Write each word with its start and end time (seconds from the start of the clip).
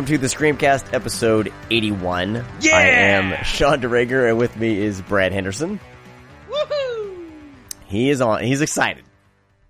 Welcome 0.00 0.14
to 0.14 0.18
the 0.18 0.28
Screamcast 0.28 0.94
episode 0.94 1.52
81. 1.70 2.42
Yeah! 2.62 2.74
I 2.74 2.86
am 2.86 3.44
Sean 3.44 3.82
DeRager 3.82 4.30
and 4.30 4.38
with 4.38 4.56
me 4.56 4.80
is 4.80 5.02
Brad 5.02 5.30
Henderson. 5.30 5.78
Woohoo! 6.48 7.28
He 7.84 8.08
is 8.08 8.22
on, 8.22 8.42
he's 8.42 8.62
excited. 8.62 9.04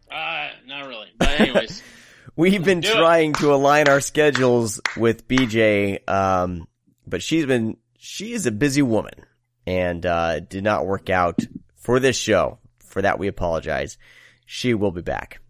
Uh, 0.08 0.50
not 0.68 0.86
really. 0.86 1.08
But 1.18 1.40
anyways, 1.40 1.82
We've 2.36 2.62
been 2.64 2.78
Do 2.78 2.90
it. 2.90 2.94
trying 2.94 3.32
to 3.34 3.52
align 3.52 3.88
our 3.88 4.00
schedules 4.00 4.80
with 4.96 5.26
BJ, 5.26 6.08
um, 6.08 6.68
but 7.08 7.24
she's 7.24 7.44
been, 7.46 7.76
she 7.98 8.32
is 8.32 8.46
a 8.46 8.52
busy 8.52 8.82
woman 8.82 9.26
and, 9.66 10.06
uh, 10.06 10.38
did 10.38 10.62
not 10.62 10.86
work 10.86 11.10
out 11.10 11.40
for 11.74 11.98
this 11.98 12.16
show. 12.16 12.60
For 12.78 13.02
that, 13.02 13.18
we 13.18 13.26
apologize. 13.26 13.98
She 14.46 14.74
will 14.74 14.92
be 14.92 15.02
back. 15.02 15.40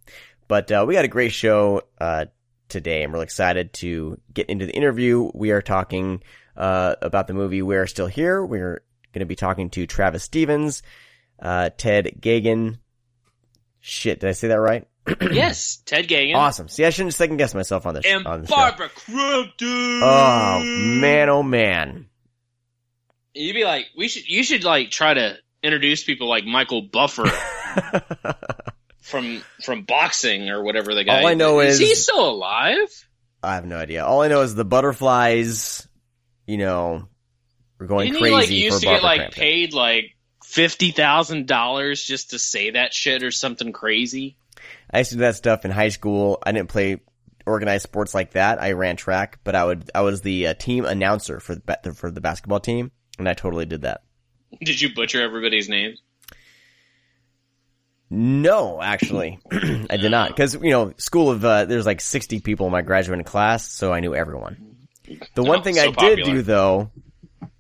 But, 0.49 0.73
uh, 0.73 0.87
we 0.89 0.95
got 0.95 1.05
a 1.05 1.09
great 1.09 1.35
show, 1.35 1.83
uh, 2.01 2.25
today. 2.71 3.03
I'm 3.03 3.13
really 3.13 3.25
excited 3.25 3.73
to 3.75 4.19
get 4.33 4.49
into 4.49 4.67
the 4.67 4.73
interview. 4.75 5.31
We 5.35 5.51
are 5.51 5.63
talking, 5.63 6.23
uh, 6.57 6.95
about 7.03 7.27
the 7.27 7.35
movie 7.35 7.63
We're 7.63 7.87
Still 7.87 8.07
Here. 8.07 8.45
We're 8.45 8.83
going 9.13 9.21
to 9.21 9.27
be 9.27 9.37
talking 9.37 9.71
to 9.71 9.87
Travis 9.87 10.25
Stevens, 10.25 10.83
uh, 11.41 11.71
Ted 11.77 12.17
Geoghegan. 12.21 12.79
Shit, 13.81 14.21
did 14.21 14.29
I 14.29 14.33
say 14.33 14.49
that 14.49 14.61
right? 14.61 14.87
yes, 15.33 15.79
Ted 15.87 16.07
Geoghegan 16.09 16.37
Awesome. 16.37 16.69
See, 16.69 16.85
I 16.85 16.91
shouldn't 16.91 17.15
second 17.15 17.39
guess 17.39 17.55
myself 17.55 17.87
on 17.87 17.95
this. 17.95 18.05
and 18.07 18.27
on 18.27 18.47
show. 18.47 18.55
Barbara 18.55 18.89
Crampton. 18.91 20.01
Oh 20.03 20.61
man, 20.63 21.29
oh 21.31 21.43
man. 21.43 22.07
You'd 23.35 23.55
be 23.55 23.65
like, 23.65 23.87
we 23.97 24.09
should. 24.09 24.29
You 24.29 24.43
should 24.43 24.65
like 24.65 24.91
try 24.91 25.15
to 25.15 25.37
introduce 25.63 26.05
people 26.05 26.29
like 26.29 26.45
Michael 26.45 26.83
Buffer 26.83 27.25
from 29.11 29.43
from 29.65 29.83
boxing 29.83 30.49
or 30.49 30.63
whatever 30.63 30.95
the 30.95 31.05
guy. 31.05 31.21
All 31.21 31.27
I 31.27 31.35
know 31.35 31.61
is 31.61 31.75
is- 31.75 31.81
he 31.81 31.95
still 31.95 32.31
alive? 32.31 32.89
I 33.43 33.55
have 33.55 33.65
no 33.65 33.77
idea. 33.79 34.05
All 34.05 34.21
I 34.23 34.29
know 34.29 34.43
is 34.43 34.55
the 34.55 34.65
butterflies, 34.67 35.89
you 36.47 36.59
know, 36.59 37.09
were 37.79 37.87
going 37.87 38.13
Didn't 38.13 38.21
crazy 38.21 38.31
he 38.31 38.35
like 38.35 38.47
for 38.47 38.53
used 38.53 38.81
to 38.81 38.87
Barbara 38.87 39.01
get 39.01 39.05
like 39.05 39.19
Crampton. 39.21 39.41
paid 39.41 39.75
like 39.75 40.05
fifty 40.45 40.91
thousand 40.91 41.47
dollars 41.47 42.03
just 42.03 42.31
to 42.31 42.39
say 42.39 42.71
that 42.73 42.93
shit 42.93 43.23
or 43.23 43.31
something 43.31 43.73
crazy? 43.73 44.37
I 44.91 44.99
used 44.99 45.11
to 45.11 45.17
do 45.17 45.21
that 45.23 45.37
stuff 45.37 45.65
in 45.65 45.71
high 45.71 45.89
school. 45.89 46.39
I 46.43 46.53
didn't 46.53 46.69
play 46.69 47.01
organized 47.47 47.85
sports 47.85 48.15
like 48.15 48.33
that. 48.33 48.61
I 48.61 48.73
ran 48.73 48.97
track, 48.97 49.39
but 49.43 49.55
I 49.55 49.65
would 49.65 49.91
I 49.95 50.03
was 50.03 50.21
the 50.21 50.49
uh, 50.49 50.55
team 50.55 50.85
announcer 50.85 51.41
for 51.41 51.55
the 51.55 51.95
for 51.95 52.11
the 52.11 52.21
basketball 52.21 52.61
team, 52.61 52.93
and 53.19 53.27
I 53.29 53.33
totally 53.35 53.65
did 53.67 53.83
that. 53.83 54.03
Did 54.63 54.81
you 54.81 54.93
butcher 54.95 55.23
everybody's 55.23 55.69
names? 55.69 56.03
No, 58.11 58.83
actually, 58.83 59.39
I 59.53 59.97
did 59.97 60.11
not. 60.11 60.31
Because 60.31 60.55
you 60.55 60.71
know, 60.71 60.93
school 60.97 61.31
of 61.31 61.45
uh, 61.45 61.65
there's 61.67 61.87
like 61.87 62.01
60 62.01 62.41
people 62.41 62.67
in 62.67 62.73
my 62.73 62.83
graduating 62.83 63.25
class, 63.25 63.71
so 63.71 63.93
I 63.93 64.01
knew 64.01 64.15
everyone. 64.15 64.77
The 65.35 65.43
one 65.45 65.61
Oh, 65.61 65.63
thing 65.63 65.75
so 65.75 65.83
I 65.83 65.87
did 65.87 65.95
popular. 65.97 66.25
do, 66.35 66.43
though, 66.43 66.91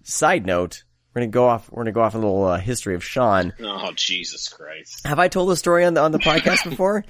side 0.02 0.46
note, 0.46 0.82
we're 1.14 1.20
gonna 1.22 1.30
go 1.30 1.46
off. 1.48 1.70
We're 1.70 1.82
gonna 1.82 1.92
go 1.92 2.02
off 2.02 2.14
a 2.14 2.18
little 2.18 2.44
uh, 2.44 2.58
history 2.58 2.94
of 2.96 3.04
Sean. 3.04 3.52
Oh 3.60 3.92
Jesus 3.94 4.48
Christ! 4.48 5.06
Have 5.06 5.18
I 5.18 5.28
told 5.28 5.50
the 5.50 5.56
story 5.56 5.84
on 5.84 5.94
the 5.94 6.00
on 6.00 6.12
the 6.12 6.18
podcast 6.18 6.68
before? 6.68 7.04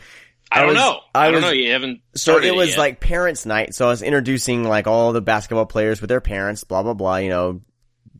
I, 0.52 0.58
I 0.58 0.60
don't 0.60 0.68
was- 0.70 0.76
know. 0.76 1.00
I 1.14 1.20
I, 1.20 1.24
don't 1.26 1.34
was- 1.36 1.42
know. 1.44 1.50
You 1.50 1.72
haven't. 1.72 2.00
So 2.16 2.38
it 2.38 2.54
was 2.54 2.70
yet. 2.70 2.78
like 2.78 3.00
parents' 3.00 3.44
night. 3.46 3.74
So 3.74 3.86
I 3.86 3.88
was 3.90 4.02
introducing 4.02 4.64
like 4.64 4.86
all 4.86 5.12
the 5.12 5.20
basketball 5.22 5.66
players 5.66 6.00
with 6.00 6.08
their 6.08 6.20
parents. 6.20 6.64
Blah 6.64 6.82
blah 6.82 6.94
blah. 6.94 7.16
You 7.16 7.28
know, 7.30 7.60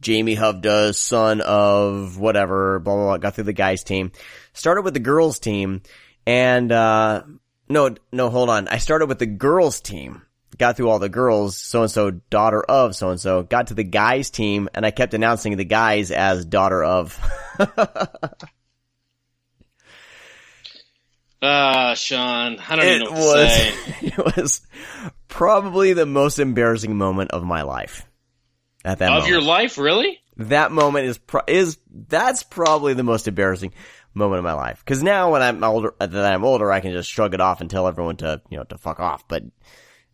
Jamie 0.00 0.37
Hovda, 0.37 0.94
son 0.94 1.41
of 1.41 2.19
whatever. 2.19 2.78
Blah 2.78 2.94
blah 2.94 3.05
blah. 3.05 3.17
Got 3.19 3.34
through 3.34 3.44
the 3.44 3.53
guys' 3.55 3.83
team. 3.84 4.12
Started 4.60 4.82
with 4.82 4.93
the 4.93 5.00
girls' 5.00 5.38
team, 5.38 5.81
and 6.26 6.71
uh 6.71 7.22
no 7.66 7.94
no 8.12 8.28
hold 8.28 8.50
on. 8.50 8.69
I 8.69 8.76
started 8.76 9.06
with 9.06 9.19
the 9.19 9.25
girls' 9.25 9.81
team. 9.81 10.21
Got 10.59 10.76
through 10.76 10.91
all 10.91 10.98
the 10.98 11.09
girls, 11.09 11.56
so 11.56 11.81
and 11.81 11.91
so, 11.91 12.10
daughter 12.10 12.62
of 12.62 12.94
so 12.94 13.09
and 13.09 13.19
so. 13.19 13.43
Got 13.43 13.69
to 13.69 13.75
the 13.75 13.84
guys' 13.84 14.28
team, 14.28 14.69
and 14.75 14.84
I 14.84 14.91
kept 14.91 15.15
announcing 15.15 15.56
the 15.56 15.65
guys 15.65 16.10
as 16.10 16.44
daughter 16.44 16.84
of. 16.84 17.19
Ah, 21.43 21.94
Sean. 21.94 22.59
I 22.69 22.76
don't 22.76 22.84
even 22.84 22.99
know 23.04 23.12
what 23.12 23.37
to 23.37 23.49
say. 23.49 23.72
was 23.72 24.03
it 24.03 24.37
was 24.37 24.60
probably 25.28 25.94
the 25.94 26.04
most 26.04 26.38
embarrassing 26.38 26.99
moment 26.99 27.31
of 27.31 27.44
my 27.44 27.62
life 27.62 28.06
at 28.84 28.99
that 28.99 29.06
Of 29.10 29.15
moment. 29.22 29.31
your 29.31 29.41
life, 29.41 29.78
really? 29.78 30.19
that 30.37 30.70
moment 30.72 31.06
is 31.06 31.19
pro- 31.19 31.43
is 31.47 31.78
that's 32.09 32.43
probably 32.43 32.93
the 32.94 33.03
most 33.03 33.26
embarrassing 33.28 33.72
moment 34.15 34.38
of 34.38 34.44
my 34.44 34.53
life 34.54 34.82
because 34.84 35.03
now 35.03 35.32
when 35.32 35.43
I'm 35.43 35.62
older 35.62 35.94
uh, 36.00 36.06
that 36.06 36.32
I'm 36.32 36.44
older 36.44 36.71
I 36.72 36.81
can 36.81 36.93
just 36.93 37.10
shrug 37.10 37.32
it 37.34 37.41
off 37.41 37.60
and 37.60 37.71
tell 37.71 37.87
everyone 37.87 38.16
to 38.16 38.43
you 38.50 38.56
know 38.56 38.65
to 38.65 38.76
fuck 38.78 38.98
off 39.00 39.28
but 39.28 39.44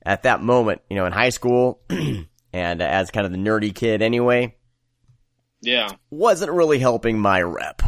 at 0.04 0.24
that 0.24 0.42
moment 0.42 0.82
you 0.90 0.96
know 0.96 1.06
in 1.06 1.12
high 1.12 1.30
school 1.30 1.80
and 2.52 2.82
as 2.82 3.10
kind 3.10 3.24
of 3.26 3.32
the 3.32 3.38
nerdy 3.38 3.74
kid 3.74 4.02
anyway 4.02 4.54
Yeah. 5.62 5.88
wasn't 6.10 6.52
really 6.52 6.78
helping 6.78 7.18
my 7.18 7.40
rep 7.40 7.82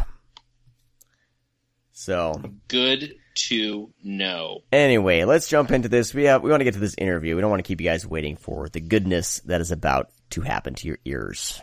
so 1.91 2.41
Good 2.67 3.15
to 3.35 3.93
know. 4.03 4.61
Anyway, 4.71 5.23
let's 5.23 5.47
jump 5.47 5.71
into 5.71 5.89
this. 5.89 6.13
We 6.13 6.25
have, 6.25 6.43
we 6.43 6.49
want 6.49 6.61
to 6.61 6.65
get 6.65 6.73
to 6.73 6.79
this 6.79 6.95
interview. 6.97 7.35
We 7.35 7.41
don't 7.41 7.49
want 7.49 7.59
to 7.63 7.67
keep 7.67 7.79
you 7.81 7.87
guys 7.87 8.05
waiting 8.05 8.35
for 8.35 8.67
the 8.69 8.81
goodness 8.81 9.39
that 9.45 9.61
is 9.61 9.71
about 9.71 10.09
to 10.31 10.41
happen 10.41 10.73
to 10.75 10.87
your 10.87 10.97
ears. 11.05 11.61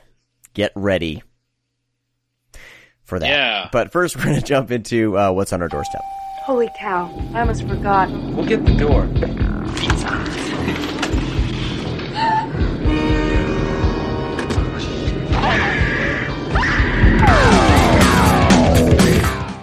Get 0.55 0.73
ready 0.75 1.23
for 3.07 3.19
that. 3.19 3.29
Yeah. 3.29 3.69
But 3.73 3.91
first, 3.93 4.17
we're 4.19 4.25
going 4.25 4.37
to 4.37 4.43
jump 4.43 4.71
into 4.71 5.17
uh, 5.17 5.33
what's 5.33 5.53
on 5.53 5.63
our 5.63 5.69
doorstep. 5.69 6.03
Holy 6.45 6.69
cow, 6.79 7.11
I 7.35 7.41
almost 7.41 7.67
forgot. 7.67 8.09
We'll 8.11 8.47
get 8.47 8.65
the 8.65 8.75
door. 8.77 9.07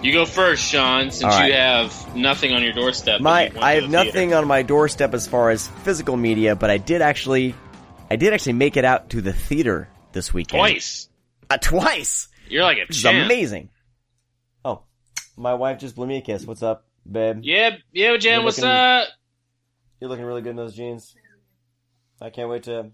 You 0.02 0.12
go 0.12 0.26
first, 0.26 0.62
Sean, 0.62 1.10
since 1.10 1.24
All 1.24 1.30
right. 1.30 1.46
you 1.46 1.54
have 1.54 2.14
nothing 2.14 2.52
on 2.52 2.62
your 2.62 2.74
doorstep. 2.74 3.22
My, 3.22 3.48
you 3.48 3.58
I 3.58 3.76
have 3.76 3.84
the 3.84 3.88
theater. 3.88 4.04
nothing 4.04 4.34
on 4.34 4.46
my 4.46 4.60
doorstep 4.60 5.14
as 5.14 5.26
far 5.26 5.48
as 5.48 5.66
physical 5.66 6.14
media, 6.18 6.54
but 6.54 6.68
I 6.68 6.76
did 6.76 7.00
actually, 7.00 7.54
I 8.10 8.16
did 8.16 8.34
actually 8.34 8.52
make 8.52 8.76
it 8.76 8.84
out 8.84 9.08
to 9.10 9.22
the 9.22 9.32
theater 9.32 9.88
this 10.12 10.34
weekend. 10.34 10.58
Twice. 10.60 11.08
Uh, 11.48 11.56
twice. 11.56 12.28
You're 12.54 12.62
like 12.62 12.78
a 12.78 12.82
Which 12.82 12.98
is 12.98 13.02
champ. 13.02 13.24
amazing. 13.26 13.68
Oh, 14.64 14.82
my 15.36 15.54
wife 15.54 15.78
just 15.80 15.96
blew 15.96 16.06
me 16.06 16.18
a 16.18 16.20
kiss. 16.20 16.44
What's 16.46 16.62
up, 16.62 16.86
babe? 17.10 17.40
Yeah, 17.42 17.70
yeah, 17.92 18.16
Jan, 18.16 18.34
You're 18.34 18.44
what's 18.44 18.58
looking- 18.58 18.70
up? 18.70 19.08
You're 20.00 20.08
looking 20.08 20.24
really 20.24 20.40
good 20.42 20.50
in 20.50 20.56
those 20.56 20.76
jeans. 20.76 21.16
I 22.20 22.30
can't 22.30 22.48
wait 22.48 22.62
to. 22.64 22.90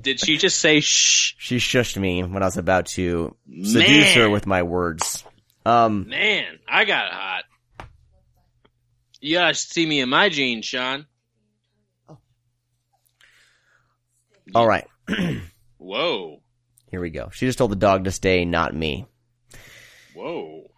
Did 0.00 0.20
she 0.20 0.38
just 0.38 0.58
say 0.58 0.80
shh? 0.80 1.34
she 1.36 1.58
shushed 1.58 1.98
me 1.98 2.22
when 2.22 2.42
I 2.42 2.46
was 2.46 2.56
about 2.56 2.86
to 2.86 3.36
seduce 3.62 4.14
her 4.14 4.30
with 4.30 4.46
my 4.46 4.62
words. 4.62 5.22
Um, 5.66 6.08
Man, 6.08 6.58
I 6.66 6.86
got 6.86 7.08
it 7.08 7.12
hot. 7.12 7.44
You 9.20 9.34
gotta 9.36 9.54
see 9.54 9.84
me 9.84 10.00
in 10.00 10.08
my 10.08 10.30
jeans, 10.30 10.64
Sean. 10.64 11.04
all 14.54 14.66
right, 14.66 14.86
Whoa. 15.76 16.39
Here 16.90 17.00
we 17.00 17.10
go. 17.10 17.30
She 17.32 17.46
just 17.46 17.58
told 17.58 17.70
the 17.70 17.76
dog 17.76 18.04
to 18.04 18.10
stay, 18.12 18.44
not 18.44 18.74
me. 18.74 19.06
Whoa. 20.14 20.70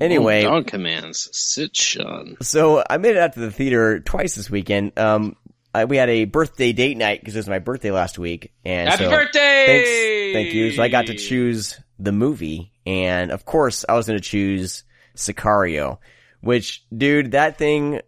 Anyway, 0.00 0.42
dog 0.42 0.66
commands. 0.66 1.28
Sit, 1.32 1.76
Sean. 1.76 2.36
so 2.42 2.82
I 2.88 2.96
made 2.98 3.12
it 3.12 3.18
out 3.18 3.34
to 3.34 3.40
the 3.40 3.50
theater 3.50 4.00
twice 4.00 4.34
this 4.34 4.50
weekend. 4.50 4.98
Um, 4.98 5.36
I, 5.72 5.84
we 5.84 5.96
had 5.96 6.10
a 6.10 6.24
birthday 6.24 6.72
date 6.72 6.96
night 6.96 7.20
because 7.20 7.36
it 7.36 7.38
was 7.38 7.48
my 7.48 7.60
birthday 7.60 7.90
last 7.92 8.18
week, 8.18 8.52
and 8.64 8.88
Happy 8.88 9.04
so- 9.04 9.10
birthday! 9.10 9.66
Thanks, 9.66 10.34
thank 10.34 10.54
you. 10.54 10.72
So 10.72 10.82
I 10.82 10.88
got 10.88 11.06
to 11.06 11.14
choose 11.14 11.80
the 11.98 12.12
movie, 12.12 12.72
and 12.84 13.30
of 13.30 13.44
course, 13.44 13.84
I 13.88 13.94
was 13.94 14.06
going 14.06 14.18
to 14.18 14.24
choose 14.24 14.82
Sicario, 15.16 15.98
which, 16.40 16.84
dude, 16.96 17.32
that 17.32 17.56
thing 17.56 18.00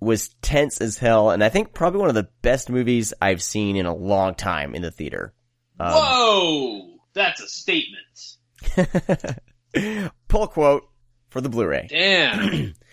was 0.00 0.28
tense 0.42 0.80
as 0.80 0.98
hell, 0.98 1.30
and 1.30 1.42
I 1.42 1.48
think 1.48 1.72
probably 1.72 2.00
one 2.00 2.08
of 2.08 2.14
the 2.16 2.28
best 2.42 2.68
movies 2.68 3.14
I've 3.20 3.42
seen 3.42 3.76
in 3.76 3.86
a 3.86 3.94
long 3.94 4.34
time 4.34 4.74
in 4.74 4.82
the 4.82 4.90
theater. 4.90 5.32
Um, 5.80 5.92
Whoa! 5.92 6.98
That's 7.14 7.40
a 7.40 7.48
statement. 7.48 9.38
pull 10.28 10.46
quote 10.48 10.88
for 11.30 11.40
the 11.40 11.48
Blu-ray. 11.48 11.86
Damn. 11.90 12.74
But- 12.74 12.74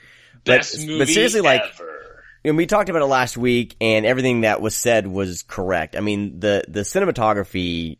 Best 0.46 0.78
but 0.88 1.08
seriously, 1.08 1.42
like- 1.42 1.64
ever. 1.64 1.92
And 2.44 2.58
we 2.58 2.68
talked 2.68 2.90
about 2.90 3.02
it 3.02 3.06
last 3.08 3.38
week, 3.38 3.76
and 3.82 4.06
everything 4.06 4.42
that 4.42 4.62
was 4.62 4.76
said 4.76 5.08
was 5.08 5.42
correct. 5.42 5.96
I 5.96 6.02
mean, 6.02 6.40
the 6.40 6.64
the 6.68 6.82
cinematography 6.82 7.98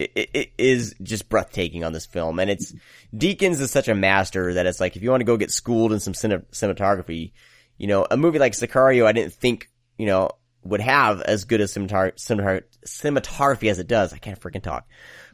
i 0.00 0.04
i 0.16 0.26
it 0.34 0.50
is 0.58 0.96
just 1.00 1.28
breathtaking 1.28 1.84
on 1.84 1.92
this 1.92 2.06
film, 2.06 2.40
and 2.40 2.50
it's 2.50 2.74
Deakins 3.14 3.60
is 3.60 3.70
such 3.70 3.86
a 3.86 3.94
master 3.94 4.54
that 4.54 4.66
it's 4.66 4.80
like 4.80 4.96
if 4.96 5.02
you 5.04 5.10
want 5.10 5.20
to 5.20 5.24
go 5.26 5.36
get 5.36 5.52
schooled 5.52 5.92
in 5.92 6.00
some 6.00 6.12
cine, 6.12 6.44
cinematography, 6.50 7.30
you 7.78 7.86
know, 7.86 8.04
a 8.10 8.16
movie 8.16 8.40
like 8.40 8.54
Sicario, 8.54 9.06
I 9.06 9.12
didn't 9.12 9.34
think 9.34 9.70
you 9.96 10.06
know 10.06 10.30
would 10.64 10.80
have 10.80 11.20
as 11.20 11.44
good 11.44 11.60
a 11.60 11.64
cinematography, 11.64 12.14
cinematography, 12.14 12.62
cinematography 12.86 13.70
as 13.70 13.78
it 13.78 13.86
does. 13.86 14.12
I 14.12 14.18
can't 14.18 14.40
freaking 14.40 14.62
talk, 14.62 14.88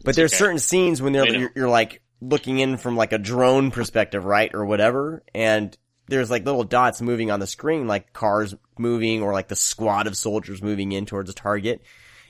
but 0.04 0.16
there's 0.16 0.32
okay. 0.32 0.38
certain 0.38 0.58
scenes 0.58 1.00
when 1.00 1.12
they're 1.12 1.28
you're, 1.28 1.52
you're 1.54 1.68
like 1.68 2.02
looking 2.20 2.58
in 2.58 2.76
from 2.76 2.96
like 2.96 3.12
a 3.12 3.18
drone 3.18 3.70
perspective, 3.70 4.24
right, 4.24 4.52
or 4.54 4.64
whatever, 4.64 5.22
and 5.34 5.76
there's 6.10 6.30
like 6.30 6.44
little 6.44 6.64
dots 6.64 7.00
moving 7.00 7.30
on 7.30 7.40
the 7.40 7.46
screen, 7.46 7.86
like 7.86 8.12
cars 8.12 8.54
moving 8.76 9.22
or 9.22 9.32
like 9.32 9.48
the 9.48 9.56
squad 9.56 10.06
of 10.06 10.16
soldiers 10.16 10.60
moving 10.60 10.92
in 10.92 11.06
towards 11.06 11.30
a 11.30 11.34
target. 11.34 11.82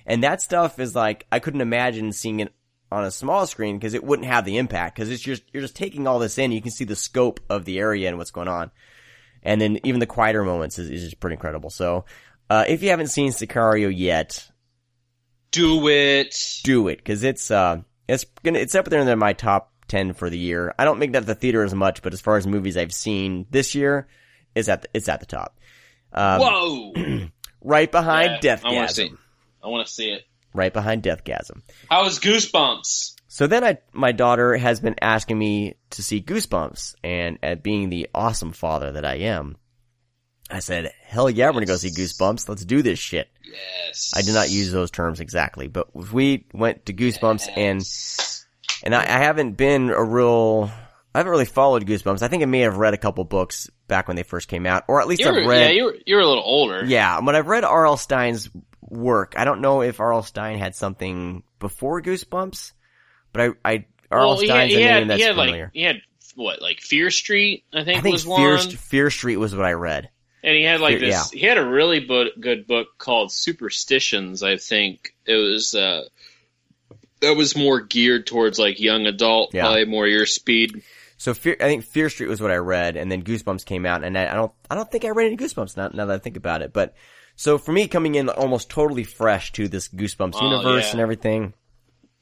And 0.06 0.22
that 0.22 0.42
stuff 0.42 0.78
is 0.78 0.94
like, 0.94 1.26
I 1.32 1.38
couldn't 1.38 1.62
imagine 1.62 2.12
seeing 2.12 2.40
it 2.40 2.52
on 2.92 3.04
a 3.04 3.10
small 3.10 3.46
screen 3.46 3.78
because 3.78 3.94
it 3.94 4.04
wouldn't 4.04 4.28
have 4.28 4.44
the 4.44 4.58
impact 4.58 4.96
because 4.96 5.10
it's 5.10 5.22
just, 5.22 5.42
you're 5.52 5.62
just 5.62 5.76
taking 5.76 6.06
all 6.06 6.18
this 6.18 6.36
in. 6.36 6.52
You 6.52 6.60
can 6.62 6.70
see 6.70 6.84
the 6.84 6.96
scope 6.96 7.40
of 7.48 7.64
the 7.64 7.78
area 7.78 8.08
and 8.08 8.18
what's 8.18 8.30
going 8.30 8.48
on. 8.48 8.70
And 9.42 9.60
then 9.60 9.78
even 9.84 10.00
the 10.00 10.06
quieter 10.06 10.44
moments 10.44 10.78
is, 10.78 10.90
is 10.90 11.02
just 11.02 11.20
pretty 11.20 11.34
incredible. 11.34 11.70
So, 11.70 12.04
uh, 12.50 12.64
if 12.68 12.82
you 12.82 12.90
haven't 12.90 13.06
seen 13.06 13.30
Sicario 13.30 13.92
yet, 13.94 14.46
Do 15.52 15.88
it. 15.88 16.60
do 16.64 16.88
it 16.88 16.98
because 16.98 17.22
it's, 17.22 17.50
uh, 17.50 17.80
it's 18.08 18.24
gonna, 18.42 18.58
it's 18.58 18.74
up 18.74 18.86
there 18.86 19.00
in 19.00 19.18
my 19.18 19.32
top 19.32 19.72
10 19.88 20.14
for 20.14 20.28
the 20.28 20.38
year. 20.38 20.74
I 20.78 20.84
don't 20.84 20.98
make 20.98 21.12
that 21.12 21.22
at 21.22 21.26
the 21.26 21.34
theater 21.34 21.62
as 21.64 21.74
much, 21.74 22.02
but 22.02 22.12
as 22.12 22.20
far 22.20 22.36
as 22.36 22.46
movies 22.46 22.76
I've 22.76 22.92
seen 22.92 23.46
this 23.50 23.74
year, 23.74 24.08
it's 24.54 24.68
at 24.68 24.82
the, 24.82 24.88
it's 24.94 25.08
at 25.08 25.20
the 25.20 25.26
top. 25.26 25.58
Um, 26.12 26.40
Whoa. 26.40 27.28
right 27.62 27.90
behind 27.90 28.42
Yeah, 28.42 28.58
I 28.64 28.72
want 28.72 28.88
to 28.88 28.94
see. 28.94 29.12
I 29.62 29.68
want 29.68 29.86
to 29.86 29.92
see 29.92 30.10
it. 30.10 30.24
Right 30.52 30.72
behind 30.72 31.04
Deathgasm. 31.04 31.62
How 31.88 32.02
was 32.02 32.18
Goosebumps? 32.18 33.14
So 33.28 33.46
then 33.46 33.62
I, 33.62 33.78
my 33.92 34.10
daughter 34.10 34.56
has 34.56 34.80
been 34.80 34.96
asking 35.00 35.38
me 35.38 35.76
to 35.90 36.02
see 36.02 36.20
Goosebumps, 36.20 36.96
and 37.04 37.38
at 37.44 37.62
being 37.62 37.88
the 37.88 38.08
awesome 38.12 38.50
father 38.50 38.90
that 38.92 39.04
I 39.04 39.14
am, 39.18 39.56
I 40.52 40.58
said, 40.60 40.92
hell 41.04 41.28
yeah, 41.30 41.46
we're 41.48 41.54
gonna 41.54 41.66
go 41.66 41.76
see 41.76 41.90
Goosebumps. 41.90 42.48
Let's 42.48 42.64
do 42.64 42.82
this 42.82 42.98
shit. 42.98 43.28
Yes. 43.44 44.12
I 44.16 44.22
did 44.22 44.34
not 44.34 44.50
use 44.50 44.72
those 44.72 44.90
terms 44.90 45.20
exactly, 45.20 45.68
but 45.68 45.94
we 45.94 46.46
went 46.52 46.86
to 46.86 46.92
Goosebumps 46.92 47.48
and, 47.56 47.82
and 48.84 48.94
I, 48.94 49.02
I 49.02 49.18
haven't 49.24 49.52
been 49.52 49.90
a 49.90 50.02
real, 50.04 50.70
I 51.14 51.18
haven't 51.18 51.30
really 51.30 51.44
followed 51.44 51.86
Goosebumps. 51.86 52.22
I 52.22 52.28
think 52.28 52.42
I 52.42 52.46
may 52.46 52.60
have 52.60 52.76
read 52.76 52.94
a 52.94 52.98
couple 52.98 53.24
books 53.24 53.68
back 53.88 54.06
when 54.08 54.16
they 54.16 54.22
first 54.22 54.48
came 54.48 54.66
out, 54.66 54.84
or 54.88 55.00
at 55.00 55.08
least 55.08 55.20
You 55.22 55.32
were, 55.32 55.40
I've 55.40 55.46
read. 55.48 55.62
yeah, 55.62 55.70
you 55.70 55.84
were, 55.84 55.96
you 56.06 56.14
were 56.16 56.22
a 56.22 56.26
little 56.28 56.44
older. 56.44 56.84
Yeah, 56.84 57.20
but 57.20 57.34
I've 57.34 57.48
read 57.48 57.64
R.L. 57.64 57.96
Stine's 57.96 58.48
work, 58.82 59.34
I 59.36 59.44
don't 59.44 59.60
know 59.60 59.82
if 59.82 60.00
R.L. 60.00 60.22
Stine 60.22 60.58
had 60.58 60.74
something 60.74 61.42
before 61.58 62.00
Goosebumps, 62.02 62.72
but 63.32 63.42
I, 63.42 63.48
I 63.72 63.84
R.L. 64.10 64.28
Well, 64.28 64.38
he 64.40 64.48
had, 64.48 64.70
Stine's 64.70 64.74
a 64.74 64.76
name 64.76 65.08
that's 65.08 65.20
he 65.20 65.26
had 65.26 65.34
familiar. 65.36 65.64
like 65.64 65.70
he 65.74 65.82
had 65.82 65.96
what 66.36 66.62
like 66.62 66.80
Fear 66.80 67.10
Street, 67.10 67.64
I 67.72 67.84
think, 67.84 68.02
was 68.04 68.24
one. 68.26 68.40
I 68.40 68.44
think 68.44 68.52
was 68.52 68.64
Fear, 68.66 68.76
one, 68.76 68.76
Fear 68.78 69.10
Street 69.10 69.36
was 69.36 69.54
what 69.54 69.66
I 69.66 69.72
read. 69.72 70.10
And 70.42 70.54
he 70.56 70.62
had 70.62 70.80
like 70.80 70.98
this. 71.00 71.30
He 71.30 71.46
had 71.46 71.58
a 71.58 71.64
really 71.66 72.00
bu- 72.00 72.30
good 72.40 72.66
book 72.66 72.88
called 72.98 73.32
Superstitions. 73.32 74.42
I 74.42 74.56
think 74.56 75.14
it 75.26 75.34
was 75.36 75.74
uh, 75.74 76.04
that 77.20 77.36
was 77.36 77.56
more 77.56 77.80
geared 77.80 78.26
towards 78.26 78.58
like 78.58 78.80
young 78.80 79.06
adult, 79.06 79.52
Yeah. 79.54 79.62
probably 79.62 79.84
more 79.84 80.06
your 80.06 80.26
speed. 80.26 80.82
So 81.18 81.34
Fear, 81.34 81.56
I 81.60 81.64
think 81.64 81.84
Fear 81.84 82.08
Street 82.08 82.28
was 82.30 82.40
what 82.40 82.50
I 82.50 82.56
read, 82.56 82.96
and 82.96 83.12
then 83.12 83.22
Goosebumps 83.22 83.66
came 83.66 83.84
out, 83.84 84.02
and 84.04 84.16
I, 84.16 84.30
I 84.30 84.34
don't, 84.34 84.52
I 84.70 84.74
don't 84.74 84.90
think 84.90 85.04
I 85.04 85.10
read 85.10 85.26
any 85.26 85.36
Goosebumps 85.36 85.76
now, 85.76 85.88
now 85.92 86.06
that 86.06 86.14
I 86.14 86.18
think 86.18 86.38
about 86.38 86.62
it. 86.62 86.72
But 86.72 86.94
so 87.36 87.58
for 87.58 87.72
me, 87.72 87.88
coming 87.88 88.14
in 88.14 88.30
almost 88.30 88.70
totally 88.70 89.04
fresh 89.04 89.52
to 89.52 89.68
this 89.68 89.88
Goosebumps 89.88 90.36
Oh, 90.40 90.50
universe 90.50 90.86
yeah. 90.86 90.90
and 90.92 91.00
everything, 91.00 91.52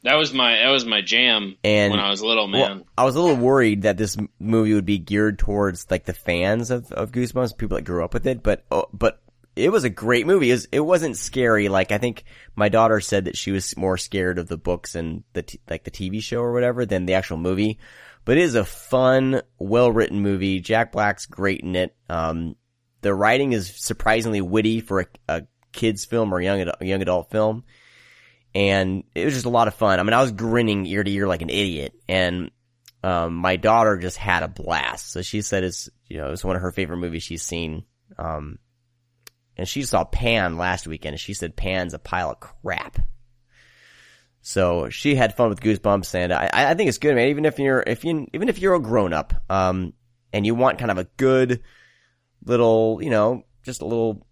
That 0.08 0.14
was 0.16 0.32
my 0.32 0.56
that 0.56 0.70
was 0.70 0.86
my 0.86 1.02
jam 1.02 1.58
And- 1.62 1.90
when 1.90 2.00
I 2.00 2.08
was 2.08 2.22
little, 2.22 2.50
Well, 2.50 2.76
man. 2.76 2.84
I 2.96 3.04
was 3.04 3.14
a 3.14 3.20
little 3.20 3.36
worried 3.36 3.82
that 3.82 3.98
this 3.98 4.16
movie 4.40 4.72
would 4.72 4.86
be 4.86 4.96
geared 4.96 5.38
towards 5.38 5.86
like 5.90 6.06
the 6.06 6.14
fans 6.14 6.70
of, 6.70 6.90
of 6.92 7.12
Goosebumps, 7.12 7.58
people 7.58 7.76
that 7.76 7.82
grew 7.82 8.02
up 8.02 8.14
with 8.14 8.26
it, 8.26 8.42
but, 8.42 8.64
oh, 8.70 8.86
but 8.90 9.20
it 9.54 9.70
was 9.70 9.84
a 9.84 9.90
great 9.90 10.26
movie. 10.26 10.48
It, 10.48 10.54
was, 10.54 10.68
it 10.72 10.80
wasn't 10.80 11.18
scary. 11.18 11.68
Like 11.68 11.92
I 11.92 11.98
think 11.98 12.24
my 12.56 12.70
daughter 12.70 13.00
said 13.00 13.26
that 13.26 13.36
she 13.36 13.50
was 13.50 13.76
more 13.76 13.98
scared 13.98 14.38
of 14.38 14.48
the 14.48 14.56
books 14.56 14.94
and 14.94 15.24
the, 15.34 15.42
t- 15.42 15.60
like 15.68 15.84
the 15.84 15.90
TV 15.90 16.22
show 16.22 16.40
or 16.40 16.54
whatever 16.54 16.86
than 16.86 17.04
the 17.04 17.12
actual 17.12 17.36
movie. 17.36 17.78
But 18.24 18.38
it 18.38 18.44
is 18.44 18.54
a 18.54 18.64
fun, 18.64 19.42
well 19.58 19.92
written 19.92 20.22
movie. 20.22 20.60
Jack 20.60 20.90
Black's 20.90 21.26
great 21.26 21.60
in 21.60 21.76
it. 21.76 21.94
Um, 22.08 22.56
the 23.02 23.12
writing 23.12 23.52
is 23.52 23.74
surprisingly 23.76 24.40
witty 24.40 24.80
for 24.80 25.00
a, 25.00 25.06
a 25.28 25.42
kid's 25.72 26.06
film 26.06 26.32
or 26.32 26.40
young, 26.40 26.62
ad- 26.62 26.76
young 26.80 27.02
adult 27.02 27.30
film 27.30 27.64
and 28.58 29.04
it 29.14 29.24
was 29.24 29.34
just 29.34 29.46
a 29.46 29.50
lot 29.50 29.68
of 29.68 29.74
fun. 29.74 30.00
I 30.00 30.02
mean, 30.02 30.14
I 30.14 30.20
was 30.20 30.32
grinning 30.32 30.84
ear 30.84 31.04
to 31.04 31.10
ear 31.10 31.28
like 31.28 31.42
an 31.42 31.48
idiot, 31.48 31.94
and 32.08 32.50
um, 33.04 33.36
my 33.36 33.54
daughter 33.54 33.96
just 33.96 34.16
had 34.16 34.42
a 34.42 34.48
blast. 34.48 35.12
So 35.12 35.22
she 35.22 35.42
said 35.42 35.62
it's 35.62 35.88
you 36.08 36.16
know 36.16 36.32
it's 36.32 36.44
one 36.44 36.56
of 36.56 36.62
her 36.62 36.72
favorite 36.72 36.96
movies 36.96 37.22
she's 37.22 37.44
seen. 37.44 37.84
Um, 38.18 38.58
and 39.56 39.68
she 39.68 39.82
saw 39.82 40.02
Pan 40.02 40.56
last 40.56 40.88
weekend, 40.88 41.12
and 41.12 41.20
she 41.20 41.34
said 41.34 41.54
Pan's 41.54 41.94
a 41.94 42.00
pile 42.00 42.30
of 42.30 42.40
crap. 42.40 42.98
So 44.40 44.88
she 44.88 45.14
had 45.14 45.36
fun 45.36 45.50
with 45.50 45.60
Goosebumps, 45.60 46.12
and 46.16 46.32
I, 46.32 46.50
I 46.52 46.74
think 46.74 46.88
it's 46.88 46.98
good, 46.98 47.14
man. 47.14 47.28
Even 47.28 47.44
if 47.44 47.60
you're 47.60 47.84
if 47.86 48.04
you 48.04 48.26
even 48.34 48.48
if 48.48 48.58
you're 48.58 48.74
a 48.74 48.80
grown 48.80 49.12
up, 49.12 49.34
um, 49.48 49.92
and 50.32 50.44
you 50.44 50.56
want 50.56 50.80
kind 50.80 50.90
of 50.90 50.98
a 50.98 51.04
good 51.16 51.62
little, 52.44 52.98
you 53.00 53.10
know, 53.10 53.44
just 53.62 53.82
a 53.82 53.86
little 53.86 54.26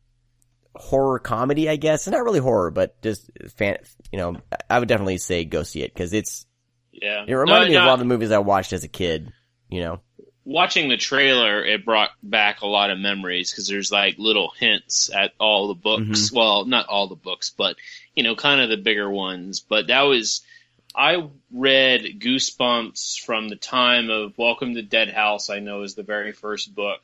horror 0.79 1.19
comedy, 1.19 1.69
I 1.69 1.77
guess. 1.77 2.07
Not 2.07 2.25
really 2.25 2.41
horror, 2.41 2.71
but 2.71 3.01
just 3.03 3.31
fan. 3.57 3.79
You 4.13 4.19
know, 4.19 4.37
I 4.71 4.79
would 4.79 4.89
definitely 4.89 5.19
say 5.19 5.45
go 5.45 5.63
see 5.63 5.83
it 5.83 5.93
because 5.93 6.13
it's 6.13 6.47
Yeah, 6.93 7.25
it 7.27 7.35
reminded 7.35 7.69
No, 7.69 7.71
me 7.71 7.77
of 7.77 7.83
a 7.83 7.85
no, 7.85 7.91
lot 7.91 7.95
of 7.95 7.99
the 8.01 8.05
movies 8.07 8.31
I 8.31 8.39
watched 8.39 8.73
as 8.73 8.85
a 8.85 8.89
kid. 8.89 9.33
You 9.69 9.81
know, 9.81 10.01
watching 10.45 10.89
the 10.89 10.97
trailer, 10.97 11.65
it 11.65 11.85
brought 11.85 12.11
back 12.23 12.61
a 12.61 12.67
lot 12.67 12.91
of 12.91 12.99
memories 12.99 13.51
because 13.51 13.69
there's 13.69 13.91
like 13.93 14.15
little 14.19 14.53
hints 14.57 15.11
at 15.13 15.33
all 15.39 15.69
the 15.69 15.75
books. 15.75 16.29
Mm-hmm. 16.29 16.37
Well, 16.37 16.65
not 16.65 16.87
all 16.87 17.09
the 17.09 17.17
books, 17.17 17.53
but 17.57 17.77
you 18.15 18.23
know, 18.23 18.35
kind 18.37 18.61
of 18.61 18.69
the 18.69 18.77
bigger 18.77 19.11
ones. 19.11 19.61
But 19.61 19.89
that 19.89 20.03
was, 20.03 20.43
I 20.95 21.29
read 21.53 22.21
Goosebumps 22.21 23.21
from 23.21 23.49
the 23.49 23.57
time 23.57 24.09
of 24.09 24.39
Welcome 24.39 24.75
to 24.75 24.83
Dead 24.83 25.11
House. 25.11 25.51
I 25.51 25.59
know 25.61 25.83
is 25.83 25.95
the 25.95 26.03
very 26.03 26.33
first 26.33 26.75
book, 26.75 27.03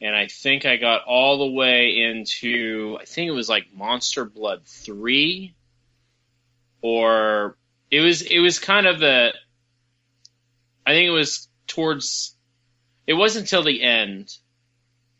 and 0.00 0.14
I 0.14 0.26
think 0.26 0.66
I 0.66 0.76
got 0.76 1.04
all 1.04 1.38
the 1.38 1.52
way 1.54 1.98
into. 2.02 2.98
I 3.00 3.04
think 3.04 3.28
it 3.28 3.32
was 3.32 3.48
like 3.48 3.66
Monster 3.74 4.24
Blood 4.24 4.62
three, 4.66 5.54
or 6.82 7.56
it 7.90 8.00
was 8.00 8.22
it 8.22 8.40
was 8.40 8.58
kind 8.58 8.86
of 8.86 8.98
the. 9.00 9.32
I 10.86 10.92
think 10.92 11.06
it 11.06 11.10
was 11.12 11.48
towards 11.66 12.36
it 13.06 13.14
wasn't 13.14 13.44
until 13.44 13.62
the 13.62 13.82
end, 13.82 14.36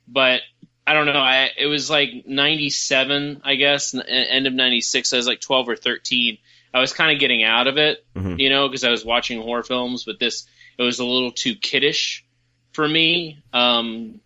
but 0.06 0.42
I 0.86 0.92
don't 0.92 1.06
know. 1.06 1.12
I 1.12 1.50
it 1.56 1.66
was 1.66 1.88
like 1.88 2.10
'97, 2.26 3.40
I 3.44 3.54
guess, 3.54 3.94
end 3.94 4.46
of 4.46 4.52
'96. 4.52 5.12
I 5.12 5.16
was 5.16 5.26
like 5.26 5.40
12 5.40 5.68
or 5.70 5.76
13. 5.76 6.38
I 6.74 6.80
was 6.80 6.92
kind 6.92 7.12
of 7.12 7.20
getting 7.20 7.44
out 7.44 7.68
of 7.68 7.78
it, 7.78 8.04
Mhm. 8.16 8.38
you 8.40 8.50
know, 8.50 8.68
because 8.68 8.82
I 8.84 8.90
was 8.90 9.04
watching 9.04 9.40
horror 9.40 9.62
films. 9.62 10.04
But 10.04 10.18
this, 10.18 10.44
it 10.76 10.82
was 10.82 10.98
a 10.98 11.04
little 11.04 11.30
too 11.30 11.54
kiddish 11.54 12.24
for 12.72 12.86
me 12.86 13.42
um, 13.52 14.20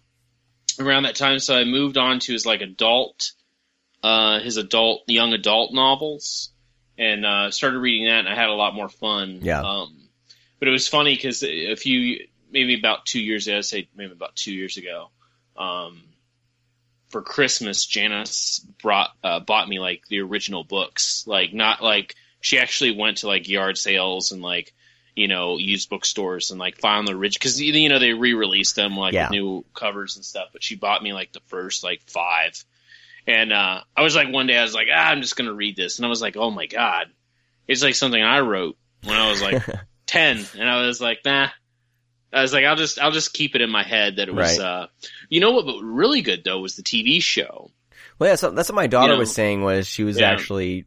around 0.80 1.04
that 1.04 1.16
time. 1.16 1.38
So 1.38 1.56
I 1.56 1.64
moved 1.64 1.96
on 1.96 2.20
to 2.20 2.32
his 2.32 2.46
like 2.46 2.60
adult, 2.60 3.32
uh, 4.02 4.40
his 4.40 4.56
adult, 4.56 5.02
young 5.06 5.32
adult 5.32 5.72
novels, 5.72 6.50
and 6.96 7.24
uh, 7.24 7.50
started 7.50 7.78
reading 7.78 8.06
that. 8.06 8.20
And 8.20 8.28
I 8.28 8.34
had 8.34 8.48
a 8.48 8.54
lot 8.54 8.74
more 8.74 8.88
fun. 8.88 9.40
Yeah. 9.42 9.60
Um, 9.60 10.08
but 10.58 10.68
it 10.68 10.72
was 10.72 10.88
funny 10.88 11.14
because 11.14 11.42
a 11.44 11.76
few, 11.76 12.26
maybe 12.50 12.78
about 12.78 13.06
two 13.06 13.20
years 13.20 13.46
ago, 13.46 13.58
I'd 13.58 13.64
say 13.64 13.88
maybe 13.94 14.12
about 14.12 14.34
two 14.34 14.52
years 14.52 14.76
ago, 14.76 15.10
um, 15.56 16.02
for 17.10 17.22
Christmas, 17.22 17.86
Janice 17.86 18.60
brought 18.82 19.10
uh, 19.24 19.40
bought 19.40 19.68
me 19.68 19.78
like 19.78 20.06
the 20.08 20.20
original 20.20 20.64
books, 20.64 21.24
like 21.26 21.54
not 21.54 21.82
like 21.82 22.14
she 22.40 22.58
actually 22.58 22.96
went 22.96 23.18
to 23.18 23.26
like 23.26 23.48
yard 23.48 23.78
sales 23.78 24.32
and 24.32 24.42
like 24.42 24.74
you 25.18 25.28
know 25.28 25.58
used 25.58 25.90
bookstores 25.90 26.50
and 26.50 26.58
like 26.60 26.80
the 26.80 26.88
original 26.88 27.30
because 27.34 27.60
you 27.60 27.88
know 27.88 27.98
they 27.98 28.12
re-released 28.12 28.76
them 28.76 28.96
like 28.96 29.12
Yeah. 29.12 29.24
with 29.24 29.32
new 29.32 29.64
covers 29.74 30.16
and 30.16 30.24
stuff. 30.24 30.48
But 30.52 30.62
she 30.62 30.76
bought 30.76 31.02
me 31.02 31.12
like 31.12 31.32
the 31.32 31.40
first 31.46 31.82
like 31.84 32.02
five, 32.06 32.64
and 33.26 33.52
uh, 33.52 33.82
I 33.96 34.02
was 34.02 34.14
like 34.16 34.32
one 34.32 34.46
day 34.46 34.56
I 34.56 34.62
was 34.62 34.74
like 34.74 34.88
ah 34.92 35.08
I'm 35.10 35.20
just 35.22 35.36
gonna 35.36 35.52
read 35.52 35.76
this, 35.76 35.98
and 35.98 36.06
I 36.06 36.08
was 36.08 36.22
like 36.22 36.36
oh 36.36 36.50
my 36.50 36.66
god, 36.66 37.06
it's 37.66 37.82
like 37.82 37.94
something 37.94 38.22
I 38.22 38.40
wrote 38.40 38.76
when 39.04 39.16
I 39.16 39.30
was 39.30 39.42
like 39.42 39.62
ten, 40.06 40.44
and 40.58 40.68
I 40.70 40.86
was 40.86 41.00
like 41.00 41.18
nah. 41.24 41.48
I 42.30 42.42
was 42.42 42.52
like, 42.52 42.66
I'll 42.66 42.76
just, 42.76 42.98
I'll 42.98 43.10
just 43.10 43.32
keep 43.32 43.54
it 43.54 43.62
in 43.62 43.70
my 43.70 43.82
head 43.82 44.16
that 44.16 44.28
it 44.28 44.34
was, 44.34 44.58
Right. 44.58 44.62
uh, 44.62 44.86
you 45.30 45.40
know 45.40 45.52
what, 45.52 45.64
but 45.64 45.80
really 45.82 46.20
good 46.20 46.44
though 46.44 46.60
was 46.60 46.76
the 46.76 46.82
TV 46.82 47.22
show. 47.22 47.70
well, 48.18 48.28
yeah. 48.28 48.36
So 48.36 48.50
that's 48.50 48.68
what 48.68 48.74
my 48.76 48.86
daughter 48.86 49.12
You 49.12 49.16
know, 49.16 49.20
was 49.20 49.32
saying 49.32 49.62
was 49.62 49.86
she 49.86 50.04
was 50.04 50.20
yeah. 50.20 50.30
actually 50.32 50.84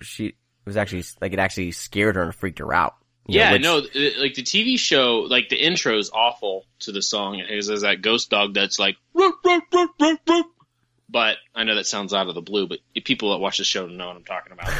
she 0.00 0.36
was 0.64 0.78
actually 0.78 1.04
like 1.20 1.34
it 1.34 1.38
actually 1.38 1.72
scared 1.72 2.16
her 2.16 2.22
and 2.22 2.34
freaked 2.34 2.60
her 2.60 2.72
out. 2.72 2.96
Know, 3.28 3.34
Yeah, 3.38 3.52
which- 3.52 3.62
no, 3.62 3.76
like 4.22 4.34
the 4.34 4.42
TV 4.42 4.78
show, 4.78 5.26
like 5.28 5.48
the 5.48 5.56
intro 5.56 5.98
is 5.98 6.10
awful 6.12 6.64
to 6.80 6.92
the 6.92 7.02
song. 7.02 7.38
It 7.38 7.50
has 7.50 7.82
that 7.82 8.02
ghost 8.02 8.30
dog 8.30 8.54
that's 8.54 8.78
like, 8.78 8.96
"Ruff, 9.14 9.34
ruff, 9.44 9.62
ruff, 9.72 9.90
ruff, 10.00 10.18
ruff." 10.28 10.46
but 11.10 11.36
I 11.54 11.64
know 11.64 11.74
that 11.76 11.86
sounds 11.86 12.12
out 12.12 12.28
of 12.28 12.34
the 12.34 12.42
blue, 12.42 12.66
but 12.68 12.78
people 13.04 13.32
that 13.32 13.38
watch 13.38 13.58
the 13.58 13.64
show 13.64 13.86
know 13.86 14.08
what 14.08 14.16
I'm 14.16 14.24
talking 14.24 14.52
about. 14.52 14.72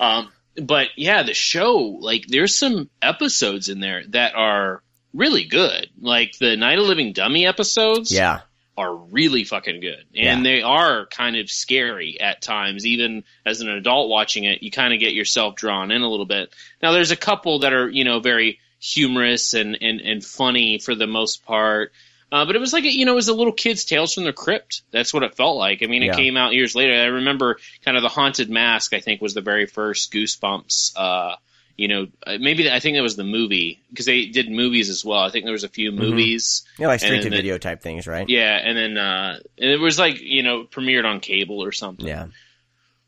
um, 0.00 0.32
but 0.56 0.88
yeah, 0.96 1.22
the 1.22 1.34
show, 1.34 1.78
like, 2.00 2.26
there's 2.26 2.54
some 2.56 2.90
episodes 3.00 3.68
in 3.68 3.80
there 3.80 4.04
that 4.08 4.34
are 4.34 4.82
really 5.14 5.44
good. 5.44 5.88
Like 5.98 6.36
the 6.38 6.56
Night 6.56 6.78
of 6.78 6.84
Living 6.86 7.12
Dummy 7.12 7.46
episodes 7.46 8.12
Yeah, 8.12 8.40
are 8.76 8.94
really 8.94 9.44
fucking 9.44 9.80
good. 9.80 10.04
Yeah. 10.12 10.34
And 10.34 10.46
they 10.46 10.62
are 10.62 11.06
kind 11.06 11.36
of 11.36 11.50
scary 11.50 12.18
at 12.20 12.40
times. 12.40 12.86
Even 12.86 13.24
as 13.44 13.60
an 13.60 13.68
adult 13.68 14.08
watching 14.08 14.44
it, 14.44 14.62
you 14.62 14.70
kind 14.70 14.94
of 14.94 15.00
get 15.00 15.12
yourself 15.12 15.56
drawn 15.56 15.90
in 15.90 16.02
a 16.02 16.08
little 16.08 16.26
bit. 16.26 16.54
Now 16.82 16.92
there's 16.92 17.10
a 17.10 17.16
couple 17.16 17.60
that 17.60 17.72
are, 17.72 17.88
you 17.88 18.04
know, 18.04 18.20
very 18.20 18.58
humorous 18.78 19.52
and, 19.54 19.76
and, 19.82 20.00
and 20.00 20.24
funny 20.24 20.78
for 20.78 20.94
the 20.94 21.06
most 21.06 21.44
part. 21.44 21.92
Uh, 22.32 22.46
but 22.46 22.54
it 22.54 22.60
was 22.60 22.72
like 22.72 22.84
a, 22.84 22.88
you 22.90 23.04
know, 23.04 23.12
it 23.12 23.16
was 23.16 23.28
a 23.28 23.34
little 23.34 23.52
kid's 23.52 23.84
Tales 23.84 24.14
from 24.14 24.24
the 24.24 24.32
Crypt. 24.32 24.82
That's 24.92 25.12
what 25.12 25.24
it 25.24 25.34
felt 25.34 25.56
like. 25.56 25.82
I 25.82 25.86
mean, 25.86 26.02
it 26.04 26.06
Yeah. 26.06 26.14
came 26.14 26.36
out 26.36 26.54
years 26.54 26.74
later. 26.76 26.94
I 26.94 27.06
remember 27.06 27.58
kind 27.84 27.96
of 27.96 28.02
the 28.04 28.08
Haunted 28.08 28.48
Mask. 28.48 28.94
I 28.94 29.00
think 29.00 29.20
was 29.20 29.34
the 29.34 29.40
very 29.40 29.66
first 29.66 30.12
Goosebumps. 30.12 30.92
Uh, 30.96 31.34
you 31.80 31.88
know, 31.88 32.08
uh, 32.26 32.36
maybe 32.38 32.70
I 32.70 32.78
think 32.78 32.98
that 32.98 33.02
was 33.02 33.16
the 33.16 33.24
movie 33.24 33.80
because 33.88 34.04
they 34.04 34.26
did 34.26 34.50
movies 34.50 34.90
as 34.90 35.02
well. 35.02 35.20
I 35.20 35.30
think 35.30 35.46
there 35.46 35.52
was 35.52 35.64
a 35.64 35.68
few 35.68 35.92
movies. 35.92 36.62
Yeah, 36.78 36.88
like 36.88 37.00
straight 37.00 37.22
to 37.22 37.30
video 37.30 37.56
type 37.56 37.80
things, 37.80 38.06
right? 38.06 38.28
Yeah, 38.28 38.54
and 38.62 38.76
then 38.76 38.98
uh, 38.98 39.40
and 39.56 39.70
it 39.70 39.80
was 39.80 39.98
like 39.98 40.20
you 40.20 40.42
know 40.42 40.64
premiered 40.64 41.06
on 41.06 41.20
cable 41.20 41.64
or 41.64 41.72
something. 41.72 42.06
Yeah. 42.06 42.26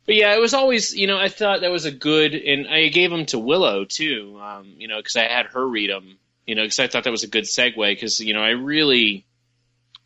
But 0.07 0.15
yeah, 0.15 0.35
it 0.35 0.41
was 0.41 0.55
always, 0.55 0.95
you 0.95 1.07
know, 1.07 1.19
I 1.19 1.29
thought 1.29 1.61
that 1.61 1.71
was 1.71 1.85
a 1.85 1.93
good, 1.93 2.35
and 2.35 2.67
I 2.67 2.89
gave 2.89 3.11
them 3.11 3.27
to 3.27 3.39
Willow 3.39 3.85
too, 3.85 4.37
um, 4.43 4.73
you 4.77 4.89
know, 4.89 4.97
because 4.97 5.15
I 5.15 5.29
had 5.29 5.47
her 5.47 5.65
read 5.65 5.91
them, 5.91 6.19
you 6.45 6.57
know, 6.57 6.63
because 6.63 6.81
I 6.81 6.89
thought 6.89 7.05
that 7.05 7.13
was 7.13 7.23
a 7.23 7.29
good 7.29 7.45
segue, 7.45 7.77
because 7.77 8.19
you 8.21 8.33
know, 8.33 8.43
I 8.43 8.51
really 8.51 9.27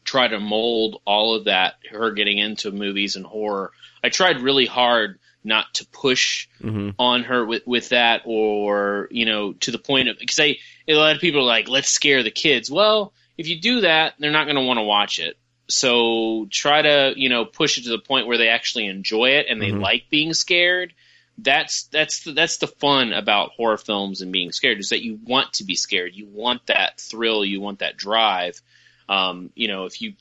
try 0.04 0.26
to 0.26 0.40
mold 0.40 1.00
all 1.06 1.36
of 1.36 1.44
that, 1.44 1.76
her 1.90 2.10
getting 2.10 2.38
into 2.38 2.72
movies 2.72 3.14
and 3.14 3.24
horror. 3.24 3.70
I 4.02 4.08
tried 4.08 4.40
really 4.40 4.66
hard 4.66 5.18
not 5.46 5.72
to 5.74 5.86
push 5.86 6.48
hmm 6.60 6.90
on 6.98 7.24
her 7.24 7.44
with 7.44 7.66
with 7.66 7.90
that, 7.90 8.22
or 8.24 9.08
you 9.10 9.26
know, 9.26 9.52
to 9.52 9.70
the 9.70 9.78
point 9.78 10.08
of 10.08 10.18
because 10.18 10.38
a 10.40 10.58
lot 10.88 11.14
of 11.14 11.20
people 11.20 11.40
are 11.40 11.44
like, 11.44 11.68
let's 11.68 11.90
scare 11.90 12.22
the 12.22 12.30
kids. 12.30 12.70
Well, 12.70 13.12
if 13.36 13.48
you 13.48 13.60
do 13.60 13.82
that, 13.82 14.14
they're 14.18 14.30
not 14.30 14.44
going 14.44 14.56
to 14.56 14.62
want 14.62 14.78
to 14.78 14.82
watch 14.82 15.18
it. 15.18 15.36
So 15.68 16.46
try 16.50 16.82
to 16.82 17.12
you 17.16 17.28
know 17.28 17.44
push 17.44 17.78
it 17.78 17.84
to 17.84 17.90
the 17.90 17.98
point 17.98 18.26
where 18.26 18.38
they 18.38 18.48
actually 18.48 18.86
enjoy 18.86 19.30
it 19.30 19.46
and 19.48 19.60
they 19.60 19.72
Mhm. 19.72 19.80
like 19.80 20.04
being 20.10 20.32
scared. 20.32 20.94
That's 21.38 21.84
that's 21.84 22.24
the, 22.24 22.32
that's 22.32 22.56
the 22.58 22.66
fun 22.66 23.12
about 23.12 23.50
horror 23.56 23.76
films 23.76 24.22
and 24.22 24.32
being 24.32 24.52
scared 24.52 24.78
is 24.78 24.88
that 24.88 25.02
you 25.02 25.18
want 25.22 25.54
to 25.54 25.64
be 25.64 25.74
scared. 25.74 26.14
You 26.14 26.26
want 26.26 26.66
that 26.66 26.98
thrill. 26.98 27.44
You 27.44 27.60
want 27.60 27.80
that 27.80 27.98
drive. 27.98 28.62
Um, 29.08 29.50
you 29.54 29.68
know, 29.68 29.84
if 29.84 30.00
you 30.00 30.14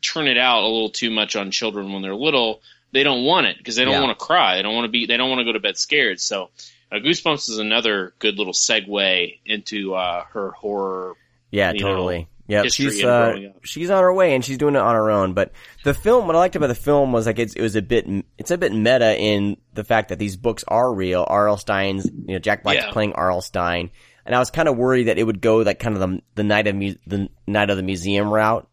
turn 0.00 0.26
it 0.26 0.38
out 0.38 0.62
a 0.62 0.66
little 0.68 0.90
too 0.90 1.10
much 1.10 1.36
on 1.36 1.50
children 1.50 1.92
when 1.92 2.02
they're 2.02 2.14
little, 2.14 2.62
they 2.94 3.02
don't 3.02 3.24
want 3.24 3.46
it 3.46 3.58
because 3.58 3.76
they 3.76 3.84
don't 3.84 3.92
Yeah. 3.94 4.00
want 4.00 4.18
to 4.18 4.24
cry. 4.24 4.56
They 4.56 4.62
don't 4.62 4.74
want 4.74 4.86
to 4.86 4.90
be. 4.90 5.04
They 5.06 5.18
don't 5.18 5.28
want 5.28 5.40
to 5.40 5.44
go 5.44 5.52
to 5.52 5.60
bed 5.60 5.76
scared. 5.76 6.20
So, 6.20 6.48
uh, 6.90 6.96
Goosebumps 6.96 7.50
is 7.50 7.58
another 7.58 8.14
good 8.18 8.38
little 8.38 8.52
segue 8.54 9.38
into 9.44 9.94
uh, 9.94 10.24
her 10.32 10.52
horror. 10.52 11.14
Yeah, 11.50 11.72
totally. 11.72 12.28
Yeah, 12.46 12.64
she's 12.64 13.02
uh, 13.02 13.36
she's 13.62 13.88
on 13.90 14.02
her 14.02 14.12
way 14.12 14.34
and 14.34 14.44
she's 14.44 14.58
doing 14.58 14.74
it 14.74 14.80
on 14.80 14.94
her 14.94 15.10
own. 15.10 15.32
But 15.32 15.52
the 15.82 15.94
film, 15.94 16.26
what 16.26 16.36
I 16.36 16.40
liked 16.40 16.56
about 16.56 16.66
the 16.66 16.74
film 16.74 17.10
was 17.12 17.24
like 17.26 17.38
it's, 17.38 17.54
it 17.54 17.62
was 17.62 17.74
a 17.74 17.80
bit 17.82 18.06
it's 18.38 18.50
a 18.50 18.58
bit 18.58 18.72
meta 18.72 19.18
in 19.18 19.56
the 19.72 19.82
fact 19.84 20.10
that 20.10 20.18
these 20.18 20.36
books 20.36 20.62
are 20.68 20.92
real. 20.92 21.24
R.L. 21.26 21.56
Stine's, 21.56 22.04
you 22.04 22.34
know, 22.34 22.38
Jack 22.38 22.62
Black's 22.62 22.84
Yeah. 22.84 22.92
playing 22.92 23.14
R.L. 23.14 23.40
Stine, 23.40 23.90
and 24.26 24.34
I 24.34 24.38
was 24.40 24.50
kind 24.50 24.68
of 24.68 24.76
worried 24.76 25.04
that 25.04 25.16
it 25.18 25.22
would 25.24 25.40
go 25.40 25.58
like 25.58 25.78
kind 25.78 25.96
of 25.96 26.00
the 26.00 26.20
the 26.34 26.44
night 26.44 26.66
of 26.66 26.74
mu- 26.76 26.96
the 27.06 27.30
night 27.46 27.70
of 27.70 27.78
the 27.78 27.82
museum 27.82 28.28
route, 28.30 28.68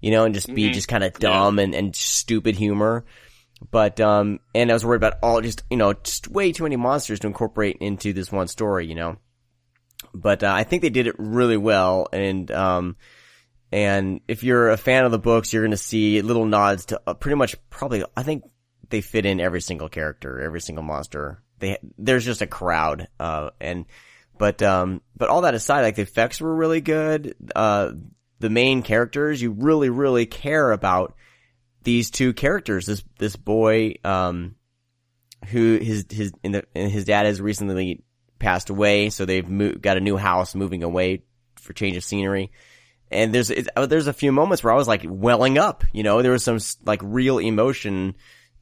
you 0.00 0.12
know, 0.12 0.24
and 0.24 0.32
just 0.32 0.46
be 0.54 0.68
Mhm. 0.70 0.74
just 0.74 0.86
kind 0.86 1.02
of 1.02 1.12
dumb 1.14 1.58
and 1.58 1.74
and 1.74 1.96
stupid 1.96 2.54
humor. 2.54 3.04
But 3.70 4.00
um, 4.00 4.40
and 4.54 4.70
I 4.70 4.74
was 4.74 4.84
worried 4.84 4.96
about 4.96 5.18
all 5.22 5.40
just 5.40 5.62
you 5.70 5.76
know 5.76 5.94
just 5.94 6.28
way 6.28 6.52
too 6.52 6.64
many 6.64 6.76
monsters 6.76 7.20
to 7.20 7.26
incorporate 7.26 7.78
into 7.80 8.12
this 8.12 8.30
one 8.30 8.48
story, 8.48 8.86
you 8.86 8.94
know. 8.94 9.16
But 10.12 10.42
uh, 10.42 10.52
I 10.52 10.64
think 10.64 10.82
they 10.82 10.90
did 10.90 11.06
it 11.06 11.14
really 11.18 11.56
well, 11.56 12.08
and 12.12 12.50
um, 12.50 12.96
and 13.72 14.20
if 14.28 14.44
you're 14.44 14.70
a 14.70 14.76
fan 14.76 15.04
of 15.04 15.10
the 15.10 15.18
books, 15.18 15.52
you're 15.52 15.66
to 15.66 15.76
see 15.76 16.22
little 16.22 16.46
nods 16.46 16.86
to 16.86 17.00
uh, 17.06 17.14
pretty 17.14 17.36
much 17.36 17.56
probably. 17.70 18.04
I 18.16 18.22
think 18.22 18.44
they 18.90 19.00
fit 19.00 19.26
in 19.26 19.40
every 19.40 19.60
single 19.60 19.88
character, 19.88 20.40
every 20.40 20.60
single 20.60 20.84
monster. 20.84 21.42
They 21.58 21.78
there's 21.98 22.24
just 22.24 22.42
a 22.42 22.46
crowd, 22.46 23.08
uh, 23.18 23.50
and 23.60 23.86
but 24.38 24.62
um, 24.62 25.02
but 25.16 25.28
all 25.28 25.42
that 25.42 25.54
aside, 25.54 25.82
like 25.82 25.96
the 25.96 26.02
effects 26.02 26.40
were 26.40 26.54
really 26.54 26.80
good. 26.80 27.34
Uh, 27.54 27.92
the 28.38 28.50
main 28.50 28.82
characters, 28.82 29.40
you 29.40 29.50
really 29.50 29.90
really 29.90 30.26
care 30.26 30.72
about 30.72 31.14
these 31.86 32.10
two 32.10 32.34
characters. 32.34 32.84
This 32.84 33.04
this 33.18 33.36
boy, 33.36 33.94
um, 34.04 34.56
who 35.46 35.78
his 35.78 36.04
his 36.10 36.32
in 36.42 36.52
the, 36.52 36.64
his 36.74 37.04
dad 37.04 37.26
has 37.26 37.40
recently 37.40 38.02
passed 38.40 38.68
away, 38.68 39.08
so 39.08 39.24
they've 39.24 39.80
got 39.80 39.96
a 39.96 40.00
new 40.00 40.16
house, 40.16 40.54
moving 40.54 40.82
away 40.82 41.22
for 41.54 41.72
change 41.72 41.96
of 41.96 42.04
scenery. 42.04 42.50
And 43.10 43.32
there's 43.32 43.50
it, 43.50 43.68
uh, 43.76 43.86
there's 43.86 44.08
a 44.08 44.12
few 44.12 44.32
moments 44.32 44.64
where 44.64 44.72
I 44.72 44.76
was 44.76 44.88
like 44.88 45.04
welling 45.06 45.58
up, 45.58 45.84
you 45.92 46.02
know, 46.02 46.22
there 46.22 46.32
was 46.32 46.42
some 46.42 46.58
like 46.84 47.00
real 47.04 47.38
emotion 47.38 48.16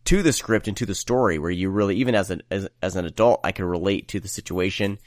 to 0.04 0.22
the 0.22 0.34
script 0.34 0.68
and 0.68 0.76
to 0.76 0.84
the 0.84 0.94
story 0.94 1.38
where 1.38 1.50
you 1.50 1.70
really 1.70 1.96
even 1.96 2.14
as 2.14 2.30
an 2.30 2.42
as, 2.50 2.68
as 2.82 2.94
an 2.94 3.06
adult 3.06 3.40
I 3.42 3.52
could 3.52 3.64
relate 3.64 4.08
to 4.08 4.20
the 4.20 4.28
situation 4.28 4.98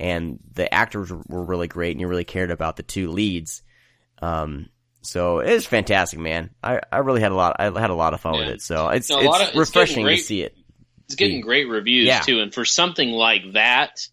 and 0.00 0.40
the 0.54 0.72
actors 0.74 1.12
were 1.12 1.44
really 1.44 1.68
great 1.68 1.92
and 1.92 2.00
you 2.00 2.08
really 2.08 2.24
cared 2.24 2.50
about 2.50 2.74
the 2.74 2.82
two 2.82 3.12
leads. 3.12 3.62
Um 4.20 4.70
so 5.02 5.40
it 5.40 5.52
was 5.52 5.66
fantastic, 5.66 6.18
man. 6.18 6.50
I, 6.62 6.80
I 6.92 6.98
really 6.98 7.20
had 7.20 7.32
a 7.32 7.34
lot 7.34 7.56
I 7.58 7.64
had 7.64 7.90
a 7.90 7.94
lot 7.94 8.14
of 8.14 8.20
fun 8.20 8.38
with 8.38 8.48
it. 8.48 8.62
So 8.62 8.88
it's 8.88 9.08
No, 9.10 9.16
a 9.16 9.18
it's 9.20 9.28
lot 9.28 9.40
of- 9.42 9.48
it's 9.48 9.56
refreshing 9.56 10.06
to 10.06 10.16
see 10.16 10.42
it. 10.42 10.56
It's 11.06 11.16
getting 11.16 11.40
mm. 11.40 11.44
great 11.44 11.68
reviews 11.68 12.06
Yeah. 12.06 12.20
too, 12.20 12.40
and 12.40 12.54
for 12.54 12.64
something 12.64 13.10
like 13.10 13.52
that, 13.54 14.06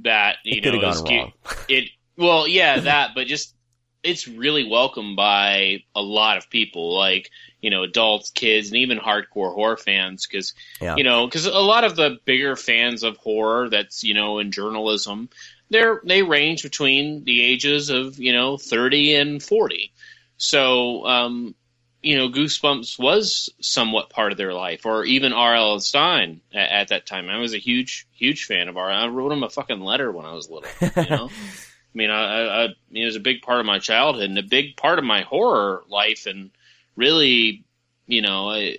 that 0.00 0.36
you 0.44 0.62
It 0.62 0.64
know, 0.64 0.80
wrong. 0.80 1.32
it 1.68 1.90
well, 2.16 2.48
yeah, 2.48 2.80
that, 2.80 3.10
but 3.14 3.26
just 3.26 3.54
it's 4.02 4.26
really 4.26 4.68
welcomed 4.68 5.16
by 5.16 5.82
a 5.94 6.00
lot 6.00 6.36
of 6.38 6.48
people, 6.50 6.96
like 6.96 7.30
you 7.60 7.70
know, 7.70 7.82
adults, 7.82 8.30
kids, 8.30 8.68
and 8.68 8.76
even 8.76 8.98
hardcore 8.98 9.52
horror 9.52 9.76
fans, 9.76 10.26
because 10.26 10.54
Yeah. 10.80 10.94
you 10.96 11.02
know, 11.04 11.26
because 11.26 11.46
a 11.46 11.52
lot 11.58 11.82
of 11.84 11.96
the 11.96 12.18
bigger 12.24 12.54
fans 12.56 13.02
of 13.02 13.16
horror, 13.16 13.68
that's 13.68 14.04
you 14.04 14.14
know, 14.14 14.38
in 14.38 14.52
journalism, 14.52 15.28
they're 15.68 16.00
they 16.04 16.22
range 16.22 16.62
between 16.62 17.24
the 17.24 17.42
ages 17.42 17.90
of 17.90 18.18
you 18.18 18.32
know 18.32 18.56
thirty 18.56 19.14
and 19.16 19.42
forty, 19.42 19.92
so 20.38 21.04
um, 21.06 21.54
you 22.02 22.16
know, 22.16 22.28
Goosebumps 22.28 22.98
was 22.98 23.50
somewhat 23.60 24.10
part 24.10 24.32
of 24.32 24.38
their 24.38 24.54
life, 24.54 24.86
or 24.86 25.04
even 25.04 25.32
R.L. 25.32 25.80
Stine 25.80 26.40
at, 26.54 26.70
at 26.70 26.88
that 26.88 27.06
time. 27.06 27.28
I 27.28 27.38
was 27.38 27.54
a 27.54 27.58
huge, 27.58 28.06
huge 28.12 28.44
fan 28.44 28.68
of 28.68 28.76
R. 28.76 28.90
I 28.90 29.08
wrote 29.08 29.32
him 29.32 29.42
a 29.42 29.50
fucking 29.50 29.80
letter 29.80 30.10
when 30.12 30.24
I 30.24 30.32
was 30.32 30.48
little. 30.48 30.70
You 30.80 31.10
know, 31.10 31.26
I 31.28 31.94
mean, 31.94 32.10
I, 32.10 32.22
I, 32.22 32.64
I 32.64 32.68
it 32.92 33.04
was 33.04 33.16
a 33.16 33.20
big 33.20 33.42
part 33.42 33.60
of 33.60 33.66
my 33.66 33.78
childhood 33.80 34.30
and 34.30 34.38
a 34.38 34.42
big 34.42 34.76
part 34.76 34.98
of 34.98 35.04
my 35.04 35.22
horror 35.22 35.82
life, 35.88 36.26
and 36.26 36.50
really, 36.96 37.64
you 38.06 38.22
know, 38.22 38.50
I- 38.50 38.78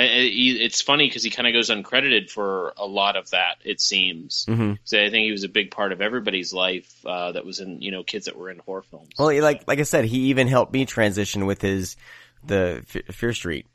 it's 0.00 0.80
funny 0.80 1.06
because 1.08 1.22
he 1.22 1.30
kind 1.30 1.46
of 1.46 1.54
goes 1.54 1.70
uncredited 1.70 2.30
for 2.30 2.72
a 2.76 2.86
lot 2.86 3.16
of 3.16 3.30
that. 3.30 3.56
It 3.64 3.80
seems. 3.80 4.44
hmm 4.46 4.74
So 4.84 4.98
I 4.98 5.10
think 5.10 5.24
he 5.24 5.32
was 5.32 5.44
a 5.44 5.48
big 5.48 5.70
part 5.70 5.92
of 5.92 6.00
everybody's 6.00 6.52
life 6.52 6.92
uh, 7.06 7.32
that 7.32 7.44
was 7.44 7.60
in, 7.60 7.80
you 7.80 7.90
know, 7.90 8.02
kids 8.02 8.26
that 8.26 8.36
were 8.36 8.50
in 8.50 8.58
horror 8.58 8.82
films. 8.82 9.10
Well, 9.18 9.40
like 9.42 9.64
like 9.66 9.78
I 9.78 9.84
said, 9.84 10.04
he 10.04 10.26
even 10.28 10.48
helped 10.48 10.72
me 10.72 10.84
transition 10.84 11.46
with 11.46 11.62
his 11.62 11.96
the 12.44 12.84
F- 12.94 13.14
Fear 13.14 13.32
Street, 13.32 13.66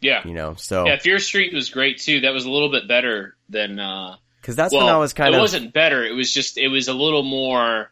yeah. 0.00 0.26
you 0.26 0.34
know. 0.34 0.54
So 0.54 0.86
Yeah, 0.86 0.98
Fear 0.98 1.18
Street 1.18 1.52
was 1.52 1.70
great 1.70 1.98
too. 1.98 2.20
That 2.20 2.32
was 2.32 2.44
a 2.44 2.50
little 2.50 2.70
bit 2.70 2.88
better 2.88 3.36
than. 3.48 3.78
Uh, 3.78 4.16
because 4.40 4.56
that's 4.56 4.72
well, 4.72 4.86
when 4.86 4.94
I 4.94 4.98
was 4.98 5.12
kind 5.12 5.28
it 5.28 5.34
of 5.34 5.38
It 5.38 5.42
wasn't 5.42 5.72
better. 5.72 6.04
It 6.04 6.12
was 6.12 6.32
just. 6.32 6.56
It 6.58 6.68
was 6.68 6.88
a 6.88 6.94
little 6.94 7.24
more. 7.24 7.90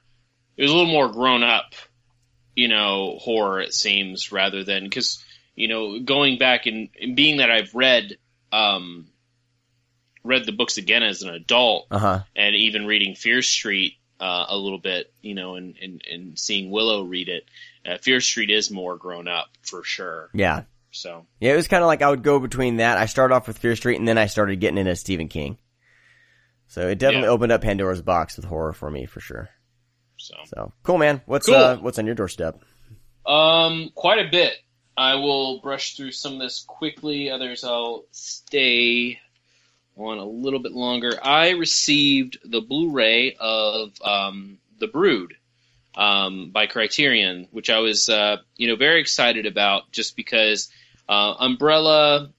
It 0.57 0.63
was 0.63 0.71
a 0.71 0.75
little 0.75 0.93
more 0.93 1.09
grown 1.09 1.43
up, 1.43 1.75
you 2.55 2.69
know, 2.69 3.19
horror. 3.21 3.61
It 3.61 3.75
seems 3.75 4.31
rather 4.31 4.63
than 4.63 4.85
because 4.85 5.23
you 5.55 5.69
know 5.69 6.01
going 6.01 6.39
back 6.39 6.67
and, 6.67 6.89
and 7.01 7.15
being 7.17 7.39
that 7.39 7.51
I've 7.51 7.75
read 7.75 8.19
um, 8.53 9.07
read 10.23 10.47
the 10.47 10.53
books 10.53 10.77
again 10.79 11.03
as 11.03 11.23
an 11.23 11.31
adult 11.31 11.87
uh 11.91 11.99
huh. 11.99 12.21
and 12.37 12.55
even 12.55 12.87
reading 12.87 13.15
Fear 13.15 13.43
Street 13.43 13.95
uh, 14.21 14.47
a 14.49 14.57
little 14.57 14.79
bit, 14.79 15.13
you 15.21 15.35
know, 15.35 15.57
and, 15.57 15.75
and, 15.83 16.03
and 16.11 16.39
seeing 16.39 16.71
Willow 16.71 17.03
read 17.03 17.29
it. 17.29 17.45
Uh, 17.85 17.99
Fear 17.99 18.21
Street 18.21 18.49
is 18.51 18.71
more 18.71 18.97
grown 18.97 19.27
up 19.29 19.49
for 19.63 19.83
sure. 19.83 20.31
Yeah, 20.33 20.63
So 20.93 21.27
yeah. 21.41 21.53
It 21.53 21.57
was 21.57 21.69
kind 21.69 21.83
of 21.83 21.89
like 21.89 22.01
I 22.01 22.09
would 22.09 22.23
go 22.23 22.39
between 22.39 22.77
that. 22.77 22.97
I 22.97 23.07
started 23.07 23.35
off 23.35 23.49
with 23.49 23.59
Fear 23.59 23.75
Street, 23.77 23.99
and 23.99 24.07
then 24.09 24.17
I 24.17 24.27
started 24.27 24.61
getting 24.61 24.79
into 24.79 24.95
Stephen 24.97 25.29
King. 25.29 25.59
So 26.69 26.89
it 26.89 26.99
definitely 26.99 27.27
Yeah. 27.27 27.33
opened 27.33 27.53
up 27.53 27.61
Pandora's 27.63 28.01
box 28.03 28.37
with 28.37 28.47
horror 28.47 28.73
for 28.73 28.91
me, 28.91 29.05
for 29.07 29.21
sure. 29.21 29.51
so. 30.17 30.35
So 30.47 30.73
cool, 30.85 30.97
man. 30.99 31.21
What's 31.27 31.47
Cool. 31.47 31.57
uh 31.57 31.77
what's 31.77 31.99
on 31.99 32.07
your 32.07 32.15
doorstep? 32.15 32.61
Um, 33.27 33.91
quite 33.95 34.25
a 34.25 34.31
bit. 34.31 34.55
I 34.97 35.17
will 35.17 35.61
brush 35.61 35.97
through 35.97 36.13
some 36.13 36.35
of 36.35 36.41
this 36.41 36.65
quickly. 36.67 37.31
Others 37.31 37.65
I'll 37.65 38.05
stay 38.13 39.21
on 39.97 40.19
a 40.19 40.25
little 40.25 40.61
bit 40.61 40.73
longer. 40.73 41.13
I 41.23 41.51
received 41.51 42.39
the 42.45 42.61
Blu-ray 42.61 43.37
of 43.39 43.93
um, 44.03 44.59
The 44.79 44.89
Brood 44.89 45.37
um, 45.95 46.51
by 46.51 46.67
Criterion, 46.67 47.49
which 47.53 47.71
I 47.71 47.79
was, 47.79 48.09
uh, 48.09 48.39
you 48.57 48.69
know, 48.69 48.77
very 48.77 49.01
excited 49.01 49.47
about, 49.47 49.91
just 49.93 50.17
because 50.17 50.71
uh, 51.09 51.35
Umbrella 51.39 52.31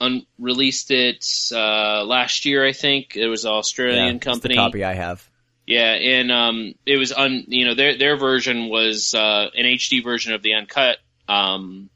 un- 0.00 0.26
released 0.38 0.90
it 0.90 1.24
uh, 1.52 2.04
last 2.04 2.44
year. 2.44 2.66
I 2.66 2.72
think 2.72 3.16
it 3.16 3.28
was 3.28 3.44
an 3.44 3.52
Australian 3.52 4.16
Yeah, 4.16 4.20
company. 4.20 4.56
copy 4.56 4.84
I 4.84 4.94
have. 4.94 5.28
Yeah, 5.66 5.92
and 5.92 6.32
um, 6.32 6.74
it 6.86 6.96
was 6.96 7.12
un, 7.12 7.44
you 7.48 7.66
know, 7.66 7.74
their 7.74 7.98
their 7.98 8.16
version 8.16 8.70
was 8.70 9.12
uh, 9.14 9.50
an 9.54 9.66
HD 9.66 10.02
version 10.02 10.32
of 10.32 10.40
the 10.42 10.54
uncut, 10.54 10.96
um, 11.28 11.90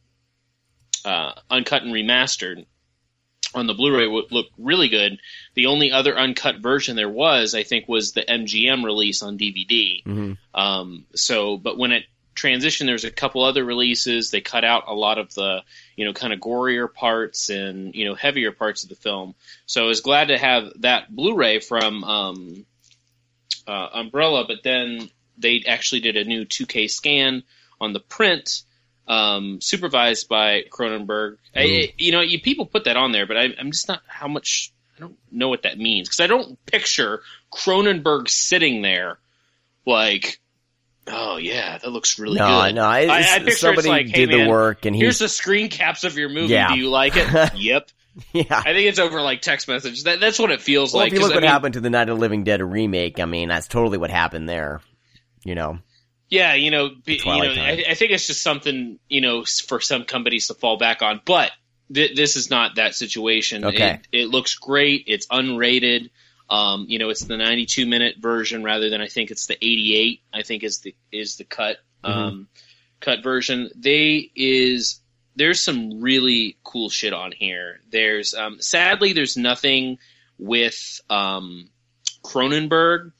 uh, 1.05 1.33
uncut 1.51 1.83
and 1.83 1.93
remastered. 1.93 2.67
On 3.55 3.67
the 3.67 3.75
Blu-ray, 3.75 4.07
would 4.07 4.33
look 4.33 4.47
really 4.57 4.89
good. 4.89 5.19
The 5.53 5.67
only 5.67 5.93
other 5.93 6.17
uncut 6.17 6.61
version 6.61 6.97
there 6.97 7.09
was, 7.09 7.55
I 7.55 7.65
think, 7.65 7.87
was 7.87 8.13
the 8.13 8.23
MGM 8.23 8.83
release 8.83 9.23
on 9.23 9.37
DVD. 9.37 10.03
hmm 10.05 10.33
Um, 10.55 11.05
so, 11.15 11.59
but 11.59 11.77
when 11.77 11.93
it 11.93 12.05
transition, 12.35 12.87
there's 12.87 13.05
a 13.05 13.11
couple 13.11 13.45
other 13.45 13.65
releases. 13.65 14.31
They 14.31 14.41
cut 14.41 14.65
out 14.65 14.85
a 14.87 14.95
lot 14.95 15.19
of 15.19 15.35
the, 15.35 15.63
you 15.97 16.05
know, 16.05 16.13
kind 16.13 16.33
of 16.33 16.41
gorier 16.41 16.93
parts 16.93 17.51
and 17.51 17.95
you 17.95 18.07
know 18.07 18.15
heavier 18.15 18.53
parts 18.53 18.85
of 18.85 18.89
the 18.89 18.97
film. 18.97 19.35
So 19.67 19.85
I 19.85 19.87
was 19.87 20.01
glad 20.01 20.29
to 20.29 20.39
have 20.39 20.73
that 20.81 21.15
Blu-ray 21.15 21.61
from 21.61 22.05
um, 22.05 22.67
uh, 23.67 23.89
Umbrella, 23.93 24.45
but 24.47 24.63
then 24.63 25.11
they 25.39 25.65
actually 25.67 26.01
did 26.01 26.17
a 26.17 26.25
new 26.25 26.45
2K 26.45 26.91
scan 26.91 27.43
on 27.81 27.93
the 27.93 28.01
print, 28.01 28.63
um, 29.09 29.61
supervised 29.61 30.29
by 30.29 30.63
Cronenberg. 30.71 31.39
I, 31.55 31.93
you 31.99 32.13
know, 32.13 32.21
you 32.21 32.41
people 32.41 32.67
put 32.67 32.85
that 32.85 32.97
on 32.97 33.13
there, 33.13 33.27
but 33.27 33.37
I, 33.37 33.49
I'm 33.59 33.71
just 33.71 33.89
not 33.89 34.03
how 34.07 34.29
much. 34.29 34.73
I 34.97 35.01
don't 35.01 35.17
know 35.31 35.49
what 35.49 35.63
that 35.63 35.79
means 35.79 36.09
because 36.09 36.21
I 36.21 36.27
don't 36.27 36.65
picture 36.67 37.23
Cronenberg 37.53 38.29
sitting 38.29 38.83
there 38.83 39.19
like, 39.87 40.39
oh 41.07 41.37
yeah, 41.37 41.79
that 41.79 41.91
looks 41.91 42.19
really 42.19 42.39
no, 42.39 42.63
good. 42.63 42.75
no, 42.75 42.91
it's, 42.93 43.11
I, 43.11 43.37
I 43.37 43.39
picture 43.39 43.57
somebody 43.57 43.89
like, 43.89 44.09
hey, 44.09 44.27
did 44.27 44.31
the 44.31 44.49
work, 44.49 44.85
and 44.85 44.95
Here's 44.95 45.19
the 45.19 45.29
screen 45.29 45.69
caps 45.69 46.05
of 46.05 46.17
your 46.17 46.29
movie. 46.29 46.53
Yeah. 46.53 46.75
Do 46.75 46.79
you 46.79 46.91
like 46.91 47.15
it? 47.17 47.55
yep. 47.57 47.89
yeah. 48.33 48.45
I 48.51 48.75
think 48.75 48.89
it's 48.89 48.99
over 48.99 49.21
like 49.23 49.41
text 49.41 49.67
message. 49.69 50.05
That, 50.05 50.21
that's 50.21 50.39
what 50.39 50.51
it 50.51 50.61
feels 50.61 50.93
Well, 50.93 51.03
like. 51.03 51.13
if 51.13 51.19
you 51.19 51.25
look 51.25 51.33
I 51.33 51.37
what 51.37 51.43
mean, 51.43 51.51
happened 51.51 51.75
to 51.75 51.81
the 51.81 51.91
Night 51.91 52.09
of 52.09 52.17
the 52.17 52.21
Living 52.21 52.45
Dead 52.45 52.63
remake, 52.63 53.19
I 53.19 53.25
mean, 53.25 53.49
that's 53.49 53.69
totally 53.69 53.99
what 53.99 54.11
happened 54.11 54.49
there. 54.49 54.81
You 55.45 55.55
know, 55.55 55.79
Yeah, 56.33 56.55
you 56.55 56.71
know, 56.71 56.89
be, 57.05 57.21
you 57.23 57.25
know. 57.25 57.63
I, 57.63 57.85
I 57.91 57.95
think 57.95 58.13
it's 58.13 58.27
just 58.27 58.43
something 58.43 58.99
you 59.09 59.21
know 59.21 59.45
for 59.45 59.81
some 59.81 60.05
companies 60.05 60.49
to 60.49 60.55
fall 60.55 60.79
back 60.79 61.03
on. 61.03 61.21
But 61.25 61.51
th- 61.93 62.17
this 62.17 62.37
is 62.37 62.49
not 62.49 62.77
that 62.77 62.95
situation. 62.95 63.67
Okay. 63.67 64.01
It, 64.11 64.23
it 64.23 64.29
looks 64.29 64.55
great. 64.55 65.05
It's 65.09 65.27
unrated. 65.27 66.09
Um, 66.49 66.87
you 66.89 66.99
know, 66.99 67.11
it's 67.11 67.21
the 67.25 67.37
92 67.37 67.87
minute 67.87 68.17
version 68.19 68.65
rather 68.65 68.89
than 68.89 69.03
I 69.03 69.09
think 69.09 69.31
it's 69.31 69.47
the 69.47 69.55
88. 69.55 70.23
I 70.33 70.43
think 70.43 70.65
is 70.65 70.81
the 70.81 70.95
is 71.13 71.37
the 71.37 71.45
cut 71.45 71.77
Mm-hmm. 72.03 72.19
um, 72.19 72.49
cut 73.01 73.23
version. 73.23 73.71
They 73.77 74.31
is 74.35 75.01
there's 75.37 75.63
some 75.63 76.01
really 76.01 76.57
cool 76.65 76.89
shit 76.91 77.13
on 77.13 77.31
here. 77.33 77.81
There's 77.91 78.35
um, 78.35 78.61
sadly 78.61 79.13
there's 79.13 79.37
nothing 79.37 79.99
with 80.39 81.01
um, 81.09 81.69
Cronenberg 82.25 83.13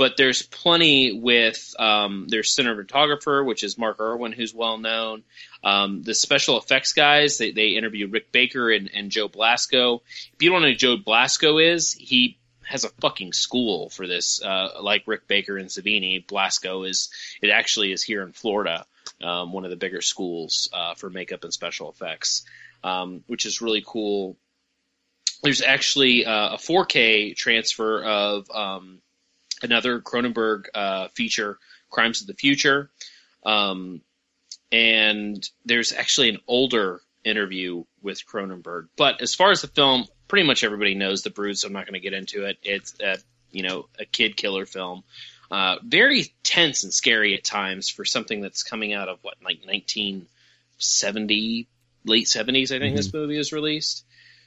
but 0.00 0.16
there's 0.16 0.40
plenty 0.40 1.12
with 1.12 1.74
um, 1.78 2.26
their 2.26 2.40
cinematographer, 2.40 3.44
which 3.44 3.62
is 3.62 3.76
Mark 3.76 4.00
Irwin, 4.00 4.32
who's 4.32 4.54
well 4.54 4.78
known. 4.78 5.24
Um, 5.62 6.02
the 6.02 6.14
special 6.14 6.56
effects 6.56 6.94
guys, 6.94 7.36
they, 7.36 7.50
they 7.50 7.76
interview 7.76 8.08
Rick 8.08 8.32
Baker 8.32 8.70
and, 8.70 8.90
and 8.94 9.10
Joe 9.10 9.28
Blasco. 9.28 10.00
If 10.32 10.42
you 10.42 10.48
don't 10.48 10.62
know 10.62 10.68
who 10.68 10.74
Joe 10.74 10.96
Blasco 10.96 11.58
is, 11.58 11.92
he 11.92 12.38
has 12.64 12.84
a 12.84 12.88
fucking 13.02 13.34
school 13.34 13.90
for 13.90 14.06
this, 14.06 14.42
uh, 14.42 14.78
like 14.80 15.02
Rick 15.04 15.28
Baker 15.28 15.58
and 15.58 15.68
Savini. 15.68 16.26
Blasco 16.26 16.84
is 16.84 17.10
it 17.42 17.50
actually 17.50 17.92
is 17.92 18.02
here 18.02 18.22
in 18.22 18.32
Florida, 18.32 18.86
um, 19.22 19.52
one 19.52 19.64
of 19.64 19.70
the 19.70 19.76
bigger 19.76 20.00
schools 20.00 20.70
uh, 20.72 20.94
for 20.94 21.10
makeup 21.10 21.44
and 21.44 21.52
special 21.52 21.90
effects, 21.90 22.46
um, 22.82 23.22
which 23.26 23.44
is 23.44 23.60
really 23.60 23.84
cool. 23.86 24.38
There's 25.42 25.60
actually 25.60 26.24
uh, 26.24 26.54
a 26.54 26.56
4K 26.56 27.36
transfer 27.36 28.02
of 28.02 28.50
um, 28.50 29.02
another 29.62 30.00
Cronenberg 30.00 30.66
uh, 30.74 31.08
feature, 31.08 31.58
Crimes 31.90 32.20
of 32.20 32.26
the 32.26 32.34
Future. 32.34 32.90
Um, 33.44 34.02
and 34.72 35.48
there's 35.64 35.92
actually 35.92 36.30
an 36.30 36.38
older 36.46 37.00
interview 37.24 37.84
with 38.02 38.24
Cronenberg. 38.26 38.88
But 38.96 39.20
as 39.20 39.34
far 39.34 39.50
as 39.50 39.62
the 39.62 39.68
film, 39.68 40.06
pretty 40.28 40.46
much 40.46 40.64
everybody 40.64 40.94
knows 40.94 41.22
the 41.22 41.30
Brood, 41.30 41.58
so 41.58 41.66
I'm 41.66 41.72
not 41.72 41.86
going 41.86 41.94
to 41.94 42.00
get 42.00 42.12
into 42.12 42.46
it. 42.46 42.58
It's 42.62 42.94
a, 43.00 43.18
you 43.50 43.64
know 43.64 43.88
a 43.98 44.04
kid 44.04 44.36
killer 44.36 44.66
film, 44.66 45.02
uh, 45.50 45.76
very 45.84 46.32
tense 46.44 46.84
and 46.84 46.94
scary 46.94 47.34
at 47.34 47.42
times 47.44 47.88
for 47.88 48.04
something 48.04 48.40
that's 48.40 48.62
coming 48.62 48.92
out 48.92 49.08
of 49.08 49.18
what 49.22 49.34
like 49.42 49.58
1970, 49.64 51.66
late 52.04 52.26
70s. 52.26 52.74
I 52.74 52.78
think 52.78 52.96
this 52.96 53.12
movie 53.12 53.36
was 53.36 53.52
released. 53.52 54.04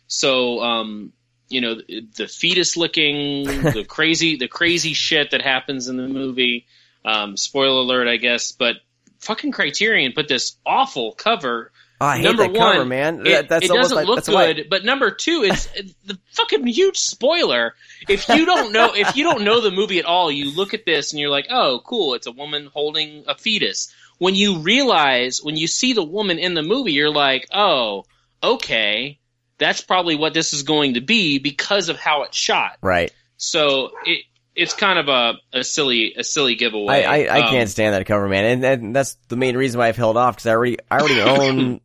So 0.08 0.62
um, 0.62 1.12
you 1.50 1.62
know 1.62 1.76
the, 1.76 2.08
the 2.18 2.28
fetus 2.28 2.76
licking, 2.78 3.44
the 3.46 3.86
crazy, 3.88 4.38
the 4.38 4.48
crazy 4.48 4.94
shit 4.94 5.32
that 5.32 5.42
happens 5.42 5.88
in 5.88 5.98
the 5.98 6.08
movie. 6.08 6.66
Um, 7.06 7.36
spoiler 7.38 7.82
alert, 7.82 8.08
I 8.08 8.16
guess, 8.18 8.54
but 8.54 8.78
fucking 9.20 9.52
Criterion 9.52 10.14
put 10.14 10.28
this 10.30 10.56
awful 10.66 11.12
cover. 11.12 11.72
oh, 12.00 12.06
I 12.06 12.18
hate 12.18 12.24
number 12.24 12.44
that 12.44 12.54
one, 12.54 12.74
cover, 12.76 12.86
man. 12.86 13.26
It, 13.28 13.50
That- 13.50 13.64
it 13.64 13.68
doesn't 13.68 13.96
like, 13.96 14.08
look 14.08 14.16
that's 14.18 14.30
why- 14.30 14.54
good, 14.54 14.68
but 14.70 14.86
number 14.86 15.12
two 15.12 15.42
is 15.44 15.68
the 16.06 16.18
fucking 16.32 16.66
huge 16.68 16.98
spoiler. 16.98 17.76
If 18.08 18.30
you 18.30 18.46
don't 18.46 18.72
know, 18.72 18.94
if 18.96 19.16
you 19.18 19.24
don't 19.26 19.44
know 19.44 19.60
the 19.62 19.72
movie 19.72 20.00
at 20.00 20.06
all, 20.06 20.32
you 20.32 20.56
look 20.56 20.74
at 20.74 20.86
this 20.86 21.12
and 21.12 21.20
you're 21.20 21.30
like, 21.30 21.48
oh, 21.50 21.82
cool, 21.86 22.14
it's 22.14 22.28
a 22.28 22.32
woman 22.32 22.70
holding 22.74 23.26
a 23.28 23.36
fetus. 23.38 23.94
When 24.18 24.36
you 24.36 24.60
realize, 24.60 25.42
when 25.44 25.58
you 25.58 25.68
see 25.68 25.92
the 25.94 26.04
woman 26.04 26.40
in 26.40 26.54
the 26.54 26.64
movie, 26.64 26.94
you're 26.94 27.10
like, 27.12 27.48
oh, 27.54 28.06
okay, 28.42 29.20
that's 29.64 29.82
probably 29.82 30.16
what 30.16 30.34
this 30.34 30.54
is 30.54 30.64
going 30.64 30.96
to 30.96 31.02
be 31.02 31.40
because 31.40 31.90
of 31.90 31.98
how 31.98 32.24
it's 32.24 32.38
shot. 32.38 32.78
Right. 32.82 33.12
So 33.38 33.92
it 34.06 34.26
it's 34.56 34.74
kind 34.74 35.00
of 35.00 35.08
a, 35.10 35.34
a 35.58 35.64
silly 35.64 36.14
a 36.16 36.24
silly 36.24 36.56
giveaway. 36.56 37.04
I, 37.04 37.24
I 37.26 37.42
Um, 37.46 37.50
can't 37.50 37.70
stand 37.70 37.96
that 37.96 38.06
cover, 38.06 38.28
man, 38.30 38.46
and, 38.46 38.64
and 38.64 38.96
that's 38.96 39.16
the 39.30 39.36
main 39.36 39.58
reason 39.58 39.80
why 39.80 39.88
I've 39.88 39.98
held 39.98 40.18
off 40.18 40.36
because 40.36 40.48
I 40.48 40.52
already 40.52 40.78
I 40.92 41.00
already 41.00 41.22
own 41.22 41.82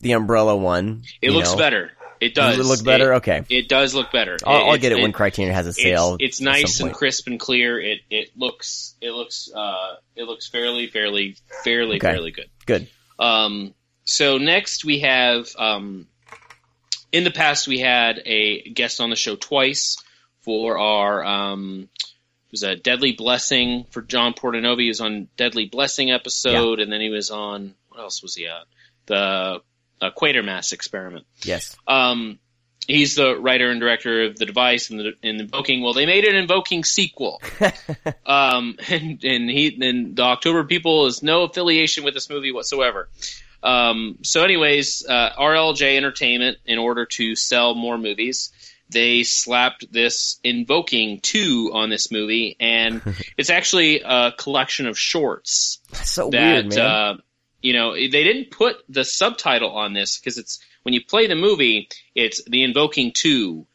the 0.00 0.12
Umbrella 0.12 0.56
one. 0.56 1.02
It 1.20 1.30
looks 1.32 1.50
know. 1.52 1.56
better. 1.58 1.92
It 2.18 2.34
does. 2.34 2.56
Does 2.56 2.66
it 2.66 2.68
look 2.70 2.82
better? 2.84 3.12
It, 3.12 3.16
okay, 3.16 3.42
it 3.50 3.68
does 3.68 3.94
look 3.94 4.10
better. 4.10 4.38
I'll, 4.46 4.70
I'll 4.70 4.78
get 4.78 4.92
it, 4.92 4.98
it- 4.98 5.02
when 5.02 5.12
Criterion 5.12 5.52
has 5.52 5.66
a 5.66 5.72
sale. 5.74 6.16
it's 6.18 6.40
at 6.40 6.44
nice 6.44 6.80
and 6.80 6.92
crisp 6.94 7.26
and 7.26 7.38
clear. 7.38 7.78
It 7.78 7.98
it 8.08 8.30
looks 8.36 8.94
it 9.02 9.10
looks 9.10 9.50
uh 9.54 9.96
it 10.14 10.22
looks 10.24 10.48
fairly 10.48 10.86
fairly 10.86 11.36
fairly 11.64 11.96
Okay. 11.96 12.12
fairly 12.12 12.30
good. 12.30 12.48
Good. 12.64 12.88
Um, 13.18 13.74
so 14.04 14.38
next 14.38 14.84
we 14.84 15.00
have 15.00 15.48
um, 15.58 16.06
in 17.16 17.24
the 17.24 17.30
past 17.30 17.66
we 17.66 17.78
had 17.78 18.20
a 18.26 18.68
guest 18.70 19.00
on 19.00 19.08
the 19.10 19.16
show 19.16 19.36
twice 19.36 19.96
for 20.42 20.78
our 20.78 21.24
um, 21.24 21.88
it 21.94 22.52
was 22.52 22.62
a 22.62 22.76
Deadly 22.76 23.12
Blessing 23.12 23.86
for 23.90 24.02
John 24.02 24.34
Portanovi. 24.34 24.82
He 24.82 24.88
was 24.88 25.00
on 25.00 25.28
Deadly 25.36 25.66
Blessing 25.66 26.10
episode, 26.12 26.78
and 26.78 26.92
then 26.92 27.00
he 27.00 27.08
was 27.08 27.30
on 27.30 27.74
what 27.88 28.00
else 28.00 28.22
was 28.22 28.34
he 28.34 28.46
at? 28.46 28.64
The 29.06 29.60
uh, 30.00 30.10
Quatermass 30.16 30.72
Experiment. 30.72 31.26
Yes. 31.42 31.74
Um, 31.88 32.38
he's 32.86 33.14
the 33.14 33.36
writer 33.36 33.70
and 33.70 33.80
director 33.80 34.24
of 34.24 34.36
the 34.36 34.46
device 34.46 34.90
and 34.90 35.00
the 35.00 35.12
and 35.22 35.40
Invoking. 35.40 35.82
Well, 35.82 35.94
they 35.94 36.06
made 36.06 36.24
an 36.24 36.36
Invoking 36.36 36.84
sequel. 36.84 37.40
um, 38.26 38.76
and 38.88 39.24
and 39.24 39.50
he 39.50 39.78
and 39.80 40.16
the 40.16 40.22
October 40.22 40.64
People 40.64 41.06
has 41.06 41.22
no 41.22 41.44
affiliation 41.44 42.04
with 42.04 42.14
this 42.14 42.28
movie 42.28 42.52
whatsoever. 42.52 43.08
Um, 43.62 44.18
so, 44.22 44.42
anyways, 44.42 45.04
uh, 45.08 45.30
RLJ 45.38 45.96
Entertainment, 45.96 46.58
in 46.66 46.78
order 46.78 47.06
to 47.06 47.34
sell 47.34 47.74
more 47.74 47.98
movies, 47.98 48.52
they 48.88 49.24
slapped 49.24 49.90
this 49.92 50.38
Invoking 50.44 51.20
two 51.20 51.70
on 51.72 51.90
this 51.90 52.10
movie, 52.10 52.56
and 52.60 53.02
it's 53.36 53.50
actually 53.50 54.02
a 54.04 54.32
collection 54.36 54.86
of 54.86 54.98
shorts 54.98 55.80
That's 55.90 56.10
so 56.10 56.30
that 56.30 56.52
weird, 56.64 56.74
man. 56.74 56.78
uh, 56.78 57.16
you 57.62 57.72
know 57.72 57.94
they 57.94 58.08
didn't 58.08 58.50
put 58.50 58.76
the 58.88 59.04
subtitle 59.04 59.70
on 59.70 59.92
this 59.92 60.18
because 60.18 60.38
it's 60.38 60.60
when 60.82 60.94
you 60.94 61.04
play 61.04 61.26
the 61.26 61.34
movie 61.34 61.88
it's 62.14 62.42
the 62.44 62.62
invoking 62.62 63.12
2 63.12 63.66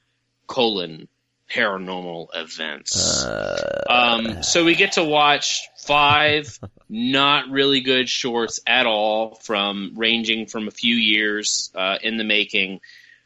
colon 0.48 1.08
paranormal 1.52 2.28
events. 2.34 3.24
Uh, 3.24 3.84
um, 3.90 4.44
so 4.44 4.64
we 4.64 4.76
get 4.76 4.94
to 4.94 5.04
watch 5.04 5.68
five 5.78 6.58
not 6.90 7.50
really 7.50 7.82
good 7.82 8.08
shorts 8.08 8.62
at 8.66 8.86
all 8.86 9.36
from 9.36 9.94
ranging 9.96 10.46
from 10.46 10.68
a 10.68 10.72
few 10.72 10.96
years 10.96 11.72
uh, 11.76 11.98
in 12.02 12.18
the 12.18 12.24
making. 12.24 12.80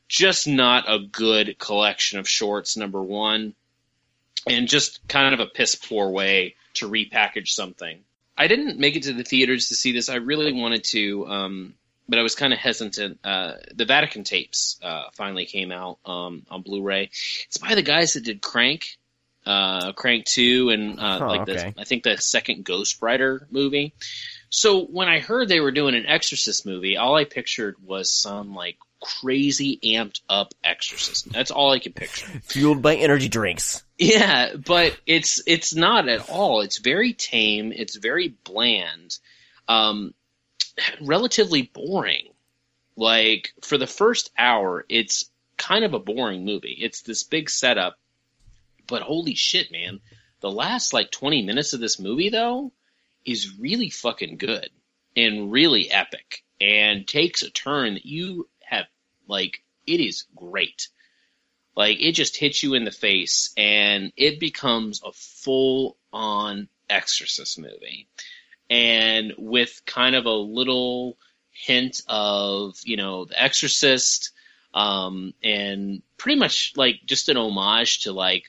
Just 0.07 0.47
not 0.47 0.85
a 0.87 0.99
good 0.99 1.57
collection 1.57 2.19
of 2.19 2.27
shorts 2.27 2.77
number 2.77 3.01
one 3.01 3.55
and 4.47 4.67
just 4.67 5.07
kind 5.07 5.33
of 5.33 5.39
a 5.39 5.47
piss 5.47 5.75
poor 5.75 6.09
way 6.09 6.55
to 6.75 6.89
repackage 6.89 7.49
something. 7.49 7.99
I 8.37 8.47
didn't 8.47 8.79
make 8.79 8.95
it 8.95 9.03
to 9.03 9.13
the 9.13 9.23
theaters 9.23 9.69
to 9.69 9.75
see 9.75 9.93
this. 9.93 10.09
I 10.09 10.15
really 10.15 10.51
wanted 10.51 10.83
to 10.85 11.27
um, 11.27 11.73
but 12.07 12.19
I 12.19 12.21
was 12.21 12.35
kind 12.35 12.53
of 12.53 12.59
hesitant. 12.59 13.19
Uh, 13.23 13.53
the 13.73 13.85
Vatican 13.85 14.23
tapes 14.23 14.79
uh, 14.83 15.03
finally 15.13 15.45
came 15.45 15.71
out 15.71 15.99
um, 16.05 16.43
on 16.49 16.61
Blu-ray. 16.61 17.09
It's 17.47 17.57
by 17.57 17.75
the 17.75 17.81
guys 17.81 18.13
that 18.13 18.23
did 18.23 18.41
Crank, 18.41 18.97
uh, 19.45 19.93
Crank 19.93 20.25
Two, 20.25 20.69
and 20.69 20.99
uh, 20.99 21.19
Oh, 21.21 21.27
like 21.27 21.41
okay. 21.49 21.71
the 21.73 21.81
I 21.81 21.83
think 21.83 22.03
the 22.03 22.17
second 22.17 22.65
Ghost 22.65 23.01
Rider 23.01 23.47
movie. 23.51 23.93
So 24.49 24.85
when 24.85 25.07
I 25.07 25.19
heard 25.19 25.47
they 25.49 25.59
were 25.59 25.71
doing 25.71 25.95
an 25.95 26.05
Exorcist 26.05 26.65
movie, 26.65 26.97
all 26.97 27.15
I 27.15 27.25
pictured 27.25 27.75
was 27.83 28.09
some 28.11 28.53
like 28.55 28.77
crazy 29.01 29.79
amped 29.83 30.21
up 30.29 30.53
Exorcist. 30.63 31.31
That's 31.31 31.51
all 31.51 31.71
I 31.71 31.79
could 31.79 31.95
picture. 31.95 32.27
fueled 32.43 32.81
by 32.81 32.95
energy 32.95 33.27
drinks. 33.27 33.83
Yeah, 33.97 34.55
but 34.55 34.97
it's 35.05 35.41
it's 35.45 35.75
not 35.75 36.07
at 36.07 36.29
all. 36.29 36.61
It's 36.61 36.77
very 36.77 37.13
tame. 37.13 37.71
It's 37.75 37.95
very 37.95 38.29
bland. 38.43 39.17
Um, 39.67 40.13
relatively 41.01 41.63
boring. 41.63 42.29
Like 42.95 43.53
for 43.61 43.77
the 43.77 43.87
first 43.87 44.31
hour, 44.37 44.85
it's 44.89 45.29
kind 45.57 45.83
of 45.83 45.93
a 45.93 45.99
boring 45.99 46.45
movie. 46.45 46.77
It's 46.79 47.01
this 47.01 47.23
big 47.23 47.49
setup, 47.49 47.97
but 48.87 49.01
holy 49.01 49.35
shit, 49.35 49.71
man! 49.71 49.99
The 50.39 50.51
last 50.51 50.93
like 50.93 51.11
twenty 51.11 51.41
minutes 51.41 51.73
of 51.73 51.79
this 51.79 51.99
movie, 51.99 52.29
though, 52.29 52.71
is 53.25 53.57
really 53.59 53.89
fucking 53.89 54.37
good 54.37 54.69
and 55.15 55.51
really 55.51 55.91
epic 55.91 56.43
and 56.61 57.07
takes 57.07 57.41
a 57.41 57.49
turn 57.49 57.95
that 57.95 58.05
you 58.05 58.47
have 58.63 58.85
like 59.27 59.63
it 59.85 59.99
is 59.99 60.25
great. 60.35 60.87
Like 61.75 61.97
it 61.99 62.13
just 62.13 62.37
hits 62.37 62.63
you 62.63 62.73
in 62.73 62.85
the 62.85 62.91
face 62.91 63.53
and 63.57 64.13
it 64.15 64.39
becomes 64.39 65.01
a 65.03 65.11
full 65.11 65.97
on 66.13 66.69
exorcist 66.89 67.59
movie. 67.59 68.07
And 68.69 69.33
with 69.37 69.81
kind 69.85 70.15
of 70.15 70.25
a 70.25 70.31
little 70.31 71.17
hint 71.51 72.01
of, 72.07 72.79
you 72.83 72.97
know, 72.97 73.25
The 73.25 73.41
Exorcist, 73.41 74.31
um, 74.73 75.33
and 75.43 76.01
pretty 76.17 76.39
much 76.39 76.73
like 76.75 77.01
just 77.05 77.29
an 77.29 77.37
homage 77.37 78.01
to 78.01 78.11
like 78.11 78.45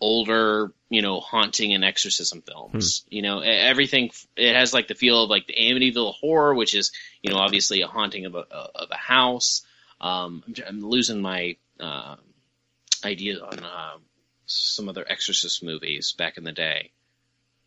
older, 0.00 0.72
you 0.88 1.02
know, 1.02 1.20
haunting 1.20 1.72
and 1.72 1.84
exorcism 1.84 2.42
films. 2.42 3.04
You 3.08 3.22
know, 3.22 3.40
everything 3.40 4.10
it 4.36 4.54
has 4.54 4.74
like 4.74 4.88
the 4.88 4.94
feel 4.94 5.24
of 5.24 5.30
like 5.30 5.46
the 5.46 5.54
Amityville 5.54 6.14
horror, 6.14 6.54
which 6.54 6.74
is, 6.74 6.92
you 7.22 7.30
know, 7.30 7.38
obviously 7.38 7.82
a 7.82 7.86
haunting 7.86 8.26
of 8.26 8.34
a 8.34 8.38
of 8.38 8.88
a 8.90 8.96
house. 8.96 9.62
Um, 10.00 10.42
I'm, 10.46 10.54
I'm 10.66 10.80
losing 10.80 11.20
my 11.20 11.56
uh, 11.78 12.16
idea 13.04 13.38
on 13.40 13.58
uh, 13.58 13.96
some 14.46 14.88
other 14.88 15.04
exorcist 15.08 15.62
movies 15.62 16.12
back 16.12 16.38
in 16.38 16.44
the 16.44 16.52
day. 16.52 16.92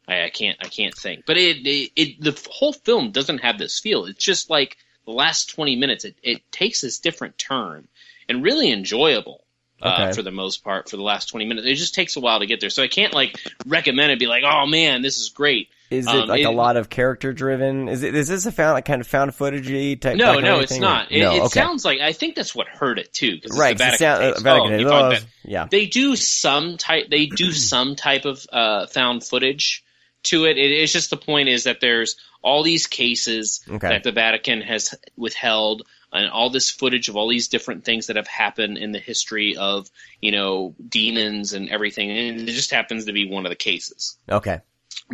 I, 0.08 0.24
I 0.26 0.30
can't 0.30 0.58
I 0.62 0.68
can't 0.68 0.94
think, 0.96 1.26
but 1.26 1.38
it, 1.38 1.66
it 1.66 1.92
it 1.96 2.22
the 2.22 2.40
whole 2.52 2.74
film 2.74 3.12
doesn't 3.12 3.40
have 3.40 3.58
this 3.58 3.80
feel. 3.80 4.06
It's 4.06 4.24
just 4.24 4.50
like 4.50 4.78
the 5.06 5.12
last 5.12 5.50
twenty 5.50 5.76
minutes. 5.76 6.06
It 6.06 6.16
it 6.24 6.42
takes 6.52 6.82
this 6.82 7.00
different 7.00 7.38
turn 7.38 7.88
and 8.28 8.44
really 8.44 8.72
enjoyable. 8.72 9.40
Uh, 9.82 10.14
for 10.14 10.22
the 10.22 10.32
most 10.32 10.64
part, 10.64 10.90
for 10.90 10.96
the 10.96 11.04
last 11.04 11.26
twenty 11.28 11.44
minutes, 11.46 11.68
it 11.68 11.76
just 11.76 11.94
takes 11.94 12.16
a 12.16 12.22
while 12.22 12.40
to 12.40 12.46
get 12.46 12.62
there. 12.62 12.70
So 12.70 12.82
I 12.84 12.88
can't 12.88 13.14
like 13.14 13.38
recommend 13.68 14.14
it. 14.14 14.20
Be 14.20 14.28
like, 14.28 14.46
oh 14.46 14.66
man, 14.66 15.02
this 15.02 15.18
is 15.18 15.28
great. 15.28 15.68
Is 15.90 16.08
it 16.08 16.16
Um, 16.16 16.30
like 16.30 16.46
a 16.46 16.52
lot 16.52 16.78
of 16.78 16.90
character 16.90 17.34
driven? 17.34 17.90
Is 17.90 18.02
it 18.02 18.16
is 18.16 18.30
this 18.30 18.46
a 18.46 18.52
found 18.54 18.76
like 18.76 18.86
kind 18.86 19.02
of 19.02 19.08
found 19.08 19.32
footagey 19.32 20.00
type? 20.00 20.16
No, 20.16 20.40
no, 20.40 20.62
it's 20.62 20.80
not. 20.80 21.12
or- 21.12 21.14
It, 21.16 21.20
no, 21.20 21.36
it 21.36 21.40
okay. 21.42 21.60
sounds 21.60 21.84
like 21.84 22.00
I 22.00 22.14
think 22.14 22.36
that's 22.36 22.56
what 22.56 22.68
hurt 22.70 22.98
it 22.98 23.12
too. 23.12 23.40
It's 23.44 23.58
right. 23.60 23.78
the 23.78 23.84
it 23.84 24.00
Vatican 24.00 24.36
sound-. 24.36 24.44
Vatican 24.44 24.86
Oh, 24.88 25.12
oh, 25.16 25.18
yeah. 25.44 25.68
they 25.70 25.86
do 25.86 26.16
some 26.16 26.78
type 26.78 27.10
they 27.10 27.26
do 27.26 27.52
some 27.52 27.98
type 27.98 28.24
of 28.24 28.46
uh, 28.54 28.88
found 28.88 29.26
footage 29.26 29.83
to 30.24 30.46
it. 30.46 30.58
it. 30.58 30.72
It's 30.72 30.94
just 30.94 31.10
the 31.10 31.18
point 31.18 31.50
is 31.50 31.66
that 31.66 31.80
there's 31.82 32.16
all 32.42 32.64
these 32.64 32.88
cases 32.88 33.62
Okay. 33.70 33.90
that 33.90 34.04
the 34.04 34.12
Vatican 34.12 34.62
has 34.62 34.94
withheld 35.18 35.84
and 36.12 36.30
all 36.30 36.50
this 36.50 36.70
footage 36.70 37.10
of 37.10 37.16
all 37.16 37.28
these 37.28 37.48
different 37.48 37.86
things 37.86 38.08
that 38.08 38.16
have 38.18 38.28
happened 38.28 38.78
in 38.78 38.92
the 38.92 39.00
history 39.00 39.56
of 39.58 39.90
you 40.22 40.32
know 40.32 40.76
demons 40.90 41.54
and 41.54 41.70
everything 41.70 42.10
and 42.12 42.42
it 42.48 42.52
just 42.54 42.70
happens 42.72 43.06
to 43.06 43.14
be 43.14 43.28
one 43.28 43.46
of 43.46 43.50
the 43.50 43.56
cases 43.56 44.18
Okay. 44.30 44.60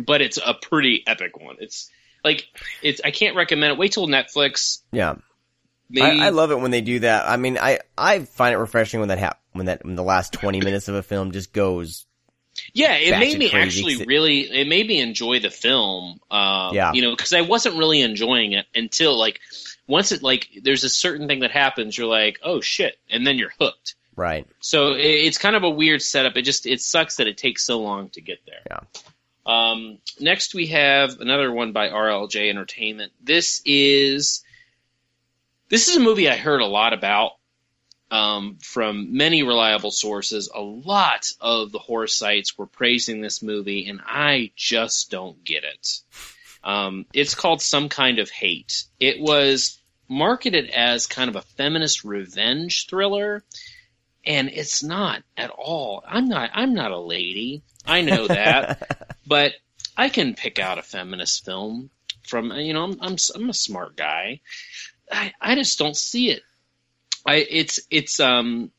but 0.04 0.20
it's 0.20 0.38
a 0.44 0.52
pretty 0.54 1.02
epic 1.06 1.38
one 1.40 1.56
it's 1.60 1.88
like 2.22 2.46
it's 2.82 3.00
i 3.02 3.10
can't 3.10 3.34
recommend 3.34 3.72
it 3.72 3.78
wait 3.78 3.92
till 3.92 4.06
netflix 4.08 4.80
Yeah. 4.92 5.14
maybe 5.88 6.20
I, 6.20 6.26
I 6.26 6.28
love 6.30 6.50
it 6.50 6.60
when 6.60 6.70
they 6.70 6.82
do 6.82 6.98
that. 7.00 7.26
I 7.28 7.36
mean, 7.38 7.56
I, 7.58 7.78
I 7.96 8.20
find 8.20 8.54
it 8.54 8.58
refreshing 8.58 9.00
when 9.00 9.08
that 9.08 9.18
hap- 9.18 9.40
when 9.52 9.66
that 9.66 9.84
when 9.84 9.94
the 9.94 10.02
last 10.04 10.32
twenty 10.34 10.60
minutes 10.60 10.88
of 10.88 10.94
a 10.94 11.02
film 11.02 11.32
just 11.32 11.52
goes. 11.52 12.06
Yeah, 12.72 12.94
it 12.94 13.18
made 13.18 13.38
me 13.38 13.50
actually 13.50 14.04
really. 14.04 14.40
It 14.40 14.66
made 14.68 14.86
me 14.86 15.00
enjoy 15.00 15.40
the 15.40 15.50
film. 15.50 16.20
Uh, 16.30 16.70
Yeah. 16.74 16.92
you 16.92 17.02
know, 17.02 17.10
because 17.10 17.32
I 17.32 17.40
wasn't 17.42 17.76
really 17.76 18.00
enjoying 18.00 18.52
it 18.52 18.66
until 18.74 19.18
like 19.18 19.40
once 19.86 20.12
it 20.12 20.22
like 20.22 20.48
there's 20.62 20.84
a 20.84 20.88
certain 20.88 21.26
thing 21.28 21.40
that 21.40 21.50
happens. 21.50 21.96
You're 21.98 22.06
like, 22.06 22.38
oh 22.42 22.60
shit, 22.60 22.98
and 23.10 23.26
then 23.26 23.38
you're 23.38 23.52
hooked. 23.60 23.94
Right. 24.16 24.46
So 24.60 24.92
it, 24.92 25.00
it's 25.04 25.38
kind 25.38 25.56
of 25.56 25.62
a 25.62 25.70
weird 25.70 26.02
setup. 26.02 26.36
It 26.36 26.42
just 26.42 26.66
it 26.66 26.80
sucks 26.80 27.16
that 27.16 27.26
it 27.26 27.38
takes 27.38 27.64
so 27.64 27.80
long 27.80 28.10
to 28.10 28.20
get 28.20 28.38
there. 28.46 28.62
Yeah. 28.70 28.80
Um, 29.46 29.98
next 30.20 30.54
we 30.54 30.66
have 30.68 31.18
another 31.20 31.50
one 31.50 31.72
by 31.72 31.88
RLJ 31.88 32.50
Entertainment. 32.50 33.12
This 33.22 33.62
is 33.64 34.44
this 35.68 35.88
is 35.88 35.96
a 35.96 36.00
movie 36.00 36.28
I 36.28 36.36
heard 36.36 36.60
a 36.60 36.66
lot 36.66 36.92
about 36.92 37.32
um, 38.10 38.58
from 38.60 39.16
many 39.16 39.42
reliable 39.42 39.90
sources. 39.90 40.50
A 40.54 40.60
lot 40.60 41.30
of 41.40 41.72
the 41.72 41.78
horror 41.78 42.08
sites 42.08 42.58
were 42.58 42.66
praising 42.66 43.20
this 43.20 43.42
movie, 43.42 43.88
and 43.88 44.00
I 44.04 44.52
just 44.56 45.10
don't 45.10 45.42
get 45.44 45.64
it. 45.64 46.00
Um, 46.62 47.06
it's 47.12 47.34
called 47.34 47.62
Some 47.62 47.88
Kind 47.88 48.18
of 48.18 48.30
Hate. 48.30 48.84
It 48.98 49.20
was 49.20 49.78
marketed 50.08 50.70
as 50.70 51.06
kind 51.06 51.30
of 51.30 51.36
a 51.36 51.42
feminist 51.42 52.04
revenge 52.04 52.86
thriller, 52.88 53.44
and 54.24 54.48
it's 54.48 54.82
not 54.82 55.22
at 55.36 55.50
all. 55.50 56.02
I'm 56.06 56.28
not. 56.28 56.50
I'm 56.52 56.74
not 56.74 56.90
a 56.90 56.98
lady. 56.98 57.62
I 57.86 58.02
know 58.02 58.26
that, 58.26 59.16
but 59.26 59.54
I 59.96 60.08
can 60.08 60.34
pick 60.34 60.58
out 60.58 60.78
a 60.78 60.82
feminist 60.82 61.44
film 61.44 61.90
from. 62.24 62.52
You 62.52 62.74
know, 62.74 62.84
I'm 62.84 62.98
I'm, 63.00 63.16
I'm 63.34 63.50
a 63.50 63.54
smart 63.54 63.96
guy. 63.96 64.40
I, 65.10 65.32
I 65.40 65.54
just 65.54 65.78
don't 65.78 65.96
see 65.96 66.30
it. 66.30 66.42
I 67.26 67.46
it's 67.48 67.80
it's 67.90 68.20
um 68.20 68.70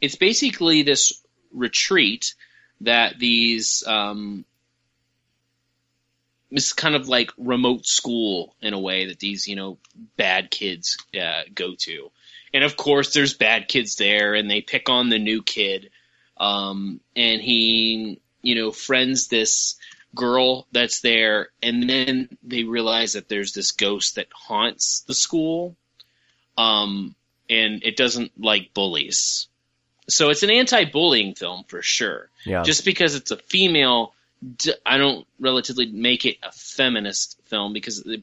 it's 0.00 0.16
basically 0.16 0.82
this 0.82 1.22
retreat 1.52 2.34
that 2.82 3.18
these 3.18 3.84
um 3.86 4.44
it's 6.50 6.72
kind 6.72 6.94
of 6.94 7.08
like 7.08 7.30
remote 7.38 7.86
school 7.86 8.54
in 8.60 8.74
a 8.74 8.80
way 8.80 9.06
that 9.06 9.18
these 9.18 9.46
you 9.46 9.56
know 9.56 9.78
bad 10.16 10.50
kids 10.50 10.98
uh, 11.20 11.42
go 11.54 11.74
to. 11.78 12.10
And 12.52 12.64
of 12.64 12.76
course 12.76 13.12
there's 13.12 13.34
bad 13.34 13.68
kids 13.68 13.96
there 13.96 14.34
and 14.34 14.50
they 14.50 14.60
pick 14.60 14.88
on 14.88 15.08
the 15.08 15.18
new 15.18 15.42
kid. 15.42 15.90
Um 16.36 17.00
and 17.14 17.40
he 17.40 18.20
you 18.42 18.54
know 18.54 18.72
friends 18.72 19.28
this 19.28 19.76
girl 20.14 20.66
that's 20.72 21.00
there 21.02 21.50
and 21.62 21.88
then 21.88 22.36
they 22.42 22.64
realize 22.64 23.12
that 23.12 23.28
there's 23.28 23.52
this 23.52 23.70
ghost 23.70 24.16
that 24.16 24.26
haunts 24.32 25.00
the 25.06 25.14
school. 25.14 25.76
Um 26.58 27.14
and 27.50 27.82
it 27.82 27.96
doesn't 27.96 28.32
like 28.40 28.72
bullies. 28.74 29.48
So 30.08 30.30
it's 30.30 30.42
an 30.42 30.50
anti-bullying 30.50 31.34
film 31.34 31.64
for 31.68 31.82
sure. 31.82 32.30
Yeah. 32.44 32.62
just 32.62 32.84
because 32.84 33.14
it's 33.14 33.30
a 33.30 33.36
female 33.36 34.14
I 34.86 34.96
don't 34.96 35.26
relatively 35.38 35.86
make 35.86 36.24
it 36.24 36.38
a 36.42 36.50
feminist 36.50 37.38
film 37.44 37.74
because 37.74 38.02
the 38.02 38.22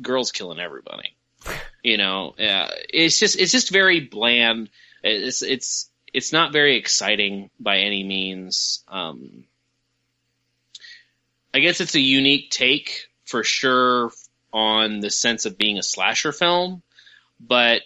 girls 0.00 0.32
killing 0.32 0.58
everybody. 0.58 1.14
You 1.82 1.96
know 1.96 2.34
uh, 2.38 2.68
it's 2.90 3.18
just 3.18 3.40
it's 3.40 3.52
just 3.52 3.70
very 3.70 4.00
bland. 4.00 4.68
It's 5.02 5.40
it's 5.40 5.88
it's 6.12 6.30
not 6.30 6.52
very 6.52 6.76
exciting 6.76 7.48
by 7.58 7.78
any 7.78 8.04
means. 8.04 8.84
Um 8.86 9.44
i 11.54 11.58
guess 11.58 11.80
it's 11.80 11.94
a 11.94 12.00
unique 12.00 12.50
take 12.50 13.08
for 13.24 13.42
sure 13.44 14.12
on 14.52 15.00
the 15.00 15.10
sense 15.10 15.46
of 15.46 15.56
being 15.58 15.78
a 15.78 15.82
slasher 15.82 16.32
film 16.32 16.82
but 17.40 17.82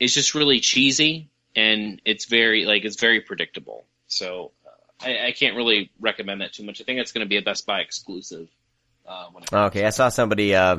it's 0.00 0.14
just 0.14 0.34
really 0.34 0.60
cheesy 0.60 1.28
and 1.56 2.00
it's 2.04 2.24
very 2.24 2.64
like 2.64 2.84
it's 2.84 3.00
very 3.00 3.20
predictable 3.20 3.86
so 4.06 4.52
uh, 4.66 5.06
I, 5.06 5.28
I 5.28 5.32
can't 5.32 5.56
really 5.56 5.90
recommend 6.00 6.40
that 6.40 6.52
too 6.52 6.64
much 6.64 6.80
i 6.80 6.84
think 6.84 7.00
it's 7.00 7.12
going 7.12 7.24
to 7.24 7.28
be 7.28 7.36
a 7.36 7.42
best 7.42 7.66
buy 7.66 7.80
exclusive 7.80 8.48
uh, 9.06 9.26
when 9.32 9.44
Okay, 9.52 9.84
I 9.84 9.90
saw 9.90 10.08
somebody 10.08 10.54
uh, 10.54 10.78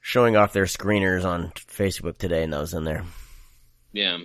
showing 0.00 0.36
off 0.36 0.52
their 0.52 0.64
screeners 0.64 1.24
on 1.24 1.50
Facebook 1.50 2.18
today, 2.18 2.42
and 2.42 2.52
that 2.52 2.60
was 2.60 2.74
in 2.74 2.84
there. 2.84 3.04
Yeah. 3.92 4.18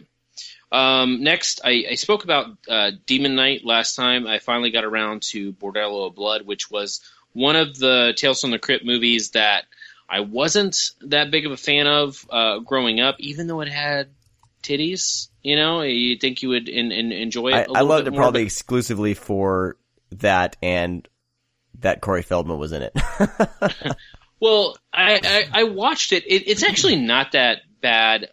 Um, 0.71 1.23
next, 1.23 1.61
I, 1.63 1.85
I 1.91 1.95
spoke 1.95 2.23
about 2.23 2.57
uh, 2.67 2.91
Demon 3.05 3.35
Knight 3.35 3.65
last 3.65 3.95
time. 3.95 4.27
I 4.27 4.39
finally 4.39 4.71
got 4.71 4.83
around 4.83 5.23
to 5.31 5.53
Bordello 5.53 6.07
of 6.07 6.15
Blood, 6.15 6.43
which 6.43 6.69
was 6.69 7.01
one 7.33 7.55
of 7.55 7.77
the 7.77 8.13
Tales 8.15 8.41
from 8.41 8.51
the 8.51 8.59
Crypt 8.59 8.85
movies 8.85 9.31
that 9.31 9.65
I 10.09 10.21
wasn't 10.21 10.75
that 11.01 11.31
big 11.31 11.45
of 11.45 11.51
a 11.51 11.57
fan 11.57 11.87
of 11.87 12.25
uh, 12.29 12.59
growing 12.59 12.99
up, 12.99 13.15
even 13.19 13.47
though 13.47 13.61
it 13.61 13.69
had 13.69 14.09
titties. 14.63 15.27
You 15.43 15.55
know, 15.55 15.81
you 15.81 16.17
think 16.17 16.41
you 16.41 16.49
would 16.49 16.67
in, 16.67 16.91
in, 16.91 17.11
enjoy 17.11 17.49
it. 17.49 17.69
I, 17.73 17.79
I 17.79 17.81
loved 17.81 18.07
it 18.07 18.11
more, 18.11 18.21
probably 18.21 18.41
but- 18.41 18.47
exclusively 18.47 19.13
for 19.13 19.77
that 20.13 20.57
and 20.61 21.07
that 21.79 22.01
Corey 22.01 22.23
Feldman 22.23 22.57
was 22.57 22.71
in 22.71 22.81
it. 22.81 22.97
Well, 24.39 24.77
I, 24.93 25.19
I, 25.23 25.61
I 25.61 25.63
watched 25.65 26.13
it. 26.13 26.23
it. 26.25 26.47
It's 26.47 26.63
actually 26.63 26.95
not 26.95 27.33
that 27.33 27.59
bad. 27.81 28.29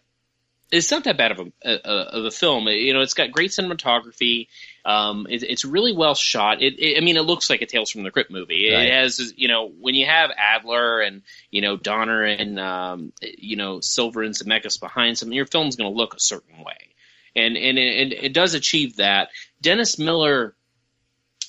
It's 0.71 0.91
not 0.91 1.03
that 1.05 1.17
bad 1.17 1.31
of 1.31 1.39
a, 1.39 1.69
a 1.69 1.89
of 1.89 2.25
a 2.25 2.31
film. 2.31 2.67
You 2.67 2.93
know, 2.93 3.01
it's 3.01 3.13
got 3.13 3.31
great 3.31 3.51
cinematography. 3.51 4.47
Um, 4.87 5.27
it, 5.29 5.43
it's 5.43 5.65
really 5.65 5.91
well 5.93 6.15
shot. 6.15 6.61
It, 6.61 6.79
it, 6.79 6.97
I 6.97 7.01
mean, 7.01 7.17
it 7.17 7.23
looks 7.23 7.49
like 7.49 7.61
a 7.61 7.65
Tales 7.65 7.91
from 7.91 8.03
the 8.03 8.09
Crypt 8.11 8.31
movie. 8.31 8.69
It 8.69 8.89
has, 8.89 9.33
you 9.35 9.49
know, 9.49 9.67
when 9.67 9.95
you 9.95 10.05
have 10.05 10.31
Adler 10.37 11.01
and 11.01 11.23
you 11.51 11.59
know 11.61 11.75
Donner 11.75 12.23
and 12.23 12.57
um, 12.57 13.11
you 13.21 13.57
know 13.57 13.81
Silver 13.81 14.23
and 14.23 14.33
Zemeckis 14.33 14.79
behind 14.79 15.17
some, 15.17 15.33
your 15.33 15.45
film's 15.45 15.75
going 15.75 15.91
to 15.91 15.97
look 15.97 16.13
a 16.15 16.21
certain 16.21 16.63
way, 16.63 16.95
and 17.35 17.57
and 17.57 17.77
it, 17.77 18.01
and 18.01 18.13
it 18.13 18.31
does 18.33 18.53
achieve 18.53 18.95
that. 18.95 19.27
Dennis 19.61 19.99
Miller 19.99 20.55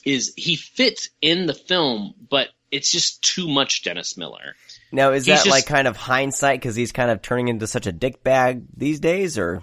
is 0.04 0.32
he 0.36 0.56
fits 0.56 1.08
in 1.22 1.46
the 1.46 1.54
film, 1.54 2.14
but 2.28 2.48
it's 2.72 2.90
just 2.90 3.22
too 3.22 3.46
much 3.46 3.84
Dennis 3.84 4.16
Miller. 4.16 4.56
now, 4.90 5.12
is 5.12 5.26
He's 5.26 5.36
that 5.36 5.44
just- 5.44 5.50
like 5.50 5.66
kind 5.66 5.86
of 5.86 5.96
hindsight 5.96 6.60
because 6.60 6.74
he's 6.74 6.90
kind 6.90 7.10
of 7.10 7.22
turning 7.22 7.46
into 7.46 7.68
such 7.68 7.86
a 7.86 7.92
dick 7.92 8.24
bag 8.24 8.64
these 8.76 8.98
days, 8.98 9.38
or 9.38 9.62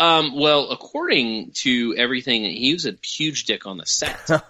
Um, 0.00 0.38
well, 0.38 0.70
according 0.70 1.52
to 1.62 1.94
everything, 1.96 2.44
he 2.44 2.72
was 2.72 2.84
a 2.86 2.96
huge 3.02 3.44
dick 3.44 3.66
on 3.66 3.76
the 3.78 3.86
set. 3.86 4.28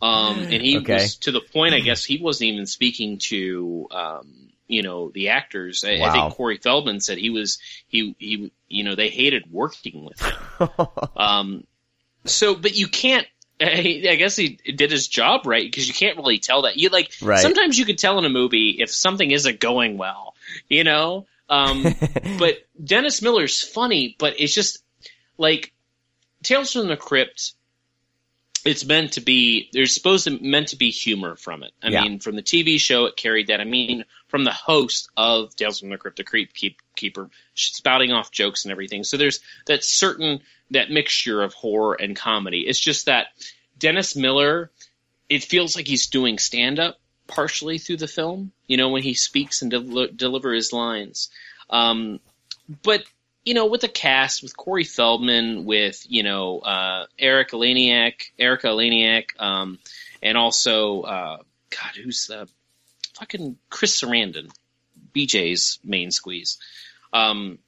Um, 0.00 0.48
and 0.50 0.60
he 0.60 0.78
Okay. 0.78 0.94
was 0.94 1.16
to 1.18 1.30
the 1.30 1.40
point, 1.40 1.74
I 1.74 1.80
guess, 1.80 2.04
he 2.04 2.18
wasn't 2.18 2.50
even 2.50 2.66
speaking 2.66 3.18
to, 3.18 3.86
um, 3.92 4.48
you 4.66 4.82
know, 4.82 5.10
the 5.10 5.28
actors. 5.28 5.84
I, 5.84 6.00
I 6.00 6.10
think 6.10 6.28
Corey 6.28 6.56
Feldman 6.58 7.00
said 7.00 7.18
he 7.18 7.30
was, 7.30 7.58
he, 7.86 8.16
he, 8.18 8.52
you 8.68 8.82
know, 8.82 8.96
they 8.96 9.10
hated 9.10 9.44
working 9.50 10.04
with 10.04 10.20
him. 10.22 10.50
Um, 11.16 11.64
so, 12.26 12.54
but 12.54 12.74
you 12.76 12.88
can't. 12.88 13.26
I 13.60 14.16
guess 14.18 14.34
he 14.34 14.58
did 14.74 14.90
his 14.90 15.06
job 15.06 15.46
right 15.46 15.64
because 15.64 15.86
you 15.86 15.94
can't 15.94 16.16
really 16.16 16.38
tell 16.38 16.62
that. 16.62 16.78
You 16.78 16.88
like 16.88 17.12
Right. 17.20 17.40
sometimes 17.40 17.78
you 17.78 17.84
could 17.84 17.98
tell 17.98 18.18
in 18.18 18.24
a 18.24 18.28
movie 18.30 18.76
if 18.80 18.90
something 18.90 19.30
isn't 19.30 19.60
going 19.60 19.98
well, 19.98 20.34
you 20.68 20.84
know. 20.84 21.26
Um, 21.52 21.84
but 22.38 22.54
Dennis 22.82 23.20
Miller's 23.22 23.60
funny, 23.62 24.16
but 24.18 24.40
it's 24.40 24.54
just 24.54 24.82
like 25.38 25.72
Tales 26.42 26.72
from 26.72 26.88
the 26.88 26.96
Crypt. 26.96 27.52
It's 28.64 28.84
meant 28.84 29.14
to 29.14 29.20
be. 29.20 29.68
There's 29.72 29.92
supposed 29.92 30.24
to 30.24 30.38
meant 30.40 30.68
to 30.68 30.76
be 30.76 30.90
humor 30.90 31.34
from 31.36 31.64
it. 31.64 31.72
I 31.82 31.88
Yeah. 31.90 32.02
mean, 32.02 32.20
from 32.20 32.36
the 32.36 32.42
TV 32.42 32.78
show, 32.78 33.06
it 33.06 33.16
carried 33.16 33.48
that. 33.48 33.60
I 33.60 33.64
mean, 33.64 34.04
from 34.28 34.44
the 34.44 34.52
host 34.52 35.10
of 35.16 35.54
Tales 35.56 35.80
from 35.80 35.90
the 35.90 35.98
Crypt, 35.98 36.16
the 36.16 36.24
Creep 36.24 36.54
Keep, 36.54 36.80
Keeper, 36.94 37.28
spouting 37.54 38.12
off 38.12 38.30
jokes 38.30 38.64
and 38.64 38.70
everything. 38.72 39.02
So 39.02 39.16
there's 39.16 39.40
that 39.66 39.82
certain 39.84 40.40
that 40.70 40.90
mixture 40.90 41.42
of 41.42 41.52
horror 41.54 41.94
and 42.00 42.14
comedy. 42.16 42.60
It's 42.60 42.78
just 42.80 43.06
that 43.06 43.28
Dennis 43.78 44.14
Miller. 44.16 44.70
It 45.28 45.42
feels 45.44 45.74
like 45.76 45.86
he's 45.88 46.06
doing 46.08 46.38
stand 46.38 46.78
up 46.78 46.98
partially 47.26 47.78
through 47.78 47.98
the 47.98 48.08
film. 48.08 48.52
You 48.66 48.76
know, 48.76 48.90
when 48.90 49.02
he 49.02 49.14
speaks 49.14 49.62
and 49.62 49.70
del- 49.70 50.08
deliver 50.14 50.52
his 50.52 50.72
lines. 50.72 51.30
Um, 51.70 52.20
but 52.82 53.04
you 53.44 53.54
know, 53.54 53.66
with 53.66 53.80
the 53.80 53.88
cast, 53.88 54.42
with 54.42 54.56
Corey 54.56 54.84
Feldman, 54.84 55.64
with 55.64 56.04
you 56.08 56.22
know 56.22 56.60
uh, 56.60 57.06
Eric 57.18 57.50
Eleniak, 57.50 58.32
Erika 58.38 58.68
Eleniak, 58.68 59.40
um, 59.40 59.78
and 60.22 60.38
also 60.38 61.02
uh, 61.02 61.36
God, 61.70 61.96
who's 62.02 62.26
the 62.26 62.48
fucking 63.18 63.56
Chris 63.68 64.00
Sarandon, 64.00 64.50
BJ's 65.14 65.78
main 65.82 66.10
squeeze. 66.10 66.58
Um, 67.12 67.58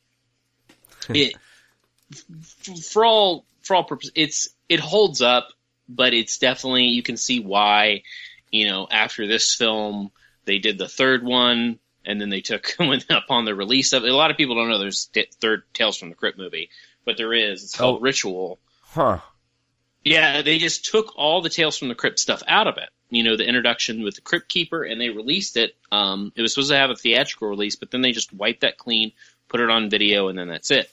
it 1.09 1.35
for 2.83 3.05
all 3.05 3.45
for 3.63 3.75
all 3.77 3.85
purposes, 3.85 4.13
it's 4.15 4.49
it 4.69 4.81
holds 4.81 5.23
up, 5.23 5.49
but 5.89 6.15
it's 6.15 6.39
definitely 6.39 6.85
you 6.85 7.03
can 7.03 7.17
see 7.17 7.41
why. 7.41 8.03
You 8.55 8.69
know, 8.69 8.87
after 8.91 9.27
this 9.27 9.55
film, 9.55 10.11
they 10.45 10.59
did 10.59 10.79
the 10.79 10.89
third 10.89 11.25
one, 11.25 11.79
and 12.05 12.21
then 12.21 12.29
they 12.29 12.41
took 12.41 12.77
upon 13.11 13.45
the 13.45 13.55
release 13.55 13.93
of 13.93 14.05
it. 14.05 14.11
A 14.11 14.17
lot 14.17 14.31
of 14.31 14.37
people 14.37 14.55
don't 14.55 14.69
know 14.69 14.79
there's 14.79 15.09
a 15.17 15.25
third 15.41 15.63
Tales 15.75 15.97
from 15.97 16.11
the 16.11 16.15
Crypt 16.15 16.39
movie, 16.39 16.71
but 17.05 17.17
there 17.17 17.33
is. 17.33 17.65
It's 17.65 17.77
called 17.77 17.99
Oh. 17.99 18.01
Ritual. 18.01 18.59
huh. 18.83 19.19
Yeah, 20.05 20.43
they 20.43 20.59
just 20.59 20.85
took 20.85 21.17
all 21.17 21.41
the 21.41 21.49
Tales 21.49 21.79
from 21.79 21.89
the 21.89 21.95
Crypt 21.95 22.19
stuff 22.19 22.43
out 22.47 22.67
of 22.69 22.77
it. 22.77 22.91
You 23.09 23.23
know, 23.23 23.37
the 23.37 23.47
introduction 23.49 24.03
with 24.03 24.17
the 24.17 24.21
Crypt 24.21 24.49
Keeper, 24.49 24.83
and 24.85 25.01
they 25.01 25.09
released 25.09 25.57
it. 25.57 25.75
Um, 25.91 26.31
it 26.37 26.43
was 26.43 26.53
supposed 26.53 26.71
to 26.71 26.77
have 26.77 26.91
a 26.91 26.95
theatrical 26.97 27.49
release, 27.49 27.77
but 27.77 27.91
then 27.91 28.03
they 28.03 28.13
just 28.13 28.33
wiped 28.33 28.61
that 28.61 28.77
clean, 28.77 29.13
put 29.49 29.61
it 29.61 29.71
on 29.71 29.89
video, 29.91 30.29
and 30.29 30.39
then 30.39 30.49
that's 30.49 30.71
it. 30.71 30.91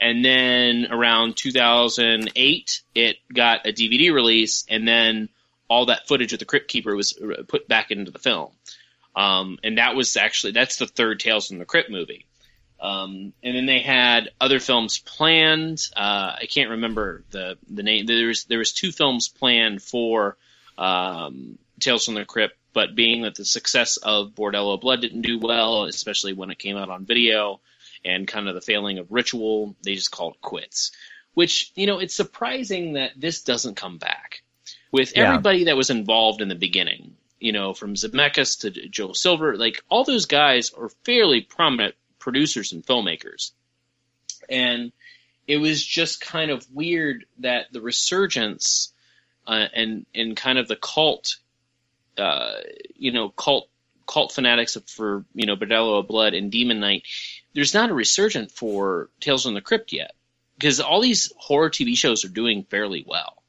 And 0.00 0.24
then 0.24 0.88
around 0.90 1.36
2008, 1.36 2.82
it 2.94 3.16
got 3.32 3.66
a 3.66 3.72
DVD 3.72 4.12
release, 4.12 4.64
and 4.68 4.88
then 4.88 5.28
all 5.72 5.86
that 5.86 6.06
footage 6.06 6.34
of 6.34 6.38
the 6.38 6.44
Crypt 6.44 6.68
Keeper 6.68 6.94
was 6.94 7.16
uh, 7.16 7.44
put 7.48 7.66
back 7.66 7.90
into 7.90 8.10
the 8.10 8.18
film. 8.18 8.50
Um, 9.16 9.58
and 9.64 9.78
that 9.78 9.96
was 9.96 10.18
actually 10.18 10.52
that's 10.52 10.76
the 10.76 10.86
third 10.86 11.18
Tales 11.18 11.48
from 11.48 11.58
the 11.58 11.64
Crypt 11.64 11.90
movie. 11.90 12.26
Um, 12.78 13.32
and 13.42 13.56
then 13.56 13.64
they 13.64 13.80
had 13.80 14.30
other 14.38 14.60
films 14.60 14.98
planned. 14.98 15.80
Uh, 15.96 16.36
I 16.42 16.46
can't 16.50 16.70
remember 16.70 17.24
the 17.30 17.56
the 17.70 17.82
name. 17.82 18.04
There 18.04 18.26
was 18.26 18.44
there 18.44 18.58
was 18.58 18.72
two 18.72 18.92
films 18.92 19.28
planned 19.28 19.82
for 19.82 20.36
um, 20.76 21.58
Tales 21.80 22.04
from 22.04 22.14
the 22.14 22.26
Crypt, 22.26 22.56
but 22.74 22.94
being 22.94 23.22
that 23.22 23.34
the 23.34 23.44
success 23.44 23.96
of 23.96 24.34
Bordello 24.34 24.78
Blood 24.78 25.00
didn't 25.00 25.22
do 25.22 25.38
well, 25.38 25.84
especially 25.84 26.34
when 26.34 26.50
it 26.50 26.58
came 26.58 26.76
out 26.76 26.90
on 26.90 27.06
video, 27.06 27.60
and 28.04 28.28
kind 28.28 28.46
of 28.46 28.54
the 28.54 28.60
failing 28.60 28.98
of 28.98 29.10
Ritual, 29.10 29.74
they 29.82 29.94
just 29.94 30.10
called 30.10 30.34
it 30.34 30.42
quits. 30.42 30.92
Which 31.32 31.72
you 31.76 31.86
know, 31.86 31.98
it's 31.98 32.14
surprising 32.14 32.94
that 32.94 33.12
this 33.16 33.42
doesn't 33.42 33.76
come 33.76 33.96
back 33.96 34.41
with 34.92 35.16
Yeah. 35.16 35.30
everybody 35.30 35.64
that 35.64 35.76
was 35.76 35.90
involved 35.90 36.40
in 36.40 36.48
the 36.48 36.54
beginning. 36.54 37.16
You 37.40 37.50
know, 37.50 37.74
from 37.74 37.94
Zemeckis 37.94 38.60
to 38.60 38.70
Joe 38.70 39.14
Silver, 39.14 39.56
like 39.56 39.82
all 39.88 40.04
those 40.04 40.26
guys 40.26 40.72
are 40.72 40.90
fairly 41.04 41.40
prominent 41.40 41.96
producers 42.20 42.70
and 42.72 42.86
filmmakers. 42.86 43.50
And 44.48 44.92
it 45.48 45.56
was 45.56 45.84
just 45.84 46.20
kind 46.20 46.52
of 46.52 46.64
weird 46.72 47.24
that 47.40 47.72
the 47.72 47.80
resurgence 47.80 48.92
uh, 49.44 49.66
and 49.74 50.06
and 50.14 50.36
kind 50.36 50.56
of 50.56 50.68
the 50.68 50.76
cult, 50.76 51.38
uh, 52.16 52.58
you 52.94 53.10
know, 53.10 53.30
cult 53.30 53.68
cult 54.06 54.30
fanatics 54.32 54.76
of, 54.76 54.88
for 54.88 55.24
you 55.34 55.46
know 55.46 55.56
Bordello 55.56 55.98
of 55.98 56.06
Blood 56.06 56.34
and 56.34 56.52
Demon 56.52 56.78
Knight. 56.78 57.02
There's 57.54 57.74
not 57.74 57.90
a 57.90 57.94
resurgent 57.94 58.52
for 58.52 59.10
Tales 59.20 59.42
from 59.42 59.54
the 59.54 59.60
Crypt 59.60 59.92
yet 59.92 60.14
because 60.58 60.80
all 60.80 61.00
these 61.00 61.32
horror 61.36 61.70
TV 61.70 61.96
shows 61.96 62.24
are 62.24 62.28
doing 62.28 62.62
fairly 62.64 63.04
well. 63.06 63.41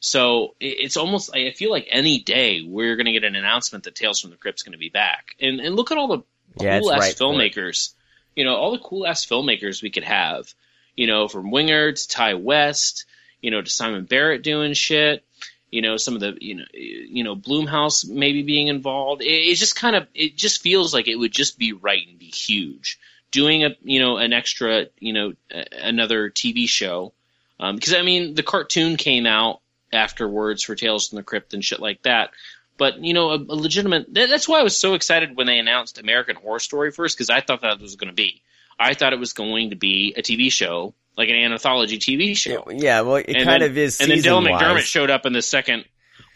So 0.00 0.54
it's 0.60 0.96
almost 0.96 1.34
I 1.34 1.52
feel 1.52 1.70
like 1.70 1.88
any 1.90 2.20
day 2.20 2.62
we're 2.62 2.96
going 2.96 3.06
to 3.06 3.12
get 3.12 3.24
an 3.24 3.34
announcement 3.34 3.84
that 3.84 3.94
Tales 3.94 4.20
from 4.20 4.30
the 4.30 4.36
Crypt's 4.36 4.62
going 4.62 4.72
to 4.72 4.78
be 4.78 4.90
back. 4.90 5.36
And 5.40 5.60
and 5.60 5.74
look 5.74 5.90
at 5.90 5.98
all 5.98 6.08
the 6.08 6.22
Yeah, 6.60 6.80
cool 6.80 6.92
ass 6.92 7.00
right 7.00 7.16
filmmakers. 7.16 7.94
You 8.34 8.44
know, 8.44 8.54
all 8.54 8.72
the 8.72 8.78
cool 8.78 9.06
ass 9.06 9.24
filmmakers 9.24 9.82
we 9.82 9.90
could 9.90 10.04
have. 10.04 10.52
You 10.96 11.06
know, 11.06 11.28
from 11.28 11.50
Wingard 11.50 12.00
to 12.00 12.08
Ti 12.08 12.34
West, 12.34 13.06
you 13.40 13.50
know, 13.50 13.62
to 13.62 13.70
Simon 13.70 14.04
Barrett 14.04 14.42
doing 14.42 14.74
shit. 14.74 15.24
You 15.70 15.82
know, 15.82 15.96
some 15.96 16.14
of 16.14 16.20
the 16.20 16.36
you 16.40 16.56
know 16.56 16.64
you 16.72 17.24
know 17.24 17.34
Blumhouse 17.34 18.08
maybe 18.08 18.42
being 18.42 18.68
involved. 18.68 19.22
It, 19.22 19.26
it 19.26 19.54
just 19.56 19.76
kind 19.76 19.96
of 19.96 20.06
it 20.14 20.36
just 20.36 20.62
feels 20.62 20.92
like 20.92 21.08
it 21.08 21.16
would 21.16 21.32
just 21.32 21.58
be 21.58 21.72
right 21.72 22.06
and 22.06 22.18
be 22.18 22.26
huge. 22.26 22.98
Doing 23.30 23.64
a 23.64 23.70
you 23.82 24.00
know 24.00 24.18
an 24.18 24.32
extra 24.32 24.86
you 25.00 25.14
know 25.14 25.32
another 25.72 26.30
TV 26.30 26.68
show 26.68 27.12
um, 27.58 27.76
because 27.76 27.94
I 27.94 28.02
mean 28.02 28.34
the 28.34 28.42
cartoon 28.42 28.96
came 28.96 29.26
out 29.26 29.60
afterwards 29.96 30.62
for 30.62 30.74
Tales 30.74 31.08
from 31.08 31.16
the 31.16 31.22
Crypt 31.22 31.54
and 31.54 31.64
shit 31.64 31.80
like 31.80 32.02
that. 32.02 32.30
But 32.78 33.02
you 33.02 33.14
know, 33.14 33.30
a, 33.30 33.36
a 33.36 33.56
legitimate. 33.56 34.12
That, 34.14 34.28
that's 34.28 34.48
why 34.48 34.60
I 34.60 34.62
was 34.62 34.76
so 34.76 34.94
excited 34.94 35.36
when 35.36 35.46
they 35.46 35.58
announced 35.58 35.98
American 35.98 36.36
Horror 36.36 36.60
Story 36.60 36.92
first, 36.92 37.16
because 37.16 37.30
I 37.30 37.40
thought 37.40 37.62
that 37.62 37.80
was 37.80 37.96
going 37.96 38.10
to 38.10 38.14
be. 38.14 38.42
I 38.78 38.94
thought 38.94 39.12
it 39.12 39.18
was 39.18 39.32
going 39.32 39.70
to 39.70 39.76
be 39.76 40.14
a 40.16 40.22
TV 40.22 40.52
show, 40.52 40.94
like 41.16 41.30
an 41.30 41.36
anthology 41.36 41.98
TV 41.98 42.36
show. 42.36 42.64
Yeah, 42.70 43.00
well, 43.00 43.16
it 43.16 43.26
And 43.28 43.36
kind 43.44 43.62
then- 43.62 43.70
of 43.70 43.78
is. 43.78 44.00
And 44.00 44.10
then 44.10 44.18
Dylan 44.18 44.44
season-wise. 44.44 44.62
McDermott 44.62 44.80
showed 44.80 45.10
up 45.10 45.24
in 45.24 45.32
the 45.32 45.42
second. 45.42 45.86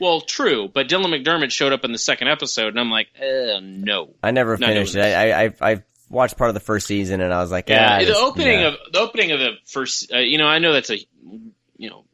Well, 0.01 0.23
true, 0.23 0.71
but 0.73 0.89
Dylan 0.89 1.15
McDermott 1.15 1.51
showed 1.51 1.75
up 1.75 1.85
in 1.85 1.93
the 1.93 1.99
second 1.99 2.29
episode, 2.29 2.69
and 2.69 2.81
I'm 2.81 2.91
like, 2.91 3.09
uh, 3.21 3.61
no. 3.63 4.15
I 4.23 4.31
never 4.31 4.57
finished 4.57 4.97
it. 4.97 5.01
I, 5.03 5.45
I, 5.45 5.55
I, 5.61 5.83
watched 6.09 6.39
part 6.39 6.49
of 6.49 6.55
the 6.55 6.61
first 6.61 6.87
season, 6.87 7.21
and 7.21 7.33
I 7.33 7.41
was 7.43 7.51
like, 7.51 7.69
Yeah, 7.69 7.99
ah, 8.01 8.05
the 8.05 8.17
opening 8.17 8.61
yeah. 8.61 8.69
of 8.69 8.75
the 8.93 8.99
opening 8.99 9.33
of 9.33 9.39
the 9.41 9.51
first. 9.67 10.11
Uh, 10.13 10.19
you 10.19 10.39
know, 10.39 10.47
I 10.47 10.59
know 10.59 10.73
that's 10.73 10.91
a, 10.91 10.99
you 11.77 11.91
know, 11.91 12.05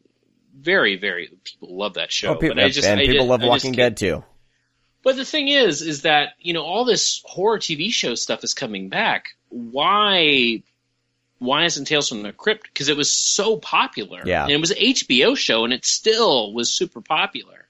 very 0.67 0.97
very 0.97 1.29
people 1.45 1.77
love 1.77 1.95
that 1.95 2.13
show. 2.13 2.35
Oh, 2.35 2.35
people, 2.37 2.57
but 2.57 2.69
just 2.73 2.87
and 2.87 3.01
I 3.01 3.05
people 3.07 3.19
just- 3.21 3.29
love 3.29 3.43
I 3.43 3.47
Walking 3.47 3.73
Dead 3.73 3.97
too. 3.97 4.23
But 5.03 5.15
the 5.15 5.25
thing 5.25 5.47
is, 5.47 5.83
is 5.83 6.03
that 6.03 6.31
you 6.41 6.53
know 6.53 6.65
all 6.65 6.85
this 6.85 7.23
horror 7.25 7.59
TV 7.61 7.93
show 7.93 8.17
stuff 8.17 8.43
is 8.43 8.55
coming 8.55 8.89
back. 8.89 9.29
Why? 9.49 10.63
Why 11.39 11.65
isn't 11.67 11.85
Tales 11.85 12.09
from 12.09 12.23
the 12.23 12.33
Crypt? 12.33 12.65
Because 12.65 12.89
it 12.89 12.97
was 12.97 13.15
so 13.15 13.57
popular. 13.57 14.23
Yeah. 14.25 14.43
and 14.43 14.51
it 14.53 14.61
was 14.61 14.73
an 14.73 14.79
HBO 14.79 15.37
show, 15.37 15.65
and 15.65 15.73
it 15.73 15.85
still 15.85 16.53
was 16.53 16.73
super 16.73 17.01
popular. 17.01 17.69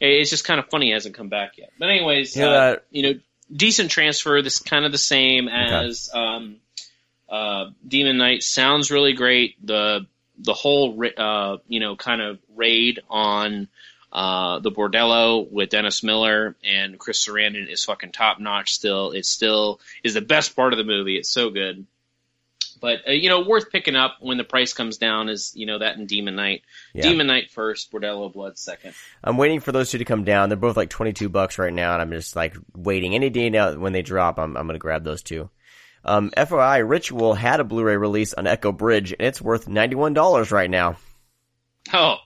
It's 0.00 0.30
just 0.30 0.44
kind 0.44 0.60
of 0.60 0.68
funny 0.68 0.90
it 0.90 0.94
hasn't 0.94 1.14
come 1.14 1.28
back 1.28 1.56
yet. 1.58 1.70
But 1.78 1.88
anyways, 1.88 2.36
Yeah, 2.36 2.48
uh, 2.48 2.76
you 2.90 3.02
know, 3.02 3.20
decent 3.50 3.90
transfer. 3.90 4.42
This 4.42 4.58
kind 4.58 4.84
of 4.84 4.92
the 4.92 4.98
same 4.98 5.48
as 5.48 6.10
um, 6.12 6.56
uh, 7.28 7.66
Demon 7.86 8.18
Knight. 8.18 8.42
Sounds 8.42 8.90
really 8.90 9.14
great. 9.14 9.54
The 9.64 10.06
the 10.38 10.54
whole 10.54 10.98
uh, 11.16 11.58
you 11.66 11.80
know 11.80 11.96
kind 11.96 12.22
of 12.22 12.38
raid 12.54 13.00
on 13.08 13.68
uh, 14.12 14.58
the 14.60 14.70
Bordello 14.70 15.50
with 15.50 15.70
Dennis 15.70 16.02
Miller 16.02 16.56
and 16.64 16.98
Chris 16.98 17.26
Sarandon 17.26 17.70
is 17.70 17.84
fucking 17.84 18.12
top 18.12 18.40
notch. 18.40 18.74
Still, 18.74 19.10
it 19.10 19.26
still 19.26 19.80
is 20.02 20.14
the 20.14 20.20
best 20.20 20.56
part 20.56 20.72
of 20.72 20.78
the 20.78 20.84
movie. 20.84 21.16
It's 21.16 21.30
so 21.30 21.50
good. 21.50 21.86
But 22.80 23.08
uh, 23.08 23.12
you 23.12 23.28
know, 23.28 23.40
worth 23.40 23.70
picking 23.70 23.96
up 23.96 24.18
when 24.20 24.38
the 24.38 24.44
price 24.44 24.72
comes 24.72 24.98
down 24.98 25.28
is 25.28 25.52
you 25.54 25.66
know 25.66 25.78
that 25.78 25.98
and 25.98 26.08
Demon 26.08 26.36
Knight. 26.36 26.62
Yeah. 26.94 27.02
Demon 27.02 27.26
Knight 27.26 27.50
first, 27.50 27.90
Bordello 27.90 28.32
Blood 28.32 28.56
second. 28.56 28.94
I'm 29.22 29.36
waiting 29.36 29.60
for 29.60 29.72
those 29.72 29.90
two 29.90 29.98
to 29.98 30.04
come 30.04 30.24
down. 30.24 30.48
They're 30.48 30.56
both 30.56 30.76
like 30.76 30.90
22 30.90 31.28
bucks 31.28 31.58
right 31.58 31.72
now, 31.72 31.92
and 31.92 32.02
I'm 32.02 32.10
just 32.10 32.36
like 32.36 32.56
waiting. 32.74 33.14
Any 33.14 33.30
day 33.30 33.50
now 33.50 33.74
when 33.74 33.92
they 33.92 34.02
drop, 34.02 34.38
I'm, 34.38 34.56
I'm 34.56 34.66
gonna 34.66 34.78
grab 34.78 35.04
those 35.04 35.22
two. 35.22 35.50
Um, 36.08 36.30
FYI, 36.30 36.88
Ritual 36.88 37.34
had 37.34 37.60
a 37.60 37.64
Blu-ray 37.64 37.96
release 37.96 38.32
on 38.34 38.46
Echo 38.46 38.72
Bridge, 38.72 39.12
and 39.12 39.20
it's 39.20 39.40
worth 39.40 39.66
$91 39.66 40.50
right 40.52 40.70
now. 40.70 40.96
Oh, 41.92 42.16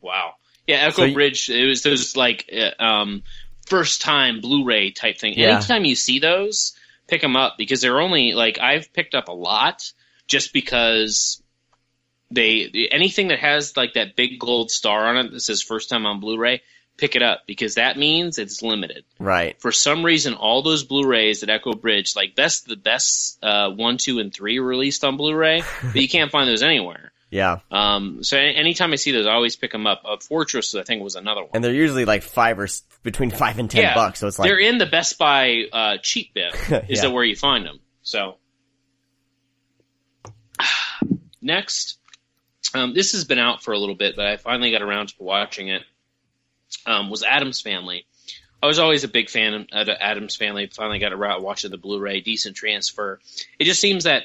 wow. 0.00 0.34
Yeah, 0.66 0.76
Echo 0.86 0.96
So 0.96 1.04
you- 1.04 1.14
Bridge. 1.14 1.48
It 1.48 1.66
was 1.66 1.82
those 1.82 2.16
like 2.16 2.50
uh, 2.52 2.82
um, 2.82 3.22
first 3.66 4.02
time 4.02 4.40
Blu-ray 4.40 4.90
type 4.90 5.18
thing. 5.18 5.34
Yeah. 5.36 5.56
Anytime 5.56 5.84
you 5.84 5.96
see 5.96 6.18
those, 6.18 6.74
pick 7.08 7.20
them 7.20 7.36
up 7.36 7.54
because 7.58 7.80
they're 7.80 8.00
only 8.00 8.32
like 8.32 8.58
I've 8.58 8.92
picked 8.92 9.14
up 9.14 9.28
a 9.28 9.32
lot 9.32 9.92
just 10.28 10.52
because 10.52 11.42
they 12.30 12.88
anything 12.90 13.28
that 13.28 13.38
has 13.40 13.76
like 13.76 13.94
that 13.94 14.16
big 14.16 14.38
gold 14.38 14.70
star 14.70 15.06
on 15.08 15.16
it 15.26 15.32
that 15.32 15.40
says 15.40 15.62
first 15.62 15.88
time 15.90 16.06
on 16.06 16.20
Blu-ray, 16.20 16.62
pick 16.96 17.16
it 17.16 17.22
up 17.22 17.42
because 17.46 17.74
that 17.76 17.96
means 17.98 18.38
it's 18.38 18.62
limited. 18.62 19.04
Right. 19.18 19.60
For 19.60 19.72
some 19.72 20.04
reason, 20.04 20.34
all 20.34 20.62
those 20.62 20.84
Blu-rays 20.84 21.42
at 21.42 21.50
Echo 21.50 21.72
Bridge, 21.72 22.14
like 22.14 22.34
best 22.36 22.66
the 22.66 22.76
best 22.76 23.38
uh, 23.42 23.70
one, 23.70 23.96
two, 23.98 24.18
and 24.18 24.32
three 24.32 24.58
released 24.58 25.02
on 25.04 25.16
Blu-ray, 25.16 25.62
but 25.82 25.96
you 25.96 26.08
can't 26.08 26.30
find 26.30 26.48
those 26.48 26.62
anywhere. 26.62 27.10
Yeah. 27.30 27.60
Um, 27.70 28.22
so 28.22 28.36
anytime 28.36 28.92
I 28.92 28.96
see 28.96 29.10
those, 29.10 29.26
I 29.26 29.32
always 29.32 29.56
pick 29.56 29.72
them 29.72 29.86
up. 29.86 30.02
Uh, 30.04 30.18
Fortress, 30.18 30.74
I 30.74 30.82
think, 30.82 31.02
was 31.02 31.14
another 31.16 31.40
one. 31.40 31.50
And 31.54 31.64
they're 31.64 31.72
usually 31.72 32.04
like 32.04 32.22
five 32.22 32.58
or 32.58 32.64
s- 32.64 32.82
between 33.02 33.30
five 33.30 33.58
and 33.58 33.70
ten 33.70 33.82
yeah, 33.84 33.94
bucks. 33.94 34.20
So 34.20 34.26
it's 34.28 34.38
like 34.38 34.46
they're 34.48 34.58
in 34.58 34.76
the 34.76 34.84
Best 34.86 35.18
Buy 35.18 35.62
uh, 35.72 35.96
cheap 36.02 36.34
bin. 36.34 36.50
Is 36.54 36.68
Yeah. 36.70 37.00
that 37.02 37.10
where 37.10 37.24
you 37.24 37.34
find 37.34 37.64
them? 37.64 37.80
So 38.02 38.36
next, 41.40 41.98
um, 42.74 42.94
this 42.94 43.12
has 43.12 43.24
been 43.24 43.38
out 43.38 43.62
for 43.62 43.72
a 43.72 43.78
little 43.78 43.94
bit, 43.94 44.14
but 44.16 44.26
I 44.26 44.36
finally 44.36 44.70
got 44.70 44.82
around 44.82 45.08
to 45.08 45.14
watching 45.18 45.68
it. 45.68 45.82
Um, 46.86 47.10
was 47.10 47.22
Addams 47.22 47.60
Family. 47.60 48.06
I 48.62 48.66
was 48.66 48.78
always 48.78 49.02
a 49.04 49.08
big 49.08 49.28
fan 49.28 49.66
of 49.72 49.88
Addams 49.88 50.36
Family. 50.36 50.66
Finally 50.68 50.98
got 51.00 51.12
around 51.12 51.42
watching 51.42 51.70
the 51.70 51.78
Blu-ray. 51.78 52.20
Decent 52.20 52.54
transfer. 52.56 53.18
It 53.58 53.64
just 53.64 53.80
seems 53.80 54.04
that 54.04 54.22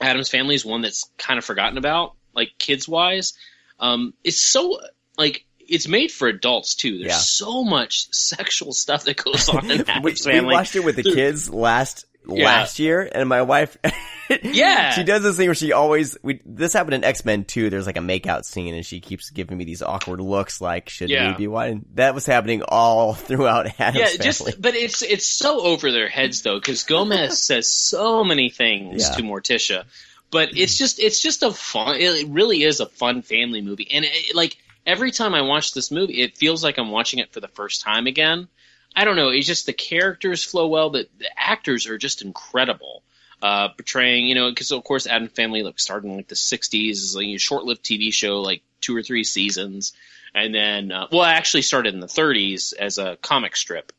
Addams 0.00 0.28
Family 0.28 0.54
is 0.54 0.64
one 0.66 0.82
that's 0.82 1.08
kind 1.16 1.38
of 1.38 1.44
forgotten 1.44 1.78
about, 1.78 2.14
like 2.34 2.52
kids 2.58 2.86
wise. 2.88 3.32
Um, 3.80 4.12
it's 4.22 4.40
so 4.40 4.80
like 5.16 5.44
it's 5.66 5.88
made 5.88 6.10
for 6.12 6.28
adults 6.28 6.74
too. 6.74 6.98
There's 6.98 7.10
Yeah. 7.12 7.18
so 7.18 7.64
much 7.64 8.08
sexual 8.12 8.72
stuff 8.74 9.04
that 9.04 9.22
goes 9.22 9.48
on 9.48 9.70
in 9.70 9.78
we, 9.78 9.84
Addams 9.86 10.26
we 10.26 10.32
Family. 10.32 10.52
watched 10.52 10.76
it 10.76 10.84
with 10.84 10.96
the 10.96 11.02
kids 11.02 11.48
last 11.48 12.04
Yeah. 12.26 12.44
last 12.46 12.78
year, 12.78 13.08
and 13.12 13.28
my 13.28 13.42
wife, 13.42 13.76
Yeah. 14.42 14.90
she 14.92 15.04
does 15.04 15.22
this 15.22 15.36
thing 15.36 15.48
where 15.48 15.54
she 15.54 15.72
always 15.72 16.16
we 16.22 16.40
this 16.46 16.72
happened 16.72 16.94
in 16.94 17.04
X 17.04 17.24
Men 17.24 17.44
Two. 17.44 17.68
There's 17.70 17.84
like 17.86 17.98
a 17.98 18.00
makeout 18.00 18.44
scene, 18.44 18.74
and 18.74 18.84
she 18.84 19.00
keeps 19.00 19.28
giving 19.30 19.58
me 19.58 19.64
these 19.64 19.82
awkward 19.82 20.20
looks, 20.20 20.60
like 20.60 20.88
should 20.88 21.10
Yeah. 21.10 21.32
we 21.32 21.36
be 21.36 21.46
one? 21.48 21.84
That 21.94 22.14
was 22.14 22.24
happening 22.24 22.62
all 22.66 23.12
throughout 23.14 23.66
Addams 23.78 23.98
yeah, 23.98 24.06
Family. 24.06 24.24
just 24.24 24.62
but 24.62 24.74
it's 24.74 25.02
it's 25.02 25.26
so 25.26 25.60
over 25.60 25.92
their 25.92 26.08
heads 26.08 26.40
though 26.42 26.58
because 26.58 26.84
Gomez 26.84 27.42
says 27.42 27.70
so 27.70 28.24
many 28.24 28.48
things 28.48 29.02
Yeah. 29.08 29.16
to 29.16 29.22
Morticia, 29.22 29.84
but 30.30 30.56
it's 30.56 30.78
just 30.78 30.98
it's 31.00 31.20
just 31.20 31.42
a 31.42 31.50
fun. 31.50 31.96
It 32.00 32.28
really 32.28 32.62
is 32.62 32.80
a 32.80 32.86
fun 32.86 33.20
family 33.22 33.60
movie, 33.60 33.88
and 33.92 34.06
it, 34.06 34.34
like 34.34 34.56
every 34.86 35.10
time 35.10 35.34
I 35.34 35.42
watch 35.42 35.74
this 35.74 35.90
movie, 35.90 36.22
it 36.22 36.38
feels 36.38 36.64
like 36.64 36.78
I'm 36.78 36.90
watching 36.90 37.18
it 37.18 37.32
for 37.32 37.40
the 37.40 37.48
first 37.48 37.82
time 37.82 38.06
again. 38.06 38.48
I 38.96 39.04
don't 39.04 39.16
know. 39.16 39.28
It's 39.28 39.46
just 39.46 39.66
the 39.66 39.72
characters 39.72 40.44
flow 40.44 40.68
well. 40.68 40.90
The, 40.90 41.08
the 41.18 41.28
actors 41.36 41.86
are 41.86 41.98
just 41.98 42.22
incredible. 42.22 43.02
Uh, 43.42 43.68
portraying, 43.68 44.26
you 44.26 44.34
know, 44.34 44.48
because 44.48 44.70
of 44.70 44.82
course 44.84 45.06
Adam 45.06 45.28
Family 45.28 45.62
like 45.62 45.78
started 45.78 46.08
in 46.08 46.16
like 46.16 46.28
the 46.28 46.34
'60s, 46.34 46.90
is 46.92 47.14
like 47.14 47.26
a 47.26 47.36
short-lived 47.36 47.84
TV 47.84 48.12
show, 48.12 48.40
like 48.40 48.62
two 48.80 48.96
or 48.96 49.02
three 49.02 49.24
seasons, 49.24 49.92
and 50.34 50.54
then 50.54 50.90
uh, 50.90 51.08
well, 51.12 51.24
it 51.24 51.34
actually 51.34 51.62
started 51.62 51.92
in 51.92 52.00
the 52.00 52.06
'30s 52.06 52.72
as 52.72 52.96
a 52.96 53.16
comic 53.20 53.56
strip, 53.56 53.92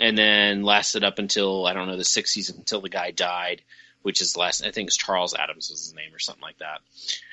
and 0.00 0.18
then 0.18 0.64
lasted 0.64 1.04
up 1.04 1.20
until 1.20 1.66
I 1.66 1.72
don't 1.72 1.86
know 1.86 1.96
the 1.96 2.02
'60s 2.02 2.56
until 2.56 2.80
the 2.80 2.88
guy 2.88 3.12
died, 3.12 3.62
which 4.02 4.20
is 4.20 4.32
the 4.32 4.40
last 4.40 4.64
I 4.64 4.72
think 4.72 4.88
it's 4.88 4.96
Charles 4.96 5.34
Addams 5.34 5.70
was 5.70 5.84
his 5.84 5.94
name 5.94 6.12
or 6.12 6.18
something 6.18 6.42
like 6.42 6.58
that. 6.58 6.80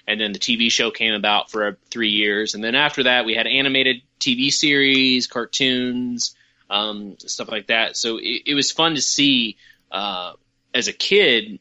And 0.08 0.22
then 0.22 0.34
the 0.34 0.40
TV 0.40 0.72
show 0.72 0.92
came 0.92 1.14
about 1.14 1.50
for 1.50 1.78
three 1.90 2.12
years, 2.12 2.54
and 2.54 2.64
then 2.64 2.76
after 2.76 3.04
that 3.04 3.26
we 3.26 3.34
had 3.34 3.48
animated 3.48 4.04
TV 4.20 4.54
series, 4.54 5.26
cartoons, 5.26 6.36
um, 6.72 7.18
stuff 7.20 7.50
like 7.50 7.68
that. 7.68 7.98
So 7.98 8.18
it, 8.18 8.44
it 8.48 8.54
was 8.56 8.72
fun 8.72 8.96
to 8.96 9.02
see 9.02 9.58
uh, 9.92 10.34
as 10.74 10.88
a 10.88 10.94
kid 10.94 11.60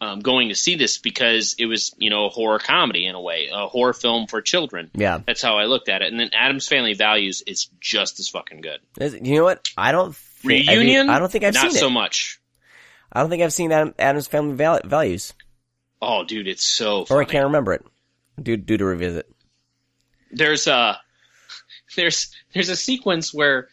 um, 0.00 0.20
going 0.20 0.48
to 0.50 0.54
see 0.54 0.74
this 0.74 0.98
because 0.98 1.54
it 1.58 1.64
was 1.66 1.94
you 1.96 2.10
know 2.10 2.26
a 2.26 2.28
horror 2.28 2.58
comedy 2.58 3.06
in 3.06 3.14
a 3.14 3.20
way, 3.20 3.48
a 3.52 3.66
horror 3.66 3.94
film 3.94 4.26
for 4.26 4.42
children. 4.42 4.90
yeah, 4.94 5.20
That's 5.24 5.40
how 5.40 5.56
I 5.56 5.64
looked 5.64 5.88
at 5.88 6.02
it. 6.02 6.10
And 6.10 6.20
then 6.20 6.30
Addams 6.34 6.68
Family 6.68 6.92
Values 6.92 7.42
is 7.46 7.68
just 7.80 8.20
as 8.20 8.28
fucking 8.28 8.60
good. 8.60 8.80
You 9.00 9.36
know 9.36 9.44
what? 9.44 9.66
I 9.78 9.92
don't 9.92 10.14
think, 10.14 10.68
I 10.68 10.72
mean, 10.72 10.80
Reunion? 10.80 11.08
I, 11.08 11.18
don't 11.18 11.32
think 11.32 11.44
I've 11.44 11.54
not 11.54 11.70
seen 11.70 11.80
so 11.80 11.86
it. 11.86 11.90
much. 11.90 12.40
I 13.10 13.20
don't 13.20 13.30
think 13.30 13.42
I've 13.42 13.52
seen 13.52 13.72
Adam, 13.72 13.94
Addams 13.98 14.26
Family 14.26 14.54
val- 14.56 14.80
Values, 14.84 15.32
Oh, 16.02 16.24
dude, 16.24 16.46
it's 16.48 16.66
so 16.66 17.06
or 17.08 17.22
I 17.22 17.24
can't 17.24 17.44
remember 17.44 17.72
it. 17.72 17.86
Do 18.40 18.56
do 18.56 18.76
to 18.76 18.84
revisit. 18.84 19.32
There's 20.30 20.66
a 20.66 21.00
there's 21.96 22.34
there's 22.52 22.68
a 22.68 22.76
sequence 22.76 23.32
where 23.32 23.68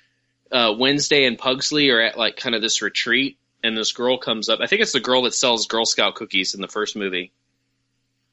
uh, 0.53 0.73
Wednesday 0.77 1.25
and 1.25 1.37
Pugsley 1.37 1.89
are 1.89 1.99
at 1.99 2.17
like 2.17 2.37
kind 2.37 2.55
of 2.55 2.61
this 2.61 2.81
retreat, 2.81 3.37
and 3.63 3.75
this 3.75 3.91
girl 3.91 4.17
comes 4.17 4.47
up. 4.49 4.59
I 4.61 4.67
think 4.67 4.81
it's 4.81 4.93
the 4.93 4.99
girl 4.99 5.23
that 5.23 5.33
sells 5.33 5.67
Girl 5.67 5.85
Scout 5.85 6.15
cookies 6.15 6.53
in 6.53 6.61
the 6.61 6.67
first 6.67 6.95
movie. 6.95 7.31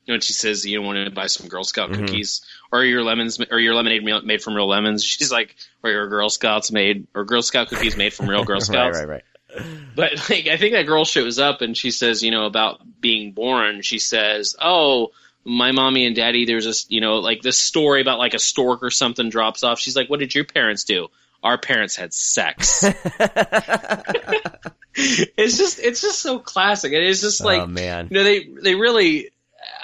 You 0.06 0.12
know, 0.12 0.14
when 0.14 0.20
she 0.20 0.33
says, 0.33 0.64
"You 0.66 0.83
want 0.83 1.04
to 1.04 1.11
buy 1.11 1.26
some 1.26 1.48
Girl 1.48 1.64
Scout 1.64 1.90
Mhm. 1.90 1.96
cookies, 1.96 2.42
or 2.72 2.85
your 2.85 3.02
lemons, 3.02 3.40
or 3.50 3.59
your 3.59 3.74
lemonade 3.74 4.04
made 4.24 4.42
from 4.42 4.54
real 4.54 4.68
lemons?" 4.68 5.04
She's 5.04 5.33
like, 5.33 5.56
"Or 5.83 5.90
your 5.90 6.09
Girl 6.09 6.28
Scouts 6.30 6.70
made, 6.70 7.06
or 7.14 7.24
Girl 7.24 7.42
Scout 7.42 7.68
cookies 7.68 7.96
made 7.96 8.12
from 8.12 8.28
real 8.28 8.44
Girl 8.44 8.61
Scouts." 8.61 8.98
right, 8.98 9.09
right, 9.09 9.22
right. 9.56 9.66
But 9.96 10.12
like, 10.30 10.46
I 10.46 10.56
think 10.56 10.74
that 10.74 10.87
girl 10.87 11.04
shows 11.04 11.38
up 11.40 11.61
and 11.61 11.76
she 11.76 11.90
says, 11.90 12.22
you 12.22 12.30
know, 12.30 12.46
about 12.46 12.80
being 13.00 13.33
born. 13.33 13.83
She 13.83 13.98
says, 13.98 14.54
"Oh, 14.61 15.09
my 15.44 15.72
mommy 15.72 16.06
and 16.06 16.14
daddy. 16.14 16.44
There's 16.44 16.66
a, 16.66 16.74
you 16.92 17.00
know, 17.00 17.16
like 17.16 17.42
this 17.42 17.59
story 17.59 18.00
about 18.00 18.18
like 18.18 18.35
a 18.35 18.38
stork 18.38 18.83
or 18.83 18.90
something 18.90 19.28
drops 19.28 19.64
off." 19.64 19.80
She's 19.80 19.96
like, 19.96 20.09
"What 20.09 20.20
did 20.20 20.35
your 20.35 20.44
parents 20.44 20.85
do?" 20.85 21.09
Our 21.42 21.59
parents 21.59 21.96
had 21.96 22.12
sex. 22.12 22.85
it's 24.94 25.57
just, 25.59 25.79
it's 25.79 26.00
just 26.03 26.20
so 26.20 26.38
classic. 26.38 26.92
It 26.92 27.03
is 27.03 27.20
just 27.20 27.42
like, 27.42 27.62
oh 27.62 27.66
man, 27.66 28.09
you 28.11 28.16
know, 28.16 28.24
they 28.24 28.46
they 28.62 28.74
really, 28.74 29.31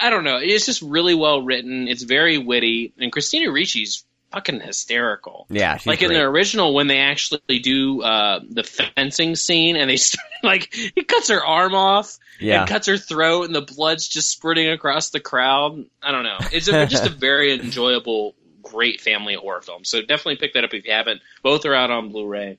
I 0.00 0.10
don't 0.10 0.24
know. 0.24 0.38
It's 0.38 0.66
just 0.66 0.82
really 0.82 1.14
well 1.14 1.40
written. 1.42 1.88
It's 1.88 2.02
very 2.02 2.38
witty, 2.38 2.92
and 2.98 3.10
Christina 3.10 3.50
Ricci's 3.50 4.04
fucking 4.32 4.60
hysterical 4.60 5.46
yeah, 5.48 5.78
like 5.86 6.02
in 6.02 6.12
the 6.12 6.20
original 6.20 6.74
when 6.74 6.88
they 6.88 6.98
actually 6.98 7.58
do 7.60 8.02
uh, 8.02 8.40
the 8.48 8.64
fencing 8.64 9.36
scene 9.36 9.76
and 9.76 9.88
they 9.88 9.96
start, 9.96 10.26
like 10.42 10.74
he 10.74 11.04
cuts 11.04 11.28
her 11.28 11.44
arm 11.44 11.74
off 11.74 12.18
yeah, 12.38 12.60
and 12.60 12.68
cuts 12.68 12.86
her 12.86 12.98
throat 12.98 13.46
and 13.46 13.54
the 13.54 13.62
blood's 13.62 14.08
just 14.08 14.30
spurting 14.30 14.68
across 14.68 15.10
the 15.10 15.20
crowd. 15.20 15.84
I 16.02 16.12
don't 16.12 16.24
know. 16.24 16.38
It's 16.52 16.68
a, 16.68 16.86
just 16.86 17.06
a 17.06 17.10
very 17.10 17.52
enjoyable, 17.60 18.34
great 18.70 19.00
family 19.00 19.34
horror 19.34 19.62
film. 19.62 19.84
So 19.84 20.00
definitely 20.00 20.36
pick 20.36 20.54
that 20.54 20.64
up 20.64 20.74
if 20.74 20.84
you 20.84 20.92
haven't. 20.92 21.20
Both 21.42 21.64
are 21.64 21.74
out 21.74 21.90
on 21.90 22.10
Blu-ray. 22.10 22.58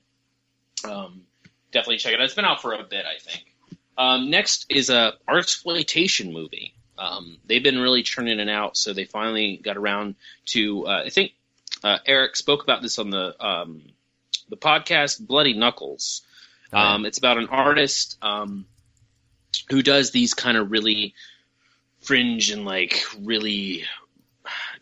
Um, 0.84 1.22
definitely 1.72 1.98
check 1.98 2.12
it 2.12 2.20
out. 2.20 2.24
It's 2.24 2.34
been 2.34 2.44
out 2.44 2.62
for 2.62 2.72
a 2.72 2.82
bit, 2.82 3.04
I 3.04 3.18
think. 3.18 3.44
Um, 3.96 4.30
next 4.30 4.66
is 4.68 4.90
a 4.90 5.14
Artsploitation 5.28 6.32
movie. 6.32 6.74
Um, 6.96 7.38
they've 7.46 7.62
been 7.62 7.78
really 7.78 8.02
churning 8.02 8.40
it 8.40 8.48
out, 8.48 8.76
so 8.76 8.92
they 8.92 9.04
finally 9.04 9.56
got 9.56 9.76
around 9.76 10.16
to. 10.46 10.86
Uh, 10.86 11.02
I 11.06 11.10
think 11.10 11.32
uh, 11.82 11.98
Eric 12.06 12.36
spoke 12.36 12.62
about 12.62 12.82
this 12.82 12.98
on 12.98 13.10
the 13.10 13.44
um, 13.44 13.82
the 14.48 14.56
podcast 14.56 15.20
Bloody 15.24 15.54
Knuckles. 15.54 16.22
Um, 16.72 17.06
it's 17.06 17.18
about 17.18 17.38
an 17.38 17.48
artist 17.48 18.18
um, 18.20 18.66
who 19.70 19.82
does 19.82 20.10
these 20.10 20.34
kind 20.34 20.56
of 20.56 20.70
really 20.70 21.14
fringe 22.00 22.50
and 22.50 22.64
like 22.64 23.02
really 23.20 23.84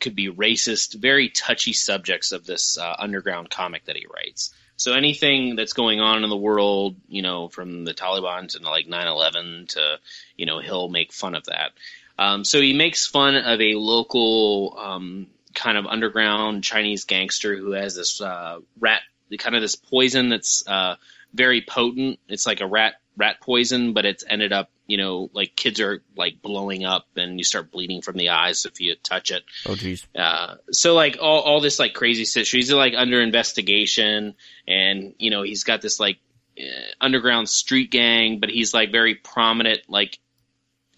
could 0.01 0.15
be 0.15 0.31
racist, 0.31 0.95
very 0.95 1.29
touchy 1.29 1.73
subjects 1.73 2.33
of 2.33 2.47
this 2.47 2.79
uh, 2.79 2.95
underground 2.99 3.51
comic 3.51 3.85
that 3.87 3.97
he 3.97 4.07
writes. 4.07 4.53
So 4.77 4.93
anything 4.93 5.57
that's 5.57 5.73
going 5.73 6.01
on 6.01 6.23
in 6.23 6.31
the 6.31 6.37
world, 6.37 6.97
you 7.09 7.23
know, 7.23 7.49
from 7.49 7.85
the 7.85 7.95
Taliban 7.95 8.49
to 8.49 8.63
like 8.63 8.87
9/11 8.87 9.69
to, 9.71 9.99
you 10.37 10.47
know, 10.47 10.59
he'll 10.59 10.89
make 10.89 11.13
fun 11.13 11.35
of 11.35 11.45
that. 11.45 11.73
Um, 12.19 12.45
so 12.45 12.61
he 12.61 12.73
makes 12.73 13.07
fun 13.07 13.37
of 13.37 13.61
a 13.61 13.75
local 13.75 14.77
um, 14.79 15.27
kind 15.55 15.79
of 15.79 15.87
underground 15.87 16.63
Chinese 16.63 17.05
gangster 17.05 17.57
who 17.57 17.73
has 17.73 17.95
this 17.95 18.21
uh, 18.21 18.61
rat, 18.79 19.03
kind 19.39 19.57
of 19.57 19.63
this 19.63 19.77
poison 19.77 20.29
that's 20.29 20.67
uh, 20.67 20.97
very 21.33 21.63
potent. 21.63 22.19
It's 22.29 22.47
like 22.47 22.61
a 22.61 22.67
rat 22.67 22.95
rat 23.17 23.41
poison, 23.41 23.93
but 23.93 24.05
it's 24.05 24.25
ended 24.29 24.53
up, 24.53 24.71
you 24.87 24.99
know, 24.99 25.31
like 25.33 25.57
kids 25.57 25.81
are 25.81 26.03
like 26.17 26.43
blowing 26.43 26.85
up 26.85 27.07
and 27.17 27.39
you 27.39 27.45
start 27.45 27.71
bleeding 27.71 28.03
from 28.03 28.17
the 28.17 28.31
eyes 28.31 28.67
if 28.67 28.81
you 28.81 28.95
touch 29.03 29.31
it. 29.31 29.45
oh 29.67 29.75
jeez, 29.75 30.05
Uh, 30.15 30.57
so 30.71 30.95
like 30.95 31.19
all, 31.21 31.41
all 31.41 31.61
this 31.61 31.79
like 31.79 31.95
crazy 31.95 32.25
shit. 32.25 32.47
He's 32.47 32.73
like 32.73 32.95
under 32.97 33.21
investigation, 33.21 34.35
and 34.69 35.15
you 35.19 35.31
know 35.31 35.43
he's 35.43 35.65
got 35.65 35.81
this 35.83 35.99
like 35.99 36.19
uh, 36.59 36.63
underground 37.01 37.49
street 37.49 37.91
gang, 37.91 38.39
but 38.41 38.51
he's 38.51 38.75
like 38.75 38.93
very 38.93 39.15
prominent, 39.15 39.81
like 39.89 40.19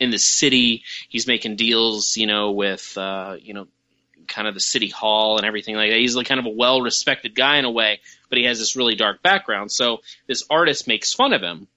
in 0.00 0.10
the 0.10 0.18
city. 0.18 0.84
He's 1.08 1.26
making 1.26 1.56
deals, 1.56 2.16
you 2.16 2.26
know, 2.26 2.52
with 2.52 2.96
uh, 2.98 3.36
you 3.40 3.54
know, 3.54 3.66
kind 4.26 4.46
of 4.46 4.54
the 4.54 4.60
city 4.60 4.88
hall 4.88 5.38
and 5.38 5.46
everything 5.46 5.74
like 5.74 5.90
that. 5.90 5.98
He's 5.98 6.14
like 6.14 6.26
kind 6.26 6.40
of 6.40 6.46
a 6.46 6.50
well 6.50 6.80
respected 6.82 7.34
guy 7.34 7.58
in 7.58 7.64
a 7.64 7.70
way, 7.70 8.00
but 8.28 8.38
he 8.38 8.44
has 8.44 8.58
this 8.58 8.76
really 8.76 8.94
dark 8.94 9.22
background. 9.22 9.72
So 9.72 9.98
this 10.26 10.44
artist 10.50 10.86
makes 10.86 11.12
fun 11.14 11.32
of 11.32 11.40
him. 11.42 11.68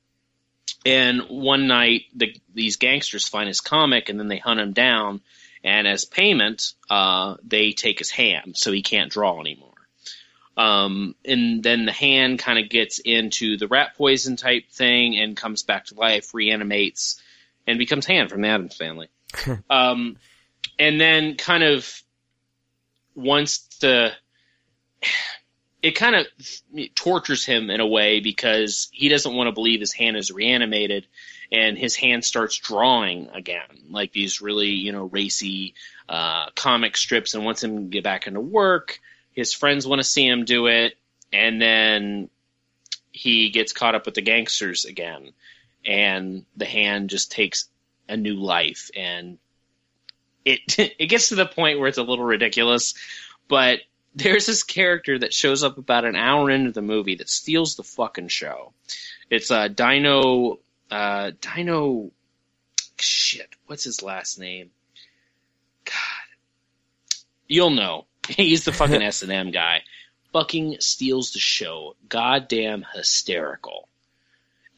And 0.85 1.21
one 1.29 1.67
night, 1.67 2.03
the, 2.15 2.35
these 2.53 2.77
gangsters 2.77 3.27
find 3.27 3.47
his 3.47 3.61
comic, 3.61 4.09
and 4.09 4.19
then 4.19 4.27
they 4.27 4.37
hunt 4.37 4.59
him 4.59 4.73
down 4.73 5.21
and 5.63 5.87
as 5.87 6.05
payment, 6.05 6.73
uh, 6.89 7.35
they 7.43 7.71
take 7.71 7.99
his 7.99 8.09
hand, 8.09 8.57
so 8.57 8.71
he 8.71 8.81
can't 8.81 9.11
draw 9.11 9.39
anymore. 9.39 9.69
Um, 10.57 11.15
and 11.23 11.63
then 11.63 11.85
the 11.85 11.91
hand 11.91 12.39
kind 12.39 12.59
of 12.59 12.69
gets 12.69 12.99
into 12.99 13.57
the 13.57 13.67
rat 13.67 13.95
poison 13.95 14.35
type 14.35 14.69
thing 14.71 15.17
and 15.17 15.37
comes 15.37 15.63
back 15.63 15.85
to 15.85 15.95
life, 15.95 16.33
reanimates, 16.33 17.21
and 17.67 17.77
becomes 17.77 18.05
Hand 18.05 18.29
from 18.29 18.41
the 18.41 18.47
Addams 18.47 18.75
Family. 18.75 19.07
um, 19.69 20.17
and 20.79 20.99
then 20.99 21.35
kind 21.35 21.63
of 21.63 22.01
wants 23.15 23.59
to. 23.79 24.15
It 25.81 25.91
kind 25.91 26.15
of 26.15 26.27
tortures 26.93 27.43
him 27.43 27.69
in 27.71 27.79
a 27.79 27.87
way 27.87 28.19
because 28.19 28.89
he 28.91 29.09
doesn't 29.09 29.33
want 29.33 29.47
to 29.47 29.51
believe 29.51 29.79
his 29.79 29.93
hand 29.93 30.15
is 30.15 30.31
reanimated, 30.31 31.07
and 31.51 31.77
his 31.77 31.95
hand 31.95 32.23
starts 32.23 32.57
drawing 32.57 33.29
again, 33.29 33.85
like 33.89 34.11
these 34.11 34.41
really 34.41 34.69
you 34.69 34.91
know 34.91 35.05
racy 35.05 35.73
uh, 36.07 36.51
comic 36.55 36.97
strips, 36.97 37.33
and 37.33 37.43
wants 37.43 37.63
him 37.63 37.77
to 37.77 37.83
get 37.83 38.03
back 38.03 38.27
into 38.27 38.41
work. 38.41 38.99
His 39.31 39.53
friends 39.53 39.87
want 39.87 39.99
to 39.99 40.07
see 40.07 40.27
him 40.27 40.45
do 40.45 40.67
it, 40.67 40.97
and 41.33 41.61
then 41.61 42.29
he 43.11 43.49
gets 43.49 43.73
caught 43.73 43.95
up 43.95 44.05
with 44.05 44.15
the 44.15 44.21
gangsters 44.21 44.85
again, 44.85 45.31
and 45.85 46.45
the 46.55 46.65
hand 46.65 47.09
just 47.09 47.31
takes 47.31 47.67
a 48.07 48.17
new 48.17 48.35
life, 48.35 48.91
and 48.95 49.39
it 50.45 50.59
it 50.77 51.07
gets 51.07 51.29
to 51.29 51.35
the 51.35 51.45
point 51.45 51.79
where 51.79 51.87
it's 51.87 51.97
a 51.97 52.03
little 52.03 52.25
ridiculous, 52.25 52.93
but 53.47 53.79
there's 54.15 54.45
this 54.45 54.63
character 54.63 55.17
that 55.19 55.33
shows 55.33 55.63
up 55.63 55.77
about 55.77 56.05
an 56.05 56.15
hour 56.15 56.49
into 56.49 56.71
the 56.71 56.81
movie 56.81 57.15
that 57.15 57.29
steals 57.29 57.75
the 57.75 57.83
fucking 57.83 58.27
show. 58.27 58.73
It's 59.29 59.51
uh, 59.51 59.69
Dino 59.69 60.59
uh, 60.89 61.31
Dino 61.39 62.11
shit. 62.99 63.47
What's 63.67 63.85
his 63.85 64.03
last 64.03 64.39
name? 64.39 64.71
God, 65.85 65.93
you'll 67.47 67.69
know. 67.69 68.05
He's 68.27 68.65
the 68.65 68.73
fucking 68.73 69.01
S 69.01 69.23
and 69.23 69.31
M 69.31 69.51
guy. 69.51 69.83
Fucking 70.33 70.77
steals 70.79 71.31
the 71.31 71.39
show. 71.39 71.95
Goddamn 72.07 72.85
hysterical. 72.93 73.87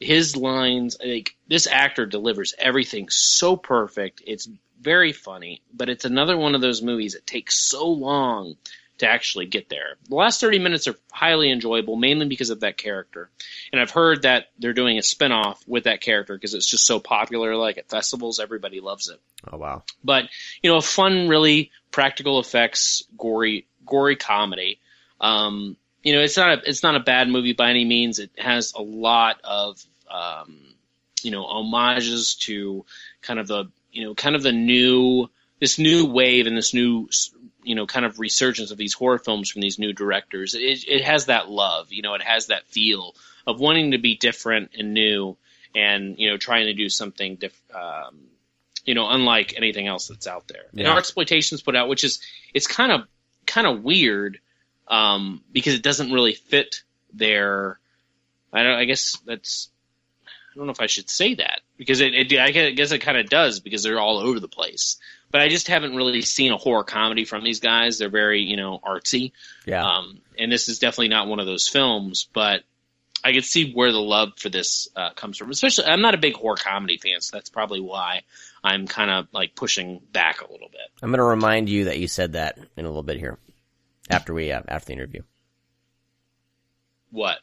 His 0.00 0.36
lines, 0.36 0.96
like 1.04 1.36
this 1.48 1.66
actor 1.66 2.06
delivers 2.06 2.54
everything 2.58 3.08
so 3.08 3.56
perfect. 3.56 4.22
It's 4.26 4.48
very 4.80 5.12
funny, 5.12 5.62
but 5.72 5.88
it's 5.88 6.04
another 6.04 6.36
one 6.36 6.54
of 6.54 6.60
those 6.60 6.82
movies 6.82 7.14
that 7.14 7.26
takes 7.26 7.56
so 7.56 7.88
long 7.88 8.56
to 8.98 9.08
actually 9.08 9.46
get 9.46 9.68
there. 9.68 9.96
The 10.08 10.14
last 10.14 10.40
30 10.40 10.60
minutes 10.60 10.86
are 10.86 10.94
highly 11.10 11.50
enjoyable, 11.50 11.96
mainly 11.96 12.26
because 12.26 12.50
of 12.50 12.60
that 12.60 12.76
character. 12.76 13.28
And 13.72 13.80
I've 13.80 13.90
heard 13.90 14.22
that 14.22 14.46
they're 14.58 14.72
doing 14.72 14.98
a 14.98 15.02
spin-off 15.02 15.62
with 15.66 15.84
that 15.84 16.00
character 16.00 16.34
because 16.34 16.54
it's 16.54 16.68
just 16.68 16.86
so 16.86 17.00
popular, 17.00 17.56
like 17.56 17.76
at 17.76 17.88
festivals, 17.88 18.38
everybody 18.38 18.80
loves 18.80 19.08
it. 19.08 19.20
Oh 19.50 19.58
wow. 19.58 19.82
But, 20.04 20.26
you 20.62 20.70
know, 20.70 20.76
a 20.76 20.82
fun, 20.82 21.28
really 21.28 21.72
practical 21.90 22.38
effects, 22.38 23.04
gory, 23.18 23.66
gory 23.84 24.16
comedy. 24.16 24.78
Um, 25.20 25.76
you 26.02 26.14
know, 26.14 26.20
it's 26.20 26.36
not 26.36 26.58
a, 26.58 26.68
it's 26.68 26.82
not 26.82 26.96
a 26.96 27.00
bad 27.00 27.28
movie 27.28 27.54
by 27.54 27.70
any 27.70 27.84
means. 27.84 28.18
It 28.18 28.30
has 28.38 28.74
a 28.74 28.82
lot 28.82 29.40
of, 29.42 29.82
um, 30.08 30.60
you 31.22 31.30
know, 31.30 31.42
homages 31.44 32.36
to 32.42 32.84
kind 33.22 33.40
of 33.40 33.48
the, 33.48 33.64
you 33.90 34.04
know, 34.04 34.14
kind 34.14 34.36
of 34.36 34.42
the 34.42 34.52
new, 34.52 35.28
this 35.60 35.78
new 35.78 36.06
wave 36.06 36.46
and 36.46 36.56
this 36.56 36.74
new 36.74 37.08
you 37.64 37.74
know 37.74 37.86
kind 37.86 38.06
of 38.06 38.20
resurgence 38.20 38.70
of 38.70 38.78
these 38.78 38.94
horror 38.94 39.18
films 39.18 39.50
from 39.50 39.62
these 39.62 39.78
new 39.78 39.92
directors. 39.92 40.54
It, 40.54 40.84
it 40.86 41.04
has 41.04 41.26
that 41.26 41.48
love, 41.48 41.92
you 41.92 42.02
know, 42.02 42.14
it 42.14 42.22
has 42.22 42.46
that 42.46 42.66
feel 42.66 43.14
of 43.46 43.60
wanting 43.60 43.92
to 43.92 43.98
be 43.98 44.16
different 44.16 44.70
and 44.78 44.94
new, 44.94 45.36
and 45.74 46.18
you 46.18 46.30
know 46.30 46.36
trying 46.36 46.66
to 46.66 46.74
do 46.74 46.88
something 46.88 47.36
different. 47.36 47.74
Um, 47.74 48.20
you 48.84 48.94
know, 48.94 49.08
unlike 49.08 49.54
anything 49.56 49.86
else 49.86 50.08
that's 50.08 50.26
out 50.26 50.46
there. 50.46 50.64
Yeah. 50.72 50.90
And 50.90 50.98
Artsploitation's 50.98 51.62
put 51.62 51.74
out, 51.74 51.88
which 51.88 52.04
is 52.04 52.20
it's 52.52 52.66
kind 52.66 52.92
of 52.92 53.02
kind 53.46 53.66
of 53.66 53.82
weird 53.82 54.40
um, 54.88 55.42
because 55.52 55.74
it 55.74 55.82
doesn't 55.82 56.12
really 56.12 56.34
fit 56.34 56.82
their. 57.12 57.78
I 58.52 58.62
don't. 58.62 58.78
I 58.78 58.84
guess 58.84 59.16
that's. 59.24 59.70
I 60.26 60.56
don't 60.56 60.66
know 60.66 60.72
if 60.72 60.80
I 60.80 60.86
should 60.86 61.10
say 61.10 61.34
that 61.34 61.62
because 61.76 62.00
it. 62.00 62.14
it 62.14 62.38
I 62.38 62.50
guess 62.50 62.92
it 62.92 63.00
kind 63.00 63.18
of 63.18 63.28
does 63.28 63.60
because 63.60 63.82
they're 63.82 63.98
all 63.98 64.18
over 64.18 64.38
the 64.38 64.48
place 64.48 64.98
but 65.34 65.42
I 65.42 65.48
just 65.48 65.66
haven't 65.66 65.96
really 65.96 66.22
seen 66.22 66.52
a 66.52 66.56
horror 66.56 66.84
comedy 66.84 67.24
from 67.24 67.42
these 67.42 67.58
guys. 67.58 67.98
They're 67.98 68.08
very, 68.08 68.42
you 68.42 68.56
know, 68.56 68.78
artsy. 68.78 69.32
Yeah. 69.66 69.84
Um, 69.84 70.20
and 70.38 70.52
this 70.52 70.68
is 70.68 70.78
definitely 70.78 71.08
not 71.08 71.26
one 71.26 71.40
of 71.40 71.46
those 71.46 71.66
films, 71.66 72.28
but 72.32 72.62
I 73.24 73.32
could 73.32 73.44
see 73.44 73.72
where 73.72 73.90
the 73.90 73.98
love 73.98 74.34
for 74.36 74.48
this 74.48 74.86
uh, 74.94 75.10
comes 75.14 75.36
from. 75.36 75.50
Especially, 75.50 75.86
I'm 75.86 76.02
not 76.02 76.14
a 76.14 76.18
big 76.18 76.34
horror 76.34 76.54
comedy 76.54 76.98
fan, 76.98 77.20
so 77.20 77.36
that's 77.36 77.50
probably 77.50 77.80
why 77.80 78.22
I'm 78.62 78.86
kind 78.86 79.10
of 79.10 79.26
like 79.32 79.56
pushing 79.56 80.02
back 80.12 80.40
a 80.40 80.52
little 80.52 80.68
bit. 80.68 80.88
I'm 81.02 81.10
going 81.10 81.18
to 81.18 81.24
remind 81.24 81.68
you 81.68 81.86
that 81.86 81.98
you 81.98 82.06
said 82.06 82.34
that 82.34 82.56
in 82.76 82.84
a 82.84 82.88
little 82.88 83.02
bit 83.02 83.18
here 83.18 83.36
after 84.08 84.34
we 84.34 84.52
uh, 84.52 84.62
after 84.68 84.86
the 84.86 84.92
interview. 84.92 85.22
What? 87.10 87.38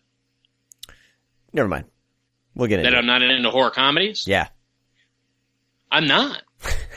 Never 1.51 1.67
mind. 1.67 1.87
We'll 2.55 2.69
get 2.69 2.79
into 2.79 2.87
it. 2.87 2.91
That. 2.91 2.99
I'm 2.99 3.05
not 3.05 3.21
into 3.21 3.49
horror 3.49 3.71
comedies? 3.71 4.25
Yeah. 4.27 4.47
I'm 5.91 6.07
not. 6.07 6.41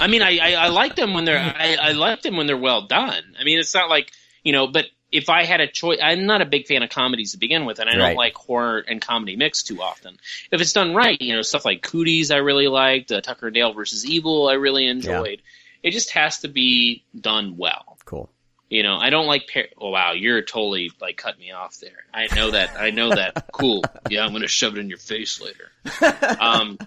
I 0.01 0.07
mean, 0.09 0.23
I, 0.23 0.39
I, 0.39 0.53
I 0.55 0.69
like 0.69 0.97
them 0.97 1.15
when 1.15 1.25
they're 1.25 1.39
I, 1.39 1.77
I 1.81 1.93
like 1.93 2.23
them 2.23 2.37
when 2.37 2.47
they're 2.47 2.57
well 2.57 2.83
done. 2.87 3.23
I 3.39 3.45
mean, 3.45 3.59
it's 3.59 3.75
not 3.75 3.89
like 3.91 4.11
you 4.43 4.53
know, 4.53 4.67
but 4.67 4.87
if 5.13 5.29
I 5.29 5.45
had 5.45 5.61
a 5.61 5.69
choice, 5.69 5.99
I'm 6.03 6.27
not 6.27 6.43
a 6.43 6.45
big 6.45 6.67
fan 6.67 6.83
of 6.83 6.91
comedies 6.91 7.33
to 7.33 7.39
begin 7.39 7.65
with, 7.67 7.79
and 7.79 7.89
I 7.89 7.93
Right. 7.97 8.09
don't 8.09 8.17
like 8.17 8.35
horror 8.35 8.79
and 8.87 9.01
comedy 9.01 9.37
mixed 9.37 9.69
too 9.69 9.81
often. 9.81 10.17
If 10.51 10.61
it's 10.61 10.73
done 10.73 10.93
right, 10.95 11.17
you 11.21 11.35
know, 11.37 11.43
stuff 11.43 11.65
like 11.65 11.83
Cooties, 11.83 12.33
I 12.33 12.39
really 12.39 12.67
liked. 12.67 13.13
Uh, 13.13 13.21
Tucker 13.21 13.47
and 13.47 13.55
Dale 13.55 13.73
versus 13.73 14.05
Evil, 14.05 14.49
I 14.49 14.55
really 14.55 14.87
enjoyed. 14.89 15.41
It 15.85 15.93
just 15.93 16.11
has 16.13 16.41
to 16.41 16.49
be 16.49 17.05
done 17.19 17.57
well. 17.57 17.97
Cool. 18.05 18.29
You 18.71 18.83
know, 18.83 18.97
I 18.97 19.11
don't 19.11 19.27
like. 19.27 19.49
Par- 19.53 19.69
oh 19.81 19.91
wow, 19.91 20.13
you're 20.15 20.43
totally 20.43 20.91
like 21.01 21.17
cut 21.17 21.39
me 21.39 21.53
off 21.53 21.79
there. 21.79 22.05
I 22.13 22.27
know 22.35 22.51
that. 22.51 22.71
I 22.77 22.91
know 22.91 23.11
that. 23.15 23.47
Cool. 23.53 23.85
Yeah, 24.11 24.25
I'm 24.25 24.33
gonna 24.33 24.49
shove 24.49 24.77
it 24.77 24.81
in 24.81 24.89
your 24.89 24.99
face 24.99 25.41
later. 25.41 25.71
Um, 26.41 26.79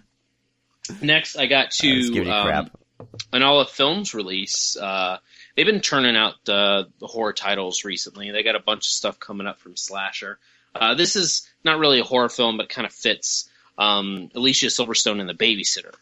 next, 1.02 1.38
I 1.38 1.46
got 1.46 1.72
to 1.72 1.94
I 1.94 1.96
was 1.98 2.10
giving 2.10 2.28
you 2.28 2.34
um, 2.34 2.70
crap. 2.98 3.44
all 3.44 3.44
Olive 3.44 3.70
Films 3.70 4.14
release. 4.14 4.78
Uh, 4.78 5.18
they've 5.56 5.66
been 5.66 5.82
turning 5.82 6.16
out 6.16 6.36
uh, 6.48 6.86
the 7.00 7.08
horror 7.08 7.34
titles 7.34 7.84
recently. 7.84 8.32
They 8.32 8.44
got 8.44 8.56
a 8.56 8.62
bunch 8.62 8.86
of 8.86 8.92
stuff 8.92 9.20
coming 9.20 9.48
up 9.48 9.60
from 9.60 9.76
Slasher. 9.76 10.40
Uh, 10.76 10.96
this 10.96 11.16
is 11.16 11.48
not 11.64 11.80
really 11.80 12.00
a 12.00 12.04
horror 12.04 12.30
film, 12.30 12.58
but 12.58 12.70
kind 12.70 12.86
of 12.86 12.94
fits. 12.94 13.50
Um, 13.78 14.30
Alicia 14.36 14.68
Silverstone 14.68 15.20
and 15.20 15.30
the 15.30 15.34
Babysitter. 15.34 15.94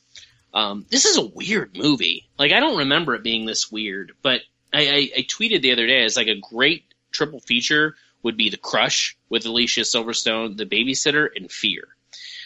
Um, 0.53 0.85
this 0.89 1.05
is 1.05 1.17
a 1.17 1.25
weird 1.25 1.77
movie. 1.77 2.29
Like 2.39 2.53
I 2.53 2.61
don't 2.61 2.77
remember 2.77 3.15
it 3.15 3.23
being 3.23 3.45
this 3.45 3.69
weird, 3.69 4.13
but 4.21 4.41
I, 4.73 4.87
I, 4.87 5.09
I 5.17 5.21
tweeted 5.21 5.61
the 5.61 5.73
other 5.73 5.85
day 5.85 6.03
as 6.03 6.15
like 6.15 6.27
a 6.27 6.39
great 6.39 6.85
triple 7.11 7.41
feature 7.41 7.95
would 8.23 8.37
be 8.37 8.49
The 8.49 8.57
Crush 8.57 9.17
with 9.29 9.45
Alicia 9.45 9.81
Silverstone, 9.81 10.57
The 10.57 10.65
Babysitter, 10.65 11.27
and 11.35 11.51
Fear. 11.51 11.83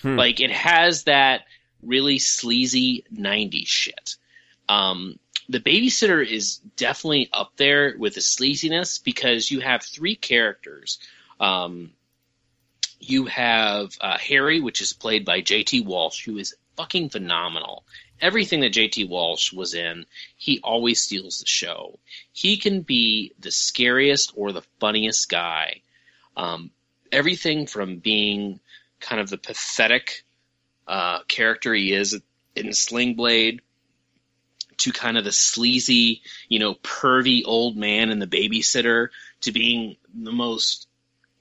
Hmm. 0.01 0.17
Like 0.17 0.39
it 0.39 0.51
has 0.51 1.03
that 1.03 1.41
really 1.83 2.19
sleazy 2.19 3.05
'90s 3.13 3.67
shit. 3.67 4.15
Um, 4.69 5.19
the 5.49 5.59
babysitter 5.59 6.25
is 6.25 6.57
definitely 6.77 7.27
up 7.33 7.53
there 7.57 7.95
with 7.97 8.13
the 8.13 8.21
sleaziness 8.21 9.03
because 9.03 9.49
you 9.49 9.59
have 9.61 9.83
three 9.83 10.15
characters. 10.15 10.99
Um, 11.39 11.91
you 12.99 13.25
have 13.25 13.97
uh, 13.99 14.17
Harry, 14.19 14.61
which 14.61 14.81
is 14.81 14.93
played 14.93 15.25
by 15.25 15.41
J.T. 15.41 15.81
Walsh, 15.81 16.23
who 16.23 16.37
is 16.37 16.55
fucking 16.77 17.09
phenomenal. 17.09 17.83
Everything 18.21 18.59
that 18.59 18.69
J.T. 18.69 19.05
Walsh 19.05 19.51
was 19.51 19.73
in, 19.73 20.05
he 20.37 20.59
always 20.63 21.01
steals 21.01 21.39
the 21.39 21.47
show. 21.47 21.97
He 22.31 22.57
can 22.57 22.81
be 22.81 23.33
the 23.39 23.51
scariest 23.51 24.33
or 24.35 24.51
the 24.51 24.63
funniest 24.79 25.29
guy. 25.29 25.81
Um, 26.37 26.69
everything 27.11 27.65
from 27.65 27.97
being 27.97 28.59
kind 28.99 29.19
of 29.19 29.29
the 29.29 29.37
pathetic 29.37 30.23
uh, 30.87 31.23
character 31.23 31.73
he 31.73 31.93
is 31.93 32.21
in 32.55 32.73
Sling 32.73 33.15
Blade 33.15 33.61
to 34.79 34.91
kind 34.91 35.17
of 35.17 35.23
the 35.23 35.31
sleazy, 35.31 36.21
you 36.47 36.59
know, 36.59 36.75
pervy 36.75 37.43
old 37.45 37.77
man 37.77 38.09
and 38.09 38.21
the 38.21 38.27
babysitter 38.27 39.09
to 39.41 39.51
being 39.51 39.95
the 40.13 40.31
most 40.31 40.87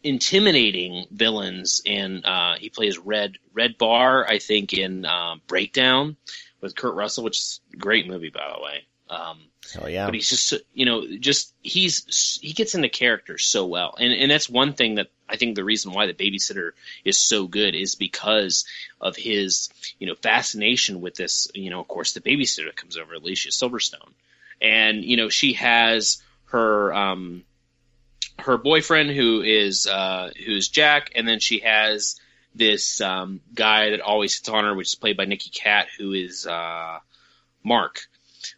intimidating 0.02 1.06
villains 1.10 1.82
in 1.84 2.24
uh, 2.24 2.56
he 2.56 2.70
plays 2.70 2.98
Red 2.98 3.38
Red 3.52 3.78
Barr, 3.78 4.26
I 4.26 4.38
think, 4.38 4.72
in 4.72 5.04
uh, 5.04 5.36
Breakdown 5.46 6.16
with 6.60 6.76
Kurt 6.76 6.94
Russell, 6.94 7.24
which 7.24 7.38
is 7.38 7.60
a 7.74 7.76
great 7.76 8.06
movie 8.06 8.30
by 8.30 8.52
the 8.54 8.62
way. 8.62 8.84
Um, 9.10 9.40
Hell 9.72 9.88
yeah. 9.88 10.06
but 10.06 10.14
he's 10.14 10.28
just 10.28 10.54
you 10.72 10.86
know 10.86 11.06
just 11.18 11.54
he's 11.62 12.38
he 12.40 12.52
gets 12.52 12.74
into 12.74 12.88
character 12.88 13.38
so 13.38 13.66
well. 13.66 13.94
And 13.98 14.12
and 14.12 14.30
that's 14.30 14.48
one 14.48 14.72
thing 14.72 14.96
that 14.96 15.08
i 15.28 15.36
think 15.36 15.54
the 15.54 15.64
reason 15.64 15.92
why 15.92 16.06
the 16.06 16.14
babysitter 16.14 16.70
is 17.04 17.18
so 17.18 17.46
good 17.46 17.74
is 17.74 17.94
because 17.94 18.64
of 19.00 19.16
his 19.16 19.68
you 19.98 20.06
know 20.06 20.14
fascination 20.14 21.00
with 21.00 21.14
this 21.14 21.48
you 21.54 21.70
know 21.70 21.80
of 21.80 21.88
course 21.88 22.12
the 22.12 22.20
babysitter 22.20 22.74
comes 22.74 22.96
over 22.96 23.14
alicia 23.14 23.50
silverstone. 23.50 24.12
And 24.60 25.04
you 25.04 25.16
know 25.16 25.28
she 25.28 25.52
has 25.54 26.22
her 26.46 26.94
um 26.94 27.44
her 28.38 28.56
boyfriend 28.56 29.10
who 29.10 29.42
is 29.42 29.86
uh 29.86 30.30
who's 30.46 30.68
jack 30.68 31.12
and 31.14 31.28
then 31.28 31.40
she 31.40 31.60
has 31.60 32.20
this 32.54 33.00
um 33.00 33.40
guy 33.54 33.90
that 33.90 34.00
always 34.00 34.36
hits 34.36 34.48
on 34.48 34.64
her 34.64 34.74
which 34.74 34.88
is 34.88 34.94
played 34.94 35.16
by 35.16 35.26
Nicky 35.26 35.50
Katt 35.50 35.88
who 35.98 36.12
is 36.12 36.46
uh 36.46 36.98
mark 37.62 38.08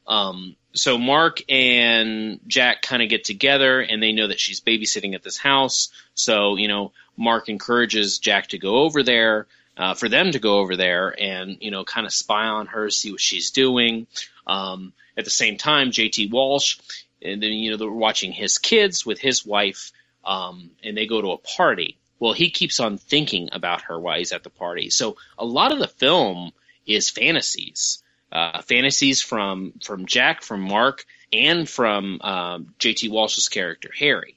um, 0.06 0.56
so 0.72 0.98
Mark 0.98 1.42
and 1.48 2.40
Jack 2.46 2.82
kind 2.82 3.02
of 3.02 3.08
get 3.08 3.24
together 3.24 3.80
and 3.80 4.02
they 4.02 4.12
know 4.12 4.28
that 4.28 4.40
she's 4.40 4.60
babysitting 4.60 5.14
at 5.14 5.22
this 5.22 5.36
house. 5.36 5.90
So, 6.14 6.56
you 6.56 6.68
know, 6.68 6.92
Mark 7.16 7.48
encourages 7.48 8.18
Jack 8.18 8.48
to 8.48 8.58
go 8.58 8.78
over 8.78 9.02
there 9.02 9.46
uh, 9.76 9.94
for 9.94 10.08
them 10.08 10.32
to 10.32 10.38
go 10.38 10.58
over 10.58 10.76
there 10.76 11.14
and 11.18 11.56
you 11.60 11.70
know 11.70 11.84
kind 11.84 12.06
of 12.06 12.12
spy 12.12 12.46
on 12.46 12.66
her, 12.66 12.90
see 12.90 13.12
what 13.12 13.20
she's 13.20 13.50
doing. 13.50 14.06
Um, 14.46 14.92
at 15.16 15.24
the 15.24 15.30
same 15.30 15.56
time, 15.56 15.90
J.T. 15.90 16.28
Walsh, 16.28 16.78
and 17.22 17.42
then 17.42 17.52
you 17.52 17.70
know 17.70 17.76
they're 17.76 17.90
watching 17.90 18.32
his 18.32 18.58
kids 18.58 19.06
with 19.06 19.18
his 19.18 19.44
wife, 19.44 19.92
um, 20.24 20.70
and 20.84 20.96
they 20.96 21.06
go 21.06 21.20
to 21.20 21.32
a 21.32 21.38
party. 21.38 21.96
Well, 22.18 22.34
he 22.34 22.50
keeps 22.50 22.80
on 22.80 22.98
thinking 22.98 23.48
about 23.52 23.82
her 23.82 23.98
while 23.98 24.18
he's 24.18 24.32
at 24.32 24.42
the 24.42 24.50
party. 24.50 24.90
So 24.90 25.16
a 25.38 25.44
lot 25.44 25.72
of 25.72 25.78
the 25.78 25.88
film 25.88 26.52
is 26.86 27.08
fantasies, 27.08 28.02
uh, 28.32 28.62
fantasies 28.62 29.22
from 29.22 29.72
from 29.82 30.06
Jack, 30.06 30.42
from 30.42 30.60
Mark, 30.62 31.04
and 31.32 31.68
from 31.68 32.20
um, 32.22 32.74
J.T. 32.78 33.08
Walsh's 33.08 33.48
character 33.48 33.90
Harry. 33.98 34.36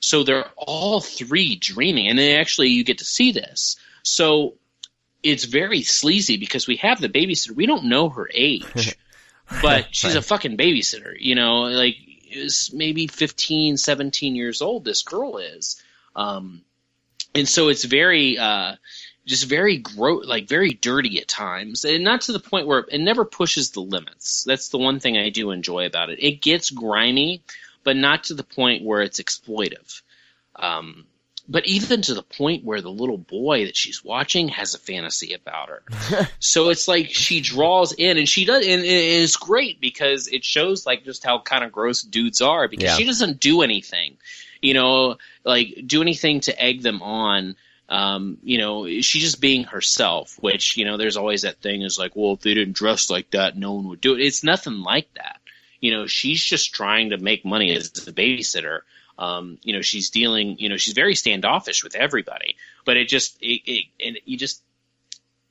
So 0.00 0.24
they're 0.24 0.48
all 0.56 1.00
three 1.00 1.56
dreaming, 1.56 2.08
and 2.08 2.18
then 2.18 2.40
actually 2.40 2.68
you 2.68 2.84
get 2.84 2.98
to 2.98 3.04
see 3.04 3.32
this. 3.32 3.76
So 4.02 4.54
it's 5.22 5.44
very 5.44 5.82
sleazy 5.82 6.38
because 6.38 6.66
we 6.66 6.76
have 6.76 7.00
the 7.00 7.08
babysitter. 7.08 7.54
We 7.54 7.66
don't 7.66 7.84
know 7.84 8.08
her 8.08 8.28
age, 8.32 8.96
but 9.62 9.88
she's 9.94 10.14
a 10.14 10.22
fucking 10.22 10.56
babysitter. 10.56 11.14
You 11.18 11.34
know, 11.34 11.62
like 11.62 11.96
it's 12.24 12.72
maybe 12.72 13.06
15, 13.06 13.76
17 13.76 14.34
years 14.34 14.62
old. 14.62 14.84
This 14.84 15.02
girl 15.02 15.36
is, 15.36 15.82
um, 16.16 16.62
and 17.34 17.48
so 17.48 17.68
it's 17.68 17.84
very. 17.84 18.38
Uh, 18.38 18.76
just 19.30 19.48
very 19.48 19.78
gross, 19.78 20.26
like 20.26 20.46
very 20.48 20.70
dirty 20.72 21.18
at 21.20 21.28
times, 21.28 21.84
and 21.84 22.04
not 22.04 22.22
to 22.22 22.32
the 22.32 22.40
point 22.40 22.66
where 22.66 22.84
it 22.90 23.00
never 23.00 23.24
pushes 23.24 23.70
the 23.70 23.80
limits. 23.80 24.44
That's 24.44 24.68
the 24.68 24.78
one 24.78 25.00
thing 25.00 25.16
I 25.16 25.30
do 25.30 25.50
enjoy 25.50 25.86
about 25.86 26.10
it. 26.10 26.22
It 26.22 26.42
gets 26.42 26.70
grimy, 26.70 27.42
but 27.82 27.96
not 27.96 28.24
to 28.24 28.34
the 28.34 28.44
point 28.44 28.84
where 28.84 29.00
it's 29.00 29.20
exploitive. 29.20 30.02
Um, 30.56 31.06
but 31.48 31.66
even 31.66 32.02
to 32.02 32.14
the 32.14 32.22
point 32.22 32.64
where 32.64 32.80
the 32.80 32.90
little 32.92 33.18
boy 33.18 33.64
that 33.64 33.76
she's 33.76 34.04
watching 34.04 34.48
has 34.48 34.74
a 34.74 34.78
fantasy 34.78 35.32
about 35.34 35.68
her. 35.68 36.28
so 36.38 36.68
it's 36.68 36.86
like 36.86 37.08
she 37.10 37.40
draws 37.40 37.92
in, 37.92 38.18
and 38.18 38.28
she 38.28 38.44
does, 38.44 38.64
and 38.64 38.82
it's 38.84 39.36
great 39.36 39.80
because 39.80 40.28
it 40.28 40.44
shows 40.44 40.86
like 40.86 41.04
just 41.04 41.24
how 41.24 41.40
kind 41.40 41.64
of 41.64 41.72
gross 41.72 42.02
dudes 42.02 42.40
are 42.40 42.68
because 42.68 42.84
Yeah. 42.84 42.96
she 42.96 43.04
doesn't 43.04 43.40
do 43.40 43.62
anything, 43.62 44.16
you 44.62 44.74
know, 44.74 45.16
like 45.44 45.82
do 45.86 46.02
anything 46.02 46.40
to 46.42 46.62
egg 46.62 46.82
them 46.82 47.02
on. 47.02 47.56
Um, 47.90 48.38
you 48.44 48.58
know, 48.58 48.86
she's 48.86 49.22
just 49.22 49.40
being 49.40 49.64
herself, 49.64 50.38
which, 50.40 50.76
you 50.76 50.84
know, 50.84 50.96
there's 50.96 51.16
always 51.16 51.42
that 51.42 51.60
thing 51.60 51.82
is 51.82 51.98
like, 51.98 52.14
well, 52.14 52.34
if 52.34 52.40
they 52.40 52.54
didn't 52.54 52.74
dress 52.74 53.10
like 53.10 53.32
that, 53.32 53.56
no 53.56 53.72
one 53.72 53.88
would 53.88 54.00
do 54.00 54.14
it. 54.14 54.20
It's 54.20 54.44
nothing 54.44 54.80
like 54.80 55.12
that. 55.14 55.40
You 55.80 55.92
know, 55.92 56.06
she's 56.06 56.40
just 56.42 56.72
trying 56.72 57.10
to 57.10 57.18
make 57.18 57.44
money 57.44 57.74
as 57.74 57.88
a 58.06 58.12
babysitter. 58.12 58.82
Um, 59.18 59.58
you 59.62 59.74
know, 59.74 59.82
she's 59.82 60.10
dealing, 60.10 60.56
you 60.60 60.68
know, 60.68 60.76
she's 60.76 60.94
very 60.94 61.16
standoffish 61.16 61.82
with 61.82 61.96
everybody, 61.96 62.56
but 62.84 62.96
it 62.96 63.08
just, 63.08 63.36
it, 63.42 63.60
it, 63.66 63.84
and 64.02 64.18
you 64.24 64.38
just, 64.38 64.62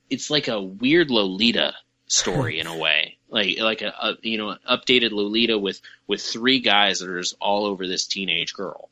it's 0.10 0.30
like 0.30 0.48
a 0.48 0.62
weird 0.62 1.12
Lolita 1.12 1.74
story 2.08 2.60
in 2.60 2.68
a 2.68 2.78
way, 2.86 3.18
like, 3.28 3.60
like 3.60 3.82
a, 3.82 3.94
a, 4.02 4.18
you 4.22 4.38
know, 4.38 4.56
updated 4.68 5.12
Lolita 5.12 5.58
with, 5.58 5.82
with 6.08 6.22
three 6.22 6.62
guys 6.62 7.00
that 7.00 7.10
are 7.10 7.20
just 7.20 7.36
all 7.42 7.66
over 7.66 7.86
this 7.86 8.08
teenage 8.08 8.54
girl. 8.54 8.90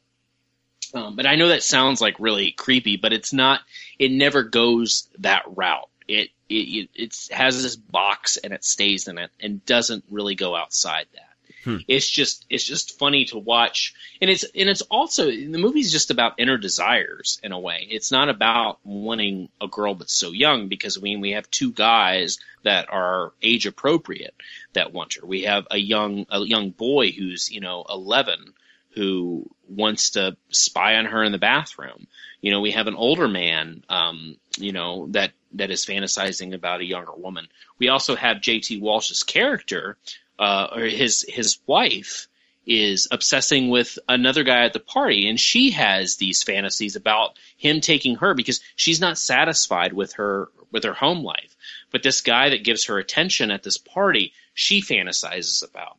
Um, 0.94 1.16
but 1.16 1.26
I 1.26 1.36
know 1.36 1.50
that 1.50 1.64
sounds 1.64 2.02
like 2.02 2.20
really 2.20 2.52
creepy, 2.52 2.98
but 2.98 3.14
it's 3.14 3.34
not. 3.34 3.62
It 4.00 4.12
never 4.12 4.44
goes 4.44 5.08
that 5.20 5.44
route. 5.48 5.90
It 6.08 6.30
it 6.50 6.54
it 6.54 6.90
it's, 6.96 7.30
has 7.30 7.62
this 7.62 7.76
box 7.76 8.38
and 8.38 8.54
it 8.54 8.64
stays 8.64 9.08
in 9.08 9.18
it 9.18 9.32
and 9.40 9.66
doesn't 9.66 10.06
really 10.10 10.36
go 10.36 10.56
outside 10.56 11.08
that. 11.14 11.28
Hmm. 11.64 11.78
It's 11.88 12.10
just 12.10 12.46
it's 12.50 12.64
just 12.64 12.98
funny 12.98 13.26
to 13.26 13.38
watch, 13.38 13.94
and 14.22 14.30
it's 14.30 14.44
and 14.44 14.70
it's 14.70 14.84
also 14.84 15.26
the 15.26 15.58
movie's 15.58 15.92
just 15.92 16.12
about 16.12 16.36
inner 16.38 16.58
desires 16.58 17.42
in 17.44 17.52
a 17.52 17.60
way. 17.60 17.86
It's 17.90 18.12
not 18.12 18.30
about 18.30 18.80
wanting 18.86 19.50
a 19.60 19.68
girl 19.68 19.96
that's 19.96 20.14
so 20.14 20.32
young 20.32 20.70
because 20.70 20.98
I 20.98 21.02
mean 21.02 21.20
we 21.20 21.32
have 21.32 21.52
two 21.52 21.74
guys 21.74 22.40
that 22.64 22.90
are 22.90 23.34
age 23.42 23.66
appropriate 23.66 24.36
that 24.74 24.94
want 24.94 25.16
her. 25.16 25.26
We 25.26 25.42
have 25.44 25.68
a 25.70 25.78
young 25.78 26.26
a 26.30 26.40
young 26.40 26.70
boy 26.70 27.12
who's 27.12 27.52
you 27.52 27.60
know 27.60 27.84
eleven 27.90 28.54
who 28.96 29.50
wants 29.70 30.12
to 30.12 30.38
spy 30.50 30.96
on 30.96 31.06
her 31.06 31.24
in 31.24 31.32
the 31.32 31.38
bathroom. 31.38 32.08
You 32.42 32.52
know, 32.52 32.62
we 32.62 32.72
have 32.72 32.88
an 32.88 32.96
older 32.96 33.28
man, 33.28 33.84
um, 33.90 34.38
you 34.58 34.72
know, 34.72 35.08
that, 35.12 35.32
that 35.54 35.72
is 35.72 35.86
fantasizing 35.86 36.54
about 36.54 36.82
a 36.82 36.86
younger 36.86 37.14
woman. 37.16 37.48
We 37.80 37.90
also 37.90 38.16
have 38.16 38.38
JT 38.38 38.82
Walsh's 38.82 39.24
character, 39.24 39.98
uh, 40.40 40.68
or 40.76 40.84
his, 40.84 41.26
his 41.28 41.58
wife 41.68 42.28
is 42.66 43.08
obsessing 43.12 43.70
with 43.70 43.98
another 44.10 44.44
guy 44.44 44.66
at 44.66 44.74
the 44.74 44.80
party 44.80 45.30
and 45.30 45.40
she 45.40 45.72
has 45.72 46.18
these 46.18 46.44
fantasies 46.44 46.98
about 46.98 47.40
him 47.56 47.80
taking 47.80 48.16
her 48.18 48.34
because 48.34 48.60
she's 48.76 49.00
not 49.00 49.18
satisfied 49.18 49.94
with 49.94 50.14
her, 50.14 50.50
with 50.72 50.84
her 50.84 50.94
home 50.94 51.24
life. 51.24 51.56
But 51.92 52.04
this 52.04 52.22
guy 52.22 52.50
that 52.50 52.66
gives 52.66 52.86
her 52.86 52.98
attention 52.98 53.52
at 53.52 53.64
this 53.64 53.78
party, 53.78 54.34
she 54.54 54.82
fantasizes 54.82 55.68
about. 55.68 55.98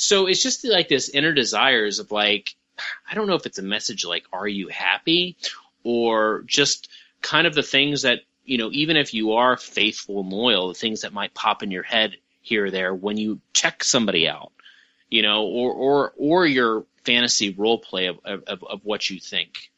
So 0.00 0.26
it's 0.26 0.42
just 0.42 0.66
like 0.66 0.88
this 0.88 1.10
inner 1.10 1.34
desires 1.34 1.98
of 1.98 2.10
like, 2.10 2.56
I 3.08 3.14
don't 3.14 3.26
know 3.26 3.34
if 3.34 3.44
it's 3.44 3.58
a 3.58 3.62
message 3.62 4.06
like, 4.06 4.24
are 4.32 4.48
you 4.48 4.68
happy? 4.68 5.36
Or 5.84 6.42
just 6.46 6.88
kind 7.20 7.46
of 7.46 7.54
the 7.54 7.62
things 7.62 8.02
that, 8.02 8.20
you 8.46 8.56
know, 8.56 8.70
even 8.72 8.96
if 8.96 9.12
you 9.12 9.32
are 9.32 9.58
faithful 9.58 10.20
and 10.20 10.30
loyal, 10.30 10.68
the 10.68 10.74
things 10.74 11.02
that 11.02 11.12
might 11.12 11.34
pop 11.34 11.62
in 11.62 11.70
your 11.70 11.82
head 11.82 12.16
here 12.40 12.64
or 12.64 12.70
there 12.70 12.94
when 12.94 13.18
you 13.18 13.40
check 13.52 13.84
somebody 13.84 14.26
out, 14.26 14.52
you 15.10 15.20
know, 15.20 15.44
or, 15.44 15.72
or, 15.74 16.12
or 16.16 16.46
your 16.46 16.86
fantasy 17.04 17.50
role 17.52 17.78
play 17.78 18.06
of, 18.06 18.20
of, 18.24 18.64
of 18.64 18.80
what 18.84 19.10
you 19.10 19.20
think, 19.20 19.70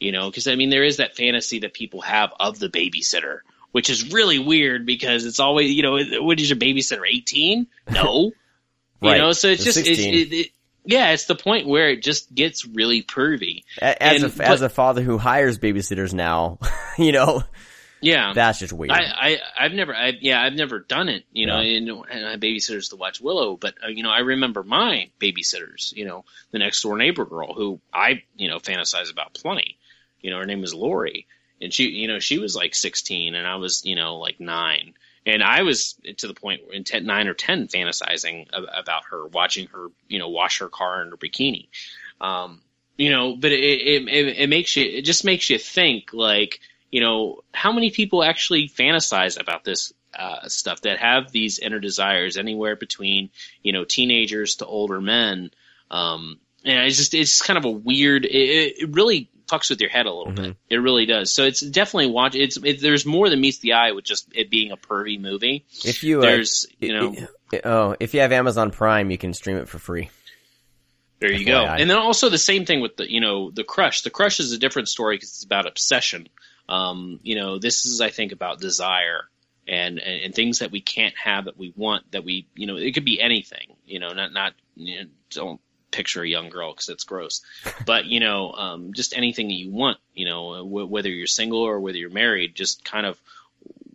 you 0.00 0.10
know, 0.10 0.28
because 0.28 0.48
I 0.48 0.56
mean, 0.56 0.70
there 0.70 0.82
is 0.82 0.96
that 0.96 1.14
fantasy 1.14 1.60
that 1.60 1.74
people 1.74 2.00
have 2.00 2.32
of 2.40 2.58
the 2.58 2.68
babysitter, 2.68 3.38
which 3.70 3.88
is 3.88 4.12
really 4.12 4.40
weird 4.40 4.84
because 4.84 5.26
it's 5.26 5.38
always, 5.38 5.70
you 5.70 5.82
know, 5.84 6.24
what 6.24 6.40
is 6.40 6.50
your 6.50 6.58
babysitter, 6.58 7.04
18? 7.08 7.68
No. 7.88 8.32
Right. 9.02 9.16
You 9.16 9.22
know, 9.22 9.32
so 9.32 9.48
it's 9.48 9.64
just, 9.64 9.78
it's, 9.78 9.88
it, 9.88 10.32
it, 10.32 10.50
yeah, 10.84 11.10
it's 11.12 11.26
the 11.26 11.34
point 11.34 11.66
where 11.66 11.90
it 11.90 12.02
just 12.02 12.34
gets 12.34 12.66
really 12.66 13.02
pervy. 13.02 13.64
A- 13.80 14.02
As 14.02 14.22
And- 14.22 14.40
a 14.40 14.48
as 14.48 14.62
a 14.62 14.68
father 14.68 15.02
who 15.02 15.18
hires 15.18 15.58
babysitters 15.58 16.12
now, 16.12 16.58
you 16.98 17.12
know 17.12 17.42
Yeah. 18.00 18.32
that's 18.34 18.58
just 18.58 18.72
weird. 18.72 18.90
I, 18.92 19.02
I, 19.04 19.38
I've 19.58 19.72
never, 19.72 19.94
I, 19.94 20.12
yeah, 20.20 20.42
I've 20.42 20.54
never 20.54 20.78
done 20.80 21.08
it, 21.10 21.24
you 21.32 21.46
know, 21.46 21.60
Yeah. 21.60 21.76
and, 21.78 21.88
and 22.10 22.26
I 22.26 22.30
have 22.32 22.40
babysitters 22.40 22.90
to 22.90 22.96
watch 22.96 23.20
Willow, 23.20 23.56
but, 23.56 23.74
uh, 23.84 23.88
you 23.88 24.02
know, 24.02 24.10
I 24.10 24.20
remember 24.20 24.62
my 24.62 25.10
babysitters, 25.20 25.94
you 25.94 26.04
know, 26.06 26.24
the 26.50 26.58
next 26.58 26.82
door 26.82 26.96
neighbor 26.96 27.24
girl 27.26 27.52
who 27.54 27.80
I, 27.92 28.22
you 28.36 28.48
know, 28.48 28.58
fantasize 28.58 29.10
about 29.12 29.34
plenty. 29.34 29.76
You 30.22 30.30
know, 30.30 30.38
her 30.38 30.46
name 30.46 30.60
was 30.60 30.74
Lori, 30.74 31.26
and 31.62 31.72
she, 31.72 31.84
you 31.88 32.08
know, 32.08 32.18
she 32.18 32.38
was 32.38 32.54
like 32.56 32.74
16 32.74 33.34
and 33.34 33.46
I 33.46 33.56
was, 33.56 33.82
you 33.84 33.96
know, 33.96 34.16
like 34.16 34.40
nine. 34.40 34.94
And 35.26 35.42
I 35.42 35.62
was 35.62 35.96
to 36.18 36.26
the 36.26 36.34
point 36.34 36.62
in 36.72 36.84
10, 36.84 37.04
nine 37.04 37.28
or 37.28 37.34
10 37.34 37.68
fantasizing 37.68 38.48
about 38.52 39.04
her, 39.10 39.26
watching 39.26 39.66
her, 39.68 39.88
you 40.08 40.18
know, 40.18 40.28
wash 40.28 40.60
her 40.60 40.68
car 40.68 41.02
in 41.02 41.10
her 41.10 41.16
bikini. 41.16 41.68
Um, 42.20 42.62
you 42.96 43.10
know, 43.10 43.36
but 43.36 43.52
it, 43.52 43.58
it, 43.58 44.38
it, 44.38 44.48
makes 44.48 44.76
you, 44.76 44.84
it 44.84 45.02
just 45.02 45.24
makes 45.24 45.48
you 45.48 45.58
think 45.58 46.12
like, 46.12 46.60
you 46.90 47.00
know, 47.00 47.40
how 47.52 47.72
many 47.72 47.90
people 47.90 48.24
actually 48.24 48.68
fantasize 48.68 49.40
about 49.40 49.64
this 49.64 49.92
uh, 50.14 50.48
stuff 50.48 50.82
that 50.82 50.98
have 50.98 51.30
these 51.30 51.58
inner 51.58 51.78
desires 51.78 52.36
anywhere 52.36 52.76
between, 52.76 53.30
you 53.62 53.72
know, 53.72 53.84
teenagers 53.84 54.56
to 54.56 54.66
older 54.66 55.00
men. 55.00 55.50
Um, 55.90 56.38
and 56.64 56.86
it's 56.86 56.96
just, 56.96 57.14
it's 57.14 57.30
just 57.30 57.44
kind 57.44 57.58
of 57.58 57.64
a 57.64 57.70
weird, 57.70 58.24
it 58.24 58.74
it 58.78 58.94
really 58.94 59.30
fucks 59.50 59.70
with 59.70 59.80
your 59.80 59.90
head 59.90 60.06
a 60.06 60.12
little 60.12 60.32
bit. 60.32 60.56
It 60.68 60.76
really 60.76 61.06
does. 61.06 61.32
So 61.32 61.44
it's 61.44 61.60
definitely 61.60 62.12
watch, 62.12 62.34
it's, 62.34 62.56
it, 62.56 62.80
there's 62.80 63.04
more 63.04 63.28
than 63.28 63.40
meets 63.40 63.58
the 63.58 63.74
eye 63.74 63.92
with 63.92 64.04
just 64.04 64.28
it 64.34 64.50
being 64.50 64.72
a 64.72 64.76
pervy 64.76 65.20
movie. 65.20 65.64
if 65.84 66.04
you 66.04 66.18
uh, 66.18 66.22
There's, 66.22 66.66
you 66.78 66.92
know, 66.92 67.16
oh, 67.64 67.96
if 67.98 68.14
you 68.14 68.20
have 68.20 68.32
Amazon 68.32 68.70
Prime, 68.70 69.10
you 69.10 69.18
can 69.18 69.34
stream 69.34 69.56
it 69.56 69.68
for 69.68 69.78
free. 69.78 70.10
There 71.18 71.32
you 71.32 71.44
go. 71.44 71.64
And 71.64 71.90
then 71.90 71.98
also 71.98 72.30
the 72.30 72.38
same 72.38 72.64
thing 72.64 72.80
with 72.80 72.96
the, 72.96 73.10
you 73.10 73.20
know, 73.20 73.50
the 73.50 73.64
crush. 73.64 74.02
The 74.02 74.10
crush 74.10 74.40
is 74.40 74.52
a 74.52 74.58
different 74.58 74.88
story 74.88 75.16
because 75.16 75.30
it's 75.30 75.44
about 75.44 75.66
obsession. 75.66 76.28
Um, 76.68 77.20
you 77.22 77.34
know, 77.34 77.58
this 77.58 77.84
is, 77.84 78.00
I 78.00 78.08
think, 78.08 78.32
about 78.32 78.58
desire 78.60 79.28
and, 79.68 79.98
and, 79.98 80.22
and 80.24 80.34
things 80.34 80.60
that 80.60 80.70
we 80.70 80.80
can't 80.80 81.14
have 81.16 81.44
that 81.44 81.58
we 81.58 81.74
want 81.76 82.10
that 82.12 82.24
we, 82.24 82.46
you 82.54 82.66
know, 82.66 82.76
it 82.76 82.92
could 82.92 83.04
be 83.04 83.20
anything, 83.20 83.76
you 83.84 83.98
know, 83.98 84.12
not, 84.14 84.32
not, 84.32 84.54
you 84.76 85.00
know, 85.00 85.10
don't 85.30 85.60
picture 85.90 86.22
a 86.22 86.28
young 86.28 86.48
girl 86.48 86.72
because 86.72 86.88
it's 86.88 87.04
gross, 87.04 87.42
but, 87.86 88.06
you 88.06 88.20
know, 88.20 88.52
um, 88.52 88.92
just 88.92 89.16
anything 89.16 89.48
that 89.48 89.54
you 89.54 89.70
want, 89.70 89.98
you 90.14 90.26
know, 90.26 90.56
w- 90.56 90.86
whether 90.86 91.08
you're 91.08 91.26
single 91.26 91.60
or 91.60 91.80
whether 91.80 91.98
you're 91.98 92.10
married, 92.10 92.54
just 92.54 92.84
kind 92.84 93.06
of 93.06 93.20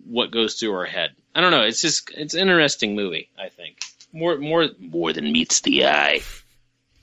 what 0.05 0.31
goes 0.31 0.55
through 0.55 0.73
our 0.73 0.85
head. 0.85 1.11
I 1.33 1.41
don't 1.41 1.51
know. 1.51 1.63
It's 1.63 1.81
just, 1.81 2.11
it's 2.11 2.33
an 2.33 2.41
interesting 2.41 2.95
movie, 2.95 3.29
I 3.37 3.49
think. 3.49 3.79
More, 4.13 4.37
more, 4.37 4.67
more 4.79 5.13
than 5.13 5.31
meets 5.31 5.61
the 5.61 5.87
eye. 5.87 6.21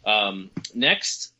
Um, 0.04 0.50
next, 0.74 1.32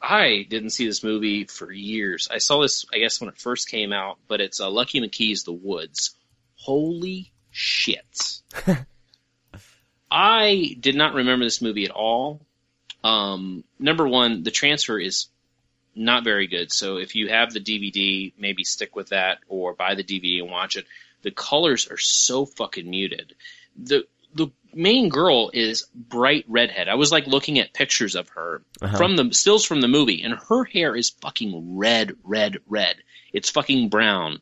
I 0.00 0.46
didn't 0.48 0.70
see 0.70 0.86
this 0.86 1.02
movie 1.02 1.44
for 1.44 1.70
years. 1.72 2.28
I 2.30 2.38
saw 2.38 2.60
this, 2.60 2.84
I 2.92 2.98
guess, 2.98 3.20
when 3.20 3.28
it 3.28 3.38
first 3.38 3.68
came 3.68 3.92
out, 3.92 4.18
but 4.28 4.40
it's 4.40 4.60
uh, 4.60 4.70
Lucky 4.70 5.00
McKee's 5.00 5.44
The 5.44 5.52
Woods. 5.52 6.14
Holy 6.56 7.32
shit. 7.50 8.40
I 10.10 10.76
did 10.78 10.94
not 10.94 11.14
remember 11.14 11.44
this 11.44 11.62
movie 11.62 11.84
at 11.84 11.90
all. 11.90 12.46
Um, 13.04 13.62
number 13.78 14.08
one, 14.08 14.42
the 14.42 14.50
transfer 14.50 14.98
is 14.98 15.26
not 15.94 16.24
very 16.24 16.46
good. 16.48 16.72
So 16.72 16.96
if 16.96 17.14
you 17.14 17.28
have 17.28 17.52
the 17.52 17.60
DVD, 17.60 18.32
maybe 18.36 18.64
stick 18.64 18.96
with 18.96 19.10
that 19.10 19.38
or 19.46 19.74
buy 19.74 19.94
the 19.94 20.02
DVD 20.02 20.40
and 20.42 20.50
watch 20.50 20.76
it. 20.76 20.86
The 21.22 21.30
colors 21.30 21.86
are 21.90 21.98
so 21.98 22.44
fucking 22.46 22.88
muted. 22.88 23.34
The 23.76 24.06
the 24.34 24.48
main 24.74 25.08
girl 25.10 25.50
is 25.54 25.86
bright 25.94 26.44
redhead. 26.48 26.88
I 26.88 26.96
was 26.96 27.12
like 27.12 27.28
looking 27.28 27.60
at 27.60 27.72
pictures 27.72 28.16
of 28.16 28.28
her 28.30 28.62
Uh-huh. 28.82 28.96
from 28.96 29.14
the 29.16 29.32
stills 29.32 29.64
from 29.64 29.80
the 29.80 29.86
movie, 29.86 30.22
and 30.22 30.34
her 30.48 30.64
hair 30.64 30.96
is 30.96 31.10
fucking 31.10 31.76
red, 31.76 32.16
red, 32.24 32.58
red. 32.66 32.96
It's 33.32 33.50
fucking 33.50 33.90
brown 33.90 34.40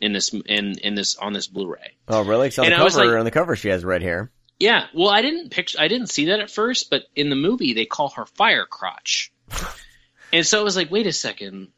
in 0.00 0.12
this 0.12 0.30
in 0.34 0.78
in 0.80 0.94
this 0.96 1.14
on 1.16 1.32
this 1.34 1.46
Blu-ray. 1.46 1.92
Oh, 2.08 2.22
really? 2.24 2.48
'Cause 2.48 2.58
on 2.58 2.64
And 2.66 2.74
the 2.74 2.78
cover, 2.78 3.06
like- 3.06 3.18
on 3.18 3.24
the 3.24 3.30
cover, 3.30 3.54
she 3.54 3.68
has 3.68 3.84
red 3.84 4.02
hair. 4.02 4.30
Yeah, 4.58 4.86
well, 4.92 5.10
I 5.10 5.22
didn't 5.22 5.50
picture, 5.50 5.78
I 5.80 5.88
didn't 5.88 6.08
see 6.08 6.26
that 6.26 6.40
at 6.40 6.50
first, 6.50 6.90
but 6.90 7.04
in 7.14 7.30
the 7.30 7.36
movie 7.36 7.74
they 7.74 7.84
call 7.84 8.10
her 8.10 8.26
Fire 8.26 8.66
Crotch, 8.66 9.32
and 10.32 10.44
so 10.44 10.60
I 10.60 10.64
was 10.64 10.76
like, 10.76 10.90
wait 10.90 11.06
a 11.06 11.12
second, 11.12 11.68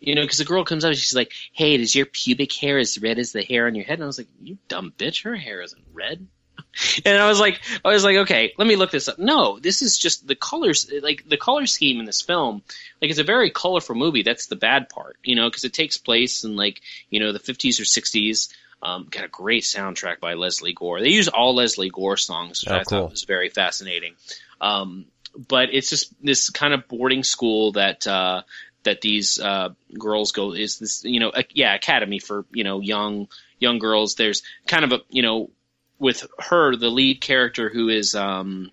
you 0.00 0.14
know, 0.14 0.22
because 0.22 0.38
the 0.38 0.44
girl 0.44 0.64
comes 0.64 0.84
up 0.84 0.88
and 0.88 0.98
she's 0.98 1.14
like, 1.14 1.32
"Hey, 1.52 1.76
does 1.76 1.94
your 1.94 2.06
pubic 2.06 2.52
hair 2.54 2.78
as 2.78 3.00
red 3.00 3.18
as 3.18 3.32
the 3.32 3.42
hair 3.42 3.66
on 3.66 3.74
your 3.74 3.84
head?" 3.84 3.94
And 3.94 4.04
I 4.04 4.06
was 4.06 4.18
like, 4.18 4.28
"You 4.40 4.58
dumb 4.66 4.92
bitch, 4.96 5.24
her 5.24 5.36
hair 5.36 5.60
isn't 5.60 5.84
red." 5.92 6.26
And 7.04 7.18
I 7.18 7.28
was 7.28 7.40
like, 7.40 7.60
I 7.84 7.88
was 7.88 8.04
like, 8.04 8.16
okay, 8.18 8.52
let 8.56 8.68
me 8.68 8.76
look 8.76 8.90
this 8.90 9.08
up. 9.08 9.18
No, 9.18 9.58
this 9.58 9.82
is 9.82 9.98
just 9.98 10.26
the 10.26 10.36
colors, 10.36 10.90
like 11.02 11.28
the 11.28 11.36
color 11.36 11.66
scheme 11.66 11.98
in 11.98 12.06
this 12.06 12.22
film. 12.22 12.62
Like 13.00 13.10
it's 13.10 13.18
a 13.18 13.24
very 13.24 13.50
colorful 13.50 13.94
movie. 13.94 14.22
That's 14.22 14.46
the 14.46 14.56
bad 14.56 14.88
part, 14.88 15.16
you 15.22 15.34
know, 15.34 15.48
because 15.48 15.64
it 15.64 15.72
takes 15.72 15.96
place 15.96 16.44
in 16.44 16.56
like 16.56 16.80
you 17.08 17.20
know 17.20 17.32
the 17.32 17.40
50s 17.40 17.80
or 17.80 17.84
60s. 17.84 18.52
Um, 18.82 19.08
got 19.10 19.24
a 19.24 19.28
great 19.28 19.62
soundtrack 19.62 20.20
by 20.20 20.34
Lesley 20.34 20.72
Gore. 20.72 21.00
They 21.00 21.10
use 21.10 21.28
all 21.28 21.54
Lesley 21.54 21.90
Gore 21.90 22.16
songs, 22.16 22.62
which 22.62 22.70
Oh, 22.72 22.76
I 22.76 22.84
cool. 22.84 23.00
thought 23.02 23.10
was 23.10 23.24
very 23.24 23.50
fascinating. 23.50 24.14
Um, 24.60 25.06
but 25.36 25.68
it's 25.72 25.90
just 25.90 26.12
this 26.24 26.50
kind 26.50 26.72
of 26.74 26.88
boarding 26.88 27.22
school 27.22 27.72
that 27.72 28.06
uh, 28.06 28.42
that 28.84 29.00
these 29.00 29.38
uh, 29.38 29.70
girls 29.98 30.32
go 30.32 30.52
is 30.52 30.78
this 30.78 31.04
you 31.04 31.20
know 31.20 31.30
a, 31.34 31.44
yeah 31.52 31.74
academy 31.74 32.18
for 32.18 32.46
you 32.52 32.64
know 32.64 32.80
young 32.80 33.28
young 33.58 33.78
girls. 33.78 34.14
There's 34.14 34.42
kind 34.66 34.84
of 34.84 34.92
a 34.92 35.00
you 35.10 35.22
know 35.22 35.50
with 35.98 36.26
her 36.38 36.74
the 36.74 36.88
lead 36.88 37.20
character 37.20 37.68
who 37.68 37.90
is 37.90 38.14
um 38.14 38.70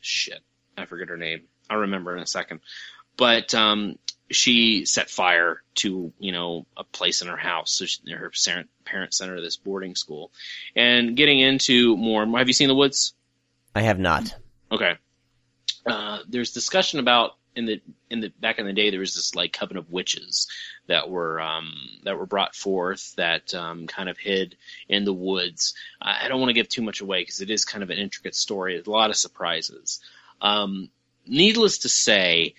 shit 0.00 0.40
I 0.76 0.84
forget 0.84 1.08
her 1.08 1.16
name. 1.16 1.42
I'll 1.70 1.78
remember 1.78 2.14
in 2.14 2.22
a 2.22 2.26
second. 2.26 2.60
But 3.16 3.54
um, 3.54 3.98
she 4.30 4.84
set 4.84 5.10
fire 5.10 5.62
to 5.76 6.12
you 6.18 6.32
know 6.32 6.66
a 6.76 6.84
place 6.84 7.22
in 7.22 7.28
her 7.28 7.36
house. 7.36 7.72
So 7.72 7.86
she, 7.86 8.00
her 8.10 8.30
parent 8.44 8.68
parents 8.84 9.18
sent 9.18 9.30
her 9.30 9.36
to 9.36 9.42
this 9.42 9.56
boarding 9.56 9.94
school. 9.94 10.30
And 10.74 11.16
getting 11.16 11.40
into 11.40 11.96
more, 11.96 12.26
have 12.38 12.48
you 12.48 12.54
seen 12.54 12.68
the 12.68 12.74
woods? 12.74 13.14
I 13.74 13.82
have 13.82 13.98
not. 13.98 14.34
Okay. 14.70 14.94
Uh, 15.84 16.20
there's 16.28 16.52
discussion 16.52 16.98
about 16.98 17.32
in 17.54 17.64
the 17.64 17.80
in 18.10 18.20
the 18.20 18.28
back 18.28 18.58
in 18.58 18.66
the 18.66 18.72
day 18.72 18.90
there 18.90 19.00
was 19.00 19.14
this 19.14 19.34
like 19.34 19.52
coven 19.52 19.76
of 19.76 19.90
witches 19.90 20.46
that 20.88 21.08
were 21.08 21.40
um, 21.40 21.72
that 22.04 22.18
were 22.18 22.26
brought 22.26 22.54
forth 22.54 23.14
that 23.16 23.54
um, 23.54 23.86
kind 23.86 24.08
of 24.08 24.18
hid 24.18 24.56
in 24.88 25.04
the 25.04 25.12
woods. 25.12 25.74
I 26.00 26.24
I 26.24 26.28
don't 26.28 26.40
want 26.40 26.50
to 26.50 26.54
give 26.54 26.68
too 26.68 26.82
much 26.82 27.00
away 27.00 27.22
because 27.22 27.40
it 27.40 27.50
is 27.50 27.64
kind 27.64 27.82
of 27.82 27.90
an 27.90 27.98
intricate 27.98 28.34
story. 28.34 28.74
There's 28.74 28.86
a 28.86 28.90
lot 28.90 29.10
of 29.10 29.16
surprises. 29.16 30.00
Um, 30.40 30.90
needless 31.26 31.78
to 31.78 31.88
say, 31.88 32.54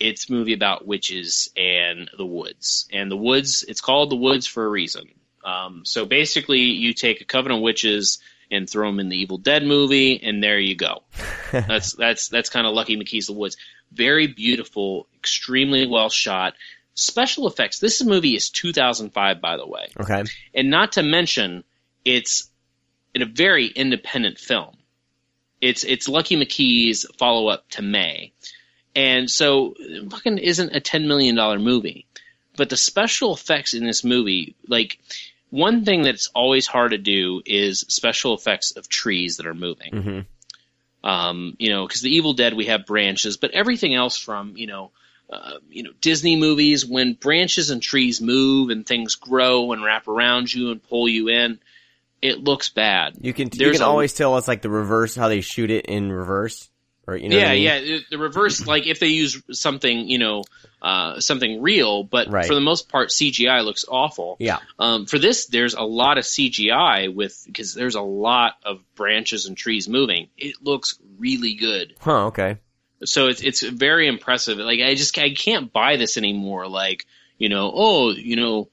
it's 0.00 0.28
a 0.28 0.32
movie 0.32 0.52
about 0.54 0.86
witches 0.86 1.50
and 1.56 2.10
the 2.16 2.26
woods. 2.26 2.88
And 2.92 3.10
the 3.10 3.16
woods, 3.16 3.64
it's 3.66 3.80
called 3.80 4.10
the 4.10 4.16
woods 4.16 4.46
for 4.46 4.64
a 4.64 4.68
reason. 4.68 5.08
Um, 5.44 5.82
so 5.84 6.04
basically, 6.06 6.60
you 6.60 6.94
take 6.94 7.20
a 7.20 7.24
coven 7.24 7.52
of 7.52 7.60
witches 7.60 8.18
and 8.50 8.68
throw 8.68 8.88
them 8.88 9.00
in 9.00 9.08
the 9.08 9.16
Evil 9.16 9.38
Dead 9.38 9.64
movie, 9.64 10.22
and 10.22 10.42
there 10.42 10.58
you 10.58 10.74
go. 10.76 11.02
that's 11.52 11.92
that's 11.94 12.28
that's 12.28 12.50
kind 12.50 12.66
of 12.66 12.74
Lucky 12.74 12.96
McKee's 12.96 13.26
The 13.26 13.32
Woods. 13.32 13.56
Very 13.92 14.26
beautiful, 14.26 15.06
extremely 15.16 15.86
well 15.86 16.08
shot. 16.10 16.54
Special 16.94 17.46
effects. 17.48 17.78
This 17.80 18.02
movie 18.04 18.36
is 18.36 18.50
2005, 18.50 19.40
by 19.40 19.56
the 19.56 19.66
way, 19.66 19.88
Okay. 20.00 20.22
and 20.54 20.70
not 20.70 20.92
to 20.92 21.02
mention, 21.02 21.64
it's 22.04 22.48
in 23.14 23.22
a 23.22 23.26
very 23.26 23.66
independent 23.66 24.38
film. 24.38 24.76
It's 25.60 25.84
it's 25.84 26.08
Lucky 26.08 26.36
McKee's 26.36 27.06
follow 27.18 27.48
up 27.48 27.68
to 27.70 27.82
May, 27.82 28.32
and 28.94 29.30
so 29.30 29.74
it 29.78 30.10
fucking 30.10 30.38
isn't 30.38 30.74
a 30.74 30.80
ten 30.80 31.08
million 31.08 31.34
dollar 31.34 31.58
movie, 31.58 32.06
but 32.56 32.70
the 32.70 32.76
special 32.76 33.34
effects 33.34 33.74
in 33.74 33.84
this 33.84 34.04
movie, 34.04 34.54
like 34.68 34.98
one 35.50 35.84
thing 35.84 36.02
that's 36.02 36.28
always 36.34 36.66
hard 36.66 36.90
to 36.90 36.98
do 36.98 37.42
is 37.46 37.80
special 37.88 38.34
effects 38.34 38.72
of 38.72 38.88
trees 38.88 39.36
that 39.36 39.46
are 39.46 39.54
moving. 39.54 39.92
hmm 39.92 41.08
Um, 41.08 41.56
you 41.58 41.70
know, 41.70 41.86
because 41.86 42.00
the 42.00 42.14
Evil 42.14 42.32
Dead 42.32 42.54
we 42.54 42.66
have 42.66 42.86
branches, 42.86 43.36
but 43.36 43.50
everything 43.52 43.94
else 43.94 44.18
from 44.18 44.56
you 44.56 44.66
know, 44.66 44.90
uh, 45.30 45.58
you 45.70 45.82
know 45.82 45.92
Disney 46.00 46.36
movies 46.36 46.84
when 46.86 47.14
branches 47.14 47.70
and 47.70 47.82
trees 47.82 48.20
move 48.20 48.70
and 48.70 48.86
things 48.86 49.14
grow 49.14 49.72
and 49.72 49.84
wrap 49.84 50.08
around 50.08 50.52
you 50.52 50.70
and 50.70 50.82
pull 50.82 51.08
you 51.08 51.28
in, 51.28 51.58
it 52.22 52.42
looks 52.42 52.70
bad. 52.70 53.16
You 53.20 53.34
can 53.34 53.50
you 53.52 53.70
can 53.70 53.82
a- 53.82 53.86
always 53.86 54.14
tell 54.14 54.36
it's 54.38 54.48
like 54.48 54.62
the 54.62 54.70
reverse 54.70 55.14
how 55.14 55.28
they 55.28 55.42
shoot 55.42 55.70
it 55.70 55.86
in 55.86 56.10
reverse, 56.10 56.70
or 57.06 57.16
you 57.16 57.28
know. 57.28 57.36
yeah, 57.36 57.50
I 57.50 57.54
mean? 57.54 57.62
yeah. 57.62 57.98
The 58.10 58.18
reverse, 58.18 58.66
like 58.66 58.86
if 58.86 59.00
they 59.00 59.08
use 59.08 59.42
something, 59.52 60.08
you 60.08 60.18
know, 60.18 60.42
uh, 60.82 61.20
something 61.20 61.62
real, 61.62 62.04
but 62.04 62.28
Right. 62.30 62.46
for 62.46 62.54
the 62.54 62.60
most 62.60 62.88
part, 62.88 63.10
CGI 63.10 63.64
looks 63.64 63.84
awful. 63.88 64.36
Yeah. 64.38 64.58
Um, 64.78 65.06
for 65.06 65.18
this, 65.18 65.46
there's 65.46 65.74
a 65.74 65.82
lot 65.82 66.18
of 66.18 66.24
CGI 66.24 67.14
with 67.14 67.42
because 67.46 67.74
there's 67.74 67.94
a 67.94 68.00
lot 68.02 68.54
of 68.64 68.80
branches 68.94 69.46
and 69.46 69.56
trees 69.56 69.88
moving. 69.88 70.28
It 70.36 70.56
looks 70.62 70.98
really 71.18 71.54
good. 71.54 71.94
Huh. 72.00 72.26
Okay. 72.26 72.58
So 73.04 73.28
it's 73.28 73.42
it's 73.42 73.62
very 73.62 74.08
impressive. 74.08 74.58
Like 74.58 74.80
I 74.80 74.94
just 74.94 75.18
I 75.18 75.34
can't 75.34 75.72
buy 75.72 75.96
this 75.96 76.16
anymore. 76.16 76.68
Like 76.68 77.06
you 77.38 77.48
know, 77.48 77.70
oh, 77.74 78.10
you 78.12 78.36
know, 78.36 78.68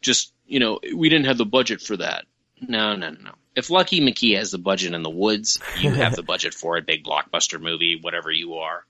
just 0.00 0.32
you 0.46 0.60
know, 0.60 0.80
we 0.94 1.08
didn't 1.08 1.26
have 1.26 1.38
the 1.38 1.46
budget 1.46 1.80
for 1.80 1.96
that. 1.96 2.24
No, 2.60 2.94
no, 2.94 3.10
no, 3.10 3.18
no. 3.22 3.32
If 3.54 3.70
Lucky 3.70 4.00
McKee 4.00 4.36
has 4.36 4.50
the 4.50 4.58
budget 4.58 4.94
in 4.94 5.02
the 5.02 5.10
woods, 5.10 5.58
you 5.80 5.90
have 5.94 6.16
the 6.16 6.22
budget 6.22 6.54
for 6.54 6.76
a 6.76 6.82
big 6.82 7.04
blockbuster 7.04 7.60
movie, 7.60 7.98
whatever 8.00 8.30
you 8.30 8.54
are. 8.54 8.84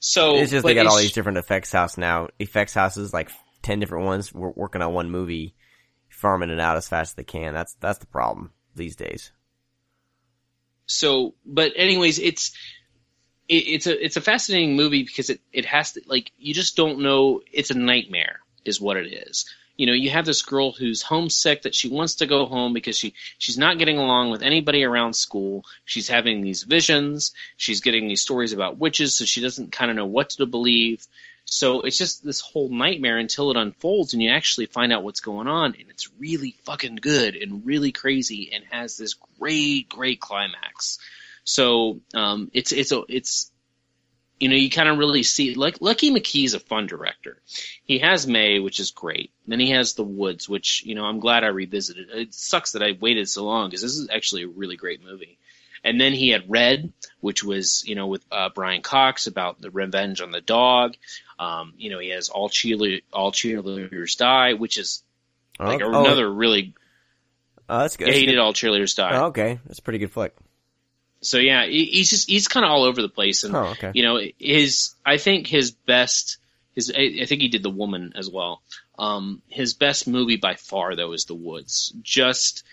So 0.00 0.36
it's 0.36 0.50
just 0.50 0.64
they 0.64 0.74
got 0.74 0.86
all 0.86 0.98
these 0.98 1.12
different 1.12 1.38
effects 1.38 1.72
house 1.72 1.98
now. 1.98 2.28
Effects 2.38 2.74
houses 2.74 3.12
like 3.12 3.30
ten 3.62 3.80
different 3.80 4.04
ones. 4.04 4.32
We're 4.32 4.50
working 4.50 4.82
on 4.82 4.92
one 4.92 5.10
movie, 5.10 5.54
farming 6.08 6.50
it 6.50 6.60
out 6.60 6.76
as 6.76 6.88
fast 6.88 7.12
as 7.12 7.14
they 7.14 7.24
can. 7.24 7.54
That's 7.54 7.74
that's 7.80 7.98
the 7.98 8.06
problem 8.06 8.52
these 8.76 8.94
days. 8.94 9.32
so 10.86 11.34
but 11.44 11.72
anyways 11.76 12.18
it's 12.18 12.52
it, 13.48 13.54
it's 13.54 13.86
a 13.86 14.04
it's 14.04 14.16
a 14.16 14.20
fascinating 14.20 14.76
movie 14.76 15.02
because 15.02 15.30
it 15.30 15.40
it 15.52 15.64
has 15.64 15.92
to 15.92 16.02
like 16.06 16.32
you 16.38 16.54
just 16.54 16.76
don't 16.76 17.00
know 17.00 17.40
it's 17.52 17.70
a 17.70 17.78
nightmare 17.78 18.40
is 18.64 18.80
what 18.80 18.96
it 18.96 19.12
is 19.12 19.52
you 19.78 19.86
know 19.86 19.94
you 19.94 20.10
have 20.10 20.26
this 20.26 20.42
girl 20.42 20.72
who's 20.72 21.00
homesick 21.00 21.62
that 21.62 21.74
she 21.74 21.88
wants 21.88 22.16
to 22.16 22.26
go 22.26 22.44
home 22.44 22.74
because 22.74 22.98
she 22.98 23.14
she's 23.38 23.56
not 23.56 23.78
getting 23.78 23.96
along 23.96 24.30
with 24.30 24.42
anybody 24.42 24.84
around 24.84 25.14
school. 25.14 25.64
She's 25.86 26.08
having 26.08 26.42
these 26.42 26.64
visions. 26.64 27.32
She's 27.56 27.80
getting 27.80 28.08
these 28.08 28.20
stories 28.20 28.52
about 28.52 28.76
witches 28.76 29.14
so 29.16 29.24
she 29.24 29.40
doesn't 29.40 29.72
kind 29.72 29.90
of 29.90 29.96
know 29.96 30.06
what 30.06 30.30
to 30.30 30.46
believe. 30.46 31.06
So 31.46 31.80
it's 31.80 31.96
just 31.96 32.22
this 32.22 32.40
whole 32.40 32.68
nightmare 32.68 33.16
until 33.16 33.50
it 33.50 33.56
unfolds 33.56 34.12
and 34.12 34.22
you 34.22 34.30
actually 34.30 34.66
find 34.66 34.92
out 34.92 35.02
what's 35.02 35.20
going 35.20 35.46
on 35.46 35.76
and 35.78 35.88
it's 35.88 36.10
really 36.18 36.56
fucking 36.64 36.96
good 36.96 37.36
and 37.36 37.64
really 37.64 37.92
crazy 37.92 38.50
and 38.52 38.64
has 38.70 38.98
this 38.98 39.14
great 39.38 39.88
great 39.88 40.20
climax. 40.20 40.98
So 41.44 42.00
um, 42.14 42.50
it's 42.52 42.72
it's 42.72 42.92
a, 42.92 43.02
it's 43.08 43.50
you 44.38 44.48
know 44.48 44.54
you 44.56 44.70
kind 44.70 44.88
of 44.88 44.98
really 44.98 45.22
see 45.22 45.54
like 45.54 45.80
Lucky 45.80 46.10
McKee's 46.10 46.54
a 46.54 46.60
fun 46.60 46.86
director. 46.86 47.38
He 47.84 47.98
has 47.98 48.26
May, 48.26 48.60
which 48.60 48.80
is 48.80 48.90
great. 48.90 49.32
Then 49.46 49.60
he 49.60 49.70
has 49.70 49.94
The 49.94 50.04
Woods, 50.04 50.48
which 50.48 50.84
you 50.84 50.94
know 50.94 51.04
I'm 51.04 51.20
glad 51.20 51.44
I 51.44 51.48
revisited. 51.48 52.08
It 52.10 52.34
sucks 52.34 52.72
that 52.72 52.82
I 52.82 52.96
waited 53.00 53.28
so 53.28 53.44
long 53.44 53.68
because 53.68 53.82
this 53.82 53.96
is 53.96 54.08
actually 54.10 54.44
a 54.44 54.48
really 54.48 54.76
great 54.76 55.02
movie. 55.04 55.38
And 55.84 56.00
then 56.00 56.12
he 56.12 56.30
had 56.30 56.50
Red, 56.50 56.92
which 57.20 57.44
was 57.44 57.84
you 57.86 57.94
know 57.94 58.06
with 58.06 58.24
uh, 58.30 58.50
Brian 58.54 58.82
Cox 58.82 59.26
about 59.26 59.60
the 59.60 59.70
revenge 59.70 60.20
on 60.20 60.30
the 60.30 60.40
dog. 60.40 60.94
Um, 61.38 61.74
you 61.76 61.90
know 61.90 61.98
he 61.98 62.10
has 62.10 62.28
All 62.28 62.48
Cheerle- 62.48 63.02
All 63.12 63.32
Cheerleaders 63.32 64.16
Die, 64.16 64.54
which 64.54 64.78
is 64.78 65.02
like 65.58 65.80
oh, 65.82 65.88
another 65.88 66.30
really 66.32 66.74
Oh, 67.70 67.80
that's 67.80 67.96
good. 67.98 68.08
yeah, 68.08 68.14
he 68.14 68.26
did 68.26 68.38
All 68.38 68.54
Cheerleaders 68.54 68.96
Die. 68.96 69.16
Oh, 69.16 69.26
okay, 69.26 69.60
that's 69.66 69.78
a 69.78 69.82
pretty 69.82 69.98
good 69.98 70.10
flick. 70.10 70.34
So 71.20 71.38
yeah, 71.38 71.66
he's 71.66 72.10
just 72.10 72.28
he's 72.28 72.46
kind 72.48 72.64
of 72.64 72.70
all 72.70 72.84
over 72.84 73.02
the 73.02 73.08
place, 73.08 73.44
and 73.44 73.54
Oh, 73.54 73.66
okay. 73.68 73.90
you 73.94 74.02
know 74.04 74.20
his 74.38 74.94
I 75.04 75.16
think 75.18 75.46
his 75.46 75.72
best 75.72 76.38
his 76.74 76.92
I 76.96 77.22
I 77.22 77.26
think 77.26 77.42
he 77.42 77.48
did 77.48 77.62
the 77.62 77.70
woman 77.70 78.12
as 78.16 78.30
well. 78.30 78.62
Um, 78.98 79.42
his 79.48 79.74
best 79.74 80.06
movie 80.08 80.36
by 80.36 80.54
far 80.54 80.94
though 80.96 81.12
is 81.12 81.24
The 81.24 81.34
Woods. 81.34 81.92
Just 82.02 82.64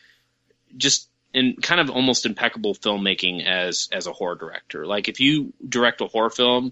just 0.77 1.09
in 1.33 1.55
kind 1.61 1.81
of 1.81 1.89
almost 1.89 2.25
impeccable 2.25 2.75
filmmaking 2.75 3.45
as 3.45 3.89
as 3.91 4.07
a 4.07 4.13
horror 4.13 4.35
director. 4.35 4.85
Like 4.85 5.07
if 5.07 5.19
you 5.19 5.53
direct 5.67 6.01
a 6.01 6.05
horror 6.07 6.29
film, 6.29 6.71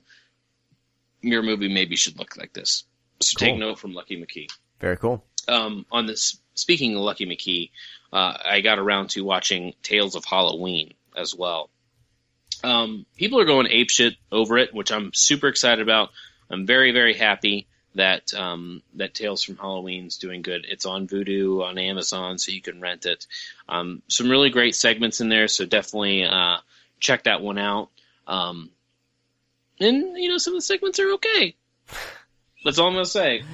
your 1.21 1.41
movie 1.43 1.73
maybe 1.73 1.95
should 1.95 2.17
look 2.19 2.37
like 2.37 2.53
this. 2.53 2.83
So 3.21 3.37
take 3.37 3.57
note 3.57 3.79
from 3.79 3.93
Lucky 3.93 4.17
McKee 4.21 4.47
Very 4.79 4.97
cool. 4.97 5.23
um, 5.47 5.85
on 5.91 6.05
this. 6.05 6.37
Speaking 6.55 6.95
of 6.95 7.01
Lucky 7.01 7.25
McKee, 7.25 7.71
uh, 8.11 8.37
I 8.45 8.61
got 8.61 8.77
around 8.79 9.09
to 9.11 9.23
watching 9.23 9.73
Tales 9.81 10.15
of 10.15 10.23
Halloween 10.25 10.93
as 11.17 11.35
well. 11.35 11.69
Um, 12.63 13.05
people 13.17 13.39
are 13.39 13.45
going 13.45 13.67
apeshit 13.67 14.15
over 14.31 14.57
it, 14.57 14.73
which 14.73 14.91
I'm 14.91 15.11
super 15.13 15.47
excited 15.47 15.81
about. 15.81 16.09
I'm 16.49 16.65
very 16.65 16.91
very 16.91 17.13
happy 17.13 17.67
that 17.95 18.33
um, 18.33 18.81
that 18.95 19.13
Tales 19.13 19.43
from 19.43 19.57
Halloween's 19.57 20.17
doing 20.17 20.41
good. 20.41 20.65
It's 20.67 20.85
on 20.85 21.07
Vudu 21.07 21.63
on 21.63 21.77
Amazon, 21.77 22.37
so 22.37 22.51
you 22.51 22.61
can 22.61 22.81
rent 22.81 23.05
it. 23.05 23.27
Um, 23.67 24.01
some 24.07 24.29
really 24.29 24.49
great 24.49 24.75
segments 24.75 25.21
in 25.21 25.29
there, 25.29 25.47
so 25.47 25.65
definitely 25.65 26.23
uh, 26.23 26.57
check 26.99 27.23
that 27.23 27.41
one 27.41 27.57
out. 27.57 27.89
Um, 28.27 28.69
and 29.79 30.17
you 30.17 30.29
know, 30.29 30.37
some 30.37 30.53
of 30.53 30.57
the 30.57 30.65
segments 30.65 30.99
are 30.99 31.13
okay. 31.13 31.55
That's 32.63 32.79
all 32.79 32.87
I'm 32.87 32.93
gonna 32.93 33.05
say. 33.05 33.43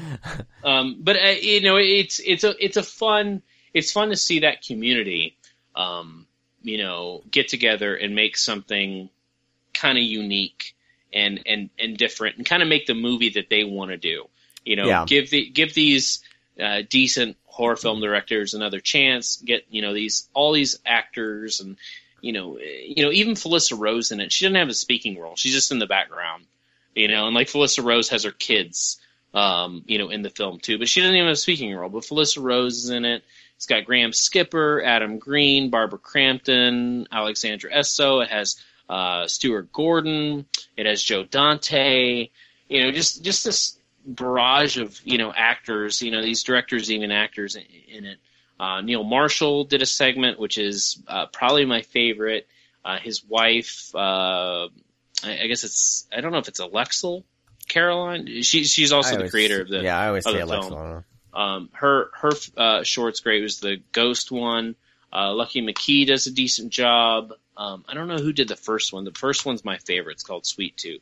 Um, 0.62 0.98
but 1.00 1.16
uh, 1.16 1.36
you 1.42 1.62
know, 1.62 1.78
it's 1.78 2.20
it's 2.20 2.44
a 2.44 2.54
it's 2.62 2.76
a 2.76 2.84
fun 2.84 3.42
it's 3.74 3.92
fun 3.92 4.10
to 4.10 4.18
see 4.18 4.40
that 4.40 4.62
community, 4.62 5.38
um, 5.74 6.28
you 6.62 6.78
know, 6.78 7.24
get 7.30 7.48
together 7.48 7.96
and 7.96 8.16
make 8.16 8.38
something 8.38 9.10
kind 9.74 9.98
of 9.98 10.04
unique 10.04 10.76
and 11.14 11.42
and 11.46 11.70
and 11.80 11.98
different, 11.98 12.38
and 12.38 12.46
kind 12.46 12.62
of 12.62 12.70
make 12.70 12.86
the 12.86 12.94
movie 12.94 13.30
that 13.32 13.50
they 13.50 13.64
want 13.64 13.92
to 13.92 13.98
do. 13.98 14.26
You 14.66 14.76
know, 14.76 14.88
Yeah. 14.88 15.06
give 15.06 15.30
the 15.30 15.50
give 15.50 15.74
these 15.74 16.22
uh, 16.62 16.82
decent 16.90 17.38
horror 17.46 17.76
film 17.78 18.02
directors 18.02 18.54
another 18.54 18.80
chance. 18.80 19.38
Get 19.38 19.66
you 19.70 19.82
know 19.82 19.94
these 19.94 20.30
all 20.34 20.52
these 20.54 20.78
actors 20.86 21.62
and 21.62 21.78
you 22.22 22.34
know 22.34 22.58
you 22.60 23.04
know 23.04 23.12
even 23.12 23.34
Felissa 23.36 23.80
Rose 23.80 24.12
in 24.12 24.20
it. 24.20 24.32
She 24.32 24.46
doesn't 24.46 24.56
have 24.56 24.70
a 24.70 24.74
speaking 24.74 25.18
role. 25.20 25.36
She's 25.36 25.54
just 25.54 25.72
in 25.72 25.80
the 25.80 25.88
background. 25.88 26.46
You 26.96 27.08
know, 27.08 27.28
and 27.28 27.36
like 27.36 27.48
Felissa 27.48 27.84
Rose 27.84 28.10
has 28.10 28.24
her 28.24 28.32
kids, 28.32 29.00
um, 29.34 29.84
you 29.88 30.00
know, 30.00 30.10
in 30.10 30.22
the 30.22 30.30
film 30.30 30.60
too, 30.60 30.78
but 30.80 30.90
she 30.90 31.00
doesn't 31.02 31.16
even 31.16 31.28
have 31.28 31.34
a 31.34 31.38
speaking 31.38 31.74
role. 31.74 31.90
But 31.90 32.04
Felissa 32.04 32.42
Rose 32.42 32.84
is 32.84 32.90
in 32.90 33.06
it. 33.06 33.24
It's 33.60 33.66
got 33.66 33.84
Graham 33.84 34.14
Skipper, 34.14 34.82
Adam 34.82 35.20
Green, 35.20 35.70
Barbara 35.70 36.00
Crampton, 36.00 37.08
Alexandra 37.12 37.70
Essoe. 37.70 38.22
It 38.22 38.30
has 38.30 38.56
uh, 38.88 39.28
Stuart 39.28 39.74
Gordon. 39.74 40.46
It 40.78 40.86
has 40.86 41.04
Joe 41.04 41.26
Dante. 41.26 42.30
You 42.70 42.84
know, 42.84 42.92
just 42.92 43.22
just 43.22 43.44
this 43.44 43.78
barrage 44.06 44.78
of 44.78 44.98
you 45.04 45.18
know 45.18 45.34
actors. 45.36 46.02
You 46.02 46.12
know, 46.12 46.22
these 46.22 46.44
directors, 46.44 46.90
even 46.90 47.12
actors 47.12 47.58
in, 47.58 47.64
in 47.90 48.06
it. 48.06 48.20
Uh, 48.58 48.80
Neil 48.80 49.04
Marshall 49.04 49.66
did 49.66 49.82
a 49.82 49.86
segment, 49.86 50.40
which 50.40 50.58
is 50.58 51.04
uh, 51.10 51.26
probably 51.26 51.66
my 51.66 51.82
favorite. 51.82 52.48
Uh, 52.86 52.98
his 52.98 53.26
wife, 53.26 53.94
uh, 53.94 54.70
I, 55.22 55.40
I 55.44 55.48
guess 55.48 55.66
it's 55.66 56.08
I 56.16 56.22
don't 56.22 56.32
know 56.32 56.38
if 56.38 56.48
it's 56.48 56.62
Axelle 56.62 57.26
Carolyn. 57.68 58.42
She 58.42 58.64
she's 58.64 58.94
also 58.94 59.18
the 59.18 59.30
creator 59.30 59.64
of 59.64 59.68
the 59.68 59.82
yeah, 59.82 60.00
I 60.00 60.08
always 60.08 60.24
say 60.24 60.46
the 60.46 61.04
Um, 61.34 61.70
her 61.74 62.10
her 62.14 62.32
uh, 62.58 62.84
short's 62.84 63.20
great. 63.20 63.44
Was 63.44 63.60
the 63.60 63.82
Ghost 63.92 64.32
one. 64.32 64.76
Uh, 65.12 65.34
Lucky 65.34 65.62
McKee 65.62 66.08
does 66.08 66.28
a 66.28 66.32
decent 66.32 66.72
job. 66.72 67.34
Um, 67.58 67.84
I 67.88 67.94
don't 67.94 68.08
know 68.08 68.18
who 68.18 68.32
did 68.32 68.48
the 68.48 68.56
first 68.56 68.94
one. 68.94 69.04
The 69.06 69.12
first 69.12 69.46
one's 69.46 69.66
my 69.66 69.78
favorite. 69.78 70.14
It's 70.14 70.24
called 70.24 70.46
Sweet 70.46 70.78
Tooth. 70.78 71.02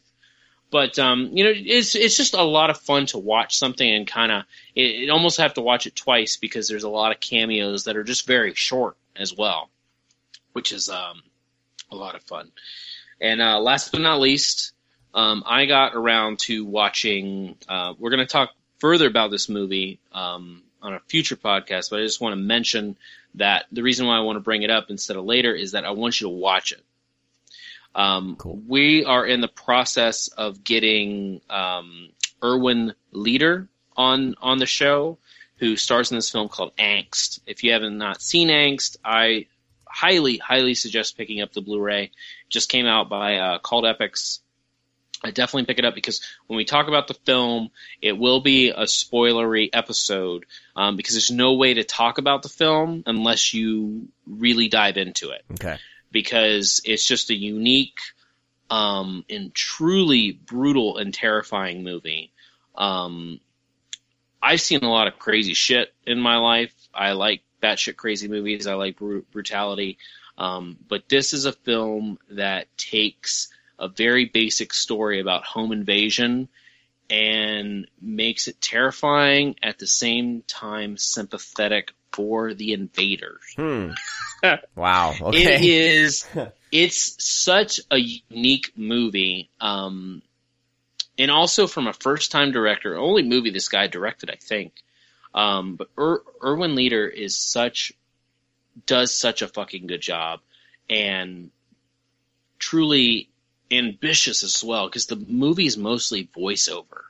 But 0.69 0.99
um, 0.99 1.29
you 1.33 1.43
know, 1.45 1.53
it's 1.55 1.95
it's 1.95 2.17
just 2.17 2.33
a 2.33 2.43
lot 2.43 2.69
of 2.69 2.77
fun 2.77 3.05
to 3.07 3.17
watch 3.17 3.57
something 3.57 3.89
and 3.89 4.05
kind 4.05 4.31
of 4.31 4.43
it, 4.75 5.03
it 5.03 5.09
almost 5.09 5.37
have 5.37 5.53
to 5.53 5.61
watch 5.61 5.87
it 5.87 5.95
twice 5.95 6.35
because 6.37 6.67
there's 6.67 6.83
a 6.83 6.89
lot 6.89 7.13
of 7.13 7.21
cameos 7.21 7.85
that 7.85 7.95
are 7.95 8.03
just 8.03 8.27
very 8.27 8.53
short 8.53 8.97
as 9.15 9.33
well, 9.35 9.69
which 10.51 10.73
is 10.73 10.89
um, 10.89 11.21
a 11.89 11.95
lot 11.95 12.15
of 12.15 12.23
fun. 12.23 12.51
And 13.21 13.41
uh, 13.41 13.59
last 13.59 13.91
but 13.91 14.01
not 14.01 14.19
least, 14.19 14.73
um, 15.13 15.43
I 15.45 15.65
got 15.67 15.95
around 15.95 16.39
to 16.39 16.65
watching. 16.65 17.55
Uh, 17.67 17.93
we're 17.97 18.11
going 18.11 18.19
to 18.19 18.25
talk 18.25 18.51
further 18.79 19.07
about 19.07 19.31
this 19.31 19.49
movie 19.49 19.99
um, 20.11 20.63
on 20.81 20.93
a 20.93 20.99
future 21.01 21.35
podcast, 21.35 21.89
but 21.89 21.99
I 21.99 22.03
just 22.03 22.21
want 22.21 22.33
to 22.33 22.41
mention 22.41 22.97
that 23.35 23.65
the 23.71 23.83
reason 23.83 24.07
why 24.07 24.17
I 24.17 24.21
want 24.21 24.37
to 24.37 24.41
bring 24.41 24.63
it 24.63 24.69
up 24.69 24.85
instead 24.89 25.17
of 25.17 25.25
later 25.25 25.53
is 25.53 25.71
that 25.71 25.85
I 25.85 25.91
want 25.91 26.19
you 26.19 26.27
to 26.27 26.33
watch 26.33 26.71
it. 26.71 26.83
Um, 27.95 28.35
Cool. 28.37 28.61
We 28.67 29.05
are 29.05 29.25
in 29.25 29.41
the 29.41 29.47
process 29.47 30.27
of 30.27 30.63
getting 30.63 31.41
um, 31.49 32.09
Erwin 32.43 32.93
Leder 33.13 33.67
on 33.95 34.35
on 34.39 34.59
the 34.59 34.67
show, 34.67 35.17
who 35.57 35.75
stars 35.75 36.11
in 36.11 36.17
this 36.17 36.29
film 36.31 36.47
called 36.47 36.75
Angst. 36.77 37.39
If 37.47 37.63
you 37.63 37.71
haven't 37.71 37.97
not 37.97 38.21
seen 38.21 38.49
Angst, 38.49 38.97
I 39.03 39.47
highly 39.85 40.37
highly 40.37 40.75
suggest 40.75 41.17
picking 41.17 41.41
up 41.41 41.53
the 41.53 41.61
Blu-ray. 41.61 42.11
Just 42.49 42.69
came 42.69 42.85
out 42.85 43.09
by 43.09 43.37
uh, 43.37 43.59
Cult 43.59 43.85
Epics. 43.85 44.41
I 45.23 45.31
definitely 45.31 45.65
pick 45.65 45.79
it 45.79 45.85
up 45.85 45.95
because 45.95 46.21
when 46.45 46.57
we 46.57 46.65
talk 46.65 46.87
about 46.87 47.07
the 47.07 47.15
film, 47.15 47.71
it 48.01 48.17
will 48.17 48.39
be 48.39 48.69
a 48.69 48.83
spoilery 48.83 49.69
episode 49.73 50.45
um, 50.75 50.95
because 50.95 51.15
there's 51.15 51.31
no 51.31 51.53
way 51.53 51.73
to 51.73 51.83
talk 51.83 52.17
about 52.19 52.43
the 52.43 52.49
film 52.49 53.03
unless 53.05 53.53
you 53.53 54.09
really 54.27 54.67
dive 54.67 54.97
into 54.97 55.31
it 55.31 55.43
Okay. 55.53 55.77
because 56.11 56.81
it's 56.85 57.05
just 57.05 57.31
a 57.31 57.35
unique 57.35 57.99
um, 58.69 59.25
and 59.29 59.53
truly 59.55 60.31
brutal 60.33 60.97
and 60.97 61.13
terrifying 61.13 61.83
movie. 61.83 62.31
Um, 62.75 63.39
I've 64.41 64.61
seen 64.61 64.83
a 64.83 64.91
lot 64.91 65.07
of 65.07 65.17
crazy 65.17 65.53
shit 65.55 65.93
in 66.05 66.19
my 66.19 66.37
life. 66.37 66.73
I 66.93 67.13
like 67.13 67.41
batshit 67.61 67.95
crazy 67.95 68.27
movies. 68.27 68.67
I 68.67 68.75
like 68.75 68.97
bru- 68.97 69.25
brutality. 69.31 69.97
Um, 70.37 70.77
but 70.87 71.09
this 71.09 71.33
is 71.33 71.45
a 71.45 71.51
film 71.53 72.19
that 72.29 72.67
takes 72.77 73.49
a 73.79 73.87
very 73.87 74.25
basic 74.25 74.73
story 74.73 75.19
about 75.19 75.43
home 75.43 75.71
invasion 75.71 76.47
and 77.09 77.87
makes 78.01 78.47
it 78.47 78.59
terrifying 78.59 79.55
at 79.63 79.79
the 79.79 79.87
same 79.87 80.43
time 80.47 80.97
sympathetic 80.97 81.93
for 82.11 82.53
the 82.53 82.73
invaders. 82.73 83.41
Hmm. 83.55 83.91
wow. 84.75 85.11
It 85.11 85.21
Okay. 85.21 85.69
is. 85.69 86.27
It's 86.69 87.15
such 87.23 87.79
a 87.89 87.97
unique 87.97 88.73
movie, 88.75 89.49
um, 89.61 90.21
and 91.17 91.31
also 91.31 91.65
from 91.65 91.87
a 91.87 91.93
first-time 91.93 92.51
director. 92.51 92.97
Only 92.97 93.23
movie 93.23 93.51
this 93.51 93.69
guy 93.69 93.87
directed, 93.87 94.29
I 94.29 94.35
think. 94.35 94.73
Um, 95.33 95.77
but 95.77 95.87
er- 95.97 96.23
Erwin 96.43 96.75
Leder 96.75 97.09
is 97.09 97.37
such 97.37 97.93
does 98.85 99.15
such 99.15 99.41
a 99.41 99.47
fucking 99.47 99.87
good 99.87 100.01
job, 100.01 100.41
and 100.89 101.51
truly 102.59 103.29
ambitious 103.71 104.43
as 104.43 104.63
well. 104.63 104.87
Because 104.87 105.07
the 105.07 105.15
movie 105.15 105.65
is 105.65 105.77
mostly 105.77 106.29
voiceover 106.35 107.01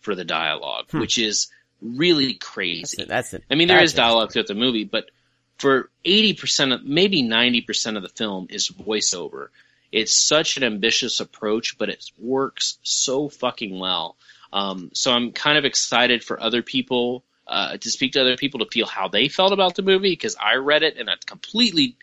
for 0.00 0.14
the 0.14 0.24
dialogue, 0.24 0.86
Hmm. 0.90 1.00
which 1.00 1.18
is 1.18 1.48
really 1.80 2.32
That's 2.32 2.44
crazy. 2.44 3.04
That's 3.04 3.34
it. 3.34 3.44
I 3.50 3.54
mean, 3.54 3.68
there 3.68 3.82
is 3.82 3.94
dialogue 3.94 4.32
throughout 4.32 4.46
the 4.48 4.54
movie, 4.54 4.84
but 4.84 5.10
for 5.58 5.90
80% 6.04 6.72
of, 6.74 6.84
maybe 6.84 7.22
90% 7.22 7.96
of 7.96 8.02
the 8.02 8.08
film 8.08 8.46
is 8.50 8.68
voiceover. 8.68 9.48
It's 9.92 10.12
such 10.12 10.56
an 10.56 10.64
ambitious 10.64 11.20
approach, 11.20 11.78
but 11.78 11.88
it 11.88 12.04
works 12.18 12.78
so 12.82 13.28
fucking 13.28 13.78
well. 13.78 14.16
Um, 14.52 14.90
so 14.92 15.12
I'm 15.12 15.32
kind 15.32 15.56
of 15.58 15.64
excited 15.64 16.24
for 16.24 16.40
other 16.40 16.62
people, 16.62 17.24
uh, 17.46 17.76
to 17.76 17.90
speak 17.90 18.12
to 18.12 18.20
other 18.20 18.36
people 18.36 18.60
to 18.60 18.66
feel 18.66 18.86
how 18.86 19.08
they 19.08 19.28
felt 19.28 19.52
about 19.52 19.74
the 19.76 19.82
movie, 19.82 20.10
because 20.10 20.36
I 20.36 20.56
read 20.56 20.82
it 20.82 20.96
in 20.96 21.08
a 21.08 21.16
completely, 21.26 21.96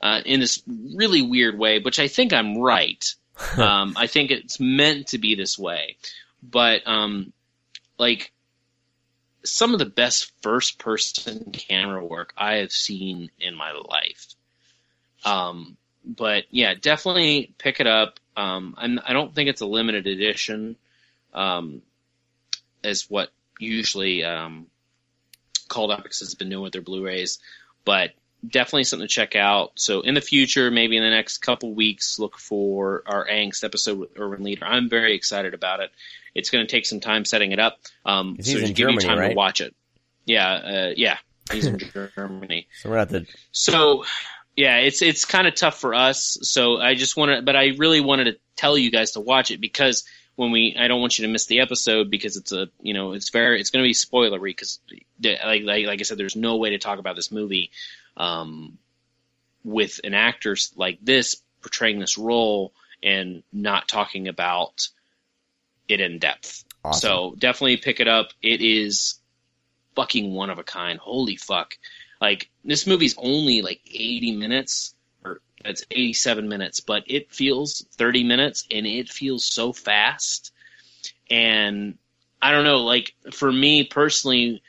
uh, 0.00 0.20
in 0.24 0.40
this 0.40 0.62
really 0.66 1.22
weird 1.22 1.58
way, 1.58 1.78
which 1.80 1.98
I 1.98 2.08
think 2.08 2.32
I'm 2.32 2.56
right. 2.58 3.14
um, 3.56 3.94
I 3.96 4.06
think 4.06 4.30
it's 4.30 4.60
meant 4.60 5.08
to 5.08 5.18
be 5.18 5.34
this 5.34 5.58
way. 5.58 5.96
But, 6.42 6.86
um, 6.86 7.32
like, 7.98 8.32
some 9.44 9.72
of 9.72 9.78
the 9.78 9.86
best 9.86 10.32
first 10.42 10.78
person 10.78 11.50
camera 11.52 12.04
work 12.04 12.32
I 12.36 12.56
have 12.56 12.72
seen 12.72 13.30
in 13.38 13.54
my 13.54 13.72
life. 13.72 14.26
Um, 15.24 15.76
but 16.04 16.44
yeah, 16.50 16.74
definitely 16.74 17.54
pick 17.58 17.80
it 17.80 17.86
up. 17.86 18.20
Um, 18.36 18.74
I'm, 18.76 19.00
I 19.06 19.12
don't 19.12 19.34
think 19.34 19.48
it's 19.48 19.60
a 19.60 19.66
limited 19.66 20.06
edition, 20.06 20.76
um, 21.32 21.82
as 22.82 23.08
what 23.08 23.30
usually 23.58 24.24
um, 24.24 24.66
Cult 25.68 25.92
Epics 25.92 26.20
has 26.20 26.34
been 26.34 26.50
doing 26.50 26.62
with 26.62 26.72
their 26.72 26.82
Blu-rays, 26.82 27.38
but 27.84 28.10
definitely 28.46 28.84
something 28.84 29.08
to 29.08 29.12
check 29.12 29.36
out. 29.36 29.72
So 29.76 30.00
in 30.00 30.14
the 30.14 30.20
future, 30.20 30.70
maybe 30.70 30.96
in 30.96 31.02
the 31.02 31.10
next 31.10 31.38
couple 31.38 31.74
weeks, 31.74 32.18
look 32.18 32.38
for 32.38 33.02
our 33.06 33.26
Angst 33.26 33.64
episode 33.64 33.98
with 33.98 34.18
Erwin 34.18 34.40
Leder. 34.40 34.62
I'm 34.62 34.88
very 34.88 35.14
excited 35.14 35.54
about 35.54 35.80
it. 35.80 35.90
It's 36.34 36.50
going 36.50 36.66
to 36.66 36.70
take 36.70 36.86
some 36.86 37.00
time 37.00 37.24
setting 37.24 37.52
it 37.52 37.58
up, 37.58 37.78
um, 38.04 38.36
so 38.40 38.54
to 38.54 38.60
give 38.60 38.68
you 38.68 38.74
Germany, 38.74 39.06
time 39.06 39.18
right? 39.18 39.28
to 39.28 39.34
watch 39.34 39.60
it. 39.60 39.74
Yeah, 40.24 40.52
uh, 40.52 40.92
yeah, 40.96 41.18
he's 41.52 41.66
in 41.66 41.78
Germany. 42.16 42.66
So 42.82 42.90
we're 42.90 42.98
at 42.98 43.08
the. 43.08 43.26
So 43.52 44.04
yeah, 44.56 44.78
it's 44.78 45.00
it's 45.02 45.24
kind 45.24 45.46
of 45.46 45.54
tough 45.54 45.78
for 45.78 45.94
us. 45.94 46.38
So 46.42 46.78
I 46.78 46.94
just 46.94 47.16
wanted, 47.16 47.44
but 47.44 47.54
I 47.56 47.72
really 47.78 48.00
wanted 48.00 48.24
to 48.24 48.36
tell 48.56 48.76
you 48.76 48.90
guys 48.90 49.12
to 49.12 49.20
watch 49.20 49.50
it 49.50 49.60
because 49.60 50.04
when 50.36 50.50
we, 50.50 50.76
I 50.78 50.88
don't 50.88 51.00
want 51.00 51.18
you 51.18 51.26
to 51.26 51.32
miss 51.32 51.46
the 51.46 51.60
episode 51.60 52.10
because 52.10 52.36
it's 52.36 52.52
a, 52.52 52.68
you 52.80 52.94
know, 52.94 53.12
it's 53.12 53.30
very, 53.30 53.60
it's 53.60 53.70
going 53.70 53.82
to 53.84 53.88
be 53.88 53.94
spoilery 53.94 54.50
because, 54.50 54.80
like, 55.22 55.62
like 55.62 55.86
like 55.86 56.00
I 56.00 56.02
said, 56.02 56.18
there's 56.18 56.36
no 56.36 56.56
way 56.56 56.70
to 56.70 56.78
talk 56.78 56.98
about 56.98 57.16
this 57.16 57.30
movie, 57.30 57.70
um, 58.16 58.78
with 59.64 60.00
an 60.04 60.14
actor 60.14 60.56
like 60.76 60.98
this 61.02 61.36
portraying 61.62 61.98
this 61.98 62.18
role 62.18 62.72
and 63.02 63.42
not 63.52 63.88
talking 63.88 64.28
about 64.28 64.88
it 65.88 66.00
in 66.00 66.18
depth. 66.18 66.64
Awesome. 66.84 67.00
So 67.00 67.34
definitely 67.38 67.78
pick 67.78 68.00
it 68.00 68.08
up. 68.08 68.30
It 68.42 68.60
is 68.60 69.14
fucking 69.94 70.32
one 70.32 70.50
of 70.50 70.58
a 70.58 70.64
kind. 70.64 70.98
Holy 70.98 71.36
fuck. 71.36 71.78
Like 72.20 72.50
this 72.64 72.86
movie's 72.86 73.14
only 73.18 73.62
like 73.62 73.80
80 73.86 74.36
minutes 74.36 74.93
it's 75.64 75.84
87 75.90 76.48
minutes, 76.48 76.80
but 76.80 77.04
it 77.06 77.32
feels 77.32 77.86
30 77.92 78.24
minutes 78.24 78.66
and 78.70 78.86
it 78.86 79.08
feels 79.08 79.44
so 79.44 79.72
fast. 79.72 80.52
and 81.30 81.98
I 82.42 82.50
don't 82.50 82.64
know, 82.64 82.84
like 82.84 83.14
for 83.32 83.50
me 83.50 83.84
personally, 83.84 84.62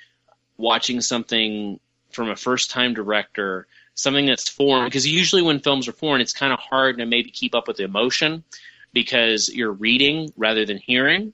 watching 0.57 1.01
something 1.01 1.79
from 2.11 2.29
a 2.29 2.35
first 2.37 2.71
time 2.71 2.93
director, 2.93 3.67
something 3.95 4.25
that's 4.25 4.47
foreign, 4.47 4.85
because 4.85 5.05
usually 5.05 5.41
when 5.41 5.59
films 5.59 5.89
are 5.89 5.91
foreign, 5.91 6.21
it's 6.21 6.31
kind 6.31 6.53
of 6.53 6.59
hard 6.59 6.97
to 6.99 7.05
maybe 7.05 7.29
keep 7.31 7.53
up 7.53 7.67
with 7.67 7.75
the 7.75 7.83
emotion 7.83 8.45
because 8.93 9.49
you're 9.49 9.73
reading 9.73 10.31
rather 10.37 10.65
than 10.65 10.77
hearing, 10.77 11.33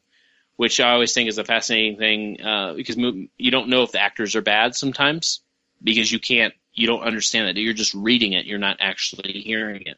which 0.56 0.80
I 0.80 0.92
always 0.94 1.14
think 1.14 1.30
is 1.30 1.38
a 1.38 1.44
fascinating 1.44 1.98
thing 1.98 2.42
uh, 2.42 2.74
because 2.74 2.98
you 2.98 3.52
don't 3.52 3.70
know 3.70 3.84
if 3.84 3.92
the 3.92 4.02
actors 4.02 4.36
are 4.36 4.42
bad 4.42 4.76
sometimes 4.76 5.42
because 5.84 6.12
you 6.12 6.20
can't, 6.20 6.56
you 6.74 6.88
don't 6.88 7.04
understand 7.04 7.48
that. 7.48 7.60
You're 7.60 7.74
just 7.74 7.94
reading 7.94 8.34
it, 8.34 8.46
you're 8.46 8.60
not 8.60 8.78
actually 8.80 9.42
hearing 9.42 9.84
it. 9.86 9.98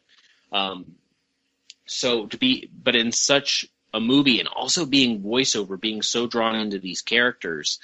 Um, 0.52 0.96
so 1.86 2.26
to 2.26 2.38
be, 2.38 2.70
but 2.82 2.96
in 2.96 3.12
such 3.12 3.66
a 3.92 4.00
movie 4.00 4.40
and 4.40 4.48
also 4.48 4.86
being 4.86 5.22
voiceover, 5.22 5.80
being 5.80 6.02
so 6.02 6.26
drawn 6.26 6.56
into 6.56 6.78
these 6.78 7.02
characters 7.02 7.78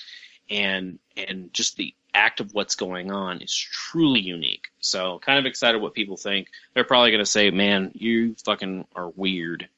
and 0.51 0.99
and 1.16 1.53
just 1.53 1.76
the 1.76 1.95
act 2.12 2.41
of 2.41 2.53
what's 2.53 2.74
going 2.74 3.12
on 3.12 3.41
is 3.41 3.55
truly 3.55 4.20
unique. 4.20 4.66
So 4.80 5.20
kind 5.20 5.38
of 5.38 5.47
excited 5.47 5.80
what 5.80 5.95
people 5.95 6.16
think. 6.16 6.49
They're 6.74 6.84
probably 6.84 7.11
going 7.11 7.24
to 7.24 7.30
say, 7.30 7.51
"Man, 7.51 7.93
you 7.95 8.34
fucking 8.45 8.86
are 8.97 9.11
weird," 9.11 9.68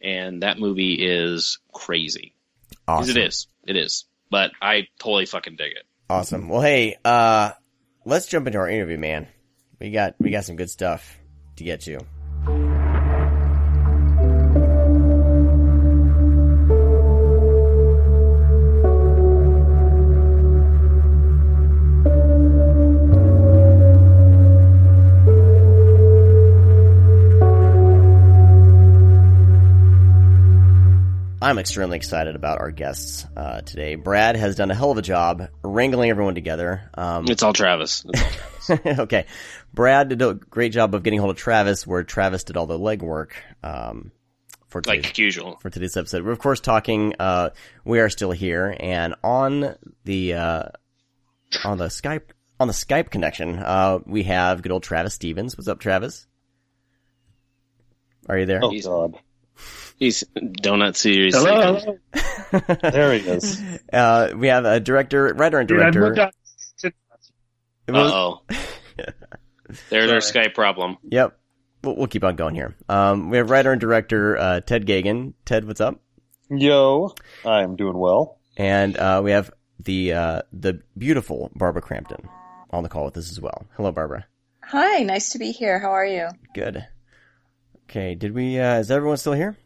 and 0.00 0.42
that 0.42 0.58
movie 0.58 0.94
is 0.94 1.58
crazy. 1.72 2.34
Awesome. 2.86 3.16
It 3.16 3.26
is. 3.26 3.48
It 3.66 3.76
is. 3.76 4.04
But 4.30 4.52
I 4.60 4.88
totally 4.98 5.26
fucking 5.26 5.56
dig 5.56 5.72
it. 5.72 5.84
Awesome. 6.08 6.48
Well, 6.48 6.60
hey, 6.60 6.96
uh, 7.04 7.52
let's 8.04 8.26
jump 8.26 8.46
into 8.46 8.58
our 8.58 8.68
interview, 8.68 8.98
man. 8.98 9.26
We 9.80 9.90
got 9.90 10.14
we 10.18 10.30
got 10.30 10.44
some 10.44 10.56
good 10.56 10.70
stuff 10.70 11.18
to 11.56 11.64
get 11.64 11.80
to. 11.82 12.00
I'm 31.44 31.58
extremely 31.58 31.98
excited 31.98 32.36
about 32.36 32.58
our 32.60 32.70
guests 32.70 33.26
uh, 33.36 33.60
today. 33.60 33.96
Brad 33.96 34.34
has 34.34 34.56
done 34.56 34.70
a 34.70 34.74
hell 34.74 34.90
of 34.90 34.96
a 34.96 35.02
job 35.02 35.46
wrangling 35.62 36.08
everyone 36.08 36.34
together. 36.34 36.88
Um, 36.94 37.26
it's 37.28 37.42
all 37.42 37.52
Travis. 37.52 38.02
It's 38.08 38.70
all 38.70 38.78
Travis. 38.78 38.98
okay, 39.00 39.26
Brad 39.74 40.08
did 40.08 40.22
a 40.22 40.32
great 40.32 40.72
job 40.72 40.94
of 40.94 41.02
getting 41.02 41.18
hold 41.18 41.32
of 41.32 41.36
Travis, 41.36 41.86
where 41.86 42.02
Travis 42.02 42.44
did 42.44 42.56
all 42.56 42.64
the 42.64 42.78
legwork. 42.78 43.32
Um, 43.62 44.10
for 44.68 44.80
today's, 44.80 45.04
like 45.04 45.18
usual 45.18 45.56
for 45.56 45.68
today's 45.68 45.98
episode, 45.98 46.24
we're 46.24 46.32
of 46.32 46.38
course 46.38 46.60
talking. 46.60 47.14
Uh, 47.20 47.50
we 47.84 48.00
are 48.00 48.08
still 48.08 48.32
here, 48.32 48.74
and 48.80 49.14
on 49.22 49.74
the 50.04 50.32
uh, 50.32 50.62
on 51.62 51.76
the 51.76 51.88
Skype 51.88 52.30
on 52.58 52.68
the 52.68 52.74
Skype 52.74 53.10
connection, 53.10 53.58
uh, 53.58 53.98
we 54.06 54.22
have 54.22 54.62
good 54.62 54.72
old 54.72 54.82
Travis 54.82 55.12
Stevens. 55.12 55.58
What's 55.58 55.68
up, 55.68 55.78
Travis? 55.78 56.26
Are 58.30 58.38
you 58.38 58.46
there? 58.46 58.60
Oh 58.62 58.72
God. 58.80 59.20
He's 59.96 60.24
donut 60.34 60.96
series. 60.96 61.34
Hello. 61.34 61.98
there 62.82 63.14
he 63.14 63.28
is. 63.28 63.62
Uh, 63.92 64.32
we 64.36 64.48
have 64.48 64.64
a 64.64 64.80
director, 64.80 65.32
writer, 65.34 65.60
and 65.60 65.68
director. 65.68 66.30
Uh 67.86 67.92
oh. 67.92 68.42
There's 69.88 70.10
our 70.10 70.18
Skype 70.18 70.54
problem. 70.54 70.96
Yep. 71.04 71.38
We'll, 71.84 71.96
we'll, 71.96 72.06
keep 72.08 72.24
on 72.24 72.34
going 72.34 72.56
here. 72.56 72.74
Um, 72.88 73.30
we 73.30 73.36
have 73.36 73.50
writer 73.50 73.70
and 73.70 73.80
director 73.80 74.36
uh, 74.36 74.60
Ted 74.60 74.86
Geoghegan. 74.86 75.34
Ted, 75.44 75.64
what's 75.66 75.80
up? 75.80 76.00
Yo, 76.50 77.14
I'm 77.44 77.76
doing 77.76 77.96
well. 77.96 78.38
And 78.56 78.96
uh, 78.96 79.20
we 79.22 79.30
have 79.30 79.52
the 79.78 80.12
uh, 80.12 80.42
the 80.52 80.80
beautiful 80.96 81.50
Barbara 81.54 81.82
Crampton 81.82 82.28
on 82.70 82.82
the 82.82 82.88
call 82.88 83.04
with 83.04 83.16
us 83.16 83.30
as 83.30 83.40
well. 83.40 83.66
Hello, 83.76 83.92
Barbara. 83.92 84.26
Hi, 84.62 85.02
nice 85.02 85.30
to 85.30 85.38
be 85.38 85.52
here. 85.52 85.78
How 85.78 85.90
are 85.90 86.06
you? 86.06 86.28
Good. 86.54 86.84
Okay, 87.88 88.14
did 88.14 88.34
we? 88.34 88.58
Uh, 88.58 88.78
is 88.78 88.90
everyone 88.90 89.18
still 89.18 89.34
here? 89.34 89.56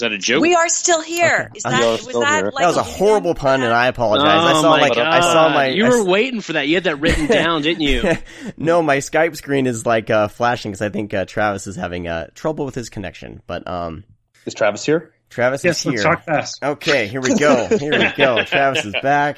Is 0.00 0.02
that 0.02 0.12
a 0.12 0.18
joke? 0.18 0.40
We 0.40 0.54
are 0.54 0.70
still 0.70 1.02
here. 1.02 1.48
Okay. 1.50 1.58
Is 1.58 1.62
that, 1.64 1.84
was 2.06 2.06
that, 2.06 2.44
like 2.44 2.54
that 2.54 2.66
was 2.68 2.78
a 2.78 2.82
horrible 2.82 3.34
pun, 3.34 3.62
and 3.62 3.70
I 3.70 3.88
apologize. 3.88 4.24
Oh 4.24 4.46
I 4.46 4.52
saw 4.54 4.70
my 4.70 4.80
like 4.80 4.94
God. 4.94 5.06
I 5.06 5.20
saw 5.20 5.48
my. 5.50 5.66
You 5.66 5.84
were 5.84 6.02
waiting 6.02 6.40
for 6.40 6.54
that. 6.54 6.68
You 6.68 6.76
had 6.76 6.84
that 6.84 6.96
written 6.96 7.26
down, 7.30 7.60
didn't 7.60 7.82
you? 7.82 8.14
no, 8.56 8.82
my 8.82 8.96
Skype 8.96 9.36
screen 9.36 9.66
is 9.66 9.84
like 9.84 10.08
uh, 10.08 10.28
flashing 10.28 10.70
because 10.70 10.80
I 10.80 10.88
think 10.88 11.12
uh, 11.12 11.26
Travis 11.26 11.66
is 11.66 11.76
having 11.76 12.08
uh, 12.08 12.28
trouble 12.34 12.64
with 12.64 12.74
his 12.74 12.88
connection. 12.88 13.42
But 13.46 13.68
um, 13.68 14.04
is 14.46 14.54
Travis 14.54 14.86
here? 14.86 15.12
Travis 15.28 15.64
yes, 15.64 15.76
is 15.76 15.82
here. 15.82 15.92
Let's 15.92 16.02
talk 16.02 16.24
fast. 16.24 16.64
Okay, 16.64 17.06
here 17.06 17.20
we 17.20 17.36
go. 17.36 17.66
Here 17.66 17.92
we 17.92 18.10
go. 18.16 18.42
Travis 18.46 18.86
is 18.86 18.94
back. 19.02 19.36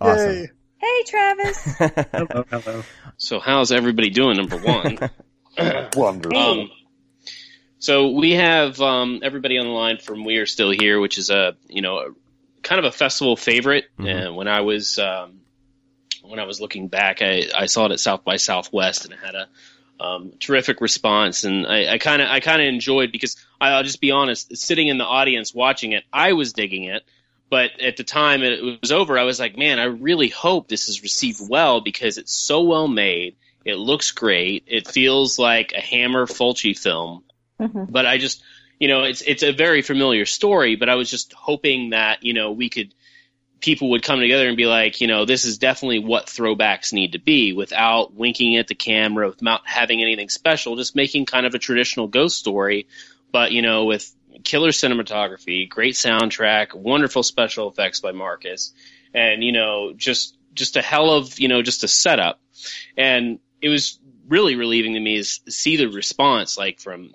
Awesome. 0.00 0.30
Yay. 0.30 0.50
Hey, 0.78 1.02
Travis. 1.08 1.64
hello, 1.78 2.44
hello. 2.48 2.82
So, 3.16 3.40
how's 3.40 3.72
everybody 3.72 4.10
doing? 4.10 4.36
Number 4.36 4.58
one. 4.58 4.98
Wonderful. 5.96 6.38
Um, 6.38 6.70
so 7.86 8.08
we 8.08 8.32
have 8.32 8.80
um, 8.80 9.20
everybody 9.22 9.58
on 9.58 9.64
the 9.64 9.70
line 9.70 9.98
from 9.98 10.24
We 10.24 10.38
Are 10.38 10.46
Still 10.46 10.70
Here, 10.70 10.98
which 10.98 11.18
is 11.18 11.30
a 11.30 11.54
you 11.68 11.82
know 11.82 11.98
a, 11.98 12.06
kind 12.60 12.80
of 12.80 12.84
a 12.84 12.90
festival 12.90 13.36
favorite. 13.36 13.84
Mm-hmm. 13.96 14.08
And 14.08 14.36
when 14.36 14.48
I 14.48 14.62
was 14.62 14.98
um, 14.98 15.42
when 16.24 16.40
I 16.40 16.46
was 16.46 16.60
looking 16.60 16.88
back, 16.88 17.22
I, 17.22 17.44
I 17.56 17.66
saw 17.66 17.86
it 17.86 17.92
at 17.92 18.00
South 18.00 18.24
by 18.24 18.38
Southwest, 18.38 19.04
and 19.04 19.14
it 19.14 19.20
had 19.20 19.36
a 19.36 19.48
um, 20.04 20.32
terrific 20.40 20.80
response. 20.80 21.44
And 21.44 21.64
I 21.64 21.98
kind 21.98 22.20
of 22.20 22.28
I 22.28 22.40
kind 22.40 22.60
of 22.60 22.66
enjoyed 22.66 23.12
because 23.12 23.36
I, 23.60 23.76
will 23.76 23.84
just 23.84 24.00
be 24.00 24.10
honest, 24.10 24.56
sitting 24.56 24.88
in 24.88 24.98
the 24.98 25.04
audience 25.04 25.54
watching 25.54 25.92
it, 25.92 26.02
I 26.12 26.32
was 26.32 26.54
digging 26.54 26.86
it. 26.86 27.04
But 27.50 27.80
at 27.80 27.96
the 27.96 28.02
time 28.02 28.42
it 28.42 28.80
was 28.82 28.90
over, 28.90 29.16
I 29.16 29.22
was 29.22 29.38
like, 29.38 29.56
man, 29.56 29.78
I 29.78 29.84
really 29.84 30.28
hope 30.28 30.66
this 30.66 30.88
is 30.88 31.04
received 31.04 31.38
well 31.48 31.80
because 31.80 32.18
it's 32.18 32.32
so 32.32 32.62
well 32.62 32.88
made. 32.88 33.36
It 33.64 33.76
looks 33.76 34.10
great. 34.10 34.64
It 34.66 34.88
feels 34.88 35.38
like 35.38 35.72
a 35.72 35.80
Hammer 35.80 36.26
Fulci 36.26 36.76
film 36.76 37.22
Mm-hmm. 37.60 37.84
But 37.90 38.06
I 38.06 38.18
just, 38.18 38.42
you 38.78 38.88
know, 38.88 39.04
it's 39.04 39.22
it's 39.22 39.42
a 39.42 39.52
very 39.52 39.82
familiar 39.82 40.26
story. 40.26 40.76
But 40.76 40.88
I 40.88 40.94
was 40.94 41.10
just 41.10 41.32
hoping 41.32 41.90
that 41.90 42.22
you 42.22 42.34
know 42.34 42.52
we 42.52 42.68
could 42.68 42.94
people 43.60 43.90
would 43.90 44.02
come 44.02 44.20
together 44.20 44.48
and 44.48 44.56
be 44.56 44.66
like, 44.66 45.00
you 45.00 45.06
know, 45.06 45.24
this 45.24 45.44
is 45.44 45.58
definitely 45.58 45.98
what 45.98 46.26
throwbacks 46.26 46.92
need 46.92 47.12
to 47.12 47.18
be 47.18 47.52
without 47.52 48.14
winking 48.14 48.56
at 48.56 48.68
the 48.68 48.74
camera, 48.74 49.28
without 49.28 49.62
having 49.64 50.02
anything 50.02 50.28
special, 50.28 50.76
just 50.76 50.94
making 50.94 51.26
kind 51.26 51.46
of 51.46 51.54
a 51.54 51.58
traditional 51.58 52.06
ghost 52.06 52.38
story, 52.38 52.86
but 53.32 53.52
you 53.52 53.62
know, 53.62 53.84
with 53.84 54.14
killer 54.44 54.70
cinematography, 54.70 55.68
great 55.68 55.94
soundtrack, 55.94 56.74
wonderful 56.74 57.22
special 57.22 57.68
effects 57.68 58.00
by 58.00 58.12
Marcus, 58.12 58.72
and 59.14 59.42
you 59.42 59.52
know, 59.52 59.92
just 59.94 60.36
just 60.54 60.76
a 60.76 60.82
hell 60.82 61.10
of 61.10 61.38
you 61.38 61.48
know, 61.48 61.62
just 61.62 61.84
a 61.84 61.88
setup. 61.88 62.40
And 62.96 63.38
it 63.60 63.68
was 63.68 63.98
really 64.28 64.56
relieving 64.56 64.94
to 64.94 65.00
me 65.00 65.16
is 65.16 65.40
see 65.48 65.76
the 65.76 65.86
response 65.86 66.58
like 66.58 66.80
from 66.80 67.14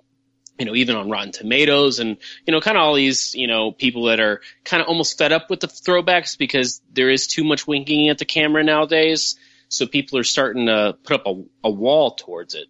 you 0.62 0.66
know, 0.66 0.76
even 0.76 0.94
on 0.94 1.10
Rotten 1.10 1.32
Tomatoes 1.32 1.98
and, 1.98 2.16
you 2.46 2.52
know, 2.52 2.60
kind 2.60 2.76
of 2.76 2.84
all 2.84 2.94
these, 2.94 3.34
you 3.34 3.48
know, 3.48 3.72
people 3.72 4.04
that 4.04 4.20
are 4.20 4.42
kind 4.62 4.80
of 4.80 4.86
almost 4.86 5.18
fed 5.18 5.32
up 5.32 5.50
with 5.50 5.58
the 5.58 5.66
throwbacks 5.66 6.38
because 6.38 6.80
there 6.92 7.10
is 7.10 7.26
too 7.26 7.42
much 7.42 7.66
winking 7.66 8.10
at 8.10 8.18
the 8.18 8.24
camera 8.24 8.62
nowadays. 8.62 9.34
So 9.68 9.88
people 9.88 10.20
are 10.20 10.24
starting 10.24 10.66
to 10.66 10.96
put 11.02 11.18
up 11.18 11.26
a, 11.26 11.42
a 11.64 11.70
wall 11.70 12.12
towards 12.12 12.54
it. 12.54 12.68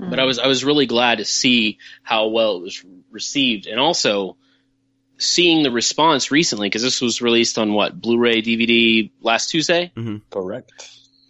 Mm. 0.00 0.08
But 0.08 0.20
I 0.20 0.24
was, 0.24 0.38
I 0.38 0.46
was 0.46 0.64
really 0.64 0.86
glad 0.86 1.18
to 1.18 1.26
see 1.26 1.76
how 2.02 2.28
well 2.28 2.56
it 2.56 2.62
was 2.62 2.82
received 3.10 3.66
and 3.66 3.78
also 3.78 4.38
seeing 5.18 5.62
the 5.62 5.70
response 5.70 6.30
recently 6.30 6.70
because 6.70 6.82
this 6.82 7.02
was 7.02 7.20
released 7.20 7.58
on 7.58 7.74
what, 7.74 8.00
Blu-ray, 8.00 8.40
DVD 8.40 9.10
last 9.20 9.50
Tuesday? 9.50 9.92
Mm-hmm. 9.94 10.16
Correct 10.30 10.72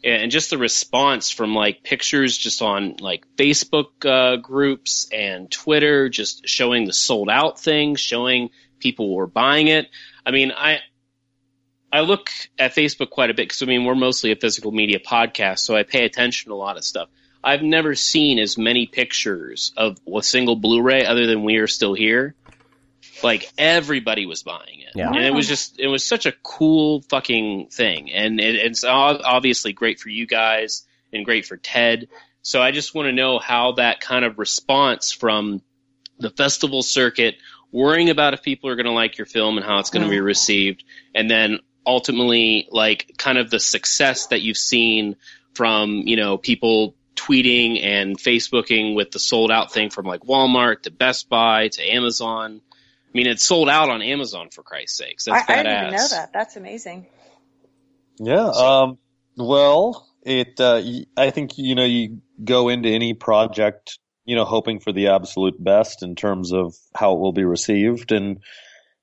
and 0.05 0.30
just 0.30 0.51
the 0.51 0.59
response 0.59 1.30
from 1.30 1.55
like 1.55 1.82
pictures 1.82 2.36
just 2.36 2.62
on 2.62 2.96
like 3.01 3.24
Facebook 3.36 4.05
uh, 4.05 4.36
groups 4.36 5.09
and 5.12 5.51
Twitter, 5.51 6.09
just 6.09 6.49
showing 6.49 6.84
the 6.84 6.92
sold 6.92 7.28
out 7.28 7.61
thing, 7.61 7.96
showing 7.96 8.51
people 8.78 9.14
were 9.14 9.26
buying 9.26 9.68
it. 9.68 9.88
I 10.24 10.30
mean, 10.30 10.53
I 10.53 10.78
I 11.92 12.01
look 12.01 12.30
at 12.59 12.74
Facebook 12.74 13.11
quite 13.11 13.30
a 13.30 13.34
bit 13.34 13.49
because 13.49 13.62
I 13.62 13.66
mean 13.66 13.84
we're 13.84 13.94
mostly 13.94 14.32
a 14.32 14.36
physical 14.36 14.72
media 14.72 14.99
podcast, 14.99 15.61
so 15.61 15.76
I 15.76 15.82
pay 15.82 16.05
attention 16.05 16.51
to 16.51 16.55
a 16.55 16.57
lot 16.57 16.76
of 16.76 16.84
stuff. 16.84 17.09
I've 17.42 17.62
never 17.62 17.94
seen 17.94 18.38
as 18.38 18.59
many 18.59 18.86
pictures 18.86 19.72
of 19.76 19.96
a 20.12 20.22
single 20.22 20.57
Blu-ray 20.57 21.07
other 21.07 21.26
than 21.26 21.44
We 21.44 21.57
Are 21.57 21.68
Still 21.68 21.94
Here 21.94 22.34
like 23.22 23.50
everybody 23.58 24.26
was 24.26 24.42
buying 24.42 24.80
it, 24.80 24.92
yeah. 24.94 25.08
and 25.08 25.24
it 25.24 25.32
was 25.32 25.46
just 25.48 25.78
it 25.78 25.88
was 25.88 26.04
such 26.04 26.26
a 26.26 26.32
cool 26.42 27.02
fucking 27.02 27.68
thing, 27.68 28.10
and 28.12 28.40
it, 28.40 28.54
it's 28.56 28.84
obviously 28.84 29.72
great 29.72 30.00
for 30.00 30.08
you 30.08 30.26
guys 30.26 30.86
and 31.12 31.24
great 31.24 31.46
for 31.46 31.56
Ted. 31.56 32.08
So 32.42 32.62
I 32.62 32.70
just 32.70 32.94
want 32.94 33.06
to 33.06 33.12
know 33.12 33.38
how 33.38 33.72
that 33.72 34.00
kind 34.00 34.24
of 34.24 34.38
response 34.38 35.12
from 35.12 35.62
the 36.18 36.30
festival 36.30 36.82
circuit, 36.82 37.36
worrying 37.72 38.10
about 38.10 38.34
if 38.34 38.42
people 38.42 38.70
are 38.70 38.76
going 38.76 38.86
to 38.86 38.92
like 38.92 39.18
your 39.18 39.26
film 39.26 39.58
and 39.58 39.66
how 39.66 39.78
it's 39.78 39.90
going 39.90 40.04
to 40.04 40.10
be 40.10 40.20
received, 40.20 40.84
and 41.14 41.30
then 41.30 41.58
ultimately 41.86 42.68
like 42.70 43.14
kind 43.16 43.38
of 43.38 43.50
the 43.50 43.60
success 43.60 44.28
that 44.28 44.42
you've 44.42 44.58
seen 44.58 45.16
from 45.54 46.02
you 46.06 46.16
know 46.16 46.36
people 46.36 46.94
tweeting 47.16 47.82
and 47.84 48.16
Facebooking 48.16 48.94
with 48.94 49.10
the 49.10 49.18
sold 49.18 49.50
out 49.50 49.72
thing 49.72 49.90
from 49.90 50.06
like 50.06 50.20
Walmart 50.20 50.82
to 50.82 50.90
Best 50.90 51.28
Buy 51.28 51.68
to 51.68 51.82
Amazon 51.82 52.60
I 53.09 53.16
mean, 53.16 53.26
it's 53.26 53.44
sold 53.44 53.68
out 53.70 53.88
on 53.88 54.02
Amazon 54.02 54.50
for 54.50 54.62
Christ's 54.62 54.98
sakes. 54.98 55.24
That's 55.24 55.48
I, 55.48 55.52
badass. 55.52 55.59
I 55.59 55.62
didn't 55.62 55.82
even 55.82 55.96
know 55.96 56.09
that. 56.09 56.32
That's 56.32 56.56
amazing. 56.56 57.06
Yeah. 58.18 58.48
Um, 58.48 58.98
well, 59.36 60.06
it. 60.22 60.61
Uh, 60.61 60.82
y- 60.84 61.06
I 61.16 61.30
think 61.30 61.56
you 61.56 61.74
know 61.74 61.84
you 61.84 62.20
go 62.44 62.68
into 62.68 62.90
any 62.90 63.14
project, 63.14 63.98
you 64.26 64.36
know, 64.36 64.44
hoping 64.44 64.80
for 64.80 64.92
the 64.92 65.09
absolute 65.09 65.62
best 65.62 66.02
in 66.02 66.16
terms 66.16 66.52
of 66.52 66.76
how 66.94 67.14
it 67.14 67.20
will 67.20 67.32
be 67.32 67.44
received, 67.44 68.12
and 68.12 68.40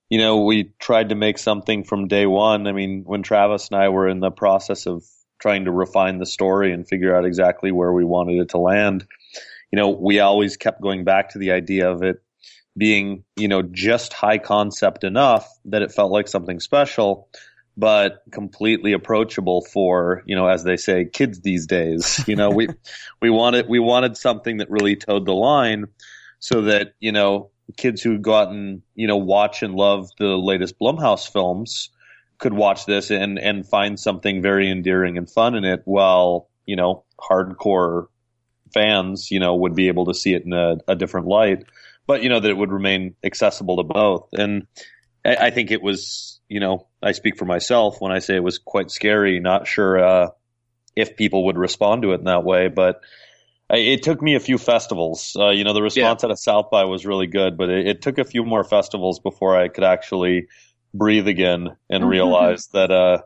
you 0.10 0.20
know, 0.20 0.44
we 0.44 0.72
tried 0.80 1.10
to 1.10 1.16
make 1.16 1.40
something 1.40 1.84
from 1.84 2.08
day 2.08 2.28
one. 2.28 2.68
I 2.68 2.74
mean, 2.74 3.04
when 3.06 3.24
Travis 3.24 3.70
and 3.70 3.82
I 3.82 3.90
were 3.90 4.08
in 4.08 4.20
the 4.20 4.32
process 4.32 4.86
of 4.86 5.04
trying 5.40 5.66
to 5.66 5.72
refine 5.72 6.20
the 6.20 6.28
story 6.28 6.72
and 6.72 6.88
figure 6.88 7.16
out 7.16 7.26
exactly 7.26 7.72
where 7.72 7.92
we 7.92 8.06
wanted 8.06 8.40
it 8.40 8.50
to 8.50 8.60
land, 8.60 9.06
you 9.72 9.78
know, 9.78 9.90
we 9.90 10.20
always 10.20 10.58
kept 10.58 10.80
going 10.80 11.04
back 11.06 11.30
to 11.30 11.40
the 11.40 11.52
idea 11.52 11.90
of 11.90 12.04
it 12.04 12.22
being, 12.78 13.24
you 13.36 13.48
know, 13.48 13.62
just 13.62 14.14
high 14.14 14.38
concept 14.38 15.04
enough 15.04 15.48
that 15.66 15.82
it 15.82 15.92
felt 15.92 16.12
like 16.12 16.28
something 16.28 16.60
special, 16.60 17.30
but 17.78 18.24
completely 18.32 18.94
approachable 18.94 19.62
for, 19.62 20.24
you 20.26 20.36
know, 20.36 20.48
as 20.48 20.64
they 20.64 20.78
say, 20.78 21.06
kids 21.06 21.42
these 21.42 21.68
days. 21.68 22.24
You 22.28 22.36
know, 22.36 22.50
we 22.50 22.68
we 23.22 23.30
wanted 23.30 23.68
we 23.70 23.80
wanted 23.80 24.18
something 24.18 24.58
that 24.58 24.70
really 24.70 24.96
towed 24.96 25.26
the 25.26 25.34
line 25.34 25.86
so 26.40 26.64
that, 26.64 26.94
you 27.00 27.12
know, 27.12 27.50
kids 27.78 28.02
who 28.02 28.18
go 28.18 28.36
out 28.36 28.50
and, 28.50 28.82
you 28.94 29.08
know, 29.08 29.18
watch 29.18 29.64
and 29.64 29.76
love 29.76 30.10
the 30.20 30.38
latest 30.38 30.78
Blumhouse 30.80 31.32
films 31.32 31.90
could 32.38 32.54
watch 32.54 32.86
this 32.86 33.10
and 33.12 33.40
and 33.40 33.68
find 33.68 34.00
something 34.00 34.42
very 34.42 34.70
endearing 34.70 35.18
and 35.18 35.30
fun 35.30 35.56
in 35.56 35.64
it 35.64 35.82
while, 35.86 36.50
you 36.66 36.76
know, 36.76 37.06
hardcore 37.18 38.08
fans, 38.74 39.32
you 39.32 39.40
know, 39.40 39.56
would 39.56 39.76
be 39.76 39.88
able 39.88 40.06
to 40.06 40.14
see 40.14 40.34
it 40.34 40.44
in 40.44 40.52
a, 40.52 40.76
a 40.90 40.96
different 40.96 41.28
light 41.28 41.64
but 42.08 42.24
you 42.24 42.30
know 42.30 42.40
that 42.40 42.50
it 42.50 42.58
would 42.58 42.72
remain 42.72 43.16
accessible 43.24 43.78
to 43.78 43.84
both. 43.84 44.30
And 44.34 44.68
I, 45.26 45.36
I, 45.36 45.52
think 45.52 45.72
it 45.72 45.82
was, 45.82 46.40
you 46.48 46.60
know, 46.60 46.88
I 47.02 47.12
speak 47.14 47.38
for 47.38 47.46
myself 47.46 48.00
when 48.00 48.12
I 48.12 48.20
say 48.20 48.36
it 48.36 48.44
was 48.44 48.58
quite 48.58 48.92
scary. 48.92 49.40
Not 49.40 49.68
sure 49.68 50.00
uh, 50.00 50.30
if 50.96 51.16
people 51.18 51.46
would 51.46 51.58
respond 51.58 52.04
to 52.04 52.12
it 52.12 52.20
in 52.20 52.26
that 52.26 52.44
way, 52.44 52.68
but 52.68 53.02
I, 53.70 53.78
it 53.78 54.04
took 54.04 54.22
me 54.22 54.36
a 54.36 54.40
few 54.40 54.58
festivals. 54.58 55.36
Uh, 55.38 55.50
you 55.50 55.64
know, 55.64 55.74
the 55.74 55.82
response 55.82 56.24
yeah. 56.24 56.30
at 56.30 56.34
a 56.34 56.38
South 56.38 56.70
by 56.72 56.86
was 56.86 57.06
really 57.06 57.28
good, 57.28 57.58
but 57.58 57.70
it, 57.70 57.88
it, 57.88 58.02
took 58.02 58.18
a 58.18 58.24
few 58.24 58.46
more 58.46 58.64
festivals 58.64 59.20
before 59.20 59.58
I 59.58 59.68
could 59.68 59.84
actually 59.84 60.48
breathe 60.94 61.28
again 61.28 61.76
and 61.90 62.02
mm-hmm. 62.02 62.12
realize 62.12 62.68
that 62.68 62.92
uh, 62.92 63.22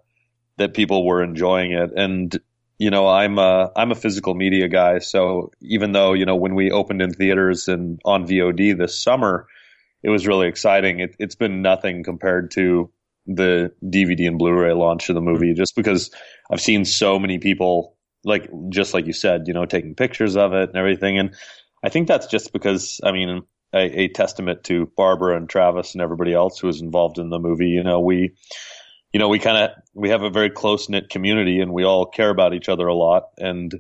that 0.57 0.73
people 0.73 1.05
were 1.05 1.23
enjoying 1.23 1.73
it. 1.73 1.91
And 1.95 2.37
you 2.79 2.89
know, 2.89 3.07
I'm 3.07 3.37
a 3.37 3.71
I'm 3.75 3.91
a 3.91 3.95
physical 3.95 4.33
media 4.33 4.69
guy, 4.69 4.99
so 4.99 5.51
even 5.61 5.91
though 5.91 6.13
you 6.13 6.25
know 6.25 6.37
when 6.37 6.55
we 6.55 6.71
opened 6.71 7.01
in 7.01 7.11
theaters 7.11 7.67
and 7.67 7.99
on 8.05 8.25
VOD 8.25 8.77
this 8.77 8.97
summer, 8.97 9.47
it 10.01 10.09
was 10.09 10.25
really 10.25 10.47
exciting. 10.47 11.01
It, 11.01 11.15
it's 11.19 11.35
been 11.35 11.61
nothing 11.61 12.03
compared 12.03 12.51
to 12.51 12.89
the 13.27 13.73
DVD 13.83 14.27
and 14.27 14.39
Blu-ray 14.39 14.73
launch 14.73 15.09
of 15.09 15.15
the 15.15 15.21
movie, 15.21 15.47
mm-hmm. 15.47 15.57
just 15.57 15.75
because 15.75 16.09
I've 16.49 16.61
seen 16.61 16.85
so 16.85 17.19
many 17.19 17.37
people 17.37 17.97
like 18.23 18.49
just 18.69 18.93
like 18.93 19.05
you 19.05 19.13
said, 19.13 19.47
you 19.47 19.53
know, 19.53 19.65
taking 19.65 19.93
pictures 19.93 20.37
of 20.37 20.53
it 20.53 20.69
and 20.69 20.77
everything, 20.77 21.19
and 21.19 21.35
I 21.83 21.89
think 21.89 22.07
that's 22.07 22.27
just 22.27 22.53
because 22.53 23.01
I 23.03 23.11
mean. 23.11 23.43
A, 23.71 24.01
a 24.05 24.07
testament 24.07 24.63
to 24.63 24.91
Barbara 24.97 25.37
and 25.37 25.47
Travis 25.47 25.93
and 25.93 26.01
everybody 26.01 26.33
else 26.33 26.57
who 26.57 26.65
was 26.65 26.81
involved 26.81 27.19
in 27.19 27.29
the 27.29 27.37
movie. 27.37 27.67
You 27.67 27.83
know, 27.83 27.99
we 27.99 28.33
you 29.13 29.19
know, 29.19 29.27
we 29.27 29.39
kind 29.39 29.57
of 29.57 29.71
we 29.93 30.09
have 30.09 30.21
a 30.21 30.29
very 30.29 30.49
close 30.49 30.89
knit 30.89 31.09
community, 31.09 31.59
and 31.59 31.73
we 31.73 31.83
all 31.83 32.05
care 32.05 32.29
about 32.29 32.53
each 32.53 32.69
other 32.69 32.87
a 32.87 32.95
lot. 32.95 33.29
And 33.37 33.73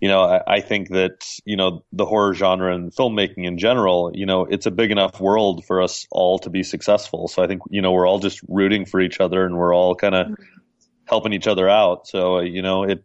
you 0.00 0.08
know, 0.08 0.22
I, 0.22 0.42
I, 0.46 0.60
think 0.60 0.90
that 0.90 1.26
you 1.44 1.56
know 1.56 1.84
the 1.92 2.06
horror 2.06 2.34
genre 2.34 2.74
and 2.74 2.94
filmmaking 2.94 3.46
in 3.46 3.58
general, 3.58 4.10
you 4.14 4.26
know, 4.26 4.44
it's 4.44 4.66
a 4.66 4.70
big 4.70 4.90
enough 4.90 5.20
world 5.20 5.64
for 5.64 5.82
us 5.82 6.06
all 6.10 6.38
to 6.40 6.50
be 6.50 6.62
successful. 6.62 7.28
So 7.28 7.42
I 7.42 7.46
think 7.46 7.62
you 7.70 7.82
know 7.82 7.92
we're 7.92 8.06
all 8.06 8.18
just 8.18 8.40
rooting 8.48 8.84
for 8.84 9.00
each 9.00 9.20
other, 9.20 9.44
and 9.44 9.56
we're 9.56 9.74
all 9.74 9.94
kind 9.94 10.14
of 10.14 10.26
mm-hmm. 10.26 10.42
helping 11.06 11.32
each 11.32 11.46
other 11.46 11.68
out. 11.68 12.06
So 12.06 12.38
uh, 12.38 12.42
you 12.42 12.62
know, 12.62 12.84
it 12.84 13.04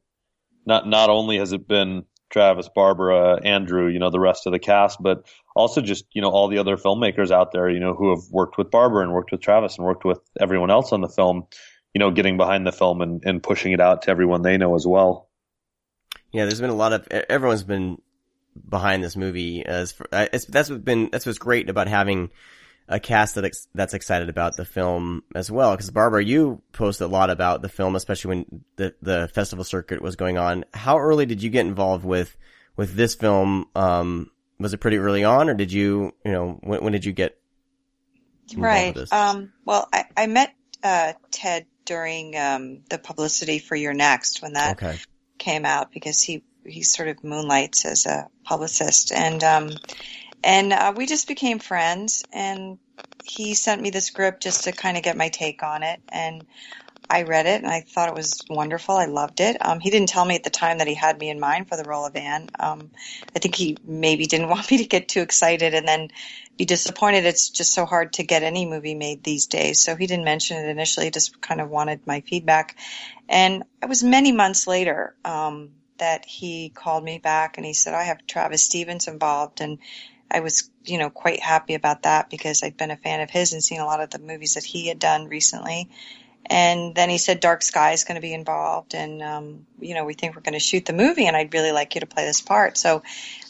not 0.66 0.88
not 0.88 1.09
only 1.09 1.38
has 1.38 1.53
it 1.53 1.68
been 1.68 2.03
Travis, 2.34 2.67
Barbara, 2.67 3.39
Andrew, 3.45 3.88
you 3.88 3.99
know, 3.99 4.09
the 4.09 4.19
rest 4.19 4.47
of 4.47 4.51
the 4.51 4.59
cast, 4.59 5.01
but 5.01 5.25
also 5.55 5.81
just, 5.81 6.05
you 6.13 6.21
know, 6.21 6.29
all 6.29 6.47
the 6.47 6.57
other 6.57 6.75
filmmakers 6.77 7.29
out 7.29 7.51
there, 7.51 7.69
you 7.69 7.79
know, 7.79 7.93
who 7.93 8.09
have 8.09 8.23
worked 8.31 8.57
with 8.57 8.71
Barbara 8.71 9.03
and 9.03 9.13
worked 9.13 9.31
with 9.31 9.39
Travis 9.39 9.77
and 9.77 9.86
worked 9.86 10.03
with 10.03 10.19
everyone 10.41 10.71
else 10.71 10.91
on 10.91 11.01
the 11.01 11.07
film, 11.07 11.45
you 11.93 11.99
know, 11.99 12.09
getting 12.09 12.36
behind 12.36 12.65
the 12.65 12.71
film 12.71 13.01
and, 13.01 13.23
and 13.23 13.43
pushing 13.43 13.71
it 13.71 13.79
out 13.79 14.01
to 14.01 14.09
everyone 14.09 14.41
they 14.41 14.57
know 14.57 14.73
as 14.73 14.86
well. 14.86 15.29
Yeah, 16.31 16.45
there's 16.45 16.59
been 16.59 16.71
a 16.71 16.75
lot 16.75 16.93
of, 16.93 17.07
everyone's 17.07 17.63
been 17.63 18.01
behind 18.67 19.03
this 19.03 19.15
movie 19.15 19.63
as 19.63 19.91
for, 19.91 20.07
that's 20.11 20.49
what's 20.49 20.69
been, 20.71 21.09
that's 21.11 21.27
what's 21.27 21.38
great 21.38 21.69
about 21.69 21.88
having 21.88 22.31
a 22.93 22.99
cast 22.99 23.35
that 23.35 23.43
ex- 23.43 23.67
that's 23.73 23.95
excited 23.95 24.29
about 24.29 24.55
the 24.55 24.65
film 24.65 25.23
as 25.33 25.49
well. 25.49 25.71
Because 25.71 25.89
Barbara, 25.89 26.23
you 26.23 26.61
posted 26.73 27.05
a 27.05 27.09
lot 27.09 27.31
about 27.31 27.63
the 27.63 27.69
film, 27.69 27.95
especially 27.95 28.29
when 28.29 28.63
the 28.75 28.93
the 29.01 29.29
festival 29.33 29.65
circuit 29.65 30.01
was 30.01 30.15
going 30.15 30.37
on. 30.37 30.63
How 30.73 30.99
early 30.99 31.25
did 31.25 31.41
you 31.41 31.49
get 31.49 31.65
involved 31.65 32.05
with 32.05 32.37
with 32.77 32.93
this 32.95 33.15
film? 33.15 33.65
Um, 33.75 34.29
was 34.59 34.73
it 34.73 34.77
pretty 34.77 34.97
early 34.97 35.23
on, 35.23 35.49
or 35.49 35.55
did 35.55 35.71
you 35.71 36.13
you 36.23 36.31
know 36.31 36.59
when, 36.61 36.83
when 36.83 36.93
did 36.93 37.03
you 37.03 37.13
get 37.13 37.35
right? 38.55 38.95
Um, 39.11 39.51
well, 39.65 39.89
I, 39.91 40.05
I 40.15 40.27
met 40.27 40.53
uh, 40.83 41.13
Ted 41.31 41.65
during 41.85 42.37
um, 42.37 42.81
the 42.89 42.99
publicity 42.99 43.57
for 43.57 43.75
You're 43.75 43.93
Next 43.93 44.43
when 44.43 44.53
that 44.53 44.83
okay. 44.83 44.97
came 45.39 45.65
out 45.65 45.91
because 45.91 46.21
he 46.21 46.43
he 46.63 46.83
sort 46.83 47.09
of 47.09 47.23
moonlights 47.23 47.85
as 47.85 48.05
a 48.05 48.29
publicist 48.43 49.11
and 49.11 49.43
um, 49.43 49.71
and 50.43 50.73
uh, 50.73 50.93
we 50.95 51.07
just 51.07 51.27
became 51.27 51.59
friends 51.59 52.25
and 52.33 52.79
he 53.23 53.55
sent 53.55 53.81
me 53.81 53.91
the 53.91 54.01
script 54.01 54.43
just 54.43 54.65
to 54.65 54.73
kind 54.73 54.97
of 54.97 55.03
get 55.03 55.17
my 55.17 55.29
take 55.29 55.63
on 55.63 55.83
it 55.83 56.01
and 56.09 56.47
i 57.09 57.23
read 57.23 57.45
it 57.47 57.61
and 57.63 57.71
i 57.71 57.81
thought 57.81 58.09
it 58.09 58.15
was 58.15 58.45
wonderful. 58.49 58.95
I 58.97 59.05
loved 59.05 59.41
it. 59.41 59.57
Um, 59.65 59.79
he 59.81 59.91
didn't 59.91 60.09
tell 60.09 60.25
me 60.25 60.35
at 60.35 60.43
the 60.43 60.51
time 60.51 60.79
that 60.79 60.87
he 60.87 60.95
had 60.95 61.19
me 61.19 61.29
in 61.29 61.39
mind 61.39 61.69
for 61.69 61.77
the 61.77 61.85
role 61.85 62.05
of 62.05 62.15
anne. 62.15 62.51
Um, 62.59 62.91
i 63.35 63.39
think 63.39 63.55
he 63.55 63.79
maybe 63.85 64.27
didn't 64.27 64.49
want 64.51 64.71
me 64.71 64.79
to 64.79 64.85
get 64.85 65.09
too 65.09 65.21
excited 65.21 65.73
and 65.75 65.87
then 65.87 66.09
be 66.57 66.65
disappointed. 66.65 67.25
It's 67.25 67.49
just 67.51 67.73
so 67.73 67.85
hard 67.85 68.13
to 68.13 68.23
get 68.23 68.43
any 68.43 68.65
movie 68.65 68.95
made 68.95 69.23
these 69.23 69.47
days. 69.47 69.81
So 69.83 69.95
he 69.95 70.07
didn't 70.07 70.25
mention 70.25 70.57
it 70.57 70.69
initially 70.69 71.11
just 71.11 71.41
kind 71.41 71.61
of 71.61 71.69
wanted 71.69 72.07
my 72.07 72.21
feedback. 72.21 72.77
And 73.29 73.63
it 73.83 73.89
was 73.89 74.03
many 74.03 74.31
months 74.31 74.67
later 74.67 75.15
um, 75.25 75.71
that 75.99 76.25
he 76.25 76.71
called 76.75 77.03
me 77.03 77.19
back 77.19 77.57
and 77.57 77.65
he 77.65 77.73
said 77.73 77.93
i 77.93 78.03
have 78.03 78.25
travis 78.27 78.63
stevens 78.63 79.07
involved 79.07 79.61
and 79.61 79.79
I 80.34 80.39
was, 80.39 80.69
you 80.84 80.97
know, 80.97 81.09
quite 81.09 81.39
happy 81.39 81.75
about 81.75 82.03
that 82.03 82.29
because 82.29 82.63
I'd 82.63 82.75
been 82.75 82.91
a 82.91 82.97
fan 82.97 83.21
of 83.21 83.29
his 83.29 83.53
and 83.53 83.63
seen 83.63 83.79
a 83.79 83.86
lot 83.86 84.01
of 84.01 84.09
the 84.09 84.19
movies 84.19 84.55
that 84.55 84.63
he 84.63 84.88
had 84.88 84.99
done 84.99 85.27
recently. 85.27 85.89
And 86.45 86.95
then 86.95 87.09
he 87.09 87.19
said 87.19 87.39
Dark 87.39 87.61
Sky 87.61 87.91
is 87.91 88.03
going 88.03 88.15
to 88.15 88.21
be 88.21 88.34
involved, 88.34 88.95
and 88.95 89.21
um, 89.21 89.65
you 89.79 89.95
know, 89.95 90.03
we 90.03 90.13
think 90.13 90.36
we're 90.36 90.41
going 90.41 90.53
to 90.53 90.59
shoot 90.59 90.86
the 90.86 90.91
movie, 90.91 91.25
and 91.25 91.38
I'd 91.38 91.53
really 91.53 91.71
like 91.71 91.95
you 91.95 92.01
to 92.01 92.07
play 92.07 92.25
this 92.25 92.41
part. 92.41 92.75
So 92.77 93.01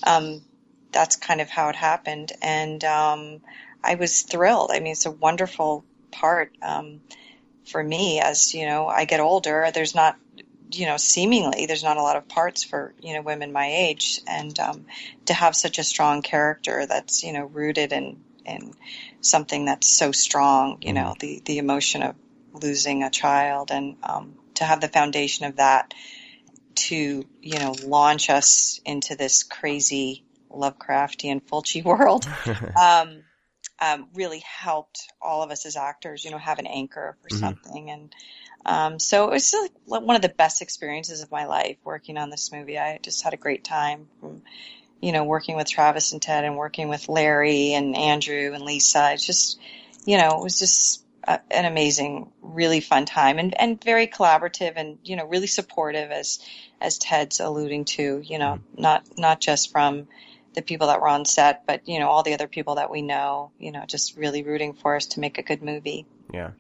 um, 0.04 0.44
that's 0.92 1.16
kind 1.16 1.42
of 1.42 1.50
how 1.50 1.70
it 1.70 1.76
happened, 1.76 2.34
and 2.40 2.84
um, 2.84 3.42
I 3.84 3.96
was 3.96 4.22
thrilled. 4.22 4.70
I 4.72 4.80
mean, 4.80 4.92
it's 4.92 5.08
a 5.08 5.12
wonderful 5.12 5.84
part 6.12 6.56
um, 6.62 7.02
for 7.66 7.84
me 7.84 8.20
as 8.20 8.54
you 8.54 8.68
know 8.68 8.88
I 8.88 9.06
get 9.06 9.20
older. 9.20 9.72
There's 9.74 9.96
not 9.96 10.16
you 10.74 10.86
know, 10.86 10.98
seemingly 10.98 11.66
there's 11.66 11.84
not 11.84 11.98
a 11.98 12.02
lot 12.02 12.16
of 12.16 12.28
parts 12.28 12.64
for, 12.64 12.94
you 13.02 13.14
know, 13.14 13.22
women 13.22 13.52
my 13.52 13.68
age. 13.68 14.22
And 14.28 14.58
um, 14.60 14.86
to 15.26 15.34
have 15.34 15.56
such 15.56 15.80
a 15.80 15.84
strong 15.84 16.22
character 16.22 16.86
that's, 16.86 17.24
you 17.24 17.34
know, 17.34 17.46
rooted 17.46 17.94
in, 17.94 18.24
in 18.46 18.74
something 19.22 19.66
that's 19.66 19.88
so 19.88 20.12
strong, 20.12 20.80
you 20.82 20.94
know, 20.94 21.16
mm-hmm. 21.18 21.20
the, 21.20 21.42
the 21.46 21.58
emotion 21.58 22.04
of 22.04 22.16
losing 22.54 23.04
a 23.04 23.10
child 23.10 23.72
and 23.72 23.98
um, 24.04 24.36
to 24.56 24.64
have 24.64 24.82
the 24.82 24.88
foundation 24.88 25.46
of 25.46 25.58
that 25.58 25.94
to, 26.76 27.26
you 27.42 27.60
know, 27.60 27.76
launch 27.84 28.30
us 28.30 28.80
into 28.86 29.16
this 29.16 29.44
crazy 29.44 30.24
Lovecraftian 30.52 31.42
Fulci 31.42 31.84
world. 31.86 32.28
um, 32.80 33.24
um, 33.80 34.08
really 34.14 34.40
helped 34.40 35.12
all 35.22 35.42
of 35.42 35.52
us 35.52 35.66
as 35.66 35.76
actors, 35.76 36.24
you 36.24 36.32
know, 36.32 36.38
have 36.38 36.60
an 36.60 36.68
anchor 36.68 37.18
for 37.22 37.30
mm-hmm. 37.30 37.40
something. 37.40 37.90
And 37.90 38.14
um, 38.66 39.00
so 39.00 39.28
it 39.28 39.32
was 39.32 39.54
like 39.88 40.02
one 40.02 40.16
of 40.16 40.22
the 40.22 40.30
best 40.30 40.62
experiences 40.62 41.22
of 41.22 41.32
my 41.32 41.46
life 41.46 41.78
working 41.84 42.18
on 42.18 42.30
this 42.30 42.52
movie. 42.52 42.80
I 42.80 43.00
just 43.02 43.24
had 43.24 43.34
a 43.34 43.38
great 43.38 43.64
time 43.64 44.08
from, 44.20 44.42
you 45.02 45.12
know, 45.12 45.24
working 45.24 45.56
with 45.56 45.70
Travis 45.70 46.14
and 46.14 46.22
Ted 46.22 46.46
and 46.46 46.58
working 46.58 46.88
with 46.88 47.10
Larry 47.10 47.74
and 47.74 47.96
Andrew 47.96 48.54
and 48.54 48.64
Lisa. 48.64 49.12
It's 49.14 49.26
just, 49.26 49.60
you 50.06 50.18
know, 50.18 50.38
it 50.40 50.44
was 50.44 50.60
just 50.60 51.06
a, 51.26 51.40
an 51.52 51.66
amazing, 51.66 52.32
really 52.42 52.80
fun 52.80 53.06
time 53.06 53.38
and, 53.38 53.60
and 53.60 53.84
very 53.84 54.08
collaborative 54.08 54.74
and, 54.78 54.98
you 55.04 55.16
know, 55.16 55.26
really 55.26 55.48
supportive 55.48 56.12
as, 56.12 56.40
as 56.80 56.98
Ted's 56.98 57.42
alluding 57.42 57.86
to, 57.86 58.22
you 58.24 58.40
know, 58.40 58.60
mm-hmm. 58.60 58.82
not, 58.82 59.04
not 59.18 59.42
just 59.42 59.72
from, 59.72 60.08
the 60.54 60.62
people 60.62 60.86
that 60.86 61.02
were 61.02 61.08
on 61.08 61.26
set, 61.26 61.66
but 61.66 61.88
you 61.88 61.98
know 61.98 62.10
all 62.10 62.22
the 62.22 62.36
other 62.36 62.48
people 62.48 62.76
that 62.76 62.92
we 62.92 63.02
know. 63.02 63.52
You 63.58 63.72
know, 63.72 63.86
just 63.88 64.18
really 64.18 64.44
rooting 64.44 64.74
for 64.74 64.96
us 64.96 65.08
to 65.08 65.20
make 65.20 65.38
a 65.40 65.42
good 65.42 65.64
movie. 65.64 66.06
Yeah. 66.32 66.52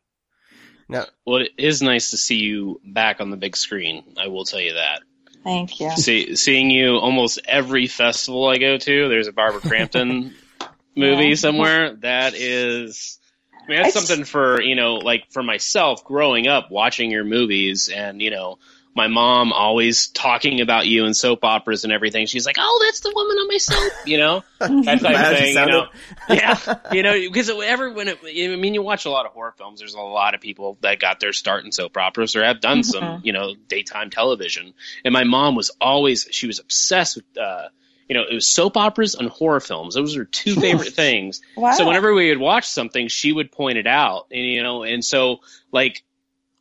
Now, 0.93 1.05
well, 1.25 1.41
it 1.41 1.51
is 1.57 1.81
nice 1.81 2.11
to 2.11 2.17
see 2.17 2.35
you 2.35 2.79
back 2.85 3.19
on 3.19 3.31
the 3.31 3.37
big 3.37 3.57
screen. 3.57 4.15
I 4.17 4.27
will 4.27 4.45
tell 4.45 4.61
you 4.61 4.73
that. 4.73 5.01
Thank 5.43 5.79
you. 5.79 5.91
See, 5.91 6.35
seeing 6.35 6.69
you 6.69 6.97
almost 6.97 7.39
every 7.45 7.87
festival 7.87 8.47
I 8.47 8.57
go 8.57 8.77
to, 8.77 9.09
there's 9.09 9.27
a 9.27 9.33
Barbara 9.33 9.59
Crampton 9.59 10.33
movie 10.95 11.29
yeah. 11.29 11.35
somewhere, 11.35 11.95
that 11.95 12.35
is. 12.35 13.19
I 13.51 13.67
mean, 13.67 13.81
that's 13.81 13.95
I 13.95 13.99
something 13.99 14.25
for 14.25 14.61
you 14.61 14.75
know, 14.75 14.95
like 14.95 15.31
for 15.31 15.43
myself, 15.43 16.05
growing 16.05 16.47
up 16.47 16.69
watching 16.71 17.11
your 17.11 17.23
movies, 17.23 17.89
and 17.89 18.21
you 18.21 18.29
know, 18.29 18.59
my 18.95 19.07
mom 19.07 19.53
always 19.53 20.07
talking 20.07 20.61
about 20.61 20.85
you 20.85 21.05
in 21.05 21.13
soap 21.13 21.43
operas 21.43 21.83
and 21.83 21.91
everything. 21.91 22.27
She's 22.27 22.45
like, 22.45 22.57
"Oh, 22.59 22.81
that's 22.85 22.99
the 22.99 23.11
woman 23.13 23.37
on 23.37 23.47
my 23.47 23.57
soap," 23.57 23.93
you 24.05 24.17
know, 24.17 24.43
that 24.59 25.01
type 25.01 25.31
of 25.31 25.37
thing. 25.37 25.55
You 25.55 25.65
know, 25.65 25.87
yeah, 26.29 26.79
you 26.91 27.03
know, 27.03 27.13
because 27.31 27.49
ever 27.49 27.91
when 27.91 28.07
it, 28.07 28.19
I 28.23 28.55
mean, 28.55 28.73
you 28.73 28.81
watch 28.81 29.05
a 29.05 29.09
lot 29.09 29.25
of 29.25 29.31
horror 29.31 29.53
films. 29.57 29.79
There's 29.79 29.95
a 29.95 30.01
lot 30.01 30.35
of 30.35 30.41
people 30.41 30.77
that 30.81 30.99
got 30.99 31.19
their 31.19 31.33
start 31.33 31.65
in 31.65 31.71
soap 31.71 31.97
operas 31.97 32.35
or 32.35 32.43
have 32.43 32.61
done 32.61 32.79
mm-hmm. 32.79 32.91
some, 32.91 33.21
you 33.23 33.33
know, 33.33 33.55
daytime 33.67 34.09
television. 34.09 34.73
And 35.03 35.13
my 35.13 35.23
mom 35.23 35.55
was 35.55 35.71
always 35.81 36.27
she 36.31 36.47
was 36.47 36.59
obsessed 36.59 37.17
with. 37.17 37.37
uh 37.37 37.69
you 38.09 38.17
know, 38.17 38.25
it 38.29 38.33
was 38.33 38.45
soap 38.45 38.75
operas 38.75 39.15
and 39.15 39.29
horror 39.29 39.61
films. 39.61 39.95
Those 39.95 40.17
were 40.17 40.25
two 40.25 40.55
favorite 40.55 40.93
things. 40.93 41.41
Wow. 41.55 41.71
So 41.71 41.87
whenever 41.87 42.13
we 42.13 42.29
would 42.29 42.37
watch 42.37 42.67
something, 42.67 43.07
she 43.07 43.31
would 43.31 43.49
point 43.49 43.77
it 43.77 43.87
out, 43.87 44.27
and 44.29 44.41
you 44.41 44.61
know, 44.61 44.83
and 44.83 45.03
so 45.03 45.39
like 45.71 46.03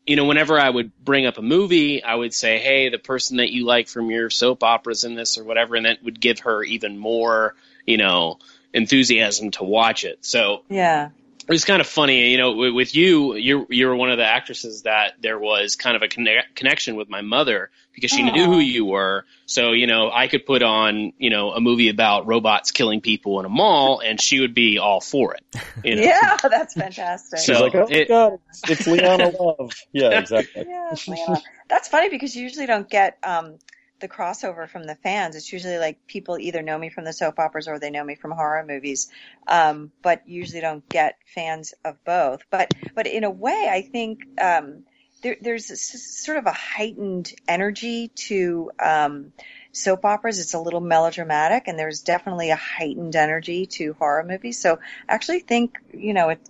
you 0.07 0.17
know, 0.17 0.25
whenever 0.25 0.59
I 0.59 0.69
would 0.69 0.93
bring 1.05 1.27
up 1.27 1.39
a 1.39 1.43
movie, 1.43 2.03
I 2.03 2.15
would 2.15 2.35
say, 2.35 2.59
"Hey, 2.59 2.89
the 2.89 2.99
person 2.99 3.37
that 3.37 3.51
you 3.51 3.65
like 3.65 3.89
from 3.89 4.11
your 4.11 4.31
soap 4.31 4.63
operas 4.63 5.05
in 5.05 5.15
this 5.15 5.39
or 5.39 5.45
whatever," 5.45 5.77
and 5.77 5.87
that 5.87 6.03
would 6.03 6.21
give 6.21 6.41
her 6.41 6.63
even 6.65 6.99
more, 6.99 7.55
you 7.87 7.97
know, 7.97 8.39
enthusiasm 8.73 9.51
to 9.53 9.65
watch 9.65 10.05
it. 10.05 10.19
So 10.23 10.63
yeah, 10.69 11.11
it 11.43 11.51
was 11.51 11.65
kind 11.65 11.81
of 11.81 11.87
funny, 11.87 12.31
you 12.31 12.39
know, 12.39 12.53
with 12.73 12.95
you, 12.95 13.35
you're 13.35 13.67
you're 13.69 13.97
one 13.97 14.11
of 14.11 14.19
the 14.19 14.25
actresses 14.25 14.83
that 14.83 15.15
there 15.21 15.39
was 15.39 15.77
kind 15.77 15.97
of 15.97 16.03
a 16.03 16.09
connection 16.09 16.97
with 16.97 17.09
my 17.09 17.21
mother 17.21 17.71
because 17.93 18.11
she 18.11 18.23
Aww. 18.23 18.33
knew 18.33 18.47
who 18.47 18.59
you 18.59 18.85
were. 18.85 19.25
So 19.47 19.73
you 19.73 19.87
know, 19.87 20.11
I 20.13 20.29
could 20.29 20.47
put 20.47 20.63
on 20.63 21.13
you 21.19 21.31
know 21.31 21.53
a 21.53 21.61
movie 21.61 21.89
about 21.89 22.27
robots 22.27 22.71
killing 22.71 23.01
people 23.01 23.41
in 23.41 23.47
a 23.47 23.49
mall, 23.49 24.01
and 24.01 24.21
she 24.21 24.41
would 24.41 24.55
be 24.55 24.79
all 24.79 25.01
for 25.01 25.35
it. 25.35 25.45
You 25.85 25.97
know? 25.97 26.03
Yeah, 26.13 26.37
that's 26.43 26.75
fantastic. 26.75 27.41
So 27.41 27.53
She's 27.53 27.61
like, 27.61 27.75
oh 27.75 27.87
it, 27.89 28.09
God, 28.09 28.39
it's, 28.49 28.69
it's 28.71 28.87
Leanna 28.87 29.29
Love. 29.29 29.73
Yeah, 29.93 30.19
exactly. 30.21 30.65
yeah, 30.69 31.37
That's 31.69 31.89
funny 31.89 32.09
because 32.09 32.37
you 32.37 32.43
usually 32.43 32.67
don't 32.67 32.89
get. 32.89 33.19
Um, 33.23 33.59
the 34.03 34.09
crossover 34.09 34.69
from 34.69 34.85
the 34.85 34.97
fans. 34.97 35.35
It's 35.35 35.51
usually 35.51 35.79
like 35.79 36.07
people 36.07 36.39
either 36.39 36.61
know 36.61 36.77
me 36.77 36.91
from 36.91 37.05
the 37.05 37.13
soap 37.15 37.39
operas 37.39 37.69
or 37.69 37.79
they 37.79 37.91
know 37.91 38.05
me 38.05 38.17
from 38.17 38.33
horror 38.33 38.65
movies, 38.69 39.09
um, 39.47 39.91
but 40.03 40.29
usually 40.29 40.61
don't 40.61 40.87
get 40.91 41.17
fans 41.25 41.73
of 41.85 42.05
both. 42.05 42.43
But 42.51 42.73
but 42.95 43.07
in 43.07 43.25
a 43.25 43.31
way, 43.31 43.69
I 43.71 43.81
think 43.81 44.27
um, 44.39 44.83
there, 45.23 45.37
there's 45.41 45.71
a, 45.71 45.77
sort 45.77 46.37
of 46.37 46.47
a 46.47 46.53
heightened 46.53 47.33
energy 47.49 48.09
to 48.09 48.73
um, 48.79 49.33
soap 49.71 50.05
operas. 50.05 50.39
It's 50.39 50.55
a 50.55 50.61
little 50.61 50.81
melodramatic, 50.81 51.69
and 51.69 51.79
there's 51.79 52.03
definitely 52.03 52.51
a 52.51 52.57
heightened 52.57 53.17
energy 53.17 53.67
to 53.67 53.95
horror 53.95 54.25
movies. 54.25 54.61
So 54.61 54.81
I 55.09 55.15
actually 55.15 55.41
think 55.41 55.79
you 55.95 56.13
know, 56.13 56.31
it, 56.31 56.41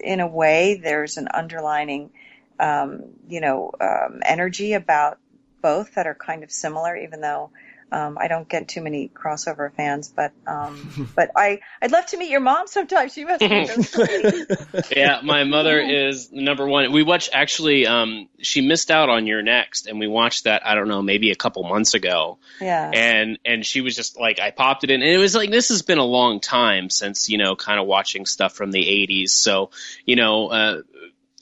in 0.00 0.20
a 0.20 0.26
way, 0.26 0.80
there's 0.82 1.18
an 1.18 1.28
underlining. 1.32 2.10
Um, 2.58 3.10
you 3.28 3.42
know, 3.42 3.70
um, 3.82 4.22
energy 4.24 4.72
about 4.72 5.18
both 5.62 5.94
that 5.94 6.06
are 6.06 6.14
kind 6.14 6.42
of 6.44 6.50
similar, 6.50 6.96
even 6.96 7.20
though 7.20 7.50
um, 7.92 8.18
I 8.18 8.26
don't 8.26 8.48
get 8.48 8.66
too 8.66 8.82
many 8.82 9.08
crossover 9.08 9.72
fans. 9.72 10.12
But 10.14 10.32
um, 10.46 11.08
but 11.16 11.30
I 11.36 11.60
I'd 11.80 11.92
love 11.92 12.06
to 12.06 12.16
meet 12.16 12.30
your 12.30 12.40
mom 12.40 12.66
sometime. 12.66 13.08
She 13.08 13.24
must 13.24 13.40
be 13.40 13.46
yeah, 14.96 15.20
my 15.22 15.44
mother 15.44 15.78
is 15.80 16.32
number 16.32 16.66
one. 16.66 16.92
We 16.92 17.02
watched 17.02 17.30
actually. 17.32 17.86
Um, 17.86 18.28
she 18.38 18.60
missed 18.60 18.90
out 18.90 19.08
on 19.08 19.26
your 19.26 19.42
next, 19.42 19.86
and 19.86 20.00
we 20.00 20.08
watched 20.08 20.44
that. 20.44 20.66
I 20.66 20.74
don't 20.74 20.88
know, 20.88 21.02
maybe 21.02 21.30
a 21.30 21.36
couple 21.36 21.62
months 21.62 21.94
ago. 21.94 22.38
Yeah. 22.60 22.90
And 22.92 23.38
and 23.44 23.64
she 23.64 23.80
was 23.80 23.94
just 23.94 24.18
like, 24.18 24.40
I 24.40 24.50
popped 24.50 24.84
it 24.84 24.90
in, 24.90 25.02
and 25.02 25.10
it 25.10 25.18
was 25.18 25.34
like 25.34 25.50
this 25.50 25.68
has 25.68 25.82
been 25.82 25.98
a 25.98 26.04
long 26.04 26.40
time 26.40 26.90
since 26.90 27.28
you 27.28 27.38
know, 27.38 27.54
kind 27.54 27.78
of 27.78 27.86
watching 27.86 28.26
stuff 28.26 28.54
from 28.54 28.72
the 28.72 28.82
'80s. 28.82 29.30
So 29.30 29.70
you 30.04 30.16
know. 30.16 30.48
Uh, 30.48 30.82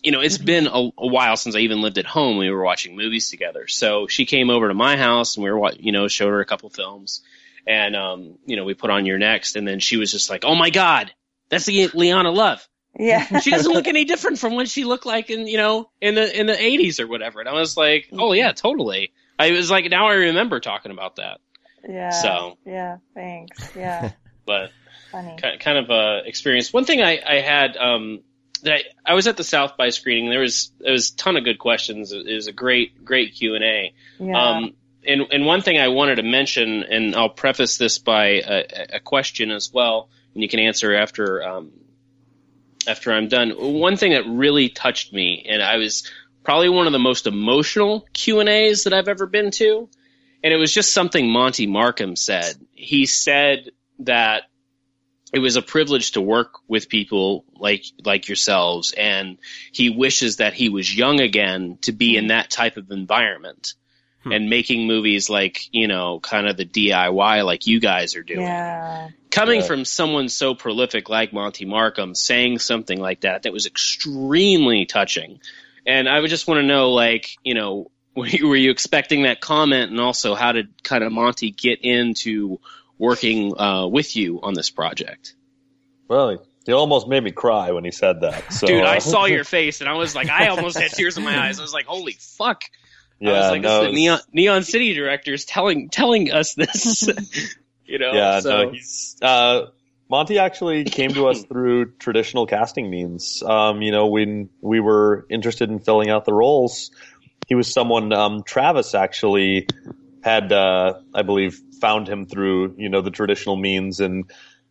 you 0.04 0.12
know, 0.12 0.20
it's 0.20 0.36
mm-hmm. 0.36 0.46
been 0.46 0.66
a, 0.66 0.90
a, 0.98 1.06
while 1.06 1.36
since 1.36 1.56
I 1.56 1.60
even 1.60 1.80
lived 1.80 1.96
at 1.96 2.04
home. 2.04 2.36
We 2.36 2.50
were 2.50 2.62
watching 2.62 2.94
movies 2.94 3.30
together. 3.30 3.66
So 3.66 4.06
she 4.06 4.26
came 4.26 4.50
over 4.50 4.68
to 4.68 4.74
my 4.74 4.96
house 4.96 5.36
and 5.36 5.44
we 5.44 5.50
were, 5.50 5.72
you 5.72 5.92
know, 5.92 6.08
showed 6.08 6.28
her 6.28 6.40
a 6.40 6.44
couple 6.44 6.68
films 6.68 7.22
and, 7.66 7.96
um, 7.96 8.38
you 8.44 8.56
know, 8.56 8.64
we 8.64 8.74
put 8.74 8.90
on 8.90 9.06
your 9.06 9.18
next 9.18 9.56
and 9.56 9.66
then 9.66 9.80
she 9.80 9.96
was 9.96 10.12
just 10.12 10.28
like, 10.28 10.44
Oh 10.44 10.54
my 10.54 10.68
God, 10.68 11.12
that's 11.48 11.64
the 11.64 11.88
Leanna 11.94 12.30
Love. 12.30 12.66
Yeah. 12.98 13.38
she 13.40 13.50
doesn't 13.50 13.72
look 13.72 13.86
any 13.86 14.04
different 14.04 14.38
from 14.38 14.54
what 14.54 14.68
she 14.68 14.84
looked 14.84 15.06
like 15.06 15.30
in, 15.30 15.46
you 15.46 15.56
know, 15.56 15.90
in 16.02 16.14
the, 16.14 16.38
in 16.38 16.46
the 16.46 16.60
eighties 16.60 17.00
or 17.00 17.06
whatever. 17.06 17.40
And 17.40 17.48
I 17.48 17.54
was 17.54 17.74
like, 17.74 18.08
Oh 18.12 18.34
yeah, 18.34 18.52
totally. 18.52 19.12
I 19.38 19.52
was 19.52 19.70
like, 19.70 19.90
now 19.90 20.08
I 20.08 20.14
remember 20.14 20.60
talking 20.60 20.92
about 20.92 21.16
that. 21.16 21.40
Yeah. 21.88 22.10
So. 22.10 22.58
Yeah. 22.66 22.98
Thanks. 23.14 23.70
Yeah. 23.74 24.12
but 24.46 24.70
Funny. 25.10 25.36
kind 25.58 25.78
of, 25.78 25.90
uh, 25.90 26.20
experience. 26.26 26.74
One 26.74 26.84
thing 26.84 27.00
I, 27.00 27.20
I 27.26 27.40
had, 27.40 27.78
um, 27.78 28.20
I, 28.64 28.82
I 29.04 29.14
was 29.14 29.26
at 29.26 29.36
the 29.36 29.44
South 29.44 29.76
by 29.76 29.90
screening. 29.90 30.30
There 30.30 30.40
was 30.40 30.72
there 30.80 30.92
was 30.92 31.10
a 31.10 31.16
ton 31.16 31.36
of 31.36 31.44
good 31.44 31.58
questions. 31.58 32.12
It 32.12 32.32
was 32.32 32.46
a 32.46 32.52
great 32.52 33.04
great 33.04 33.34
Q 33.34 33.54
and 33.54 33.64
A. 33.64 33.94
Yeah. 34.18 34.40
Um, 34.40 34.74
and 35.06 35.22
and 35.30 35.46
one 35.46 35.62
thing 35.62 35.78
I 35.78 35.88
wanted 35.88 36.16
to 36.16 36.22
mention, 36.22 36.82
and 36.82 37.14
I'll 37.14 37.28
preface 37.28 37.76
this 37.76 37.98
by 37.98 38.26
a, 38.26 38.86
a 38.94 39.00
question 39.00 39.50
as 39.50 39.72
well, 39.72 40.08
and 40.34 40.42
you 40.42 40.48
can 40.48 40.60
answer 40.60 40.94
after 40.94 41.42
um, 41.42 41.72
after 42.86 43.12
I'm 43.12 43.28
done. 43.28 43.50
One 43.50 43.96
thing 43.96 44.12
that 44.12 44.26
really 44.26 44.68
touched 44.68 45.12
me, 45.12 45.46
and 45.48 45.62
I 45.62 45.76
was 45.76 46.10
probably 46.42 46.68
one 46.68 46.86
of 46.86 46.92
the 46.92 46.98
most 46.98 47.26
emotional 47.26 48.06
Q 48.12 48.40
and 48.40 48.48
A's 48.48 48.84
that 48.84 48.92
I've 48.92 49.08
ever 49.08 49.26
been 49.26 49.50
to, 49.52 49.88
and 50.42 50.52
it 50.52 50.56
was 50.56 50.72
just 50.72 50.92
something 50.92 51.30
Monte 51.30 51.66
Markham 51.66 52.16
said. 52.16 52.56
He 52.72 53.06
said 53.06 53.70
that 54.00 54.44
it 55.34 55.40
was 55.40 55.56
a 55.56 55.62
privilege 55.62 56.12
to 56.12 56.20
work 56.20 56.58
with 56.68 56.88
people 56.88 57.44
like 57.56 57.84
like 58.04 58.28
yourselves 58.28 58.94
and 58.96 59.38
he 59.72 59.90
wishes 59.90 60.36
that 60.36 60.54
he 60.54 60.68
was 60.68 60.96
young 60.96 61.20
again 61.20 61.76
to 61.82 61.92
be 61.92 62.16
in 62.16 62.28
that 62.28 62.50
type 62.50 62.76
of 62.76 62.90
environment 62.90 63.74
hmm. 64.22 64.32
and 64.32 64.48
making 64.48 64.86
movies 64.86 65.28
like 65.28 65.68
you 65.72 65.88
know 65.88 66.20
kind 66.20 66.46
of 66.46 66.56
the 66.56 66.64
DIY 66.64 67.44
like 67.44 67.66
you 67.66 67.80
guys 67.80 68.14
are 68.14 68.22
doing 68.22 68.42
yeah. 68.42 69.08
coming 69.30 69.60
yeah. 69.60 69.66
from 69.66 69.84
someone 69.84 70.28
so 70.28 70.54
prolific 70.54 71.08
like 71.08 71.32
Monte 71.32 71.64
Markham 71.64 72.14
saying 72.14 72.60
something 72.60 73.00
like 73.00 73.22
that 73.22 73.42
that 73.42 73.52
was 73.52 73.66
extremely 73.66 74.86
touching 74.86 75.40
and 75.84 76.08
I 76.08 76.20
would 76.20 76.30
just 76.30 76.46
want 76.46 76.58
to 76.58 76.66
know 76.66 76.92
like 76.92 77.36
you 77.42 77.54
know 77.54 77.90
were 78.14 78.26
you, 78.28 78.46
were 78.46 78.56
you 78.56 78.70
expecting 78.70 79.24
that 79.24 79.40
comment 79.40 79.90
and 79.90 80.00
also 80.00 80.36
how 80.36 80.52
did 80.52 80.82
kind 80.84 81.02
of 81.02 81.12
Monte 81.12 81.50
get 81.50 81.80
into 81.80 82.60
working 82.98 83.58
uh, 83.58 83.86
with 83.86 84.16
you 84.16 84.40
on 84.42 84.54
this 84.54 84.70
project. 84.70 85.34
Well, 86.08 86.44
he 86.66 86.72
almost 86.72 87.08
made 87.08 87.22
me 87.22 87.30
cry 87.30 87.72
when 87.72 87.84
he 87.84 87.90
said 87.90 88.22
that. 88.22 88.52
So, 88.52 88.66
Dude, 88.66 88.84
I 88.84 88.96
uh, 88.96 89.00
saw 89.00 89.24
your 89.26 89.44
face 89.58 89.80
and 89.80 89.88
I 89.88 89.94
was 89.94 90.14
like, 90.14 90.28
I 90.28 90.48
almost 90.48 90.78
had 90.78 90.90
tears 90.90 91.16
in 91.16 91.24
my 91.24 91.46
eyes. 91.46 91.58
I 91.58 91.62
was 91.62 91.72
like, 91.72 91.86
holy 91.86 92.16
fuck. 92.18 92.64
Yeah, 93.20 93.30
I 93.30 93.38
was 93.38 93.50
like, 93.50 93.62
no, 93.62 93.84
the 93.84 93.92
Neon, 93.92 94.20
Neon 94.32 94.62
City 94.64 94.94
directors 94.94 95.44
telling 95.44 95.88
telling 95.88 96.32
us 96.32 96.54
this. 96.54 97.08
you 97.84 97.98
know, 97.98 98.12
yeah, 98.12 98.40
so. 98.40 98.64
no, 98.64 98.70
he's 98.70 99.16
uh, 99.22 99.66
Monte 100.10 100.38
actually 100.38 100.84
came 100.84 101.12
to 101.14 101.28
us 101.28 101.44
through 101.44 101.92
traditional 101.92 102.46
casting 102.46 102.90
means. 102.90 103.42
Um, 103.42 103.82
you 103.82 103.92
know, 103.92 104.08
when 104.08 104.50
we 104.60 104.80
were 104.80 105.26
interested 105.30 105.70
in 105.70 105.78
filling 105.78 106.10
out 106.10 106.24
the 106.24 106.34
roles, 106.34 106.90
he 107.46 107.54
was 107.54 107.72
someone. 107.72 108.12
Um, 108.12 108.42
Travis 108.42 108.94
actually 108.94 109.66
had, 110.22 110.52
uh, 110.52 110.94
I 111.14 111.22
believe, 111.22 111.60
found 111.80 112.08
him 112.08 112.26
through 112.26 112.74
you 112.78 112.88
know 112.88 113.00
the 113.00 113.10
traditional 113.10 113.56
means 113.56 114.00
and 114.00 114.30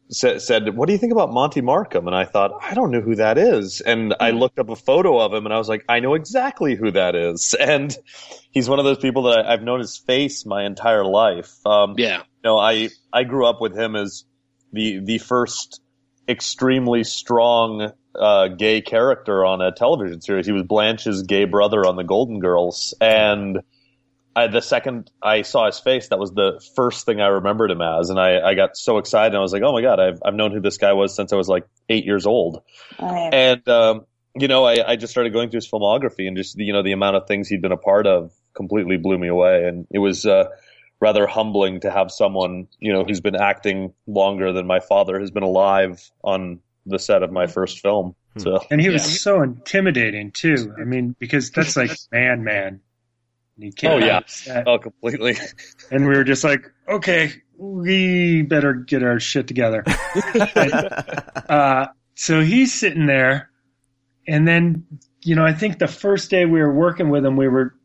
said, 0.09 0.41
said, 0.41 0.75
"What 0.75 0.87
do 0.87 0.93
you 0.93 0.99
think 0.99 1.11
about 1.11 1.31
Monte 1.31 1.61
Markham?" 1.61 2.07
And 2.07 2.15
I 2.15 2.25
thought, 2.25 2.51
I 2.61 2.73
don't 2.73 2.91
know 2.91 3.01
who 3.01 3.15
that 3.15 3.37
is. 3.37 3.81
And 3.81 4.15
I 4.19 4.31
hmm. 4.31 4.37
looked 4.37 4.59
up 4.59 4.69
a 4.69 4.75
photo 4.75 5.19
of 5.19 5.33
him, 5.33 5.45
and 5.45 5.53
I 5.53 5.57
was 5.57 5.69
like, 5.69 5.83
I 5.89 5.99
know 5.99 6.13
exactly 6.13 6.75
who 6.75 6.91
that 6.91 7.15
is. 7.15 7.55
And 7.63 7.95
he's 8.51 8.69
one 8.69 8.79
of 8.79 8.85
those 8.85 8.99
people 8.99 9.23
that 9.23 9.45
I, 9.45 9.51
have 9.51 9.63
known 9.63 9.79
his 9.79 9.97
face 9.97 10.45
my 10.45 10.65
entire 10.65 11.05
life. 11.05 11.65
Um, 11.65 11.95
yeah, 11.97 12.17
you 12.17 12.43
know, 12.43 12.57
I 12.57 12.89
I 13.11 13.23
grew 13.23 13.45
up 13.45 13.61
with 13.61 13.77
him 13.77 13.95
as 13.95 14.25
the 14.71 14.99
the 14.99 15.17
first 15.17 15.81
extremely 16.27 17.03
strong 17.03 17.93
uh, 18.15 18.47
gay 18.49 18.81
character 18.81 19.45
on 19.45 19.61
a 19.61 19.71
television 19.71 20.21
series. 20.21 20.45
He 20.45 20.51
was 20.51 20.63
Blanche's 20.63 21.23
gay 21.23 21.45
brother 21.45 21.85
on 21.85 21.95
The 21.95 22.03
Golden 22.03 22.39
Girls, 22.39 22.93
and 23.01 23.61
I, 24.35 24.47
the 24.47 24.61
second 24.61 25.11
I 25.21 25.43
saw 25.43 25.67
his 25.67 25.79
face, 25.79 26.07
that 26.09 26.17
was 26.17 26.31
the 26.31 26.63
first 26.75 27.05
thing 27.05 27.21
I 27.21 27.27
remembered 27.27 27.69
him 27.71 27.81
as, 27.81 28.09
and 28.09 28.19
I, 28.19 28.41
I 28.41 28.55
got 28.55 28.75
so 28.75 28.97
excited. 28.97 29.35
I 29.35 29.39
was 29.39 29.53
like, 29.53 29.61
"Oh 29.63 29.73
my 29.73 29.81
god, 29.81 29.99
I've 29.99 30.19
I've 30.25 30.33
known 30.33 30.51
who 30.51 30.59
this 30.59 30.77
guy 30.77 30.93
was 30.93 31.15
since 31.15 31.31
I 31.31 31.35
was 31.35 31.47
like 31.47 31.67
eight 31.87 32.05
years 32.05 32.25
old." 32.25 32.63
And 32.99 33.67
um, 33.69 34.05
you 34.35 34.47
know, 34.47 34.65
I, 34.65 34.91
I 34.91 34.95
just 34.95 35.11
started 35.11 35.33
going 35.33 35.49
through 35.49 35.59
his 35.59 35.69
filmography, 35.69 36.27
and 36.27 36.35
just 36.35 36.57
you 36.57 36.73
know 36.73 36.81
the 36.81 36.93
amount 36.93 37.15
of 37.15 37.27
things 37.27 37.47
he'd 37.47 37.61
been 37.61 37.71
a 37.71 37.77
part 37.77 38.07
of 38.07 38.31
completely 38.53 38.97
blew 38.97 39.17
me 39.17 39.27
away, 39.27 39.65
and 39.65 39.85
it 39.91 39.99
was 39.99 40.25
uh, 40.25 40.45
rather 40.99 41.27
humbling 41.27 41.81
to 41.81 41.91
have 41.91 42.11
someone 42.11 42.67
you 42.79 42.91
know 42.91 43.03
who's 43.03 43.21
been 43.21 43.35
acting 43.35 43.93
longer 44.07 44.51
than 44.51 44.65
my 44.65 44.79
father 44.79 45.19
has 45.19 45.29
been 45.29 45.43
alive 45.43 46.09
on 46.23 46.59
the 46.87 46.97
set 46.97 47.21
of 47.21 47.31
my 47.31 47.45
first 47.45 47.81
film. 47.81 48.15
So, 48.37 48.59
and 48.71 48.81
he 48.81 48.89
was 48.89 49.07
yeah. 49.07 49.17
so 49.19 49.43
intimidating 49.43 50.31
too. 50.31 50.73
I 50.81 50.85
mean, 50.85 51.15
because 51.19 51.51
that's 51.51 51.77
like 51.77 51.91
man, 52.11 52.43
man 52.43 52.81
And 53.55 53.65
he 53.65 53.71
came 53.71 53.91
oh 53.91 53.97
yeah, 53.97 54.21
oh 54.65 54.79
completely. 54.79 55.37
And 55.91 56.07
we 56.07 56.15
were 56.15 56.23
just 56.23 56.43
like, 56.43 56.71
okay, 56.87 57.33
we 57.57 58.41
better 58.41 58.73
get 58.73 59.03
our 59.03 59.19
shit 59.19 59.47
together. 59.47 59.83
and, 60.55 60.73
uh, 61.49 61.87
so 62.15 62.41
he's 62.41 62.73
sitting 62.73 63.05
there, 63.05 63.49
and 64.27 64.47
then 64.47 64.85
you 65.21 65.35
know, 65.35 65.45
I 65.45 65.53
think 65.53 65.79
the 65.79 65.87
first 65.87 66.29
day 66.29 66.45
we 66.45 66.61
were 66.61 66.73
working 66.73 67.09
with 67.09 67.25
him, 67.25 67.37
we 67.37 67.47
were 67.47 67.75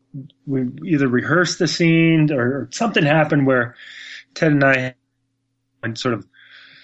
we 0.45 0.67
either 0.85 1.07
rehearsed 1.07 1.59
the 1.59 1.67
scene 1.67 2.31
or, 2.31 2.41
or 2.41 2.69
something 2.71 3.03
happened 3.03 3.45
where 3.45 3.75
Ted 4.33 4.51
and 4.51 4.63
I 4.63 4.95
and 5.83 5.97
sort 5.97 6.15
of 6.15 6.27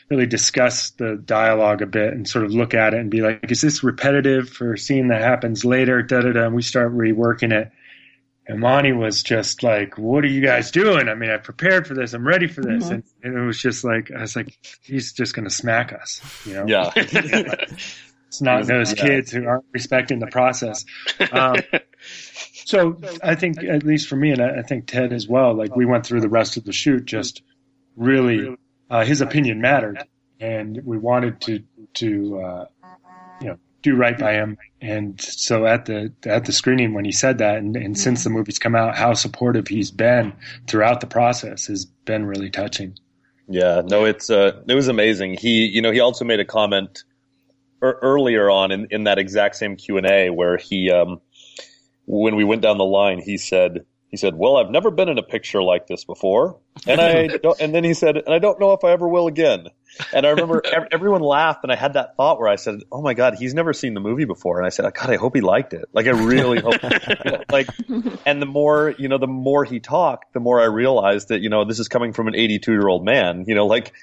really 0.10 0.28
discuss 0.28 0.92
the 0.92 1.16
dialogue 1.16 1.82
a 1.82 1.88
bit 1.88 2.14
and 2.14 2.28
sort 2.28 2.46
of 2.46 2.54
look 2.54 2.74
at 2.74 2.94
it 2.94 3.00
and 3.00 3.10
be 3.10 3.22
like, 3.22 3.52
is 3.52 3.62
this 3.62 3.84
repetitive 3.84 4.50
for 4.50 4.74
a 4.74 4.78
scene 4.78 5.08
that 5.08 5.22
happens 5.22 5.66
later? 5.66 6.04
Da 6.04 6.22
da 6.22 6.32
da. 6.32 6.46
And 6.46 6.56
we 6.56 6.62
start 6.62 6.96
reworking 6.96 7.52
it. 7.52 7.72
And 8.48 8.60
Monte 8.60 8.92
was 8.92 9.24
just 9.24 9.64
like, 9.64 9.98
what 9.98 10.24
are 10.24 10.28
you 10.28 10.42
guys 10.42 10.70
doing? 10.70 11.10
I 11.10 11.16
mean, 11.16 11.32
I 11.32 11.38
prepared 11.38 11.88
for 11.88 11.96
this. 11.96 12.14
I'm 12.14 12.28
ready 12.28 12.48
for 12.48 12.62
this. 12.62 12.84
Mm-hmm. 12.84 12.94
And, 12.94 13.04
and, 13.24 13.38
it 13.38 13.46
was 13.46 13.60
just 13.60 13.84
like, 13.84 14.12
I 14.16 14.22
was 14.22 14.36
like, 14.36 14.56
he's 14.84 15.14
just 15.14 15.34
going 15.34 15.46
to 15.46 15.54
smack 15.54 15.92
us, 15.94 16.22
you 16.46 16.54
know? 16.54 16.66
Yeah. 16.68 16.92
it's 16.96 18.42
not 18.42 18.68
those 18.68 18.96
yeah. 18.96 19.04
kids 19.04 19.32
who 19.32 19.48
aren't 19.48 19.66
respecting 19.72 20.20
the 20.20 20.28
process. 20.28 20.86
Um, 21.32 21.56
so 22.66 23.02
I 23.24 23.34
think, 23.34 23.64
at 23.64 23.84
least 23.84 24.08
for 24.08 24.16
me, 24.16 24.32
and 24.32 24.42
I, 24.42 24.60
I 24.60 24.62
think 24.62 24.86
Ted 24.86 25.12
as 25.12 25.28
well, 25.28 25.56
like 25.56 25.76
we 25.76 25.86
went 25.86 26.06
through 26.06 26.22
the 26.22 26.30
rest 26.30 26.56
of 26.58 26.66
the 26.66 26.74
shoot 26.74 27.06
just 27.06 27.42
really 27.96 28.56
uh, 28.90 29.06
his 29.06 29.22
opinion 29.22 29.62
mattered, 29.62 30.04
and 30.40 30.80
we 30.84 30.98
wanted 30.98 31.42
to 31.42 31.64
to 31.96 32.40
uh, 32.40 32.66
you 33.42 33.48
know 33.48 33.58
do 33.86 33.96
right 33.96 34.18
by 34.18 34.34
him. 34.34 34.58
And 34.82 35.20
so 35.22 35.66
at 35.66 35.86
the 35.86 36.14
at 36.26 36.46
the 36.46 36.52
screening 36.52 36.94
when 36.94 37.06
he 37.06 37.12
said 37.12 37.38
that, 37.38 37.58
and, 37.58 37.76
and 37.76 37.98
since 37.98 38.24
the 38.24 38.30
movie's 38.30 38.60
come 38.60 38.76
out, 38.76 38.96
how 38.96 39.14
supportive 39.14 39.68
he's 39.68 39.92
been 39.92 40.34
throughout 40.68 41.02
the 41.02 41.08
process 41.08 41.68
has 41.68 41.86
been 41.86 42.26
really 42.26 42.50
touching. 42.50 42.98
Yeah, 43.48 43.82
no, 43.86 44.06
it's 44.06 44.30
uh, 44.30 44.62
it 44.68 44.74
was 44.74 44.88
amazing. 44.88 45.38
He, 45.38 45.66
you 45.66 45.82
know, 45.82 45.92
he 45.92 46.00
also 46.00 46.26
made 46.26 46.40
a 46.40 46.46
comment 46.46 47.04
er- 47.84 48.00
earlier 48.02 48.50
on 48.50 48.72
in, 48.72 48.88
in 48.90 49.04
that 49.04 49.20
exact 49.20 49.56
same 49.56 49.76
Q 49.76 49.98
and 49.98 50.08
A 50.08 50.30
where 50.32 50.58
he, 50.58 50.92
um, 50.92 51.22
when 52.06 52.36
we 52.36 52.44
went 52.44 52.62
down 52.62 52.78
the 52.78 52.86
line, 52.86 53.20
he 53.20 53.38
said, 53.38 53.86
he 54.10 54.18
said, 54.18 54.36
"Well, 54.36 54.58
I've 54.58 54.72
never 54.72 54.90
been 54.92 55.10
in 55.10 55.18
a 55.18 55.24
picture 55.24 55.62
like 55.62 55.88
this 55.88 56.06
before," 56.06 56.60
and 56.88 57.02
I 57.02 57.28
don't, 57.44 57.60
and 57.60 57.74
then 57.74 57.84
he 57.84 57.94
said, 57.94 58.18
"And 58.18 58.34
I 58.34 58.40
don't 58.40 58.60
know 58.60 58.74
if 58.74 58.84
I 58.84 58.92
ever 58.92 59.08
will 59.08 59.28
again." 59.28 59.68
And 60.14 60.26
I 60.26 60.32
remember 60.32 60.62
everyone 60.92 61.22
laughed, 61.22 61.64
and 61.64 61.72
I 61.72 61.76
had 61.76 61.94
that 61.94 62.18
thought 62.18 62.40
where 62.40 62.50
I 62.50 62.56
said, 62.56 62.82
"Oh 62.92 63.02
my 63.02 63.14
God, 63.14 63.36
he's 63.36 63.54
never 63.54 63.74
seen 63.74 63.94
the 63.94 64.00
movie 64.00 64.26
before," 64.26 64.58
and 64.58 64.66
I 64.66 64.70
said, 64.70 64.92
"God, 64.94 65.10
I 65.10 65.16
hope 65.16 65.36
he 65.36 65.42
liked 65.42 65.74
it. 65.74 65.86
Like, 65.94 66.08
I 66.08 66.12
really 66.12 66.60
hope." 66.60 66.82
you 66.84 66.90
know, 67.32 67.44
like, 67.52 67.68
and 68.26 68.42
the 68.42 68.46
more 68.46 68.94
you 68.98 69.08
know, 69.08 69.18
the 69.18 69.28
more 69.28 69.64
he 69.64 69.80
talked, 69.80 70.34
the 70.34 70.40
more 70.40 70.62
I 70.62 70.66
realized 70.66 71.30
that 71.30 71.42
you 71.42 71.50
know 71.50 71.66
this 71.66 71.80
is 71.80 71.88
coming 71.88 72.14
from 72.14 72.28
an 72.28 72.36
82 72.36 72.72
year 72.72 72.88
old 72.88 73.06
man. 73.06 73.46
You 73.48 73.56
know, 73.56 73.68
like 73.68 73.94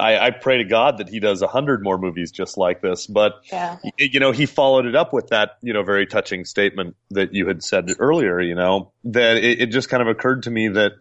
I, 0.00 0.18
I, 0.18 0.30
pray 0.30 0.58
to 0.58 0.64
God 0.64 0.98
that 0.98 1.08
he 1.08 1.20
does 1.20 1.42
a 1.42 1.46
hundred 1.46 1.82
more 1.82 1.98
movies 1.98 2.30
just 2.30 2.56
like 2.56 2.80
this. 2.80 3.06
But 3.06 3.34
yeah. 3.52 3.76
you 3.98 4.18
know, 4.18 4.32
he 4.32 4.46
followed 4.46 4.86
it 4.86 4.96
up 4.96 5.12
with 5.12 5.28
that 5.28 5.58
you 5.62 5.72
know 5.72 5.82
very 5.82 6.06
touching 6.06 6.44
statement 6.44 6.96
that 7.10 7.34
you 7.34 7.46
had 7.46 7.62
said 7.62 7.90
earlier. 7.98 8.40
You 8.40 8.54
know 8.54 8.92
that 9.04 9.36
it, 9.36 9.60
it 9.60 9.66
just 9.66 9.90
kind 9.90 10.02
of 10.02 10.08
occurred 10.08 10.44
to 10.44 10.50
me 10.50 10.68
that 10.68 10.92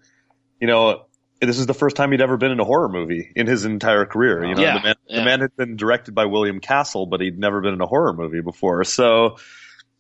you 0.60 0.68
know 0.68 1.06
this 1.46 1.60
is 1.60 1.66
the 1.66 1.74
first 1.74 1.96
time 1.96 2.12
he'd 2.12 2.22
ever 2.22 2.38
been 2.38 2.52
in 2.52 2.60
a 2.60 2.66
horror 2.66 2.90
movie 2.90 3.32
in 3.36 3.48
his 3.48 3.66
entire 3.66 4.06
career. 4.06 4.46
You 4.46 4.56
know, 4.56 4.62
yeah, 4.62 4.78
the, 4.78 4.84
man, 4.84 4.96
yeah. 5.08 5.18
the 5.18 5.26
man 5.26 5.40
had 5.42 5.56
been 5.56 5.76
directed 5.76 6.14
by 6.14 6.26
William 6.26 6.60
Castle, 6.60 7.06
but 7.06 7.22
he'd 7.22 7.40
never 7.40 7.62
been 7.62 7.74
in 7.74 7.82
a 7.82 7.88
horror 7.88 8.14
movie 8.14 8.42
before. 8.42 8.84
So 8.84 9.38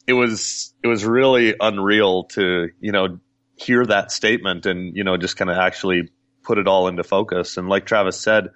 it 0.07 0.14
was 0.14 0.74
it 0.84 0.88
was 0.88 1.06
really 1.06 1.56
unreal 1.60 2.26
to 2.26 2.70
you 2.80 2.91
know 2.91 3.20
hear 3.56 3.86
that 3.86 4.11
statement 4.11 4.65
and 4.65 4.95
you 4.95 5.03
know 5.03 5.18
just 5.18 5.38
kind 5.38 5.49
of 5.49 5.57
actually 5.57 6.10
put 6.44 6.57
it 6.57 6.68
all 6.68 6.88
into 6.88 7.03
focus. 7.03 7.57
And 7.57 7.70
like 7.70 7.86
Travis 7.86 8.20
said, 8.20 8.49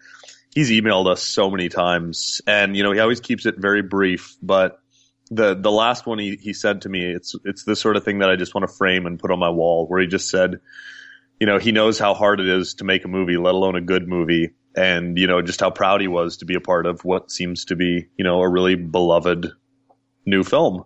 he's 0.53 0.69
emailed 0.69 1.07
us 1.07 1.23
so 1.23 1.49
many 1.49 1.69
times, 1.69 2.41
and 2.47 2.75
you 2.75 2.83
know 2.83 2.91
he 2.91 2.99
always 2.99 3.19
keeps 3.19 3.45
it 3.45 3.55
very 3.57 3.81
brief. 3.81 4.35
But 4.41 4.79
the 5.29 5.55
the 5.55 5.71
last 5.71 6.05
one 6.05 6.19
he 6.19 6.35
he 6.35 6.53
said 6.53 6.81
to 6.81 6.89
me, 6.89 7.05
it's 7.05 7.35
it's 7.45 7.63
the 7.63 7.75
sort 7.75 7.95
of 7.95 8.03
thing 8.03 8.19
that 8.19 8.29
I 8.29 8.35
just 8.35 8.53
want 8.53 8.67
to 8.67 8.73
frame 8.73 9.05
and 9.05 9.19
put 9.19 9.31
on 9.31 9.39
my 9.39 9.49
wall, 9.49 9.87
where 9.87 10.01
he 10.01 10.07
just 10.07 10.29
said, 10.29 10.59
you 11.39 11.47
know, 11.47 11.57
he 11.57 11.71
knows 11.71 11.99
how 11.99 12.13
hard 12.13 12.39
it 12.39 12.49
is 12.49 12.75
to 12.75 12.83
make 12.83 13.05
a 13.05 13.07
movie, 13.07 13.37
let 13.37 13.53
alone 13.53 13.75
a 13.75 13.81
good 13.81 14.07
movie. 14.07 14.51
And, 14.75 15.17
you 15.17 15.27
know, 15.27 15.41
just 15.41 15.59
how 15.59 15.71
proud 15.71 16.01
he 16.01 16.07
was 16.07 16.37
to 16.37 16.45
be 16.45 16.55
a 16.55 16.59
part 16.59 16.85
of 16.85 17.03
what 17.03 17.31
seems 17.31 17.65
to 17.65 17.75
be, 17.75 18.07
you 18.17 18.23
know, 18.23 18.41
a 18.41 18.49
really 18.49 18.75
beloved 18.75 19.47
new 20.25 20.43
film. 20.43 20.85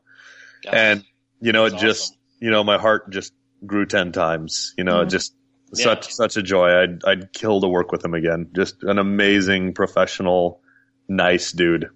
and, 0.71 1.03
you 1.41 1.51
know, 1.51 1.65
it 1.65 1.73
awesome. 1.73 1.87
just, 1.87 2.17
you 2.39 2.51
know, 2.51 2.63
my 2.63 2.77
heart 2.77 3.09
just 3.11 3.33
grew 3.65 3.85
10 3.85 4.11
times, 4.11 4.73
you 4.77 4.83
know, 4.83 5.01
mm-hmm. 5.01 5.09
just 5.09 5.33
yeah. 5.73 5.83
such 5.83 6.13
such 6.13 6.37
a 6.37 6.41
joy. 6.41 6.69
I'd 6.69 7.03
I'd 7.05 7.33
kill 7.33 7.61
to 7.61 7.67
work 7.67 7.91
with 7.91 8.03
him 8.03 8.13
again. 8.13 8.49
Just 8.55 8.83
an 8.83 8.99
amazing 8.99 9.73
professional, 9.73 10.61
nice 11.07 11.51
dude. 11.51 11.89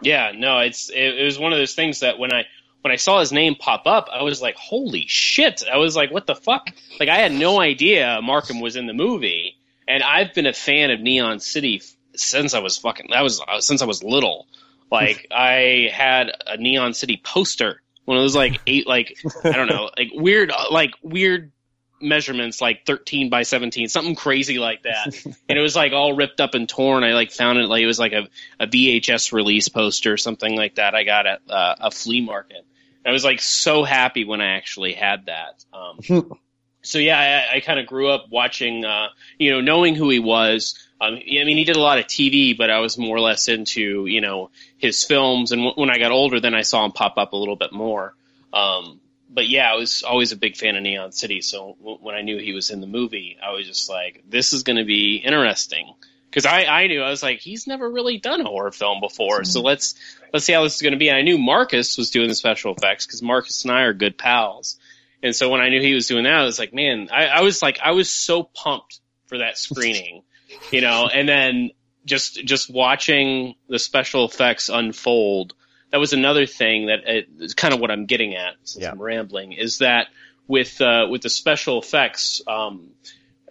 Yeah, 0.00 0.32
no, 0.36 0.60
it's 0.60 0.90
it, 0.90 1.18
it, 1.18 1.24
was 1.24 1.38
one 1.38 1.52
of 1.52 1.58
those 1.58 1.74
things 1.74 2.00
that 2.00 2.18
when 2.18 2.32
I 2.32 2.44
when 2.88 2.94
I 2.94 2.96
saw 2.96 3.20
his 3.20 3.32
name 3.32 3.54
pop 3.54 3.86
up, 3.86 4.08
I 4.10 4.22
was 4.22 4.40
like, 4.40 4.56
"Holy 4.56 5.04
shit!" 5.06 5.62
I 5.70 5.76
was 5.76 5.94
like, 5.94 6.10
"What 6.10 6.26
the 6.26 6.34
fuck?" 6.34 6.70
Like 6.98 7.10
I 7.10 7.16
had 7.16 7.32
no 7.32 7.60
idea 7.60 8.18
Markham 8.22 8.60
was 8.60 8.76
in 8.76 8.86
the 8.86 8.94
movie, 8.94 9.58
and 9.86 10.02
I've 10.02 10.32
been 10.32 10.46
a 10.46 10.54
fan 10.54 10.90
of 10.90 10.98
Neon 10.98 11.38
City 11.38 11.82
since 12.16 12.54
I 12.54 12.60
was 12.60 12.78
fucking 12.78 13.08
that 13.10 13.20
was 13.20 13.42
uh, 13.46 13.60
since 13.60 13.82
I 13.82 13.84
was 13.84 14.02
little. 14.02 14.46
Like 14.90 15.26
I 15.30 15.90
had 15.92 16.32
a 16.46 16.56
Neon 16.56 16.94
City 16.94 17.20
poster 17.22 17.82
one 18.06 18.16
of 18.16 18.22
those 18.22 18.34
like 18.34 18.58
eight 18.66 18.86
like 18.86 19.18
I 19.44 19.52
don't 19.52 19.68
know 19.68 19.90
like 19.98 20.08
weird 20.14 20.50
like 20.70 20.92
weird 21.02 21.52
measurements 22.00 22.58
like 22.58 22.86
13 22.86 23.28
by 23.28 23.42
17 23.42 23.88
something 23.88 24.14
crazy 24.14 24.58
like 24.58 24.84
that 24.84 25.14
and 25.48 25.58
it 25.58 25.60
was 25.60 25.76
like 25.76 25.92
all 25.92 26.14
ripped 26.14 26.40
up 26.40 26.54
and 26.54 26.68
torn 26.68 27.02
i 27.02 27.12
like 27.12 27.32
found 27.32 27.58
it 27.58 27.66
like 27.66 27.82
it 27.82 27.86
was 27.86 27.98
like 27.98 28.12
a, 28.12 28.28
a 28.60 28.66
vhs 28.68 29.32
release 29.32 29.68
poster 29.68 30.12
or 30.12 30.16
something 30.16 30.56
like 30.56 30.76
that 30.76 30.94
i 30.94 31.02
got 31.02 31.26
at 31.26 31.40
uh, 31.50 31.74
a 31.80 31.90
flea 31.90 32.20
market 32.20 32.64
i 33.08 33.12
was 33.12 33.24
like 33.24 33.40
so 33.40 33.84
happy 33.84 34.24
when 34.24 34.40
i 34.40 34.56
actually 34.56 34.92
had 34.92 35.26
that 35.26 35.64
um, 35.72 36.30
so 36.82 36.98
yeah 36.98 37.46
i, 37.52 37.56
I 37.56 37.60
kind 37.60 37.78
of 37.80 37.86
grew 37.86 38.08
up 38.08 38.26
watching 38.30 38.84
uh, 38.84 39.08
you 39.38 39.50
know 39.50 39.60
knowing 39.60 39.94
who 39.94 40.10
he 40.10 40.18
was 40.18 40.88
um, 41.00 41.14
I 41.14 41.44
mean, 41.44 41.56
he 41.56 41.64
did 41.64 41.76
a 41.76 41.80
lot 41.80 41.98
of 41.98 42.06
TV, 42.06 42.56
but 42.56 42.70
I 42.70 42.80
was 42.80 42.98
more 42.98 43.16
or 43.16 43.20
less 43.20 43.48
into, 43.48 44.06
you 44.06 44.20
know, 44.20 44.50
his 44.78 45.04
films. 45.04 45.52
And 45.52 45.60
w- 45.60 45.74
when 45.76 45.90
I 45.90 45.98
got 45.98 46.10
older, 46.10 46.40
then 46.40 46.54
I 46.54 46.62
saw 46.62 46.84
him 46.84 46.92
pop 46.92 47.18
up 47.18 47.32
a 47.32 47.36
little 47.36 47.56
bit 47.56 47.72
more. 47.72 48.14
Um, 48.52 49.00
but 49.30 49.46
yeah, 49.48 49.70
I 49.70 49.76
was 49.76 50.02
always 50.02 50.32
a 50.32 50.36
big 50.36 50.56
fan 50.56 50.74
of 50.74 50.82
Neon 50.82 51.12
City. 51.12 51.40
So 51.40 51.76
w- 51.78 51.98
when 52.00 52.16
I 52.16 52.22
knew 52.22 52.38
he 52.38 52.52
was 52.52 52.70
in 52.70 52.80
the 52.80 52.88
movie, 52.88 53.36
I 53.40 53.52
was 53.52 53.66
just 53.66 53.88
like, 53.88 54.24
this 54.28 54.52
is 54.52 54.64
going 54.64 54.78
to 54.78 54.84
be 54.84 55.16
interesting. 55.16 55.94
Because 56.30 56.46
I, 56.46 56.64
I 56.64 56.86
knew 56.88 57.00
I 57.02 57.10
was 57.10 57.22
like 57.22 57.40
he's 57.40 57.66
never 57.66 57.88
really 57.90 58.18
done 58.18 58.40
a 58.40 58.44
horror 58.44 58.70
film 58.70 59.00
before, 59.00 59.44
so 59.44 59.62
let's 59.62 59.94
let's 60.32 60.44
see 60.44 60.52
how 60.52 60.62
this 60.62 60.76
is 60.76 60.82
going 60.82 60.92
to 60.92 60.98
be. 60.98 61.08
And 61.08 61.16
I 61.16 61.22
knew 61.22 61.38
Marcus 61.38 61.96
was 61.96 62.10
doing 62.10 62.28
the 62.28 62.34
special 62.34 62.74
effects 62.74 63.06
because 63.06 63.22
Marcus 63.22 63.64
and 63.64 63.72
I 63.72 63.82
are 63.82 63.94
good 63.94 64.18
pals, 64.18 64.78
and 65.22 65.34
so 65.34 65.48
when 65.48 65.60
I 65.60 65.70
knew 65.70 65.80
he 65.80 65.94
was 65.94 66.06
doing 66.06 66.24
that, 66.24 66.34
I 66.34 66.44
was 66.44 66.58
like, 66.58 66.74
man, 66.74 67.08
I, 67.10 67.26
I 67.26 67.40
was 67.42 67.62
like 67.62 67.78
I 67.82 67.92
was 67.92 68.10
so 68.10 68.42
pumped 68.42 69.00
for 69.26 69.38
that 69.38 69.56
screening, 69.56 70.22
you 70.70 70.82
know. 70.82 71.08
And 71.12 71.28
then 71.28 71.70
just 72.04 72.44
just 72.44 72.70
watching 72.70 73.54
the 73.68 73.78
special 73.78 74.26
effects 74.26 74.68
unfold 74.68 75.54
that 75.90 75.98
was 75.98 76.12
another 76.12 76.46
thing 76.46 76.86
that 76.86 77.00
is 77.06 77.54
kind 77.54 77.72
of 77.72 77.80
what 77.80 77.90
I'm 77.90 78.06
getting 78.06 78.34
at 78.34 78.54
since 78.64 78.82
yeah. 78.82 78.90
I'm 78.90 79.00
rambling 79.00 79.52
is 79.52 79.78
that 79.78 80.08
with 80.46 80.80
uh, 80.80 81.06
with 81.10 81.22
the 81.22 81.30
special 81.30 81.80
effects, 81.80 82.42
um, 82.46 82.90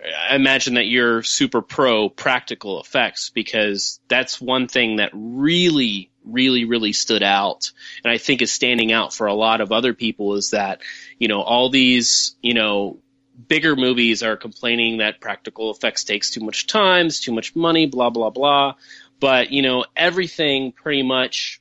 I 0.04 0.36
imagine 0.36 0.76
that 0.76 0.86
you're 0.86 1.24
super 1.24 1.62
pro 1.62 2.10
practical 2.10 2.80
effects 2.80 3.30
because 3.30 4.00
that's 4.08 4.40
one 4.40 4.68
thing 4.68 4.98
that 4.98 5.12
really, 5.14 6.12
really, 6.24 6.66
really 6.66 6.94
stood 6.94 7.24
out, 7.24 7.72
and 8.04 8.12
I 8.12 8.18
think 8.18 8.42
is 8.42 8.52
standing 8.52 8.92
out 8.92 9.14
for 9.14 9.28
a 9.28 9.34
lot 9.34 9.62
of 9.62 9.72
other 9.72 9.94
people 9.94 10.36
is 10.36 10.52
that 10.52 10.82
you 11.18 11.28
know 11.28 11.42
all 11.42 11.70
these 11.70 12.36
you 12.42 12.54
know 12.54 13.00
bigger 13.48 13.76
movies 13.76 14.24
are 14.24 14.38
complaining 14.38 14.98
that 14.98 15.22
practical 15.22 15.72
effects 15.72 16.04
takes 16.04 16.32
too 16.32 16.42
much 16.42 16.68
time, 16.68 17.08
it's 17.08 17.20
too 17.20 17.34
much 17.34 17.56
money, 17.56 17.88
blah 17.88 18.10
blah 18.10 18.30
blah. 18.30 18.76
But 19.20 19.52
you 19.52 19.64
know 19.64 19.86
everything 19.96 20.74
pretty 20.74 21.04
much 21.04 21.60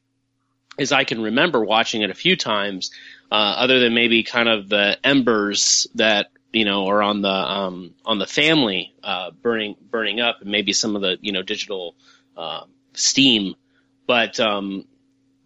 as 0.79 0.93
I 0.93 1.05
can 1.05 1.23
remember 1.23 1.65
watching 1.65 2.03
it 2.03 2.11
a 2.11 2.15
few 2.15 2.37
times, 2.37 2.91
uh, 3.33 3.35
other 3.35 3.81
than 3.81 3.95
maybe 3.95 4.23
kind 4.23 4.49
of 4.49 4.69
the 4.69 4.99
embers 5.03 5.87
that 5.95 6.29
you 6.57 6.65
know 6.65 6.87
or 6.87 7.03
on 7.03 7.21
the 7.21 7.29
um, 7.29 7.95
on 8.07 8.19
the 8.19 8.27
family 8.27 8.95
uh, 9.03 9.31
burning 9.31 9.77
burning 9.91 10.21
up, 10.21 10.41
and 10.41 10.51
maybe 10.51 10.73
some 10.73 10.97
of 10.97 11.03
the 11.03 11.19
you 11.21 11.33
know 11.33 11.43
digital 11.43 11.95
uh, 12.37 12.63
steam. 12.95 13.55
But 14.07 14.41
um, 14.41 14.87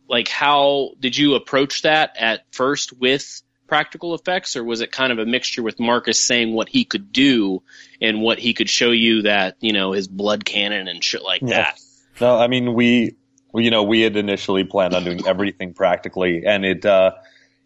like, 0.09 0.29
how 0.29 0.91
did 1.01 1.17
you 1.17 1.35
approach 1.35 1.83
that 1.83 2.17
at 2.17 2.45
first 2.53 2.93
with 2.93 3.43
practical 3.67 4.15
effects, 4.15 4.55
or 4.55 4.63
was 4.63 4.83
it 4.83 4.93
kind 4.93 5.11
of 5.11 5.19
a 5.19 5.27
mixture 5.27 5.65
with 5.65 5.81
Marcus 5.81 6.21
saying 6.21 6.53
what 6.53 6.69
he 6.69 6.85
could 6.85 7.11
do 7.11 7.63
and 8.01 8.21
what 8.21 8.39
he 8.39 8.55
could 8.55 8.71
show 8.71 8.93
you 8.93 9.23
that 9.23 9.57
you 9.61 9.73
know 9.73 9.91
his 9.91 10.07
blood 10.07 10.45
cannon 10.45 10.87
and 10.87 11.03
shit 11.03 11.25
like 11.25 11.43
yeah. 11.43 11.49
that? 11.49 11.81
No, 12.21 12.39
I 12.39 12.47
mean 12.47 12.75
we 12.75 13.17
you 13.53 13.71
know, 13.71 13.83
we 13.83 14.03
had 14.03 14.17
initially 14.17 14.63
planned 14.63 14.95
on 14.95 15.05
doing 15.05 15.27
everything 15.27 15.75
practically, 15.75 16.47
and 16.47 16.65
it, 16.65 16.87
uh, 16.87 17.13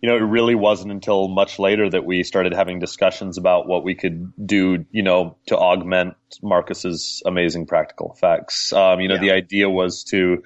you 0.00 0.08
know, 0.08 0.16
it 0.16 0.20
really 0.20 0.54
wasn't 0.54 0.92
until 0.92 1.28
much 1.28 1.58
later 1.58 1.88
that 1.88 2.04
we 2.04 2.22
started 2.22 2.52
having 2.52 2.78
discussions 2.78 3.38
about 3.38 3.66
what 3.66 3.84
we 3.84 3.94
could 3.94 4.32
do, 4.44 4.84
you 4.90 5.02
know, 5.02 5.36
to 5.46 5.56
augment 5.56 6.14
Marcus's 6.42 7.22
amazing 7.24 7.66
practical 7.66 8.12
effects. 8.14 8.72
Um, 8.72 9.00
you 9.00 9.08
know, 9.08 9.14
yeah. 9.14 9.20
the 9.20 9.30
idea 9.30 9.70
was 9.70 10.04
to, 10.04 10.42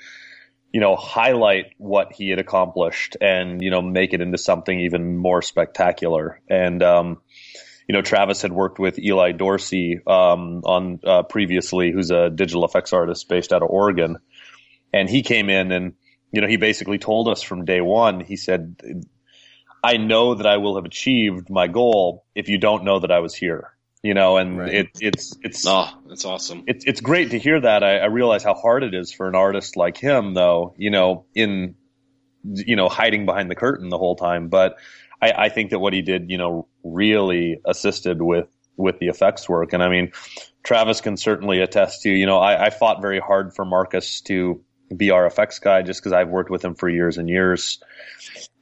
you 0.72 0.80
know, 0.80 0.94
highlight 0.94 1.72
what 1.76 2.12
he 2.12 2.30
had 2.30 2.38
accomplished 2.38 3.16
and, 3.20 3.60
you 3.60 3.70
know, 3.70 3.82
make 3.82 4.12
it 4.12 4.20
into 4.20 4.38
something 4.38 4.78
even 4.80 5.16
more 5.16 5.42
spectacular. 5.42 6.40
And, 6.48 6.82
um, 6.82 7.18
you 7.88 7.94
know, 7.94 8.02
Travis 8.02 8.42
had 8.42 8.52
worked 8.52 8.78
with 8.78 8.98
Eli 8.98 9.32
Dorsey 9.32 10.00
um, 10.06 10.60
on 10.64 11.00
uh, 11.04 11.22
previously, 11.22 11.90
who's 11.90 12.10
a 12.10 12.28
digital 12.28 12.66
effects 12.66 12.92
artist 12.92 13.28
based 13.28 13.52
out 13.52 13.62
of 13.62 13.70
Oregon, 13.70 14.18
and 14.92 15.08
he 15.08 15.22
came 15.22 15.48
in 15.48 15.72
and 15.72 15.94
you 16.30 16.42
know 16.42 16.48
he 16.48 16.58
basically 16.58 16.98
told 16.98 17.28
us 17.28 17.42
from 17.42 17.64
day 17.64 17.80
one. 17.80 18.20
He 18.20 18.36
said, 18.36 18.76
"I 19.88 19.96
know 19.96 20.34
that 20.34 20.46
I 20.46 20.56
will 20.58 20.76
have 20.76 20.84
achieved 20.84 21.50
my 21.50 21.66
goal 21.66 22.24
if 22.34 22.48
you 22.48 22.58
don't 22.58 22.84
know 22.84 22.98
that 23.00 23.10
I 23.10 23.20
was 23.20 23.34
here." 23.34 23.72
You 24.02 24.14
know, 24.14 24.36
and 24.36 24.58
right. 24.58 24.74
it, 24.74 24.88
it's 25.00 25.36
it's 25.42 25.66
oh, 25.66 25.88
that's 26.08 26.24
awesome. 26.24 26.64
It's 26.66 26.84
it's 26.84 27.00
great 27.00 27.30
to 27.32 27.38
hear 27.38 27.60
that. 27.60 27.82
I, 27.82 27.98
I 27.98 28.06
realize 28.06 28.44
how 28.44 28.54
hard 28.54 28.84
it 28.84 28.94
is 28.94 29.12
for 29.12 29.28
an 29.28 29.34
artist 29.34 29.76
like 29.76 29.96
him, 29.96 30.34
though. 30.34 30.74
You 30.76 30.90
know, 30.90 31.26
in 31.34 31.74
you 32.44 32.76
know 32.76 32.88
hiding 32.88 33.26
behind 33.26 33.50
the 33.50 33.56
curtain 33.56 33.88
the 33.88 33.98
whole 33.98 34.16
time, 34.16 34.48
but 34.48 34.76
I, 35.20 35.32
I 35.32 35.48
think 35.48 35.70
that 35.70 35.78
what 35.78 35.92
he 35.92 36.02
did, 36.02 36.30
you 36.30 36.38
know, 36.38 36.68
really 36.84 37.60
assisted 37.64 38.22
with 38.22 38.46
with 38.76 38.98
the 39.00 39.08
effects 39.08 39.48
work. 39.48 39.72
And 39.72 39.82
I 39.82 39.88
mean, 39.88 40.12
Travis 40.62 41.00
can 41.00 41.16
certainly 41.16 41.60
attest 41.60 42.02
to, 42.02 42.10
you 42.10 42.26
know, 42.26 42.38
I, 42.38 42.66
I 42.66 42.70
fought 42.70 43.02
very 43.02 43.18
hard 43.18 43.54
for 43.54 43.64
Marcus 43.64 44.20
to 44.22 44.62
be 44.96 45.10
our 45.10 45.26
effects 45.26 45.58
guy 45.58 45.82
just 45.82 46.00
because 46.00 46.12
I've 46.12 46.28
worked 46.28 46.50
with 46.50 46.64
him 46.64 46.74
for 46.74 46.88
years 46.88 47.18
and 47.18 47.28
years. 47.28 47.80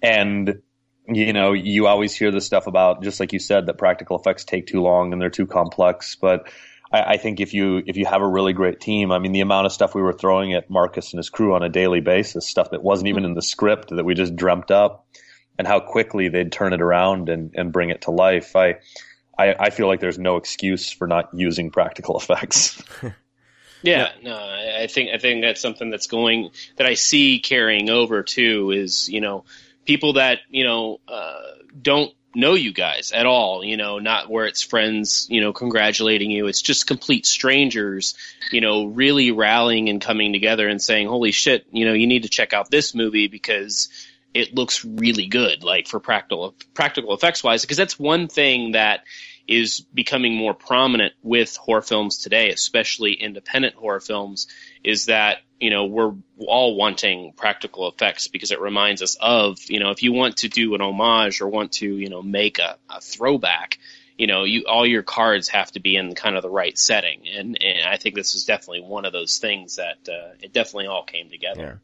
And, 0.03 0.63
you 1.09 1.33
know, 1.33 1.53
you 1.53 1.87
always 1.87 2.15
hear 2.15 2.31
the 2.31 2.41
stuff 2.41 2.67
about, 2.67 3.03
just 3.03 3.21
like 3.21 3.33
you 3.33 3.39
said, 3.39 3.67
that 3.67 3.79
practical 3.79 4.19
effects 4.19 4.45
take 4.45 4.67
too 4.67 4.81
long 4.81 5.13
and 5.13 5.21
they're 5.21 5.31
too 5.31 5.47
complex. 5.47 6.17
But 6.17 6.49
I, 6.91 7.03
I 7.03 7.17
think 7.17 7.41
if 7.41 7.55
you, 7.55 7.83
if 7.87 7.97
you 7.97 8.07
have 8.07 8.23
a 8.23 8.29
really 8.29 8.53
great 8.53 8.81
team, 8.81 9.13
I 9.13 9.19
mean, 9.19 9.33
the 9.33 9.41
amount 9.41 9.67
of 9.67 9.73
stuff 9.73 9.95
we 9.95 10.03
were 10.03 10.13
throwing 10.13 10.55
at 10.55 10.69
Marcus 10.71 11.13
and 11.13 11.19
his 11.19 11.31
crew 11.31 11.55
on 11.55 11.63
a 11.63 11.69
daily 11.69 12.01
basis, 12.01 12.47
stuff 12.47 12.71
that 12.71 12.83
wasn't 12.83 13.09
even 13.09 13.25
in 13.25 13.35
the 13.35 13.43
script 13.43 13.91
that 13.91 14.05
we 14.05 14.15
just 14.15 14.37
dreamt 14.37 14.71
up 14.71 15.07
and 15.59 15.67
how 15.67 15.81
quickly 15.81 16.29
they'd 16.29 16.53
turn 16.53 16.73
it 16.73 16.83
around 16.83 17.29
and, 17.29 17.53
and 17.55 17.73
bring 17.73 17.91
it 17.91 18.03
to 18.03 18.11
life. 18.11 18.57
I, 18.57 18.77
I, 19.39 19.55
I 19.59 19.71
feel 19.71 19.87
like 19.87 20.01
there's 20.01 20.19
no 20.19 20.37
excuse 20.37 20.91
for 20.91 21.07
not 21.07 21.31
using 21.35 21.71
practical 21.71 22.19
effects. 22.21 22.83
yeah, 23.83 24.11
no, 24.23 24.35
I 24.35 24.87
think 24.89 25.11
I 25.15 25.19
think 25.19 25.43
that's 25.43 25.61
something 25.61 25.91
that's 25.91 26.07
going 26.07 26.51
that 26.77 26.87
I 26.87 26.95
see 26.95 27.41
carrying 27.41 27.91
over 27.91 28.23
too. 28.23 28.71
Is 28.71 29.09
you 29.09 29.21
know 29.21 29.45
people 29.87 30.15
that 30.15 30.41
you 30.51 30.65
know 30.65 31.01
uh, 31.09 31.41
don't 31.81 32.13
know 32.35 32.55
you 32.55 32.73
guys 32.73 33.13
at 33.13 33.25
all. 33.25 33.65
You 33.65 33.77
know, 33.77 33.99
not 33.99 34.29
where 34.29 34.47
it's 34.47 34.63
friends. 34.63 35.27
You 35.31 35.41
know, 35.41 35.53
congratulating 35.53 36.31
you. 36.31 36.47
It's 36.47 36.63
just 36.63 36.87
complete 36.87 37.25
strangers. 37.27 38.15
You 38.53 38.61
know, 38.61 38.87
really 38.87 39.31
rallying 39.31 39.89
and 39.89 40.01
coming 40.01 40.33
together 40.33 40.69
and 40.69 40.81
saying, 40.83 41.09
"Holy 41.09 41.33
shit!" 41.33 41.67
You 41.73 41.87
know, 41.87 41.95
you 41.95 42.07
need 42.07 42.25
to 42.25 42.29
check 42.29 42.53
out 42.53 42.71
this 42.71 42.95
movie 42.95 43.29
because 43.29 43.89
it 44.35 44.55
looks 44.55 44.85
really 44.85 45.27
good, 45.27 45.65
like 45.65 45.89
for 45.89 45.99
practical 45.99 46.55
practical 46.75 47.15
effects 47.15 47.43
wise, 47.43 47.63
because 47.63 47.79
that's 47.79 47.99
one 47.99 48.29
thing 48.29 48.73
that 48.73 49.01
is 49.49 49.81
becoming 49.81 50.35
more 50.35 50.55
prominent 50.55 51.15
with 51.23 51.57
horror 51.57 51.83
films 51.83 52.19
today, 52.19 52.51
especially 52.51 53.13
independent 53.15 53.75
horror 53.75 54.01
films, 54.01 54.49
is 54.85 55.07
that 55.07 55.39
you 55.61 55.71
know 55.71 55.87
we're 55.87 56.13
all 56.39 56.77
wanting 56.77 57.33
practical 57.33 57.89
effects 57.89 58.29
because 58.29 58.51
it 58.51 58.61
reminds 58.61 59.03
us 59.03 59.17
of 59.21 59.59
you 59.69 59.81
know 59.81 59.91
if 59.91 60.03
you 60.03 60.13
want 60.13 60.39
to 60.39 60.49
do 60.49 60.75
an 60.75 60.81
homage 60.81 61.41
or 61.41 61.49
want 61.49 61.73
to 61.73 61.97
you 61.97 62.09
know 62.09 62.23
make 62.23 62.59
a, 62.59 62.77
a 62.91 63.01
throwback 63.01 63.79
you 64.19 64.27
know 64.27 64.45
you 64.45 64.65
all 64.69 64.87
your 64.87 65.03
cards 65.03 65.49
have 65.49 65.71
to 65.73 65.81
be 65.81 65.97
in 65.97 66.15
kind 66.15 66.37
of 66.37 66.43
the 66.43 66.51
right 66.51 66.79
setting 66.79 67.23
and 67.29 67.61
and 67.63 67.89
I 67.89 67.97
think 67.97 68.15
this 68.15 68.35
is 68.35 68.45
definitely 68.45 68.83
one 68.83 69.05
of 69.05 69.13
those 69.13 69.39
things 69.39 69.77
that 69.77 70.09
uh, 70.09 70.35
it 70.41 70.53
definitely 70.53 70.87
all 70.87 71.05
came 71.05 71.31
together. 71.31 71.81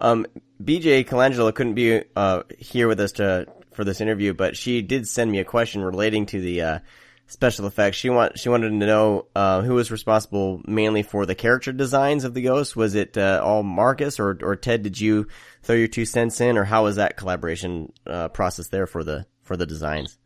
Um, 0.00 0.26
BJ 0.62 1.06
Colangelo 1.06 1.54
couldn't 1.54 1.74
be 1.74 2.02
uh, 2.14 2.42
here 2.58 2.86
with 2.86 3.00
us 3.00 3.12
to 3.12 3.46
for 3.72 3.84
this 3.84 4.00
interview, 4.00 4.34
but 4.34 4.56
she 4.56 4.82
did 4.82 5.06
send 5.06 5.30
me 5.30 5.38
a 5.38 5.44
question 5.44 5.82
relating 5.82 6.26
to 6.26 6.40
the 6.40 6.62
uh, 6.62 6.78
special 7.26 7.66
effects. 7.66 7.96
She 7.96 8.10
want 8.10 8.38
she 8.38 8.48
wanted 8.48 8.70
to 8.70 8.74
know 8.74 9.26
uh, 9.34 9.62
who 9.62 9.74
was 9.74 9.90
responsible 9.90 10.62
mainly 10.66 11.02
for 11.02 11.26
the 11.26 11.34
character 11.34 11.72
designs 11.72 12.24
of 12.24 12.34
the 12.34 12.42
ghosts. 12.42 12.76
Was 12.76 12.94
it 12.94 13.18
uh, 13.18 13.40
all 13.44 13.62
Marcus 13.62 14.18
or 14.20 14.38
or 14.42 14.56
Ted? 14.56 14.82
Did 14.82 15.00
you 15.00 15.26
throw 15.62 15.76
your 15.76 15.88
two 15.88 16.04
cents 16.04 16.40
in, 16.40 16.56
or 16.56 16.64
how 16.64 16.84
was 16.84 16.96
that 16.96 17.16
collaboration 17.16 17.92
uh, 18.06 18.28
process 18.28 18.68
there 18.68 18.86
for 18.86 19.04
the 19.04 19.26
for 19.42 19.56
the 19.56 19.66
designs? 19.66 20.18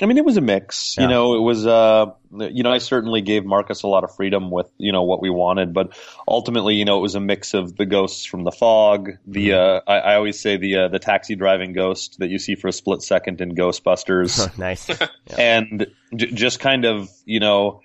I 0.00 0.06
mean, 0.06 0.18
it 0.18 0.24
was 0.24 0.36
a 0.36 0.42
mix. 0.42 0.96
Yeah. 0.96 1.04
You 1.04 1.08
know, 1.08 1.34
it 1.36 1.40
was, 1.40 1.66
uh, 1.66 2.06
you 2.30 2.62
know, 2.62 2.70
I 2.70 2.78
certainly 2.78 3.22
gave 3.22 3.46
Marcus 3.46 3.82
a 3.82 3.86
lot 3.86 4.04
of 4.04 4.14
freedom 4.14 4.50
with, 4.50 4.70
you 4.76 4.92
know, 4.92 5.04
what 5.04 5.22
we 5.22 5.30
wanted, 5.30 5.72
but 5.72 5.96
ultimately, 6.28 6.74
you 6.74 6.84
know, 6.84 6.98
it 6.98 7.00
was 7.00 7.14
a 7.14 7.20
mix 7.20 7.54
of 7.54 7.76
the 7.76 7.86
ghosts 7.86 8.26
from 8.26 8.44
the 8.44 8.50
fog, 8.50 9.12
the, 9.26 9.48
mm-hmm. 9.50 9.88
uh, 9.88 9.90
I, 9.90 10.12
I, 10.12 10.16
always 10.16 10.38
say 10.38 10.58
the, 10.58 10.76
uh, 10.76 10.88
the 10.88 10.98
taxi 10.98 11.34
driving 11.34 11.72
ghost 11.72 12.18
that 12.18 12.28
you 12.28 12.38
see 12.38 12.56
for 12.56 12.68
a 12.68 12.72
split 12.72 13.00
second 13.00 13.40
in 13.40 13.54
Ghostbusters. 13.54 14.58
nice. 14.58 14.88
yeah. 14.90 15.06
And 15.38 15.86
j- 16.14 16.30
just 16.32 16.60
kind 16.60 16.84
of, 16.84 17.08
you 17.24 17.40
know, 17.40 17.80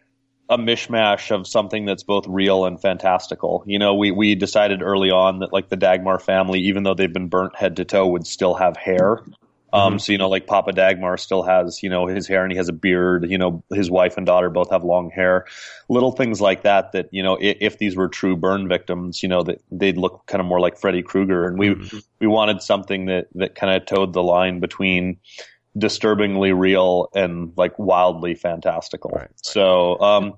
a 0.50 0.58
mishmash 0.58 1.34
of 1.34 1.48
something 1.48 1.86
that's 1.86 2.04
both 2.04 2.28
real 2.28 2.66
and 2.66 2.82
fantastical. 2.82 3.64
You 3.66 3.80
know, 3.80 3.96
we, 3.96 4.12
we 4.12 4.36
decided 4.36 4.82
early 4.82 5.12
on 5.12 5.40
that 5.40 5.54
like 5.54 5.70
the 5.70 5.78
Dagmar 5.78 6.20
family, 6.20 6.60
even 6.60 6.84
though 6.84 6.94
they've 6.94 7.12
been 7.12 7.30
burnt 7.30 7.56
head 7.56 7.78
to 7.78 7.86
toe, 7.86 8.06
would 8.08 8.28
still 8.28 8.54
have 8.56 8.76
hair. 8.76 9.24
Um, 9.74 9.94
mm-hmm. 9.94 9.98
so, 10.00 10.12
you 10.12 10.18
know, 10.18 10.30
like 10.30 10.48
Papa 10.48 10.74
Dagmar 10.74 11.18
still 11.18 11.44
has, 11.44 11.82
you 11.82 11.90
know, 11.90 12.08
his 12.08 12.28
hair 12.28 12.44
and 12.44 12.52
he 12.52 12.58
has 12.58 12.68
a 12.68 12.74
beard, 12.74 13.30
you 13.30 13.38
know, 13.38 13.64
his 13.74 13.90
wife 13.90 14.18
and 14.18 14.26
daughter 14.26 14.50
both 14.50 14.72
have 14.72 14.84
long 14.84 15.10
hair. 15.10 15.46
Little 15.88 16.12
things 16.12 16.42
like 16.42 16.64
that, 16.64 16.92
that, 16.92 17.10
you 17.12 17.24
know, 17.24 17.38
if, 17.40 17.58
if 17.62 17.78
these 17.78 17.96
were 17.96 18.10
true 18.10 18.36
burn 18.36 18.68
victims, 18.68 19.24
you 19.24 19.30
know, 19.30 19.44
that 19.44 19.62
they'd 19.72 19.98
look 19.98 20.26
kind 20.26 20.42
of 20.42 20.48
more 20.48 20.60
like 20.60 20.78
Freddy 20.78 21.02
Krueger. 21.02 21.48
And 21.48 21.58
we, 21.58 21.70
mm-hmm. 21.70 21.98
we 22.20 22.28
wanted 22.28 22.62
something 22.62 23.06
that, 23.06 23.28
that 23.36 23.56
kind 23.56 23.74
of 23.74 23.86
towed 23.86 24.14
the 24.14 24.24
line 24.24 24.60
between 24.60 25.18
disturbingly 25.78 26.52
real 26.52 27.08
and 27.16 27.54
like 27.56 27.80
wildly 27.80 28.36
fantastical. 28.36 29.12
Right, 29.12 29.22
right. 29.22 29.30
So, 29.38 30.00
um, 30.02 30.34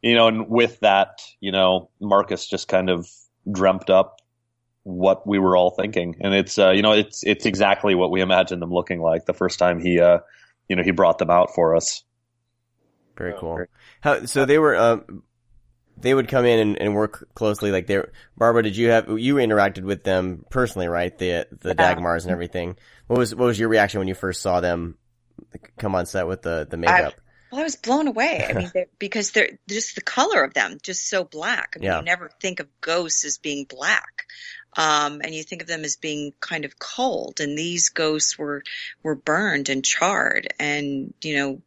you 0.00 0.14
know, 0.14 0.28
and 0.28 0.48
with 0.48 0.80
that, 0.80 1.20
you 1.40 1.52
know, 1.52 1.90
Marcus 2.00 2.46
just 2.46 2.68
kind 2.68 2.88
of 2.88 3.06
dreamt 3.50 3.90
up 3.90 4.20
what 4.88 5.26
we 5.26 5.38
were 5.38 5.56
all 5.56 5.70
thinking, 5.70 6.16
and 6.20 6.34
it's 6.34 6.58
uh, 6.58 6.70
you 6.70 6.82
know 6.82 6.92
it's 6.92 7.22
it's 7.24 7.46
exactly 7.46 7.94
what 7.94 8.10
we 8.10 8.20
imagined 8.20 8.62
them 8.62 8.72
looking 8.72 9.00
like 9.00 9.26
the 9.26 9.34
first 9.34 9.58
time 9.58 9.80
he 9.80 10.00
uh, 10.00 10.18
you 10.68 10.76
know 10.76 10.82
he 10.82 10.90
brought 10.90 11.18
them 11.18 11.30
out 11.30 11.54
for 11.54 11.76
us. 11.76 12.02
Very 13.16 13.34
cool. 13.38 13.64
How 14.00 14.24
so 14.24 14.44
they 14.46 14.58
were 14.58 14.76
um, 14.76 15.22
they 16.00 16.14
would 16.14 16.28
come 16.28 16.44
in 16.46 16.58
and, 16.58 16.80
and 16.80 16.94
work 16.94 17.28
closely 17.34 17.70
like 17.70 17.86
they 17.86 18.00
Barbara 18.36 18.62
did 18.62 18.76
you 18.76 18.90
have 18.90 19.08
you 19.18 19.34
interacted 19.36 19.82
with 19.82 20.04
them 20.04 20.44
personally 20.50 20.88
right 20.88 21.16
the 21.18 21.46
the 21.60 21.74
yeah. 21.78 21.94
Dagmars 21.94 22.22
and 22.22 22.32
everything 22.32 22.76
what 23.06 23.18
was 23.18 23.34
what 23.34 23.46
was 23.46 23.58
your 23.58 23.68
reaction 23.68 23.98
when 23.98 24.08
you 24.08 24.14
first 24.14 24.40
saw 24.40 24.60
them 24.60 24.96
come 25.78 25.94
on 25.94 26.06
set 26.06 26.26
with 26.26 26.42
the 26.42 26.66
the 26.68 26.76
makeup 26.76 27.14
I, 27.16 27.22
well, 27.50 27.60
I 27.62 27.64
was 27.64 27.76
blown 27.76 28.08
away. 28.08 28.46
I 28.46 28.52
mean, 28.52 28.70
they're, 28.74 28.86
because 28.98 29.30
they're 29.30 29.58
just 29.68 29.94
the 29.94 30.02
color 30.02 30.44
of 30.44 30.52
them, 30.52 30.76
just 30.82 31.08
so 31.08 31.24
black. 31.24 31.74
I 31.74 31.78
mean, 31.78 31.86
yeah. 31.86 31.98
you 31.98 32.04
never 32.04 32.30
think 32.40 32.60
of 32.60 32.68
ghosts 32.82 33.24
as 33.24 33.38
being 33.38 33.64
black 33.64 34.26
um, 34.78 35.20
and 35.24 35.34
you 35.34 35.42
think 35.42 35.60
of 35.60 35.68
them 35.68 35.84
as 35.84 35.96
being 35.96 36.32
kind 36.40 36.64
of 36.64 36.78
cold. 36.78 37.40
And 37.40 37.58
these 37.58 37.88
ghosts 37.88 38.38
were 38.38 38.62
were 39.02 39.16
burned 39.16 39.68
and 39.68 39.84
charred, 39.84 40.54
and 40.58 41.12
you 41.20 41.36
know 41.36 41.62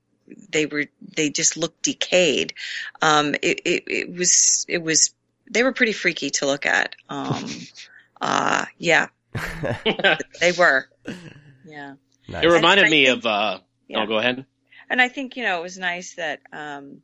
they 0.50 0.66
were 0.66 0.86
they 1.16 1.30
just 1.30 1.58
looked 1.58 1.84
decayed. 1.84 2.54
Um, 3.02 3.36
it, 3.36 3.62
it, 3.66 3.84
it 3.88 4.12
was 4.14 4.66
it 4.70 4.82
was 4.82 5.14
they 5.52 5.62
were 5.62 5.74
pretty 5.74 5.92
freaky 5.92 6.30
to 6.32 6.46
look 6.46 6.66
at. 6.66 6.96
Um, 7.10 7.46
uh, 8.22 8.66
yeah, 8.78 9.08
they 10.40 10.54
were. 10.54 10.88
Yeah, 11.66 11.96
nice. 12.30 12.44
it 12.46 12.48
reminded 12.48 12.90
me 12.90 13.08
think, 13.08 13.18
of. 13.20 13.26
Uh, 13.26 13.60
yeah. 13.90 14.04
Oh, 14.04 14.06
go 14.06 14.20
ahead. 14.20 14.46
And 14.90 15.02
I 15.02 15.10
think 15.10 15.36
you 15.36 15.44
know 15.44 15.60
it 15.60 15.64
was 15.64 15.78
nice 15.78 16.16
that 16.16 16.40
um, 16.54 17.02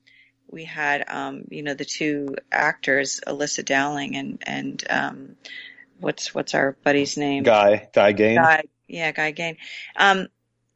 we 0.49 0.63
had 0.63 1.03
um, 1.09 1.43
you 1.49 1.63
know 1.63 1.73
the 1.73 1.83
two 1.83 2.37
actors, 2.49 3.19
Alyssa 3.27 3.65
Dowling 3.65 4.15
and 4.15 4.41
and 4.45 4.83
um, 4.89 5.35
what's 5.99 6.33
what's 6.33 6.53
our 6.53 6.77
buddy's 6.83 7.17
name? 7.17 7.43
Guy 7.43 7.89
Guy 7.93 8.11
Gane. 8.11 8.35
Guy, 8.35 8.63
yeah, 8.87 9.11
Guy 9.11 9.31
Gane. 9.31 9.57
Um, 9.95 10.27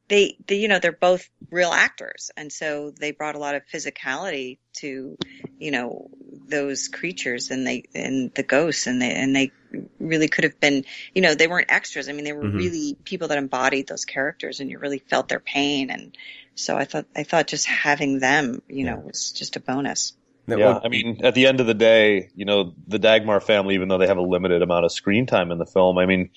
they, 0.08 0.36
they, 0.46 0.56
you 0.56 0.68
know, 0.68 0.80
they're 0.80 0.92
both 0.92 1.30
real 1.52 1.72
actors, 1.72 2.32
and 2.36 2.52
so 2.52 2.92
they 2.92 3.12
brought 3.12 3.36
a 3.36 3.40
lot 3.40 3.56
of 3.56 3.62
physicality 3.74 4.58
to, 4.74 5.18
you 5.58 5.72
know, 5.72 6.10
those 6.50 6.90
creatures 6.90 7.50
and 7.50 7.66
they 7.66 7.86
and 7.96 8.34
the 8.36 8.44
ghosts, 8.44 8.88
and 8.88 9.02
they 9.02 9.14
and 9.14 9.34
they 9.34 9.52
really 10.00 10.28
could 10.28 10.44
have 10.44 10.60
been, 10.60 10.84
you 11.16 11.22
know, 11.22 11.34
they 11.34 11.48
weren't 11.48 11.72
extras. 11.72 12.10
I 12.10 12.12
mean, 12.12 12.26
they 12.26 12.34
were 12.34 12.44
mm-hmm. 12.44 12.58
really 12.58 12.98
people 13.06 13.30
that 13.30 13.38
embodied 13.38 13.88
those 13.88 14.04
characters, 14.04 14.60
and 14.60 14.70
you 14.70 14.80
really 14.80 15.00
felt 15.00 15.30
their 15.30 15.40
pain. 15.40 15.90
And 15.90 16.18
so 16.56 16.76
I 16.76 16.84
thought, 16.84 17.06
I 17.16 17.24
thought 17.24 17.48
just 17.48 17.66
having 17.68 18.20
them, 18.20 18.62
you 18.68 18.84
know, 18.84 18.98
was 18.98 19.32
just 19.32 19.56
a 19.56 19.62
bonus 19.62 20.12
yeah, 20.60 20.80
I 20.84 20.90
mean, 20.90 21.22
at 21.24 21.36
the 21.36 21.48
end 21.48 21.60
of 21.60 21.68
the 21.68 21.74
day, 21.74 22.30
you 22.36 22.46
know, 22.46 22.74
the 22.88 23.00
Dagmar 23.00 23.40
family, 23.40 23.76
even 23.76 23.88
though 23.88 23.98
they 23.98 24.08
have 24.08 24.18
a 24.18 24.24
limited 24.24 24.62
amount 24.62 24.86
of 24.86 24.92
screen 24.92 25.26
time 25.26 25.52
in 25.52 25.58
the 25.58 25.66
film, 25.66 25.98
I 25.98 26.06
mean, 26.06 26.30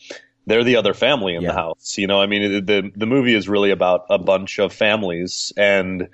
they're 0.47 0.65
the 0.65 0.77
other 0.77 0.95
family 0.95 1.35
in 1.35 1.43
yeah. 1.43 1.49
the 1.49 1.55
house. 1.55 1.97
You 1.99 2.07
know, 2.07 2.21
I 2.21 2.27
mean, 2.27 2.65
the 2.65 2.91
the 2.95 3.07
movie 3.07 3.35
is 3.35 3.49
really 3.49 3.71
about 3.71 4.07
a 4.11 4.19
bunch 4.19 4.59
of 4.59 4.73
families, 4.73 5.53
and 5.57 6.09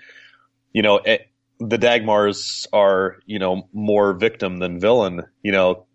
you 0.73 0.83
know, 0.83 0.97
it, 0.97 1.29
the 1.59 1.79
Dagmars 1.79 2.67
are 2.73 3.19
you 3.27 3.39
know 3.39 3.69
more 3.73 4.15
victim 4.15 4.59
than 4.59 4.81
villain. 4.81 5.23
You 5.43 5.53
know, 5.53 5.87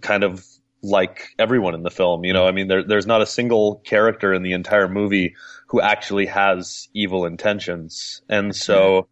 kind 0.00 0.24
of 0.24 0.44
like 0.82 1.28
everyone 1.38 1.74
in 1.74 1.82
the 1.82 1.90
film. 1.90 2.24
You 2.24 2.32
know, 2.32 2.46
I 2.46 2.52
mean, 2.52 2.68
there, 2.68 2.82
there's 2.82 3.06
not 3.06 3.22
a 3.22 3.26
single 3.26 3.76
character 3.84 4.32
in 4.32 4.42
the 4.42 4.52
entire 4.52 4.88
movie 4.88 5.34
who 5.68 5.80
actually 5.80 6.26
has 6.26 6.88
evil 6.94 7.24
intentions, 7.24 8.22
and 8.28 8.54
so 8.54 9.08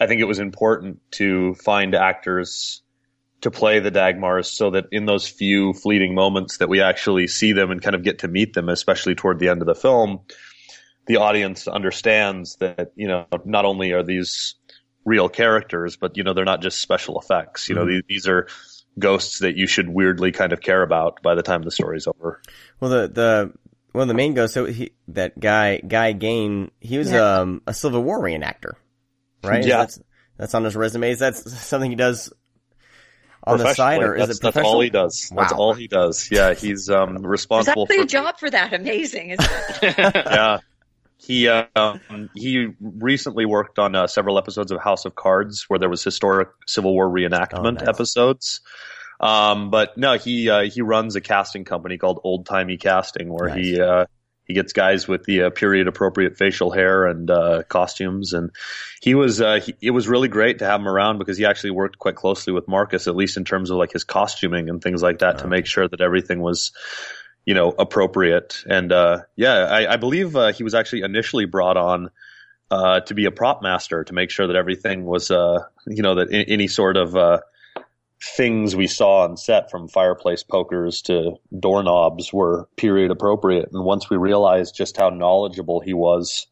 I 0.00 0.06
think 0.06 0.20
it 0.20 0.24
was 0.24 0.38
important 0.38 1.00
to 1.12 1.54
find 1.54 1.94
actors 1.94 2.82
to 3.42 3.50
play 3.50 3.80
the 3.80 3.90
Dagmars 3.90 4.46
so 4.46 4.70
that 4.70 4.86
in 4.92 5.06
those 5.06 5.28
few 5.28 5.72
fleeting 5.72 6.14
moments 6.14 6.58
that 6.58 6.68
we 6.68 6.80
actually 6.80 7.26
see 7.28 7.52
them 7.52 7.70
and 7.70 7.82
kind 7.82 7.94
of 7.94 8.02
get 8.02 8.20
to 8.20 8.28
meet 8.28 8.54
them, 8.54 8.68
especially 8.68 9.14
toward 9.14 9.38
the 9.38 9.48
end 9.48 9.60
of 9.60 9.66
the 9.66 9.74
film, 9.74 10.20
the 11.06 11.16
audience 11.16 11.68
understands 11.68 12.56
that, 12.56 12.92
you 12.96 13.06
know, 13.06 13.26
not 13.44 13.64
only 13.64 13.92
are 13.92 14.02
these 14.02 14.54
real 15.04 15.28
characters, 15.28 15.96
but, 15.96 16.16
you 16.16 16.24
know, 16.24 16.34
they're 16.34 16.44
not 16.44 16.62
just 16.62 16.80
special 16.80 17.20
effects. 17.20 17.68
You 17.68 17.76
mm-hmm. 17.76 17.84
know, 17.84 17.90
these, 17.90 18.02
these 18.08 18.28
are 18.28 18.48
ghosts 18.98 19.40
that 19.40 19.56
you 19.56 19.66
should 19.66 19.88
weirdly 19.88 20.32
kind 20.32 20.52
of 20.52 20.60
care 20.60 20.82
about 20.82 21.22
by 21.22 21.34
the 21.34 21.42
time 21.42 21.62
the 21.62 21.70
story's 21.70 22.06
over. 22.06 22.40
Well, 22.80 22.90
the, 22.90 23.08
the, 23.08 23.52
one 23.92 24.02
of 24.02 24.08
the 24.08 24.14
main 24.14 24.34
ghosts, 24.34 24.54
so 24.54 24.64
he, 24.64 24.92
that 25.08 25.38
guy, 25.38 25.78
Guy 25.78 26.12
Gane, 26.12 26.70
he 26.80 26.98
was, 26.98 27.12
yeah. 27.12 27.40
um, 27.40 27.62
a 27.66 27.74
Civil 27.74 28.02
War 28.02 28.20
reenactor, 28.20 28.72
right? 29.46 29.64
Yeah. 29.64 29.78
That's, 29.78 30.00
that's 30.36 30.54
on 30.54 30.64
his 30.64 30.76
resume. 30.76 31.10
Is 31.10 31.20
that 31.20 31.36
something 31.36 31.90
he 31.90 31.96
does 31.96 32.32
on 33.46 33.58
the 33.58 33.74
side, 33.74 34.02
or 34.02 34.16
is 34.16 34.26
that's, 34.26 34.38
it 34.38 34.42
That's 34.42 34.56
all 34.58 34.80
he 34.80 34.90
does. 34.90 35.30
Wow. 35.32 35.42
That's 35.42 35.52
all 35.52 35.72
he 35.72 35.86
does. 35.86 36.28
Yeah, 36.30 36.54
he's 36.54 36.90
um, 36.90 37.18
responsible. 37.24 37.86
There's 37.86 38.00
actually 38.00 38.18
for, 38.18 38.20
a 38.20 38.22
job 38.22 38.38
for 38.38 38.50
that. 38.50 38.74
Amazing, 38.74 39.30
isn't 39.30 39.50
it? 39.82 39.96
yeah. 39.98 40.58
He 41.18 41.48
um, 41.48 42.30
he 42.34 42.68
recently 42.80 43.46
worked 43.46 43.78
on 43.78 43.94
uh, 43.94 44.06
several 44.06 44.38
episodes 44.38 44.70
of 44.70 44.80
House 44.80 45.06
of 45.06 45.14
Cards 45.14 45.64
where 45.68 45.78
there 45.78 45.88
was 45.88 46.04
historic 46.04 46.50
Civil 46.66 46.92
War 46.92 47.08
reenactment 47.08 47.66
oh, 47.66 47.70
nice. 47.70 47.88
episodes. 47.88 48.60
Um, 49.18 49.70
but 49.70 49.96
no, 49.96 50.14
he 50.18 50.50
uh, 50.50 50.62
he 50.62 50.82
runs 50.82 51.16
a 51.16 51.20
casting 51.20 51.64
company 51.64 51.98
called 51.98 52.20
Old 52.22 52.46
Timey 52.46 52.76
Casting 52.76 53.32
where 53.32 53.48
nice. 53.48 53.64
he 53.64 53.80
uh, 53.80 54.06
he 54.46 54.54
gets 54.54 54.72
guys 54.72 55.08
with 55.08 55.24
the 55.24 55.42
uh, 55.42 55.50
period 55.50 55.88
appropriate 55.88 56.36
facial 56.36 56.70
hair 56.70 57.06
and 57.06 57.30
uh, 57.30 57.64
costumes, 57.64 58.32
and 58.32 58.50
he 59.02 59.14
was 59.14 59.40
uh, 59.40 59.60
he, 59.60 59.74
it 59.80 59.90
was 59.90 60.08
really 60.08 60.28
great 60.28 60.60
to 60.60 60.64
have 60.64 60.80
him 60.80 60.88
around 60.88 61.18
because 61.18 61.36
he 61.36 61.44
actually 61.44 61.72
worked 61.72 61.98
quite 61.98 62.14
closely 62.14 62.52
with 62.52 62.68
Marcus, 62.68 63.08
at 63.08 63.16
least 63.16 63.36
in 63.36 63.44
terms 63.44 63.70
of 63.70 63.76
like 63.76 63.92
his 63.92 64.04
costuming 64.04 64.68
and 64.68 64.80
things 64.80 65.02
like 65.02 65.18
that, 65.18 65.38
to 65.38 65.48
make 65.48 65.66
sure 65.66 65.88
that 65.88 66.00
everything 66.00 66.40
was 66.40 66.72
you 67.44 67.54
know 67.54 67.70
appropriate. 67.70 68.62
And 68.68 68.92
uh, 68.92 69.22
yeah, 69.34 69.54
I, 69.54 69.94
I 69.94 69.96
believe 69.96 70.36
uh, 70.36 70.52
he 70.52 70.62
was 70.62 70.74
actually 70.74 71.02
initially 71.02 71.44
brought 71.44 71.76
on. 71.76 72.10
Uh, 72.68 72.98
to 72.98 73.14
be 73.14 73.26
a 73.26 73.30
prop 73.30 73.62
master 73.62 74.02
to 74.02 74.12
make 74.12 74.28
sure 74.28 74.48
that 74.48 74.56
everything 74.56 75.04
was, 75.04 75.30
you 75.30 76.02
know, 76.02 76.16
that 76.16 76.26
any 76.32 76.66
sort 76.66 76.96
of 76.96 77.14
things 78.22 78.74
we 78.74 78.86
saw 78.86 79.24
on 79.24 79.36
set 79.36 79.70
from 79.70 79.88
fireplace 79.88 80.42
pokers 80.42 81.02
to 81.02 81.36
doorknobs 81.58 82.32
were 82.32 82.68
period 82.76 83.10
appropriate. 83.10 83.68
And 83.72 83.84
once 83.84 84.08
we 84.08 84.16
realized 84.16 84.74
just 84.74 84.96
how 84.96 85.10
knowledgeable 85.10 85.80
he 85.80 85.92
was 85.92 86.46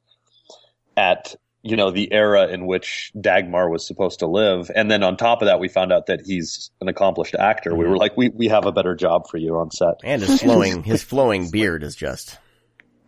at, 0.96 1.34
you 1.62 1.76
know, 1.76 1.90
the 1.90 2.12
era 2.12 2.48
in 2.48 2.66
which 2.66 3.12
Dagmar 3.18 3.70
was 3.70 3.86
supposed 3.86 4.18
to 4.18 4.26
live. 4.26 4.70
And 4.74 4.90
then 4.90 5.02
on 5.02 5.16
top 5.16 5.40
of 5.40 5.46
that, 5.46 5.58
we 5.58 5.68
found 5.68 5.92
out 5.92 6.06
that 6.06 6.20
he's 6.24 6.70
an 6.80 6.88
accomplished 6.88 7.34
actor. 7.34 7.74
We 7.74 7.86
were 7.86 7.96
like, 7.96 8.16
we, 8.16 8.28
we 8.28 8.48
have 8.48 8.66
a 8.66 8.72
better 8.72 8.94
job 8.94 9.28
for 9.30 9.38
you 9.38 9.56
on 9.56 9.70
set. 9.70 9.94
And 10.04 10.20
his 10.20 10.42
flowing, 10.42 10.82
his 10.82 11.02
flowing 11.02 11.50
beard 11.50 11.82
is 11.82 11.96
just. 11.96 12.38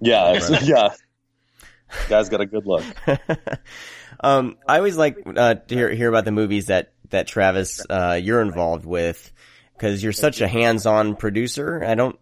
Yeah. 0.01 0.41
yeah. 0.63 0.95
Guy's 2.09 2.31
got 2.31 2.41
a 2.41 2.47
good 2.47 2.67
look. 2.67 2.85
um, 4.21 4.57
I 4.67 4.79
always 4.79 4.97
like, 4.97 5.19
uh, 5.37 5.55
to 5.55 5.75
hear, 5.75 5.91
hear 5.91 6.09
about 6.09 6.25
the 6.25 6.33
movies 6.33 6.67
that 6.67 6.93
that 7.11 7.27
Travis, 7.27 7.85
uh, 7.89 8.19
you're 8.23 8.43
involved 8.43 8.85
with 8.85 9.33
because 9.75 10.03
you're 10.03 10.13
such 10.13 10.41
a 10.41 10.49
hands-on 10.49 11.17
producer. 11.17 11.85
I 11.85 11.95
don't, 11.95 12.19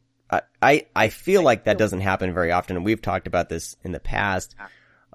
I, 0.61 0.87
I, 0.95 1.09
feel 1.09 1.43
like 1.43 1.65
that 1.65 1.79
doesn't 1.79 2.01
happen 2.01 2.35
very 2.35 2.51
often. 2.51 2.77
And 2.77 2.85
we've 2.85 3.03
talked 3.03 3.27
about 3.27 3.49
this 3.49 3.77
in 3.85 3.93
the 3.93 4.01
past. 4.01 4.57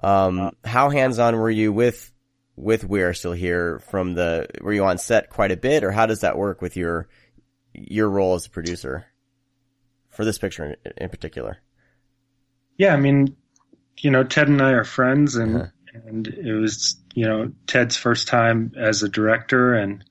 Um, 0.02 0.52
how 0.64 0.88
hands-on 0.88 1.36
were 1.36 1.50
you 1.50 1.72
with, 1.72 2.10
with 2.56 2.84
We 2.84 3.02
Are 3.02 3.12
Still 3.12 3.32
Here 3.32 3.80
from 3.90 4.14
the, 4.14 4.46
were 4.62 4.72
you 4.72 4.84
on 4.84 4.96
set 4.96 5.28
quite 5.28 5.50
a 5.50 5.56
bit 5.56 5.84
or 5.84 5.90
how 5.90 6.06
does 6.06 6.20
that 6.20 6.38
work 6.38 6.62
with 6.62 6.76
your, 6.76 7.08
your 7.74 8.08
role 8.08 8.34
as 8.34 8.46
a 8.46 8.50
producer 8.50 9.04
for 10.08 10.24
this 10.24 10.38
picture 10.38 10.64
in, 10.64 10.92
in 10.96 11.10
particular? 11.10 11.58
Yeah. 12.78 12.94
I 12.94 12.96
mean, 12.96 13.36
you 13.98 14.10
know, 14.10 14.24
Ted 14.24 14.48
and 14.48 14.62
I 14.62 14.70
are 14.70 14.84
friends 14.84 15.36
and, 15.36 15.56
uh-huh 15.56 15.66
and 15.92 16.26
it 16.26 16.52
was 16.52 16.96
you 17.14 17.26
know 17.26 17.52
Ted's 17.66 17.96
first 17.96 18.28
time 18.28 18.72
as 18.76 19.02
a 19.02 19.08
director, 19.08 19.74
and 19.74 20.04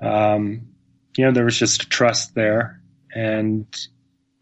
um, 0.00 0.68
you 1.16 1.24
know 1.24 1.32
there 1.32 1.44
was 1.44 1.58
just 1.58 1.84
a 1.84 1.88
trust 1.88 2.34
there, 2.34 2.80
and 3.14 3.66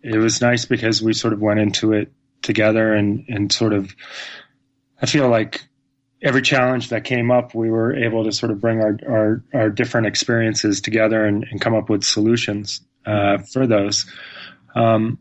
it 0.02 0.18
was 0.18 0.40
nice 0.40 0.64
because 0.64 1.02
we 1.02 1.12
sort 1.12 1.32
of 1.32 1.40
went 1.40 1.60
into 1.60 1.92
it 1.92 2.12
together, 2.42 2.92
and 2.92 3.24
and 3.28 3.52
sort 3.52 3.72
of 3.72 3.94
I 5.00 5.06
feel 5.06 5.28
like 5.28 5.66
every 6.22 6.42
challenge 6.42 6.90
that 6.90 7.04
came 7.04 7.30
up, 7.30 7.54
we 7.54 7.70
were 7.70 7.94
able 7.94 8.24
to 8.24 8.32
sort 8.32 8.52
of 8.52 8.60
bring 8.60 8.80
our 8.80 8.98
our, 9.08 9.44
our 9.54 9.70
different 9.70 10.06
experiences 10.06 10.80
together 10.80 11.24
and, 11.24 11.44
and 11.50 11.60
come 11.60 11.74
up 11.74 11.88
with 11.88 12.04
solutions 12.04 12.80
uh, 13.04 13.38
for 13.38 13.66
those. 13.66 14.06
Um, 14.74 15.18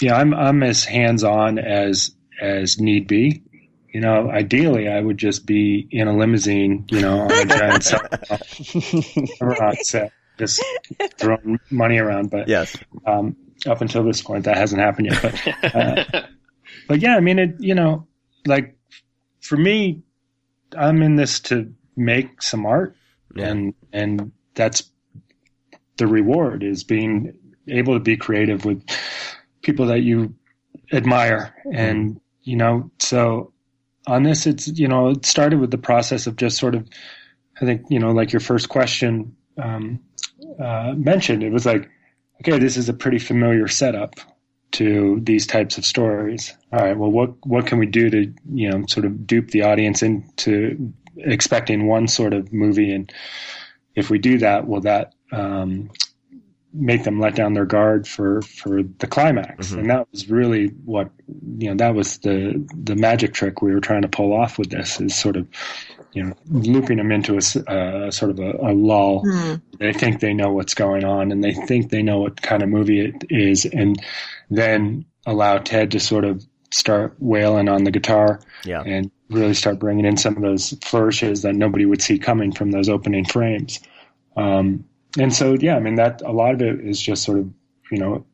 yeah, 0.00 0.16
I'm 0.16 0.34
I'm 0.34 0.62
as 0.62 0.84
hands 0.84 1.24
on 1.24 1.58
as 1.58 2.12
as 2.40 2.78
need 2.78 3.06
be 3.06 3.42
you 3.96 4.02
know, 4.02 4.30
ideally 4.30 4.90
I 4.90 5.00
would 5.00 5.16
just 5.16 5.46
be 5.46 5.88
in 5.90 6.06
a 6.06 6.14
limousine, 6.14 6.84
you 6.90 7.00
know, 7.00 7.20
on 7.20 7.32
a 7.32 7.46
giant 7.46 7.82
set, 9.86 10.12
just 10.38 10.62
throwing 11.16 11.58
money 11.70 11.96
around. 11.96 12.28
But 12.30 12.46
yes, 12.46 12.76
um, 13.06 13.34
up 13.64 13.80
until 13.80 14.04
this 14.04 14.20
point, 14.20 14.44
that 14.44 14.58
hasn't 14.58 14.82
happened 14.82 15.08
yet. 15.12 15.22
But, 15.22 15.74
uh, 15.74 16.04
but 16.86 17.00
yeah, 17.00 17.16
I 17.16 17.20
mean, 17.20 17.38
it, 17.38 17.54
you 17.58 17.74
know, 17.74 18.06
like 18.44 18.76
for 19.40 19.56
me, 19.56 20.02
I'm 20.76 21.00
in 21.00 21.16
this 21.16 21.40
to 21.48 21.72
make 21.96 22.42
some 22.42 22.66
art, 22.66 22.94
yeah. 23.34 23.46
and 23.46 23.74
and 23.94 24.30
that's 24.52 24.90
the 25.96 26.06
reward 26.06 26.62
is 26.62 26.84
being 26.84 27.32
able 27.66 27.94
to 27.94 28.00
be 28.00 28.18
creative 28.18 28.66
with 28.66 28.84
people 29.62 29.86
that 29.86 30.02
you 30.02 30.34
admire, 30.92 31.54
and 31.72 32.20
you 32.42 32.56
know, 32.56 32.90
so 32.98 33.54
on 34.06 34.22
this, 34.22 34.46
it's, 34.46 34.68
you 34.68 34.88
know, 34.88 35.10
it 35.10 35.26
started 35.26 35.60
with 35.60 35.70
the 35.70 35.78
process 35.78 36.26
of 36.26 36.36
just 36.36 36.58
sort 36.58 36.74
of, 36.74 36.88
I 37.60 37.64
think, 37.64 37.86
you 37.88 37.98
know, 37.98 38.12
like 38.12 38.32
your 38.32 38.40
first 38.40 38.68
question 38.68 39.36
um, 39.58 40.00
uh, 40.60 40.92
mentioned, 40.96 41.42
it 41.42 41.52
was 41.52 41.66
like, 41.66 41.90
okay, 42.40 42.58
this 42.58 42.76
is 42.76 42.88
a 42.88 42.94
pretty 42.94 43.18
familiar 43.18 43.68
setup 43.68 44.14
to 44.72 45.20
these 45.22 45.46
types 45.46 45.78
of 45.78 45.84
stories. 45.84 46.54
All 46.72 46.80
right, 46.80 46.96
well, 46.96 47.10
what 47.10 47.34
what 47.46 47.66
can 47.66 47.78
we 47.78 47.86
do 47.86 48.10
to 48.10 48.32
you 48.52 48.70
know 48.70 48.84
sort 48.88 49.06
of 49.06 49.26
dupe 49.26 49.50
the 49.50 49.62
audience 49.62 50.02
into 50.02 50.92
expecting 51.16 51.86
one 51.86 52.08
sort 52.08 52.34
of 52.34 52.52
movie, 52.52 52.92
and 52.92 53.10
if 53.94 54.10
we 54.10 54.18
do 54.18 54.38
that, 54.38 54.66
will 54.66 54.82
that 54.82 55.14
um, 55.32 55.90
make 56.78 57.04
them 57.04 57.18
let 57.18 57.34
down 57.34 57.54
their 57.54 57.64
guard 57.64 58.06
for 58.06 58.42
for 58.42 58.82
the 58.82 59.06
climax 59.06 59.68
mm-hmm. 59.68 59.80
and 59.80 59.90
that 59.90 60.06
was 60.12 60.28
really 60.28 60.66
what 60.84 61.10
you 61.58 61.68
know 61.68 61.74
that 61.74 61.94
was 61.94 62.18
the 62.18 62.64
the 62.74 62.94
magic 62.94 63.32
trick 63.32 63.62
we 63.62 63.72
were 63.72 63.80
trying 63.80 64.02
to 64.02 64.08
pull 64.08 64.32
off 64.32 64.58
with 64.58 64.70
this 64.70 65.00
is 65.00 65.14
sort 65.14 65.36
of 65.36 65.48
you 66.12 66.22
know 66.22 66.34
looping 66.48 66.98
them 66.98 67.10
into 67.10 67.34
a 67.34 67.70
uh, 67.70 68.10
sort 68.10 68.30
of 68.30 68.38
a, 68.38 68.52
a 68.60 68.72
lull 68.72 69.22
mm. 69.24 69.60
they 69.78 69.92
think 69.92 70.20
they 70.20 70.34
know 70.34 70.52
what's 70.52 70.74
going 70.74 71.04
on 71.04 71.32
and 71.32 71.42
they 71.42 71.52
think 71.52 71.90
they 71.90 72.02
know 72.02 72.20
what 72.20 72.40
kind 72.40 72.62
of 72.62 72.68
movie 72.68 73.00
it 73.00 73.24
is 73.30 73.64
and 73.64 74.02
then 74.50 75.04
allow 75.24 75.58
ted 75.58 75.90
to 75.90 76.00
sort 76.00 76.24
of 76.24 76.44
start 76.70 77.16
wailing 77.18 77.68
on 77.68 77.84
the 77.84 77.90
guitar 77.90 78.40
yeah. 78.64 78.82
and 78.84 79.10
really 79.30 79.54
start 79.54 79.78
bringing 79.78 80.04
in 80.04 80.16
some 80.16 80.36
of 80.36 80.42
those 80.42 80.76
flourishes 80.82 81.42
that 81.42 81.54
nobody 81.54 81.86
would 81.86 82.02
see 82.02 82.18
coming 82.18 82.52
from 82.52 82.70
those 82.70 82.88
opening 82.88 83.24
frames 83.24 83.80
um, 84.36 84.84
and 85.18 85.34
so 85.34 85.54
yeah, 85.54 85.76
I 85.76 85.80
mean 85.80 85.96
that 85.96 86.22
a 86.22 86.32
lot 86.32 86.54
of 86.54 86.62
it 86.62 86.80
is 86.80 87.00
just 87.00 87.22
sort 87.22 87.38
of 87.38 87.50
you 87.90 87.98
know 87.98 88.24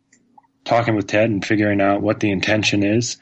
talking 0.64 0.94
with 0.94 1.06
Ted 1.06 1.30
and 1.30 1.44
figuring 1.44 1.80
out 1.80 2.02
what 2.02 2.20
the 2.20 2.30
intention 2.30 2.82
is, 2.82 3.16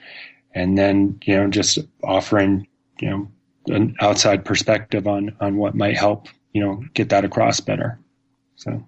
and 0.55 0.77
then 0.77 1.21
you 1.25 1.37
know 1.37 1.49
just 1.49 1.79
offering 2.03 2.67
you 3.01 3.11
know 3.11 3.29
an 3.67 3.97
outside 4.01 4.45
perspective 4.45 5.07
on 5.07 5.37
on 5.41 5.57
what 5.57 5.75
might 5.75 5.97
help 5.97 6.29
you 6.53 6.63
know 6.63 6.83
get 6.95 7.11
that 7.11 7.25
across 7.25 7.61
better. 7.61 7.99
So. 8.57 8.87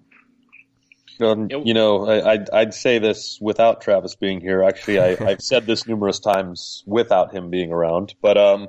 Um, 1.21 1.51
you 1.51 1.73
know, 1.73 2.09
I, 2.09 2.37
would 2.37 2.51
I'd 2.51 2.75
say 2.75 2.99
this 2.99 3.39
without 3.41 3.81
Travis 3.81 4.17
being 4.17 4.41
here. 4.41 4.65
Actually, 4.65 4.99
I, 4.99 5.11
I, 5.21 5.31
have 5.31 5.43
said 5.43 5.67
this 5.67 5.87
numerous 5.87 6.19
times 6.19 6.83
without 6.85 7.33
him 7.33 7.49
being 7.49 7.71
around. 7.71 8.15
But 8.21 8.39
um, 8.39 8.67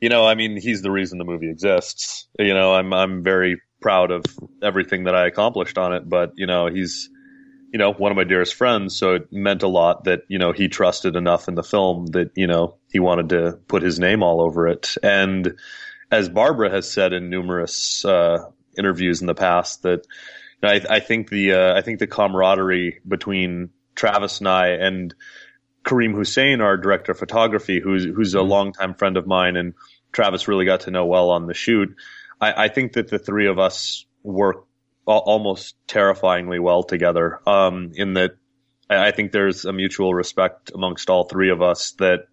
you 0.00 0.10
know, 0.10 0.26
I 0.26 0.34
mean, 0.34 0.60
he's 0.60 0.82
the 0.82 0.90
reason 0.90 1.16
the 1.18 1.24
movie 1.24 1.48
exists. 1.48 2.26
You 2.38 2.52
know, 2.52 2.74
I'm 2.74 2.92
I'm 2.92 3.22
very 3.22 3.62
proud 3.80 4.10
of 4.10 4.24
everything 4.62 5.04
that 5.04 5.14
I 5.14 5.26
accomplished 5.26 5.78
on 5.78 5.92
it. 5.92 6.08
But 6.08 6.32
you 6.36 6.46
know, 6.46 6.66
he's 6.66 7.10
you 7.72 7.78
know, 7.78 7.92
one 7.92 8.10
of 8.10 8.16
my 8.16 8.24
dearest 8.24 8.54
friends. 8.54 8.96
So 8.96 9.14
it 9.14 9.32
meant 9.32 9.62
a 9.62 9.68
lot 9.68 10.04
that, 10.04 10.22
you 10.28 10.38
know, 10.38 10.52
he 10.52 10.68
trusted 10.68 11.16
enough 11.16 11.48
in 11.48 11.54
the 11.54 11.62
film 11.62 12.06
that, 12.08 12.30
you 12.34 12.46
know, 12.46 12.76
he 12.90 12.98
wanted 12.98 13.28
to 13.30 13.58
put 13.68 13.82
his 13.82 13.98
name 13.98 14.22
all 14.22 14.40
over 14.40 14.68
it. 14.68 14.94
And 15.02 15.54
as 16.10 16.28
Barbara 16.28 16.70
has 16.70 16.90
said 16.90 17.12
in 17.12 17.28
numerous, 17.28 18.04
uh, 18.04 18.38
interviews 18.78 19.20
in 19.20 19.26
the 19.26 19.34
past 19.34 19.82
that 19.82 20.06
I, 20.62 20.80
I 20.88 21.00
think 21.00 21.28
the, 21.28 21.52
uh, 21.52 21.74
I 21.76 21.82
think 21.82 21.98
the 21.98 22.06
camaraderie 22.06 23.00
between 23.06 23.70
Travis 23.94 24.38
and 24.38 24.48
I 24.48 24.68
and 24.68 25.14
Karim 25.84 26.14
Hussain, 26.14 26.60
our 26.60 26.76
director 26.76 27.12
of 27.12 27.18
photography, 27.18 27.80
who's, 27.80 28.04
who's 28.04 28.34
a 28.34 28.38
mm-hmm. 28.38 28.48
longtime 28.48 28.94
friend 28.94 29.16
of 29.16 29.26
mine 29.26 29.56
and 29.56 29.74
Travis 30.12 30.48
really 30.48 30.64
got 30.64 30.80
to 30.80 30.90
know 30.90 31.04
well 31.04 31.30
on 31.30 31.46
the 31.46 31.54
shoot. 31.54 31.94
I, 32.40 32.64
I 32.64 32.68
think 32.68 32.94
that 32.94 33.08
the 33.08 33.18
three 33.18 33.48
of 33.48 33.58
us 33.58 34.06
work 34.22 34.66
almost 35.06 35.74
terrifyingly 35.86 36.58
well 36.58 36.82
together. 36.82 37.40
Um, 37.46 37.92
in 37.94 38.14
that 38.14 38.32
I 38.90 39.10
think 39.10 39.32
there's 39.32 39.64
a 39.64 39.72
mutual 39.72 40.14
respect 40.14 40.70
amongst 40.74 41.10
all 41.10 41.24
three 41.24 41.50
of 41.50 41.62
us 41.62 41.92
that 41.98 42.28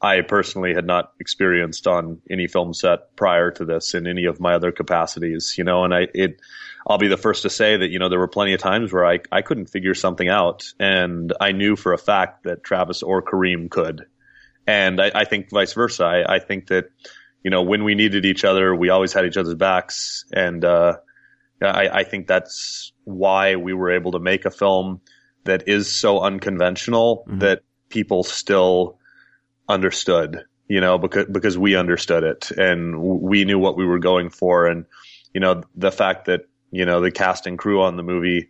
I 0.00 0.20
personally 0.20 0.74
had 0.74 0.86
not 0.86 1.12
experienced 1.20 1.86
on 1.86 2.20
any 2.30 2.48
film 2.48 2.74
set 2.74 3.16
prior 3.16 3.50
to 3.52 3.64
this 3.64 3.94
in 3.94 4.06
any 4.06 4.26
of 4.26 4.40
my 4.40 4.54
other 4.54 4.72
capacities, 4.72 5.54
you 5.56 5.64
know, 5.64 5.84
and 5.84 5.94
I, 5.94 6.06
it, 6.12 6.40
I'll 6.86 6.98
be 6.98 7.08
the 7.08 7.16
first 7.16 7.42
to 7.42 7.50
say 7.50 7.78
that, 7.78 7.88
you 7.88 7.98
know, 7.98 8.10
there 8.10 8.18
were 8.18 8.28
plenty 8.28 8.52
of 8.52 8.60
times 8.60 8.92
where 8.92 9.06
I, 9.06 9.20
I 9.32 9.40
couldn't 9.40 9.70
figure 9.70 9.94
something 9.94 10.28
out 10.28 10.64
and 10.78 11.32
I 11.40 11.52
knew 11.52 11.76
for 11.76 11.94
a 11.94 11.98
fact 11.98 12.44
that 12.44 12.62
Travis 12.62 13.02
or 13.02 13.22
Karim 13.22 13.70
could. 13.70 14.06
And 14.66 15.00
I, 15.00 15.12
I 15.14 15.24
think 15.24 15.50
vice 15.50 15.72
versa. 15.72 16.04
I, 16.04 16.36
I 16.36 16.38
think 16.40 16.66
that, 16.68 16.90
you 17.46 17.50
know, 17.50 17.62
when 17.62 17.84
we 17.84 17.94
needed 17.94 18.24
each 18.26 18.44
other, 18.44 18.74
we 18.74 18.88
always 18.88 19.12
had 19.12 19.24
each 19.24 19.36
other's 19.36 19.54
backs. 19.54 20.24
And, 20.32 20.64
uh, 20.64 20.96
I, 21.62 22.00
I 22.00 22.02
think 22.02 22.26
that's 22.26 22.92
why 23.04 23.54
we 23.54 23.72
were 23.72 23.92
able 23.92 24.10
to 24.10 24.18
make 24.18 24.46
a 24.46 24.50
film 24.50 25.00
that 25.44 25.68
is 25.68 25.86
so 25.94 26.18
unconventional 26.18 27.24
mm-hmm. 27.28 27.38
that 27.38 27.62
people 27.88 28.24
still 28.24 28.98
understood, 29.68 30.42
you 30.66 30.80
know, 30.80 30.98
because, 30.98 31.26
because 31.30 31.56
we 31.56 31.76
understood 31.76 32.24
it 32.24 32.50
and 32.50 33.00
we 33.00 33.44
knew 33.44 33.60
what 33.60 33.76
we 33.76 33.86
were 33.86 34.00
going 34.00 34.28
for. 34.28 34.66
And, 34.66 34.84
you 35.32 35.40
know, 35.40 35.62
the 35.76 35.92
fact 35.92 36.24
that, 36.24 36.48
you 36.72 36.84
know, 36.84 37.00
the 37.00 37.12
cast 37.12 37.46
and 37.46 37.56
crew 37.56 37.80
on 37.80 37.96
the 37.96 38.02
movie 38.02 38.48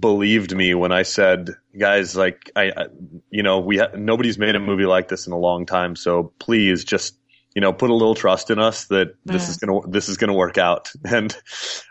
believed 0.00 0.52
me 0.52 0.74
when 0.74 0.90
I 0.90 1.02
said, 1.04 1.50
guys, 1.78 2.16
like, 2.16 2.50
I, 2.56 2.72
I 2.76 2.86
you 3.30 3.44
know, 3.44 3.60
we, 3.60 3.78
ha- 3.78 3.94
nobody's 3.96 4.36
made 4.36 4.56
a 4.56 4.60
movie 4.60 4.84
like 4.84 5.06
this 5.06 5.28
in 5.28 5.32
a 5.32 5.38
long 5.38 5.64
time. 5.64 5.94
So 5.94 6.32
please 6.40 6.82
just 6.82 7.16
you 7.54 7.60
know, 7.60 7.72
put 7.72 7.90
a 7.90 7.94
little 7.94 8.14
trust 8.14 8.50
in 8.50 8.58
us 8.58 8.86
that 8.86 9.14
this 9.24 9.48
is 9.48 9.58
gonna 9.58 9.80
this 9.88 10.08
is 10.08 10.16
gonna 10.16 10.34
work 10.34 10.58
out. 10.58 10.90
And 11.04 11.36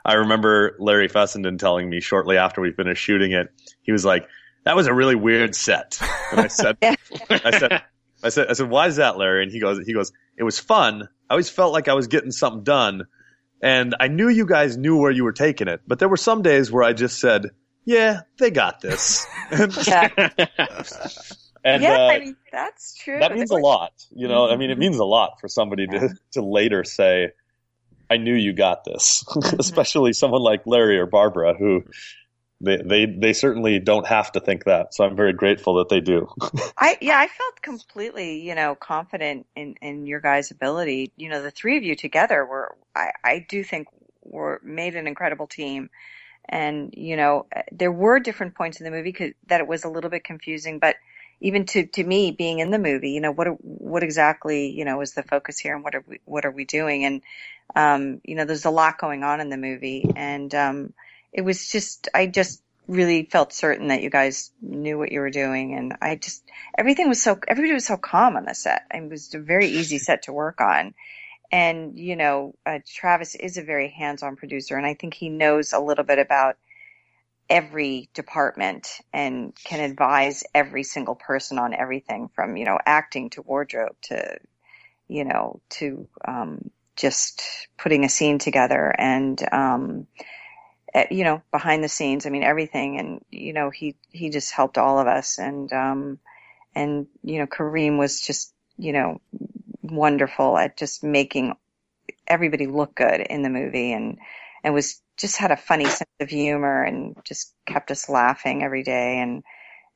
I 0.03 0.15
remember 0.15 0.75
Larry 0.79 1.07
Fessenden 1.07 1.57
telling 1.57 1.89
me 1.89 2.01
shortly 2.01 2.37
after 2.37 2.61
we 2.61 2.71
finished 2.71 3.01
shooting 3.01 3.31
it, 3.31 3.47
he 3.81 3.91
was 3.91 4.03
like, 4.03 4.27
"That 4.65 4.75
was 4.75 4.87
a 4.87 4.93
really 4.93 5.15
weird 5.15 5.55
set." 5.55 5.99
And 6.31 6.41
I 6.41 6.47
said, 6.47 6.77
"I 7.29 7.51
said." 7.57 7.83
I 8.25 8.29
said, 8.29 8.47
I 8.47 8.53
said, 8.53 8.69
why 8.69 8.87
is 8.87 8.95
that, 8.95 9.17
Larry? 9.17 9.43
And 9.43 9.51
he 9.51 9.59
goes, 9.59 9.85
he 9.85 9.93
goes, 9.93 10.13
it 10.37 10.43
was 10.43 10.57
fun. 10.57 11.09
I 11.29 11.33
always 11.33 11.49
felt 11.49 11.73
like 11.73 11.89
I 11.89 11.93
was 11.93 12.07
getting 12.07 12.31
something 12.31 12.63
done. 12.63 13.05
And 13.61 13.95
I 13.99 14.07
knew 14.07 14.29
you 14.29 14.45
guys 14.45 14.77
knew 14.77 14.97
where 14.97 15.11
you 15.11 15.25
were 15.25 15.33
taking 15.33 15.67
it, 15.67 15.81
but 15.85 15.99
there 15.99 16.07
were 16.07 16.17
some 16.17 16.41
days 16.41 16.71
where 16.71 16.83
I 16.83 16.93
just 16.93 17.19
said, 17.19 17.49
yeah, 17.85 18.21
they 18.37 18.49
got 18.49 18.79
this. 18.79 19.27
yeah. 19.87 20.29
And, 21.63 21.81
yeah, 21.81 21.93
uh, 21.93 22.07
I 22.07 22.19
mean, 22.19 22.35
that's 22.51 22.95
true. 22.95 23.19
That 23.19 23.33
means 23.33 23.51
a 23.51 23.55
lot, 23.55 23.93
you 24.11 24.27
know. 24.27 24.49
I 24.49 24.57
mean, 24.57 24.69
it 24.69 24.73
mm-hmm. 24.73 24.81
means 24.81 24.97
a 24.97 25.05
lot 25.05 25.39
for 25.39 25.47
somebody 25.47 25.87
yeah. 25.89 25.99
to 25.99 26.15
to 26.33 26.41
later 26.41 26.83
say, 26.83 27.31
"I 28.09 28.17
knew 28.17 28.35
you 28.35 28.51
got 28.51 28.83
this," 28.83 29.23
mm-hmm. 29.29 29.59
especially 29.59 30.11
someone 30.11 30.41
like 30.41 30.67
Larry 30.67 30.99
or 30.99 31.05
Barbara, 31.05 31.53
who 31.57 31.81
mm-hmm. 31.81 32.65
they 32.65 33.05
they 33.05 33.05
they 33.05 33.33
certainly 33.33 33.79
don't 33.79 34.05
have 34.05 34.33
to 34.33 34.41
think 34.41 34.65
that. 34.65 34.93
So 34.93 35.05
I'm 35.05 35.15
very 35.15 35.31
grateful 35.31 35.75
that 35.75 35.87
they 35.87 36.01
do. 36.01 36.27
I 36.77 36.97
yeah, 36.99 37.17
I 37.17 37.27
felt 37.27 37.61
completely, 37.61 38.41
you 38.41 38.55
know, 38.55 38.75
confident 38.75 39.45
in 39.55 39.75
in 39.81 40.05
your 40.05 40.19
guys' 40.19 40.51
ability. 40.51 41.13
You 41.15 41.29
know, 41.29 41.41
the 41.41 41.51
three 41.51 41.77
of 41.77 41.83
you 41.83 41.95
together 41.95 42.45
were, 42.45 42.75
I 42.93 43.11
I 43.23 43.45
do 43.47 43.63
think 43.63 43.87
were 44.21 44.59
made 44.63 44.95
an 44.95 45.07
incredible 45.07 45.47
team. 45.47 45.89
And 46.49 46.93
you 46.97 47.15
know, 47.15 47.45
eh, 47.53 47.61
there 47.71 47.91
were 47.91 48.19
different 48.19 48.55
points 48.55 48.81
in 48.81 48.83
the 48.83 48.91
movie 48.91 49.33
that 49.47 49.61
it 49.61 49.67
was 49.67 49.85
a 49.85 49.89
little 49.89 50.09
bit 50.09 50.25
confusing, 50.25 50.79
but 50.79 50.97
even 51.43 51.65
to, 51.65 51.85
to 51.85 52.03
me 52.03 52.31
being 52.31 52.59
in 52.59 52.71
the 52.71 52.79
movie, 52.79 53.11
you 53.11 53.19
know, 53.19 53.33
what, 53.33 53.47
what 53.61 54.01
exactly, 54.01 54.69
you 54.69 54.85
know, 54.85 55.01
is 55.01 55.13
the 55.13 55.23
focus 55.23 55.59
here 55.59 55.75
and 55.75 55.83
what 55.83 55.93
are 55.93 56.03
we, 56.07 56.21
what 56.23 56.45
are 56.45 56.51
we 56.51 56.63
doing? 56.63 57.03
And, 57.03 57.21
um, 57.75 58.21
you 58.23 58.35
know, 58.35 58.45
there's 58.45 58.63
a 58.63 58.71
lot 58.71 58.97
going 58.97 59.23
on 59.23 59.41
in 59.41 59.49
the 59.49 59.57
movie 59.57 60.09
and, 60.15 60.55
um, 60.55 60.93
it 61.33 61.41
was 61.41 61.69
just, 61.69 62.07
I 62.13 62.27
just 62.27 62.63
really 62.87 63.25
felt 63.25 63.51
certain 63.51 63.89
that 63.89 64.01
you 64.01 64.09
guys 64.09 64.51
knew 64.61 64.97
what 64.97 65.11
you 65.11 65.19
were 65.19 65.29
doing. 65.29 65.73
And 65.73 65.97
I 66.01 66.15
just, 66.15 66.43
everything 66.77 67.09
was 67.09 67.21
so, 67.21 67.37
everybody 67.45 67.73
was 67.73 67.87
so 67.87 67.97
calm 67.97 68.37
on 68.37 68.45
the 68.45 68.55
set. 68.55 68.83
It 68.93 69.09
was 69.09 69.33
a 69.33 69.39
very 69.39 69.67
easy 69.67 69.97
set 69.97 70.23
to 70.23 70.33
work 70.33 70.61
on. 70.61 70.93
And, 71.51 71.99
you 71.99 72.15
know, 72.15 72.55
uh, 72.65 72.79
Travis 72.87 73.35
is 73.35 73.57
a 73.57 73.63
very 73.63 73.89
hands-on 73.89 74.37
producer 74.37 74.77
and 74.77 74.85
I 74.85 74.93
think 74.93 75.13
he 75.13 75.27
knows 75.27 75.73
a 75.73 75.79
little 75.79 76.05
bit 76.05 76.19
about, 76.19 76.55
every 77.53 78.09
department 78.15 78.87
and 79.13 79.53
can 79.63 79.79
advise 79.79 80.43
every 80.55 80.81
single 80.81 81.13
person 81.13 81.59
on 81.59 81.75
everything 81.75 82.27
from, 82.33 82.57
you 82.57 82.65
know, 82.65 82.79
acting 82.83 83.29
to 83.29 83.43
wardrobe 83.43 83.95
to, 84.01 84.39
you 85.07 85.23
know, 85.23 85.61
to, 85.69 86.07
um, 86.27 86.71
just 86.95 87.43
putting 87.77 88.05
a 88.05 88.09
scene 88.09 88.39
together 88.39 88.91
and, 88.97 89.39
um, 89.53 90.07
eh, 90.95 91.05
you 91.11 91.23
know, 91.23 91.43
behind 91.51 91.83
the 91.83 91.89
scenes, 91.89 92.25
I 92.25 92.31
mean, 92.31 92.41
everything. 92.41 92.97
And, 92.97 93.23
you 93.29 93.53
know, 93.53 93.69
he, 93.69 93.97
he 94.09 94.31
just 94.31 94.51
helped 94.51 94.79
all 94.79 94.97
of 94.97 95.05
us. 95.05 95.37
And, 95.37 95.71
um, 95.71 96.17
and, 96.73 97.05
you 97.21 97.37
know, 97.37 97.45
Karim 97.45 97.99
was 97.99 98.19
just, 98.19 98.51
you 98.79 98.93
know, 98.93 99.21
wonderful 99.83 100.57
at 100.57 100.75
just 100.75 101.03
making 101.03 101.53
everybody 102.27 102.65
look 102.65 102.95
good 102.95 103.21
in 103.21 103.43
the 103.43 103.51
movie 103.51 103.93
and, 103.93 104.17
and 104.63 104.73
was 104.73 105.02
just 105.17 105.37
had 105.37 105.51
a 105.51 105.57
funny 105.57 105.85
sense 105.85 106.09
of 106.19 106.29
humor 106.29 106.83
and 106.83 107.15
just 107.23 107.53
kept 107.65 107.91
us 107.91 108.09
laughing 108.09 108.63
every 108.63 108.83
day. 108.83 109.19
And 109.19 109.43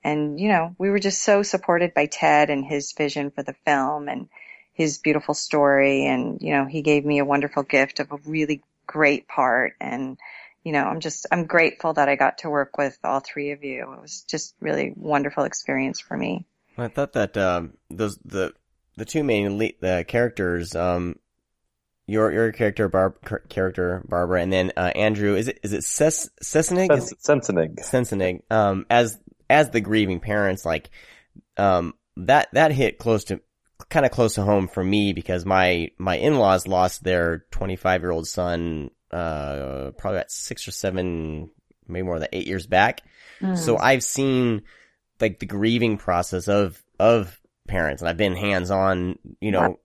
and 0.03 0.39
you 0.39 0.49
know 0.49 0.75
we 0.77 0.89
were 0.89 0.99
just 0.99 1.21
so 1.21 1.43
supported 1.43 1.93
by 1.93 2.05
Ted 2.05 2.49
and 2.49 2.65
his 2.65 2.93
vision 2.93 3.31
for 3.31 3.43
the 3.43 3.55
film 3.65 4.07
and 4.07 4.29
his 4.73 4.99
beautiful 4.99 5.33
story. 5.33 6.05
And 6.05 6.41
you 6.41 6.51
know 6.51 6.65
he 6.65 6.81
gave 6.81 7.05
me 7.05 7.19
a 7.19 7.25
wonderful 7.25 7.63
gift 7.63 7.99
of 7.99 8.11
a 8.11 8.19
really 8.25 8.61
great 8.85 9.27
part. 9.27 9.73
And 9.81 10.17
you 10.63 10.71
know 10.71 10.83
I'm 10.83 10.99
just 10.99 11.25
I'm 11.31 11.45
grateful 11.45 11.93
that 11.93 12.09
I 12.09 12.15
got 12.15 12.39
to 12.39 12.49
work 12.49 12.77
with 12.77 12.97
all 13.03 13.19
three 13.19 13.51
of 13.51 13.63
you. 13.63 13.93
It 13.93 14.01
was 14.01 14.23
just 14.27 14.55
really 14.59 14.93
wonderful 14.95 15.43
experience 15.43 15.99
for 15.99 16.15
me. 16.15 16.45
I 16.77 16.87
thought 16.89 17.13
that 17.13 17.35
um 17.37 17.73
those 17.89 18.17
the 18.17 18.53
the 18.97 19.05
two 19.05 19.23
main 19.23 19.57
lead, 19.57 19.75
the 19.79 20.05
characters 20.07 20.75
um 20.75 21.17
your 22.07 22.31
your 22.31 22.51
character 22.53 22.87
Barb 22.87 23.15
character 23.49 24.01
Barbara 24.07 24.41
and 24.41 24.51
then 24.51 24.71
uh, 24.77 24.91
Andrew 24.95 25.35
is 25.35 25.49
it 25.49 25.59
is 25.61 25.73
it 25.73 25.83
Ses- 25.83 26.29
Sesenig 26.41 26.89
Sensenig 26.89 27.79
Sensenig 27.81 28.41
um 28.49 28.85
as 28.89 29.19
as 29.49 29.69
the 29.69 29.81
grieving 29.81 30.21
parents 30.21 30.65
like 30.65 30.89
um 31.57 31.93
that 32.15 32.47
that 32.53 32.71
hit 32.71 32.97
close 32.97 33.25
to 33.25 33.41
kind 33.89 34.05
of 34.05 34.11
close 34.11 34.35
to 34.35 34.41
home 34.43 34.67
for 34.67 34.83
me 34.83 35.13
because 35.13 35.45
my 35.45 35.91
my 35.97 36.17
in-laws 36.17 36.65
lost 36.65 37.03
their 37.03 37.45
25 37.51 38.01
year 38.01 38.11
old 38.11 38.27
son 38.27 38.89
uh 39.11 39.91
probably 39.97 40.19
about 40.19 40.31
6 40.31 40.67
or 40.67 40.71
7 40.71 41.49
maybe 41.87 42.05
more 42.05 42.19
than 42.19 42.29
8 42.33 42.47
years 42.47 42.67
back. 42.67 43.01
Mm. 43.41 43.57
so 43.57 43.77
I've 43.77 44.03
seen 44.03 44.63
like 45.19 45.39
the 45.39 45.45
grieving 45.45 45.97
process 45.97 46.47
of 46.47 46.81
of 46.99 47.39
parents 47.67 48.01
and 48.01 48.09
I've 48.09 48.17
been 48.17 48.35
hands 48.35 48.71
on 48.71 49.19
you 49.41 49.51
know 49.51 49.77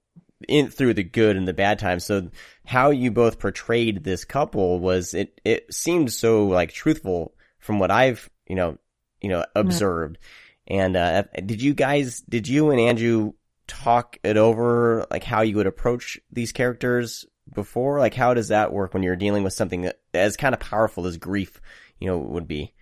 in 0.49 0.71
through 0.71 0.95
the 0.95 1.03
good 1.03 1.37
and 1.37 1.47
the 1.47 1.53
bad 1.53 1.79
times. 1.79 2.05
So 2.05 2.31
how 2.65 2.91
you 2.91 3.11
both 3.11 3.39
portrayed 3.39 4.05
this 4.05 4.25
couple 4.25 4.79
was 4.79 5.15
it 5.15 5.41
it 5.45 5.73
seemed 5.73 6.13
so 6.13 6.47
like 6.47 6.73
truthful 6.73 7.35
from 7.59 7.79
what 7.79 7.91
I've 7.91 8.29
you 8.47 8.57
know 8.57 8.79
you 9.21 9.29
know 9.29 9.45
observed. 9.55 10.17
Mm-hmm. 10.17 10.27
And 10.69 10.97
uh, 10.97 11.23
did 11.45 11.61
you 11.61 11.75
guys 11.75 12.21
did 12.29 12.49
you 12.49 12.71
and 12.71 12.81
Andrew 12.81 13.33
talk 13.67 14.19
it 14.23 14.37
over 14.37 15.07
like 15.11 15.25
how 15.25 15.43
you 15.43 15.57
would 15.57 15.67
approach 15.67 16.19
these 16.31 16.53
characters 16.53 17.27
before? 17.53 17.99
Like 17.99 18.15
how 18.15 18.35
does 18.35 18.49
that 18.49 18.73
work 18.73 18.95
when 18.95 19.03
you're 19.03 19.17
dealing 19.17 19.43
with 19.43 19.53
something 19.53 19.83
that, 19.83 20.01
as 20.15 20.37
kind 20.37 20.55
of 20.55 20.61
powerful 20.61 21.07
as 21.07 21.17
grief 21.17 21.61
you 21.99 22.07
know 22.07 22.19
would 22.19 22.49
be? 22.49 22.75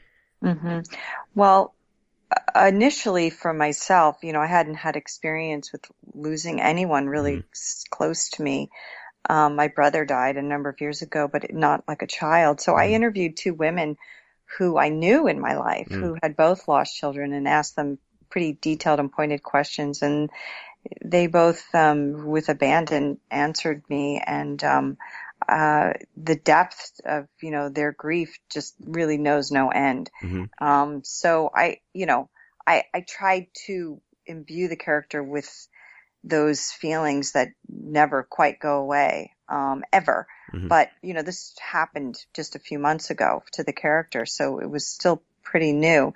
Mm-hmm. 0.42 0.80
Well, 1.34 1.74
initially 2.54 3.30
for 3.30 3.52
myself, 3.52 4.18
you 4.22 4.32
know, 4.32 4.40
I 4.40 4.46
hadn't 4.46 4.74
had 4.74 4.96
experience 4.96 5.72
with 5.72 5.84
losing 6.14 6.60
anyone 6.60 7.06
really 7.06 7.36
mm. 7.38 7.90
close 7.90 8.30
to 8.30 8.42
me. 8.42 8.70
Um, 9.28 9.56
my 9.56 9.68
brother 9.68 10.04
died 10.04 10.36
a 10.36 10.42
number 10.42 10.68
of 10.68 10.80
years 10.80 11.02
ago, 11.02 11.28
but 11.30 11.52
not 11.52 11.84
like 11.86 12.02
a 12.02 12.06
child. 12.06 12.60
So 12.60 12.72
mm. 12.72 12.78
I 12.78 12.86
mm-hmm. 12.86 12.94
interviewed 12.94 13.36
two 13.36 13.54
women 13.54 13.96
who 14.58 14.78
I 14.78 14.88
knew 14.88 15.26
in 15.26 15.40
my 15.40 15.56
life 15.56 15.88
mm. 15.88 16.00
who 16.00 16.16
had 16.22 16.36
both 16.36 16.68
lost 16.68 16.96
children 16.96 17.32
and 17.32 17.46
asked 17.46 17.76
them 17.76 17.98
pretty 18.30 18.58
detailed 18.60 19.00
and 19.00 19.12
pointed 19.12 19.42
questions. 19.42 20.02
And 20.02 20.30
they 21.04 21.26
both, 21.26 21.62
um, 21.74 22.26
with 22.26 22.48
abandon 22.48 23.18
answered 23.30 23.82
me. 23.88 24.22
And, 24.24 24.62
um, 24.64 24.96
uh, 25.48 25.92
the 26.16 26.36
depth 26.36 27.00
of 27.04 27.26
you 27.42 27.50
know 27.50 27.68
their 27.68 27.92
grief 27.92 28.38
just 28.50 28.74
really 28.84 29.18
knows 29.18 29.50
no 29.50 29.68
end. 29.68 30.10
Mm-hmm. 30.22 30.64
Um, 30.64 31.02
so 31.04 31.50
I, 31.54 31.78
you 31.92 32.06
know, 32.06 32.28
I 32.66 32.84
I 32.94 33.04
tried 33.06 33.46
to 33.66 34.00
imbue 34.26 34.68
the 34.68 34.76
character 34.76 35.22
with 35.22 35.68
those 36.22 36.70
feelings 36.70 37.32
that 37.32 37.48
never 37.68 38.22
quite 38.22 38.60
go 38.60 38.78
away 38.78 39.32
um, 39.48 39.82
ever. 39.92 40.26
Mm-hmm. 40.52 40.68
But 40.68 40.90
you 41.02 41.14
know, 41.14 41.22
this 41.22 41.54
happened 41.60 42.16
just 42.34 42.56
a 42.56 42.60
few 42.60 42.78
months 42.78 43.10
ago 43.10 43.42
to 43.52 43.64
the 43.64 43.72
character, 43.72 44.26
so 44.26 44.60
it 44.60 44.70
was 44.70 44.86
still 44.86 45.22
pretty 45.42 45.72
new. 45.72 46.12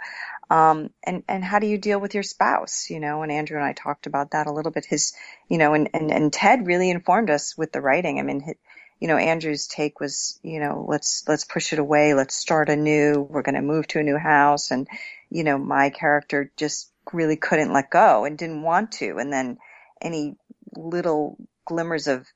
Um, 0.51 0.90
and, 1.02 1.22
and 1.28 1.42
how 1.42 1.59
do 1.59 1.66
you 1.66 1.78
deal 1.78 1.98
with 1.98 2.14
your 2.14 2.22
spouse? 2.22 2.90
You 2.90 3.01
know, 3.01 3.22
and 3.22 3.32
Andrew 3.32 3.56
and 3.56 3.66
I 3.66 3.72
talked 3.72 4.06
about 4.06 4.32
that 4.32 4.46
a 4.46 4.52
little 4.52 4.70
bit. 4.70 4.84
His, 4.84 5.14
you 5.48 5.59
know, 5.59 5.74
and, 5.74 5.88
and, 5.94 6.12
and 6.12 6.32
Ted 6.32 6.66
really 6.66 6.90
informed 6.90 7.30
us 7.30 7.56
with 7.56 7.72
the 7.72 7.80
writing. 7.80 8.18
I 8.18 8.22
mean, 8.22 8.55
you 9.00 9.08
know, 9.08 9.16
Andrew's 9.16 9.66
take 9.66 10.00
was, 10.00 10.38
you 10.42 10.60
know, 10.60 10.84
let's, 10.88 11.24
let's 11.26 11.44
push 11.44 11.72
it 11.72 11.78
away. 11.78 12.14
Let's 12.14 12.36
start 12.36 12.68
anew. 12.68 13.26
We're 13.28 13.42
going 13.42 13.56
to 13.56 13.62
move 13.62 13.86
to 13.88 13.98
a 13.98 14.04
new 14.04 14.16
house. 14.16 14.70
And, 14.70 14.88
you 15.30 15.44
know, 15.44 15.58
my 15.58 15.90
character 15.90 16.50
just 16.56 16.90
really 17.12 17.36
couldn't 17.36 17.72
let 17.72 17.90
go 17.90 18.24
and 18.24 18.38
didn't 18.38 18.62
want 18.62 18.92
to. 18.92 19.18
And 19.18 19.32
then 19.32 19.58
any 20.00 20.36
little 20.76 21.36
glimmers 21.64 22.06
of 22.06 22.26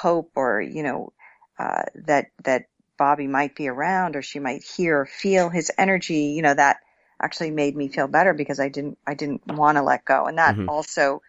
hope 0.00 0.32
or, 0.34 0.60
you 0.60 0.82
know, 0.82 1.12
uh, 1.58 1.82
that, 2.06 2.26
that 2.44 2.66
Bobby 2.98 3.26
might 3.26 3.54
be 3.54 3.68
around 3.68 4.16
or 4.16 4.22
she 4.22 4.38
might 4.38 4.62
hear 4.64 5.00
or 5.00 5.06
feel 5.06 5.50
his 5.50 5.70
energy, 5.76 6.32
you 6.36 6.42
know, 6.42 6.54
that 6.54 6.78
actually 7.20 7.50
made 7.50 7.76
me 7.76 7.88
feel 7.88 8.08
better 8.08 8.34
because 8.34 8.58
I 8.58 8.68
didn't, 8.68 8.98
I 9.06 9.14
didn't 9.14 9.46
want 9.46 9.76
to 9.76 9.82
let 9.82 10.04
go. 10.04 10.26
And 10.26 10.38
that 10.38 10.56
mm-hmm. 10.56 10.68
also, 10.68 11.22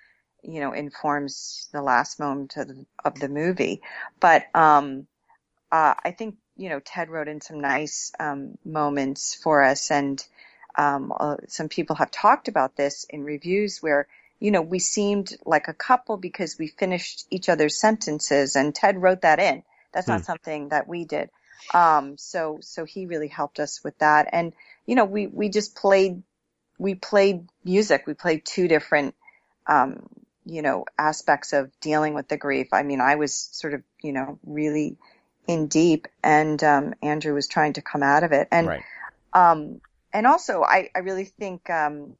you 0.43 0.59
know, 0.59 0.73
informs 0.73 1.67
the 1.71 1.81
last 1.81 2.19
moment 2.19 2.55
of 2.57 2.67
the, 2.67 2.85
of 3.03 3.19
the 3.19 3.29
movie. 3.29 3.81
But, 4.19 4.45
um, 4.55 5.07
uh, 5.71 5.95
I 6.03 6.11
think, 6.11 6.35
you 6.55 6.69
know, 6.69 6.79
Ted 6.79 7.09
wrote 7.09 7.27
in 7.27 7.41
some 7.41 7.59
nice, 7.59 8.11
um, 8.19 8.57
moments 8.63 9.35
for 9.35 9.63
us 9.63 9.91
and, 9.91 10.23
um, 10.75 11.13
uh, 11.17 11.37
some 11.47 11.69
people 11.69 11.95
have 11.95 12.11
talked 12.11 12.47
about 12.47 12.75
this 12.75 13.05
in 13.09 13.23
reviews 13.23 13.79
where, 13.79 14.07
you 14.39 14.51
know, 14.51 14.61
we 14.61 14.79
seemed 14.79 15.35
like 15.45 15.67
a 15.67 15.73
couple 15.73 16.17
because 16.17 16.57
we 16.57 16.67
finished 16.67 17.25
each 17.29 17.47
other's 17.47 17.79
sentences 17.79 18.55
and 18.55 18.75
Ted 18.75 19.01
wrote 19.01 19.21
that 19.21 19.39
in. 19.39 19.63
That's 19.93 20.07
hmm. 20.07 20.13
not 20.13 20.25
something 20.25 20.69
that 20.69 20.87
we 20.87 21.05
did. 21.05 21.29
Um, 21.73 22.17
so, 22.17 22.59
so 22.61 22.85
he 22.85 23.05
really 23.05 23.27
helped 23.27 23.59
us 23.59 23.83
with 23.83 23.97
that. 23.99 24.29
And, 24.33 24.53
you 24.85 24.95
know, 24.95 25.05
we, 25.05 25.27
we 25.27 25.49
just 25.49 25.75
played, 25.75 26.23
we 26.77 26.95
played 26.95 27.47
music. 27.63 28.05
We 28.05 28.15
played 28.15 28.43
two 28.43 28.67
different, 28.67 29.15
um, 29.67 30.09
you 30.45 30.61
know, 30.61 30.85
aspects 30.97 31.53
of 31.53 31.71
dealing 31.79 32.13
with 32.13 32.27
the 32.27 32.37
grief. 32.37 32.67
I 32.73 32.83
mean, 32.83 33.01
I 33.01 33.15
was 33.15 33.33
sort 33.33 33.73
of, 33.73 33.83
you 34.01 34.13
know, 34.13 34.39
really 34.45 34.97
in 35.47 35.67
deep 35.67 36.07
and, 36.23 36.63
um, 36.63 36.93
Andrew 37.01 37.33
was 37.33 37.47
trying 37.47 37.73
to 37.73 37.81
come 37.81 38.03
out 38.03 38.23
of 38.23 38.31
it. 38.31 38.47
And, 38.51 38.67
right. 38.67 38.83
um, 39.33 39.81
and 40.11 40.27
also 40.27 40.63
I, 40.63 40.89
I 40.95 40.99
really 40.99 41.25
think, 41.25 41.69
um, 41.69 42.15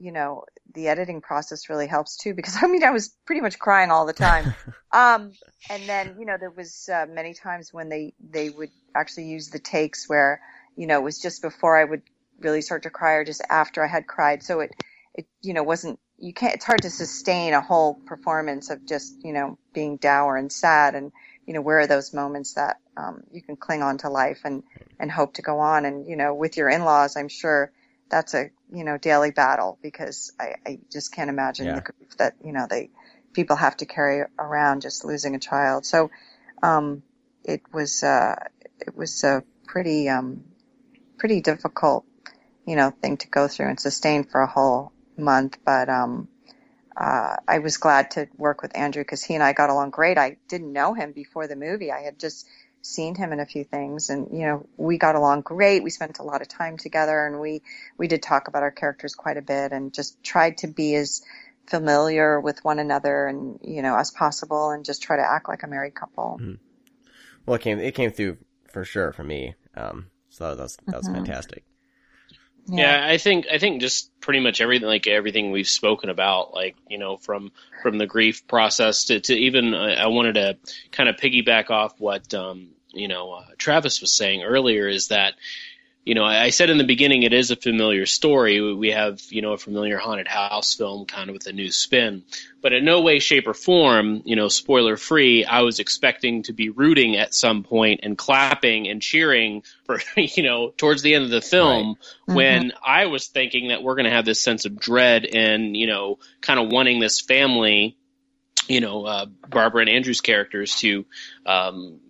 you 0.00 0.12
know, 0.12 0.44
the 0.74 0.88
editing 0.88 1.20
process 1.20 1.68
really 1.68 1.86
helps 1.86 2.16
too 2.16 2.34
because 2.34 2.56
I 2.62 2.66
mean 2.66 2.84
I 2.84 2.90
was 2.90 3.08
pretty 3.26 3.40
much 3.40 3.58
crying 3.58 3.90
all 3.90 4.06
the 4.06 4.12
time. 4.12 4.54
um, 4.92 5.32
and 5.68 5.88
then 5.88 6.16
you 6.18 6.26
know 6.26 6.36
there 6.38 6.50
was 6.50 6.88
uh, 6.92 7.06
many 7.08 7.34
times 7.34 7.72
when 7.72 7.88
they 7.88 8.14
they 8.30 8.48
would 8.48 8.70
actually 8.94 9.26
use 9.26 9.50
the 9.50 9.58
takes 9.58 10.08
where 10.08 10.40
you 10.76 10.86
know 10.86 10.98
it 10.98 11.02
was 11.02 11.20
just 11.20 11.42
before 11.42 11.78
I 11.78 11.84
would 11.84 12.02
really 12.40 12.62
start 12.62 12.84
to 12.84 12.90
cry 12.90 13.14
or 13.14 13.24
just 13.24 13.42
after 13.48 13.84
I 13.84 13.88
had 13.88 14.06
cried. 14.06 14.42
So 14.42 14.60
it 14.60 14.70
it 15.14 15.26
you 15.42 15.54
know 15.54 15.62
wasn't 15.62 15.98
you 16.18 16.32
can't 16.32 16.54
it's 16.54 16.64
hard 16.64 16.82
to 16.82 16.90
sustain 16.90 17.54
a 17.54 17.60
whole 17.60 17.94
performance 17.94 18.70
of 18.70 18.84
just 18.86 19.14
you 19.24 19.32
know 19.32 19.58
being 19.72 19.96
dour 19.96 20.36
and 20.36 20.52
sad 20.52 20.94
and 20.94 21.12
you 21.46 21.54
know 21.54 21.60
where 21.60 21.80
are 21.80 21.86
those 21.86 22.12
moments 22.12 22.54
that 22.54 22.78
um, 22.96 23.22
you 23.32 23.40
can 23.40 23.56
cling 23.56 23.82
on 23.82 23.98
to 23.98 24.10
life 24.10 24.40
and 24.44 24.62
and 24.98 25.10
hope 25.10 25.34
to 25.34 25.42
go 25.42 25.60
on 25.60 25.84
and 25.84 26.06
you 26.06 26.16
know 26.16 26.34
with 26.34 26.56
your 26.56 26.68
in-laws 26.68 27.16
I'm 27.16 27.28
sure 27.28 27.72
that's 28.10 28.34
a 28.34 28.50
you 28.72 28.84
know 28.84 28.98
daily 28.98 29.30
battle 29.30 29.78
because 29.82 30.32
I, 30.38 30.54
I 30.66 30.78
just 30.90 31.12
can't 31.12 31.30
imagine 31.30 31.66
yeah. 31.66 31.76
the 31.76 31.80
grief 31.92 32.16
that 32.18 32.34
you 32.44 32.52
know 32.52 32.66
they 32.68 32.90
people 33.32 33.56
have 33.56 33.76
to 33.76 33.86
carry 33.86 34.24
around 34.38 34.82
just 34.82 35.04
losing 35.04 35.34
a 35.34 35.38
child. 35.38 35.86
So 35.86 36.10
um, 36.62 37.02
it 37.44 37.62
was 37.72 38.02
uh, 38.02 38.36
it 38.80 38.96
was 38.96 39.22
a 39.24 39.42
pretty 39.66 40.08
um, 40.08 40.44
pretty 41.18 41.40
difficult 41.40 42.04
you 42.66 42.76
know 42.76 42.90
thing 42.90 43.16
to 43.18 43.28
go 43.28 43.48
through 43.48 43.68
and 43.68 43.80
sustain 43.80 44.24
for 44.24 44.40
a 44.40 44.46
whole 44.46 44.92
month. 45.18 45.58
But 45.64 45.88
um, 45.88 46.28
uh, 46.96 47.36
I 47.46 47.58
was 47.58 47.76
glad 47.76 48.12
to 48.12 48.28
work 48.36 48.62
with 48.62 48.76
Andrew 48.76 49.02
because 49.02 49.22
he 49.22 49.34
and 49.34 49.42
I 49.42 49.52
got 49.52 49.70
along 49.70 49.90
great. 49.90 50.18
I 50.18 50.36
didn't 50.48 50.72
know 50.72 50.94
him 50.94 51.12
before 51.12 51.46
the 51.46 51.56
movie. 51.56 51.92
I 51.92 52.00
had 52.00 52.18
just 52.18 52.46
seen 52.82 53.14
him 53.14 53.32
in 53.32 53.40
a 53.40 53.46
few 53.46 53.64
things 53.64 54.08
and 54.08 54.28
you 54.32 54.46
know 54.46 54.66
we 54.76 54.98
got 54.98 55.14
along 55.14 55.42
great 55.42 55.82
we 55.82 55.90
spent 55.90 56.20
a 56.20 56.22
lot 56.22 56.40
of 56.40 56.48
time 56.48 56.76
together 56.76 57.26
and 57.26 57.40
we 57.40 57.60
we 57.98 58.06
did 58.06 58.22
talk 58.22 58.48
about 58.48 58.62
our 58.62 58.70
characters 58.70 59.14
quite 59.14 59.36
a 59.36 59.42
bit 59.42 59.72
and 59.72 59.92
just 59.92 60.22
tried 60.22 60.56
to 60.56 60.68
be 60.68 60.94
as 60.94 61.22
familiar 61.66 62.40
with 62.40 62.64
one 62.64 62.78
another 62.78 63.26
and 63.26 63.58
you 63.62 63.82
know 63.82 63.96
as 63.96 64.10
possible 64.10 64.70
and 64.70 64.84
just 64.84 65.02
try 65.02 65.16
to 65.16 65.22
act 65.22 65.48
like 65.48 65.64
a 65.64 65.66
married 65.66 65.94
couple 65.94 66.38
mm-hmm. 66.40 66.54
well 67.44 67.56
it 67.56 67.62
came 67.62 67.78
it 67.78 67.94
came 67.94 68.10
through 68.10 68.38
for 68.70 68.84
sure 68.84 69.12
for 69.12 69.24
me 69.24 69.54
um 69.76 70.06
so 70.30 70.54
that 70.54 70.62
was 70.62 70.78
that 70.86 70.96
was 70.96 71.06
mm-hmm. 71.06 71.16
fantastic 71.16 71.64
yeah. 72.68 73.06
yeah. 73.06 73.12
I 73.12 73.18
think 73.18 73.46
I 73.52 73.58
think 73.58 73.80
just 73.80 74.18
pretty 74.20 74.40
much 74.40 74.60
everything 74.60 74.86
like 74.88 75.06
everything 75.06 75.50
we've 75.50 75.68
spoken 75.68 76.10
about, 76.10 76.52
like 76.54 76.76
you 76.88 76.98
know, 76.98 77.16
from 77.16 77.52
from 77.82 77.98
the 77.98 78.06
grief 78.06 78.46
process 78.46 79.06
to, 79.06 79.20
to 79.20 79.34
even 79.34 79.74
uh, 79.74 79.96
I 79.98 80.08
wanted 80.08 80.34
to 80.34 80.58
kind 80.92 81.08
of 81.08 81.16
piggyback 81.16 81.70
off 81.70 81.98
what 81.98 82.32
um, 82.34 82.68
you 82.92 83.08
know 83.08 83.32
uh, 83.32 83.44
Travis 83.56 84.00
was 84.00 84.12
saying 84.12 84.42
earlier 84.42 84.88
is 84.88 85.08
that 85.08 85.34
you 86.08 86.14
know, 86.14 86.24
I 86.24 86.48
said 86.48 86.70
in 86.70 86.78
the 86.78 86.84
beginning 86.84 87.22
it 87.22 87.34
is 87.34 87.50
a 87.50 87.56
familiar 87.56 88.06
story. 88.06 88.72
We 88.72 88.92
have, 88.92 89.20
you 89.28 89.42
know, 89.42 89.52
a 89.52 89.58
familiar 89.58 89.98
haunted 89.98 90.26
house 90.26 90.72
film 90.72 91.04
kind 91.04 91.28
of 91.28 91.34
with 91.34 91.46
a 91.46 91.52
new 91.52 91.70
spin. 91.70 92.22
But 92.62 92.72
in 92.72 92.86
no 92.86 93.02
way, 93.02 93.18
shape, 93.18 93.46
or 93.46 93.52
form, 93.52 94.22
you 94.24 94.34
know, 94.34 94.48
spoiler 94.48 94.96
free, 94.96 95.44
I 95.44 95.60
was 95.60 95.80
expecting 95.80 96.44
to 96.44 96.54
be 96.54 96.70
rooting 96.70 97.16
at 97.16 97.34
some 97.34 97.62
point 97.62 98.00
and 98.04 98.16
clapping 98.16 98.88
and 98.88 99.02
cheering 99.02 99.64
for, 99.84 100.00
you 100.16 100.44
know, 100.44 100.70
towards 100.74 101.02
the 101.02 101.14
end 101.14 101.24
of 101.24 101.30
the 101.30 101.42
film 101.42 101.96
right. 102.26 102.34
when 102.34 102.68
mm-hmm. 102.68 102.78
I 102.82 103.04
was 103.04 103.26
thinking 103.26 103.68
that 103.68 103.82
we're 103.82 103.94
going 103.94 104.06
to 104.06 104.10
have 104.10 104.24
this 104.24 104.40
sense 104.40 104.64
of 104.64 104.80
dread 104.80 105.26
and, 105.26 105.76
you 105.76 105.88
know, 105.88 106.20
kind 106.40 106.58
of 106.58 106.72
wanting 106.72 107.00
this 107.00 107.20
family 107.20 107.98
you 108.66 108.80
know, 108.80 109.06
uh, 109.06 109.26
Barbara 109.48 109.80
and 109.80 109.88
Andrew's 109.88 110.20
characters 110.20 110.76
to, 110.80 111.06
um, 111.46 112.00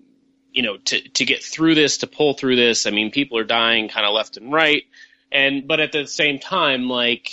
you 0.58 0.64
know, 0.64 0.76
to, 0.76 1.00
to 1.10 1.24
get 1.24 1.40
through 1.40 1.76
this, 1.76 1.98
to 1.98 2.08
pull 2.08 2.34
through 2.34 2.56
this. 2.56 2.84
I 2.84 2.90
mean, 2.90 3.12
people 3.12 3.38
are 3.38 3.44
dying 3.44 3.88
kind 3.88 4.04
of 4.04 4.12
left 4.12 4.38
and 4.38 4.52
right. 4.52 4.82
And, 5.30 5.68
but 5.68 5.78
at 5.78 5.92
the 5.92 6.04
same 6.08 6.40
time, 6.40 6.88
like, 6.88 7.30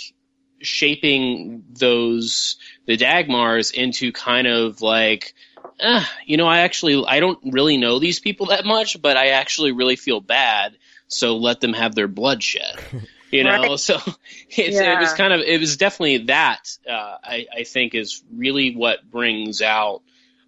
shaping 0.60 1.64
those, 1.72 2.54
the 2.86 2.96
Dagmars 2.96 3.74
into 3.74 4.12
kind 4.12 4.46
of 4.46 4.80
like, 4.80 5.34
uh, 5.80 6.04
you 6.24 6.36
know, 6.36 6.46
I 6.46 6.60
actually, 6.60 7.04
I 7.04 7.18
don't 7.18 7.40
really 7.42 7.78
know 7.78 7.98
these 7.98 8.20
people 8.20 8.46
that 8.46 8.64
much, 8.64 9.02
but 9.02 9.16
I 9.16 9.30
actually 9.30 9.72
really 9.72 9.96
feel 9.96 10.20
bad. 10.20 10.76
So 11.08 11.36
let 11.36 11.60
them 11.60 11.72
have 11.72 11.96
their 11.96 12.08
bloodshed. 12.08 12.78
You 13.32 13.42
know, 13.42 13.50
right. 13.50 13.78
so 13.80 13.94
yeah. 14.50 14.96
it 14.96 15.00
was 15.00 15.12
kind 15.14 15.32
of, 15.32 15.40
it 15.40 15.58
was 15.58 15.76
definitely 15.76 16.26
that, 16.26 16.78
uh, 16.88 17.16
I, 17.24 17.46
I 17.52 17.64
think 17.64 17.96
is 17.96 18.22
really 18.32 18.76
what 18.76 19.10
brings 19.10 19.62
out, 19.62 20.02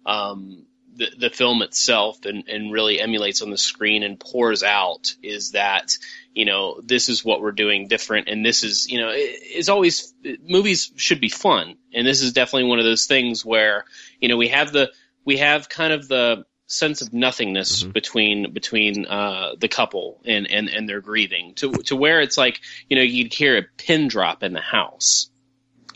um, 0.05 0.65
the, 0.99 1.09
the 1.17 1.29
film 1.29 1.61
itself 1.61 2.25
and, 2.25 2.43
and 2.47 2.71
really 2.71 2.99
emulates 2.99 3.41
on 3.41 3.49
the 3.49 3.57
screen 3.57 4.03
and 4.03 4.19
pours 4.19 4.63
out 4.63 5.15
is 5.23 5.51
that 5.51 5.97
you 6.33 6.45
know 6.45 6.79
this 6.83 7.07
is 7.07 7.23
what 7.23 7.41
we're 7.41 7.53
doing 7.53 7.87
different 7.87 8.27
and 8.27 8.45
this 8.45 8.63
is 8.63 8.87
you 8.89 8.99
know 8.99 9.09
it, 9.09 9.39
it's 9.41 9.69
always 9.69 10.13
movies 10.43 10.91
should 10.97 11.21
be 11.21 11.29
fun 11.29 11.77
and 11.93 12.05
this 12.05 12.21
is 12.21 12.33
definitely 12.33 12.69
one 12.69 12.79
of 12.79 12.85
those 12.85 13.05
things 13.05 13.45
where 13.45 13.85
you 14.19 14.27
know 14.27 14.37
we 14.37 14.49
have 14.49 14.71
the 14.73 14.91
we 15.25 15.37
have 15.37 15.69
kind 15.69 15.93
of 15.93 16.07
the 16.07 16.45
sense 16.67 17.01
of 17.01 17.13
nothingness 17.13 17.81
mm-hmm. 17.81 17.91
between 17.91 18.53
between 18.53 19.05
uh, 19.07 19.55
the 19.57 19.67
couple 19.67 20.21
and, 20.25 20.51
and 20.51 20.69
and 20.69 20.87
their 20.87 21.01
grieving 21.01 21.53
to 21.55 21.71
to 21.71 21.95
where 21.95 22.19
it's 22.19 22.37
like 22.37 22.59
you 22.89 22.97
know 22.97 23.01
you'd 23.01 23.33
hear 23.33 23.57
a 23.57 23.63
pin 23.77 24.09
drop 24.09 24.43
in 24.43 24.53
the 24.53 24.61
house 24.61 25.29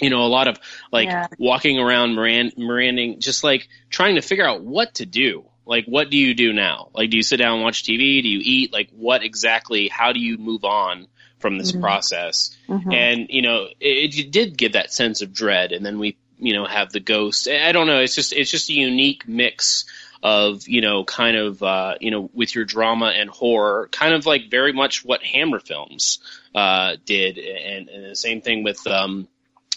you 0.04 0.10
know, 0.10 0.24
a 0.24 0.28
lot 0.28 0.48
of 0.48 0.60
like 0.92 1.08
yeah. 1.08 1.28
walking 1.38 1.80
around 1.80 2.16
Mirand- 2.16 2.58
Miranding, 2.58 3.20
just 3.20 3.44
like 3.44 3.70
trying 3.90 4.16
to 4.16 4.22
figure 4.22 4.46
out 4.46 4.64
what 4.64 4.96
to 4.96 5.06
do. 5.06 5.46
Like, 5.66 5.86
what 5.86 6.10
do 6.10 6.18
you 6.18 6.34
do 6.34 6.52
now? 6.52 6.90
Like, 6.94 7.10
do 7.10 7.18
you 7.18 7.24
sit 7.24 7.38
down 7.38 7.56
and 7.56 7.64
watch 7.64 7.84
TV? 7.84 8.22
Do 8.22 8.28
you 8.28 8.42
eat? 8.44 8.74
Like, 8.74 8.90
what 8.92 9.24
exactly? 9.24 9.88
How 9.88 10.12
do 10.12 10.20
you 10.20 10.38
move 10.38 10.66
on 10.66 11.08
from 11.40 11.58
this 11.58 11.72
mm-hmm. 11.72 11.82
process? 11.82 12.56
Mm-hmm. 12.68 12.92
And 12.92 13.28
you 13.30 13.42
know, 13.42 13.68
it, 13.80 14.18
it, 14.18 14.32
did 14.32 14.58
give 14.58 14.74
that 14.74 14.94
sense 14.94 15.22
of 15.22 15.34
dread. 15.34 15.72
And 15.72 15.86
then 15.86 16.00
we, 16.00 16.18
you 16.38 16.54
know, 16.54 16.66
have 16.66 16.92
the 16.92 17.00
ghost. 17.00 17.48
I 17.48 17.72
don't 17.72 17.88
know. 17.88 18.00
It's 18.00 18.16
just, 18.16 18.34
it's 18.34 18.52
just 18.52 18.70
a 18.70 18.74
unique 18.74 19.26
mix 19.28 19.86
of 20.24 20.70
you 20.70 20.80
know, 20.80 21.04
kind 21.04 21.36
of, 21.36 21.62
uh, 21.62 21.96
you 22.00 22.10
know, 22.10 22.30
with 22.34 22.56
your 22.56 22.64
drama 22.64 23.08
and 23.08 23.30
horror, 23.30 23.90
kind 23.92 24.14
of 24.14 24.26
like 24.26 24.50
very 24.50 24.72
much 24.72 25.04
what 25.04 25.22
Hammer 25.22 25.60
films 25.60 26.20
uh, 26.56 26.96
did, 27.06 27.38
and, 27.38 27.90
and 27.90 28.12
the 28.12 28.16
same 28.16 28.42
thing 28.42 28.64
with. 28.64 28.86
Um, 28.88 29.28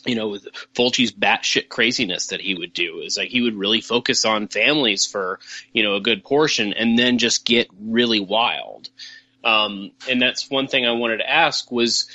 you 0.06 0.14
know, 0.14 0.38
Fulci's 0.74 1.12
batshit 1.12 1.68
craziness 1.68 2.28
that 2.28 2.40
he 2.40 2.54
would 2.54 2.72
do 2.72 3.00
is 3.00 3.16
like 3.16 3.28
he 3.28 3.42
would 3.42 3.56
really 3.56 3.80
focus 3.80 4.24
on 4.24 4.48
families 4.48 5.06
for 5.06 5.40
you 5.72 5.82
know 5.82 5.96
a 5.96 6.00
good 6.00 6.24
portion, 6.24 6.72
and 6.72 6.98
then 6.98 7.18
just 7.18 7.44
get 7.44 7.68
really 7.78 8.20
wild. 8.20 8.88
Um, 9.44 9.92
and 10.08 10.20
that's 10.20 10.50
one 10.50 10.66
thing 10.66 10.86
I 10.86 10.92
wanted 10.92 11.18
to 11.18 11.30
ask 11.30 11.70
was 11.70 12.08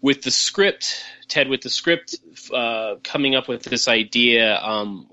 with 0.00 0.22
the 0.22 0.30
script, 0.30 1.02
Ted, 1.28 1.48
with 1.48 1.60
the 1.62 1.70
script 1.70 2.16
uh, 2.52 2.96
coming 3.02 3.34
up 3.34 3.48
with 3.48 3.62
this 3.62 3.88
idea. 3.88 4.58
Um, 4.58 5.08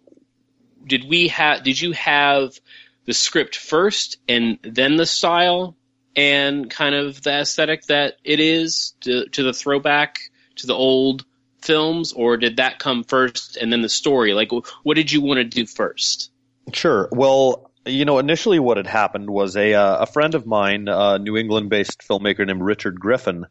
did 0.85 1.05
we 1.07 1.29
have? 1.29 1.63
Did 1.63 1.79
you 1.79 1.93
have 1.93 2.59
the 3.05 3.13
script 3.13 3.55
first 3.55 4.17
and 4.27 4.59
then 4.63 4.95
the 4.95 5.05
style 5.05 5.75
and 6.15 6.69
kind 6.69 6.95
of 6.95 7.21
the 7.21 7.41
aesthetic 7.41 7.85
that 7.87 8.15
it 8.23 8.39
is 8.39 8.93
to, 9.01 9.27
to 9.29 9.43
the 9.43 9.53
throwback 9.53 10.19
to 10.57 10.67
the 10.67 10.73
old 10.73 11.25
films, 11.63 12.13
or 12.13 12.37
did 12.37 12.57
that 12.57 12.79
come 12.79 13.03
first 13.03 13.57
and 13.57 13.71
then 13.71 13.81
the 13.81 13.89
story? 13.89 14.33
Like, 14.33 14.51
what 14.83 14.95
did 14.95 15.11
you 15.11 15.21
want 15.21 15.37
to 15.37 15.43
do 15.43 15.65
first? 15.65 16.31
Sure. 16.71 17.09
Well, 17.11 17.71
you 17.85 18.05
know, 18.05 18.19
initially 18.19 18.59
what 18.59 18.77
had 18.77 18.87
happened 18.87 19.29
was 19.29 19.57
a 19.57 19.73
uh, 19.73 20.03
a 20.03 20.05
friend 20.05 20.35
of 20.35 20.45
mine, 20.45 20.87
a 20.87 21.19
New 21.19 21.35
England-based 21.35 22.01
filmmaker 22.07 22.45
named 22.47 22.61
Richard 22.61 22.99
Griffin. 22.99 23.45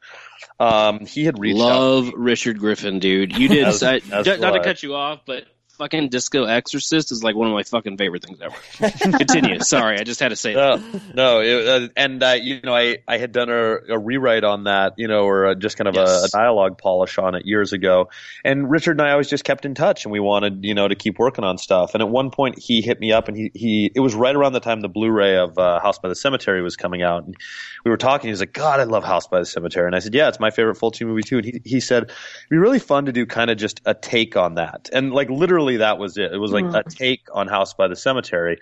Um, 0.58 1.04
he 1.04 1.24
had 1.24 1.38
reached 1.38 1.58
Love 1.58 2.08
out. 2.08 2.16
Richard 2.16 2.58
Griffin, 2.58 2.98
dude. 2.98 3.36
You 3.36 3.48
did 3.48 3.66
as, 3.66 3.82
as 3.82 4.08
not 4.10 4.52
to 4.52 4.62
cut 4.62 4.82
you 4.82 4.94
off, 4.94 5.20
but 5.26 5.44
fucking 5.82 6.08
Disco 6.10 6.44
Exorcist 6.44 7.10
is 7.10 7.24
like 7.24 7.34
one 7.34 7.48
of 7.48 7.54
my 7.54 7.64
fucking 7.64 7.96
favorite 7.96 8.24
things 8.24 8.38
ever. 8.40 8.88
Continue. 9.18 9.60
Sorry, 9.60 9.98
I 9.98 10.04
just 10.04 10.20
had 10.20 10.28
to 10.28 10.36
say 10.36 10.54
that. 10.54 10.80
No, 10.80 11.00
no 11.14 11.40
it, 11.40 11.68
uh, 11.68 11.88
and 11.96 12.22
uh, 12.22 12.36
you 12.40 12.60
know, 12.62 12.74
I 12.74 12.98
I 13.08 13.18
had 13.18 13.32
done 13.32 13.50
a, 13.50 13.76
a 13.88 13.98
rewrite 13.98 14.44
on 14.44 14.64
that, 14.64 14.94
you 14.96 15.08
know, 15.08 15.24
or 15.24 15.46
a, 15.46 15.56
just 15.56 15.76
kind 15.76 15.88
of 15.88 15.96
yes. 15.96 16.08
a, 16.08 16.24
a, 16.26 16.28
dialogue 16.28 16.78
polish 16.78 17.18
on 17.18 17.34
it 17.34 17.46
years 17.46 17.72
ago. 17.72 18.10
And 18.44 18.70
Richard 18.70 18.92
and 18.92 19.02
I 19.02 19.12
always 19.12 19.28
just 19.28 19.44
kept 19.44 19.64
in 19.64 19.74
touch, 19.74 20.04
and 20.04 20.12
we 20.12 20.20
wanted, 20.20 20.64
you 20.64 20.74
know, 20.74 20.86
to 20.86 20.94
keep 20.94 21.18
working 21.18 21.44
on 21.44 21.58
stuff. 21.58 21.94
And 21.94 22.02
at 22.02 22.08
one 22.08 22.30
point, 22.30 22.58
he 22.58 22.80
hit 22.80 23.00
me 23.00 23.12
up, 23.12 23.26
and 23.26 23.36
he 23.36 23.50
he 23.54 23.90
it 23.92 24.00
was 24.00 24.14
right 24.14 24.34
around 24.34 24.52
the 24.52 24.60
time 24.60 24.80
the 24.80 24.88
Blu-ray 24.88 25.36
of 25.36 25.58
uh, 25.58 25.80
House 25.80 25.98
by 25.98 26.08
the 26.08 26.14
Cemetery 26.14 26.62
was 26.62 26.76
coming 26.76 27.02
out, 27.02 27.24
and 27.24 27.36
we 27.84 27.90
were 27.90 27.96
talking. 27.96 28.28
He 28.28 28.32
was 28.32 28.40
like, 28.40 28.52
"God, 28.52 28.78
I 28.78 28.84
love 28.84 29.02
House 29.04 29.26
by 29.26 29.40
the 29.40 29.46
Cemetery," 29.46 29.86
and 29.86 29.96
I 29.96 29.98
said, 29.98 30.14
"Yeah, 30.14 30.28
it's 30.28 30.40
my 30.40 30.50
favorite 30.50 30.78
Fulci 30.78 31.04
movie 31.04 31.22
too." 31.22 31.38
And 31.38 31.44
he 31.44 31.60
he 31.64 31.80
said, 31.80 32.04
"It'd 32.04 32.50
be 32.50 32.58
really 32.58 32.78
fun 32.78 33.06
to 33.06 33.12
do 33.12 33.26
kind 33.26 33.50
of 33.50 33.56
just 33.56 33.80
a 33.84 33.94
take 33.94 34.36
on 34.36 34.54
that," 34.54 34.90
and 34.92 35.12
like 35.12 35.28
literally 35.30 35.71
that 35.78 35.98
was 35.98 36.16
it. 36.16 36.32
It 36.32 36.38
was 36.38 36.52
like 36.52 36.64
mm. 36.64 36.74
a 36.74 36.82
take 36.88 37.22
on 37.32 37.48
House 37.48 37.74
by 37.74 37.88
the 37.88 37.96
Cemetery. 37.96 38.58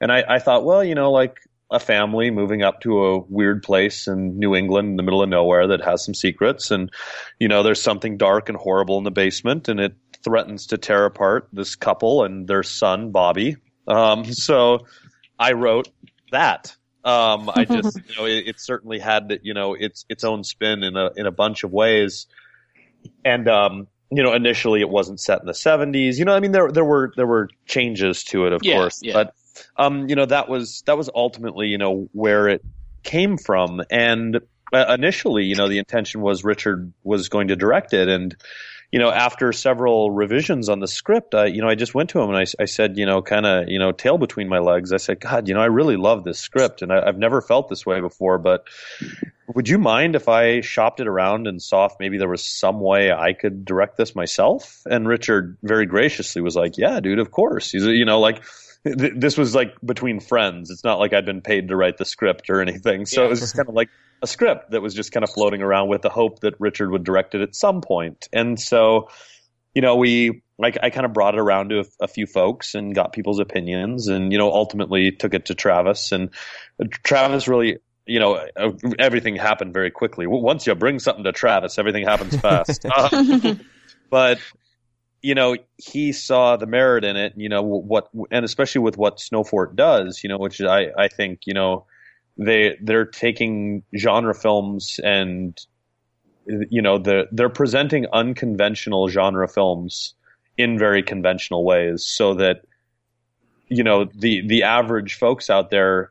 And 0.00 0.10
I, 0.10 0.24
I 0.28 0.38
thought, 0.38 0.64
well, 0.64 0.82
you 0.82 0.94
know, 0.94 1.10
like 1.10 1.38
a 1.72 1.80
family 1.80 2.30
moving 2.30 2.62
up 2.62 2.80
to 2.82 3.04
a 3.04 3.18
weird 3.18 3.62
place 3.62 4.06
in 4.06 4.38
New 4.38 4.54
England 4.54 4.90
in 4.90 4.96
the 4.96 5.02
middle 5.02 5.22
of 5.22 5.28
nowhere 5.28 5.66
that 5.68 5.80
has 5.80 6.04
some 6.04 6.14
secrets. 6.14 6.70
And, 6.70 6.90
you 7.40 7.48
know, 7.48 7.62
there's 7.62 7.80
something 7.80 8.18
dark 8.18 8.48
and 8.48 8.58
horrible 8.58 8.98
in 8.98 9.04
the 9.04 9.10
basement 9.10 9.68
and 9.68 9.80
it 9.80 9.94
threatens 10.22 10.66
to 10.66 10.78
tear 10.78 11.06
apart 11.06 11.48
this 11.52 11.74
couple 11.74 12.24
and 12.24 12.46
their 12.46 12.62
son, 12.62 13.10
Bobby. 13.10 13.56
Um, 13.88 14.24
so 14.32 14.86
I 15.38 15.52
wrote 15.52 15.88
that. 16.30 16.76
Um, 17.04 17.50
I 17.52 17.64
just, 17.64 17.96
you 18.08 18.16
know, 18.16 18.26
it, 18.26 18.48
it, 18.48 18.60
certainly 18.60 18.98
had, 18.98 19.40
you 19.42 19.54
know, 19.54 19.74
its, 19.74 20.04
its 20.08 20.24
own 20.24 20.44
spin 20.44 20.82
in 20.82 20.96
a, 20.96 21.10
in 21.16 21.26
a 21.26 21.32
bunch 21.32 21.64
of 21.64 21.72
ways. 21.72 22.26
And, 23.24 23.48
um, 23.48 23.88
you 24.14 24.22
know, 24.22 24.34
initially 24.34 24.80
it 24.80 24.88
wasn't 24.90 25.20
set 25.20 25.40
in 25.40 25.46
the 25.46 25.52
70s. 25.52 26.18
You 26.18 26.26
know, 26.26 26.34
I 26.34 26.40
mean, 26.40 26.52
there 26.52 26.70
there 26.70 26.84
were 26.84 27.12
there 27.16 27.26
were 27.26 27.48
changes 27.66 28.24
to 28.24 28.46
it, 28.46 28.52
of 28.52 28.60
yeah, 28.62 28.76
course, 28.76 29.00
yeah. 29.02 29.14
but 29.14 29.34
um, 29.76 30.08
you 30.08 30.16
know, 30.16 30.26
that 30.26 30.48
was 30.48 30.82
that 30.86 30.98
was 30.98 31.08
ultimately, 31.14 31.68
you 31.68 31.78
know, 31.78 32.08
where 32.12 32.48
it 32.48 32.62
came 33.02 33.38
from. 33.38 33.82
And 33.90 34.40
uh, 34.72 34.94
initially, 34.98 35.44
you 35.44 35.56
know, 35.56 35.68
the 35.68 35.78
intention 35.78 36.20
was 36.20 36.44
Richard 36.44 36.92
was 37.02 37.28
going 37.28 37.48
to 37.48 37.56
direct 37.56 37.94
it, 37.94 38.08
and 38.08 38.36
you 38.92 38.98
know, 38.98 39.10
after 39.10 39.52
several 39.52 40.10
revisions 40.10 40.68
on 40.68 40.80
the 40.80 40.86
script, 40.86 41.34
I, 41.34 41.46
you 41.46 41.62
know, 41.62 41.68
I 41.68 41.74
just 41.74 41.94
went 41.94 42.10
to 42.10 42.20
him 42.20 42.28
and 42.28 42.36
I, 42.36 42.62
I 42.62 42.66
said, 42.66 42.98
you 42.98 43.06
know, 43.06 43.22
kind 43.22 43.46
of, 43.46 43.68
you 43.68 43.78
know, 43.78 43.90
tail 43.90 44.18
between 44.18 44.48
my 44.50 44.58
legs. 44.58 44.92
I 44.92 44.98
said, 44.98 45.18
God, 45.18 45.48
you 45.48 45.54
know, 45.54 45.60
I 45.60 45.66
really 45.66 45.96
love 45.96 46.24
this 46.24 46.38
script 46.38 46.82
and 46.82 46.92
I, 46.92 47.06
have 47.06 47.16
never 47.16 47.40
felt 47.40 47.70
this 47.70 47.86
way 47.86 48.00
before, 48.00 48.36
but 48.36 48.68
would 49.46 49.66
you 49.66 49.78
mind 49.78 50.14
if 50.14 50.28
I 50.28 50.60
shopped 50.60 51.00
it 51.00 51.08
around 51.08 51.46
and 51.46 51.60
saw 51.60 51.86
if 51.86 51.92
maybe 51.98 52.18
there 52.18 52.28
was 52.28 52.44
some 52.44 52.80
way 52.80 53.10
I 53.10 53.32
could 53.32 53.64
direct 53.64 53.96
this 53.96 54.14
myself? 54.14 54.82
And 54.84 55.08
Richard 55.08 55.56
very 55.62 55.86
graciously 55.86 56.42
was 56.42 56.54
like, 56.54 56.76
yeah, 56.76 57.00
dude, 57.00 57.18
of 57.18 57.30
course. 57.30 57.70
He's, 57.70 57.86
you 57.86 58.04
know, 58.04 58.20
like, 58.20 58.42
this 58.84 59.36
was 59.36 59.54
like 59.54 59.74
between 59.84 60.20
friends. 60.20 60.70
It's 60.70 60.84
not 60.84 60.98
like 60.98 61.12
I'd 61.12 61.24
been 61.24 61.40
paid 61.40 61.68
to 61.68 61.76
write 61.76 61.98
the 61.98 62.04
script 62.04 62.50
or 62.50 62.60
anything. 62.60 63.06
So 63.06 63.20
yeah. 63.20 63.26
it 63.26 63.30
was 63.30 63.40
just 63.40 63.56
kind 63.56 63.68
of 63.68 63.74
like 63.74 63.88
a 64.22 64.26
script 64.26 64.72
that 64.72 64.80
was 64.80 64.94
just 64.94 65.12
kind 65.12 65.22
of 65.22 65.30
floating 65.30 65.62
around 65.62 65.88
with 65.88 66.02
the 66.02 66.08
hope 66.08 66.40
that 66.40 66.54
Richard 66.58 66.90
would 66.90 67.04
direct 67.04 67.34
it 67.34 67.42
at 67.42 67.54
some 67.54 67.80
point. 67.80 68.28
And 68.32 68.58
so, 68.58 69.08
you 69.74 69.82
know, 69.82 69.96
we, 69.96 70.42
like 70.58 70.78
I 70.82 70.90
kind 70.90 71.06
of 71.06 71.12
brought 71.12 71.34
it 71.34 71.40
around 71.40 71.70
to 71.70 71.80
a, 71.80 71.84
a, 72.02 72.08
few 72.08 72.26
folks 72.26 72.74
and 72.74 72.94
got 72.94 73.12
people's 73.12 73.38
opinions 73.40 74.08
and, 74.08 74.32
you 74.32 74.38
know, 74.38 74.50
ultimately 74.50 75.12
took 75.12 75.34
it 75.34 75.46
to 75.46 75.54
Travis 75.54 76.12
and 76.12 76.30
Travis 77.04 77.46
really, 77.46 77.78
you 78.06 78.18
know, 78.18 78.34
uh, 78.56 78.72
everything 78.98 79.36
happened 79.36 79.72
very 79.72 79.90
quickly. 79.92 80.26
Once 80.26 80.66
you 80.66 80.74
bring 80.74 80.98
something 80.98 81.24
to 81.24 81.32
Travis, 81.32 81.78
everything 81.78 82.04
happens 82.04 82.36
fast. 82.36 82.84
uh, 82.84 83.54
but 84.10 84.38
you 85.22 85.34
know, 85.36 85.56
he 85.76 86.12
saw 86.12 86.56
the 86.56 86.66
merit 86.66 87.04
in 87.04 87.16
it, 87.16 87.32
you 87.36 87.48
know, 87.48 87.62
what, 87.62 88.08
and 88.30 88.44
especially 88.44 88.80
with 88.80 88.96
what 88.96 89.18
Snowfort 89.18 89.76
does, 89.76 90.22
you 90.22 90.28
know, 90.28 90.36
which 90.36 90.60
I, 90.60 90.88
I 90.98 91.08
think, 91.08 91.46
you 91.46 91.54
know, 91.54 91.86
they, 92.36 92.76
they're 92.82 93.04
taking 93.04 93.84
genre 93.96 94.34
films 94.34 94.98
and, 95.04 95.58
you 96.46 96.82
know, 96.82 96.98
they're, 96.98 97.26
they're 97.30 97.48
presenting 97.48 98.06
unconventional 98.12 99.08
genre 99.08 99.46
films 99.46 100.14
in 100.58 100.76
very 100.76 101.04
conventional 101.04 101.64
ways 101.64 102.04
so 102.04 102.34
that, 102.34 102.62
you 103.68 103.84
know, 103.84 104.10
the, 104.16 104.46
the 104.46 104.64
average 104.64 105.14
folks 105.14 105.48
out 105.48 105.70
there 105.70 106.10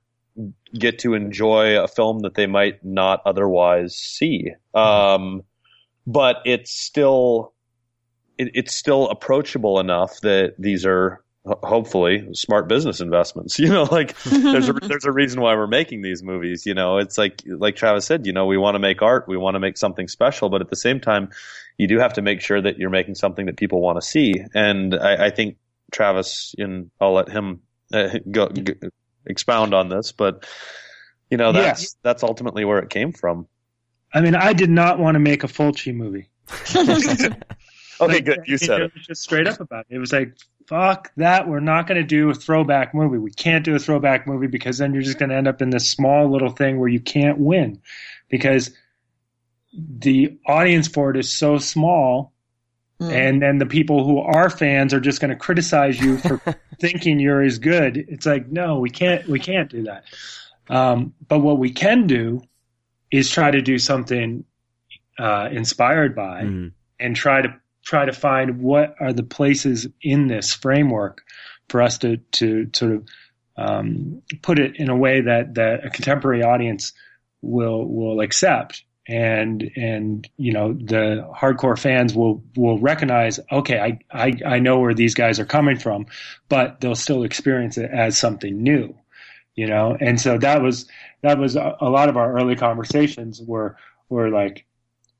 get 0.73 0.99
to 0.99 1.15
enjoy 1.15 1.77
a 1.77 1.87
film 1.87 2.19
that 2.19 2.35
they 2.35 2.47
might 2.47 2.83
not 2.85 3.21
otherwise 3.25 3.93
see. 3.93 4.51
Um, 4.73 5.43
but 6.07 6.37
it's 6.45 6.71
still, 6.71 7.53
it, 8.41 8.51
it's 8.55 8.75
still 8.75 9.09
approachable 9.09 9.79
enough 9.79 10.19
that 10.21 10.55
these 10.57 10.85
are 10.85 11.23
hopefully 11.45 12.27
smart 12.33 12.67
business 12.67 13.01
investments. 13.01 13.59
You 13.61 13.69
know, 13.69 13.83
like 13.83 14.19
there's 14.23 14.69
a, 14.69 14.73
there's 14.81 15.05
a 15.05 15.11
reason 15.11 15.41
why 15.41 15.55
we're 15.55 15.67
making 15.67 16.01
these 16.01 16.23
movies. 16.23 16.65
You 16.65 16.73
know, 16.73 16.97
it's 16.97 17.17
like 17.17 17.43
like 17.45 17.75
Travis 17.75 18.05
said. 18.05 18.25
You 18.25 18.33
know, 18.33 18.45
we 18.45 18.57
want 18.57 18.75
to 18.75 18.79
make 18.79 19.01
art, 19.01 19.27
we 19.27 19.37
want 19.37 19.55
to 19.55 19.59
make 19.59 19.77
something 19.77 20.07
special, 20.07 20.49
but 20.49 20.61
at 20.61 20.69
the 20.69 20.75
same 20.75 20.99
time, 20.99 21.29
you 21.77 21.87
do 21.87 21.99
have 21.99 22.13
to 22.13 22.21
make 22.21 22.41
sure 22.41 22.61
that 22.61 22.77
you're 22.77 22.89
making 22.89 23.15
something 23.15 23.45
that 23.45 23.57
people 23.57 23.81
want 23.81 24.01
to 24.01 24.07
see. 24.07 24.43
And 24.53 24.95
I, 24.95 25.27
I 25.27 25.29
think 25.29 25.57
Travis, 25.91 26.55
and 26.57 26.89
I'll 26.99 27.13
let 27.13 27.29
him 27.29 27.61
uh, 27.93 28.17
go, 28.29 28.47
go, 28.47 28.73
expound 29.25 29.73
on 29.73 29.89
this, 29.89 30.11
but 30.11 30.47
you 31.29 31.37
know, 31.37 31.51
that's 31.51 31.83
yeah. 31.83 31.89
that's 32.03 32.23
ultimately 32.23 32.65
where 32.65 32.79
it 32.79 32.89
came 32.89 33.13
from. 33.13 33.47
I 34.13 34.21
mean, 34.21 34.35
I 34.35 34.53
did 34.53 34.69
not 34.69 34.99
want 34.99 35.15
to 35.15 35.19
make 35.19 35.43
a 35.43 35.47
Fulci 35.47 35.93
movie. 35.93 36.29
Okay, 38.01 38.13
like, 38.15 38.25
good. 38.25 38.43
You 38.45 38.57
said 38.57 38.81
it. 38.81 38.91
it. 38.95 39.01
just 39.01 39.21
straight 39.21 39.47
up 39.47 39.59
about 39.59 39.85
it. 39.89 39.95
It 39.95 39.99
was 39.99 40.11
like, 40.11 40.35
fuck 40.67 41.11
that. 41.17 41.47
We're 41.47 41.59
not 41.59 41.87
going 41.87 42.01
to 42.01 42.07
do 42.07 42.29
a 42.29 42.33
throwback 42.33 42.93
movie. 42.93 43.17
We 43.17 43.31
can't 43.31 43.63
do 43.63 43.75
a 43.75 43.79
throwback 43.79 44.27
movie 44.27 44.47
because 44.47 44.77
then 44.77 44.93
you're 44.93 45.03
just 45.03 45.19
going 45.19 45.29
to 45.29 45.35
end 45.35 45.47
up 45.47 45.61
in 45.61 45.69
this 45.69 45.89
small 45.89 46.29
little 46.29 46.49
thing 46.49 46.79
where 46.79 46.89
you 46.89 46.99
can't 46.99 47.37
win 47.37 47.81
because 48.29 48.71
the 49.73 50.37
audience 50.47 50.87
for 50.87 51.11
it 51.11 51.17
is 51.17 51.31
so 51.31 51.57
small. 51.57 52.33
Mm. 52.99 53.11
And 53.11 53.41
then 53.41 53.57
the 53.57 53.65
people 53.65 54.05
who 54.05 54.19
are 54.19 54.49
fans 54.49 54.93
are 54.93 54.99
just 54.99 55.21
going 55.21 55.29
to 55.29 55.35
criticize 55.35 55.99
you 55.99 56.17
for 56.17 56.41
thinking 56.79 57.19
you're 57.19 57.41
as 57.41 57.59
good. 57.59 57.97
It's 57.97 58.25
like, 58.25 58.49
no, 58.49 58.79
we 58.79 58.89
can't, 58.89 59.27
we 59.27 59.39
can't 59.39 59.69
do 59.69 59.83
that. 59.83 60.05
Um, 60.69 61.13
but 61.27 61.39
what 61.39 61.57
we 61.57 61.71
can 61.71 62.07
do 62.07 62.41
is 63.11 63.29
try 63.29 63.51
to 63.51 63.61
do 63.61 63.77
something 63.77 64.45
uh, 65.19 65.49
inspired 65.51 66.15
by 66.15 66.43
mm. 66.43 66.71
and 66.99 67.15
try 67.15 67.41
to 67.41 67.53
try 67.83 68.05
to 68.05 68.13
find 68.13 68.61
what 68.61 68.95
are 68.99 69.13
the 69.13 69.23
places 69.23 69.87
in 70.01 70.27
this 70.27 70.53
framework 70.53 71.23
for 71.69 71.81
us 71.81 71.97
to 71.99 72.17
to 72.33 72.69
sort 72.73 72.93
of 72.93 73.07
um, 73.57 74.21
put 74.41 74.59
it 74.59 74.77
in 74.77 74.89
a 74.89 74.95
way 74.95 75.21
that 75.21 75.55
that 75.55 75.85
a 75.85 75.89
contemporary 75.89 76.43
audience 76.43 76.93
will 77.41 77.85
will 77.85 78.21
accept. 78.21 78.83
And 79.07 79.71
and 79.75 80.29
you 80.37 80.53
know 80.53 80.73
the 80.73 81.27
hardcore 81.35 81.77
fans 81.77 82.13
will 82.13 82.43
will 82.55 82.77
recognize 82.79 83.39
okay 83.51 83.79
I, 83.79 83.99
I 84.11 84.33
I 84.45 84.59
know 84.59 84.79
where 84.79 84.93
these 84.93 85.15
guys 85.15 85.39
are 85.39 85.45
coming 85.45 85.79
from 85.79 86.05
but 86.49 86.79
they'll 86.79 86.93
still 86.95 87.23
experience 87.23 87.79
it 87.79 87.89
as 87.91 88.17
something 88.17 88.61
new 88.61 88.95
you 89.55 89.67
know? 89.67 89.97
And 89.99 90.19
so 90.19 90.37
that 90.37 90.61
was 90.61 90.87
that 91.21 91.37
was 91.37 91.55
a, 91.55 91.77
a 91.79 91.89
lot 91.89 92.09
of 92.09 92.17
our 92.17 92.33
early 92.33 92.55
conversations 92.55 93.41
were 93.41 93.77
were 94.09 94.29
like 94.29 94.65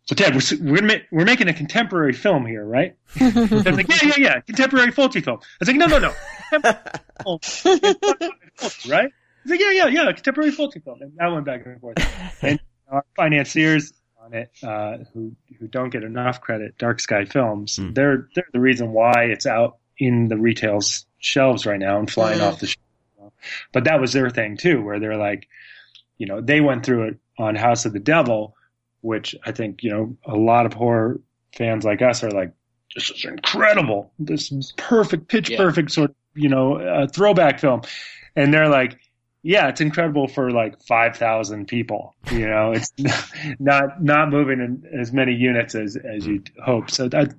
so 0.05 0.15
Ted, 0.15 0.35
we're 0.35 0.71
we're, 0.71 0.81
ma- 0.81 1.03
we're 1.11 1.25
making 1.25 1.47
a 1.47 1.53
contemporary 1.53 2.13
film 2.13 2.45
here, 2.45 2.65
right? 2.65 2.95
I 3.19 3.29
was 3.29 3.65
like, 3.65 3.87
yeah, 3.87 3.97
yeah, 4.03 4.13
yeah, 4.17 4.39
contemporary 4.41 4.91
Fulci 4.91 5.23
film. 5.23 5.39
I 5.41 5.45
was 5.59 5.67
like, 5.67 5.77
no, 5.77 5.85
no, 5.85 5.99
no, 5.99 6.13
right? 8.89 9.11
He's 9.43 9.51
like, 9.51 9.59
yeah, 9.59 9.71
yeah, 9.71 9.87
yeah, 9.87 10.11
contemporary 10.11 10.51
Fulci 10.51 10.83
film. 10.83 11.01
And 11.01 11.13
that 11.17 11.27
went 11.27 11.45
back 11.45 11.65
and 11.65 11.79
forth. 11.79 11.97
And 12.41 12.59
our 12.89 13.05
financiers 13.15 13.93
on 14.23 14.33
it, 14.33 14.51
uh, 14.63 14.97
who 15.13 15.35
who 15.59 15.67
don't 15.67 15.89
get 15.89 16.03
enough 16.03 16.41
credit, 16.41 16.77
Dark 16.77 16.99
Sky 16.99 17.25
Films, 17.25 17.77
mm. 17.77 17.93
they're 17.93 18.27
they're 18.35 18.47
the 18.53 18.59
reason 18.59 18.91
why 18.91 19.25
it's 19.25 19.45
out 19.45 19.77
in 19.97 20.27
the 20.27 20.37
retail 20.37 20.79
shelves 21.19 21.65
right 21.65 21.79
now 21.79 21.99
and 21.99 22.09
flying 22.09 22.39
mm. 22.39 22.47
off 22.47 22.59
the 22.59 22.67
shelf. 22.67 23.33
But 23.71 23.85
that 23.85 24.01
was 24.01 24.13
their 24.13 24.29
thing 24.29 24.57
too, 24.57 24.81
where 24.81 24.99
they're 24.99 25.17
like, 25.17 25.47
you 26.17 26.25
know, 26.25 26.41
they 26.41 26.59
went 26.59 26.85
through 26.85 27.09
it 27.09 27.17
on 27.37 27.55
House 27.55 27.85
of 27.85 27.93
the 27.93 27.99
Devil, 27.99 28.55
which 29.01 29.35
I 29.45 29.51
think, 29.51 29.83
you 29.83 29.91
know, 29.91 30.17
a 30.25 30.35
lot 30.35 30.65
of 30.65 30.73
horror 30.73 31.19
fans 31.55 31.83
like 31.83 32.01
us 32.01 32.23
are 32.23 32.31
like, 32.31 32.53
this 32.95 33.09
is 33.09 33.25
incredible. 33.25 34.11
This 34.19 34.51
is 34.51 34.73
perfect, 34.77 35.27
pitch 35.27 35.49
yeah. 35.49 35.57
perfect 35.57 35.91
sort 35.91 36.11
of, 36.11 36.15
you 36.35 36.49
know, 36.49 36.75
uh, 36.75 37.07
throwback 37.07 37.59
film. 37.59 37.81
And 38.35 38.53
they're 38.53 38.69
like, 38.69 38.99
yeah, 39.43 39.69
it's 39.69 39.81
incredible 39.81 40.27
for 40.27 40.51
like 40.51 40.81
5,000 40.83 41.67
people. 41.67 42.15
You 42.31 42.47
know, 42.47 42.73
it's 42.73 42.91
not, 43.59 44.03
not 44.03 44.29
moving 44.29 44.59
in 44.59 44.99
as 44.99 45.11
many 45.11 45.33
units 45.33 45.73
as, 45.73 45.95
as 45.95 46.27
you'd 46.27 46.51
hope. 46.63 46.91
So 46.91 47.07
that, 47.09 47.33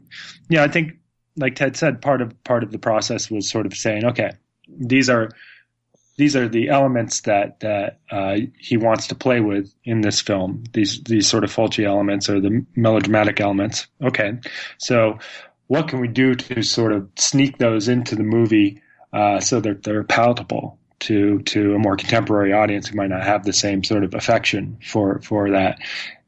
yeah, 0.48 0.64
I 0.64 0.68
think, 0.68 0.94
like 1.36 1.54
Ted 1.54 1.76
said, 1.76 2.02
part 2.02 2.20
of, 2.20 2.42
part 2.44 2.62
of 2.62 2.72
the 2.72 2.78
process 2.78 3.30
was 3.30 3.48
sort 3.48 3.66
of 3.66 3.74
saying, 3.74 4.04
okay, 4.04 4.32
these 4.68 5.08
are, 5.08 5.30
these 6.16 6.36
are 6.36 6.48
the 6.48 6.68
elements 6.68 7.22
that, 7.22 7.60
that, 7.60 8.00
uh, 8.10 8.36
he 8.58 8.76
wants 8.76 9.06
to 9.08 9.14
play 9.14 9.40
with 9.40 9.72
in 9.84 10.02
this 10.02 10.20
film. 10.20 10.64
These, 10.72 11.02
these 11.04 11.26
sort 11.26 11.44
of 11.44 11.54
Fulci 11.54 11.84
elements 11.84 12.28
or 12.28 12.40
the 12.40 12.64
melodramatic 12.76 13.40
elements. 13.40 13.86
Okay. 14.02 14.38
So 14.78 15.18
what 15.68 15.88
can 15.88 16.00
we 16.00 16.08
do 16.08 16.34
to 16.34 16.62
sort 16.62 16.92
of 16.92 17.08
sneak 17.16 17.58
those 17.58 17.88
into 17.88 18.14
the 18.14 18.22
movie, 18.22 18.82
uh, 19.12 19.40
so 19.40 19.60
that 19.60 19.82
they're 19.82 20.04
palatable? 20.04 20.78
to 21.02 21.40
to 21.40 21.74
a 21.74 21.78
more 21.78 21.96
contemporary 21.96 22.52
audience 22.52 22.86
who 22.86 22.96
might 22.96 23.10
not 23.10 23.24
have 23.24 23.44
the 23.44 23.52
same 23.52 23.82
sort 23.82 24.04
of 24.04 24.14
affection 24.14 24.78
for 24.84 25.20
for 25.20 25.50
that. 25.50 25.78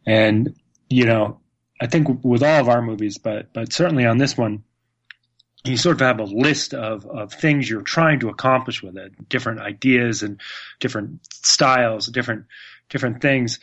And 0.04 0.54
you 0.90 1.06
know, 1.06 1.40
I 1.80 1.86
think 1.86 2.24
with 2.24 2.42
all 2.42 2.60
of 2.60 2.68
our 2.68 2.82
movies, 2.82 3.18
but 3.18 3.52
but 3.52 3.72
certainly 3.72 4.04
on 4.04 4.18
this 4.18 4.36
one, 4.36 4.64
you 5.64 5.76
sort 5.76 5.94
of 5.94 6.00
have 6.00 6.20
a 6.20 6.24
list 6.24 6.74
of 6.74 7.06
of 7.06 7.32
things 7.32 7.68
you're 7.68 7.82
trying 7.82 8.20
to 8.20 8.28
accomplish 8.28 8.82
with 8.82 8.96
it, 8.96 9.28
different 9.28 9.60
ideas 9.60 10.22
and 10.22 10.40
different 10.80 11.20
styles, 11.32 12.06
different 12.06 12.46
different 12.88 13.20
things. 13.22 13.58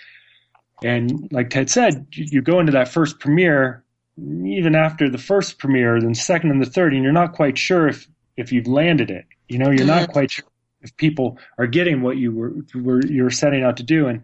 And 0.83 1.31
like 1.31 1.51
Ted 1.51 1.69
said, 1.69 2.07
you 2.11 2.41
go 2.41 2.59
into 2.59 2.71
that 2.71 2.87
first 2.87 3.19
premiere, 3.19 3.83
even 4.17 4.75
after 4.75 5.09
the 5.09 5.19
first 5.19 5.59
premiere, 5.59 6.01
then 6.01 6.15
second 6.15 6.49
and 6.49 6.61
the 6.61 6.69
third, 6.69 6.93
and 6.93 7.03
you're 7.03 7.11
not 7.11 7.33
quite 7.33 7.57
sure 7.57 7.87
if 7.87 8.07
if 8.35 8.51
you've 8.51 8.67
landed 8.67 9.11
it. 9.11 9.25
You 9.47 9.59
know, 9.59 9.69
you're 9.69 9.85
not 9.85 10.03
mm-hmm. 10.03 10.11
quite 10.11 10.31
sure 10.31 10.45
if 10.81 10.95
people 10.97 11.37
are 11.57 11.67
getting 11.67 12.01
what 12.01 12.17
you 12.17 12.31
were, 12.31 12.53
were 12.75 13.05
you're 13.05 13.29
setting 13.29 13.63
out 13.63 13.77
to 13.77 13.83
do 13.83 14.07
and 14.07 14.23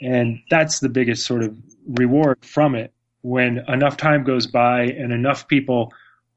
and 0.00 0.40
that's 0.50 0.80
the 0.80 0.88
biggest 0.88 1.24
sort 1.24 1.42
of 1.42 1.56
reward 1.86 2.44
from 2.44 2.74
it 2.74 2.92
when 3.22 3.58
enough 3.68 3.96
time 3.96 4.24
goes 4.24 4.46
by 4.46 4.82
and 4.82 5.12
enough 5.12 5.48
people 5.48 5.92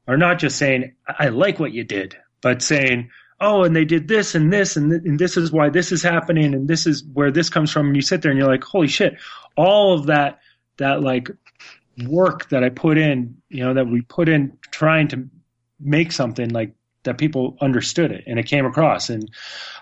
are 0.08 0.16
not 0.16 0.40
just 0.40 0.56
saying 0.56 0.94
I 1.06 1.28
like 1.28 1.60
what 1.60 1.72
you 1.72 1.84
did 1.84 2.16
but 2.40 2.62
saying 2.62 3.10
oh 3.40 3.62
and 3.62 3.76
they 3.76 3.84
did 3.84 4.08
this 4.08 4.34
and 4.34 4.52
this 4.52 4.76
and, 4.76 4.90
th- 4.90 5.02
and 5.04 5.18
this 5.18 5.36
is 5.36 5.52
why 5.52 5.68
this 5.68 5.92
is 5.92 6.02
happening 6.02 6.54
and 6.54 6.66
this 6.66 6.86
is 6.86 7.04
where 7.12 7.30
this 7.30 7.50
comes 7.50 7.70
from. 7.70 7.86
And 7.86 7.96
you 7.96 8.02
sit 8.02 8.22
there 8.22 8.32
and 8.32 8.38
you're 8.38 8.48
like 8.48 8.64
holy 8.64 8.88
shit. 8.88 9.16
All 9.56 9.94
of 9.94 10.06
that 10.06 10.40
that 10.78 11.02
like 11.02 11.30
work 12.06 12.48
that 12.48 12.64
I 12.64 12.70
put 12.70 12.98
in 12.98 13.36
you 13.48 13.64
know 13.64 13.74
that 13.74 13.86
we 13.86 14.02
put 14.02 14.28
in 14.28 14.58
trying 14.70 15.08
to 15.08 15.28
make 15.80 16.10
something 16.12 16.48
like 16.50 16.74
that 17.04 17.18
people 17.18 17.56
understood 17.60 18.10
it 18.10 18.24
and 18.26 18.38
it 18.38 18.46
came 18.46 18.66
across. 18.66 19.10
And 19.10 19.30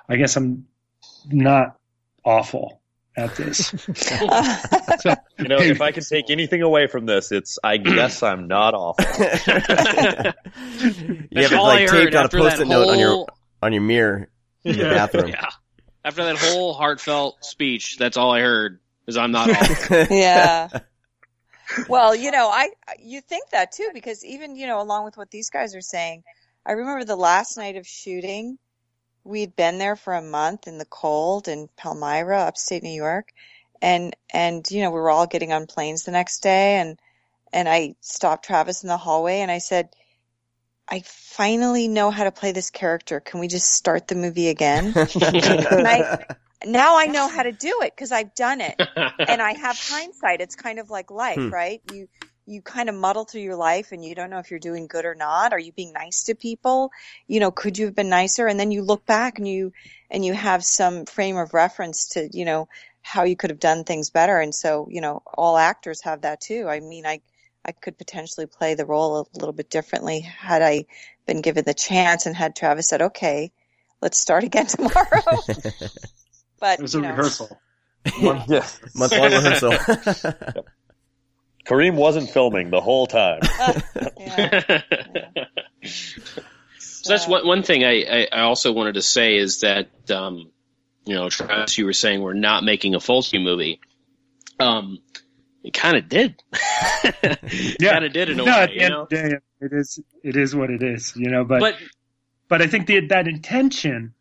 I 0.09 0.17
guess 0.17 0.37
I'm 0.37 0.67
not 1.31 1.77
awful 2.25 2.81
at 3.17 3.35
this. 3.37 3.69
so, 5.01 5.15
you 5.39 5.49
know, 5.49 5.59
if 5.59 5.81
I 5.81 5.93
can 5.93 6.05
take 6.05 6.31
anything 6.31 6.63
away 6.63 6.87
from 6.87 7.07
this, 7.07 7.33
it's 7.33 7.59
I 7.65 7.79
guess 7.79 8.23
I'm 8.23 8.47
not 8.49 8.75
awful. 8.75 9.05
you 9.07 9.23
have 11.43 11.53
it 11.53 11.59
like 11.59 11.89
taped 11.89 12.15
on 12.15 12.27
a 12.27 12.29
post-it 12.29 12.69
note 12.69 12.89
on 12.89 12.99
your 12.99 13.27
on 13.63 13.73
your 13.73 13.83
mirror 13.83 14.29
in 14.65 14.75
yeah. 14.75 14.85
the 14.85 14.95
bathroom. 14.95 15.29
Yeah. 15.29 15.49
After 16.05 16.25
that 16.25 16.37
whole 16.39 16.73
heartfelt 16.73 17.45
speech, 17.45 17.97
that's 17.99 18.17
all 18.17 18.33
I 18.33 18.41
heard 18.41 18.81
is 19.07 19.17
I'm 19.17 19.33
not 19.33 19.51
awful. 19.51 20.07
yeah. 20.11 20.69
Well, 21.89 22.15
you 22.15 22.31
know, 22.31 22.49
I 22.49 22.71
you 23.01 23.21
think 23.21 23.51
that 23.51 23.73
too 23.73 23.91
because 23.93 24.25
even 24.25 24.55
you 24.55 24.69
know, 24.69 24.81
along 24.81 25.05
with 25.05 25.17
what 25.17 25.33
these 25.33 25.51
guys 25.51 25.75
are 25.75 25.81
saying, 25.81 26.23
I 26.65 26.73
remember 26.73 27.05
the 27.05 27.17
last 27.17 27.57
night 27.57 27.75
of 27.75 27.85
shooting, 27.85 28.57
we'd 29.27 29.57
been 29.57 29.79
there 29.79 29.97
for 29.97 30.15
a 30.15 30.23
month 30.23 30.67
in 30.67 30.79
the 30.79 30.85
cold 30.85 31.49
in 31.49 31.69
Palmyra, 31.77 32.43
upstate 32.43 32.83
New 32.83 32.91
York. 32.91 33.33
And, 33.83 34.17
and, 34.33 34.69
you 34.71 34.83
know, 34.83 34.91
we 34.91 35.01
were 35.01 35.11
all 35.11 35.27
getting 35.27 35.53
on 35.53 35.67
planes 35.67 36.05
the 36.05 36.13
next 36.13 36.43
day 36.43 36.77
and, 36.77 36.99
and 37.53 37.69
I 37.69 37.95
stopped 38.01 38.45
Travis 38.45 38.83
in 38.83 38.89
the 38.89 38.97
hallway 38.97 39.41
and 39.41 39.51
I 39.51 39.59
said, 39.59 39.91
I 40.89 41.03
finally 41.05 41.89
know 41.89 42.11
how 42.11 42.25
to 42.25 42.33
play 42.33 42.53
this 42.53 42.71
character. 42.71 43.21
Can 43.21 43.41
we 43.41 43.49
just 43.49 43.73
start 43.73 44.09
the 44.09 44.15
movie 44.15 44.49
again? 44.49 44.93
I, 44.97 46.25
now 46.65 46.97
I 46.97 47.07
know 47.07 47.29
how 47.29 47.43
to 47.43 47.53
do 47.53 47.81
it 47.83 47.93
because 47.95 48.13
I've 48.13 48.35
done 48.35 48.61
it 48.61 48.81
and 49.19 49.43
I 49.43 49.53
have 49.55 49.79
hindsight. 49.79 50.41
It's 50.41 50.55
kind 50.55 50.79
of 50.79 50.89
like 50.89 51.11
life, 51.11 51.37
hmm. 51.37 51.51
right? 51.51 51.83
You, 51.93 52.09
you 52.47 52.63
kind 52.63 52.89
of 52.89 52.95
muddle 52.95 53.25
through 53.25 53.41
your 53.41 53.57
life 53.57 53.91
and 53.91 54.05
you 54.05 54.15
don't 54.15 54.31
know 54.31 54.39
if 54.39 54.51
you're 54.51 54.61
doing 54.61 54.87
good 54.87 55.05
or 55.05 55.17
not. 55.17 55.53
Are 55.53 55.59
you 55.59 55.73
being 55.73 55.93
nice 55.93 56.25
to 56.25 56.35
people? 56.35 56.93
You 57.27 57.41
know, 57.41 57.51
could 57.51 57.77
you 57.77 57.87
have 57.87 57.95
been 57.95 58.09
nicer? 58.09 58.47
And 58.47 58.59
then 58.59 58.71
you 58.71 58.83
look 58.83 59.05
back 59.05 59.39
and 59.39 59.49
you, 59.49 59.73
and 60.11 60.25
you 60.25 60.33
have 60.33 60.65
some 60.65 61.07
frame 61.07 61.37
of 61.37 61.55
reference 61.55 62.11
to, 62.11 62.29
you 62.33 62.45
know, 62.45 62.69
how 63.03 63.25
you 63.25 63.37
could 63.37 63.51
have 63.51 63.59
done 63.59 63.85
things 63.85 64.11
better. 64.11 64.39
And 64.39 64.55
so, 64.55 64.89
you 64.91 65.01
know, 65.01 65.23
all 65.35 65.57
actors 65.57 66.03
have 66.03 66.23
that 66.23 66.41
too. 66.41 66.69
I 66.69 66.81
mean, 66.81 67.05
I, 67.05 67.21
I 67.65 67.73
could 67.73 67.99
potentially 67.99 68.47
play 68.47 68.75
the 68.75 68.87
role 68.87 69.21
a 69.21 69.39
little 69.39 69.53
bit 69.53 69.69
differently 69.69 70.21
had 70.21 70.63
I 70.63 70.87
been 71.27 71.41
given 71.41 71.65
the 71.65 71.75
chance 71.75 72.27
and 72.27 72.37
had 72.37 72.55
Travis 72.55 72.89
said, 72.89 73.03
okay, 73.03 73.51
let's 74.01 74.21
start 74.21 74.45
again 74.45 74.67
tomorrow. 74.67 74.93
but 76.61 76.79
it 76.79 76.83
was 76.83 76.95
a 76.95 77.01
know, 77.01 77.11
rehearsal. 77.11 77.61
Month, 78.23 78.45
yeah. 78.49 78.65
month 78.95 79.13
long 79.13 79.33
rehearsal. 79.33 79.73
Karim 81.67 81.97
wasn't 81.97 82.31
filming 82.31 82.71
the 82.71 82.81
whole 82.81 83.07
time. 83.07 83.41
yeah. 84.19 84.83
So 86.79 87.13
that's 87.13 87.29
one 87.29 87.47
one 87.47 87.63
thing 87.63 87.85
I, 87.85 88.27
I 88.33 88.41
also 88.43 88.73
wanted 88.73 88.95
to 88.95 89.03
say 89.03 89.37
is 89.37 89.61
that 89.61 89.89
um, 90.11 90.51
you 91.05 91.15
know, 91.15 91.29
Travis, 91.29 91.79
you 91.79 91.85
were 91.85 91.93
saying 91.93 92.21
we're 92.21 92.35
not 92.35 92.65
making 92.65 92.95
a 92.95 92.99
Fulci 92.99 93.43
movie. 93.43 93.81
Um, 94.59 94.99
it 95.63 95.73
kind 95.73 95.97
of 95.97 96.09
did. 96.09 96.43
yeah, 97.81 97.93
kind 97.93 98.05
of 98.05 98.13
did 98.13 98.31
in 98.31 98.41
a 98.41 98.45
no, 98.45 98.53
way. 98.53 98.63
At 98.63 98.71
the 98.71 98.81
end 98.81 98.95
of 98.95 99.09
day, 99.09 99.33
it 99.61 99.73
is 99.73 100.01
it 100.23 100.37
is 100.37 100.55
what 100.55 100.71
it 100.71 100.83
is, 100.83 101.15
you 101.17 101.31
know. 101.31 101.45
But 101.45 101.61
but, 101.61 101.75
but 102.49 102.63
I 102.63 102.67
think 102.67 102.87
the, 102.87 103.07
that 103.09 103.29
intention 103.29 104.15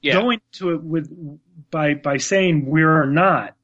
yeah. 0.00 0.20
going 0.20 0.40
to 0.52 0.70
it 0.70 0.82
with 0.82 1.40
by 1.70 1.94
by 1.94 2.16
saying 2.18 2.66
we're 2.66 3.06
not 3.06 3.54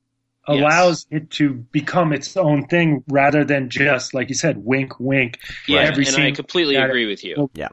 allows 0.48 1.06
yes. 1.10 1.22
it 1.22 1.30
to 1.32 1.52
become 1.52 2.12
its 2.12 2.36
own 2.36 2.66
thing 2.66 3.04
rather 3.08 3.44
than 3.44 3.70
just 3.70 4.14
like 4.14 4.28
you 4.28 4.34
said, 4.34 4.64
wink, 4.64 4.98
wink. 4.98 5.38
Yeah, 5.66 5.80
every 5.80 6.06
and 6.06 6.16
I 6.16 6.32
completely 6.32 6.76
agree 6.76 7.06
with 7.06 7.24
you. 7.24 7.50
Yeah. 7.54 7.68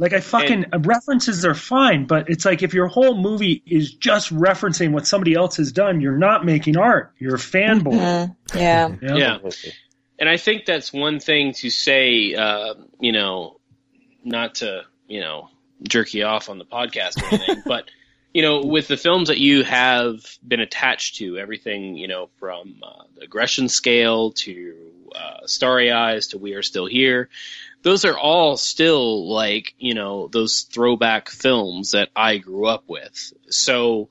Like 0.00 0.12
I 0.12 0.20
fucking 0.20 0.66
and, 0.72 0.86
references 0.86 1.44
are 1.44 1.54
fine, 1.54 2.06
but 2.06 2.30
it's 2.30 2.44
like 2.44 2.62
if 2.62 2.72
your 2.72 2.86
whole 2.86 3.20
movie 3.20 3.64
is 3.66 3.92
just 3.92 4.32
referencing 4.32 4.92
what 4.92 5.08
somebody 5.08 5.34
else 5.34 5.56
has 5.56 5.72
done, 5.72 6.00
you're 6.00 6.16
not 6.16 6.44
making 6.44 6.76
art. 6.76 7.12
You're 7.18 7.34
a 7.34 7.38
fanboy. 7.38 7.94
Mm-hmm. 7.94 8.58
Yeah. 8.58 8.94
yeah. 9.02 9.38
And 10.20 10.28
I 10.28 10.36
think 10.36 10.66
that's 10.66 10.92
one 10.92 11.18
thing 11.18 11.52
to 11.54 11.70
say. 11.70 12.34
Uh, 12.34 12.74
you 13.00 13.10
know, 13.10 13.58
not 14.22 14.56
to 14.56 14.82
you 15.08 15.20
know 15.20 15.48
jerk 15.82 16.14
you 16.14 16.24
off 16.24 16.48
on 16.48 16.58
the 16.58 16.64
podcast 16.64 17.20
or 17.20 17.34
anything, 17.34 17.62
but 17.66 17.90
you 18.34 18.42
know, 18.42 18.60
with 18.60 18.88
the 18.88 18.96
films 18.96 19.28
that 19.28 19.38
you 19.38 19.64
have 19.64 20.20
been 20.46 20.60
attached 20.60 21.16
to, 21.16 21.38
everything, 21.38 21.96
you 21.96 22.08
know, 22.08 22.28
from 22.38 22.80
uh, 22.82 23.04
the 23.16 23.24
aggression 23.24 23.68
scale 23.68 24.32
to 24.32 24.76
uh, 25.14 25.46
Starry 25.46 25.90
Eyes 25.90 26.28
to 26.28 26.38
We 26.38 26.54
Are 26.54 26.62
Still 26.62 26.86
Here, 26.86 27.28
those 27.82 28.04
are 28.04 28.18
all 28.18 28.56
still 28.56 29.28
like, 29.28 29.74
you 29.78 29.94
know, 29.94 30.28
those 30.28 30.62
throwback 30.62 31.28
films 31.30 31.92
that 31.92 32.10
I 32.14 32.38
grew 32.38 32.66
up 32.66 32.84
with. 32.86 33.32
So, 33.48 34.10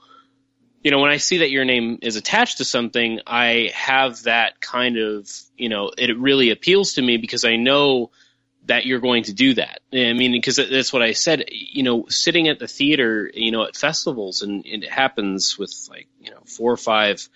you 0.82 0.92
know, 0.92 1.00
when 1.00 1.12
I 1.12 1.18
see 1.18 1.40
that 1.40 1.52
your 1.52 1.66
name 1.66 2.00
is 2.02 2.16
attached 2.16 2.58
to 2.58 2.66
something, 2.66 3.20
I 3.28 3.72
have 3.76 4.24
that 4.24 4.62
kind 4.62 4.98
of, 4.98 5.30
you 5.58 5.70
know, 5.70 5.92
it 5.98 6.18
really 6.18 6.50
appeals 6.50 6.94
to 6.94 7.02
me 7.02 7.18
because 7.18 7.46
I 7.46 7.56
know– 7.56 8.12
that 8.68 8.86
you're 8.86 9.00
going 9.00 9.24
to 9.24 9.34
do 9.34 9.56
that. 9.56 9.82
I 9.94 10.14
mean, 10.14 10.32
because 10.32 10.58
that's 10.58 10.94
what 10.94 11.02
I 11.02 11.14
said. 11.14 11.46
You 11.50 11.84
know, 11.84 12.06
sitting 12.10 12.48
at 12.48 12.60
the 12.60 12.68
theater, 12.68 13.30
you 13.34 13.52
know, 13.52 13.64
at 13.64 13.76
festivals, 13.76 14.42
and, 14.42 14.66
and 14.66 14.84
it 14.84 14.92
happens 14.92 15.58
with 15.58 15.74
like 15.90 16.08
you 16.22 16.32
know 16.32 16.42
four 16.46 16.72
or 16.72 16.78
five, 16.78 17.28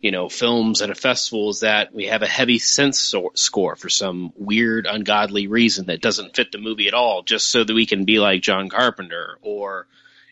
you 0.00 0.10
know, 0.10 0.28
films 0.28 0.82
at 0.82 0.90
a 0.90 0.94
festival 0.94 1.50
is 1.50 1.60
that 1.60 1.94
we 1.94 2.06
have 2.06 2.22
a 2.22 2.26
heavy 2.26 2.58
synth 2.58 3.36
score 3.36 3.76
for 3.76 3.88
some 3.88 4.32
weird, 4.36 4.86
ungodly 4.86 5.46
reason 5.46 5.86
that 5.86 6.00
doesn't 6.00 6.34
fit 6.34 6.50
the 6.52 6.58
movie 6.58 6.88
at 6.88 6.94
all, 6.94 7.22
just 7.22 7.50
so 7.50 7.62
that 7.62 7.74
we 7.74 7.86
can 7.86 8.04
be 8.04 8.18
like 8.18 8.42
John 8.42 8.68
Carpenter, 8.68 9.38
or 9.42 9.86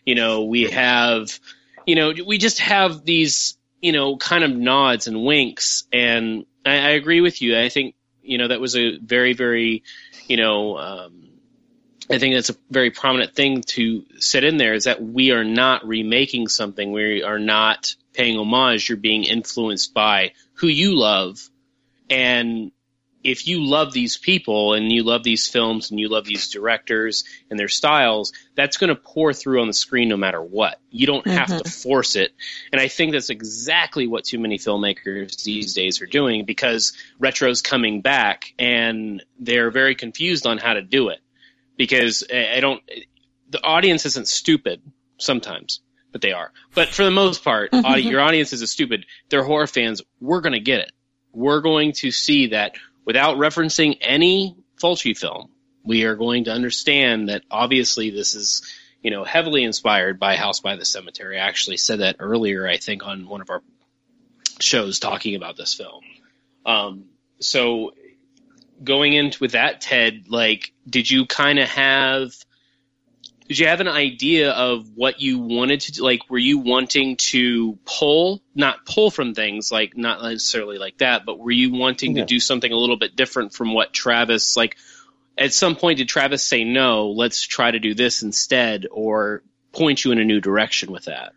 you 0.05 0.15
know, 0.15 0.45
we 0.45 0.63
have, 0.71 1.39
you 1.85 1.95
know, 1.95 2.13
we 2.25 2.39
just 2.39 2.59
have 2.59 3.05
these, 3.05 3.57
you 3.81 3.91
know, 3.91 4.17
kind 4.17 4.43
of 4.43 4.51
nods 4.51 5.07
and 5.07 5.23
winks, 5.23 5.83
and 5.93 6.45
I, 6.65 6.71
I 6.71 6.89
agree 6.91 7.21
with 7.21 7.41
you. 7.41 7.59
I 7.59 7.69
think 7.69 7.93
you 8.29 8.37
know, 8.37 8.47
that 8.47 8.61
was 8.61 8.75
a 8.75 8.97
very, 8.97 9.33
very, 9.33 9.83
you 10.27 10.37
know, 10.37 10.77
um, 10.77 11.29
I 12.11 12.17
think 12.17 12.35
that's 12.35 12.49
a 12.49 12.55
very 12.69 12.91
prominent 12.91 13.35
thing 13.35 13.61
to 13.61 14.05
set 14.17 14.43
in 14.43 14.57
there 14.57 14.73
is 14.73 14.85
that 14.85 15.01
we 15.01 15.31
are 15.31 15.43
not 15.43 15.87
remaking 15.87 16.47
something. 16.47 16.91
We 16.91 17.23
are 17.23 17.39
not 17.39 17.95
paying 18.13 18.37
homage. 18.37 18.89
You're 18.89 18.97
being 18.97 19.23
influenced 19.23 19.93
by 19.93 20.33
who 20.53 20.67
you 20.67 20.97
love. 20.97 21.39
And 22.09 22.71
if 23.23 23.47
you 23.47 23.65
love 23.65 23.91
these 23.91 24.17
people 24.17 24.73
and 24.73 24.91
you 24.91 25.03
love 25.03 25.23
these 25.23 25.47
films 25.47 25.91
and 25.91 25.99
you 25.99 26.07
love 26.07 26.25
these 26.25 26.49
directors 26.49 27.25
and 27.49 27.59
their 27.59 27.67
styles, 27.67 28.31
that's 28.55 28.77
going 28.77 28.87
to 28.89 28.95
pour 28.95 29.33
through 29.33 29.61
on 29.61 29.67
the 29.67 29.73
screen 29.73 30.07
no 30.07 30.17
matter 30.17 30.41
what. 30.41 30.79
You 30.89 31.05
don't 31.05 31.27
have 31.27 31.49
mm-hmm. 31.49 31.57
to 31.59 31.69
force 31.69 32.15
it. 32.15 32.31
And 32.71 32.79
I 32.79 32.87
think 32.87 33.11
that's 33.11 33.29
exactly 33.29 34.07
what 34.07 34.23
too 34.23 34.39
many 34.39 34.57
filmmakers 34.57 35.43
these 35.43 35.73
days 35.73 36.01
are 36.01 36.05
doing 36.05 36.45
because 36.45 36.93
retro's 37.19 37.61
coming 37.61 38.01
back 38.01 38.53
and 38.57 39.23
they're 39.37 39.71
very 39.71 39.95
confused 39.95 40.47
on 40.47 40.57
how 40.57 40.73
to 40.73 40.81
do 40.81 41.09
it 41.09 41.19
because 41.77 42.23
I 42.31 42.59
don't. 42.59 42.81
The 43.49 43.63
audience 43.63 44.05
isn't 44.05 44.27
stupid 44.27 44.81
sometimes, 45.17 45.81
but 46.11 46.21
they 46.21 46.33
are. 46.33 46.51
But 46.75 46.89
for 46.89 47.03
the 47.03 47.11
most 47.11 47.43
part, 47.43 47.73
your 47.73 48.21
audience 48.21 48.53
isn't 48.53 48.69
stupid. 48.69 49.05
They're 49.29 49.43
horror 49.43 49.65
fans. 49.67 50.03
We're 50.21 50.41
going 50.41 50.53
to 50.53 50.59
get 50.59 50.81
it. 50.81 50.91
We're 51.31 51.61
going 51.61 51.93
to 51.93 52.11
see 52.11 52.47
that 52.47 52.75
without 53.09 53.37
referencing 53.37 53.97
any 54.01 54.55
Fulci 54.79 55.17
film. 55.17 55.49
We 55.83 56.03
are 56.03 56.15
going 56.15 56.43
to 56.43 56.51
understand 56.51 57.29
that 57.29 57.41
obviously 57.49 58.11
this 58.11 58.35
is, 58.35 58.61
you 59.01 59.09
know, 59.09 59.23
heavily 59.23 59.63
inspired 59.63 60.19
by 60.19 60.35
House 60.35 60.59
by 60.59 60.75
the 60.75 60.85
Cemetery. 60.85 61.39
I 61.39 61.47
actually 61.47 61.77
said 61.77 62.01
that 62.01 62.17
earlier, 62.19 62.67
I 62.67 62.77
think, 62.77 63.03
on 63.03 63.27
one 63.27 63.41
of 63.41 63.49
our 63.49 63.63
shows 64.59 64.99
talking 64.99 65.33
about 65.33 65.57
this 65.57 65.73
film. 65.73 66.03
Um, 66.67 67.05
so 67.39 67.95
going 68.83 69.13
into 69.13 69.39
with 69.41 69.53
that, 69.53 69.81
Ted, 69.81 70.25
like, 70.27 70.71
did 70.87 71.09
you 71.09 71.25
kind 71.25 71.57
of 71.57 71.67
have 71.67 72.35
did 73.49 73.57
you 73.57 73.67
have 73.67 73.81
an 73.81 73.87
idea 73.87 74.51
of 74.51 74.87
what 74.95 75.19
you 75.19 75.39
wanted 75.39 75.81
to 75.81 75.91
do? 75.91 76.03
Like, 76.03 76.29
were 76.29 76.37
you 76.37 76.59
wanting 76.59 77.17
to 77.17 77.79
pull, 77.83 78.43
not 78.53 78.85
pull 78.85 79.09
from 79.09 79.33
things, 79.33 79.71
like 79.71 79.97
not 79.97 80.21
necessarily 80.21 80.77
like 80.77 80.99
that, 80.99 81.25
but 81.25 81.39
were 81.39 81.49
you 81.49 81.73
wanting 81.73 82.15
yeah. 82.15 82.21
to 82.21 82.27
do 82.27 82.39
something 82.39 82.71
a 82.71 82.77
little 82.77 82.97
bit 82.97 83.15
different 83.15 83.53
from 83.53 83.73
what 83.73 83.91
Travis, 83.91 84.55
like, 84.55 84.77
at 85.35 85.51
some 85.51 85.75
point 85.75 85.97
did 85.97 86.07
Travis 86.07 86.43
say, 86.43 86.63
no, 86.63 87.09
let's 87.09 87.41
try 87.41 87.71
to 87.71 87.79
do 87.79 87.95
this 87.95 88.21
instead, 88.21 88.85
or 88.91 89.41
point 89.71 90.05
you 90.05 90.11
in 90.11 90.19
a 90.19 90.25
new 90.25 90.41
direction 90.41 90.91
with 90.91 91.05
that? 91.05 91.33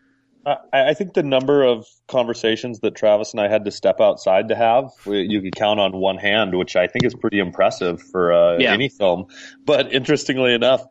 I 0.72 0.94
think 0.94 1.14
the 1.14 1.22
number 1.22 1.62
of 1.62 1.86
conversations 2.09 2.80
that 2.80 2.97
Travis 2.97 3.32
and 3.32 3.40
I 3.40 3.48
had 3.48 3.64
to 3.64 3.70
step 3.70 4.01
outside 4.01 4.48
to 4.48 4.56
have, 4.56 4.90
you 5.06 5.40
could 5.40 5.55
count 5.55 5.78
on 5.78 5.93
one 5.93 6.18
hand, 6.18 6.59
which 6.59 6.74
I 6.74 6.89
think 6.89 7.05
is 7.05 7.14
pretty 7.14 7.39
impressive 7.39 8.02
for 8.02 8.32
uh, 8.32 8.59
yeah. 8.59 8.72
any 8.72 8.89
film. 8.89 9.28
But 9.64 9.93
interestingly 9.94 10.52
enough, 10.52 10.84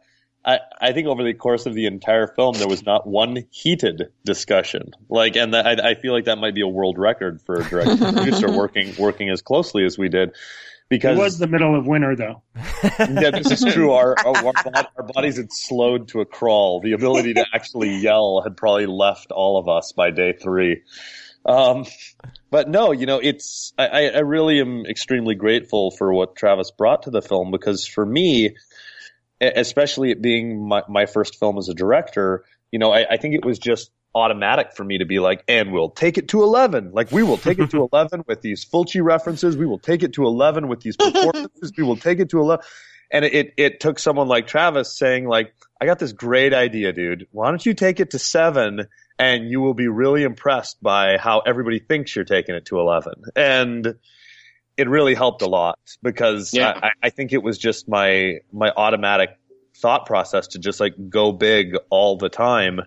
I, 0.43 0.59
I 0.79 0.91
think 0.93 1.07
over 1.07 1.23
the 1.23 1.33
course 1.33 1.65
of 1.67 1.75
the 1.75 1.85
entire 1.85 2.27
film, 2.27 2.55
there 2.55 2.67
was 2.67 2.83
not 2.83 3.05
one 3.05 3.45
heated 3.51 4.11
discussion. 4.25 4.91
Like, 5.07 5.35
and 5.35 5.53
that, 5.53 5.67
I, 5.67 5.91
I 5.91 5.95
feel 5.95 6.13
like 6.13 6.25
that 6.25 6.37
might 6.37 6.55
be 6.55 6.61
a 6.61 6.67
world 6.67 6.97
record 6.97 7.41
for 7.43 7.61
a 7.61 7.63
director 7.63 8.11
producer 8.11 8.51
working 8.57 8.93
working 8.97 9.29
as 9.29 9.41
closely 9.41 9.85
as 9.85 9.97
we 9.97 10.09
did. 10.09 10.33
Because 10.89 11.17
it 11.17 11.21
was 11.21 11.37
the 11.37 11.47
middle 11.47 11.77
of 11.77 11.87
winter, 11.87 12.17
though. 12.17 12.41
yeah, 12.99 13.31
this 13.31 13.49
is 13.49 13.73
true. 13.73 13.91
Our, 13.91 14.13
our, 14.25 14.53
our 14.97 15.03
bodies 15.03 15.37
had 15.37 15.53
slowed 15.53 16.09
to 16.09 16.19
a 16.19 16.25
crawl. 16.25 16.81
The 16.81 16.91
ability 16.91 17.35
to 17.35 17.45
actually 17.53 17.99
yell 17.99 18.41
had 18.43 18.57
probably 18.57 18.87
left 18.87 19.31
all 19.31 19.57
of 19.57 19.69
us 19.69 19.93
by 19.93 20.11
day 20.11 20.33
three. 20.33 20.81
Um, 21.45 21.85
but 22.49 22.67
no, 22.67 22.91
you 22.91 23.05
know, 23.05 23.19
it's 23.19 23.73
I, 23.77 24.09
I 24.09 24.19
really 24.19 24.59
am 24.59 24.85
extremely 24.85 25.35
grateful 25.35 25.91
for 25.91 26.13
what 26.13 26.35
Travis 26.35 26.71
brought 26.71 27.03
to 27.03 27.09
the 27.09 27.21
film 27.21 27.51
because 27.51 27.87
for 27.87 28.05
me, 28.05 28.55
especially 29.41 30.11
it 30.11 30.21
being 30.21 30.67
my, 30.67 30.83
my 30.87 31.05
first 31.05 31.39
film 31.39 31.57
as 31.57 31.67
a 31.67 31.73
director, 31.73 32.45
you 32.71 32.79
know, 32.79 32.91
I, 32.91 33.05
I 33.11 33.17
think 33.17 33.35
it 33.35 33.43
was 33.43 33.59
just 33.59 33.91
automatic 34.13 34.73
for 34.73 34.83
me 34.83 34.97
to 34.99 35.05
be 35.05 35.19
like, 35.19 35.43
and 35.47 35.71
we'll 35.71 35.89
take 35.89 36.17
it 36.17 36.29
to 36.29 36.43
11. 36.43 36.91
Like, 36.93 37.11
we 37.11 37.23
will 37.23 37.37
take 37.37 37.59
it 37.59 37.69
to 37.71 37.87
11 37.91 38.25
with 38.27 38.41
these 38.41 38.65
Fulci 38.65 39.03
references. 39.03 39.57
We 39.57 39.65
will 39.65 39.79
take 39.79 40.03
it 40.03 40.13
to 40.13 40.25
11 40.25 40.67
with 40.67 40.81
these 40.81 40.97
performances. 40.97 41.71
we 41.77 41.83
will 41.83 41.97
take 41.97 42.19
it 42.19 42.29
to 42.29 42.39
11. 42.39 42.63
And 43.13 43.25
it, 43.25 43.53
it 43.57 43.79
took 43.81 43.99
someone 43.99 44.27
like 44.27 44.47
Travis 44.47 44.97
saying, 44.97 45.27
like, 45.27 45.53
I 45.81 45.85
got 45.85 45.99
this 45.99 46.13
great 46.13 46.53
idea, 46.53 46.93
dude. 46.93 47.27
Why 47.31 47.49
don't 47.49 47.65
you 47.65 47.73
take 47.73 47.99
it 47.99 48.11
to 48.11 48.19
seven 48.19 48.87
and 49.19 49.49
you 49.49 49.59
will 49.59 49.73
be 49.73 49.87
really 49.87 50.23
impressed 50.23 50.81
by 50.81 51.17
how 51.17 51.39
everybody 51.39 51.79
thinks 51.79 52.15
you're 52.15 52.23
taking 52.23 52.55
it 52.55 52.65
to 52.65 52.79
11. 52.79 53.13
And, 53.35 53.95
it 54.77 54.89
really 54.89 55.15
helped 55.15 55.41
a 55.41 55.47
lot 55.47 55.79
because 56.01 56.53
yeah. 56.53 56.79
I, 56.81 56.91
I 57.03 57.09
think 57.09 57.33
it 57.33 57.43
was 57.43 57.57
just 57.57 57.87
my 57.87 58.39
my 58.51 58.71
automatic 58.75 59.37
thought 59.75 60.05
process 60.05 60.47
to 60.49 60.59
just 60.59 60.79
like 60.79 60.93
go 61.09 61.31
big 61.31 61.75
all 61.89 62.17
the 62.17 62.29
time. 62.29 62.81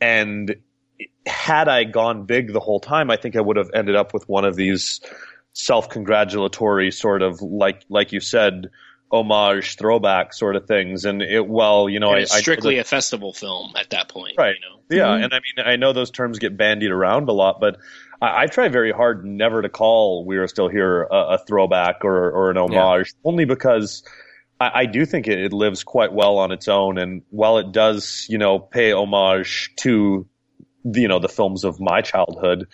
And 0.00 0.56
had 1.26 1.68
I 1.68 1.84
gone 1.84 2.26
big 2.26 2.52
the 2.52 2.60
whole 2.60 2.80
time, 2.80 3.10
I 3.10 3.16
think 3.16 3.36
I 3.36 3.40
would 3.40 3.56
have 3.56 3.70
ended 3.74 3.96
up 3.96 4.14
with 4.14 4.28
one 4.28 4.44
of 4.44 4.56
these 4.56 5.00
self-congratulatory 5.52 6.90
sort 6.92 7.22
of 7.22 7.42
like 7.42 7.84
like 7.88 8.12
you 8.12 8.20
said 8.20 8.70
homage 9.10 9.76
throwback 9.76 10.32
sort 10.32 10.54
of 10.54 10.66
things 10.66 11.04
and 11.04 11.20
it 11.22 11.44
well 11.44 11.88
you 11.88 11.98
know 11.98 12.12
I, 12.12 12.22
strictly 12.22 12.78
I, 12.78 12.82
a 12.82 12.84
festival 12.84 13.32
film 13.32 13.72
at 13.76 13.90
that 13.90 14.08
point 14.08 14.34
right 14.38 14.54
you 14.54 14.60
know? 14.60 14.80
yeah 14.96 15.12
mm-hmm. 15.12 15.24
and 15.24 15.34
i 15.34 15.38
mean 15.38 15.66
i 15.66 15.74
know 15.74 15.92
those 15.92 16.12
terms 16.12 16.38
get 16.38 16.56
bandied 16.56 16.92
around 16.92 17.28
a 17.28 17.32
lot 17.32 17.60
but 17.60 17.78
I, 18.20 18.42
I, 18.42 18.46
try 18.46 18.68
very 18.68 18.92
hard 18.92 19.24
never 19.24 19.62
to 19.62 19.68
call 19.68 20.24
"We 20.24 20.36
Are 20.36 20.46
Still 20.46 20.68
Here" 20.68 21.02
a, 21.04 21.34
a 21.34 21.38
throwback 21.46 22.04
or, 22.04 22.30
or 22.30 22.50
an 22.50 22.56
homage, 22.56 23.14
yeah. 23.14 23.28
only 23.28 23.44
because 23.44 24.02
I, 24.60 24.70
I 24.74 24.86
do 24.86 25.04
think 25.04 25.26
it, 25.26 25.38
it, 25.38 25.52
lives 25.52 25.82
quite 25.82 26.12
well 26.12 26.38
on 26.38 26.52
its 26.52 26.68
own. 26.68 26.98
And 26.98 27.22
while 27.30 27.58
it 27.58 27.72
does, 27.72 28.26
you 28.28 28.38
know, 28.38 28.58
pay 28.58 28.92
homage 28.92 29.74
to, 29.80 30.26
you 30.84 31.08
know, 31.08 31.18
the 31.18 31.28
films 31.28 31.64
of 31.64 31.80
my 31.80 32.02
childhood, 32.02 32.68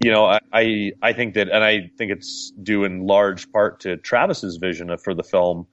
you 0.00 0.10
know, 0.10 0.26
I, 0.26 0.40
I, 0.52 0.92
I 1.02 1.12
think 1.12 1.34
that, 1.34 1.48
and 1.48 1.64
I 1.64 1.90
think 1.98 2.12
it's 2.12 2.52
due 2.62 2.84
in 2.84 3.06
large 3.06 3.50
part 3.50 3.80
to 3.80 3.96
Travis's 3.96 4.56
vision 4.56 4.96
for 4.98 5.14
the 5.14 5.24
film. 5.24 5.66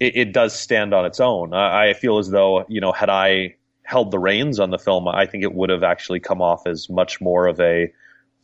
It, 0.00 0.16
it 0.16 0.32
does 0.32 0.52
stand 0.52 0.92
on 0.92 1.06
its 1.06 1.20
own. 1.20 1.54
I, 1.54 1.90
I 1.90 1.94
feel 1.94 2.18
as 2.18 2.30
though, 2.30 2.64
you 2.68 2.80
know, 2.80 2.92
had 2.92 3.10
I 3.10 3.56
held 3.84 4.10
the 4.10 4.18
reins 4.18 4.60
on 4.60 4.70
the 4.70 4.78
film, 4.78 5.08
I 5.08 5.26
think 5.26 5.44
it 5.44 5.54
would 5.54 5.70
have 5.70 5.82
actually 5.82 6.20
come 6.20 6.42
off 6.42 6.66
as 6.66 6.88
much 6.88 7.20
more 7.20 7.46
of 7.46 7.60
a 7.60 7.92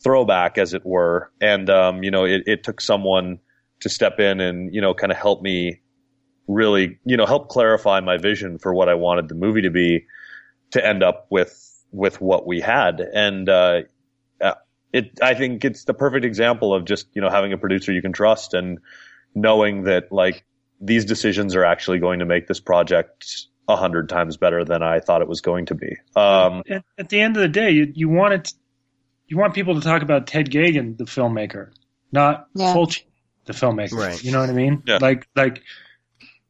throwback, 0.03 0.59
as 0.59 0.75
it 0.75 0.85
were. 0.85 1.31
And, 1.41 1.69
um, 1.71 2.03
you 2.03 2.11
know, 2.11 2.25
it, 2.25 2.43
it 2.47 2.65
took 2.65 2.81
someone 2.81 3.39
to 3.81 3.89
step 3.89 4.21
in 4.21 4.41
and, 4.41 4.75
you 4.75 4.81
know, 4.81 4.95
kind 4.95 5.13
of 5.13 5.19
help 5.19 5.43
me 5.43 5.81
really, 6.47 6.99
you 7.05 7.17
know, 7.17 7.27
help 7.27 7.49
clarify 7.49 8.01
my 8.01 8.19
vision 8.19 8.59
for 8.59 8.73
what 8.73 8.89
I 8.89 8.95
wanted 8.95 9.29
the 9.29 9.35
movie 9.35 9.63
to 9.63 9.71
be 9.71 10.07
to 10.73 10.85
end 10.85 11.03
up 11.03 11.27
with, 11.31 11.85
with 11.93 12.21
what 12.21 12.47
we 12.47 12.61
had. 12.61 13.01
And, 13.01 13.49
uh, 13.49 13.83
uh 14.41 14.55
it, 14.93 15.19
I 15.21 15.35
think 15.35 15.65
it's 15.65 15.85
the 15.85 15.95
perfect 15.95 16.25
example 16.25 16.73
of 16.73 16.85
just, 16.85 17.09
you 17.15 17.21
know, 17.21 17.29
having 17.29 17.53
a 17.53 17.59
producer 17.59 17.93
you 17.93 18.03
can 18.03 18.13
trust 18.13 18.55
and 18.55 18.79
knowing 19.35 19.85
that 19.85 20.11
like 20.11 20.45
these 20.81 21.05
decisions 21.05 21.55
are 21.55 21.65
actually 21.65 21.99
going 21.99 22.21
to 22.21 22.27
make 22.27 22.47
this 22.47 22.61
project 22.61 23.47
a 23.69 23.77
hundred 23.77 24.09
times 24.09 24.37
better 24.37 24.65
than 24.65 24.83
I 24.83 25.01
thought 25.01 25.23
it 25.23 25.29
was 25.29 25.41
going 25.41 25.67
to 25.67 25.75
be. 25.75 25.97
Um, 26.15 26.63
at, 26.69 26.85
at, 26.99 27.09
the 27.09 27.21
end 27.21 27.37
of 27.37 27.43
the 27.43 27.49
day, 27.49 27.71
you, 27.73 27.93
you 27.95 28.09
want 28.09 28.35
it 28.35 28.53
you 29.29 29.37
want 29.37 29.55
people 29.55 29.75
to 29.75 29.81
talk 29.81 30.03
about 30.03 30.27
Ted 30.27 30.51
Geoghegan, 30.51 30.97
the 30.97 31.05
filmmaker, 31.05 31.71
not 32.13 32.49
yeah. 32.55 32.75
Fulci, 32.75 33.03
the 33.45 33.53
filmmaker. 33.53 33.93
Right. 33.93 34.23
You 34.23 34.33
know 34.33 34.41
what 34.41 34.51
I 34.51 34.55
mean? 34.55 34.83
Yeah. 34.87 34.99
Like 35.01 35.29
like 35.35 35.63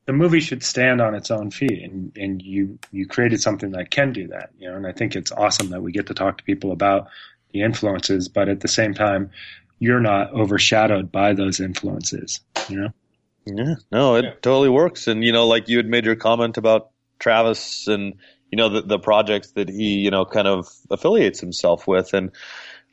the 0.06 0.12
movie 0.12 0.40
should 0.40 0.62
stand 0.62 1.00
on 1.00 1.14
its 1.14 1.30
own 1.30 1.50
feet 1.50 1.82
and, 1.82 2.16
and 2.16 2.40
you 2.40 2.78
you 2.92 3.06
created 3.06 3.40
something 3.40 3.72
that 3.72 3.90
can 3.90 4.12
do 4.12 4.28
that, 4.28 4.50
you 4.58 4.68
know, 4.68 4.76
and 4.76 4.86
I 4.86 4.92
think 4.92 5.16
it's 5.16 5.32
awesome 5.32 5.70
that 5.70 5.82
we 5.82 5.92
get 5.92 6.06
to 6.06 6.14
talk 6.14 6.38
to 6.38 6.44
people 6.44 6.72
about 6.72 7.08
the 7.52 7.62
influences, 7.62 8.28
but 8.28 8.48
at 8.48 8.60
the 8.60 8.68
same 8.68 8.94
time 8.94 9.30
you're 9.78 10.00
not 10.00 10.32
overshadowed 10.32 11.12
by 11.12 11.34
those 11.34 11.60
influences, 11.60 12.40
you 12.68 12.80
know? 12.80 12.88
Yeah, 13.44 13.74
no, 13.92 14.16
it 14.16 14.24
yeah. 14.24 14.30
totally 14.42 14.68
works. 14.68 15.06
And 15.06 15.22
you 15.22 15.32
know, 15.32 15.46
like 15.46 15.68
you 15.68 15.76
had 15.76 15.86
made 15.86 16.04
your 16.04 16.16
comment 16.16 16.56
about 16.56 16.90
Travis 17.18 17.86
and 17.86 18.14
you 18.50 18.56
know 18.56 18.68
the 18.68 18.82
the 18.82 18.98
projects 18.98 19.52
that 19.52 19.68
he 19.68 19.98
you 19.98 20.10
know 20.10 20.24
kind 20.24 20.48
of 20.48 20.68
affiliates 20.90 21.40
himself 21.40 21.86
with. 21.86 22.14
And 22.14 22.30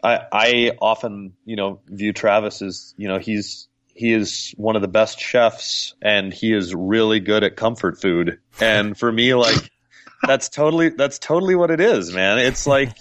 I 0.04 0.22
I 0.32 0.72
often 0.82 1.34
you 1.46 1.56
know 1.56 1.80
view 1.88 2.14
Travis 2.14 2.62
as 2.62 2.94
you 2.98 3.08
know 3.08 3.20
he's 3.20 3.68
he 3.96 4.12
is 4.12 4.54
one 4.58 4.76
of 4.76 4.82
the 4.82 4.88
best 4.88 5.20
chefs 5.20 5.94
and 6.02 6.34
he 6.34 6.54
is 6.54 6.74
really 6.74 7.20
good 7.20 7.44
at 7.44 7.56
comfort 7.56 8.02
food. 8.02 8.40
And 8.60 8.98
for 8.98 9.12
me 9.12 9.34
like 9.36 9.72
that's 10.28 10.50
totally 10.50 10.90
that's 10.90 11.20
totally 11.20 11.56
what 11.56 11.72
it 11.72 11.80
is 11.80 12.12
man. 12.12 12.40
It's 12.40 12.66
like 12.66 12.98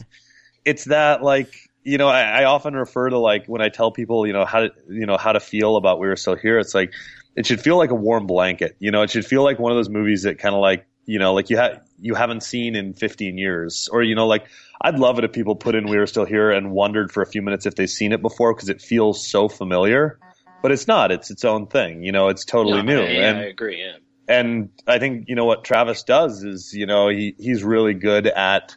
it's 0.64 0.84
that 0.84 1.22
like 1.22 1.54
you 1.82 1.98
know 1.98 2.08
I, 2.08 2.42
I 2.42 2.44
often 2.44 2.74
refer 2.74 3.08
to 3.08 3.18
like 3.18 3.46
when 3.46 3.62
I 3.62 3.70
tell 3.70 3.90
people 3.90 4.26
you 4.26 4.32
know 4.34 4.44
how 4.44 4.60
to 4.60 4.70
you 4.88 5.06
know 5.06 5.16
how 5.16 5.32
to 5.32 5.40
feel 5.40 5.76
about 5.76 5.98
we 5.98 6.06
were 6.06 6.16
still 6.16 6.36
here 6.36 6.58
it's 6.58 6.74
like 6.74 6.92
it 7.34 7.46
should 7.46 7.62
feel 7.62 7.78
like 7.78 7.90
a 7.90 7.94
warm 7.94 8.26
blanket. 8.26 8.76
You 8.78 8.90
know 8.90 9.00
it 9.02 9.10
should 9.10 9.24
feel 9.24 9.42
like 9.42 9.58
one 9.58 9.72
of 9.72 9.78
those 9.78 9.88
movies 9.88 10.24
that 10.24 10.38
kind 10.38 10.54
of 10.54 10.60
like 10.60 10.86
you 11.04 11.18
know, 11.18 11.34
like 11.34 11.50
you 11.50 11.56
have 11.56 11.82
you 12.00 12.14
haven't 12.14 12.42
seen 12.42 12.76
in 12.76 12.94
15 12.94 13.38
years, 13.38 13.88
or 13.90 14.02
you 14.02 14.14
know, 14.14 14.26
like 14.26 14.46
I'd 14.80 14.98
love 14.98 15.18
it 15.18 15.24
if 15.24 15.32
people 15.32 15.56
put 15.56 15.74
in 15.74 15.88
"We 15.88 15.96
Are 15.96 16.06
Still 16.06 16.24
Here" 16.24 16.50
and 16.50 16.72
wondered 16.72 17.12
for 17.12 17.22
a 17.22 17.26
few 17.26 17.42
minutes 17.42 17.66
if 17.66 17.74
they've 17.74 17.90
seen 17.90 18.12
it 18.12 18.22
before 18.22 18.54
because 18.54 18.68
it 18.68 18.80
feels 18.80 19.26
so 19.26 19.48
familiar. 19.48 20.18
but 20.62 20.70
it's 20.70 20.86
not. 20.86 21.10
It's 21.10 21.30
its 21.30 21.44
own 21.44 21.66
thing. 21.66 22.04
You 22.04 22.12
know, 22.12 22.28
it's 22.28 22.44
totally 22.44 22.82
no, 22.82 22.94
new. 22.94 23.02
Yeah, 23.02 23.30
and, 23.30 23.38
I 23.38 23.42
agree. 23.44 23.80
Yeah. 23.80 23.96
And 24.28 24.70
I 24.86 24.98
think 24.98 25.28
you 25.28 25.34
know 25.34 25.44
what 25.44 25.64
Travis 25.64 26.04
does 26.04 26.44
is 26.44 26.72
you 26.72 26.86
know 26.86 27.08
he 27.08 27.34
he's 27.38 27.64
really 27.64 27.94
good 27.94 28.26
at 28.26 28.76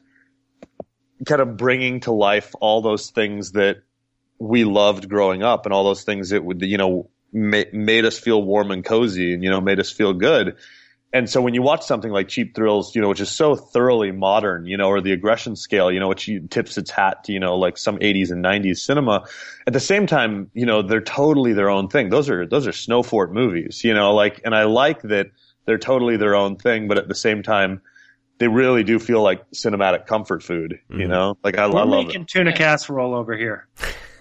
kind 1.25 1.41
of 1.41 1.57
bringing 1.57 2.01
to 2.01 2.11
life 2.11 2.53
all 2.59 2.81
those 2.81 3.11
things 3.11 3.53
that 3.53 3.77
we 4.39 4.63
loved 4.63 5.07
growing 5.07 5.43
up 5.43 5.65
and 5.65 5.73
all 5.73 5.83
those 5.83 6.03
things 6.03 6.29
that 6.29 6.43
would 6.43 6.61
you 6.61 6.77
know 6.77 7.09
ma- 7.31 7.63
made 7.71 8.05
us 8.05 8.19
feel 8.19 8.41
warm 8.41 8.71
and 8.71 8.83
cozy 8.83 9.33
and 9.33 9.43
you 9.43 9.49
know 9.49 9.61
made 9.61 9.79
us 9.79 9.91
feel 9.91 10.13
good 10.13 10.57
and 11.15 11.29
so 11.29 11.39
when 11.39 11.53
you 11.53 11.61
watch 11.61 11.85
something 11.85 12.11
like 12.11 12.27
Cheap 12.27 12.53
Thrills, 12.53 12.93
you 12.93 13.01
know, 13.01 13.07
which 13.07 13.21
is 13.21 13.31
so 13.31 13.55
thoroughly 13.55 14.11
modern, 14.11 14.65
you 14.65 14.75
know, 14.75 14.89
or 14.89 14.99
the 14.99 15.13
aggression 15.13 15.55
scale, 15.55 15.89
you 15.89 15.97
know, 15.97 16.09
which 16.09 16.29
tips 16.49 16.77
its 16.77 16.91
hat 16.91 17.23
to, 17.23 17.31
you 17.31 17.39
know, 17.39 17.55
like 17.55 17.77
some 17.77 17.97
80s 17.99 18.31
and 18.31 18.43
90s 18.43 18.79
cinema, 18.79 19.25
at 19.65 19.71
the 19.71 19.79
same 19.79 20.07
time, 20.07 20.51
you 20.53 20.65
know, 20.65 20.81
they're 20.81 20.99
totally 20.99 21.53
their 21.53 21.69
own 21.69 21.87
thing. 21.87 22.09
Those 22.09 22.29
are, 22.29 22.45
those 22.45 22.67
are 22.67 22.71
Snowfort 22.71 23.31
movies, 23.31 23.81
you 23.81 23.93
know, 23.93 24.13
like, 24.13 24.41
and 24.43 24.53
I 24.53 24.65
like 24.65 25.03
that 25.03 25.27
they're 25.63 25.77
totally 25.77 26.17
their 26.17 26.35
own 26.35 26.57
thing, 26.57 26.89
but 26.89 26.97
at 26.97 27.07
the 27.07 27.15
same 27.15 27.43
time, 27.43 27.81
they 28.39 28.49
really 28.49 28.83
do 28.83 28.99
feel 28.99 29.23
like 29.23 29.49
cinematic 29.51 30.07
comfort 30.07 30.43
food, 30.43 30.81
you 30.89 30.97
mm-hmm. 30.97 31.11
know? 31.11 31.37
Like 31.45 31.57
I, 31.57 31.67
We're 31.67 31.79
I 31.79 31.83
love 31.83 32.07
making 32.07 32.23
it. 32.23 32.27
tuna 32.27 32.51
casserole 32.51 33.15
over 33.15 33.37
here. 33.37 33.69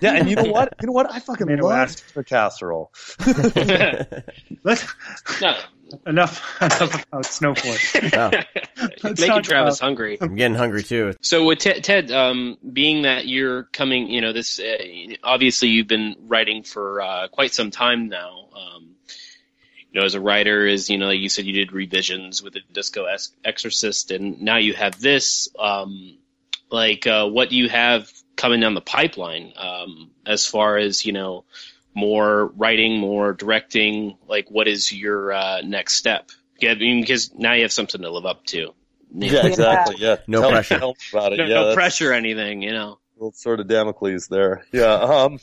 Yeah, 0.00 0.12
and 0.12 0.30
you 0.30 0.36
know 0.36 0.44
what? 0.44 0.72
You 0.80 0.86
know 0.86 0.92
what? 0.92 1.10
I 1.10 1.18
fucking 1.18 1.48
Made 1.48 1.60
love 1.60 1.96
tuna 1.96 2.22
casserole. 2.22 2.92
Let's, 4.62 4.86
no. 5.40 5.56
Enough, 6.06 6.42
enough 6.62 7.06
about 7.06 7.24
Snowfort. 7.24 8.16
Wow. 8.16 8.30
Making 9.04 9.42
Travis 9.42 9.78
about... 9.78 9.84
hungry. 9.84 10.18
I'm 10.20 10.34
getting 10.34 10.56
hungry 10.56 10.82
too. 10.82 11.14
So 11.20 11.44
with 11.44 11.60
Ted, 11.60 11.84
Ted 11.84 12.10
um, 12.10 12.56
being 12.72 13.02
that 13.02 13.26
you're 13.26 13.64
coming, 13.64 14.08
you 14.08 14.20
know, 14.20 14.32
this 14.32 14.58
uh, 14.58 15.14
obviously 15.22 15.68
you've 15.68 15.86
been 15.86 16.16
writing 16.20 16.62
for 16.62 17.00
uh, 17.00 17.28
quite 17.28 17.52
some 17.52 17.70
time 17.70 18.08
now. 18.08 18.48
Um, 18.56 18.96
you 19.90 20.00
know, 20.00 20.06
as 20.06 20.14
a 20.14 20.20
writer, 20.20 20.66
is 20.66 20.90
you 20.90 20.98
know, 20.98 21.06
like 21.06 21.20
you 21.20 21.28
said, 21.28 21.44
you 21.44 21.52
did 21.52 21.72
revisions 21.72 22.42
with 22.42 22.54
the 22.54 22.60
Disco 22.72 23.06
Exorcist, 23.44 24.10
and 24.10 24.42
now 24.42 24.56
you 24.56 24.74
have 24.74 25.00
this. 25.00 25.48
Um, 25.58 26.18
like, 26.70 27.06
uh, 27.06 27.28
what 27.28 27.50
do 27.50 27.56
you 27.56 27.68
have 27.68 28.10
coming 28.36 28.60
down 28.60 28.74
the 28.74 28.80
pipeline 28.80 29.52
um, 29.56 30.10
as 30.26 30.46
far 30.46 30.76
as 30.76 31.04
you 31.04 31.12
know? 31.12 31.44
More 31.94 32.46
writing, 32.56 32.98
more 32.98 33.32
directing? 33.32 34.16
Like, 34.26 34.50
what 34.50 34.68
is 34.68 34.92
your 34.92 35.32
uh, 35.32 35.60
next 35.62 35.94
step? 35.94 36.30
Yeah, 36.60 36.72
I 36.72 36.74
mean, 36.76 37.00
because 37.00 37.32
now 37.34 37.52
you 37.52 37.62
have 37.62 37.72
something 37.72 38.02
to 38.02 38.10
live 38.10 38.26
up 38.26 38.44
to. 38.46 38.74
Yeah, 39.16 39.46
exactly. 39.46 39.96
Yeah, 39.98 40.16
no 40.26 40.40
tell, 40.40 40.50
pressure. 40.50 40.78
Tell 40.78 40.96
about 41.12 41.32
it. 41.32 41.36
No, 41.36 41.44
yeah, 41.44 41.54
no 41.54 41.74
pressure, 41.74 42.10
or 42.10 42.14
anything. 42.14 42.62
You 42.62 42.72
know, 42.72 42.98
little 43.16 43.32
sort 43.32 43.60
of 43.60 43.68
Damocles 43.68 44.28
there. 44.28 44.64
Yeah. 44.72 44.94
Um, 44.94 45.38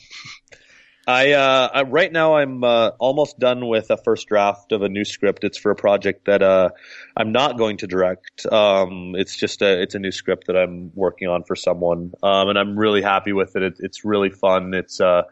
I, 1.06 1.32
uh, 1.32 1.68
I, 1.74 1.82
right 1.82 2.12
now 2.12 2.36
I'm 2.36 2.62
uh, 2.62 2.90
almost 3.00 3.38
done 3.38 3.66
with 3.66 3.90
a 3.90 3.96
first 3.96 4.28
draft 4.28 4.70
of 4.70 4.82
a 4.82 4.88
new 4.88 5.04
script. 5.04 5.42
It's 5.42 5.58
for 5.58 5.72
a 5.72 5.74
project 5.74 6.26
that 6.26 6.42
uh, 6.42 6.70
I'm 7.16 7.32
not 7.32 7.58
going 7.58 7.78
to 7.78 7.88
direct. 7.88 8.46
Um, 8.46 9.14
it's 9.16 9.36
just 9.36 9.62
a 9.62 9.82
it's 9.82 9.96
a 9.96 9.98
new 9.98 10.12
script 10.12 10.46
that 10.46 10.56
I'm 10.56 10.92
working 10.94 11.28
on 11.28 11.42
for 11.42 11.56
someone, 11.56 12.12
um, 12.22 12.50
and 12.50 12.58
I'm 12.58 12.78
really 12.78 13.02
happy 13.02 13.32
with 13.32 13.56
it. 13.56 13.62
it 13.62 13.74
it's 13.80 14.04
really 14.04 14.30
fun. 14.30 14.74
It's 14.74 15.00
uh, 15.00 15.22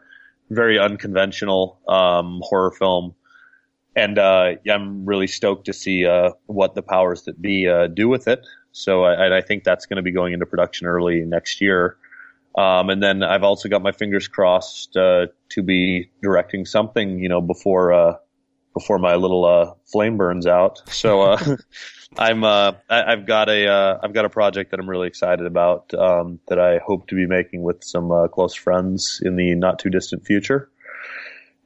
very 0.51 0.77
unconventional 0.77 1.79
um, 1.87 2.41
horror 2.43 2.71
film, 2.71 3.15
and 3.95 4.19
uh, 4.19 4.53
I'm 4.69 5.05
really 5.05 5.27
stoked 5.27 5.65
to 5.65 5.73
see 5.73 6.05
uh, 6.05 6.31
what 6.45 6.75
the 6.75 6.81
powers 6.81 7.23
that 7.23 7.41
be 7.41 7.67
uh, 7.67 7.87
do 7.87 8.07
with 8.07 8.27
it. 8.27 8.45
So 8.71 9.03
I, 9.03 9.37
I 9.37 9.41
think 9.41 9.63
that's 9.63 9.85
going 9.85 9.97
to 9.97 10.01
be 10.01 10.11
going 10.11 10.33
into 10.33 10.45
production 10.45 10.87
early 10.87 11.21
next 11.25 11.61
year. 11.61 11.97
Um, 12.57 12.89
and 12.89 13.01
then 13.01 13.23
I've 13.23 13.43
also 13.43 13.69
got 13.69 13.81
my 13.81 13.91
fingers 13.91 14.27
crossed 14.27 14.97
uh, 14.97 15.27
to 15.49 15.63
be 15.63 16.09
directing 16.21 16.65
something, 16.65 17.19
you 17.19 17.29
know, 17.29 17.41
before 17.41 17.93
uh, 17.93 18.13
before 18.73 18.97
my 18.97 19.15
little 19.15 19.45
uh, 19.45 19.73
flame 19.85 20.17
burns 20.17 20.47
out. 20.47 20.81
So 20.89 21.37
I'm 22.17 22.43
uh, 22.43 22.73
I, 22.89 23.11
have 23.11 23.25
got 23.25 23.49
a 23.49 23.67
uh, 23.67 23.99
I've 24.03 24.13
got 24.13 24.25
a 24.25 24.29
project 24.29 24.71
that 24.71 24.79
I'm 24.79 24.89
really 24.89 25.07
excited 25.07 25.45
about 25.45 25.93
um, 25.93 26.39
that 26.47 26.59
I 26.59 26.79
hope 26.79 27.07
to 27.07 27.15
be 27.15 27.25
making 27.25 27.63
with 27.63 27.83
some 27.83 28.11
uh, 28.11 28.27
close 28.27 28.53
friends 28.53 29.21
in 29.23 29.35
the 29.35 29.55
not 29.55 29.79
too 29.79 29.89
distant 29.89 30.25
future. 30.25 30.69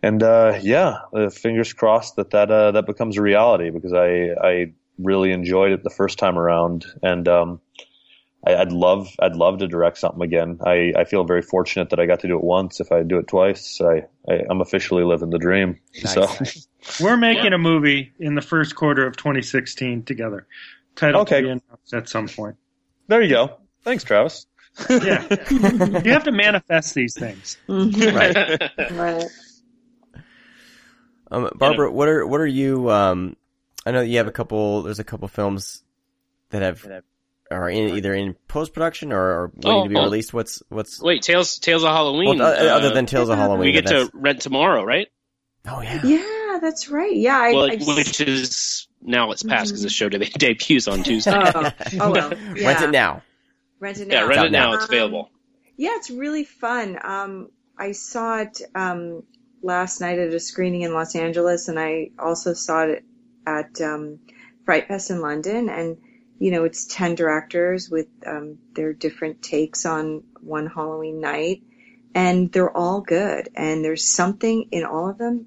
And 0.04 0.22
uh, 0.22 0.60
yeah, 0.62 1.00
uh, 1.14 1.30
fingers 1.30 1.74
crossed 1.74 2.18
that 2.18 2.30
that 2.32 2.52
uh, 2.52 2.72
that 2.72 2.86
becomes 2.86 3.18
a 3.18 3.22
reality 3.22 3.72
because 3.72 3.94
I 3.94 4.36
I 4.40 4.74
really 5.00 5.32
enjoyed 5.32 5.72
it 5.72 5.84
the 5.84 5.90
first 5.90 6.20
time 6.20 6.38
around, 6.38 6.86
and 7.02 7.28
um, 7.28 7.62
I, 8.46 8.60
would 8.60 8.72
love 8.72 9.10
I'd 9.20 9.36
love 9.36 9.60
to 9.60 9.68
direct 9.68 9.98
something 9.98 10.22
again. 10.22 10.60
I, 10.66 10.94
I 10.96 11.04
feel 11.06 11.24
very 11.24 11.42
fortunate 11.42 11.90
that 11.90 12.00
I 12.00 12.06
got 12.06 12.20
to 12.22 12.28
do 12.28 12.36
it 12.36 12.44
once. 12.44 12.80
If 12.80 12.92
I 12.92 13.04
do 13.04 13.18
it 13.18 13.28
twice, 13.28 13.82
I, 13.82 14.06
I 14.30 14.44
am 14.50 14.62
officially 14.62 15.04
living 15.04 15.30
the 15.30 15.40
dream. 15.40 15.80
Nice. 16.04 16.14
So 16.14 17.04
we're 17.04 17.18
making 17.18 17.54
a 17.54 17.58
movie 17.58 18.14
in 18.20 18.36
the 18.36 18.42
first 18.42 18.76
quarter 18.76 19.06
of 19.08 19.18
2016 19.18 20.04
together. 20.04 20.48
Title 20.96 21.22
okay. 21.22 21.38
to 21.38 21.42
be 21.42 21.50
announced 21.50 21.94
at 21.94 22.10
some 22.10 22.28
point. 22.28 22.56
There 23.08 23.22
you 23.22 23.30
go. 23.30 23.58
Thanks, 23.84 24.04
Travis. 24.04 24.48
yeah, 24.90 25.26
you 25.50 26.12
have 26.12 26.26
to 26.26 26.34
manifest 26.34 26.94
these 26.96 27.18
things. 27.18 27.58
Mm-hmm. 27.70 28.16
Right. 28.16 28.92
right. 28.92 29.26
Um, 31.32 31.50
Barbara, 31.56 31.92
what 31.92 32.10
are 32.10 32.26
what 32.28 32.42
are 32.42 32.48
you? 32.48 32.90
Um, 32.92 33.38
I 33.86 33.92
know 33.92 34.02
you 34.02 34.18
have 34.18 34.28
a 34.28 34.32
couple. 34.32 34.84
There's 34.84 35.00
a 35.00 35.04
couple 35.04 35.28
films 35.28 35.82
that 36.50 36.62
have 36.62 36.86
are 37.52 37.70
in 37.70 37.96
either 37.96 38.14
in 38.14 38.36
post 38.48 38.74
production 38.74 39.14
or, 39.14 39.20
or 39.20 39.52
waiting 39.56 39.72
oh, 39.72 39.84
to 39.84 39.90
be 39.90 39.96
oh. 39.98 40.04
released? 40.04 40.34
What's 40.34 40.64
what's 40.70 41.02
wait 41.02 41.22
Tales 41.22 41.60
Tales 41.60 41.84
of 41.84 41.90
Halloween? 41.90 42.40
Well, 42.40 42.48
uh, 42.48 42.76
other 42.76 42.94
than 42.94 43.06
Tales 43.06 43.30
of 43.30 43.38
Halloween, 43.38 43.66
we 43.66 43.72
get 43.72 43.88
to 43.88 44.10
rent 44.14 44.42
tomorrow, 44.42 44.84
right? 44.84 45.08
Oh 45.68 45.82
yeah, 45.82 46.02
yeah, 46.04 46.60
that's 46.62 46.90
right. 46.90 47.16
Yeah, 47.16 47.38
I, 47.38 47.54
well, 47.54 47.96
which 47.96 48.22
is 48.22 48.88
now 49.02 49.32
it's 49.32 49.44
past 49.44 49.70
because 49.70 49.82
mm-hmm. 49.82 49.86
the 49.86 49.90
show 49.90 50.10
debuts 50.38 50.88
on 50.88 51.04
Tuesday. 51.04 51.32
oh, 51.34 51.72
oh 52.00 52.12
well, 52.12 52.34
yeah. 52.56 52.68
rent 52.68 52.84
it 52.84 52.92
now. 52.92 53.22
Rent 53.80 54.00
it 54.00 54.08
now. 54.08 54.16
Yeah, 54.16 54.28
rent 54.28 54.46
it 54.46 54.52
now. 54.52 54.74
It's 54.74 54.86
available. 54.86 55.30
Um, 55.32 55.40
yeah, 55.78 55.92
it's 55.96 56.10
really 56.10 56.44
fun. 56.44 56.98
Um, 57.04 57.50
I 57.78 57.92
saw 57.92 58.40
it 58.40 58.62
um, 58.74 59.24
last 59.62 60.02
night 60.02 60.20
at 60.20 60.34
a 60.34 60.40
screening 60.40 60.82
in 60.82 60.94
Los 60.94 61.16
Angeles, 61.16 61.68
and 61.68 61.80
I 61.80 62.12
also 62.18 62.54
saw 62.54 62.84
it 62.84 63.04
at 63.46 63.82
um, 63.82 64.20
Fright 64.66 64.88
Fest 64.88 65.12
in 65.12 65.20
London, 65.20 65.70
and 65.70 65.98
you 66.40 66.52
know, 66.52 66.66
it's 66.66 66.86
10 66.86 67.16
directors 67.16 67.90
with 67.90 68.08
um, 68.26 68.58
their 68.74 68.94
different 68.94 69.42
takes 69.42 69.86
on 69.86 70.24
one 70.42 70.68
Halloween 70.68 71.22
night, 71.22 71.64
and 72.14 72.52
they're 72.52 72.76
all 72.76 73.02
good. 73.02 73.50
And 73.56 73.84
there's 73.84 74.06
something 74.08 74.68
in 74.72 74.84
all 74.84 75.10
of 75.10 75.18
them 75.18 75.46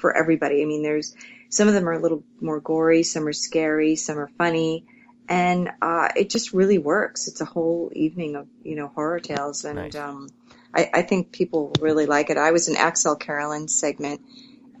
for 0.00 0.16
everybody. 0.16 0.62
I 0.62 0.64
mean, 0.64 0.82
there's 0.82 1.14
some 1.48 1.68
of 1.68 1.74
them 1.74 1.88
are 1.88 1.92
a 1.92 2.00
little 2.00 2.24
more 2.40 2.60
gory, 2.60 3.04
some 3.04 3.26
are 3.28 3.32
scary, 3.32 3.94
some 3.94 4.18
are 4.18 4.30
funny, 4.36 4.86
and 5.28 5.70
uh, 5.80 6.08
it 6.16 6.30
just 6.30 6.52
really 6.52 6.78
works. 6.78 7.28
It's 7.28 7.40
a 7.40 7.44
whole 7.44 7.92
evening 7.94 8.34
of 8.34 8.48
you 8.62 8.74
know 8.74 8.88
horror 8.88 9.20
tales, 9.20 9.64
and 9.64 9.76
nice. 9.76 9.94
um, 9.94 10.28
I, 10.74 10.90
I 10.92 11.02
think 11.02 11.30
people 11.30 11.72
really 11.80 12.06
like 12.06 12.30
it. 12.30 12.38
I 12.38 12.50
was 12.50 12.68
in 12.68 12.74
Axelle 12.74 13.18
Carolyn 13.18 13.68
segment 13.68 14.20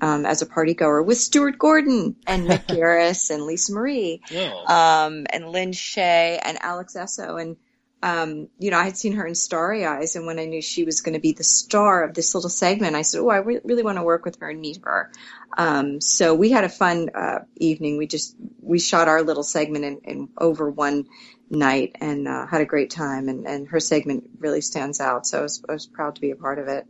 um, 0.04 0.26
as 0.26 0.42
a 0.42 0.46
party 0.46 0.74
goer 0.74 1.02
with 1.02 1.16
Stuart 1.16 1.58
Gordon 1.58 2.16
and 2.26 2.46
Mick 2.46 2.66
Garris 2.68 3.30
and 3.30 3.44
Lisa 3.44 3.72
Marie, 3.72 4.20
um, 4.66 5.26
and 5.30 5.48
Lin 5.48 5.70
Shaye 5.70 6.38
and 6.42 6.58
Alex 6.60 6.94
Essoe. 6.94 7.36
And, 7.36 7.56
um, 8.02 8.48
you 8.58 8.70
know, 8.70 8.76
I 8.76 8.84
had 8.84 8.98
seen 8.98 9.14
her 9.14 9.26
in 9.26 9.34
Starry 9.34 9.86
Eyes. 9.86 10.14
And 10.14 10.26
when 10.26 10.38
I 10.38 10.44
knew 10.44 10.60
she 10.60 10.84
was 10.84 11.00
going 11.00 11.14
to 11.14 11.20
be 11.20 11.32
the 11.32 11.42
star 11.42 12.04
of 12.04 12.12
this 12.12 12.34
little 12.34 12.50
segment, 12.50 12.96
I 12.96 13.00
said, 13.00 13.20
Oh, 13.20 13.30
I 13.30 13.38
re- 13.38 13.60
really 13.64 13.82
want 13.82 13.96
to 13.96 14.02
work 14.02 14.26
with 14.26 14.38
her 14.40 14.50
and 14.50 14.60
meet 14.60 14.80
her. 14.84 15.10
Um, 15.56 16.02
so 16.02 16.34
we 16.34 16.50
had 16.50 16.64
a 16.64 16.68
fun, 16.68 17.08
uh, 17.14 17.38
evening. 17.56 17.96
We 17.96 18.06
just, 18.06 18.36
we 18.60 18.78
shot 18.78 19.08
our 19.08 19.22
little 19.22 19.42
segment 19.42 19.86
in, 19.86 20.00
in 20.04 20.28
over 20.36 20.68
one 20.68 21.06
night 21.48 21.96
and, 21.98 22.28
uh, 22.28 22.46
had 22.46 22.60
a 22.60 22.66
great 22.66 22.90
time. 22.90 23.30
And, 23.30 23.46
and 23.46 23.68
her 23.68 23.80
segment 23.80 24.24
really 24.38 24.60
stands 24.60 25.00
out. 25.00 25.26
So 25.26 25.38
I 25.38 25.42
was, 25.42 25.64
I 25.66 25.72
was 25.72 25.86
proud 25.86 26.16
to 26.16 26.20
be 26.20 26.30
a 26.30 26.36
part 26.36 26.58
of 26.58 26.68
it. 26.68 26.86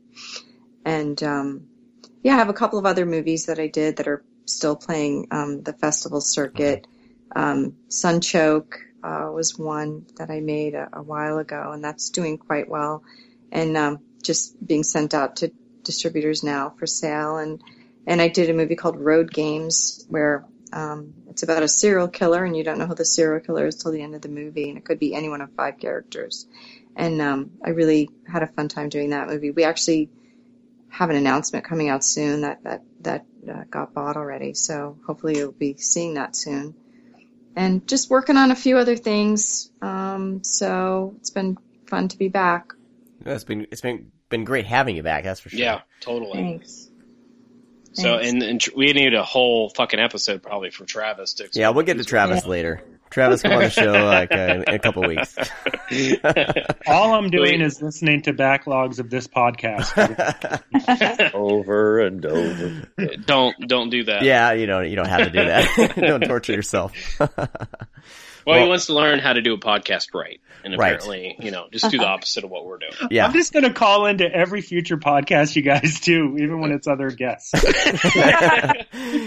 And, 0.84 1.22
um, 1.22 1.68
yeah, 2.24 2.34
I 2.34 2.38
have 2.38 2.48
a 2.48 2.54
couple 2.54 2.78
of 2.78 2.86
other 2.86 3.04
movies 3.04 3.46
that 3.46 3.60
I 3.60 3.66
did 3.66 3.98
that 3.98 4.08
are 4.08 4.24
still 4.46 4.76
playing 4.76 5.28
um, 5.30 5.62
the 5.62 5.74
festival 5.74 6.22
circuit. 6.22 6.86
Um, 7.36 7.76
Sunchoke 7.90 8.76
uh, 9.02 9.30
was 9.30 9.58
one 9.58 10.06
that 10.16 10.30
I 10.30 10.40
made 10.40 10.74
a, 10.74 10.88
a, 10.94 11.02
while 11.02 11.36
ago, 11.36 11.72
and 11.72 11.84
that's 11.84 12.08
doing 12.08 12.38
quite 12.38 12.66
well, 12.66 13.04
and 13.52 13.76
um, 13.76 13.98
just 14.22 14.56
being 14.66 14.84
sent 14.84 15.12
out 15.12 15.36
to 15.36 15.52
distributors 15.82 16.42
now 16.42 16.70
for 16.70 16.86
sale. 16.86 17.36
And 17.36 17.62
and 18.06 18.22
I 18.22 18.28
did 18.28 18.48
a 18.48 18.54
movie 18.54 18.76
called 18.76 18.98
Road 18.98 19.30
Games 19.30 20.06
where 20.08 20.46
um, 20.72 21.12
it's 21.28 21.42
about 21.42 21.62
a 21.62 21.68
serial 21.68 22.08
killer, 22.08 22.42
and 22.42 22.56
you 22.56 22.64
don't 22.64 22.78
know 22.78 22.86
who 22.86 22.94
the 22.94 23.04
serial 23.04 23.44
killer 23.44 23.66
is 23.66 23.76
till 23.76 23.92
the 23.92 24.00
end 24.00 24.14
of 24.14 24.22
the 24.22 24.30
movie, 24.30 24.70
and 24.70 24.78
it 24.78 24.84
could 24.86 24.98
be 24.98 25.14
any 25.14 25.28
one 25.28 25.42
of 25.42 25.52
five 25.52 25.78
characters. 25.78 26.46
And 26.96 27.20
um, 27.20 27.50
I 27.62 27.70
really 27.70 28.08
had 28.26 28.42
a 28.42 28.46
fun 28.46 28.68
time 28.68 28.88
doing 28.88 29.10
that 29.10 29.28
movie. 29.28 29.50
We 29.50 29.64
actually 29.64 30.08
have 30.94 31.10
an 31.10 31.16
announcement 31.16 31.64
coming 31.64 31.88
out 31.88 32.04
soon 32.04 32.42
that 32.42 32.62
that 32.62 32.82
that 33.00 33.26
uh, 33.50 33.64
got 33.68 33.92
bought 33.94 34.16
already. 34.16 34.54
So 34.54 34.96
hopefully 35.06 35.36
you'll 35.36 35.52
be 35.52 35.76
seeing 35.76 36.14
that 36.14 36.36
soon. 36.36 36.74
And 37.56 37.86
just 37.86 38.10
working 38.10 38.36
on 38.36 38.50
a 38.50 38.56
few 38.56 38.78
other 38.78 38.96
things. 38.96 39.70
Um, 39.82 40.42
so 40.42 41.14
it's 41.18 41.30
been 41.30 41.56
fun 41.86 42.08
to 42.08 42.18
be 42.18 42.28
back. 42.28 42.72
Yeah, 43.24 43.34
it's 43.34 43.44
been 43.44 43.66
it's 43.70 43.80
been 43.80 44.12
been 44.28 44.44
great 44.44 44.66
having 44.66 44.96
you 44.96 45.02
back. 45.02 45.24
That's 45.24 45.40
for 45.40 45.48
sure. 45.48 45.58
Yeah, 45.58 45.80
totally. 46.00 46.32
Thanks. 46.32 46.90
So, 47.92 48.18
and, 48.18 48.42
and, 48.42 48.64
we 48.74 48.92
need 48.92 49.14
a 49.14 49.22
whole 49.22 49.70
fucking 49.70 50.00
episode 50.00 50.42
probably 50.42 50.70
for 50.70 50.84
Travis 50.84 51.34
to. 51.34 51.48
Yeah, 51.52 51.68
we'll 51.68 51.84
get 51.84 51.96
to 51.98 52.04
Travis 52.04 52.42
yeah. 52.42 52.50
later. 52.50 52.82
Travis 53.14 53.42
come 53.42 53.52
on 53.52 53.60
the 53.60 53.70
show 53.70 53.92
like 53.92 54.32
uh, 54.32 54.64
in 54.66 54.74
a 54.74 54.78
couple 54.80 55.06
weeks. 55.06 55.36
All 56.88 57.14
I'm 57.14 57.30
doing 57.30 57.60
is 57.60 57.80
listening 57.80 58.22
to 58.22 58.32
backlogs 58.32 58.98
of 58.98 59.08
this 59.08 59.28
podcast 59.28 59.94
over 61.34 62.00
and 62.00 62.26
over. 62.26 62.88
Don't 63.24 63.54
don't 63.68 63.90
do 63.90 64.02
that. 64.04 64.22
Yeah, 64.24 64.50
you 64.54 64.66
don't 64.66 64.90
you 64.90 64.96
don't 64.96 65.06
have 65.06 65.26
to 65.26 65.30
do 65.30 65.44
that. 65.44 65.94
don't 65.96 66.24
torture 66.24 66.54
yourself. 66.54 66.92
Well, 67.20 67.30
well, 68.44 68.62
he 68.64 68.68
wants 68.68 68.86
to 68.86 68.94
learn 68.94 69.20
how 69.20 69.32
to 69.32 69.42
do 69.42 69.54
a 69.54 69.58
podcast 69.58 70.08
right, 70.12 70.40
and 70.64 70.74
apparently, 70.74 71.36
right. 71.38 71.44
you 71.46 71.52
know, 71.52 71.68
just 71.70 71.92
do 71.92 71.98
the 71.98 72.06
opposite 72.06 72.42
of 72.42 72.50
what 72.50 72.66
we're 72.66 72.78
doing. 72.78 73.10
Yeah, 73.12 73.26
I'm 73.26 73.32
just 73.32 73.52
going 73.52 73.62
to 73.62 73.72
call 73.72 74.06
into 74.06 74.28
every 74.28 74.60
future 74.60 74.96
podcast 74.96 75.54
you 75.54 75.62
guys 75.62 76.00
do, 76.00 76.36
even 76.36 76.60
when 76.60 76.72
it's 76.72 76.88
other 76.88 77.10
guests. 77.12 77.52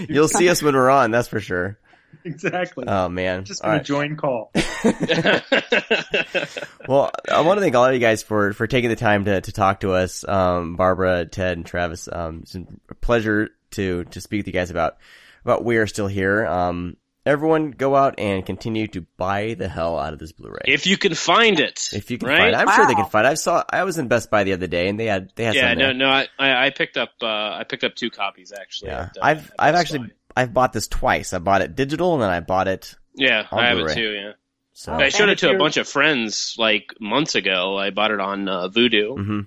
You'll 0.10 0.28
see 0.28 0.50
us 0.50 0.62
when 0.62 0.76
we're 0.76 0.90
on, 0.90 1.12
that's 1.12 1.30
for 1.30 1.40
sure. 1.40 1.80
Exactly. 2.24 2.86
Oh 2.88 3.08
man, 3.08 3.46
just 3.46 3.62
going 3.62 3.74
right. 3.74 3.78
to 3.80 3.84
join 3.86 4.18
call. 4.18 4.52
well, 6.88 7.12
I 7.32 7.42
want 7.42 7.58
to 7.58 7.62
thank 7.62 7.76
all 7.76 7.86
of 7.86 7.94
you 7.94 8.00
guys 8.00 8.22
for 8.22 8.52
for 8.52 8.68
taking 8.68 8.90
the 8.90 8.98
time 8.98 9.24
to 9.26 9.40
to 9.40 9.52
talk 9.54 9.80
to 9.82 9.94
us, 9.94 10.28
um, 10.28 10.76
Barbara, 10.76 11.26
Ted, 11.26 11.58
and 11.58 11.66
Travis. 11.66 12.10
Um, 12.12 12.40
it's 12.42 12.56
a 12.56 12.96
pleasure 12.96 13.50
to 13.72 14.04
to 14.06 14.20
speak 14.20 14.40
with 14.40 14.48
you 14.48 14.54
guys 14.54 14.72
about 14.72 14.98
about 15.46 15.64
we 15.64 15.78
are 15.78 15.88
still 15.88 16.08
here. 16.08 16.46
Um, 16.46 16.98
everyone 17.28 17.72
go 17.72 17.96
out 17.96 18.16
and 18.18 18.46
continue 18.46 18.88
to 18.88 19.02
buy 19.18 19.54
the 19.54 19.68
hell 19.68 20.00
out 20.00 20.14
of 20.14 20.20
this 20.20 20.32
Blu-ray. 20.32 20.62
If 20.66 20.88
you 20.88 20.98
can 20.98 21.14
find 21.14 21.60
it. 21.60 21.90
If 21.94 22.10
you 22.10 22.18
can 22.18 22.30
right? 22.30 22.38
find 22.38 22.56
it. 22.56 22.58
I'm 22.58 22.68
wow. 22.68 22.76
sure 22.76 22.88
they 22.88 22.96
can 22.96 23.06
find 23.06 23.28
it. 23.28 23.32
I 23.32 23.34
saw, 23.34 23.64
I 23.70 23.84
was 23.84 23.98
in 23.98 24.08
Best 24.08 24.32
Buy 24.32 24.46
the 24.46 24.54
other 24.54 24.68
day 24.68 24.88
and 24.88 25.00
they 25.00 25.06
had, 25.06 25.32
they 25.36 25.44
had 25.44 25.56
Yeah, 25.56 25.74
no, 25.74 25.92
no, 25.92 26.08
I, 26.08 26.28
I 26.40 26.70
picked 26.70 26.98
up, 26.98 27.12
uh, 27.22 27.28
I 27.28 27.66
picked 27.68 27.84
up 27.84 27.96
two 27.96 28.10
copies 28.10 28.54
actually. 28.54 28.92
Yeah. 28.92 29.02
At, 29.02 29.18
uh, 29.18 29.20
I've, 29.22 29.52
I've 29.60 29.76
actually, 29.76 30.00
Buy. 30.00 30.12
I've 30.38 30.54
bought 30.54 30.74
this 30.74 30.88
twice. 30.88 31.34
I 31.34 31.40
bought 31.40 31.62
it 31.62 31.76
digital 31.76 32.14
and 32.14 32.22
then 32.22 32.30
I 32.30 32.40
bought 32.40 32.68
it. 32.68 32.96
Yeah, 33.16 33.46
I 33.52 33.68
have 33.68 33.78
Blu-ray. 33.78 33.92
it 33.92 33.96
too, 33.96 34.12
yeah. 34.12 34.32
So 34.74 34.94
I 34.94 35.10
showed 35.10 35.30
it 35.30 35.40
to 35.40 35.50
a 35.50 35.58
bunch 35.58 35.78
of 35.78 35.88
friends 35.88 36.56
like 36.60 36.94
months 37.00 37.34
ago. 37.34 37.78
I 37.78 37.90
bought 37.90 38.12
it 38.12 38.20
on 38.20 38.48
uh, 38.48 38.70
Vudu. 38.70 39.18
Mm-hmm 39.18 39.40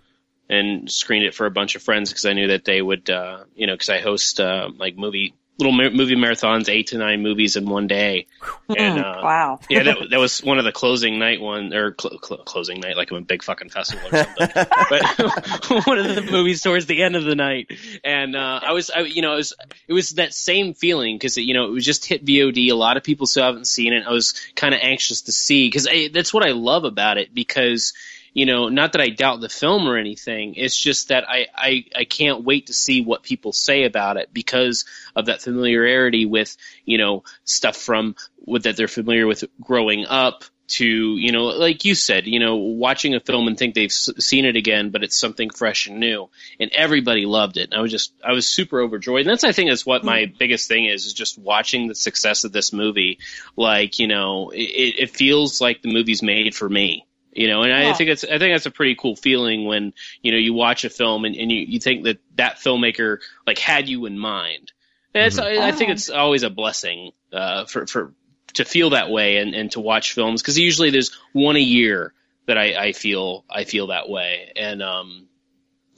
and 0.50 0.90
screened 0.90 1.24
it 1.24 1.32
for 1.32 1.46
a 1.46 1.50
bunch 1.50 1.76
of 1.76 1.82
friends 1.82 2.10
because 2.10 2.26
I 2.26 2.32
knew 2.32 2.48
that 2.48 2.64
they 2.64 2.82
would, 2.82 3.08
uh, 3.08 3.44
you 3.54 3.68
know, 3.68 3.74
because 3.74 3.88
I 3.88 4.00
host 4.00 4.40
uh, 4.40 4.68
like 4.76 4.96
movie 4.96 5.32
little 5.60 5.72
movie 5.72 6.16
marathons, 6.16 6.68
eight 6.68 6.88
to 6.88 6.98
nine 6.98 7.22
movies 7.22 7.56
in 7.56 7.68
one 7.68 7.86
day. 7.86 8.26
And, 8.68 8.98
uh, 8.98 9.20
wow. 9.22 9.60
yeah, 9.70 9.82
that, 9.82 9.98
that 10.10 10.18
was 10.18 10.42
one 10.42 10.58
of 10.58 10.64
the 10.64 10.72
closing 10.72 11.18
night 11.18 11.40
one 11.40 11.72
or 11.74 11.94
cl- 11.98 12.18
cl- 12.22 12.42
closing 12.44 12.80
night, 12.80 12.96
like 12.96 13.10
a 13.10 13.20
big 13.20 13.42
fucking 13.42 13.70
festival 13.70 14.08
or 14.08 14.24
something. 14.24 14.48
but 14.54 15.86
one 15.86 15.98
of 15.98 16.14
the 16.14 16.26
movies 16.30 16.62
towards 16.62 16.86
the 16.86 17.02
end 17.02 17.16
of 17.16 17.24
the 17.24 17.34
night, 17.34 17.70
and 18.02 18.34
uh, 18.34 18.60
I 18.62 18.72
was, 18.72 18.90
I, 18.90 19.00
you 19.00 19.22
know, 19.22 19.34
it 19.34 19.36
was 19.36 19.52
it 19.86 19.92
was 19.92 20.10
that 20.10 20.34
same 20.34 20.74
feeling 20.74 21.16
because 21.16 21.36
you 21.36 21.54
know 21.54 21.66
it 21.66 21.72
was 21.72 21.84
just 21.84 22.06
hit 22.06 22.24
VOD. 22.24 22.70
A 22.70 22.74
lot 22.74 22.96
of 22.96 23.04
people 23.04 23.26
still 23.26 23.44
haven't 23.44 23.66
seen 23.66 23.92
it. 23.92 24.06
I 24.06 24.10
was 24.10 24.34
kind 24.54 24.74
of 24.74 24.80
anxious 24.82 25.22
to 25.22 25.32
see 25.32 25.66
because 25.66 25.88
that's 26.12 26.32
what 26.32 26.46
I 26.46 26.52
love 26.52 26.84
about 26.84 27.18
it 27.18 27.34
because 27.34 27.92
you 28.32 28.46
know, 28.46 28.68
not 28.68 28.92
that 28.92 29.00
I 29.00 29.08
doubt 29.08 29.40
the 29.40 29.48
film 29.48 29.88
or 29.88 29.96
anything. 29.96 30.54
It's 30.54 30.76
just 30.76 31.08
that 31.08 31.28
I, 31.28 31.46
I, 31.54 31.84
I 31.96 32.04
can't 32.04 32.44
wait 32.44 32.66
to 32.66 32.74
see 32.74 33.02
what 33.02 33.22
people 33.22 33.52
say 33.52 33.84
about 33.84 34.16
it 34.16 34.32
because 34.32 34.84
of 35.16 35.26
that 35.26 35.42
familiarity 35.42 36.26
with, 36.26 36.56
you 36.84 36.98
know, 36.98 37.24
stuff 37.44 37.76
from 37.76 38.14
with 38.46 38.64
that 38.64 38.76
they're 38.76 38.88
familiar 38.88 39.26
with 39.26 39.44
growing 39.60 40.06
up 40.06 40.44
to, 40.70 40.86
you 40.86 41.32
know, 41.32 41.46
like 41.46 41.84
you 41.84 41.96
said, 41.96 42.26
you 42.26 42.38
know, 42.38 42.56
watching 42.56 43.14
a 43.16 43.20
film 43.20 43.48
and 43.48 43.58
think 43.58 43.74
they've 43.74 43.90
s- 43.90 44.10
seen 44.18 44.44
it 44.44 44.54
again, 44.54 44.90
but 44.90 45.02
it's 45.02 45.16
something 45.16 45.50
fresh 45.50 45.88
and 45.88 45.98
new. 45.98 46.30
And 46.60 46.70
everybody 46.72 47.26
loved 47.26 47.56
it. 47.56 47.70
And 47.70 47.74
I 47.74 47.80
was 47.80 47.90
just, 47.90 48.12
I 48.24 48.32
was 48.32 48.46
super 48.46 48.80
overjoyed. 48.80 49.22
And 49.22 49.30
that's, 49.30 49.42
I 49.42 49.50
think, 49.50 49.72
is 49.72 49.84
what 49.84 50.04
my 50.04 50.22
mm. 50.22 50.38
biggest 50.38 50.68
thing 50.68 50.84
is, 50.84 51.06
is 51.06 51.12
just 51.12 51.38
watching 51.38 51.88
the 51.88 51.96
success 51.96 52.44
of 52.44 52.52
this 52.52 52.72
movie. 52.72 53.18
Like, 53.56 53.98
you 53.98 54.06
know, 54.06 54.50
it, 54.50 54.94
it 54.98 55.10
feels 55.10 55.60
like 55.60 55.82
the 55.82 55.92
movie's 55.92 56.22
made 56.22 56.54
for 56.54 56.68
me 56.68 57.04
you 57.32 57.48
know 57.48 57.62
and 57.62 57.72
I, 57.72 57.90
I 57.90 57.92
think 57.92 58.10
it's 58.10 58.24
i 58.24 58.38
think 58.38 58.54
that's 58.54 58.66
a 58.66 58.70
pretty 58.70 58.96
cool 58.96 59.14
feeling 59.14 59.64
when 59.64 59.92
you 60.22 60.32
know 60.32 60.38
you 60.38 60.52
watch 60.52 60.84
a 60.84 60.90
film 60.90 61.24
and, 61.24 61.36
and 61.36 61.50
you, 61.50 61.58
you 61.58 61.80
think 61.80 62.04
that 62.04 62.18
that 62.36 62.56
filmmaker 62.56 63.18
like 63.46 63.58
had 63.58 63.88
you 63.88 64.06
in 64.06 64.18
mind. 64.18 64.72
And 65.14 65.26
it's 65.26 65.38
mm-hmm. 65.38 65.62
I, 65.62 65.68
I, 65.68 65.72
think 65.72 65.90
it's 65.90 66.08
always 66.08 66.42
a 66.42 66.50
blessing 66.50 67.12
uh, 67.32 67.66
for 67.66 67.86
for 67.86 68.14
to 68.54 68.64
feel 68.64 68.90
that 68.90 69.10
way 69.10 69.36
and, 69.38 69.54
and 69.54 69.70
to 69.72 69.80
watch 69.80 70.12
films 70.12 70.40
because 70.40 70.58
usually 70.58 70.90
there's 70.90 71.16
one 71.32 71.56
a 71.56 71.60
year 71.60 72.14
that 72.46 72.56
I, 72.58 72.86
I 72.86 72.92
feel 72.92 73.44
I 73.50 73.64
feel 73.64 73.88
that 73.88 74.08
way. 74.08 74.52
And 74.56 74.82
um 74.82 75.28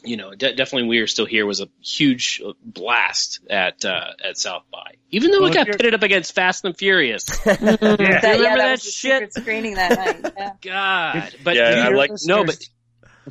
you 0.05 0.17
know, 0.17 0.35
de- 0.35 0.55
definitely 0.55 0.89
we 0.89 0.99
are 0.99 1.07
still 1.07 1.27
here 1.27 1.47
was 1.47 1.61
a 1.61 1.69
huge 1.81 2.43
blast 2.65 3.41
at 3.49 3.85
uh, 3.85 4.13
at 4.25 4.39
South 4.39 4.65
by. 4.71 4.95
Even 5.11 5.31
though 5.31 5.41
well, 5.41 5.51
it 5.51 5.55
got 5.55 5.67
pitted 5.67 5.95
up 5.95 6.03
against 6.03 6.35
Fast 6.35 6.65
and 6.65 6.77
Furious. 6.77 7.41
yeah. 7.47 7.57
that, 7.57 7.81
remember 7.81 8.03
yeah, 8.03 8.21
that, 8.21 8.57
that 8.57 8.83
shit? 8.83 9.33
Screening 9.33 9.75
that 9.75 10.23
night. 10.23 10.35
Yeah. 10.37 10.53
God, 10.63 11.35
but 11.45 11.57
yeah, 11.57 11.87
I 11.87 11.89
like 11.91 12.11
no, 12.25 12.45
but 12.45 12.59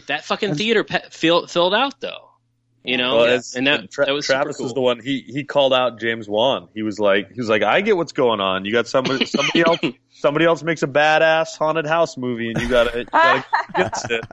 that 0.08 0.26
fucking 0.26 0.56
theater 0.56 0.84
pe- 0.84 1.10
fill, 1.10 1.48
filled 1.48 1.74
out 1.74 2.00
though. 2.00 2.30
You 2.84 2.98
know, 2.98 3.18
well, 3.18 3.26
as, 3.26 3.54
and 3.54 3.68
that, 3.68 3.92
Tra- 3.92 4.08
that 4.08 4.12
was 4.12 4.26
Travis 4.26 4.58
cool. 4.58 4.66
was 4.66 4.74
the 4.74 4.82
one. 4.82 5.00
He 5.00 5.24
he 5.28 5.44
called 5.44 5.72
out 5.72 6.00
James 6.00 6.28
Wan. 6.28 6.68
He 6.74 6.82
was 6.82 7.00
like, 7.00 7.32
he 7.32 7.40
was 7.40 7.48
like, 7.48 7.62
I 7.62 7.82
get 7.82 7.96
what's 7.96 8.12
going 8.12 8.40
on. 8.40 8.66
You 8.66 8.72
got 8.72 8.88
somebody 8.88 9.26
somebody 9.26 9.62
else 9.66 9.80
somebody 10.22 10.46
else 10.46 10.64
makes 10.64 10.84
a 10.84 10.88
badass 10.88 11.58
haunted 11.58 11.86
house 11.86 12.16
movie, 12.16 12.50
and 12.50 12.62
you 12.62 12.70
got 12.70 12.92
to 12.92 13.00
against 13.70 14.12
it. 14.12 14.26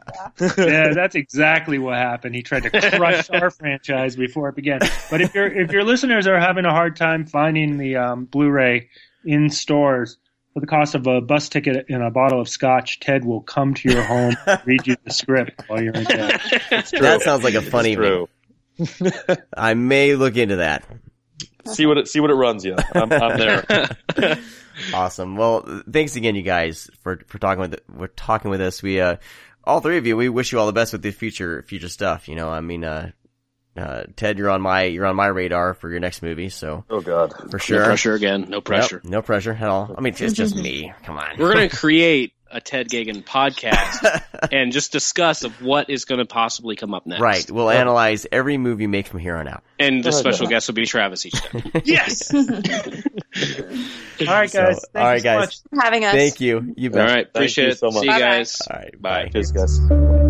yeah, 0.59 0.93
that's 0.93 1.15
exactly 1.15 1.78
what 1.78 1.97
happened. 1.97 2.35
He 2.35 2.43
tried 2.43 2.65
to 2.65 2.90
crush 2.97 3.31
our 3.32 3.51
franchise 3.51 4.15
before 4.15 4.51
it 4.51 4.55
began. 4.55 4.81
But 5.10 5.20
if 5.20 5.35
your 5.35 5.47
if 5.47 5.73
your 5.73 5.85
listeners 5.85 6.27
are 6.27 6.39
having 6.39 6.65
a 6.65 6.70
hard 6.70 6.97
time 6.97 7.27
finding 7.27 7.78
the 7.78 7.97
um, 7.97 8.24
Blu-ray 8.27 8.90
in 9.24 9.51
stores, 9.51 10.19
for 10.55 10.60
the 10.60 10.66
cost 10.66 10.94
of 10.94 11.06
a 11.06 11.20
bus 11.20 11.48
ticket 11.48 11.86
and 11.89 12.02
a 12.02 12.10
bottle 12.10 12.40
of 12.40 12.48
scotch, 12.48 13.01
Ted 13.01 13.24
will 13.24 13.40
come 13.40 13.74
to 13.74 13.89
your 13.89 14.02
home, 14.02 14.36
read 14.65 14.86
you 14.86 14.97
the 15.05 15.12
script 15.12 15.62
while 15.69 15.82
you're 15.82 15.94
in 15.94 16.05
bed. 16.05 16.40
That 16.70 17.20
sounds 17.23 17.44
like 17.44 17.55
a 17.55 17.62
funny. 17.62 17.94
True. 17.94 18.28
I 19.56 19.74
may 19.74 20.15
look 20.15 20.36
into 20.36 20.56
that. 20.56 20.85
See 21.66 21.86
what 21.86 21.98
it 21.98 22.09
see 22.09 22.20
what 22.20 22.31
it 22.31 22.35
runs 22.35 22.65
you. 22.65 22.77
I'm, 22.94 23.12
I'm 23.12 23.39
there. 23.39 24.39
Awesome. 24.95 25.37
Well, 25.37 25.83
thanks 25.91 26.17
again, 26.17 26.35
you 26.35 26.43
guys, 26.43 26.91
for 27.03 27.21
for 27.27 27.39
talking 27.39 27.61
with 27.61 27.81
we're 27.89 28.09
talking 28.09 28.51
with 28.51 28.61
us. 28.61 28.83
We 28.83 29.01
uh, 29.01 29.17
all 29.65 29.81
three 29.81 29.99
of 29.99 30.07
you, 30.07 30.17
we 30.17 30.29
wish 30.29 30.53
you 30.53 30.59
all 30.59 30.67
the 30.67 30.73
best 30.73 30.93
with 30.93 31.03
the 31.03 31.11
future 31.11 31.63
future 31.63 31.89
stuff. 31.89 32.29
You 32.29 32.37
know, 32.37 32.49
I 32.49 32.61
mean, 32.61 32.85
uh, 32.85 33.11
uh, 33.77 34.05
Ted, 34.17 34.39
you're 34.39 34.51
on 34.51 34.61
my 34.63 34.85
you're 34.85 35.07
on 35.07 35.17
my 35.17 35.27
radar 35.27 35.75
for 35.75 35.91
your 35.91 36.01
next 36.01 36.23
movie. 36.23 36.49
So, 36.49 36.85
oh 36.91 37.01
god, 37.01 37.33
for 37.51 37.59
sure. 37.59 37.81
No 37.81 37.85
pressure 37.87 38.15
again. 38.15 38.47
No 38.49 38.61
pressure. 38.61 39.01
Yep, 39.03 39.11
no 39.11 39.23
pressure 39.23 39.53
at 39.53 39.69
all. 39.69 39.95
I 39.97 40.01
mean, 40.01 40.15
it's 40.19 40.35
just 40.35 40.57
me. 40.57 40.93
Come 41.05 41.19
on. 41.19 41.39
We're 41.39 41.53
gonna 41.53 41.69
create 41.71 42.33
a 42.51 42.61
Ted 42.61 42.89
Geoghegan 42.89 43.25
podcast 43.25 44.49
and 44.53 44.73
just 44.73 44.93
discuss 44.93 45.45
of 45.45 45.63
what 45.63 45.91
is 45.91 46.05
going 46.05 46.19
to 46.19 46.25
possibly 46.25 46.77
come 46.77 46.95
up 46.95 47.07
next. 47.07 47.21
Right. 47.21 47.51
We'll 47.51 47.71
analyze 47.71 48.27
every 48.31 48.57
movie 48.57 48.87
made 48.87 49.07
from 49.07 49.21
here 49.21 49.37
on 49.37 49.49
out. 49.49 49.63
And 49.79 50.03
the 50.03 50.13
special 50.13 50.47
guest 50.47 50.69
will 50.69 50.75
be 50.75 50.87
Travis 50.87 51.27
each 51.27 51.41
time. 51.41 51.71
yes. 51.85 52.33
All 54.20 54.35
right, 54.35 54.51
guys. 54.51 54.82
So, 54.82 54.89
all 54.94 55.02
right, 55.02 55.23
guys. 55.23 55.62
for 55.70 55.81
having 55.81 56.05
us. 56.05 56.15
Thank 56.15 56.40
you. 56.40 56.74
You 56.77 56.90
bet. 56.90 57.09
All 57.09 57.15
right. 57.15 57.27
Appreciate 57.27 57.70
it. 57.70 57.78
So 57.78 57.90
much. 57.90 58.01
See 58.01 58.06
you 58.06 58.19
guys. 58.19 58.60
All 58.69 58.77
right. 58.77 59.02
Bye. 59.02 59.24
bye. 59.24 59.31
Cheers, 59.31 59.52
guys. 59.52 60.28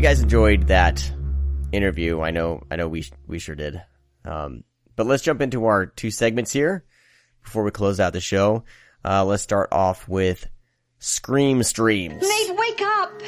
Right. 0.00 0.08
You 0.10 0.16
guys 0.16 0.22
enjoyed 0.22 0.68
that 0.68 1.12
interview. 1.72 2.20
I 2.20 2.30
know, 2.30 2.62
I 2.70 2.76
know 2.76 2.88
we 2.88 3.04
we 3.26 3.38
sure 3.38 3.54
did. 3.54 3.82
Um, 4.24 4.64
but 4.96 5.06
let's 5.06 5.22
jump 5.22 5.40
into 5.40 5.66
our 5.66 5.86
two 5.86 6.10
segments 6.10 6.52
here 6.52 6.84
before 7.42 7.62
we 7.64 7.70
close 7.70 8.00
out 8.00 8.12
the 8.12 8.20
show. 8.20 8.64
Uh, 9.04 9.24
let's 9.24 9.42
start 9.42 9.68
off 9.72 10.08
with 10.08 10.46
Scream 10.98 11.62
Streams. 11.62 12.22
Nate, 12.22 12.56
wake 12.56 12.80
up! 12.82 13.18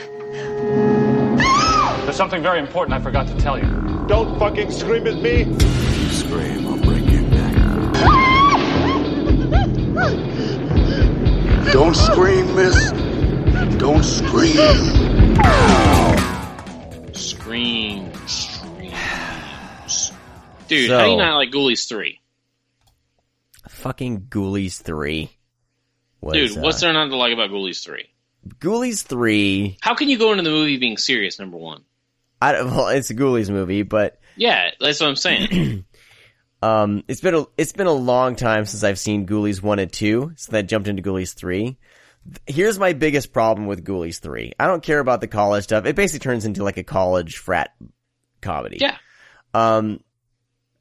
There's 2.05 2.17
something 2.17 2.43
very 2.43 2.59
important 2.59 2.95
I 2.95 3.01
forgot 3.01 3.27
to 3.29 3.37
tell 3.37 3.59
you. 3.59 4.05
Don't 4.07 4.39
fucking 4.39 4.71
scream 4.71 5.07
at 5.07 5.17
me! 5.17 5.43
If 5.43 5.99
you 6.03 6.11
scream, 6.11 6.67
I'll 6.67 6.79
break 6.79 7.11
your 7.11 7.23
neck. 7.23 7.55
Don't 11.73 11.95
scream, 11.95 12.55
miss. 12.55 12.93
Don't 13.79 14.05
scream. 14.05 14.57
Dude, 20.69 20.89
so, 20.89 20.99
how 20.99 21.05
do 21.05 21.11
you 21.11 21.17
not 21.17 21.37
like 21.37 21.51
Ghoulies 21.51 21.87
3? 21.89 22.21
Fucking 23.69 24.23
Ghoulies 24.23 24.81
3. 24.81 25.31
Was, 26.23 26.35
Dude, 26.35 26.63
what's 26.63 26.79
uh, 26.79 26.87
there 26.87 26.93
not 26.93 27.09
to 27.09 27.17
like 27.17 27.33
about 27.33 27.51
Ghoulies 27.51 27.83
three? 27.83 28.09
Ghoulies 28.61 29.05
three? 29.05 29.77
How 29.81 29.95
can 29.95 30.09
you 30.09 30.19
go 30.19 30.31
into 30.31 30.45
the 30.45 30.51
movie 30.51 30.77
being 30.77 30.97
serious? 30.97 31.39
Number 31.39 31.57
one. 31.57 31.83
I 32.41 32.53
don't, 32.53 32.71
well, 32.71 32.89
it's 32.89 33.11
a 33.11 33.15
Ghoulies 33.15 33.51
movie, 33.51 33.83
but 33.83 34.21
Yeah, 34.37 34.71
that's 34.81 35.01
what 35.01 35.09
I'm 35.09 35.17
saying. 35.17 35.85
um, 36.63 37.03
it's 37.09 37.21
been 37.21 37.35
a 37.35 37.45
it's 37.59 37.73
been 37.73 37.89
a 37.89 37.93
long 37.93 38.37
time 38.37 38.67
since 38.67 38.85
I've 38.85 39.01
seen 39.01 39.27
Ghoulies 39.27 39.61
one 39.61 39.81
and 39.81 39.93
two, 39.93 40.33
so 40.37 40.53
then 40.53 40.61
I 40.61 40.63
jumped 40.63 40.87
into 40.87 41.03
Ghoulies 41.03 41.35
three. 41.35 41.77
Here's 42.47 42.79
my 42.79 42.93
biggest 42.93 43.33
problem 43.33 43.67
with 43.67 43.85
Ghoulies 43.85 44.21
three. 44.21 44.53
I 44.59 44.67
don't 44.67 44.83
care 44.83 45.01
about 45.01 45.21
the 45.21 45.27
college 45.29 45.65
stuff. 45.65 45.87
It 45.87 45.97
basically 45.97 46.21
turns 46.25 46.45
into 46.45 46.63
like 46.63 46.77
a 46.77 46.85
college 46.85 47.39
frat 47.39 47.71
comedy. 48.41 48.79
yeah. 48.81 48.97
Um, 49.55 50.01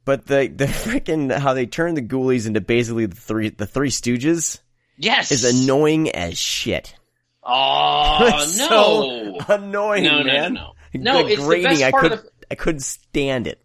but 0.05 0.25
the 0.27 0.47
the 0.47 0.65
freaking 0.67 1.35
how 1.35 1.53
they 1.53 1.65
turn 1.65 1.95
the 1.95 2.01
Ghoulies 2.01 2.47
into 2.47 2.61
basically 2.61 3.05
the 3.07 3.15
three 3.15 3.49
the 3.49 3.65
Three 3.65 3.89
Stooges 3.89 4.59
Yes. 4.97 5.31
is 5.31 5.43
annoying 5.65 6.09
as 6.11 6.37
shit. 6.37 6.95
Oh 7.43 8.19
It's 8.43 8.57
no. 8.59 8.67
so 8.67 9.53
annoying, 9.55 10.03
no, 10.03 10.19
no, 10.19 10.23
man. 10.23 10.53
no, 10.53 10.61
no. 10.61 10.73
No, 10.93 11.23
The 11.27 11.33
it's 11.33 11.47
the 11.47 11.63
best 11.63 11.83
I 11.83 11.91
could 11.91 12.11
of 12.11 12.25
I 12.51 12.55
couldn't 12.55 12.81
stand 12.81 13.47
it. 13.47 13.63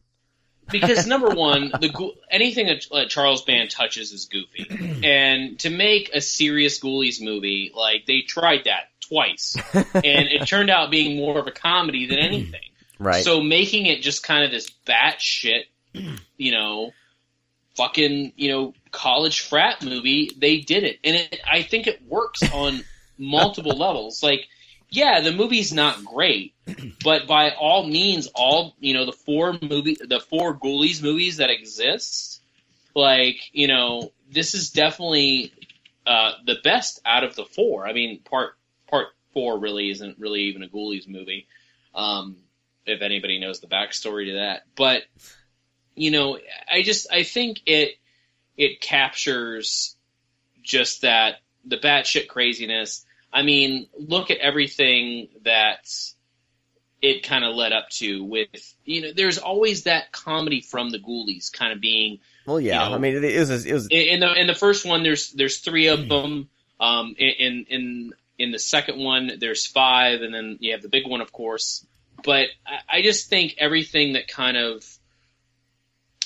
Because 0.71 1.07
number 1.07 1.31
one, 1.31 1.71
the 1.81 2.11
anything 2.31 2.67
that 2.67 2.87
uh, 2.93 3.07
Charles 3.07 3.43
Band 3.43 3.71
touches 3.71 4.13
is 4.13 4.27
goofy, 4.27 5.01
and 5.05 5.59
to 5.61 5.71
make 5.71 6.11
a 6.15 6.21
serious 6.21 6.81
Ghoulies 6.81 7.23
movie, 7.23 7.73
like 7.75 8.07
they 8.07 8.23
tried 8.23 8.65
that 8.65 8.91
twice, 9.01 9.57
and 9.75 10.29
it 10.29 10.47
turned 10.47 10.71
out 10.71 10.91
being 10.91 11.17
more 11.17 11.39
of 11.39 11.47
a 11.47 11.53
comedy 11.53 12.07
than 12.07 12.19
anything. 12.19 12.61
Right. 12.99 13.25
So 13.25 13.41
making 13.43 13.87
it 13.87 14.03
just 14.03 14.23
kind 14.23 14.45
of 14.45 14.51
this 14.51 14.71
bat 14.87 15.21
shit, 15.21 15.67
you 16.37 16.53
know, 16.53 16.93
fucking, 17.77 18.33
you 18.37 18.51
know, 18.51 18.75
college 18.91 19.41
frat 19.41 19.85
movie, 19.85 20.33
they 20.37 20.59
did 20.59 20.83
it. 20.83 20.99
And 21.05 21.17
it, 21.17 21.41
I 21.51 21.63
think 21.63 21.87
it 21.87 22.03
works 22.07 22.43
on 22.53 22.83
multiple 23.19 23.77
levels. 23.77 24.23
Like, 24.23 24.49
yeah, 24.97 25.21
the 25.21 25.33
movie's 25.33 25.73
not 25.73 26.05
great, 26.05 26.55
but 27.05 27.27
by 27.27 27.51
all 27.51 27.87
means, 27.87 28.29
all, 28.35 28.75
you 28.81 28.95
know, 28.95 29.07
the 29.07 29.13
four 29.13 29.59
movie, 29.61 29.97
the 30.01 30.21
four 30.21 30.59
Ghoulies 30.59 31.03
movies 31.03 31.37
that 31.39 31.51
exist, 31.51 32.41
like, 32.95 33.37
you 33.53 33.69
know, 33.69 34.13
this 34.31 34.55
is 34.55 34.71
definitely, 34.71 35.53
uh, 36.07 36.33
the 36.45 36.57
best 36.63 37.01
out 37.05 37.25
of 37.25 37.35
the 37.35 37.45
four. 37.45 37.87
I 37.87 37.93
mean, 37.93 38.21
part, 38.21 38.57
part 38.89 39.09
four 39.33 39.59
really 39.59 39.91
isn't 39.91 40.19
really 40.19 40.43
even 40.43 40.63
a 40.63 40.69
Ghoulies 40.69 41.09
movie. 41.09 41.47
Um, 41.95 42.37
if 42.87 43.03
anybody 43.03 43.39
knows 43.39 43.61
the 43.61 43.67
backstory 43.67 44.27
to 44.27 44.33
that. 44.35 44.63
But 44.77 45.03
you 45.95 46.11
know, 46.11 46.39
I 46.71 46.83
just 46.83 47.09
I 47.13 47.25
think 47.25 47.61
it 47.67 47.95
it 48.57 48.81
captures 48.81 49.97
just 50.63 51.03
that 51.03 51.37
the 51.65 51.77
batshit 51.77 52.29
craziness. 52.29 53.05
I 53.37 53.43
mean, 53.43 53.87
look 53.99 54.31
at 54.31 54.39
everything 54.39 55.29
that 55.45 55.87
it 57.03 57.23
kind 57.23 57.45
of 57.45 57.55
led 57.55 57.75
up 57.75 57.91
to 57.91 58.25
with 58.25 58.49
you 58.87 59.03
know, 59.03 59.13
there's 59.15 59.37
always 59.37 59.83
that 59.83 60.11
comedy 60.11 60.63
from 60.63 60.89
the 60.89 60.99
Ghoulies 60.99 61.53
kind 61.53 61.75
of 61.75 61.79
being 61.79 62.21
Well, 62.47 62.59
yeah. 62.59 62.85
you 62.85 62.89
know, 62.89 62.97
I 62.97 62.99
mean, 62.99 63.23
it 63.23 63.39
was 63.39 63.67
it 63.67 63.73
was 63.75 63.89
in 63.89 63.99
in 63.99 64.21
the 64.21 64.41
in 64.41 64.47
the 64.47 64.55
first 64.55 64.87
one 64.87 65.03
there's 65.03 65.33
there's 65.33 65.59
three 65.59 65.89
of 65.89 66.09
them 66.09 66.49
um 66.81 67.15
in 67.19 67.67
in 67.69 68.13
in 68.39 68.53
the 68.53 68.59
second 68.59 68.99
one 68.99 69.33
there's 69.39 69.67
five 69.67 70.23
and 70.23 70.33
then 70.33 70.57
you 70.61 70.73
have 70.73 70.81
the 70.81 70.89
big 70.89 71.07
one 71.07 71.21
of 71.21 71.31
course 71.31 71.85
but 72.25 72.49
I, 72.67 72.99
I 72.99 73.03
just 73.03 73.29
think 73.29 73.57
everything 73.59 74.15
that 74.15 74.29
kind 74.29 74.57
of 74.57 74.83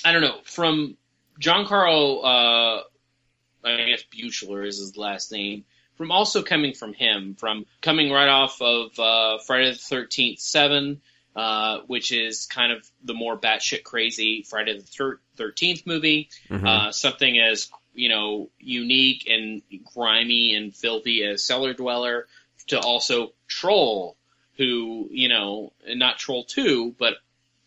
I 0.05 0.13
don't 0.13 0.21
know 0.21 0.39
from 0.45 0.95
John 1.39 1.65
Carl 1.65 2.21
uh 2.23 3.67
I 3.67 3.85
guess 3.89 4.05
Buechler 4.15 4.65
is 4.65 4.77
his 4.77 4.95
last 4.95 5.33
name 5.33 5.65
from 6.01 6.11
also 6.11 6.41
coming 6.41 6.73
from 6.73 6.93
him 6.93 7.35
from 7.35 7.63
coming 7.79 8.11
right 8.11 8.27
off 8.27 8.59
of 8.59 8.97
uh 8.99 9.37
Friday 9.45 9.71
the 9.71 9.77
13th 9.77 10.39
7 10.39 10.99
uh, 11.35 11.81
which 11.85 12.11
is 12.11 12.47
kind 12.47 12.71
of 12.71 12.89
the 13.03 13.13
more 13.13 13.37
batshit 13.37 13.83
crazy 13.83 14.41
Friday 14.49 14.79
the 14.79 15.17
13th 15.37 15.85
movie 15.85 16.29
Mhm. 16.49 16.65
uh, 16.67 16.91
something 16.91 17.39
as 17.39 17.69
you 17.93 18.09
know 18.09 18.49
unique 18.59 19.27
and 19.29 19.61
grimy 19.93 20.55
and 20.55 20.75
filthy 20.75 21.23
as 21.23 21.43
Cellar 21.43 21.73
Dweller, 21.73 22.27
to 22.67 22.79
also 22.79 23.33
Troll, 23.47 24.17
who 24.57 25.07
you 25.11 25.29
know 25.29 25.71
not 25.87 26.17
Troll 26.17 26.43
Two, 26.45 26.95
but 26.97 27.13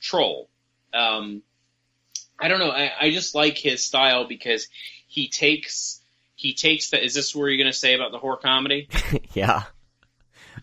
Troll. 0.01 0.49
Um, 0.93 1.43
I 2.39 2.49
don't 2.49 2.59
know. 2.59 2.71
I, 2.71 2.91
I 3.01 3.11
just 3.13 3.35
like 3.35 3.59
his 3.59 3.85
style 3.85 4.27
because 4.27 4.67
he 5.07 5.29
takes 5.29 6.01
he 6.45 6.53
takes 6.53 6.91
the. 6.91 7.03
Is 7.03 7.15
this 7.15 7.35
where 7.35 7.49
you're 7.49 7.57
going 7.57 7.73
to 7.73 7.77
say 7.79 7.95
about 7.95 8.13
the 8.13 8.19
horror 8.19 8.37
comedy? 8.37 8.87
yeah. 9.33 9.63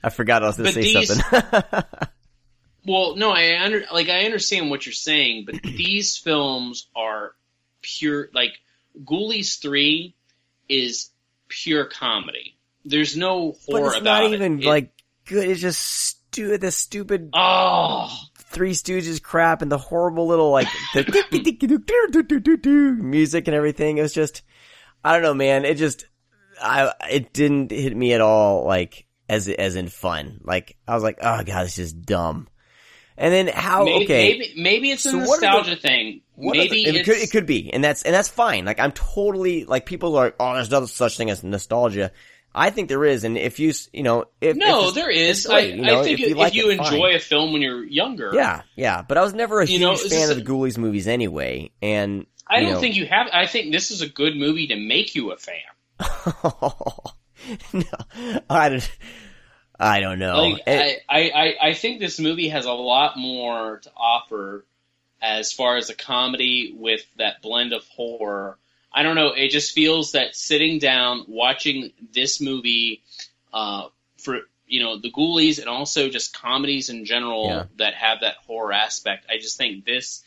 I 0.03 0.09
forgot 0.11 0.43
I 0.43 0.47
was 0.47 0.57
going 0.57 0.67
to 0.67 0.73
say 0.73 0.81
these- 0.81 1.07
something. 1.07 1.83
Well, 2.85 3.15
no, 3.15 3.31
I 3.31 3.59
under 3.63 3.83
like 3.91 4.09
I 4.09 4.25
understand 4.25 4.69
what 4.69 4.85
you're 4.85 4.93
saying, 4.93 5.45
but 5.45 5.61
these 5.63 6.17
films 6.17 6.87
are 6.95 7.33
pure 7.81 8.29
like 8.33 8.53
Ghoulies 9.03 9.59
Three 9.59 10.15
is 10.69 11.09
pure 11.47 11.85
comedy. 11.85 12.57
There's 12.85 13.15
no 13.17 13.55
but 13.67 13.77
horror 13.79 13.87
it's 13.93 14.01
about 14.01 14.23
not 14.23 14.33
even 14.33 14.61
It- 14.61 14.65
like 14.65 14.93
good. 15.25 15.47
It's 15.49 15.61
just 15.61 15.79
stu- 15.79 16.57
the 16.57 16.71
stupid 16.71 17.29
oh 17.33 18.15
Three 18.35 18.71
Stooges 18.71 19.21
crap 19.21 19.61
and 19.61 19.71
the 19.71 19.77
horrible 19.77 20.27
little 20.27 20.49
like 20.51 20.67
the 20.93 21.03
music 22.99 23.47
and 23.47 23.55
everything. 23.55 23.97
It 23.97 24.01
was 24.01 24.13
just, 24.13 24.41
I 25.03 25.13
don't 25.13 25.23
know, 25.23 25.33
man. 25.33 25.65
It 25.65 25.75
just, 25.75 26.05
I 26.61 26.93
it 27.09 27.33
didn't 27.33 27.71
hit 27.71 27.95
me 27.95 28.13
at 28.13 28.21
all 28.21 28.65
like 28.65 29.05
as 29.27 29.47
as 29.47 29.75
in 29.75 29.87
fun. 29.87 30.41
Like 30.43 30.77
I 30.87 30.93
was 30.93 31.03
like, 31.03 31.17
oh 31.21 31.43
god, 31.43 31.65
it's 31.65 31.75
just 31.75 32.01
dumb. 32.03 32.47
And 33.17 33.33
then 33.33 33.47
how? 33.47 33.83
maybe, 33.85 34.05
okay, 34.05 34.37
maybe 34.37 34.53
maybe 34.61 34.91
it's 34.91 35.05
a 35.05 35.11
So 35.11 35.17
are 35.17 35.21
the- 35.21 35.27
nostalgia 35.27 35.75
thing. 35.75 36.21
Maybe 36.37 36.85
the- 36.85 36.97
it 36.99 37.05
could 37.05 37.17
it 37.17 37.31
could 37.31 37.45
be, 37.45 37.71
and 37.71 37.83
that's 37.83 38.03
and 38.03 38.13
that's 38.13 38.29
fine. 38.29 38.65
Like 38.65 38.79
I'm 38.79 38.91
totally 38.93 39.65
like 39.65 39.85
people 39.85 40.15
are 40.17 40.25
like, 40.25 40.35
oh, 40.39 40.53
there's 40.55 40.71
no 40.71 40.85
such 40.85 41.17
thing 41.17 41.29
as 41.29 41.43
nostalgia. 41.43 42.11
I 42.53 42.69
think 42.69 42.89
there 42.89 43.05
is, 43.05 43.23
and 43.23 43.37
if 43.37 43.59
you 43.59 43.73
you 43.93 44.03
know 44.03 44.25
if 44.41 44.57
no, 44.57 44.89
if 44.89 44.95
there 44.95 45.09
is. 45.09 45.45
great, 45.45 45.73
I, 45.73 45.75
you 45.75 45.81
know, 45.83 46.01
I 46.01 46.03
think 46.03 46.19
if 46.19 46.23
if, 46.25 46.29
you, 46.31 46.35
like 46.35 46.53
you 46.53 46.69
it, 46.69 46.77
fine. 46.77 46.93
enjoy 46.93 47.15
a 47.15 47.19
film 47.19 47.53
when 47.53 47.61
you're 47.61 47.83
younger, 47.83 48.31
yeah, 48.33 48.61
yeah. 48.75 49.01
But 49.01 49.17
I 49.17 49.21
was 49.21 49.33
never 49.33 49.61
a 49.61 49.65
You 49.65 49.79
huge 49.79 49.81
know, 49.81 49.95
fan 49.95 50.29
of 50.31 50.37
the 50.37 50.43
Ghoulies 50.43 50.77
movies 50.77 51.07
anyway, 51.07 51.71
and 51.81 52.25
I 52.47 52.59
don't 52.59 52.73
know- 52.73 52.79
think 52.81 52.95
you 52.95 53.05
have. 53.05 53.27
I 53.31 53.45
think 53.47 53.71
this 53.71 53.91
is 53.91 54.01
a 54.01 54.07
good 54.09 54.35
movie 54.35 54.67
to 54.67 54.75
make 54.75 55.15
you 55.15 55.31
a 55.31 55.37
fan. 55.37 55.55
no, 57.73 57.83
I 58.49 58.69
don't. 58.69 58.91
I 59.79 59.99
don't 59.99 60.19
know. 60.19 60.37
Like 60.37 60.61
It- 60.67 61.03
I, 61.09 61.19
I, 61.21 61.29
I, 61.31 61.69
I 61.69 61.73
think 61.73 61.99
this 61.99 62.19
movie 62.19 62.49
has 62.49 62.65
a 62.65 62.71
lot 62.71 63.17
more 63.17 63.79
to 63.79 63.91
offer 63.97 64.65
as 65.21 65.53
far 65.53 65.77
as 65.77 65.89
a 65.89 65.95
comedy 65.95 66.75
with 66.77 67.03
that 67.17 67.41
blend 67.41 67.73
of 67.73 67.83
horror. 67.87 68.57
I 68.93 69.03
don't 69.03 69.15
know. 69.15 69.29
It 69.29 69.49
just 69.51 69.73
feels 69.73 70.13
that 70.13 70.35
sitting 70.35 70.79
down 70.79 71.25
watching 71.27 71.91
this 72.13 72.41
movie 72.41 73.03
uh, 73.53 73.87
for 74.17 74.39
you 74.67 74.81
know 74.83 74.97
the 74.99 75.11
Ghoulies 75.11 75.59
and 75.59 75.67
also 75.69 76.09
just 76.09 76.33
comedies 76.33 76.89
in 76.89 77.05
general 77.05 77.47
Yeah. 77.47 77.63
that 77.77 77.93
have 77.93 78.19
that 78.21 78.35
horror 78.47 78.73
aspect. 78.73 79.25
I 79.29 79.37
just 79.37 79.57
think 79.57 79.85
this 79.85 80.23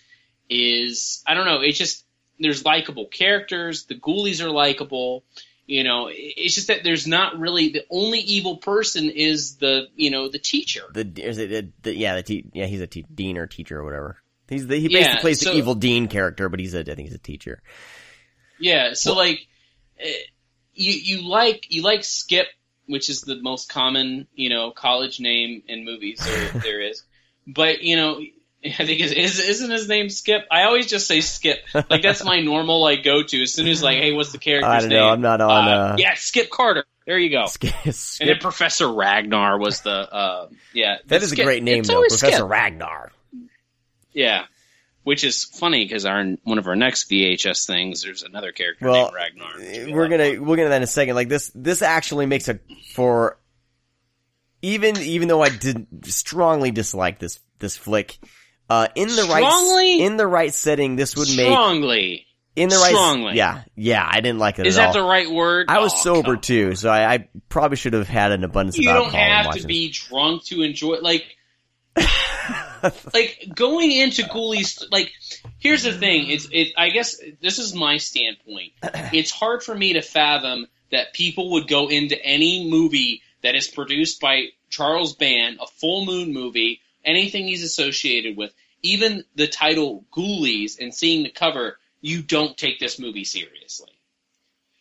is 0.49 1.23
I 1.27 1.35
don't 1.35 1.47
know. 1.47 1.61
It's 1.61 1.79
just 1.79 2.05
there's 2.39 2.65
likable 2.65 3.07
characters. 3.07 3.85
The 3.85 3.95
Ghoulies 3.95 4.43
are 4.45 4.51
likable. 4.51 5.25
You 5.67 5.83
know, 5.83 6.11
it's 6.13 6.55
just 6.55 6.67
that 6.67 6.85
there's 6.85 7.07
not 7.07 7.39
really 7.39 7.71
the 7.71 7.87
only 7.89 8.19
evil 8.19 8.59
person 8.59 9.09
is 9.09 9.57
the 9.57 9.87
you 9.97 10.11
know 10.11 10.29
the 10.29 10.39
teacher. 10.39 10.83
the 10.93 11.11
is 11.17 11.39
it 11.39 11.49
the, 11.51 11.71
the 11.83 11.97
yeah 11.97 12.17
the 12.17 12.23
te- 12.23 12.51
yeah 12.53 12.67
he's 12.67 12.81
a 12.83 12.87
te- 12.87 13.07
dean 13.15 13.39
or 13.39 13.47
teacher 13.47 13.79
or 13.79 13.85
whatever. 13.85 14.19
He's 14.49 14.67
the, 14.67 14.77
he 14.77 14.89
Yeah, 14.89 14.99
basically 14.99 15.21
plays 15.23 15.41
so- 15.41 15.51
the 15.53 15.57
evil 15.57 15.75
dean 15.75 16.09
character, 16.09 16.51
but 16.51 16.61
he's 16.61 16.75
a 16.75 16.81
I 16.81 16.85
think 16.85 17.09
he's 17.09 17.15
a 17.15 17.19
teacher. 17.19 17.63
Yeah, 18.59 18.95
so 18.95 19.15
like 19.15 19.47
eh, 19.99 20.13
you 20.75 20.93
you 20.93 21.29
like 21.29 21.67
you 21.71 21.83
like 21.83 22.05
Skip, 22.05 22.47
which 22.87 23.09
is 23.09 23.23
the 23.23 23.41
most 23.41 23.69
common 23.69 24.27
you 24.35 24.49
know 24.49 24.71
college 24.71 25.21
name 25.21 25.63
in 25.69 25.85
movies 25.85 26.21
there, 26.25 26.49
there 26.63 26.81
is, 26.81 27.03
but 27.47 27.83
you 27.83 27.97
know. 27.97 28.21
I 28.67 28.87
think 28.87 28.99
is, 29.01 29.13
is 29.13 29.41
isn't 29.41 29.71
his 29.71 29.89
name 29.91 30.09
Skip? 30.09 30.47
I 30.51 30.63
always 30.63 30.87
just 30.87 31.07
say 31.07 31.21
Skip. 31.21 31.59
Like 31.91 32.01
that's 32.01 32.25
my 32.25 32.41
normal 32.41 32.81
like 32.81 33.05
go 33.05 33.23
to. 33.23 33.43
As 33.43 33.53
soon 33.53 33.69
as 33.69 33.83
like, 33.83 33.99
hey, 33.99 34.13
what's 34.13 34.33
the 34.33 34.39
character's 34.39 34.67
I 34.71 34.81
don't 34.81 34.89
name? 34.89 34.99
know. 35.01 35.09
I'm 35.11 35.21
not 35.21 35.41
on. 35.43 35.69
Uh, 35.69 35.97
yeah, 35.99 36.15
Skip 36.15 36.49
Carter. 36.49 36.87
There 37.07 37.19
you 37.19 37.29
go. 37.29 37.45
Skip, 37.49 37.75
And 37.85 38.31
then 38.31 38.39
Professor 38.39 38.91
Ragnar 38.91 39.59
was 39.59 39.83
the 39.83 39.91
uh, 39.91 40.49
yeah. 40.73 40.97
That 41.09 41.23
is 41.23 41.33
a 41.33 41.37
great 41.37 41.63
name 41.63 41.81
It's 41.81 41.89
though, 41.89 42.01
Professor 42.01 42.37
Skip. 42.37 42.49
Ragnar. 42.49 43.13
Yeah, 44.15 44.47
which 45.05 45.23
is 45.25 45.45
funny 45.45 45.85
because 45.85 46.05
our 46.05 46.25
one 46.43 46.59
of 46.59 46.67
our 46.67 46.75
next 46.77 47.09
VHS 47.11 47.67
things, 47.67 48.03
there's 48.03 48.23
another 48.25 48.53
character 48.53 48.89
Well, 48.91 49.05
named 49.05 49.15
Ragnar. 49.15 49.47
which 49.59 49.65
would 49.79 49.87
be 49.87 49.93
a 49.93 49.95
we're 49.95 50.09
gonna 50.09 50.43
we'll 50.43 50.57
get 50.57 50.63
into 50.63 50.71
that 50.71 50.77
in 50.79 50.83
a 50.83 50.87
second. 50.89 51.15
Like 51.15 51.29
this, 51.29 51.51
this 51.55 51.81
actually 51.83 52.27
makes 52.27 52.49
a 52.49 52.59
for 52.95 53.39
even 54.63 54.97
even 54.99 55.29
though 55.29 55.43
I 55.43 55.51
did 55.51 55.87
strongly 56.07 56.71
dislike 56.71 57.19
this 57.19 57.39
this 57.61 57.77
flick. 57.77 58.19
Uh, 58.71 58.89
in 58.95 59.09
the 59.09 59.25
right 59.25 60.01
in 60.01 60.17
the 60.17 60.27
right 60.27 60.53
setting, 60.55 60.97
this 60.97 61.15
would 61.17 61.29
make 61.37 61.47
strongly. 61.53 62.27
in 62.57 62.71
the 62.71 62.77
right 62.77 62.89
strongly. 62.95 63.35
Yeah, 63.37 63.63
yeah, 63.77 64.09
I 64.11 64.23
didn't 64.23 64.39
like 64.39 64.59
it. 64.59 64.67
Is 64.67 64.79
at 64.79 64.81
that 64.81 64.87
all. 64.97 65.03
the 65.05 65.09
right 65.09 65.31
word? 65.31 65.67
I 65.69 65.81
was 65.81 65.93
Oh, 65.97 65.99
sober 66.03 66.39
too, 66.39 66.75
so 66.75 66.89
I, 66.89 67.13
I 67.13 67.29
probably 67.51 67.77
should 67.77 67.93
have 67.93 68.09
had 68.09 68.33
an 68.33 68.43
abundance 68.43 68.79
you 68.79 68.89
of 68.89 68.97
don't 68.97 69.13
have 69.15 69.55
to 69.57 69.67
be 69.67 69.91
drunk 69.91 70.45
to 70.45 70.63
enjoy 70.63 70.97
like 71.03 71.27
like 73.15 73.49
going 73.55 73.91
into 73.91 74.23
ghoulies 74.23 74.83
like 74.91 75.13
here's 75.59 75.83
the 75.83 75.93
thing 75.93 76.29
it's 76.31 76.49
it 76.53 76.73
i 76.77 76.91
guess 76.91 77.21
this 77.41 77.59
is 77.59 77.75
my 77.75 77.97
standpoint 77.97 78.73
it's 79.13 79.31
hard 79.31 79.63
for 79.63 79.75
me 79.75 79.95
to 79.95 80.03
fathom 80.03 80.67
that 80.91 81.13
people 81.13 81.53
would 81.53 81.69
go 81.69 81.89
into 81.89 82.23
any 82.25 82.69
movie 82.71 83.23
that 83.43 83.55
is 83.55 83.69
produced 83.69 84.21
by 84.21 84.47
charles 84.69 85.15
band 85.15 85.59
a 85.61 85.67
full 85.67 86.05
moon 86.05 86.33
movie 86.33 86.81
anything 87.05 87.47
he's 87.47 87.65
associated 87.65 88.37
with 88.37 88.53
even 88.83 89.25
the 89.35 89.47
title 89.47 90.05
ghoulies 90.13 90.79
and 90.79 90.95
seeing 90.95 91.23
the 91.23 91.31
cover 91.31 91.79
you 92.01 92.23
don't 92.23 92.57
take 92.57 92.79
this 92.79 92.99
movie 92.99 93.25
seriously 93.25 93.91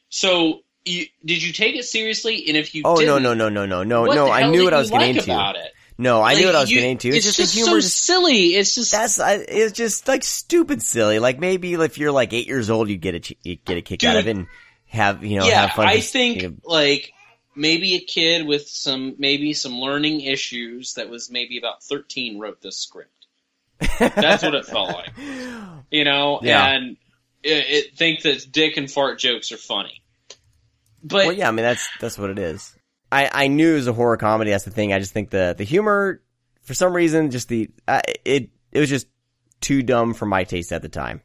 so 0.09 0.61
you, 0.85 1.05
did 1.23 1.41
you 1.41 1.53
take 1.53 1.75
it 1.75 1.85
seriously 1.85 2.45
and 2.47 2.57
if 2.57 2.75
you 2.75 2.83
Oh 2.85 2.95
no 2.95 3.17
no 3.17 3.33
no 3.33 3.49
no 3.49 3.65
no 3.65 3.83
no 3.83 4.05
no! 4.05 4.29
I 4.29 4.49
knew 4.49 4.65
what 4.65 4.73
I 4.73 4.79
was 4.79 4.91
getting 4.91 5.15
like 5.15 5.17
into. 5.17 5.31
about 5.31 5.55
it? 5.55 5.71
No, 5.97 6.21
I 6.21 6.35
knew 6.35 6.47
what 6.47 6.55
I 6.55 6.61
was 6.61 6.71
you- 6.71 6.77
getting 6.77 6.91
into. 6.91 7.09
It's, 7.09 7.25
just, 7.25 7.37
just 7.37 7.55
the 7.55 7.61
so 7.61 7.79
just- 7.79 7.99
silly. 7.99 8.55
It's 8.55 8.75
just 8.75 8.91
that's 8.91 9.19
I, 9.19 9.33
it's 9.35 9.73
just 9.73 10.07
like 10.07 10.23
stupid 10.23 10.81
silly. 10.81 11.19
Like 11.19 11.39
maybe 11.39 11.73
if 11.73 11.97
you're 11.97 12.11
like 12.11 12.33
eight 12.33 12.47
years 12.47 12.69
old, 12.69 12.89
you 12.89 12.97
get 12.97 13.15
a 13.15 13.35
you 13.43 13.55
get 13.57 13.77
a 13.77 13.81
kick 13.81 14.03
out 14.03 14.17
of 14.17 14.27
it 14.27 14.35
and 14.35 14.47
have 14.85 15.23
you 15.23 15.39
know 15.39 15.45
yeah. 15.45 15.67
have 15.67 15.71
fun. 15.71 15.87
I 15.87 15.97
just, 15.97 16.11
think 16.13 16.41
you 16.41 16.49
know, 16.49 16.55
like 16.63 17.13
maybe 17.55 17.95
a 17.95 17.99
kid 17.99 18.47
with 18.47 18.67
some 18.67 19.15
maybe 19.17 19.53
some 19.53 19.73
learning 19.73 20.21
issues 20.21 20.95
that 20.95 21.09
was 21.09 21.29
maybe 21.29 21.57
about 21.57 21.83
thirteen 21.83 22.39
wrote 22.39 22.61
this 22.61 22.77
script. 22.77 23.09
That's 23.99 24.43
what 24.43 24.55
it 24.55 24.65
felt 24.65 24.93
like, 24.93 25.11
you 25.91 26.05
know. 26.05 26.39
Yeah. 26.41 26.65
And 26.67 26.97
it, 27.43 27.65
it 27.67 27.97
think 27.97 28.21
that 28.21 28.51
dick 28.51 28.77
and 28.77 28.89
fart 28.89 29.19
jokes 29.19 29.51
are 29.51 29.57
funny, 29.57 30.01
but 31.03 31.27
well, 31.27 31.33
yeah, 31.33 31.49
I 31.49 31.51
mean 31.51 31.65
that's 31.65 31.87
that's 31.99 32.17
what 32.17 32.29
it 32.29 32.39
is. 32.39 32.75
I 33.13 33.29
I 33.31 33.47
knew 33.47 33.73
it 33.73 33.75
was 33.75 33.87
a 33.87 33.93
horror 33.93 34.17
comedy. 34.17 34.51
That's 34.51 34.65
the 34.65 34.71
thing. 34.71 34.91
I 34.91 34.99
just 34.99 35.13
think 35.13 35.29
the 35.29 35.53
the 35.57 35.63
humor, 35.63 36.21
for 36.63 36.73
some 36.73 36.93
reason, 36.93 37.29
just 37.31 37.47
the 37.47 37.69
uh, 37.87 38.01
it 38.25 38.49
it 38.71 38.79
was 38.79 38.89
just 38.89 39.07
too 39.61 39.83
dumb 39.83 40.13
for 40.13 40.25
my 40.25 40.43
taste 40.43 40.71
at 40.71 40.81
the 40.81 40.89
time. 40.89 41.21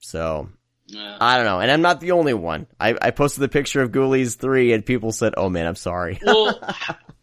So 0.00 0.50
I 1.20 1.36
don't 1.36 1.46
know, 1.46 1.60
and 1.60 1.70
I'm 1.70 1.82
not 1.82 2.00
the 2.00 2.12
only 2.12 2.34
one. 2.34 2.66
I, 2.78 2.96
I 3.00 3.10
posted 3.10 3.42
the 3.42 3.48
picture 3.48 3.80
of 3.80 3.90
Ghoulies 3.90 4.36
three, 4.36 4.72
and 4.72 4.84
people 4.84 5.12
said, 5.12 5.34
"Oh 5.36 5.48
man, 5.48 5.66
I'm 5.66 5.76
sorry." 5.76 6.18
well, 6.26 6.60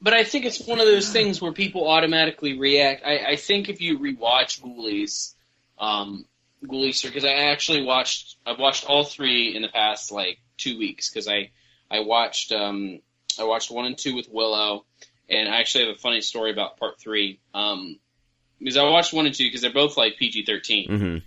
but 0.02 0.14
I 0.14 0.24
think 0.24 0.46
it's 0.46 0.66
one 0.66 0.80
of 0.80 0.86
those 0.86 1.10
things 1.12 1.42
where 1.42 1.52
people 1.52 1.88
automatically 1.88 2.58
react. 2.58 3.04
I, 3.06 3.32
I 3.32 3.36
think 3.36 3.70
if 3.70 3.82
you 3.82 4.00
rewatch 4.00 4.62
Ghoulies, 4.62 5.36
um, 5.78 6.26
Ghoulies, 6.66 7.04
because 7.04 7.26
I 7.26 7.34
actually 7.34 7.84
watched, 7.84 8.38
I've 8.46 8.60
watched 8.60 8.86
all 8.86 9.04
three 9.04 9.56
in 9.56 9.62
the 9.62 9.70
past 9.70 10.12
like 10.12 10.40
two 10.58 10.78
weeks 10.78 11.10
because 11.10 11.28
I, 11.28 11.52
I 11.92 12.02
watched, 12.02 12.52
um, 12.52 13.00
I 13.40 13.44
watched 13.44 13.72
one 13.72 13.86
and 13.86 13.98
two 13.98 14.16
with 14.16 14.28
Willow, 14.32 14.86
and 15.30 15.48
I 15.50 15.60
actually 15.60 15.88
have 15.88 15.96
a 15.96 16.00
funny 16.00 16.22
story 16.22 16.52
about 16.52 16.78
part 16.78 17.00
three. 17.00 17.40
Um, 17.54 18.00
because 18.60 18.78
I 18.78 18.84
watched 18.84 19.14
one 19.14 19.26
and 19.26 19.36
two 19.36 19.46
because 19.46 19.62
they're 19.62 19.72
both 19.72 19.98
like 19.98 20.18
PG 20.18 20.46
13 20.46 20.88
hmm 20.90 21.18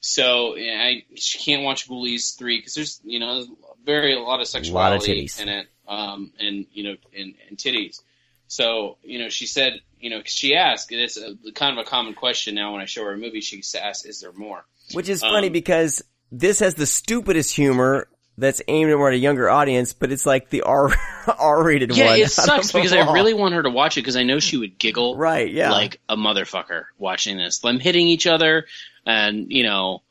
so 0.00 0.56
yeah, 0.56 0.80
I 0.80 1.04
she 1.16 1.38
can't 1.38 1.62
watch 1.62 1.88
Ghoulies 1.88 2.38
three 2.38 2.58
because 2.58 2.74
there's 2.74 3.00
you 3.04 3.18
know 3.18 3.44
very 3.84 4.14
a 4.14 4.20
lot 4.20 4.40
of 4.40 4.46
sexuality 4.46 5.24
titties. 5.24 5.40
in 5.40 5.48
it, 5.48 5.66
um, 5.88 6.32
and 6.38 6.66
you 6.72 6.84
know 6.84 6.96
and, 7.16 7.34
and 7.48 7.58
titties. 7.58 8.00
So 8.46 8.98
you 9.02 9.18
know 9.18 9.28
she 9.28 9.46
said 9.46 9.80
you 10.00 10.10
know 10.10 10.20
'cause 10.20 10.30
she 10.32 10.54
asked 10.54 10.92
and 10.92 11.00
it's 11.00 11.16
a, 11.16 11.34
kind 11.52 11.78
of 11.78 11.84
a 11.84 11.88
common 11.88 12.14
question 12.14 12.54
now 12.54 12.72
when 12.72 12.80
I 12.80 12.84
show 12.84 13.02
her 13.04 13.12
a 13.12 13.18
movie 13.18 13.40
she 13.40 13.62
asks 13.76 14.04
is 14.04 14.20
there 14.20 14.32
more? 14.32 14.64
Which 14.92 15.08
is 15.08 15.22
Um, 15.22 15.30
funny 15.32 15.48
because 15.48 16.02
this 16.30 16.60
has 16.60 16.74
the 16.76 16.86
stupidest 16.86 17.54
humor 17.56 18.08
that's 18.38 18.62
aimed 18.68 18.90
at 18.90 18.96
more 18.96 19.08
at 19.08 19.14
a 19.14 19.18
younger 19.18 19.50
audience, 19.50 19.92
but 19.92 20.12
it's 20.12 20.24
like 20.24 20.48
the 20.48 20.62
R 20.62 20.90
R 21.38 21.62
rated 21.64 21.94
Yeah, 21.96 22.06
one. 22.06 22.18
it 22.20 22.30
sucks 22.30 22.72
because 22.72 22.92
I 22.92 23.12
really 23.12 23.34
want 23.34 23.54
her 23.54 23.62
to 23.62 23.70
watch 23.70 23.96
it 23.98 24.02
because 24.02 24.16
I 24.16 24.22
know 24.22 24.38
she 24.38 24.56
would 24.56 24.78
giggle 24.78 25.16
right, 25.16 25.50
yeah, 25.50 25.72
like 25.72 26.00
a 26.08 26.16
motherfucker 26.16 26.84
watching 26.98 27.36
this. 27.36 27.58
Them 27.58 27.80
hitting 27.80 28.06
each 28.06 28.26
other, 28.26 28.66
and 29.04 29.50
you 29.52 29.64
know, 29.64 30.02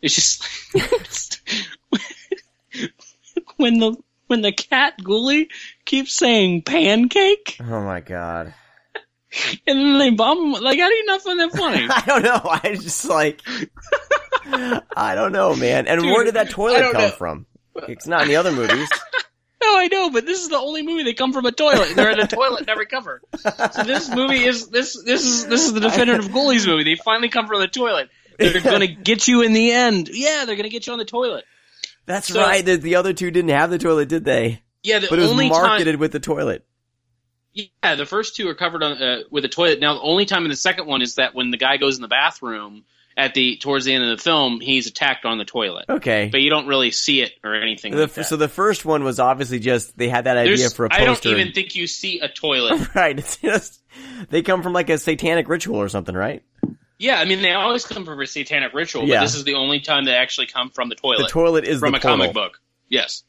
it's 0.00 0.14
just 0.14 0.44
when 3.56 3.78
the 3.78 3.96
when 4.28 4.40
the 4.42 4.52
cat 4.52 4.94
Ghoulie 5.02 5.48
keeps 5.84 6.14
saying 6.14 6.62
pancake, 6.62 7.56
Oh 7.60 7.82
my 7.82 8.00
god. 8.00 8.54
and 9.66 9.78
then 9.78 9.98
they 9.98 10.10
bomb 10.10 10.38
him. 10.54 10.62
Like, 10.62 10.78
how 10.78 10.88
do 10.88 10.94
you 10.94 11.06
not 11.06 11.22
find 11.22 11.40
that 11.40 11.52
funny? 11.52 11.86
I 11.90 12.02
don't 12.06 12.22
know. 12.22 12.40
I 12.44 12.76
just 12.76 13.04
like 13.08 13.40
I 14.96 15.14
don't 15.14 15.32
know, 15.32 15.54
man. 15.56 15.86
And 15.86 16.00
Dude, 16.00 16.10
where 16.10 16.24
did 16.24 16.34
that 16.34 16.50
toilet 16.50 16.92
come 16.92 17.02
know. 17.02 17.10
from? 17.10 17.46
It's 17.88 18.06
not 18.06 18.22
in 18.22 18.28
the 18.28 18.36
other 18.36 18.52
movies. 18.52 18.88
no, 19.62 19.78
I 19.78 19.88
know, 19.90 20.10
but 20.10 20.26
this 20.26 20.40
is 20.42 20.48
the 20.48 20.58
only 20.58 20.82
movie 20.82 21.04
they 21.04 21.14
come 21.14 21.32
from 21.32 21.46
a 21.46 21.52
toilet. 21.52 21.94
They're 21.94 22.10
in 22.10 22.20
a 22.20 22.26
toilet 22.26 22.60
and 22.60 22.68
every 22.68 22.86
cover. 22.86 23.22
So 23.36 23.82
this 23.84 24.08
movie 24.14 24.44
is 24.44 24.68
this 24.68 25.00
this 25.02 25.24
is 25.24 25.46
this 25.46 25.64
is 25.64 25.72
the 25.72 25.80
definitive 25.80 26.26
Ghoulies 26.26 26.66
movie. 26.66 26.84
They 26.84 26.96
finally 26.96 27.28
come 27.28 27.46
from 27.46 27.60
the 27.60 27.68
toilet. 27.68 28.10
They're 28.38 28.60
gonna 28.62 28.86
get 28.86 29.28
you 29.28 29.42
in 29.42 29.52
the 29.52 29.70
end. 29.72 30.08
Yeah, 30.12 30.44
they're 30.46 30.56
gonna 30.56 30.68
get 30.68 30.86
you 30.86 30.92
on 30.92 30.98
the 30.98 31.04
toilet. 31.04 31.44
That's 32.06 32.28
So- 32.28 32.40
right. 32.40 32.64
The, 32.64 32.76
the 32.76 32.96
other 32.96 33.12
two 33.12 33.30
didn't 33.30 33.50
have 33.50 33.70
the 33.70 33.78
toilet, 33.78 34.08
did 34.08 34.24
they? 34.24 34.62
Yeah, 34.82 34.98
the 34.98 35.06
But 35.08 35.18
it 35.20 35.22
was 35.22 35.48
marketed 35.48 35.94
time. 35.94 36.00
with 36.00 36.10
the 36.12 36.18
toilet. 36.20 36.64
Yeah, 37.54 37.94
the 37.96 38.06
first 38.06 38.34
two 38.34 38.48
are 38.48 38.54
covered 38.54 38.82
on 38.82 39.00
uh, 39.02 39.18
with 39.30 39.44
a 39.44 39.48
toilet. 39.48 39.78
Now, 39.78 39.94
the 39.94 40.00
only 40.00 40.24
time 40.24 40.44
in 40.44 40.48
the 40.50 40.56
second 40.56 40.86
one 40.86 41.02
is 41.02 41.16
that 41.16 41.34
when 41.34 41.50
the 41.50 41.58
guy 41.58 41.76
goes 41.76 41.96
in 41.96 42.02
the 42.02 42.08
bathroom 42.08 42.84
at 43.16 43.34
the 43.34 43.56
towards 43.56 43.84
the 43.84 43.92
end 43.94 44.04
of 44.04 44.16
the 44.16 44.22
film, 44.22 44.60
he's 44.60 44.86
attacked 44.86 45.24
on 45.24 45.38
the 45.38 45.44
toilet. 45.44 45.86
Okay. 45.88 46.28
But 46.30 46.40
you 46.40 46.50
don't 46.50 46.66
really 46.66 46.90
see 46.90 47.22
it 47.22 47.32
or 47.44 47.54
anything 47.54 47.92
The, 47.94 48.02
like 48.02 48.14
that. 48.14 48.24
so 48.26 48.36
the 48.36 48.48
first 48.48 48.84
one 48.84 49.04
was 49.04 49.18
obviously 49.20 49.58
just 49.58 49.96
they 49.98 50.08
had 50.08 50.24
that 50.24 50.36
idea 50.36 50.56
There's- 50.56 50.72
for 50.74 50.86
a 50.86 50.88
poster. 50.88 51.02
I 51.02 51.04
don't 51.32 51.40
even 51.40 51.52
think 51.52 51.74
you 51.74 51.86
see 51.86 52.20
a 52.20 52.28
toilet. 52.28 52.94
right. 52.94 53.18
It's 53.18 53.36
just 53.36 53.80
they 54.30 54.42
come 54.42 54.62
from 54.62 54.72
like 54.72 54.88
a 54.90 54.98
satanic 54.98 55.48
ritual 55.48 55.76
or 55.76 55.88
something, 55.88 56.14
right? 56.14 56.42
yeah, 56.98 57.18
I 57.18 57.24
mean 57.24 57.42
they 57.42 57.52
always 57.52 57.84
come 57.84 58.04
from 58.04 58.20
a 58.20 58.26
satanic 58.26 58.72
ritual, 58.74 59.06
Yeah. 59.08 59.16
but 59.16 59.22
this 59.22 59.34
is 59.34 59.44
the 59.44 59.54
only 59.54 59.80
time 59.80 60.04
they 60.04 60.14
actually 60.14 60.46
come 60.46 60.70
from 60.70 60.88
the 60.88 60.94
toilet. 60.94 61.18
The 61.24 61.28
toilet 61.28 61.64
is 61.64 61.80
from 61.80 61.94
a 61.94 62.00
comic 62.00 62.32
book. 62.32 62.60
Yes. 62.88 63.24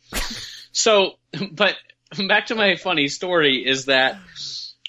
so, 0.72 1.14
but 1.52 1.76
back 2.28 2.48
to 2.48 2.56
my 2.56 2.76
funny 2.76 3.08
story 3.08 3.66
is 3.66 3.86
that 3.86 4.18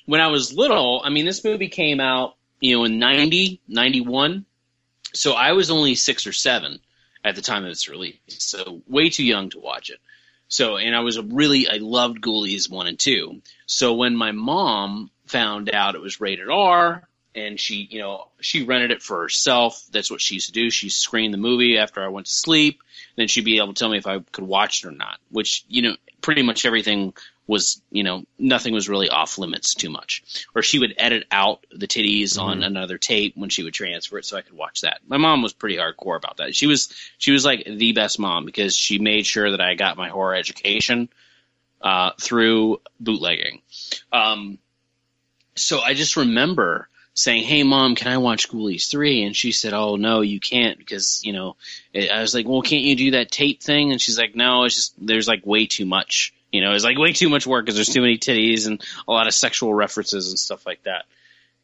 when 0.07 0.21
I 0.21 0.27
was 0.29 0.53
little, 0.53 1.01
I 1.03 1.09
mean, 1.11 1.25
this 1.25 1.43
movie 1.45 1.69
came 1.69 1.99
out, 1.99 2.37
you 2.61 2.77
know, 2.77 2.85
in 2.85 2.99
90, 2.99 3.62
91. 3.69 4.45
So 5.15 5.32
I 5.32 5.53
was 5.53 5.70
only 5.70 5.95
six 5.95 6.27
or 6.27 6.32
seven 6.32 6.81
at 7.24 7.36
the 7.36 7.43
time 7.43 7.65
of 7.65 7.70
its 7.70 7.89
release. 7.89 8.19
So 8.28 8.82
way 8.86 9.11
too 9.11 9.24
young 9.24 9.51
to 9.51 9.61
watch 9.61 9.91
it. 9.91 9.99
So, 10.49 10.77
and 10.77 10.95
I 10.95 11.01
was 11.01 11.16
a 11.16 11.23
really, 11.23 11.69
I 11.69 11.78
loved 11.78 12.20
Ghoulies 12.20 12.70
1 12.70 12.86
and 12.86 12.99
2. 12.99 13.41
So 13.66 13.95
when 13.95 14.15
my 14.15 14.32
mom 14.32 15.11
found 15.27 15.70
out 15.73 15.95
it 15.95 16.03
was 16.03 16.20
rated 16.20 16.51
R, 16.51 17.09
and 17.35 17.59
she, 17.59 17.89
you 17.91 17.99
know, 17.99 18.28
she 18.41 18.62
rented 18.62 18.93
it 18.93 19.03
for 19.03 19.23
herself. 19.23 19.85
That's 19.91 20.11
what 20.11 20.20
she 20.20 20.35
used 20.35 20.47
to 20.47 20.53
do. 20.53 20.70
She 20.70 20.89
screened 20.89 21.35
the 21.35 21.39
movie 21.39 21.78
after 21.78 22.03
I 22.03 22.09
went 22.09 22.27
to 22.27 22.32
sleep. 22.32 22.81
Then 23.16 23.27
she'd 23.27 23.45
be 23.45 23.59
able 23.59 23.74
to 23.74 23.78
tell 23.78 23.89
me 23.89 23.99
if 23.99 24.07
I 24.07 24.20
could 24.20 24.45
watch 24.45 24.85
it 24.85 24.89
or 24.89 24.93
not, 24.93 25.19
which, 25.31 25.65
you 25.69 25.82
know, 25.82 25.97
pretty 26.20 26.43
much 26.43 26.65
everything 26.65 27.15
was, 27.47 27.83
you 27.91 28.03
know, 28.03 28.25
nothing 28.39 28.73
was 28.73 28.89
really 28.89 29.09
off 29.09 29.39
limits 29.39 29.75
too 29.75 29.91
much. 29.91 30.47
Or 30.55 30.62
she 30.62 30.79
would 30.79 30.95
edit 30.97 31.27
out 31.31 31.66
the 31.71 31.87
titties 31.87 32.39
on 32.39 32.62
another 32.62 32.97
tape 32.97 33.37
when 33.37 33.51
she 33.51 33.62
would 33.62 33.75
transfer 33.75 34.19
it 34.19 34.25
so 34.25 34.37
I 34.37 34.43
could 34.43 34.57
watch 34.57 34.81
that. 34.81 35.01
My 35.07 35.19
mom 35.19 35.43
was 35.43 35.53
pretty 35.53 35.77
hardcore 35.77 36.16
about 36.16 36.39
that. 36.39 36.55
She 36.55 36.66
was, 36.66 36.95
she 37.19 37.33
was 37.33 37.45
like 37.45 37.65
the 37.66 37.93
best 37.93 38.19
mom 38.19 38.47
because 38.47 38.75
she 38.77 38.99
made 38.99 39.27
sure 39.27 39.51
that 39.51 39.61
I 39.61 39.75
got 39.75 39.97
my 39.97 40.09
horror 40.09 40.35
education, 40.35 41.09
uh, 41.83 42.12
through 42.21 42.81
bootlegging. 42.99 43.61
Um, 44.11 44.59
so 45.55 45.81
I 45.81 45.95
just 45.95 46.16
remember 46.16 46.89
saying, 47.12 47.45
"Hey, 47.45 47.62
mom, 47.62 47.95
can 47.95 48.11
I 48.11 48.19
watch 48.19 48.49
Ghoulies 48.49 48.91
3? 48.91 49.23
And 49.23 49.37
she 49.37 49.53
said, 49.53 49.73
"Oh 49.73 49.97
no, 49.97 50.21
you 50.21 50.41
can't 50.41 50.79
because 50.79 51.21
you 51.25 51.33
know." 51.33 51.57
I 51.95 52.21
was 52.21 52.35
like, 52.35 52.49
"Well, 52.49 52.62
can't 52.62 52.83
you 52.83 52.97
do 52.97 53.11
that 53.12 53.31
tape 53.31 53.62
thing?" 53.62 53.93
And 53.93 54.01
she's 54.01 54.19
like, 54.19 54.35
"No, 54.35 54.65
it's 54.65 54.75
just 54.75 54.95
there's 54.99 55.29
like 55.29 55.47
way 55.47 55.66
too 55.66 55.87
much. 55.87 56.35
You 56.55 56.61
know, 56.61 56.73
it's 56.73 56.85
like 56.85 56.99
way 56.99 57.13
too 57.13 57.29
much 57.29 57.47
work 57.47 57.65
because 57.65 57.75
there's 57.75 57.89
too 57.89 58.01
many 58.01 58.17
titties 58.17 58.67
and 58.67 58.81
a 59.09 59.13
lot 59.13 59.27
of 59.27 59.35
sexual 59.35 59.75
references 59.75 60.29
and 60.31 60.39
stuff 60.39 60.65
like 60.67 60.83
that." 60.85 61.05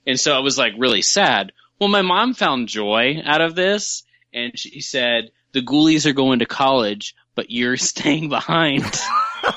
And 0.06 0.18
so 0.18 0.34
I 0.34 0.40
was 0.40 0.58
like 0.58 0.74
really 0.78 1.02
sad. 1.02 1.52
Well, 1.78 1.88
my 1.88 2.02
mom 2.02 2.34
found 2.34 2.68
joy 2.68 3.22
out 3.24 3.40
of 3.40 3.54
this, 3.54 4.02
and 4.34 4.58
she 4.58 4.80
said, 4.80 5.30
"The 5.52 5.62
Ghoulies 5.62 6.06
are 6.06 6.12
going 6.12 6.40
to 6.40 6.46
college, 6.46 7.14
but 7.34 7.50
you're 7.50 7.76
staying 7.92 8.28
behind." 8.28 8.82
and 9.44 9.54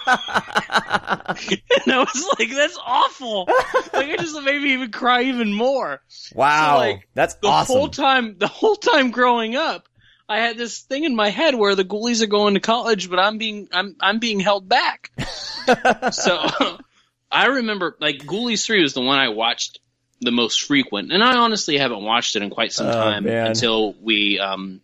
I 1.91 1.97
was 1.99 2.27
like, 2.39 2.49
"That's 2.51 2.77
awful!" 2.85 3.47
Like 3.93 4.07
it 4.09 4.19
just 4.19 4.39
made 4.41 4.61
me 4.61 4.73
even 4.73 4.91
cry 4.91 5.23
even 5.23 5.53
more. 5.53 6.01
Wow, 6.33 6.73
So, 6.73 6.77
like, 6.79 7.07
that's 7.13 7.35
the 7.35 7.47
awesome. 7.47 7.75
whole 7.75 7.87
time, 7.89 8.35
the 8.37 8.47
whole 8.47 8.75
time 8.75 9.11
growing 9.11 9.55
up, 9.55 9.87
I 10.29 10.39
had 10.39 10.57
this 10.57 10.79
thing 10.79 11.03
in 11.03 11.15
my 11.15 11.29
head 11.29 11.53
where 11.55 11.75
the 11.75 11.83
ghoulies 11.83 12.21
are 12.21 12.27
going 12.27 12.53
to 12.53 12.59
college, 12.59 13.09
but 13.09 13.19
I'm 13.19 13.37
being 13.37 13.67
I'm 13.71 13.95
I'm 13.99 14.19
being 14.19 14.39
held 14.39 14.67
back. 14.69 15.11
so 16.11 16.39
I 17.31 17.45
remember 17.47 17.95
like 17.99 18.19
Ghoulies 18.19 18.65
three 18.65 18.81
was 18.81 18.93
the 18.93 19.01
one 19.01 19.17
I 19.19 19.29
watched 19.29 19.79
the 20.21 20.31
most 20.31 20.61
frequent, 20.63 21.11
and 21.11 21.21
I 21.21 21.35
honestly 21.37 21.77
haven't 21.77 22.03
watched 22.03 22.35
it 22.35 22.41
in 22.43 22.49
quite 22.49 22.71
some 22.71 22.87
Oh, 22.87 22.91
time 22.93 23.25
man. 23.25 23.47
until 23.47 23.93
we 23.93 24.39
um 24.39 24.81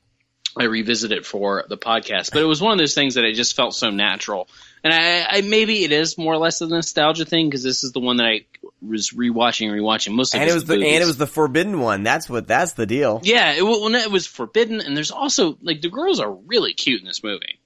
I 0.57 0.63
revisit 0.65 1.11
it 1.11 1.25
for 1.25 1.63
the 1.69 1.77
podcast. 1.77 2.31
But 2.33 2.41
it 2.41 2.45
was 2.45 2.59
one 2.61 2.73
of 2.73 2.79
those 2.79 2.95
things 2.95 3.15
that 3.15 3.23
it 3.23 3.33
just 3.35 3.55
felt 3.55 3.73
so 3.75 3.91
natural. 3.91 4.47
And 4.83 4.91
I, 4.93 5.25
I 5.37 5.41
maybe 5.41 5.83
it 5.83 5.91
is 5.91 6.17
more 6.17 6.33
or 6.33 6.37
less 6.37 6.59
a 6.61 6.67
nostalgia 6.67 7.23
thing 7.25 7.47
because 7.47 7.63
this 7.63 7.83
is 7.83 7.91
the 7.91 7.99
one 7.99 8.17
that 8.17 8.25
I 8.25 8.45
was 8.81 9.11
rewatching 9.11 9.69
and 9.71 9.79
rewatching 9.79 10.13
mostly. 10.13 10.39
And 10.39 10.49
it 10.49 10.53
was 10.53 10.65
the, 10.65 10.75
movies. 10.75 10.93
and 10.93 11.03
it 11.03 11.05
was 11.07 11.17
the 11.17 11.27
forbidden 11.27 11.79
one. 11.79 12.03
That's 12.03 12.29
what 12.29 12.47
that's 12.47 12.73
the 12.73 12.85
deal. 12.85 13.19
Yeah, 13.23 13.53
it, 13.53 13.63
well, 13.63 13.93
it 13.93 14.11
was 14.11 14.25
forbidden, 14.27 14.79
and 14.81 14.95
there's 14.95 15.11
also 15.11 15.57
like 15.61 15.81
the 15.81 15.89
girls 15.89 16.19
are 16.19 16.31
really 16.31 16.73
cute 16.73 17.01
in 17.01 17.07
this 17.07 17.23
movie. 17.23 17.59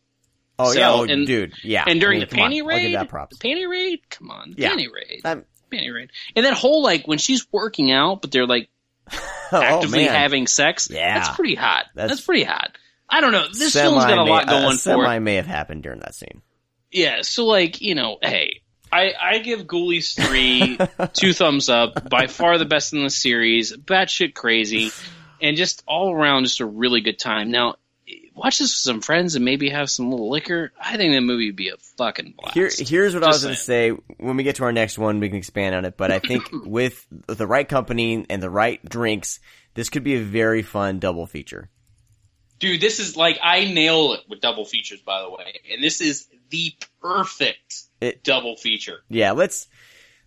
Oh 0.59 0.71
So, 0.73 0.79
yeah, 0.79 0.91
oh, 0.91 1.03
and- 1.03 1.25
dude, 1.27 1.53
yeah. 1.63 1.83
And 1.87 1.99
during 1.99 2.17
I 2.17 2.25
mean, 2.25 2.29
the 2.29 2.41
on, 2.41 2.51
panty 2.51 2.59
I'll 2.61 2.67
raid, 2.67 2.95
that 2.95 3.09
props. 3.09 3.37
the 3.37 3.47
panty 3.47 3.67
raid, 3.69 3.99
come 4.09 4.29
on, 4.31 4.51
the 4.51 4.61
Yeah. 4.61 4.71
panty 4.71 4.87
raid, 4.91 5.21
I'm- 5.25 5.45
panty 5.71 5.93
raid, 5.93 6.11
and 6.35 6.45
that 6.45 6.53
whole 6.53 6.83
like 6.83 7.07
when 7.07 7.17
she's 7.17 7.45
working 7.51 7.91
out, 7.91 8.21
but 8.21 8.31
they're 8.31 8.47
like 8.47 8.69
oh 9.51 9.61
actively 9.61 10.05
man, 10.05 10.15
having 10.15 10.47
sex. 10.47 10.87
Yeah. 10.91 11.19
that's 11.19 11.35
pretty 11.35 11.55
hot. 11.55 11.85
That's- 11.95 12.11
That's, 12.17 12.25
pretty 12.25 12.43
hot. 12.43 12.77
I 13.09 13.21
don't 13.21 13.31
know. 13.31 13.47
This 13.51 13.73
film's 13.73 14.05
got 14.05 14.17
a 14.17 14.23
lot 14.23 14.45
may- 14.47 14.51
going 14.51 14.65
uh, 14.75 14.77
for 14.77 15.05
it. 15.13 15.19
May 15.19 15.35
have 15.35 15.45
happened 15.45 15.83
during 15.83 15.99
that 15.99 16.15
scene. 16.15 16.41
Yeah, 16.91 17.21
so 17.21 17.45
like, 17.45 17.81
you 17.81 17.93
know, 17.95 18.17
hey, 18.21 18.61
I, 18.93 19.13
I 19.19 19.39
give 19.39 19.65
Ghoulies 19.65 20.15
3 20.15 20.77
two 21.13 21.33
thumbs 21.33 21.67
up. 21.67 22.09
By 22.09 22.27
far 22.27 22.57
the 22.57 22.65
best 22.65 22.93
in 22.93 23.03
the 23.03 23.09
series. 23.09 23.75
Batshit 23.75 24.35
crazy. 24.35 24.91
And 25.41 25.57
just 25.57 25.83
all 25.87 26.13
around 26.13 26.43
just 26.43 26.59
a 26.59 26.65
really 26.65 27.01
good 27.01 27.17
time. 27.17 27.49
Now, 27.49 27.75
watch 28.35 28.59
this 28.59 28.69
with 28.69 28.93
some 28.93 29.01
friends 29.01 29.35
and 29.35 29.43
maybe 29.43 29.69
have 29.69 29.89
some 29.89 30.11
little 30.11 30.29
liquor. 30.29 30.71
I 30.79 30.97
think 30.97 31.13
that 31.13 31.21
movie 31.21 31.47
would 31.47 31.55
be 31.55 31.69
a 31.69 31.77
fucking 31.97 32.35
blast. 32.37 32.53
Here, 32.53 32.69
here's 32.77 33.15
what 33.15 33.23
I 33.23 33.27
was 33.27 33.37
Just 33.41 33.43
going 33.43 33.55
to 33.55 33.61
say. 33.61 33.89
When 34.17 34.37
we 34.37 34.43
get 34.43 34.57
to 34.57 34.63
our 34.63 34.71
next 34.71 34.99
one, 34.99 35.19
we 35.19 35.27
can 35.27 35.37
expand 35.37 35.73
on 35.73 35.85
it. 35.85 35.97
But 35.97 36.11
I 36.11 36.19
think 36.19 36.43
with 36.65 37.05
the 37.27 37.47
right 37.47 37.67
company 37.67 38.25
and 38.29 38.43
the 38.43 38.49
right 38.49 38.83
drinks, 38.87 39.39
this 39.73 39.89
could 39.89 40.03
be 40.03 40.15
a 40.15 40.21
very 40.21 40.61
fun 40.61 40.99
double 40.99 41.25
feature. 41.25 41.69
Dude, 42.59 42.79
this 42.79 42.99
is 42.99 43.17
like, 43.17 43.39
I 43.43 43.65
nail 43.65 44.13
it 44.13 44.21
with 44.29 44.39
double 44.39 44.65
features, 44.65 45.01
by 45.01 45.21
the 45.21 45.29
way. 45.31 45.59
And 45.73 45.83
this 45.83 45.99
is 45.99 46.27
the 46.49 46.73
perfect 47.01 47.83
It- 48.03 48.23
double 48.23 48.55
feature. 48.55 49.03
Yeah, 49.09 49.31
let's 49.31 49.67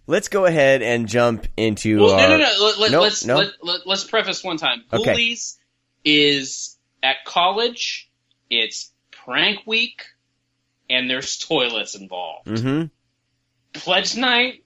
let's 0.07 0.28
go 0.28 0.44
ahead 0.47 0.82
and 0.82 1.09
jump 1.09 1.47
into. 1.57 2.01
Well, 2.01 2.12
our, 2.15 2.28
no, 2.28 2.36
no, 2.36 2.39
no. 2.39 2.65
Let, 2.65 2.78
let, 2.78 2.90
Nope, 2.90 3.03
let's 3.03 3.24
no. 3.24 3.36
let, 3.36 3.51
let, 3.62 3.86
let's 3.86 4.05
preface 4.05 4.43
one 4.43 4.57
time. 4.57 4.85
Okay. 4.93 5.15
Ghoulies 5.15 5.57
is 6.05 6.78
at 7.03 7.24
college. 7.24 8.11
It's 8.48 8.93
prank 9.11 9.66
week, 9.66 10.05
and 10.89 11.11
there's 11.11 11.36
toilets 11.39 11.94
involved. 11.94 12.47
Mm-hmm. 12.47 12.86
Pledge 13.73 14.16
night 14.16 14.65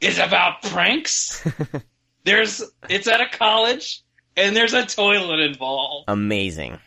is 0.00 0.18
about 0.18 0.62
pranks. 0.62 1.46
there's 2.24 2.62
it's 2.88 3.08
at 3.08 3.20
a 3.20 3.28
college, 3.28 4.02
and 4.36 4.54
there's 4.54 4.74
a 4.74 4.86
toilet 4.86 5.40
involved, 5.40 6.04
Amazing. 6.08 6.78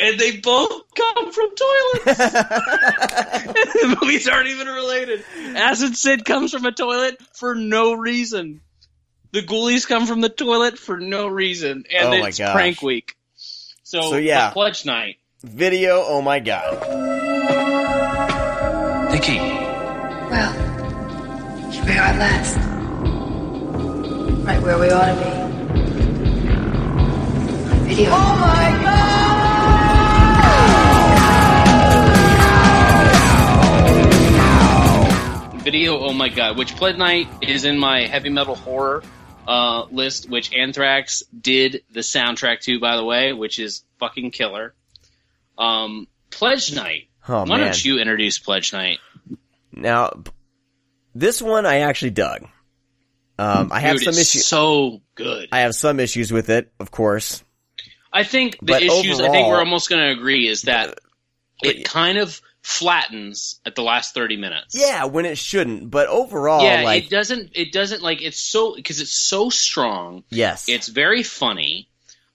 And 0.00 0.18
they 0.18 0.38
both 0.38 0.82
come 0.94 1.30
from 1.32 1.48
toilets. 1.54 2.04
the 2.04 3.98
movies 4.00 4.26
aren't 4.28 4.48
even 4.48 4.66
related. 4.66 5.22
Acid 5.54 5.96
Sid 5.96 6.24
comes 6.24 6.52
from 6.52 6.64
a 6.66 6.72
toilet 6.72 7.20
for 7.34 7.54
no 7.54 7.92
reason. 7.92 8.60
The 9.32 9.42
ghoulies 9.42 9.86
come 9.86 10.06
from 10.06 10.20
the 10.22 10.28
toilet 10.28 10.78
for 10.78 10.98
no 10.98 11.28
reason, 11.28 11.84
and 11.94 12.08
Oh 12.08 12.12
it's 12.26 12.38
gosh. 12.38 12.52
prank 12.52 12.82
week. 12.82 13.14
So, 13.36 14.00
So, 14.10 14.16
yeah. 14.16 14.48
but 14.48 14.54
pledge 14.54 14.84
night. 14.86 15.18
Video. 15.42 16.02
Oh 16.04 16.20
my 16.22 16.40
god. 16.40 16.80
Nikki, 19.12 19.38
Well, 19.38 20.52
here 21.70 21.84
we 21.84 21.92
are 21.92 21.98
at 21.98 22.18
last. 22.18 22.56
Right 24.46 24.62
where 24.62 24.78
we 24.78 24.90
ought 24.90 25.06
to 25.06 25.14
be. 25.14 25.30
Video. 27.94 28.10
Oh 28.10 28.36
my 28.40 28.70
god! 28.82 29.09
Video. 35.70 36.00
Oh 36.00 36.12
my 36.12 36.28
god! 36.28 36.58
Which 36.58 36.74
pledge 36.74 36.96
night 36.96 37.28
is 37.42 37.64
in 37.64 37.78
my 37.78 38.06
heavy 38.06 38.28
metal 38.28 38.56
horror 38.56 39.04
uh, 39.46 39.84
list, 39.84 40.28
which 40.28 40.52
Anthrax 40.52 41.22
did 41.38 41.84
the 41.92 42.00
soundtrack 42.00 42.60
to, 42.62 42.80
by 42.80 42.96
the 42.96 43.04
way, 43.04 43.32
which 43.32 43.60
is 43.60 43.84
fucking 44.00 44.32
killer. 44.32 44.74
Um, 45.56 46.08
pledge 46.30 46.74
night. 46.74 47.08
Oh 47.28 47.44
Why 47.44 47.58
man. 47.58 47.60
don't 47.60 47.84
you 47.84 48.00
introduce 48.00 48.38
pledge 48.38 48.72
night? 48.72 48.98
Now, 49.72 50.24
this 51.14 51.40
one 51.40 51.66
I 51.66 51.80
actually 51.80 52.10
dug. 52.10 52.48
Um, 53.38 53.70
I 53.72 53.80
have 53.80 53.96
Dude, 53.96 54.04
some 54.06 54.20
issues. 54.20 54.44
So 54.44 55.02
good. 55.14 55.50
I 55.52 55.60
have 55.60 55.74
some 55.74 56.00
issues 56.00 56.32
with 56.32 56.50
it, 56.50 56.72
of 56.80 56.90
course. 56.90 57.44
I 58.12 58.24
think 58.24 58.58
the 58.58 58.66
But 58.66 58.82
issues. 58.82 59.20
I 59.20 59.28
think 59.28 59.46
we're 59.46 59.60
almost 59.60 59.88
going 59.88 60.02
to 60.02 60.18
agree 60.18 60.48
is 60.48 60.62
that 60.62 60.98
it 61.62 61.84
kind 61.84 62.18
of 62.18 62.40
flattens 62.62 63.60
at 63.64 63.74
the 63.74 63.82
last 63.82 64.14
thirty 64.14 64.36
minutes. 64.36 64.74
Yeah, 64.78 65.04
when 65.06 65.26
it 65.26 65.38
shouldn't, 65.38 65.90
but 65.90 66.08
overall, 66.08 66.62
yeah, 66.62 66.82
like, 66.82 67.04
it 67.04 67.10
doesn't. 67.10 67.50
It 67.54 67.72
doesn't 67.72 68.02
like 68.02 68.22
it's 68.22 68.40
so 68.40 68.74
because 68.74 69.00
it's 69.00 69.12
so 69.14 69.50
strong. 69.50 70.24
yes, 70.30 70.68
It's 70.68 70.88
very 70.88 71.22
funny. 71.22 71.88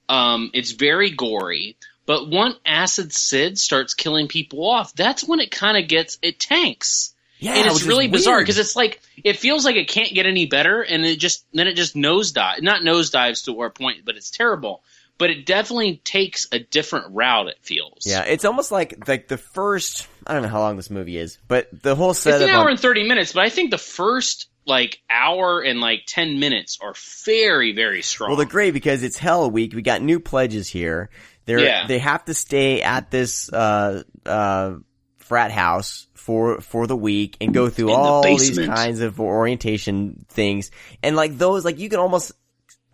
Um, 0.10 0.52
it's 0.54 0.72
very 0.72 1.12
gory. 1.12 1.78
But 2.06 2.30
once 2.30 2.56
Acid 2.66 3.12
Sid 3.14 3.58
starts 3.58 3.96
killing 3.96 4.28
people 4.28 4.68
off, 4.70 4.94
that's 4.94 5.24
when 5.24 5.40
it 5.40 5.50
kind 5.50 5.76
of 5.76 5.88
gets 5.90 6.20
it 6.22 6.40
tanks. 6.40 7.16
yeah, 7.40 7.56
and 7.56 7.66
it's 7.66 7.84
really 7.84 8.08
bizarre 8.08 8.40
because 8.40 8.60
it's 8.60 8.76
like 8.76 9.02
it 9.24 9.38
feels 9.38 9.66
like 9.66 9.76
it 9.76 9.88
can't 9.88 10.14
get 10.14 10.28
any 10.28 10.46
better, 10.46 10.82
and 10.84 11.04
it 11.06 11.18
just 11.18 11.46
then 11.54 11.68
it 11.68 11.74
just 11.76 11.96
nosedive, 11.96 12.62
not 12.62 12.82
nosedives 12.82 13.46
to 13.46 13.60
our 13.60 13.72
point, 13.72 14.06
but 14.06 14.16
it's 14.18 14.30
terrible. 14.30 14.84
But 15.18 15.30
it 15.30 15.46
definitely 15.46 16.02
takes 16.04 16.46
a 16.52 16.60
different 16.60 17.16
route. 17.16 17.48
It 17.48 17.58
feels. 17.62 18.06
yeah, 18.06 18.24
it's 18.26 18.44
almost 18.46 18.72
like 18.72 19.08
like 19.08 19.28
the 19.28 19.38
first. 19.38 20.08
I 20.28 20.34
don't 20.34 20.44
know 20.44 20.50
how 20.50 20.60
long 20.62 20.76
this 20.78 20.90
movie 20.90 21.18
is, 21.18 21.38
but 21.48 21.68
the 21.84 21.96
whole 21.96 22.14
set. 22.14 22.36
it's 22.36 22.44
an 22.44 22.50
hour 22.50 22.66
on- 22.66 22.72
and 22.72 22.80
thirty 22.80 23.08
minutes, 23.08 23.34
but 23.34 23.44
I 23.44 23.50
think 23.50 23.72
the 23.72 23.78
first 23.78 24.48
like 24.66 25.00
hour 25.10 25.62
and 25.62 25.80
like 25.80 26.02
ten 26.08 26.40
minutes 26.40 26.80
are 26.82 26.96
very 27.26 27.72
very 27.74 28.02
strong. 28.02 28.30
well, 28.32 28.38
they're 28.38 28.46
great 28.48 28.72
because 28.74 29.04
it's 29.04 29.18
Hell 29.18 29.50
Week. 29.52 29.74
We 29.74 29.82
got 29.82 30.02
new 30.02 30.20
pledges 30.20 30.68
here. 30.68 31.10
They're 31.46 31.60
Yeah. 31.60 31.86
they 31.88 32.00
have 32.00 32.26
to 32.26 32.34
stay 32.34 32.82
at 32.82 33.12
this 33.12 33.52
uh 33.54 34.04
uh 34.26 34.76
frat 35.18 35.52
house 35.52 36.08
for 36.14 36.60
for 36.62 36.88
the 36.88 36.96
week 36.96 37.38
and 37.42 37.54
go 37.54 37.70
through 37.70 37.90
In 37.90 37.94
the 37.94 38.00
all 38.00 38.24
these 38.24 38.58
kinds 38.58 39.02
of 39.02 39.20
orientation 39.20 40.26
things 40.30 40.72
and 41.04 41.16
like 41.16 41.38
those 41.38 41.64
like 41.66 41.78
you 41.80 41.90
can 41.90 42.00
almost 42.00 42.32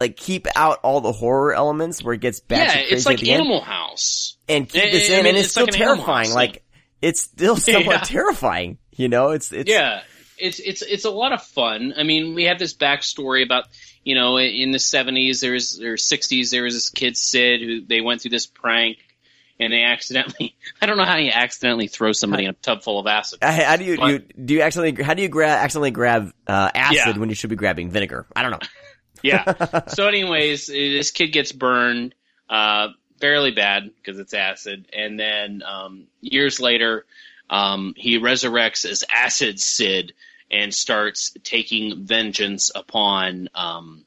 like 0.02 0.18
keep 0.18 0.48
out 0.56 0.80
all 0.84 1.00
the 1.02 1.12
horror 1.12 1.54
elements 1.54 2.04
where 2.04 2.14
it 2.14 2.22
gets 2.22 2.40
back 2.42 2.60
yeah, 2.68 2.74
to 2.74 2.80
crazy 2.80 2.96
it's 2.96 3.06
like 3.06 3.20
the 3.20 3.32
end. 3.32 3.42
Animal 3.42 3.62
House. 3.62 4.36
and 4.50 4.68
keep 4.68 4.92
this 4.92 5.10
I 5.10 5.14
in, 5.14 5.18
mean, 5.20 5.28
and 5.28 5.38
it's, 5.38 5.46
it's 5.46 5.52
still 5.54 5.66
like 5.66 5.74
terrifying. 5.76 6.28
House, 6.28 6.36
like 6.36 6.64
it's 7.02 7.22
still 7.22 7.56
somewhat 7.58 7.86
Yeah. 7.86 8.02
terrifying. 8.04 8.78
You 8.92 9.10
know, 9.10 9.30
it's 9.32 9.52
it's 9.52 9.70
yeah, 9.70 10.02
it's 10.38 10.60
it's 10.60 10.82
it's 10.82 11.06
a 11.06 11.10
lot 11.12 11.34
of 11.34 11.42
fun. 11.42 11.94
I 11.98 12.04
mean, 12.04 12.36
we 12.36 12.46
have 12.46 12.60
this 12.60 12.74
backstory 12.76 13.44
about 13.44 13.66
you 14.04 14.16
know 14.16 14.38
in 14.38 14.72
the 14.72 14.80
seventies, 14.80 15.42
there's 15.42 15.80
or 15.82 15.98
sixties, 15.98 16.52
there 16.52 16.64
was 16.64 16.74
this 16.74 16.90
kid 16.90 17.18
Sid 17.18 17.62
who 17.62 17.82
they 17.86 18.02
went 18.02 18.22
through 18.22 18.32
this 18.32 18.48
prank. 18.48 18.98
And 19.60 19.72
they 19.72 19.84
accidentally, 19.84 20.56
I 20.82 20.88
don't 20.88 20.98
know 20.98 21.06
how 21.06 21.18
you 21.18 21.30
accidentally 21.32 21.86
throw 21.86 22.14
somebody 22.14 22.46
in 22.46 22.50
a 22.50 22.54
tub 22.54 22.82
full 22.82 22.98
of 23.00 23.06
acid. 23.06 23.44
Uh, 23.44 23.52
How 23.52 23.76
do 23.76 23.84
you, 23.84 23.96
But- 23.96 24.08
you 24.10 24.20
do 24.44 24.54
you 24.56 24.62
actually 24.62 24.92
how 25.04 25.14
do 25.14 25.22
you 25.22 25.28
grab 25.30 25.60
accidentally 25.64 25.92
grab 25.92 26.32
uh, 26.48 26.72
acid 26.74 26.96
Yeah. 26.96 27.18
when 27.20 27.30
you 27.30 27.36
should 27.36 27.52
be 27.52 27.56
grabbing 27.56 27.92
vinegar? 27.92 28.26
I 28.36 28.42
don't 28.42 28.52
know. 28.52 28.60
Yeah. 29.24 29.86
so, 29.88 30.08
anyways, 30.08 30.66
this 30.66 31.12
kid 31.12 31.28
gets 31.28 31.52
burned, 31.52 32.16
uh, 32.50 32.88
fairly 33.22 33.52
bad 33.52 33.92
because 33.96 34.20
it's 34.20 34.34
acid, 34.34 34.88
and 34.92 35.20
then 35.20 35.64
um, 35.64 36.08
years 36.20 36.60
later, 36.60 37.06
um, 37.50 37.94
he 37.96 38.18
resurrects 38.18 38.90
as 38.90 39.04
Acid 39.10 39.60
Sid 39.60 40.14
and 40.50 40.74
starts 40.74 41.32
taking 41.44 42.04
vengeance 42.04 42.72
upon 42.74 43.50
um, 43.56 44.06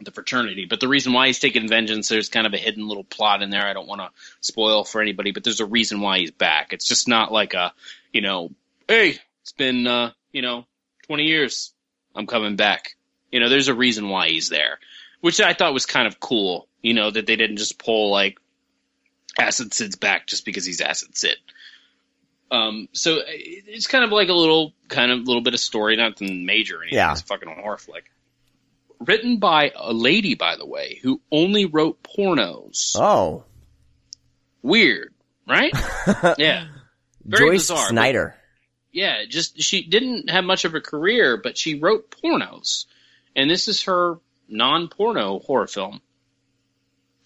the 0.00 0.10
fraternity. 0.10 0.66
But 0.66 0.80
the 0.80 0.88
reason 0.88 1.12
why 1.12 1.28
he's 1.28 1.38
taking 1.38 1.68
vengeance, 1.68 2.08
there's 2.08 2.28
kind 2.28 2.46
of 2.46 2.52
a 2.52 2.58
hidden 2.58 2.86
little 2.86 3.04
plot 3.04 3.42
in 3.42 3.50
there. 3.50 3.66
I 3.66 3.72
don't 3.72 3.88
want 3.88 4.00
to 4.00 4.10
spoil 4.40 4.84
for 4.84 5.00
anybody, 5.00 5.30
but 5.30 5.44
there's 5.44 5.60
a 5.60 5.66
reason 5.66 6.00
why 6.00 6.18
he's 6.18 6.30
back. 6.30 6.72
It's 6.72 6.86
just 6.86 7.08
not 7.08 7.32
like 7.32 7.54
a, 7.54 7.72
you 8.12 8.20
know, 8.20 8.50
hey, 8.88 9.18
it's 9.42 9.52
been, 9.52 9.86
uh, 9.86 10.12
you 10.32 10.42
know, 10.42 10.66
20 11.06 11.24
years. 11.24 11.72
I'm 12.14 12.26
coming 12.26 12.56
back. 12.56 12.96
You 13.30 13.40
know, 13.40 13.48
there's 13.48 13.68
a 13.68 13.74
reason 13.74 14.08
why 14.08 14.28
he's 14.28 14.48
there, 14.48 14.78
which 15.20 15.40
I 15.40 15.54
thought 15.54 15.74
was 15.74 15.86
kind 15.86 16.06
of 16.06 16.20
cool. 16.20 16.68
You 16.84 16.92
know, 16.92 17.10
that 17.10 17.26
they 17.26 17.36
didn't 17.36 17.56
just 17.56 17.78
pull 17.78 18.10
like 18.10 18.38
Acid 19.38 19.72
Sid's 19.72 19.96
back 19.96 20.26
just 20.26 20.44
because 20.44 20.64
he's 20.66 20.80
Acid 20.80 21.16
Sid. 21.16 21.36
Um, 22.50 22.88
so 22.92 23.18
it's 23.26 23.86
kind 23.86 24.04
of 24.04 24.12
like 24.12 24.28
a 24.28 24.34
little, 24.34 24.74
kind 24.88 25.10
of 25.10 25.26
little 25.26 25.42
bit 25.42 25.54
of 25.54 25.60
story, 25.60 25.96
nothing 25.96 26.44
major 26.46 26.78
or 26.78 26.82
anything. 26.82 26.98
Yeah. 26.98 27.12
It's 27.12 27.22
a 27.22 27.24
fucking 27.24 27.48
horror 27.48 27.78
flick. 27.78 28.04
Written 29.00 29.38
by 29.38 29.72
a 29.74 29.92
lady, 29.92 30.34
by 30.34 30.56
the 30.56 30.66
way, 30.66 31.00
who 31.02 31.20
only 31.32 31.64
wrote 31.64 32.02
pornos. 32.02 32.94
Oh, 32.96 33.44
Weird, 34.62 35.12
right? 35.48 35.72
yeah. 36.38 36.66
Very 37.24 37.56
Joyce 37.56 37.68
bizarre, 37.68 37.88
Snyder. 37.88 38.34
yeah, 38.92 39.24
just 39.28 39.60
she 39.60 39.82
didn't 39.82 40.30
have 40.30 40.44
much 40.44 40.64
of 40.64 40.74
a 40.74 40.80
career, 40.80 41.36
but 41.36 41.58
she 41.58 41.74
wrote 41.80 42.10
pornos, 42.10 42.86
and 43.34 43.50
this 43.50 43.68
is 43.68 43.82
her 43.84 44.18
non-porno 44.48 45.38
horror 45.40 45.66
film. 45.66 46.00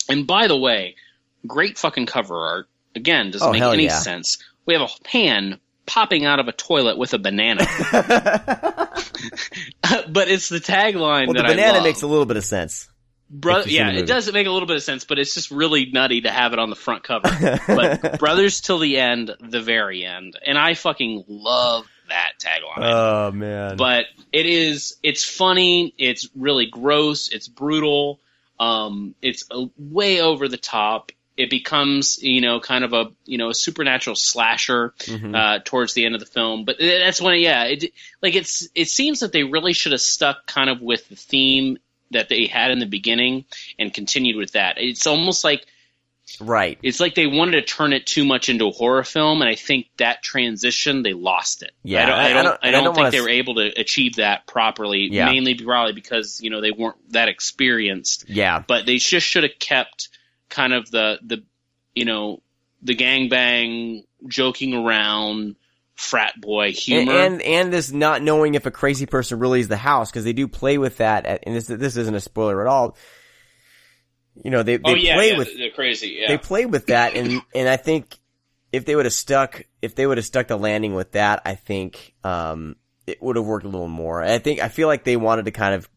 And 0.08 0.26
by 0.26 0.46
the 0.46 0.56
way, 0.56 0.96
great 1.46 1.78
fucking 1.78 2.06
cover 2.06 2.36
art. 2.36 2.68
Again, 2.94 3.30
doesn't 3.30 3.46
oh, 3.46 3.52
make 3.52 3.62
any 3.62 3.84
yeah. 3.84 3.98
sense. 3.98 4.38
We 4.66 4.74
have 4.74 4.82
a 4.82 4.88
pan 5.04 5.60
popping 5.86 6.24
out 6.24 6.40
of 6.40 6.48
a 6.48 6.52
toilet 6.52 6.98
with 6.98 7.14
a 7.14 7.18
banana. 7.18 7.64
but 10.08 10.28
it's 10.28 10.48
the 10.48 10.60
tagline 10.60 11.26
well, 11.26 11.34
that 11.34 11.48
the 11.48 11.54
banana 11.54 11.82
makes 11.82 12.02
a 12.02 12.06
little 12.06 12.26
bit 12.26 12.36
of 12.36 12.44
sense. 12.44 12.88
Bro- 13.30 13.64
yeah, 13.66 13.90
it 13.90 14.06
does 14.06 14.32
make 14.32 14.46
a 14.46 14.50
little 14.50 14.66
bit 14.66 14.76
of 14.76 14.82
sense, 14.82 15.04
but 15.04 15.18
it's 15.18 15.34
just 15.34 15.50
really 15.50 15.90
nutty 15.92 16.22
to 16.22 16.30
have 16.30 16.54
it 16.54 16.58
on 16.58 16.70
the 16.70 16.76
front 16.76 17.02
cover. 17.02 17.28
but 17.66 18.18
brothers 18.18 18.62
till 18.62 18.78
the 18.78 18.98
end, 18.98 19.30
the 19.38 19.60
very 19.60 20.04
end, 20.04 20.38
and 20.44 20.56
I 20.56 20.72
fucking 20.72 21.24
love 21.28 21.86
that 22.08 22.32
tagline. 22.40 22.78
Oh 22.78 23.30
man! 23.32 23.76
But 23.76 24.06
it 24.32 24.46
is, 24.46 24.96
it's 25.02 25.24
funny, 25.24 25.94
it's 25.98 26.28
really 26.34 26.66
gross, 26.66 27.28
it's 27.28 27.48
brutal, 27.48 28.18
um, 28.60 29.14
it's 29.22 29.44
a, 29.50 29.66
way 29.76 30.20
over 30.20 30.48
the 30.48 30.56
top. 30.56 31.12
It 31.36 31.50
becomes, 31.50 32.20
you 32.20 32.40
know, 32.40 32.58
kind 32.58 32.84
of 32.84 32.92
a, 32.92 33.06
you 33.24 33.38
know, 33.38 33.50
a 33.50 33.54
supernatural 33.54 34.16
slasher 34.16 34.92
mm-hmm. 34.98 35.34
uh, 35.34 35.58
towards 35.64 35.94
the 35.94 36.04
end 36.04 36.14
of 36.16 36.20
the 36.20 36.26
film. 36.26 36.64
But 36.64 36.76
that's 36.80 37.20
when, 37.20 37.38
yeah, 37.38 37.64
it, 37.64 37.92
like 38.20 38.34
it's, 38.34 38.68
it 38.74 38.88
seems 38.88 39.20
that 39.20 39.32
they 39.32 39.44
really 39.44 39.72
should 39.72 39.92
have 39.92 40.00
stuck 40.00 40.46
kind 40.46 40.68
of 40.68 40.80
with 40.80 41.08
the 41.08 41.14
theme 41.14 41.78
that 42.10 42.28
they 42.28 42.46
had 42.46 42.72
in 42.72 42.80
the 42.80 42.86
beginning 42.86 43.44
and 43.78 43.94
continued 43.94 44.36
with 44.36 44.52
that. 44.52 44.78
It's 44.78 45.06
almost 45.06 45.44
like 45.44 45.64
Right. 46.40 46.78
It's 46.82 47.00
like 47.00 47.14
they 47.14 47.26
wanted 47.26 47.52
to 47.52 47.62
turn 47.62 47.92
it 47.92 48.06
too 48.06 48.24
much 48.24 48.48
into 48.48 48.66
a 48.66 48.70
horror 48.70 49.04
film, 49.04 49.40
and 49.40 49.48
I 49.48 49.54
think 49.54 49.86
that 49.98 50.22
transition 50.22 51.02
they 51.02 51.12
lost 51.14 51.62
it. 51.62 51.72
Yeah, 51.82 52.02
I 52.02 52.06
don't. 52.06 52.18
I 52.18 52.22
don't, 52.22 52.28
I 52.28 52.42
don't, 52.42 52.58
I 52.62 52.70
don't, 52.70 52.84
don't 52.84 52.94
think 52.94 53.10
they 53.12 53.20
were 53.20 53.28
able 53.28 53.54
to 53.56 53.80
achieve 53.80 54.16
that 54.16 54.46
properly. 54.46 55.08
Yeah. 55.10 55.26
Mainly 55.26 55.54
probably 55.54 55.92
because 55.92 56.40
you 56.40 56.50
know 56.50 56.60
they 56.60 56.70
weren't 56.70 57.12
that 57.12 57.28
experienced. 57.28 58.28
Yeah. 58.28 58.62
But 58.66 58.86
they 58.86 58.98
just 58.98 59.26
should 59.26 59.44
have 59.44 59.58
kept 59.58 60.08
kind 60.48 60.72
of 60.72 60.90
the 60.90 61.18
the 61.22 61.44
you 61.94 62.04
know 62.04 62.42
the 62.82 62.94
gangbang 62.94 64.04
joking 64.26 64.74
around 64.74 65.56
frat 65.94 66.40
boy 66.40 66.70
humor 66.70 67.10
and, 67.10 67.34
and, 67.34 67.42
and 67.42 67.72
this 67.72 67.90
not 67.90 68.22
knowing 68.22 68.54
if 68.54 68.66
a 68.66 68.70
crazy 68.70 69.04
person 69.04 69.40
really 69.40 69.58
is 69.58 69.66
the 69.66 69.76
house 69.76 70.10
because 70.10 70.22
they 70.22 70.32
do 70.32 70.46
play 70.46 70.78
with 70.78 70.98
that 70.98 71.26
at, 71.26 71.42
and 71.44 71.56
this 71.56 71.66
this 71.66 71.96
isn't 71.96 72.14
a 72.14 72.20
spoiler 72.20 72.60
at 72.60 72.68
all 72.68 72.96
you 74.44 74.50
know 74.50 74.62
they 74.62 74.76
they 74.76 74.82
oh, 74.84 74.94
yeah, 74.94 75.14
play 75.14 75.32
yeah, 75.32 75.38
with 75.38 75.56
they're 75.56 75.70
crazy 75.70 76.18
yeah. 76.20 76.28
they 76.28 76.38
play 76.38 76.66
with 76.66 76.86
that 76.86 77.14
and 77.14 77.42
and 77.54 77.68
I 77.68 77.76
think 77.76 78.16
if 78.72 78.84
they 78.84 78.94
would 78.94 79.06
have 79.06 79.14
stuck 79.14 79.64
if 79.82 79.94
they 79.94 80.06
would 80.06 80.18
have 80.18 80.26
stuck 80.26 80.48
the 80.48 80.56
landing 80.56 80.94
with 80.94 81.12
that 81.12 81.42
I 81.44 81.54
think 81.54 82.14
um 82.24 82.76
it 83.06 83.22
would 83.22 83.36
have 83.36 83.44
worked 83.44 83.64
a 83.64 83.68
little 83.68 83.88
more 83.88 84.22
I 84.22 84.38
think 84.38 84.60
I 84.60 84.68
feel 84.68 84.88
like 84.88 85.04
they 85.04 85.16
wanted 85.16 85.46
to 85.46 85.50
kind 85.50 85.74
of 85.74 85.88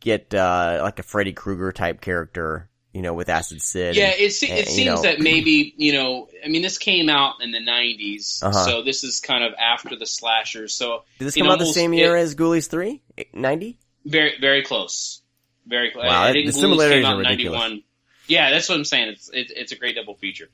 get 0.00 0.34
uh 0.34 0.80
like 0.82 0.98
a 0.98 1.02
Freddy 1.02 1.32
Krueger 1.32 1.72
type 1.72 2.00
character 2.00 2.68
you 2.94 3.02
know, 3.02 3.12
with 3.12 3.28
Acid 3.28 3.60
Sid. 3.60 3.96
Yeah, 3.96 4.12
it, 4.16 4.30
se- 4.30 4.56
it 4.56 4.68
seems 4.68 4.86
know. 4.86 5.02
that 5.02 5.18
maybe, 5.18 5.74
you 5.76 5.92
know, 5.92 6.28
I 6.44 6.48
mean, 6.48 6.62
this 6.62 6.78
came 6.78 7.08
out 7.08 7.42
in 7.42 7.50
the 7.50 7.58
90s, 7.58 8.40
uh-huh. 8.40 8.64
so 8.64 8.82
this 8.82 9.02
is 9.02 9.18
kind 9.18 9.42
of 9.42 9.52
after 9.54 9.96
the 9.96 10.06
slashers. 10.06 10.72
So 10.72 11.02
Did 11.18 11.26
this 11.26 11.34
come 11.34 11.48
out 11.48 11.58
the 11.58 11.66
same 11.66 11.92
year 11.92 12.16
it, 12.16 12.20
as 12.20 12.36
Ghoulies 12.36 12.70
3? 12.70 13.02
90? 13.32 13.78
Very, 14.04 14.34
very 14.40 14.62
close. 14.62 15.22
Very 15.66 15.90
close. 15.90 16.04
Wow, 16.04 16.24
I 16.24 16.32
think 16.32 16.46
the 16.46 16.52
similarities 16.52 17.04
are 17.04 17.16
ridiculous. 17.16 17.58
91. 17.58 17.82
Yeah, 18.26 18.50
that's 18.50 18.68
what 18.68 18.76
I'm 18.76 18.84
saying. 18.84 19.08
It's 19.08 19.28
it, 19.30 19.52
it's 19.54 19.72
a 19.72 19.76
great 19.76 19.96
double 19.96 20.14
feature. 20.14 20.48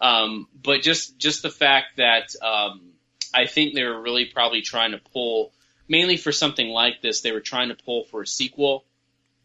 Um, 0.00 0.48
but 0.62 0.82
just 0.82 1.18
just 1.18 1.42
the 1.42 1.50
fact 1.50 1.96
that 1.96 2.34
um, 2.42 2.92
I 3.34 3.46
think 3.46 3.74
they 3.74 3.84
were 3.84 4.00
really 4.00 4.26
probably 4.26 4.62
trying 4.62 4.92
to 4.92 4.98
pull 5.12 5.52
mainly 5.88 6.16
for 6.16 6.32
something 6.32 6.68
like 6.68 7.02
this. 7.02 7.20
They 7.20 7.32
were 7.32 7.40
trying 7.40 7.68
to 7.68 7.74
pull 7.74 8.04
for 8.04 8.22
a 8.22 8.26
sequel 8.26 8.84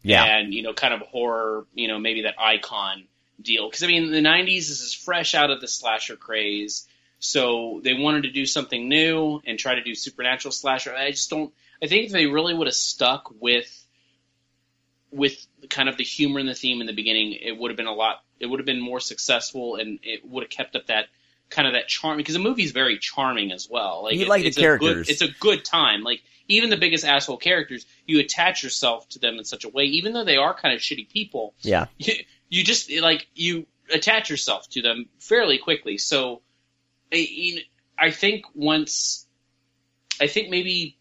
yeah. 0.06 0.24
And, 0.24 0.54
you 0.54 0.62
know, 0.62 0.72
kind 0.72 0.94
of 0.94 1.00
horror, 1.00 1.66
you 1.74 1.88
know, 1.88 1.98
maybe 1.98 2.22
that 2.22 2.36
icon 2.38 3.08
deal. 3.42 3.68
Because, 3.68 3.82
I 3.82 3.88
mean, 3.88 4.12
the 4.12 4.20
90s, 4.20 4.68
this 4.68 4.80
is 4.80 4.94
fresh 4.94 5.34
out 5.34 5.50
of 5.50 5.60
the 5.60 5.66
slasher 5.66 6.14
craze. 6.14 6.86
So 7.18 7.80
they 7.82 7.92
wanted 7.92 8.22
to 8.22 8.30
do 8.30 8.46
something 8.46 8.88
new 8.88 9.40
and 9.44 9.58
try 9.58 9.74
to 9.74 9.82
do 9.82 9.96
supernatural 9.96 10.52
slasher. 10.52 10.94
I 10.94 11.10
just 11.10 11.28
don't. 11.28 11.52
I 11.82 11.88
think 11.88 12.06
if 12.06 12.12
they 12.12 12.26
really 12.26 12.54
would 12.54 12.68
have 12.68 12.74
stuck 12.74 13.32
with 13.40 13.85
with 15.10 15.46
kind 15.70 15.88
of 15.88 15.96
the 15.96 16.04
humor 16.04 16.40
and 16.40 16.48
the 16.48 16.54
theme 16.54 16.80
in 16.80 16.86
the 16.86 16.92
beginning, 16.92 17.32
it 17.32 17.56
would 17.56 17.70
have 17.70 17.76
been 17.76 17.86
a 17.86 17.94
lot. 17.94 18.22
It 18.40 18.46
would 18.46 18.60
have 18.60 18.66
been 18.66 18.80
more 18.80 19.00
successful, 19.00 19.76
and 19.76 19.98
it 20.02 20.24
would 20.24 20.42
have 20.44 20.50
kept 20.50 20.76
up 20.76 20.86
that 20.86 21.06
kind 21.48 21.68
of 21.68 21.74
that 21.74 21.88
charm 21.88 22.16
because 22.16 22.34
the 22.34 22.40
movie's 22.40 22.72
very 22.72 22.98
charming 22.98 23.52
as 23.52 23.68
well. 23.70 24.02
Like 24.04 24.14
you 24.14 24.22
it, 24.22 24.28
like 24.28 24.42
the 24.42 24.50
characters. 24.50 25.06
Good, 25.06 25.10
it's 25.10 25.22
a 25.22 25.28
good 25.40 25.64
time. 25.64 26.02
Like 26.02 26.22
even 26.48 26.70
the 26.70 26.76
biggest 26.76 27.04
asshole 27.04 27.38
characters, 27.38 27.86
you 28.06 28.20
attach 28.20 28.62
yourself 28.62 29.08
to 29.10 29.18
them 29.18 29.38
in 29.38 29.44
such 29.44 29.64
a 29.64 29.68
way, 29.68 29.84
even 29.84 30.12
though 30.12 30.24
they 30.24 30.36
are 30.36 30.54
kind 30.54 30.74
of 30.74 30.80
shitty 30.80 31.08
people. 31.08 31.54
Yeah. 31.62 31.86
You, 31.98 32.14
you 32.48 32.64
just 32.64 32.90
like 33.00 33.26
you 33.34 33.66
attach 33.92 34.30
yourself 34.30 34.68
to 34.70 34.82
them 34.82 35.06
fairly 35.18 35.58
quickly. 35.58 35.98
So, 35.98 36.42
I, 37.12 37.62
I 37.98 38.10
think 38.10 38.44
once, 38.54 39.26
I 40.20 40.26
think 40.26 40.50
maybe 40.50 40.98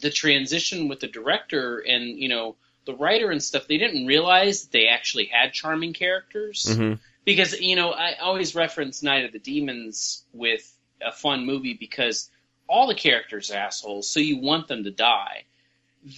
the 0.00 0.10
transition 0.10 0.88
with 0.88 1.00
the 1.00 1.08
director 1.08 1.78
and 1.78 2.18
you 2.18 2.28
know 2.28 2.56
the 2.86 2.94
writer 2.94 3.30
and 3.30 3.42
stuff, 3.42 3.66
they 3.66 3.78
didn't 3.78 4.06
realize 4.06 4.62
that 4.62 4.72
they 4.72 4.88
actually 4.88 5.26
had 5.26 5.52
charming 5.52 5.92
characters. 5.92 6.66
Mm-hmm. 6.68 6.94
Because 7.24 7.58
you 7.60 7.76
know, 7.76 7.90
I 7.90 8.14
always 8.20 8.54
reference 8.54 9.02
Night 9.02 9.24
of 9.24 9.32
the 9.32 9.38
Demons 9.38 10.24
with 10.32 10.70
a 11.00 11.12
fun 11.12 11.46
movie 11.46 11.74
because 11.74 12.30
all 12.68 12.86
the 12.86 12.94
characters 12.94 13.50
are 13.50 13.56
assholes, 13.56 14.08
so 14.08 14.20
you 14.20 14.38
want 14.38 14.68
them 14.68 14.84
to 14.84 14.90
die. 14.90 15.44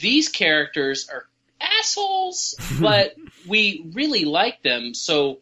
These 0.00 0.28
characters 0.28 1.08
are 1.08 1.26
assholes, 1.60 2.56
but 2.80 3.14
we 3.46 3.90
really 3.94 4.24
like 4.24 4.62
them, 4.62 4.94
so 4.94 5.38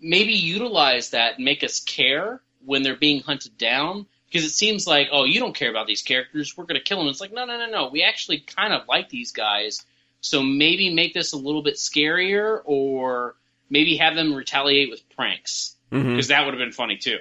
maybe 0.00 0.32
utilize 0.32 1.10
that 1.10 1.36
and 1.36 1.44
make 1.44 1.64
us 1.64 1.80
care 1.80 2.40
when 2.64 2.82
they're 2.82 2.96
being 2.96 3.22
hunted 3.22 3.56
down. 3.56 4.06
Because 4.26 4.44
it 4.44 4.54
seems 4.54 4.86
like, 4.86 5.08
oh, 5.12 5.24
you 5.24 5.38
don't 5.38 5.54
care 5.54 5.70
about 5.70 5.86
these 5.86 6.02
characters, 6.02 6.56
we're 6.56 6.64
going 6.64 6.80
to 6.80 6.84
kill 6.84 6.98
them. 6.98 7.06
It's 7.06 7.20
like, 7.20 7.32
no, 7.32 7.44
no, 7.44 7.56
no, 7.58 7.70
no. 7.70 7.88
We 7.88 8.02
actually 8.02 8.40
kind 8.40 8.72
of 8.72 8.88
like 8.88 9.08
these 9.08 9.30
guys, 9.32 9.84
so 10.20 10.42
maybe 10.42 10.92
make 10.92 11.14
this 11.14 11.32
a 11.32 11.36
little 11.36 11.62
bit 11.62 11.74
scarier, 11.74 12.60
or 12.64 13.36
maybe 13.70 13.96
have 13.96 14.14
them 14.14 14.34
retaliate 14.34 14.90
with 14.90 15.08
pranks. 15.10 15.76
Because 15.90 16.04
mm-hmm. 16.04 16.28
that 16.28 16.44
would 16.44 16.54
have 16.54 16.58
been 16.58 16.72
funny 16.72 16.96
too. 16.96 17.18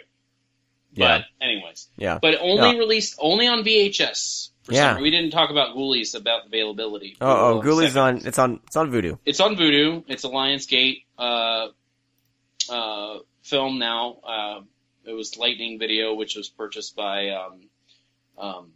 But 0.97 1.25
anyways, 1.41 1.87
yeah. 1.97 2.19
But 2.21 2.35
only 2.39 2.71
yeah. 2.71 2.77
released 2.77 3.17
only 3.19 3.47
on 3.47 3.63
VHS. 3.63 4.49
yeah, 4.69 4.99
we 4.99 5.11
didn't 5.11 5.31
talk 5.31 5.51
about 5.51 5.75
Ghoulies 5.75 6.15
about 6.15 6.47
availability. 6.47 7.17
Oh, 7.19 7.59
oh, 7.59 7.61
Ghoulies 7.61 8.01
on 8.01 8.25
it's 8.25 8.39
on 8.39 8.61
it's 8.65 8.75
on 8.75 8.91
Vudu. 8.91 9.19
It's 9.25 9.39
on 9.39 9.55
Vudu. 9.55 10.03
It's 10.07 10.23
a 10.23 10.29
Lionsgate 10.29 11.03
uh, 11.17 11.67
uh, 12.69 13.19
film 13.43 13.77
now. 13.77 14.17
Uh, 14.23 14.61
it 15.05 15.13
was 15.13 15.37
Lightning 15.37 15.79
Video, 15.79 16.13
which 16.15 16.35
was 16.35 16.49
purchased 16.49 16.95
by 16.95 17.29
um, 17.29 17.61
um, 18.37 18.71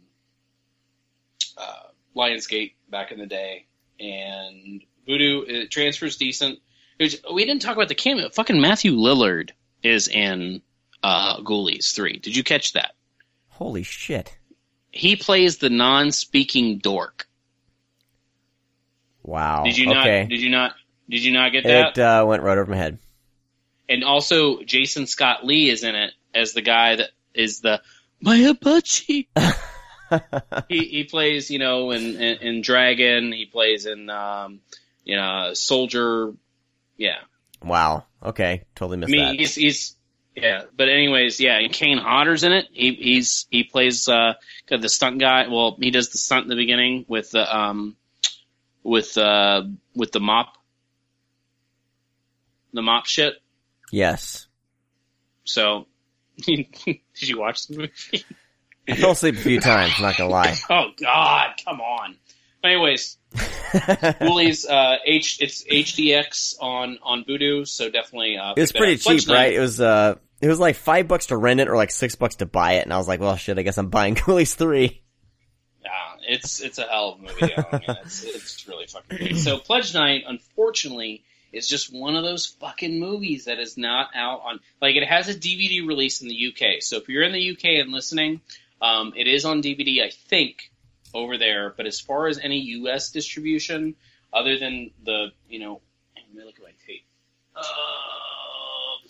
uh, 1.56 1.88
Lionsgate 2.14 2.74
back 2.88 3.12
in 3.12 3.18
the 3.18 3.26
day, 3.26 3.66
and 4.00 4.82
Vudu 5.08 5.48
it 5.48 5.70
transfers 5.70 6.16
decent. 6.16 6.58
We 6.98 7.44
didn't 7.44 7.62
talk 7.62 7.76
about 7.76 7.88
the 7.88 7.94
cameo. 7.94 8.28
Fucking 8.30 8.60
Matthew 8.60 8.92
Lillard 8.92 9.50
is 9.82 10.08
in 10.08 10.62
uh, 11.02 11.40
Ghoulies 11.40 11.94
3. 11.94 12.18
Did 12.18 12.36
you 12.36 12.44
catch 12.44 12.74
that? 12.74 12.92
Holy 13.48 13.82
shit. 13.82 14.36
He 14.90 15.16
plays 15.16 15.58
the 15.58 15.70
non-speaking 15.70 16.78
dork. 16.78 17.26
Wow. 19.22 19.64
Did 19.64 19.78
you 19.78 19.90
okay. 19.90 20.22
not? 20.22 20.28
Did 20.28 20.40
you 20.40 20.50
not? 20.50 20.74
Did 21.08 21.24
you 21.24 21.32
not 21.32 21.52
get 21.52 21.64
that? 21.64 21.98
It 21.98 22.00
uh, 22.00 22.24
went 22.26 22.42
right 22.42 22.58
over 22.58 22.70
my 22.70 22.76
head. 22.76 22.98
And 23.88 24.04
also, 24.04 24.62
Jason 24.62 25.06
Scott 25.06 25.44
Lee 25.44 25.70
is 25.70 25.84
in 25.84 25.94
it 25.94 26.12
as 26.34 26.52
the 26.52 26.62
guy 26.62 26.96
that 26.96 27.10
is 27.34 27.60
the 27.60 27.80
my 28.20 28.36
Apache. 28.36 29.28
he 30.68 30.84
he 30.84 31.04
plays, 31.04 31.50
you 31.50 31.58
know, 31.58 31.90
in, 31.90 32.16
in, 32.16 32.36
in 32.38 32.62
Dragon. 32.62 33.32
He 33.32 33.46
plays 33.46 33.86
in, 33.86 34.10
um, 34.10 34.60
you 35.04 35.16
know, 35.16 35.52
Soldier. 35.54 36.32
Yeah. 36.96 37.18
Wow. 37.62 38.04
Okay. 38.22 38.64
Totally 38.74 38.98
missed 38.98 39.12
I 39.12 39.16
mean, 39.16 39.26
that. 39.26 39.40
He's 39.40 39.54
he's 39.54 39.96
yeah, 40.34 40.62
but 40.76 40.88
anyways, 40.88 41.40
yeah, 41.40 41.58
and 41.58 41.72
Kane 41.72 41.98
Hodder's 41.98 42.44
in 42.44 42.52
it. 42.52 42.68
He 42.72 42.94
he's 42.94 43.46
he 43.50 43.64
plays 43.64 44.08
uh 44.08 44.34
the 44.68 44.88
stunt 44.88 45.18
guy. 45.18 45.48
Well, 45.48 45.76
he 45.80 45.90
does 45.90 46.10
the 46.10 46.18
stunt 46.18 46.44
in 46.44 46.48
the 46.48 46.56
beginning 46.56 47.04
with 47.08 47.30
the 47.32 47.56
um 47.56 47.96
with 48.82 49.18
uh 49.18 49.62
with 49.94 50.12
the 50.12 50.20
mop 50.20 50.54
the 52.72 52.82
mop 52.82 53.06
shit. 53.06 53.34
Yes. 53.90 54.46
So, 55.44 55.86
did 56.36 56.68
you 57.16 57.38
watch 57.38 57.66
the 57.66 57.76
movie? 57.78 58.24
I 58.92 58.96
fell 58.96 59.12
asleep 59.12 59.36
a 59.36 59.38
few 59.38 59.60
times. 59.60 59.92
Not 60.00 60.16
gonna 60.16 60.30
lie. 60.30 60.56
Oh 60.70 60.90
God, 61.00 61.50
come 61.64 61.80
on. 61.80 62.16
Anyways, 62.62 63.16
Ghoulies, 63.34 64.68
uh, 64.68 64.96
H, 65.04 65.38
it's 65.40 65.64
HDX 65.64 66.56
on, 66.60 66.98
on 67.02 67.24
Vudu, 67.24 67.66
so 67.66 67.88
definitely, 67.90 68.36
uh, 68.36 68.52
It 68.56 68.60
was 68.60 68.72
pretty 68.72 68.96
cheap, 68.96 69.28
right? 69.28 69.54
It 69.54 69.60
was, 69.60 69.80
uh, 69.80 70.16
it 70.40 70.48
was 70.48 70.58
like 70.60 70.76
five 70.76 71.08
bucks 71.08 71.26
to 71.26 71.36
rent 71.36 71.60
it 71.60 71.68
or 71.68 71.76
like 71.76 71.90
six 71.90 72.16
bucks 72.16 72.36
to 72.36 72.46
buy 72.46 72.74
it, 72.74 72.84
and 72.84 72.92
I 72.92 72.98
was 72.98 73.08
like, 73.08 73.20
well 73.20 73.36
shit, 73.36 73.58
I 73.58 73.62
guess 73.62 73.78
I'm 73.78 73.88
buying 73.88 74.14
Ghoulies 74.16 74.54
3. 74.54 75.02
Yeah, 75.82 75.90
it's, 76.28 76.60
it's 76.60 76.78
a 76.78 76.82
hell 76.82 77.12
of 77.12 77.20
a 77.20 77.22
movie. 77.22 77.54
I 77.56 77.78
mean, 77.78 77.96
it's, 78.04 78.24
it's 78.24 78.68
really 78.68 78.86
fucking 78.86 79.16
great. 79.16 79.36
So 79.38 79.58
Pledge 79.58 79.94
Night, 79.94 80.24
unfortunately, 80.26 81.24
is 81.52 81.66
just 81.66 81.92
one 81.92 82.16
of 82.16 82.22
those 82.22 82.46
fucking 82.46 83.00
movies 83.00 83.46
that 83.46 83.58
is 83.58 83.76
not 83.76 84.10
out 84.14 84.42
on 84.44 84.60
like 84.80 84.96
it 84.96 85.06
has 85.06 85.28
a 85.28 85.34
DVD 85.34 85.86
release 85.86 86.22
in 86.22 86.28
the 86.28 86.48
UK. 86.48 86.80
So 86.80 86.98
if 86.98 87.08
you're 87.08 87.24
in 87.24 87.32
the 87.32 87.50
UK 87.50 87.80
and 87.82 87.90
listening, 87.90 88.40
um, 88.80 89.12
it 89.16 89.26
is 89.26 89.44
on 89.44 89.62
DVD, 89.62 90.02
I 90.02 90.10
think, 90.10 90.70
over 91.14 91.38
there. 91.38 91.74
But 91.76 91.86
as 91.86 92.00
far 92.00 92.26
as 92.26 92.38
any 92.38 92.60
US 92.60 93.10
distribution, 93.10 93.96
other 94.32 94.58
than 94.58 94.90
the 95.04 95.28
you 95.48 95.58
know, 95.58 95.80
let 96.16 96.34
me 96.34 96.44
look 96.44 96.56
at 96.56 96.62
my 96.62 96.72
tape. 96.86 97.04
Uh, 97.54 97.62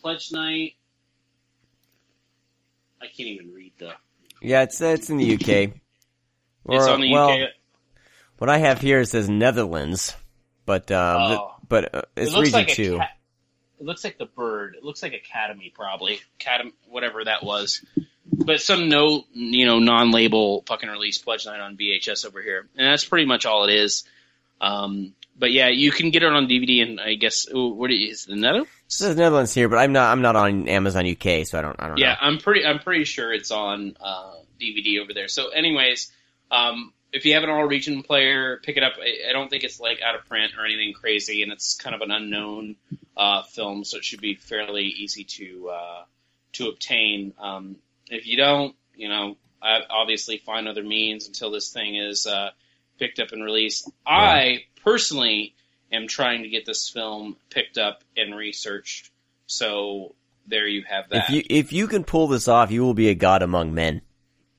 Pledge 0.01 0.33
Night. 0.33 0.75
I 3.03 3.07
can't 3.07 3.29
even 3.29 3.53
read 3.53 3.73
the. 3.79 3.93
Yeah, 4.43 4.63
it's 4.63 4.81
it's 4.81 5.11
in 5.11 5.19
the 5.19 5.35
UK. 5.35 5.73
Or, 6.65 6.77
it's 6.77 6.87
on 6.87 7.01
the 7.01 7.13
well, 7.13 7.31
UK. 7.31 7.51
What 8.39 8.51
I 8.51 8.59
have 8.59 8.81
here 8.81 9.05
says 9.05 9.29
Netherlands, 9.29 10.17
but 10.65 10.91
um, 10.91 11.33
oh. 11.33 11.55
but 11.69 11.95
uh, 11.95 12.03
it's 12.17 12.33
it 12.33 12.39
region 12.39 12.53
like 12.53 12.69
two. 12.69 12.97
Ca- 12.99 13.09
it 13.81 13.87
looks 13.87 14.05
like 14.05 14.19
the 14.19 14.27
bird. 14.27 14.77
It 14.77 14.85
looks 14.85 15.03
like 15.03 15.15
Academy, 15.15 15.73
probably 15.75 16.21
Academy, 16.39 16.73
whatever 16.89 17.25
that 17.25 17.43
was. 17.43 17.85
But 18.33 18.61
some 18.61 18.89
no, 18.89 19.25
you 19.33 19.67
know, 19.67 19.79
non-label 19.79 20.63
fucking 20.67 20.89
release 20.89 21.19
Pledge 21.19 21.47
Night 21.47 21.61
on 21.61 21.77
VHS 21.77 22.25
over 22.27 22.41
here, 22.41 22.69
and 22.77 22.87
that's 22.87 23.05
pretty 23.05 23.27
much 23.27 23.45
all 23.45 23.65
it 23.65 23.75
is. 23.75 24.05
Um, 24.61 25.15
but 25.41 25.53
yeah, 25.53 25.69
you 25.69 25.91
can 25.91 26.11
get 26.11 26.23
it 26.23 26.33
on 26.33 26.47
DVD, 26.47 26.83
and 26.83 27.01
I 27.01 27.15
guess 27.15 27.47
what 27.51 27.91
is 27.91 28.27
the 28.27 28.37
Netherlands? 28.37 28.71
It 28.87 28.93
says 28.93 29.17
Netherlands 29.17 29.55
here, 29.55 29.69
but 29.69 29.79
I'm 29.79 29.93
not. 29.93 30.13
I'm 30.13 30.23
not 30.23 30.37
on 30.37 30.69
Amazon 30.69 31.07
UK, 31.07 31.47
so 31.47 31.59
I 31.59 31.63
don't. 31.63 31.77
I 31.81 31.87
don't. 31.89 31.97
Know. 31.97 32.03
Yeah, 32.03 32.13
know. 32.13 32.19
I'm 32.21 32.39
pretty. 32.39 32.65
I'm 32.65 32.79
pretty 32.79 33.05
sure 33.05 33.33
it's 33.33 33.51
on 33.51 33.97
uh, 34.01 34.35
DVD 34.61 35.01
over 35.01 35.15
there. 35.15 35.29
So, 35.29 35.49
anyways, 35.49 36.13
um, 36.51 36.93
if 37.13 37.25
you 37.25 37.35
have 37.35 37.43
an 37.43 37.51
all 37.51 37.65
region 37.65 38.03
player, 38.03 38.61
pick 38.63 38.77
it 38.77 38.83
up. 38.83 38.95
I, 39.01 39.31
I, 39.31 39.33
don't 39.33 39.49
think 39.49 39.65
it's 39.65 39.81
like 39.81 40.01
out 40.03 40.15
of 40.15 40.27
print 40.27 40.53
or 40.59 40.67
anything 40.67 40.93
crazy, 40.93 41.43
and 41.43 41.53
it's 41.53 41.75
kind 41.75 41.95
of 41.95 42.03
an 42.03 42.11
unknown 42.11 42.77
uh, 43.17 43.43
film, 43.43 43.85
so 43.85 43.97
it 43.97 44.05
should 44.05 44.21
be 44.21 44.35
fairly 44.35 44.85
easy 44.85 45.25
to 45.25 45.71
uh, 45.71 46.05
to 46.53 46.69
obtain. 46.69 47.33
Um, 47.39 47.77
if 48.11 48.27
you 48.27 48.37
don't, 48.37 48.75
you 48.95 49.09
know, 49.09 49.37
I 49.63 49.81
obviously 49.89 50.39
find 50.39 50.69
other 50.69 50.83
means 50.83 51.27
until 51.27 51.51
this 51.51 51.71
thing 51.71 51.97
is 51.97 52.27
uh, 52.27 52.51
picked 52.99 53.21
up 53.21 53.33
and 53.33 53.43
released. 53.43 53.91
Yeah. 54.07 54.13
I 54.13 54.65
personally 54.85 55.55
am 55.93 56.09
trying 56.09 56.43
to 56.43 56.49
get 56.49 56.67
this 56.67 56.89
film 56.89 57.37
picked 57.51 57.79
up 57.79 58.03
and 58.17 58.35
researched. 58.35 59.11
So 59.47 60.15
there 60.47 60.67
you 60.67 60.85
have 60.89 61.09
that. 61.11 61.25
If 61.25 61.31
you 61.31 61.43
if 61.49 61.73
you 61.73 61.87
can 61.87 62.05
pull 62.05 62.29
this 62.29 62.49
off, 62.49 62.71
you 62.71 62.83
will 62.83 62.95
be 62.95 63.09
a 63.09 63.15
god 63.15 63.43
among 63.43 63.75
men. 63.75 64.03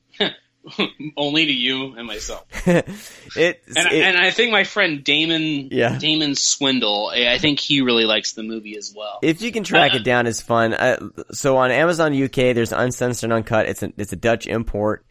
Only 1.18 1.46
to 1.48 1.54
you 1.54 1.96
and 1.96 2.08
myself. 2.08 2.46
it, 2.68 2.88
and, 3.36 3.58
it, 3.68 3.94
and, 3.94 4.18
I 4.18 4.32
think 4.32 4.52
my 4.52 4.64
friend 4.64 5.04
Damon, 5.04 5.70
yeah. 5.72 5.98
Damon 5.98 6.36
Swindle, 6.36 7.12
I 7.14 7.38
think 7.40 7.60
he 7.60 7.82
really 7.82 8.06
likes 8.06 8.34
the 8.34 8.44
movie 8.44 8.78
as 8.78 8.94
well. 8.96 9.20
If 9.22 9.42
you 9.42 9.52
can 9.52 9.64
track 9.64 9.94
uh, 9.94 9.98
it 9.98 10.04
down, 10.04 10.28
it's 10.28 10.42
fun. 10.42 10.74
Uh, 10.74 11.10
so 11.32 11.58
on 11.58 11.72
Amazon 11.72 12.14
UK, 12.14 12.54
there's 12.54 12.72
uncensored, 12.72 13.26
and 13.26 13.34
uncut. 13.34 13.68
It's 13.68 13.84
a 13.84 13.92
it's 13.98 14.14
a 14.14 14.18
Dutch 14.18 14.48
import. 14.48 15.06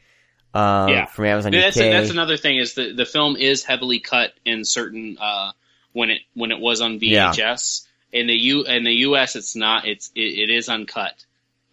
Um, 0.52 0.88
yeah. 0.88 1.06
from 1.06 1.26
Amazon 1.26 1.52
that's 1.52 1.76
UK. 1.76 1.84
A, 1.84 1.92
that's 1.92 2.10
another 2.10 2.36
thing 2.36 2.56
is 2.58 2.74
the 2.74 2.92
the 2.92 3.04
film 3.04 3.36
is 3.36 3.62
heavily 3.62 4.00
cut 4.00 4.32
in 4.44 4.64
certain 4.64 5.16
uh, 5.20 5.52
when 5.92 6.10
it 6.10 6.22
when 6.34 6.50
it 6.50 6.58
was 6.58 6.80
on 6.80 6.98
VHS. 6.98 7.86
Yeah. 8.12 8.20
In 8.20 8.26
the 8.26 8.34
U 8.34 8.64
in 8.64 8.84
the 8.84 8.94
US, 9.06 9.36
it's 9.36 9.54
not. 9.54 9.86
It's 9.86 10.10
it, 10.14 10.20
it 10.20 10.50
is 10.50 10.68
uncut. 10.68 11.24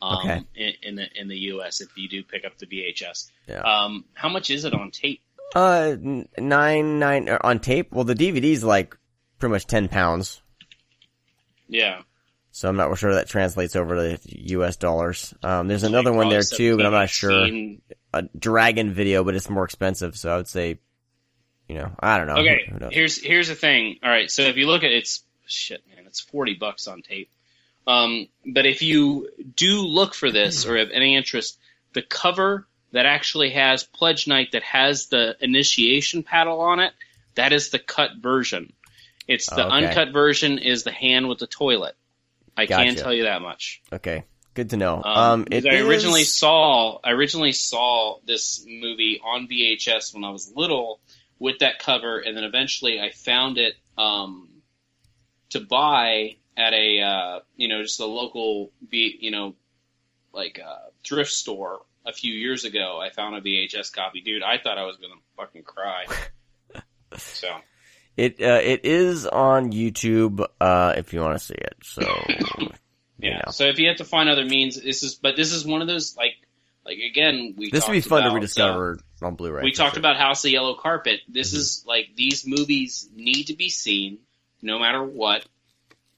Um, 0.01 0.17
okay. 0.19 0.43
In, 0.55 0.73
in, 0.83 0.95
the 0.95 1.05
in 1.15 1.27
the 1.27 1.37
U.S. 1.37 1.81
if 1.81 1.89
you 1.97 2.07
do 2.07 2.23
pick 2.23 2.45
up 2.45 2.57
the 2.57 2.67
VHS. 2.67 3.31
Yeah. 3.47 3.61
Um, 3.61 4.05
how 4.13 4.29
much 4.29 4.49
is 4.49 4.65
it 4.65 4.73
on 4.73 4.91
tape? 4.91 5.21
Uh, 5.55 5.95
nine 6.37 6.99
nine 6.99 7.29
uh, 7.29 7.39
on 7.41 7.59
tape. 7.59 7.91
Well, 7.91 8.03
the 8.03 8.15
DVD's 8.15 8.63
like 8.63 8.95
pretty 9.39 9.51
much 9.53 9.65
ten 9.65 9.87
pounds. 9.87 10.41
Yeah. 11.67 12.01
So 12.51 12.67
I'm 12.67 12.75
not 12.75 12.97
sure 12.97 13.13
that 13.13 13.27
translates 13.27 13.75
over 13.75 14.17
to 14.17 14.19
U.S. 14.53 14.77
dollars. 14.77 15.33
Um, 15.43 15.67
there's 15.67 15.83
another 15.83 16.11
one 16.11 16.29
there 16.29 16.41
too, 16.41 16.75
but 16.75 16.85
I'm 16.85 16.91
not 16.91 17.09
sure. 17.09 17.47
A 18.13 18.23
dragon 18.37 18.93
video, 18.93 19.23
but 19.23 19.35
it's 19.35 19.49
more 19.49 19.63
expensive. 19.63 20.17
So 20.17 20.33
I 20.33 20.37
would 20.37 20.47
say, 20.47 20.79
you 21.67 21.75
know, 21.75 21.91
I 21.99 22.17
don't 22.17 22.25
know. 22.25 22.37
Okay. 22.37 22.89
Here's 22.91 23.21
here's 23.21 23.47
the 23.47 23.55
thing. 23.55 23.99
All 24.01 24.09
right. 24.09 24.31
So 24.31 24.41
if 24.43 24.57
you 24.57 24.65
look 24.65 24.83
at 24.83 24.91
it's 24.91 25.23
shit, 25.45 25.83
man, 25.87 26.05
it's 26.07 26.19
forty 26.19 26.55
bucks 26.55 26.87
on 26.87 27.03
tape. 27.03 27.29
Um, 27.87 28.27
but 28.45 28.65
if 28.65 28.81
you 28.81 29.29
do 29.55 29.81
look 29.81 30.13
for 30.13 30.29
this 30.29 30.65
or 30.65 30.77
have 30.77 30.91
any 30.91 31.15
interest, 31.15 31.57
the 31.93 32.01
cover 32.01 32.67
that 32.91 33.05
actually 33.05 33.51
has 33.51 33.83
Pledge 33.83 34.27
Night 34.27 34.51
that 34.51 34.63
has 34.63 35.07
the 35.07 35.37
initiation 35.39 36.23
paddle 36.23 36.59
on 36.59 36.79
it, 36.81 36.93
that 37.35 37.53
is 37.53 37.69
the 37.69 37.79
cut 37.79 38.11
version. 38.19 38.73
It's 39.27 39.49
the 39.49 39.65
okay. 39.65 39.87
uncut 39.87 40.11
version 40.11 40.57
is 40.57 40.83
the 40.83 40.91
hand 40.91 41.29
with 41.29 41.39
the 41.39 41.47
toilet. 41.47 41.95
I 42.55 42.65
gotcha. 42.65 42.83
can 42.83 42.95
tell 42.95 43.13
you 43.13 43.23
that 43.23 43.41
much. 43.41 43.81
Okay. 43.91 44.23
Good 44.53 44.71
to 44.71 44.77
know. 44.77 45.03
Um, 45.03 45.41
um 45.41 45.45
I 45.51 45.79
originally 45.81 46.23
saw 46.23 46.99
I 47.03 47.11
originally 47.11 47.51
saw 47.51 48.17
this 48.25 48.65
movie 48.67 49.21
on 49.23 49.47
VHS 49.47 50.13
when 50.15 50.23
I 50.23 50.31
was 50.31 50.51
little 50.55 50.99
with 51.37 51.59
that 51.59 51.77
cover, 51.77 52.17
and 52.17 52.35
then 52.35 52.43
eventually 52.43 52.99
I 52.99 53.11
found 53.11 53.59
it 53.59 53.75
um, 53.97 54.49
to 55.51 55.59
buy 55.59 56.37
at 56.57 56.73
a 56.73 57.01
uh, 57.01 57.39
you 57.55 57.67
know 57.67 57.83
just 57.83 57.99
a 57.99 58.05
local 58.05 58.71
you 58.91 59.31
know 59.31 59.55
like 60.33 60.59
uh, 60.59 60.89
thrift 61.05 61.31
store 61.31 61.79
a 62.05 62.11
few 62.11 62.33
years 62.33 62.65
ago. 62.65 62.99
I 62.99 63.11
found 63.11 63.35
a 63.35 63.41
VHS 63.41 63.93
copy, 63.93 64.21
dude. 64.21 64.43
I 64.43 64.57
thought 64.57 64.77
I 64.77 64.85
was 64.85 64.97
gonna 64.97 65.13
fucking 65.37 65.63
cry. 65.63 66.05
so 67.17 67.49
it 68.17 68.41
uh, 68.41 68.59
it 68.63 68.85
is 68.85 69.27
on 69.27 69.71
YouTube 69.71 70.45
uh, 70.59 70.93
if 70.97 71.13
you 71.13 71.21
want 71.21 71.37
to 71.37 71.43
see 71.43 71.53
it. 71.53 71.75
So 71.83 72.01
yeah. 73.19 73.41
Know. 73.45 73.51
So 73.51 73.65
if 73.65 73.77
you 73.77 73.87
have 73.89 73.97
to 73.97 74.05
find 74.05 74.27
other 74.29 74.45
means, 74.45 74.81
this 74.81 75.03
is 75.03 75.15
but 75.15 75.35
this 75.35 75.53
is 75.53 75.65
one 75.65 75.81
of 75.81 75.87
those 75.87 76.17
like 76.17 76.33
like 76.85 76.97
again 76.97 77.53
we 77.57 77.69
this 77.69 77.87
would 77.87 77.93
be 77.93 78.01
fun 78.01 78.21
about, 78.21 78.29
to 78.29 78.35
rediscover 78.35 78.99
uh, 79.21 79.25
on 79.25 79.35
Blu-ray. 79.35 79.63
We 79.63 79.71
talked 79.71 79.95
sure. 79.95 79.99
about 79.99 80.17
House 80.17 80.39
of 80.39 80.43
the 80.43 80.51
Yellow 80.51 80.75
Carpet. 80.75 81.19
This 81.27 81.49
mm-hmm. 81.49 81.59
is 81.59 81.83
like 81.85 82.07
these 82.15 82.47
movies 82.47 83.07
need 83.13 83.45
to 83.45 83.55
be 83.55 83.69
seen 83.69 84.19
no 84.61 84.79
matter 84.79 85.03
what 85.03 85.45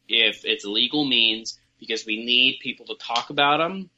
if 0.09 0.43
it's 0.43 0.65
legal 0.65 1.05
means 1.05 1.57
because 1.79 2.05
we 2.05 2.25
need 2.25 2.59
people 2.59 2.85
to 2.87 2.95
talk 2.95 3.29
about 3.29 3.57
them 3.57 3.89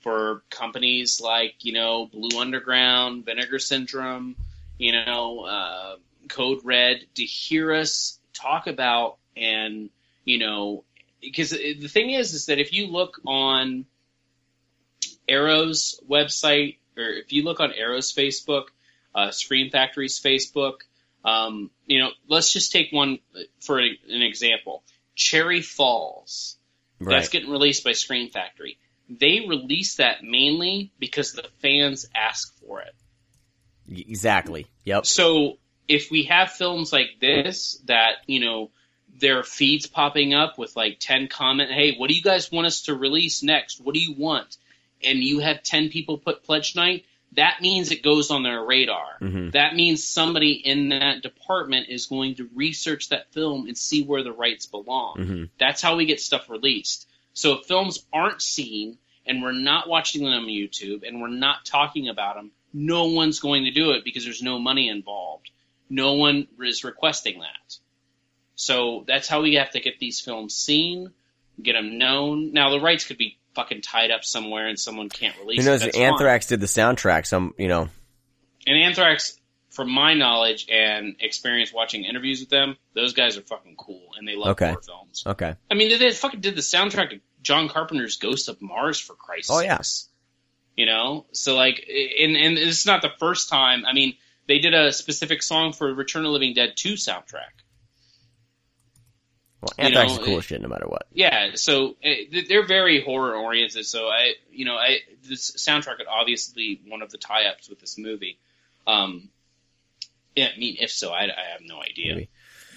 for 0.00 0.42
companies 0.50 1.20
like 1.20 1.54
you 1.60 1.72
know 1.72 2.06
Blue 2.06 2.40
Underground, 2.40 3.24
Vinegar 3.24 3.58
Syndrome, 3.58 4.36
you 4.78 4.92
know 4.92 5.40
uh, 5.40 5.96
Code 6.28 6.60
Red 6.64 7.04
to 7.14 7.24
hear 7.24 7.72
us 7.74 8.18
talk 8.32 8.66
about 8.66 9.18
and 9.36 9.90
you 10.24 10.38
know 10.38 10.84
because 11.20 11.50
the 11.50 11.88
thing 11.88 12.10
is 12.10 12.34
is 12.34 12.46
that 12.46 12.58
if 12.58 12.72
you 12.72 12.86
look 12.86 13.20
on 13.26 13.84
Arrow's 15.28 16.00
website 16.08 16.78
or 16.96 17.04
if 17.04 17.32
you 17.32 17.44
look 17.44 17.60
on 17.60 17.72
Arrow's 17.72 18.12
Facebook, 18.12 18.64
uh, 19.14 19.30
Scream 19.30 19.70
Factory's 19.70 20.20
Facebook, 20.20 20.80
um, 21.24 21.70
you 21.86 22.00
know, 22.00 22.10
let's 22.28 22.52
just 22.52 22.72
take 22.72 22.92
one 22.92 23.18
for 23.60 23.78
an 23.78 23.96
example. 24.08 24.82
Cherry 25.18 25.60
Falls. 25.60 26.56
Right. 27.00 27.16
That's 27.16 27.28
getting 27.28 27.50
released 27.50 27.84
by 27.84 27.92
Scream 27.92 28.30
Factory. 28.30 28.78
They 29.10 29.44
release 29.46 29.96
that 29.96 30.22
mainly 30.22 30.92
because 30.98 31.32
the 31.32 31.48
fans 31.60 32.06
ask 32.14 32.54
for 32.60 32.80
it. 32.80 32.94
Exactly. 33.90 34.66
Yep. 34.84 35.06
So 35.06 35.58
if 35.88 36.10
we 36.10 36.24
have 36.24 36.52
films 36.52 36.92
like 36.92 37.16
this 37.20 37.80
that, 37.86 38.16
you 38.26 38.40
know, 38.40 38.70
there 39.20 39.38
are 39.40 39.44
feeds 39.44 39.86
popping 39.86 40.34
up 40.34 40.58
with 40.58 40.76
like 40.76 40.98
10 41.00 41.28
comment, 41.28 41.70
hey, 41.70 41.96
what 41.96 42.08
do 42.08 42.14
you 42.14 42.22
guys 42.22 42.52
want 42.52 42.66
us 42.66 42.82
to 42.82 42.94
release 42.94 43.42
next? 43.42 43.80
What 43.80 43.94
do 43.94 44.00
you 44.00 44.14
want? 44.16 44.56
And 45.02 45.18
you 45.18 45.40
have 45.40 45.62
10 45.62 45.88
people 45.88 46.18
put 46.18 46.44
Pledge 46.44 46.76
Night, 46.76 47.04
that 47.32 47.60
means 47.60 47.90
it 47.90 48.02
goes 48.02 48.30
on 48.30 48.42
their 48.42 48.62
radar. 48.64 49.18
Mm-hmm. 49.20 49.50
That 49.50 49.74
means 49.74 50.04
somebody 50.04 50.52
in 50.52 50.88
that 50.90 51.22
department 51.22 51.88
is 51.88 52.06
going 52.06 52.36
to 52.36 52.48
research 52.54 53.10
that 53.10 53.32
film 53.32 53.66
and 53.66 53.76
see 53.76 54.02
where 54.02 54.22
the 54.22 54.32
rights 54.32 54.66
belong. 54.66 55.16
Mm-hmm. 55.18 55.44
That's 55.58 55.82
how 55.82 55.96
we 55.96 56.06
get 56.06 56.20
stuff 56.20 56.48
released. 56.48 57.08
So 57.34 57.54
if 57.54 57.66
films 57.66 58.04
aren't 58.12 58.42
seen 58.42 58.98
and 59.26 59.42
we're 59.42 59.52
not 59.52 59.88
watching 59.88 60.24
them 60.24 60.32
on 60.32 60.46
YouTube 60.46 61.06
and 61.06 61.20
we're 61.20 61.28
not 61.28 61.64
talking 61.64 62.08
about 62.08 62.36
them, 62.36 62.50
no 62.72 63.06
one's 63.06 63.40
going 63.40 63.64
to 63.64 63.70
do 63.70 63.92
it 63.92 64.04
because 64.04 64.24
there's 64.24 64.42
no 64.42 64.58
money 64.58 64.88
involved. 64.88 65.50
No 65.90 66.14
one 66.14 66.48
is 66.60 66.84
requesting 66.84 67.40
that. 67.40 67.78
So 68.56 69.04
that's 69.06 69.28
how 69.28 69.42
we 69.42 69.54
have 69.54 69.70
to 69.70 69.80
get 69.80 69.98
these 69.98 70.20
films 70.20 70.54
seen, 70.54 71.12
get 71.62 71.74
them 71.74 71.98
known. 71.98 72.52
Now 72.52 72.70
the 72.70 72.80
rights 72.80 73.04
could 73.04 73.18
be 73.18 73.38
fucking 73.58 73.82
tied 73.82 74.12
up 74.12 74.24
somewhere 74.24 74.68
and 74.68 74.78
someone 74.78 75.08
can't 75.08 75.36
release 75.40 75.64
Who 75.64 75.70
knows? 75.70 75.82
it. 75.82 75.96
Anthrax 75.96 76.46
fine. 76.46 76.50
did 76.50 76.60
the 76.60 76.66
soundtrack. 76.66 77.26
Some, 77.26 77.54
you 77.58 77.66
know. 77.66 77.88
And 78.66 78.76
Anthrax, 78.78 79.36
from 79.70 79.90
my 79.90 80.14
knowledge 80.14 80.66
and 80.70 81.16
experience 81.18 81.72
watching 81.72 82.04
interviews 82.04 82.38
with 82.38 82.50
them, 82.50 82.76
those 82.94 83.14
guys 83.14 83.36
are 83.36 83.42
fucking 83.42 83.74
cool 83.76 84.10
and 84.16 84.28
they 84.28 84.36
love 84.36 84.50
okay. 84.50 84.68
horror 84.68 84.82
films. 84.82 85.24
Okay. 85.26 85.56
I 85.68 85.74
mean, 85.74 85.88
they, 85.88 85.98
they 85.98 86.12
fucking 86.12 86.40
did 86.40 86.54
the 86.54 86.60
soundtrack 86.60 87.10
to 87.10 87.20
John 87.42 87.68
Carpenter's 87.68 88.16
Ghost 88.16 88.48
of 88.48 88.62
Mars 88.62 89.00
for 89.00 89.14
Christ's 89.14 89.50
oh, 89.50 89.60
yes. 89.60 90.08
Yeah. 90.76 90.82
You 90.84 90.86
know, 90.86 91.26
so 91.32 91.56
like, 91.56 91.84
and 91.88 92.36
and 92.36 92.56
it's 92.56 92.86
not 92.86 93.02
the 93.02 93.10
first 93.18 93.48
time. 93.48 93.84
I 93.84 93.92
mean, 93.92 94.14
they 94.46 94.60
did 94.60 94.74
a 94.74 94.92
specific 94.92 95.42
song 95.42 95.72
for 95.72 95.92
Return 95.92 96.24
of 96.24 96.30
Living 96.30 96.54
Dead 96.54 96.74
2 96.76 96.92
soundtrack. 96.92 97.64
Well, 99.60 99.72
Anthrax 99.76 100.12
is 100.12 100.18
cool 100.18 100.40
shit 100.40 100.62
no 100.62 100.68
matter 100.68 100.86
what. 100.86 101.06
Yeah, 101.12 101.50
so 101.54 101.96
uh, 102.04 102.42
they're 102.48 102.66
very 102.66 103.02
horror 103.02 103.34
oriented. 103.34 103.84
So 103.86 104.06
I, 104.06 104.34
you 104.52 104.64
know, 104.64 104.76
I 104.76 104.98
this 105.28 105.50
soundtrack 105.52 106.00
is 106.00 106.06
obviously 106.08 106.80
one 106.86 107.02
of 107.02 107.10
the 107.10 107.18
tie 107.18 107.46
ups 107.46 107.68
with 107.68 107.80
this 107.80 107.98
movie. 107.98 108.38
Um, 108.86 109.30
yeah, 110.36 110.48
I 110.54 110.58
mean, 110.58 110.76
if 110.78 110.92
so, 110.92 111.10
I, 111.10 111.24
I 111.24 111.52
have 111.52 111.60
no 111.62 111.82
idea. 111.82 112.14
Maybe. 112.14 112.28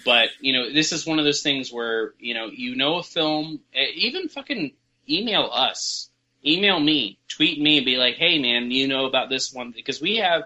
But 0.04 0.30
you 0.40 0.52
know, 0.52 0.72
this 0.72 0.90
is 0.90 1.06
one 1.06 1.20
of 1.20 1.24
those 1.24 1.42
things 1.42 1.72
where 1.72 2.14
you 2.18 2.34
know, 2.34 2.46
you 2.46 2.74
know 2.74 2.96
a 2.96 3.02
film, 3.04 3.60
even 3.94 4.28
fucking 4.28 4.72
email 5.08 5.48
us, 5.52 6.10
email 6.44 6.80
me, 6.80 7.20
tweet 7.28 7.60
me, 7.60 7.76
and 7.76 7.86
be 7.86 7.96
like, 7.96 8.16
hey 8.16 8.40
man, 8.40 8.72
you 8.72 8.88
know 8.88 9.06
about 9.06 9.28
this 9.28 9.52
one 9.52 9.70
because 9.70 10.00
we 10.00 10.16
have 10.16 10.42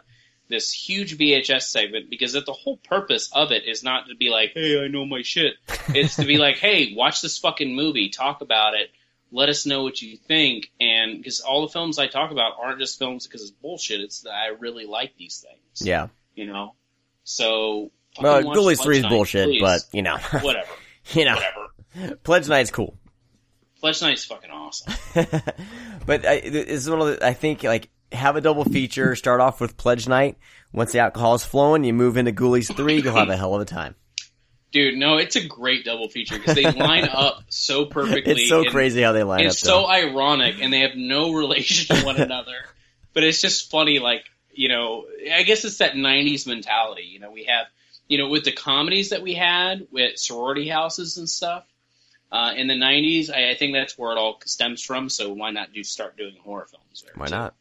this 0.49 0.73
huge 0.73 1.18
VHS 1.18 1.62
segment 1.62 2.10
because 2.10 2.34
that 2.34 2.47
the 2.47 2.52
whole 2.52 2.76
purpose 2.76 3.31
of 3.33 3.52
it 3.52 3.65
is 3.65 3.83
not 3.83 4.08
to 4.08 4.15
be 4.15 4.31
like, 4.31 4.52
hey, 4.55 4.83
I 4.83 4.89
know 4.89 5.05
my 5.05 5.23
shit. 5.23 5.55
It's 5.89 6.16
to 6.16 6.25
be 6.25 6.39
like, 6.39 6.57
hey, 6.57 6.94
watch 6.94 7.23
this 7.23 7.39
fucking 7.39 7.75
movie, 7.75 8.08
talk 8.10 8.41
about 8.41 8.75
it, 8.75 8.91
let 9.33 9.49
us 9.49 9.66
know 9.66 9.83
what 9.83 10.00
you 10.00 10.16
think, 10.16 10.70
and 10.81 11.18
because 11.18 11.41
all 11.41 11.62
the 11.62 11.73
films 11.73 11.99
I 11.99 12.07
talk 12.07 12.31
about 12.31 12.52
aren't 12.60 12.78
just 12.78 12.99
films 12.99 13.26
because 13.26 13.42
it's 13.42 13.50
bullshit. 13.50 14.00
It's 14.00 14.23
that 14.23 14.34
I 14.34 14.49
really 14.58 14.86
like 14.86 15.16
these 15.16 15.44
things. 15.47 15.86
Yeah. 15.86 16.08
You 16.34 16.47
know. 16.47 16.75
So. 17.25 17.91
Well, 18.20 18.42
Ghoulies 18.42 18.83
Three 18.83 18.99
is 18.99 19.07
bullshit, 19.07 19.47
please. 19.47 19.60
but 19.60 19.83
you 19.92 20.02
know. 20.02 20.16
whatever. 20.41 20.70
you 21.12 21.25
know. 21.25 21.34
Whatever. 21.34 22.16
Pledge 22.23 22.49
Night's 22.49 22.70
cool. 22.70 22.97
Pledge 23.81 24.00
Night's 24.00 24.25
fucking 24.25 24.50
awesome. 24.50 24.94
but 26.07 26.25
I, 26.26 26.41
it's 26.42 26.89
one 26.89 27.00
of 27.00 27.07
the, 27.08 27.26
I 27.26 27.34
think 27.34 27.62
like 27.62 27.91
have 28.17 28.36
a 28.36 28.41
double 28.41 28.65
feature. 28.65 29.15
Start 29.15 29.41
off 29.41 29.61
with 29.61 29.77
Pledge 29.77 30.09
Night. 30.09 30.36
Once 30.73 30.93
the 30.93 30.99
alcohol 30.99 31.35
is 31.35 31.45
flowing, 31.45 31.85
you 31.85 31.95
move 31.95 32.17
into 32.17 32.33
Ghoulies 32.33 32.75
3, 32.75 33.01
you'll 33.01 33.15
have 33.15 33.28
a 33.28 33.36
hell 33.36 33.55
of 33.55 33.62
a 33.62 33.65
time. 33.65 33.95
Dude, 34.73 34.99
no, 34.99 35.17
it's 35.17 35.36
a 35.36 35.47
great 35.47 35.85
double 35.85 36.09
feature 36.09 36.36
because 36.36 36.55
they 36.55 36.70
line 36.70 37.09
up 37.09 37.45
so 37.49 37.85
perfectly. 37.86 38.33
It's 38.33 38.49
so 38.49 38.65
crazy 38.65 39.01
how 39.01 39.12
they 39.12 39.23
line 39.23 39.41
it's 39.41 39.47
up. 39.47 39.51
It's 39.53 39.62
so 39.62 39.89
ironic, 39.89 40.57
and 40.61 40.73
they 40.73 40.81
have 40.81 40.97
no 40.97 41.33
relation 41.35 41.97
to 41.97 42.05
one 42.05 42.17
another. 42.17 42.67
But 43.15 43.25
it's 43.25 43.41
just 43.41 43.70
funny, 43.70 44.01
like 44.01 44.25
you 44.53 44.69
know, 44.69 45.07
I 45.35 45.45
guess 45.45 45.65
it's 45.65 45.78
that 45.78 45.93
'90s 45.93 46.47
mentality. 46.47 47.05
You 47.05 47.20
know, 47.20 47.31
we 47.31 47.45
have, 47.45 47.67
you 48.09 48.19
know, 48.19 48.28
with 48.28 48.45
the 48.45 48.53
comedies 48.53 49.11
that 49.11 49.23
we 49.23 49.35
had 49.35 49.86
with 49.91 50.19
sorority 50.19 50.69
houses 50.69 51.17
and 51.17 51.28
stuff 51.28 51.65
uh, 52.33 52.53
in 52.57 52.67
the 52.67 52.75
'90s. 52.75 53.31
I, 53.31 53.53
I, 53.53 53.55
think 53.55 53.73
that's 53.73 53.97
where 53.97 54.12
it 54.12 54.19
all 54.19 54.41
stems 54.45 54.83
from. 54.83 55.09
So 55.09 55.33
why 55.33 55.53
not 55.53 55.73
do 55.73 55.83
start 55.85 56.17
doing 56.17 56.36
horror 56.43 56.67
films? 56.70 57.03
There, 57.03 57.12
why 57.15 57.27
too? 57.27 57.35
not? 57.35 57.55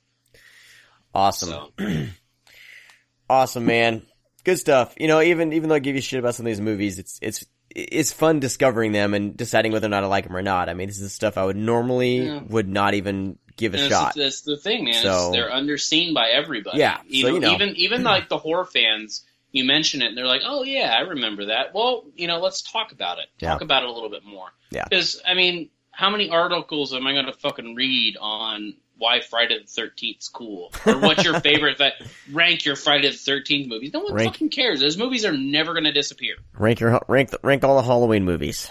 Awesome. 1.16 1.50
So. 1.50 1.72
awesome, 3.30 3.66
man. 3.66 4.04
Good 4.44 4.60
stuff. 4.60 4.94
You 4.98 5.08
know, 5.08 5.22
even 5.22 5.54
even 5.54 5.70
though 5.70 5.76
I 5.76 5.80
give 5.80 5.96
you 5.96 6.02
shit 6.02 6.20
about 6.20 6.36
some 6.36 6.46
of 6.46 6.50
these 6.50 6.62
movies, 6.62 7.00
it's 7.00 7.18
it's 7.22 7.46
it's 7.76 8.12
fun 8.12 8.40
discovering 8.40 8.92
them 8.92 9.14
and 9.14 9.36
deciding 9.36 9.72
whether 9.72 9.88
or 9.88 9.90
not 9.90 10.04
I 10.04 10.08
like 10.08 10.26
them 10.26 10.36
or 10.36 10.42
not. 10.42 10.70
I 10.70 10.74
mean, 10.74 10.88
this 10.88 11.00
is 11.00 11.14
stuff 11.14 11.38
I 11.38 11.46
would 11.46 11.58
normally 11.58 12.20
yeah. 12.20 12.42
would 12.48 12.68
not 12.68 12.94
even 12.94 13.40
give 13.58 13.74
a 13.74 13.80
and 13.80 13.90
shot. 13.90 14.14
That's, 14.16 14.42
the 14.42 14.58
thing, 14.58 14.86
man. 14.86 15.02
So, 15.02 15.32
they're 15.32 15.50
underseen 15.50 16.14
by 16.14 16.30
everybody. 16.30 16.80
Yeah, 16.80 17.00
you, 17.08 17.24
so, 17.24 17.30
know, 17.30 17.34
you 17.34 17.40
know, 17.40 17.54
even 17.54 17.76
even 17.78 18.04
like 18.04 18.30
the 18.30 18.38
horror 18.38 18.66
fans. 18.66 19.24
You 19.52 19.64
mention 19.64 20.02
it, 20.02 20.08
and 20.08 20.18
they're 20.18 20.26
like, 20.26 20.42
"Oh 20.46 20.64
yeah, 20.64 20.94
I 20.94 21.04
remember 21.04 21.46
that." 21.46 21.74
Well, 21.74 22.04
you 22.14 22.28
know, 22.28 22.40
let's 22.40 22.62
talk 22.62 22.92
about 22.92 23.20
it. 23.20 23.28
Talk 23.40 23.62
yeah. 23.62 23.64
about 23.64 23.84
it 23.84 23.90
a 23.90 23.92
little 23.94 24.10
bit 24.10 24.26
more. 24.26 24.48
Yeah. 24.70 24.84
Because 24.84 25.22
I 25.26 25.34
mean, 25.34 25.70
how 25.92 26.10
many 26.10 26.30
articles 26.30 26.94
am 26.94 27.08
I 27.08 27.14
going 27.14 27.28
to 27.28 27.32
fucking 27.32 27.74
read 27.74 28.18
on 28.20 28.74
why 28.98 29.22
Friday 29.22 29.60
the 29.60 29.68
Thirteenth 29.68 30.20
is 30.20 30.30
cool, 30.30 30.72
or 30.86 31.00
what's 31.00 31.24
your 31.24 31.40
favorite? 31.40 31.80
That 31.80 31.94
rank 32.32 32.66
your 32.66 32.76
Friday 32.76 33.10
the 33.10 33.18
Thirteenth 33.18 33.68
movies. 33.68 33.92
No 33.94 34.02
one 34.02 34.14
rank, 34.14 34.34
fucking 34.34 34.50
cares. 34.50 34.80
Those 34.80 34.98
movies 34.98 35.26
are 35.26 35.36
never 35.36 35.74
going 35.74 35.86
to 35.86 35.92
disappear. 35.92 36.36
Rank 36.58 36.80
your 36.80 37.02
rank 37.08 37.32
rank 37.44 37.64
all 37.64 37.76
the 37.76 37.84
Halloween 37.84 38.26
movies 38.26 38.70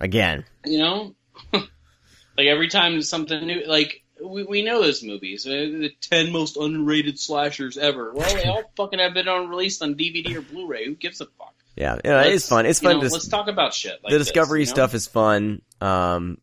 again. 0.00 0.44
You 0.64 0.78
know, 0.78 1.14
like 1.52 2.46
every 2.46 2.68
time 2.68 3.00
something 3.02 3.46
new, 3.46 3.66
like 3.66 4.02
we, 4.22 4.44
we 4.44 4.62
know 4.62 4.82
those 4.82 5.02
movies, 5.02 5.46
uh, 5.46 5.50
the 5.50 5.90
ten 6.00 6.32
most 6.32 6.56
underrated 6.56 7.18
slashers 7.18 7.78
ever. 7.78 8.12
Well, 8.12 8.34
they 8.34 8.44
all 8.44 8.62
fucking 8.76 8.98
have 8.98 9.14
been 9.14 9.28
on 9.28 9.48
released 9.48 9.82
on 9.82 9.94
DVD 9.94 10.36
or 10.36 10.42
Blu-ray. 10.42 10.86
Who 10.86 10.94
gives 10.94 11.20
a 11.20 11.26
fuck? 11.26 11.54
Yeah, 11.76 11.98
yeah 12.04 12.22
it's 12.24 12.48
fun. 12.48 12.66
It's 12.66 12.80
fun. 12.80 12.96
know, 12.96 13.02
to, 13.02 13.08
let's 13.08 13.28
talk 13.28 13.48
about 13.48 13.72
shit. 13.72 14.00
Like 14.02 14.12
the 14.12 14.18
Discovery 14.18 14.60
this, 14.60 14.70
you 14.70 14.72
know? 14.72 14.76
stuff 14.76 14.94
is 14.94 15.06
fun. 15.06 15.62
Um, 15.80 16.38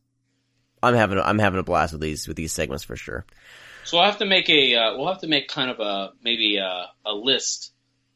I'm 0.81 0.95
having 0.95 1.17
a, 1.17 1.21
I'm 1.21 1.39
having 1.39 1.59
a 1.59 1.63
blast 1.63 1.93
with 1.93 2.01
these 2.01 2.27
with 2.27 2.37
these 2.37 2.53
segments 2.53 2.83
for 2.83 2.95
sure. 2.95 3.25
So 3.83 3.97
we'll 3.97 4.05
have 4.05 4.17
to 4.19 4.25
make 4.25 4.49
a 4.49 4.75
uh, 4.75 4.97
we'll 4.97 5.07
have 5.07 5.21
to 5.21 5.27
make 5.27 5.47
kind 5.47 5.71
of 5.71 5.79
a 5.79 6.11
maybe 6.23 6.57
a, 6.57 6.87
a 7.05 7.13
list 7.13 7.71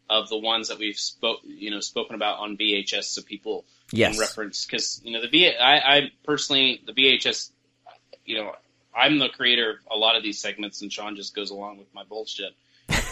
of 0.10 0.28
the 0.28 0.38
ones 0.38 0.68
that 0.68 0.78
we've 0.78 0.98
spoke 0.98 1.40
you 1.44 1.72
know 1.72 1.80
spoken 1.80 2.16
about 2.16 2.40
on 2.40 2.58
VHS 2.58 3.06
so 3.06 3.22
people 3.22 3.66
yes. 3.92 4.12
can 4.12 4.20
reference 4.20 4.66
because 4.66 5.02
you 5.04 5.14
know 5.14 5.22
the 5.22 5.30
V 5.30 5.56
I, 5.56 5.78
I 5.78 6.12
personally 6.26 6.82
the 6.86 6.94
VHS 6.94 7.52
you 8.26 8.38
know 8.38 8.52
I'm 8.94 9.20
the 9.20 9.30
creator 9.30 9.72
of 9.72 9.78
a 9.90 9.96
lot 9.96 10.18
of 10.18 10.24
these 10.24 10.40
segments 10.40 10.82
and 10.82 10.92
Sean 10.92 11.16
just 11.16 11.34
goes 11.34 11.50
along 11.50 11.78
with 11.78 11.94
my 11.94 12.04
bullshit. 12.04 12.54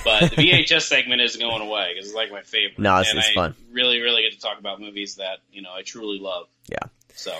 But 0.03 0.32
the 0.32 0.36
VHS 0.36 0.82
segment 0.90 1.22
isn't 1.22 1.40
going 1.40 1.61
away 1.61 1.94
because 1.94 2.10
it's 2.10 2.16
like 2.16 2.32
my 2.32 2.42
favorite. 2.42 2.80
No, 2.80 2.98
it's, 2.98 3.10
and 3.10 3.19
it's 3.19 3.30
I 3.30 3.34
fun. 3.34 3.56
Really, 3.72 4.02
really 4.02 4.24
get 4.24 4.34
to 4.34 4.40
talk 4.40 4.60
about 4.60 4.82
movies 4.82 5.16
that 5.16 5.40
you 5.52 5.61
know 5.61 5.72
I 5.74 5.84
truly 5.84 6.19
love. 6.19 6.48
Yeah. 6.69 6.80
So 7.16 7.34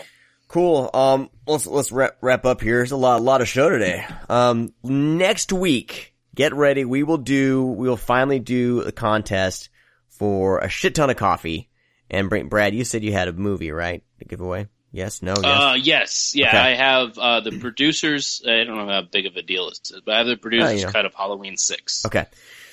Cool. 0.50 0.90
Um, 0.94 1.30
let's 1.48 1.68
let's 1.68 1.92
wrap, 1.92 2.18
wrap 2.22 2.46
up 2.46 2.60
here. 2.60 2.82
It's 2.82 2.92
a 2.92 2.98
lot, 2.98 3.20
a 3.20 3.24
lot 3.24 3.42
of 3.42 3.48
show 3.48 3.70
today. 3.70 4.06
Um, 4.28 4.74
next 4.84 5.54
week, 5.54 6.16
get 6.34 6.56
ready. 6.56 6.86
We 6.86 7.04
will 7.04 7.20
do. 7.20 7.64
We 7.64 7.88
will 7.88 7.98
finally 7.98 8.40
do 8.40 8.82
a 8.82 8.92
contest 8.92 9.70
for 10.08 10.58
a 10.58 10.68
shit 10.68 10.96
ton 10.96 11.12
of 11.12 11.18
coffee. 11.18 11.70
And 12.10 12.30
Brad, 12.50 12.74
you 12.74 12.84
said 12.84 13.04
you 13.04 13.14
had 13.14 13.28
a 13.28 13.34
movie, 13.34 13.72
right? 13.72 14.04
To 14.18 14.26
give 14.26 14.42
away. 14.42 14.68
Yes. 14.92 15.22
No. 15.22 15.36
Yes. 15.36 15.46
Uh, 15.46 15.78
yes. 15.80 16.34
Yeah. 16.36 16.48
Okay. 16.48 16.58
I 16.58 16.76
have 16.76 17.18
uh, 17.20 17.42
the 17.42 17.60
producers. 17.60 18.42
I 18.44 18.64
don't 18.64 18.76
know 18.76 18.88
how 18.88 19.04
big 19.04 19.28
of 19.28 19.36
a 19.36 19.44
deal 19.44 19.68
it 19.68 19.80
is, 19.84 20.02
but 20.04 20.16
I 20.16 20.18
have 20.18 20.28
the 20.28 20.36
producers 20.36 20.86
cut 20.86 21.06
of 21.06 21.14
Halloween 21.14 21.58
Six. 21.58 22.08
Okay. 22.08 22.26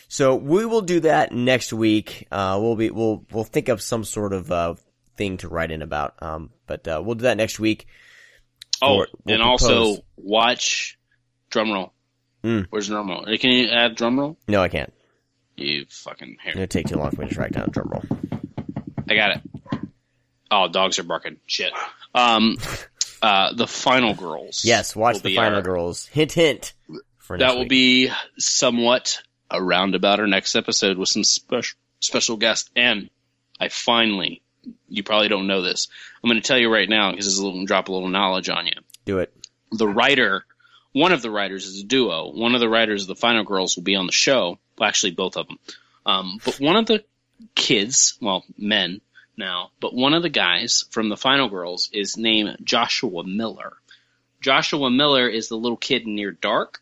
So 0.08 0.36
we 0.36 0.64
will 0.64 0.80
do 0.80 1.00
that 1.00 1.32
next 1.32 1.74
week. 1.74 2.26
Uh, 2.32 2.58
we'll 2.60 2.76
be 2.76 2.90
we'll 2.90 3.26
we'll 3.30 3.44
think 3.44 3.68
of 3.68 3.82
some 3.82 4.02
sort 4.02 4.32
of 4.32 4.50
uh, 4.50 4.74
thing 5.16 5.38
to 5.38 5.48
write 5.48 5.70
in 5.70 5.82
about. 5.82 6.14
Um, 6.22 6.50
but 6.66 6.86
uh, 6.86 7.02
we'll 7.04 7.14
do 7.14 7.22
that 7.22 7.36
next 7.36 7.58
week. 7.58 7.86
Oh, 8.82 8.96
we'll 8.96 9.06
and 9.26 9.42
propose. 9.42 9.62
also 9.62 10.04
watch 10.16 10.98
drumroll. 11.50 11.90
Mm. 12.44 12.66
Where's 12.70 12.88
drumroll? 12.88 13.40
Can 13.40 13.50
you 13.50 13.68
add 13.68 13.96
drumroll? 13.96 14.36
No, 14.46 14.62
I 14.62 14.68
can't. 14.68 14.92
You 15.56 15.86
fucking 15.88 16.36
hair. 16.42 16.52
It'll 16.52 16.66
take 16.66 16.86
too 16.86 16.96
long 16.96 17.10
for 17.10 17.22
me 17.22 17.28
to 17.28 17.34
track 17.34 17.52
down 17.52 17.68
drumroll. 17.68 18.04
I 19.08 19.14
got 19.14 19.36
it. 19.36 19.42
Oh, 20.50 20.68
dogs 20.68 20.98
are 20.98 21.04
barking. 21.04 21.38
Shit. 21.46 21.72
Um, 22.14 22.58
uh, 23.22 23.54
the 23.54 23.66
final 23.66 24.14
girls. 24.14 24.64
Yes, 24.64 24.94
watch 24.94 25.20
the 25.20 25.34
final 25.34 25.56
our, 25.56 25.62
girls. 25.62 26.06
Hint, 26.06 26.32
hint. 26.32 26.74
that 27.30 27.54
will 27.54 27.60
week. 27.60 27.68
be 27.68 28.10
somewhat 28.38 29.22
around 29.50 29.94
about 29.94 30.20
our 30.20 30.26
next 30.26 30.54
episode 30.54 30.98
with 30.98 31.08
some 31.08 31.24
special 31.24 31.78
special 32.00 32.36
guests, 32.36 32.70
and 32.76 33.10
I 33.58 33.68
finally 33.68 34.42
you 34.88 35.02
probably 35.02 35.28
don't 35.28 35.46
know 35.46 35.62
this. 35.62 35.88
I'm 36.22 36.28
going 36.28 36.40
to 36.40 36.46
tell 36.46 36.58
you 36.58 36.72
right 36.72 36.88
now 36.88 37.10
because 37.10 37.26
it's 37.26 37.38
a 37.38 37.44
little 37.44 37.64
drop 37.64 37.88
a 37.88 37.92
little 37.92 38.08
knowledge 38.08 38.48
on 38.48 38.66
you. 38.66 38.74
Do 39.04 39.18
it. 39.18 39.32
The 39.72 39.88
writer, 39.88 40.44
one 40.92 41.12
of 41.12 41.22
the 41.22 41.30
writers 41.30 41.66
is 41.66 41.80
a 41.80 41.84
duo. 41.84 42.32
One 42.32 42.54
of 42.54 42.60
the 42.60 42.68
writers 42.68 43.02
of 43.02 43.08
the 43.08 43.16
Final 43.16 43.44
Girls 43.44 43.76
will 43.76 43.84
be 43.84 43.96
on 43.96 44.06
the 44.06 44.12
show. 44.12 44.58
Well, 44.78 44.88
actually, 44.88 45.12
both 45.12 45.36
of 45.36 45.48
them. 45.48 45.58
Um, 46.04 46.40
but 46.44 46.60
one 46.60 46.76
of 46.76 46.86
the 46.86 47.04
kids, 47.54 48.16
well, 48.20 48.44
men 48.56 49.00
now, 49.36 49.70
but 49.80 49.94
one 49.94 50.14
of 50.14 50.22
the 50.22 50.28
guys 50.28 50.84
from 50.90 51.08
the 51.08 51.16
Final 51.16 51.48
Girls 51.48 51.90
is 51.92 52.16
named 52.16 52.58
Joshua 52.62 53.24
Miller. 53.24 53.74
Joshua 54.40 54.90
Miller 54.90 55.28
is 55.28 55.48
the 55.48 55.56
little 55.56 55.76
kid 55.76 56.02
in 56.02 56.14
Near 56.14 56.32
Dark. 56.32 56.80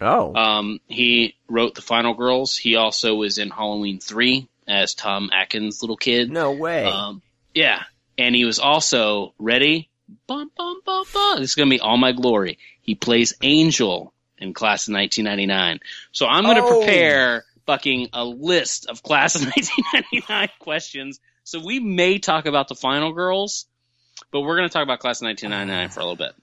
Oh. 0.00 0.34
Um, 0.34 0.80
he 0.86 1.34
wrote 1.48 1.74
the 1.74 1.82
Final 1.82 2.14
Girls. 2.14 2.56
He 2.56 2.76
also 2.76 3.14
was 3.14 3.38
in 3.38 3.50
Halloween 3.50 3.98
3 3.98 4.48
as 4.68 4.94
Tom 4.94 5.30
Atkins' 5.32 5.82
little 5.82 5.96
kid. 5.96 6.30
No 6.30 6.52
way. 6.52 6.84
Um, 6.84 7.22
yeah, 7.54 7.82
and 8.16 8.34
he 8.34 8.44
was 8.44 8.58
also 8.58 9.34
ready. 9.38 9.88
Bum, 10.26 10.50
bum, 10.56 10.80
bum, 10.84 11.04
bum. 11.12 11.40
This 11.40 11.50
is 11.50 11.54
gonna 11.54 11.70
be 11.70 11.80
all 11.80 11.96
my 11.96 12.12
glory. 12.12 12.58
He 12.82 12.94
plays 12.94 13.34
Angel 13.42 14.12
in 14.38 14.54
Class 14.54 14.88
of 14.88 14.94
1999. 14.94 15.80
So 16.12 16.26
I'm 16.26 16.44
gonna 16.44 16.64
oh. 16.64 16.78
prepare 16.78 17.44
fucking 17.66 18.10
a 18.12 18.24
list 18.24 18.86
of 18.86 19.02
Class 19.02 19.34
of 19.34 19.42
1999 19.56 20.48
questions. 20.58 21.20
So 21.44 21.60
we 21.64 21.80
may 21.80 22.18
talk 22.18 22.46
about 22.46 22.68
the 22.68 22.74
Final 22.74 23.12
Girls, 23.12 23.66
but 24.30 24.40
we're 24.40 24.56
gonna 24.56 24.68
talk 24.68 24.82
about 24.82 25.00
Class 25.00 25.20
of 25.20 25.26
1999 25.26 25.90
for 25.90 26.00
a 26.00 26.02
little 26.02 26.16
bit. 26.16 26.34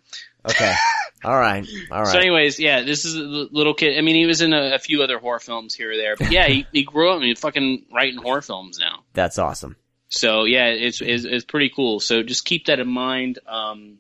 Okay. 0.50 0.74
All 1.24 1.36
right. 1.38 1.68
All 1.90 2.02
right. 2.04 2.08
So, 2.08 2.20
anyways, 2.20 2.60
yeah, 2.60 2.82
this 2.84 3.04
is 3.04 3.16
a 3.16 3.20
little 3.20 3.74
kid. 3.74 3.98
I 3.98 4.02
mean, 4.02 4.16
he 4.16 4.26
was 4.26 4.42
in 4.42 4.54
a, 4.54 4.76
a 4.76 4.80
few 4.80 5.02
other 5.02 5.18
horror 5.18 5.40
films 5.40 5.74
here 5.74 5.92
or 5.92 5.98
there, 5.98 6.16
but 6.16 6.32
yeah, 6.32 6.48
he, 6.48 6.68
he 6.72 6.84
grew 6.84 7.10
up 7.10 7.16
and 7.16 7.26
he's 7.26 7.40
fucking 7.40 7.86
writing 7.92 8.20
horror 8.20 8.42
films 8.44 8.78
now. 8.80 9.00
That's 9.14 9.40
awesome. 9.40 9.76
So 10.10 10.44
yeah, 10.44 10.68
it's, 10.68 11.02
it's, 11.02 11.26
it's 11.26 11.46
pretty 11.46 11.70
cool. 11.70 12.00
So 12.00 12.22
just 12.22 12.46
keep 12.46 12.68
that 12.68 12.80
in 12.80 12.88
mind. 12.88 13.40
Um, 13.48 13.98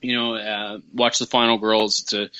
you 0.00 0.14
know, 0.14 0.36
uh, 0.36 0.78
watch 0.94 1.18
the 1.18 1.26
Final 1.26 1.58
Girls. 1.58 2.00
It's 2.00 2.12
a 2.12 2.30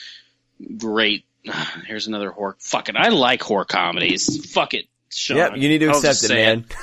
great. 0.77 1.25
Here's 1.87 2.07
another 2.07 2.31
horror. 2.31 2.57
Fuck 2.61 2.89
it. 2.89 2.97
I 2.97 3.09
like 3.09 3.43
horror 3.43 3.65
comedies. 3.65 4.53
Fuck 4.53 4.75
it. 4.75 4.87
Sean. 5.09 5.37
Yep, 5.39 5.57
you 5.57 5.69
need 5.69 5.79
to 5.79 5.89
accept 5.91 6.23
it, 6.25 6.35
man. 6.35 6.65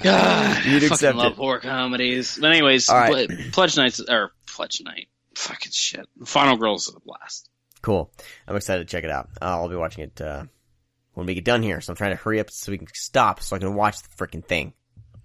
God, 0.00 0.64
you 0.64 0.72
need 0.72 0.80
to 0.80 0.86
I 0.86 0.88
accept 0.88 1.16
love 1.16 1.32
it. 1.32 1.38
horror 1.38 1.60
comedies. 1.60 2.36
But 2.40 2.50
anyways, 2.50 2.88
All 2.88 2.96
right. 2.96 3.28
Pl- 3.28 3.36
Pledge 3.52 3.76
Nights 3.76 4.00
or 4.00 4.32
Pledge 4.46 4.82
Night, 4.84 5.08
fucking 5.42 5.72
shit. 5.72 6.08
Final 6.24 6.56
Girls 6.56 6.88
is 6.88 6.94
a 6.94 7.00
blast. 7.00 7.48
Cool. 7.82 8.12
I'm 8.46 8.56
excited 8.56 8.86
to 8.86 8.90
check 8.90 9.04
it 9.04 9.10
out. 9.10 9.28
I'll 9.40 9.68
be 9.68 9.76
watching 9.76 10.04
it 10.04 10.20
uh, 10.20 10.44
when 11.14 11.26
we 11.26 11.34
get 11.34 11.44
done 11.44 11.62
here. 11.62 11.80
So 11.80 11.92
I'm 11.92 11.96
trying 11.96 12.16
to 12.16 12.22
hurry 12.22 12.40
up 12.40 12.50
so 12.50 12.72
we 12.72 12.78
can 12.78 12.86
stop 12.94 13.40
so 13.40 13.56
I 13.56 13.58
can 13.58 13.74
watch 13.74 14.02
the 14.02 14.08
freaking 14.16 14.44
thing. 14.44 14.72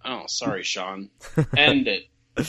Oh, 0.03 0.23
sorry, 0.27 0.63
Sean. 0.63 1.09
End 1.57 1.87
it. 1.87 2.03
I 2.37 2.41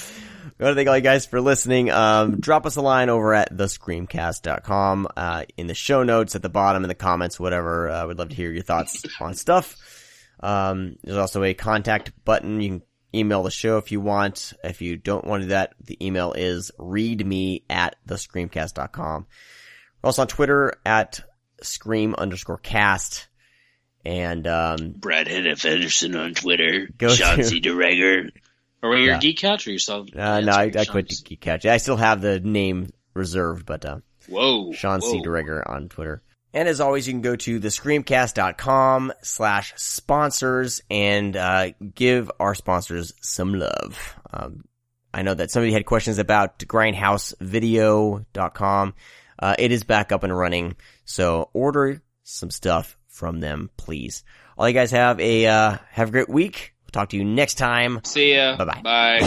want 0.65 0.73
to 0.73 0.75
thank 0.75 0.89
all 0.89 0.97
you 0.97 1.03
guys 1.03 1.27
for 1.27 1.41
listening. 1.41 1.91
Um, 1.91 2.41
drop 2.41 2.67
us 2.67 2.77
a 2.77 2.83
line 2.83 3.09
over 3.09 3.33
at 3.33 3.57
thescreamcast.com, 3.57 5.09
uh, 5.17 5.45
in 5.57 5.67
the 5.67 5.75
show 5.75 6.03
notes 6.03 6.35
at 6.35 6.43
the 6.43 6.49
bottom 6.49 6.85
in 6.85 6.89
the 6.89 6.95
comments, 6.95 7.41
whatever. 7.41 7.89
Uh, 7.89 8.07
we'd 8.07 8.19
love 8.19 8.29
to 8.29 8.35
hear 8.35 8.53
your 8.53 8.63
thoughts 8.63 9.03
on 9.21 9.35
stuff. 9.35 9.77
Um, 10.41 10.97
there's 11.03 11.19
also 11.19 11.43
a 11.43 11.55
contact 11.55 12.13
button. 12.25 12.61
You 12.61 12.69
can 12.69 12.83
email 13.15 13.43
the 13.43 13.51
show 13.51 13.79
if 13.79 13.91
you 13.93 14.01
want. 14.01 14.53
If 14.63 14.83
you 14.83 14.97
don't 14.97 15.25
want 15.25 15.43
to 15.43 15.47
do 15.47 15.51
that, 15.51 15.75
the 15.83 15.97
email 16.05 16.33
is 16.33 16.71
readme 16.79 17.63
at 17.71 17.97
thescreamcast.com. 18.07 19.27
We're 20.03 20.07
also 20.09 20.23
on 20.23 20.29
Twitter 20.29 20.75
at 20.85 21.21
scream 21.63 22.15
underscore 22.17 22.59
cast. 22.59 23.29
And, 24.05 24.47
um, 24.47 24.93
Brad 24.97 25.27
Hennef 25.27 25.65
Anderson 25.65 26.15
on 26.17 26.35
Twitter. 26.35 26.89
Go 26.97 27.09
Sean 27.09 27.37
to- 27.39 27.45
C. 27.45 27.61
DeReger. 27.61 28.31
Or 28.83 28.91
were 28.91 28.97
you 28.97 29.09
Yeah. 29.09 29.17
a 29.19 29.21
geek 29.21 29.39
couch 29.39 29.67
or 29.67 29.73
yourself? 29.73 30.09
uh, 30.17 30.41
no, 30.41 30.53
I, 30.53 30.71
I 30.77 30.85
quit 30.85 31.13
Geek 31.25 31.41
Catch. 31.41 31.67
I 31.67 31.79
still 31.79 31.97
have 31.97 32.21
the 32.21 32.39
name 32.39 32.91
reserved, 33.13 33.67
but, 33.67 33.85
uh, 33.85 33.99
Whoa. 34.29 34.73
Sean 34.73 35.01
whoa. 35.01 35.11
C. 35.11 35.21
DeRigger 35.21 35.69
on 35.69 35.89
Twitter. 35.89 36.23
And 36.55 36.69
as 36.69 36.81
always, 36.81 37.07
you 37.07 37.13
can 37.13 37.21
go 37.21 37.37
to 37.37 37.61
thescreamcast.com 37.61 39.13
slash 39.23 39.75
sponsors 39.77 40.81
and 40.91 41.37
uh, 41.37 41.73
give 41.95 42.31
our 42.41 42.55
sponsors 42.55 43.13
some 43.21 43.53
love. 43.55 44.17
Um, 44.33 44.65
I 45.13 45.21
know 45.23 45.35
that 45.35 45.51
somebody 45.51 45.73
had 45.73 45.85
questions 45.87 46.19
about 46.19 46.59
grindhousevideo.com. 46.61 48.95
Uh, 49.41 49.55
it 49.59 49.73
is 49.73 49.85
back 49.85 50.11
up 50.11 50.25
and 50.25 50.37
running, 50.37 50.75
so 51.05 51.49
order 51.53 52.03
some 52.25 52.51
stuff 52.51 52.97
from 53.09 53.39
them, 53.41 53.71
please. 53.77 54.25
All 54.57 54.67
you 54.69 54.75
guys 54.75 54.91
have 54.91 55.21
a 55.21 55.47
uh, 55.47 55.77
have 55.91 56.09
a 56.09 56.13
great 56.13 56.29
week. 56.29 56.75
We'll 56.83 56.91
talk 56.91 57.11
to 57.11 57.17
you 57.17 57.25
next 57.25 57.55
time. 57.55 58.01
See 58.05 58.35
ya. 58.35 58.57
Bye-bye. 58.57 58.81
Bye. 58.83 59.19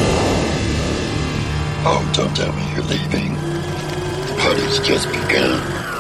Oh, 1.84 2.12
don't 2.14 2.36
tell 2.36 2.54
me 2.54 2.62
you're 2.74 2.84
leaving. 2.84 3.34
The 3.34 4.36
party's 4.40 4.80
just 4.80 5.08
begun. 5.08 5.91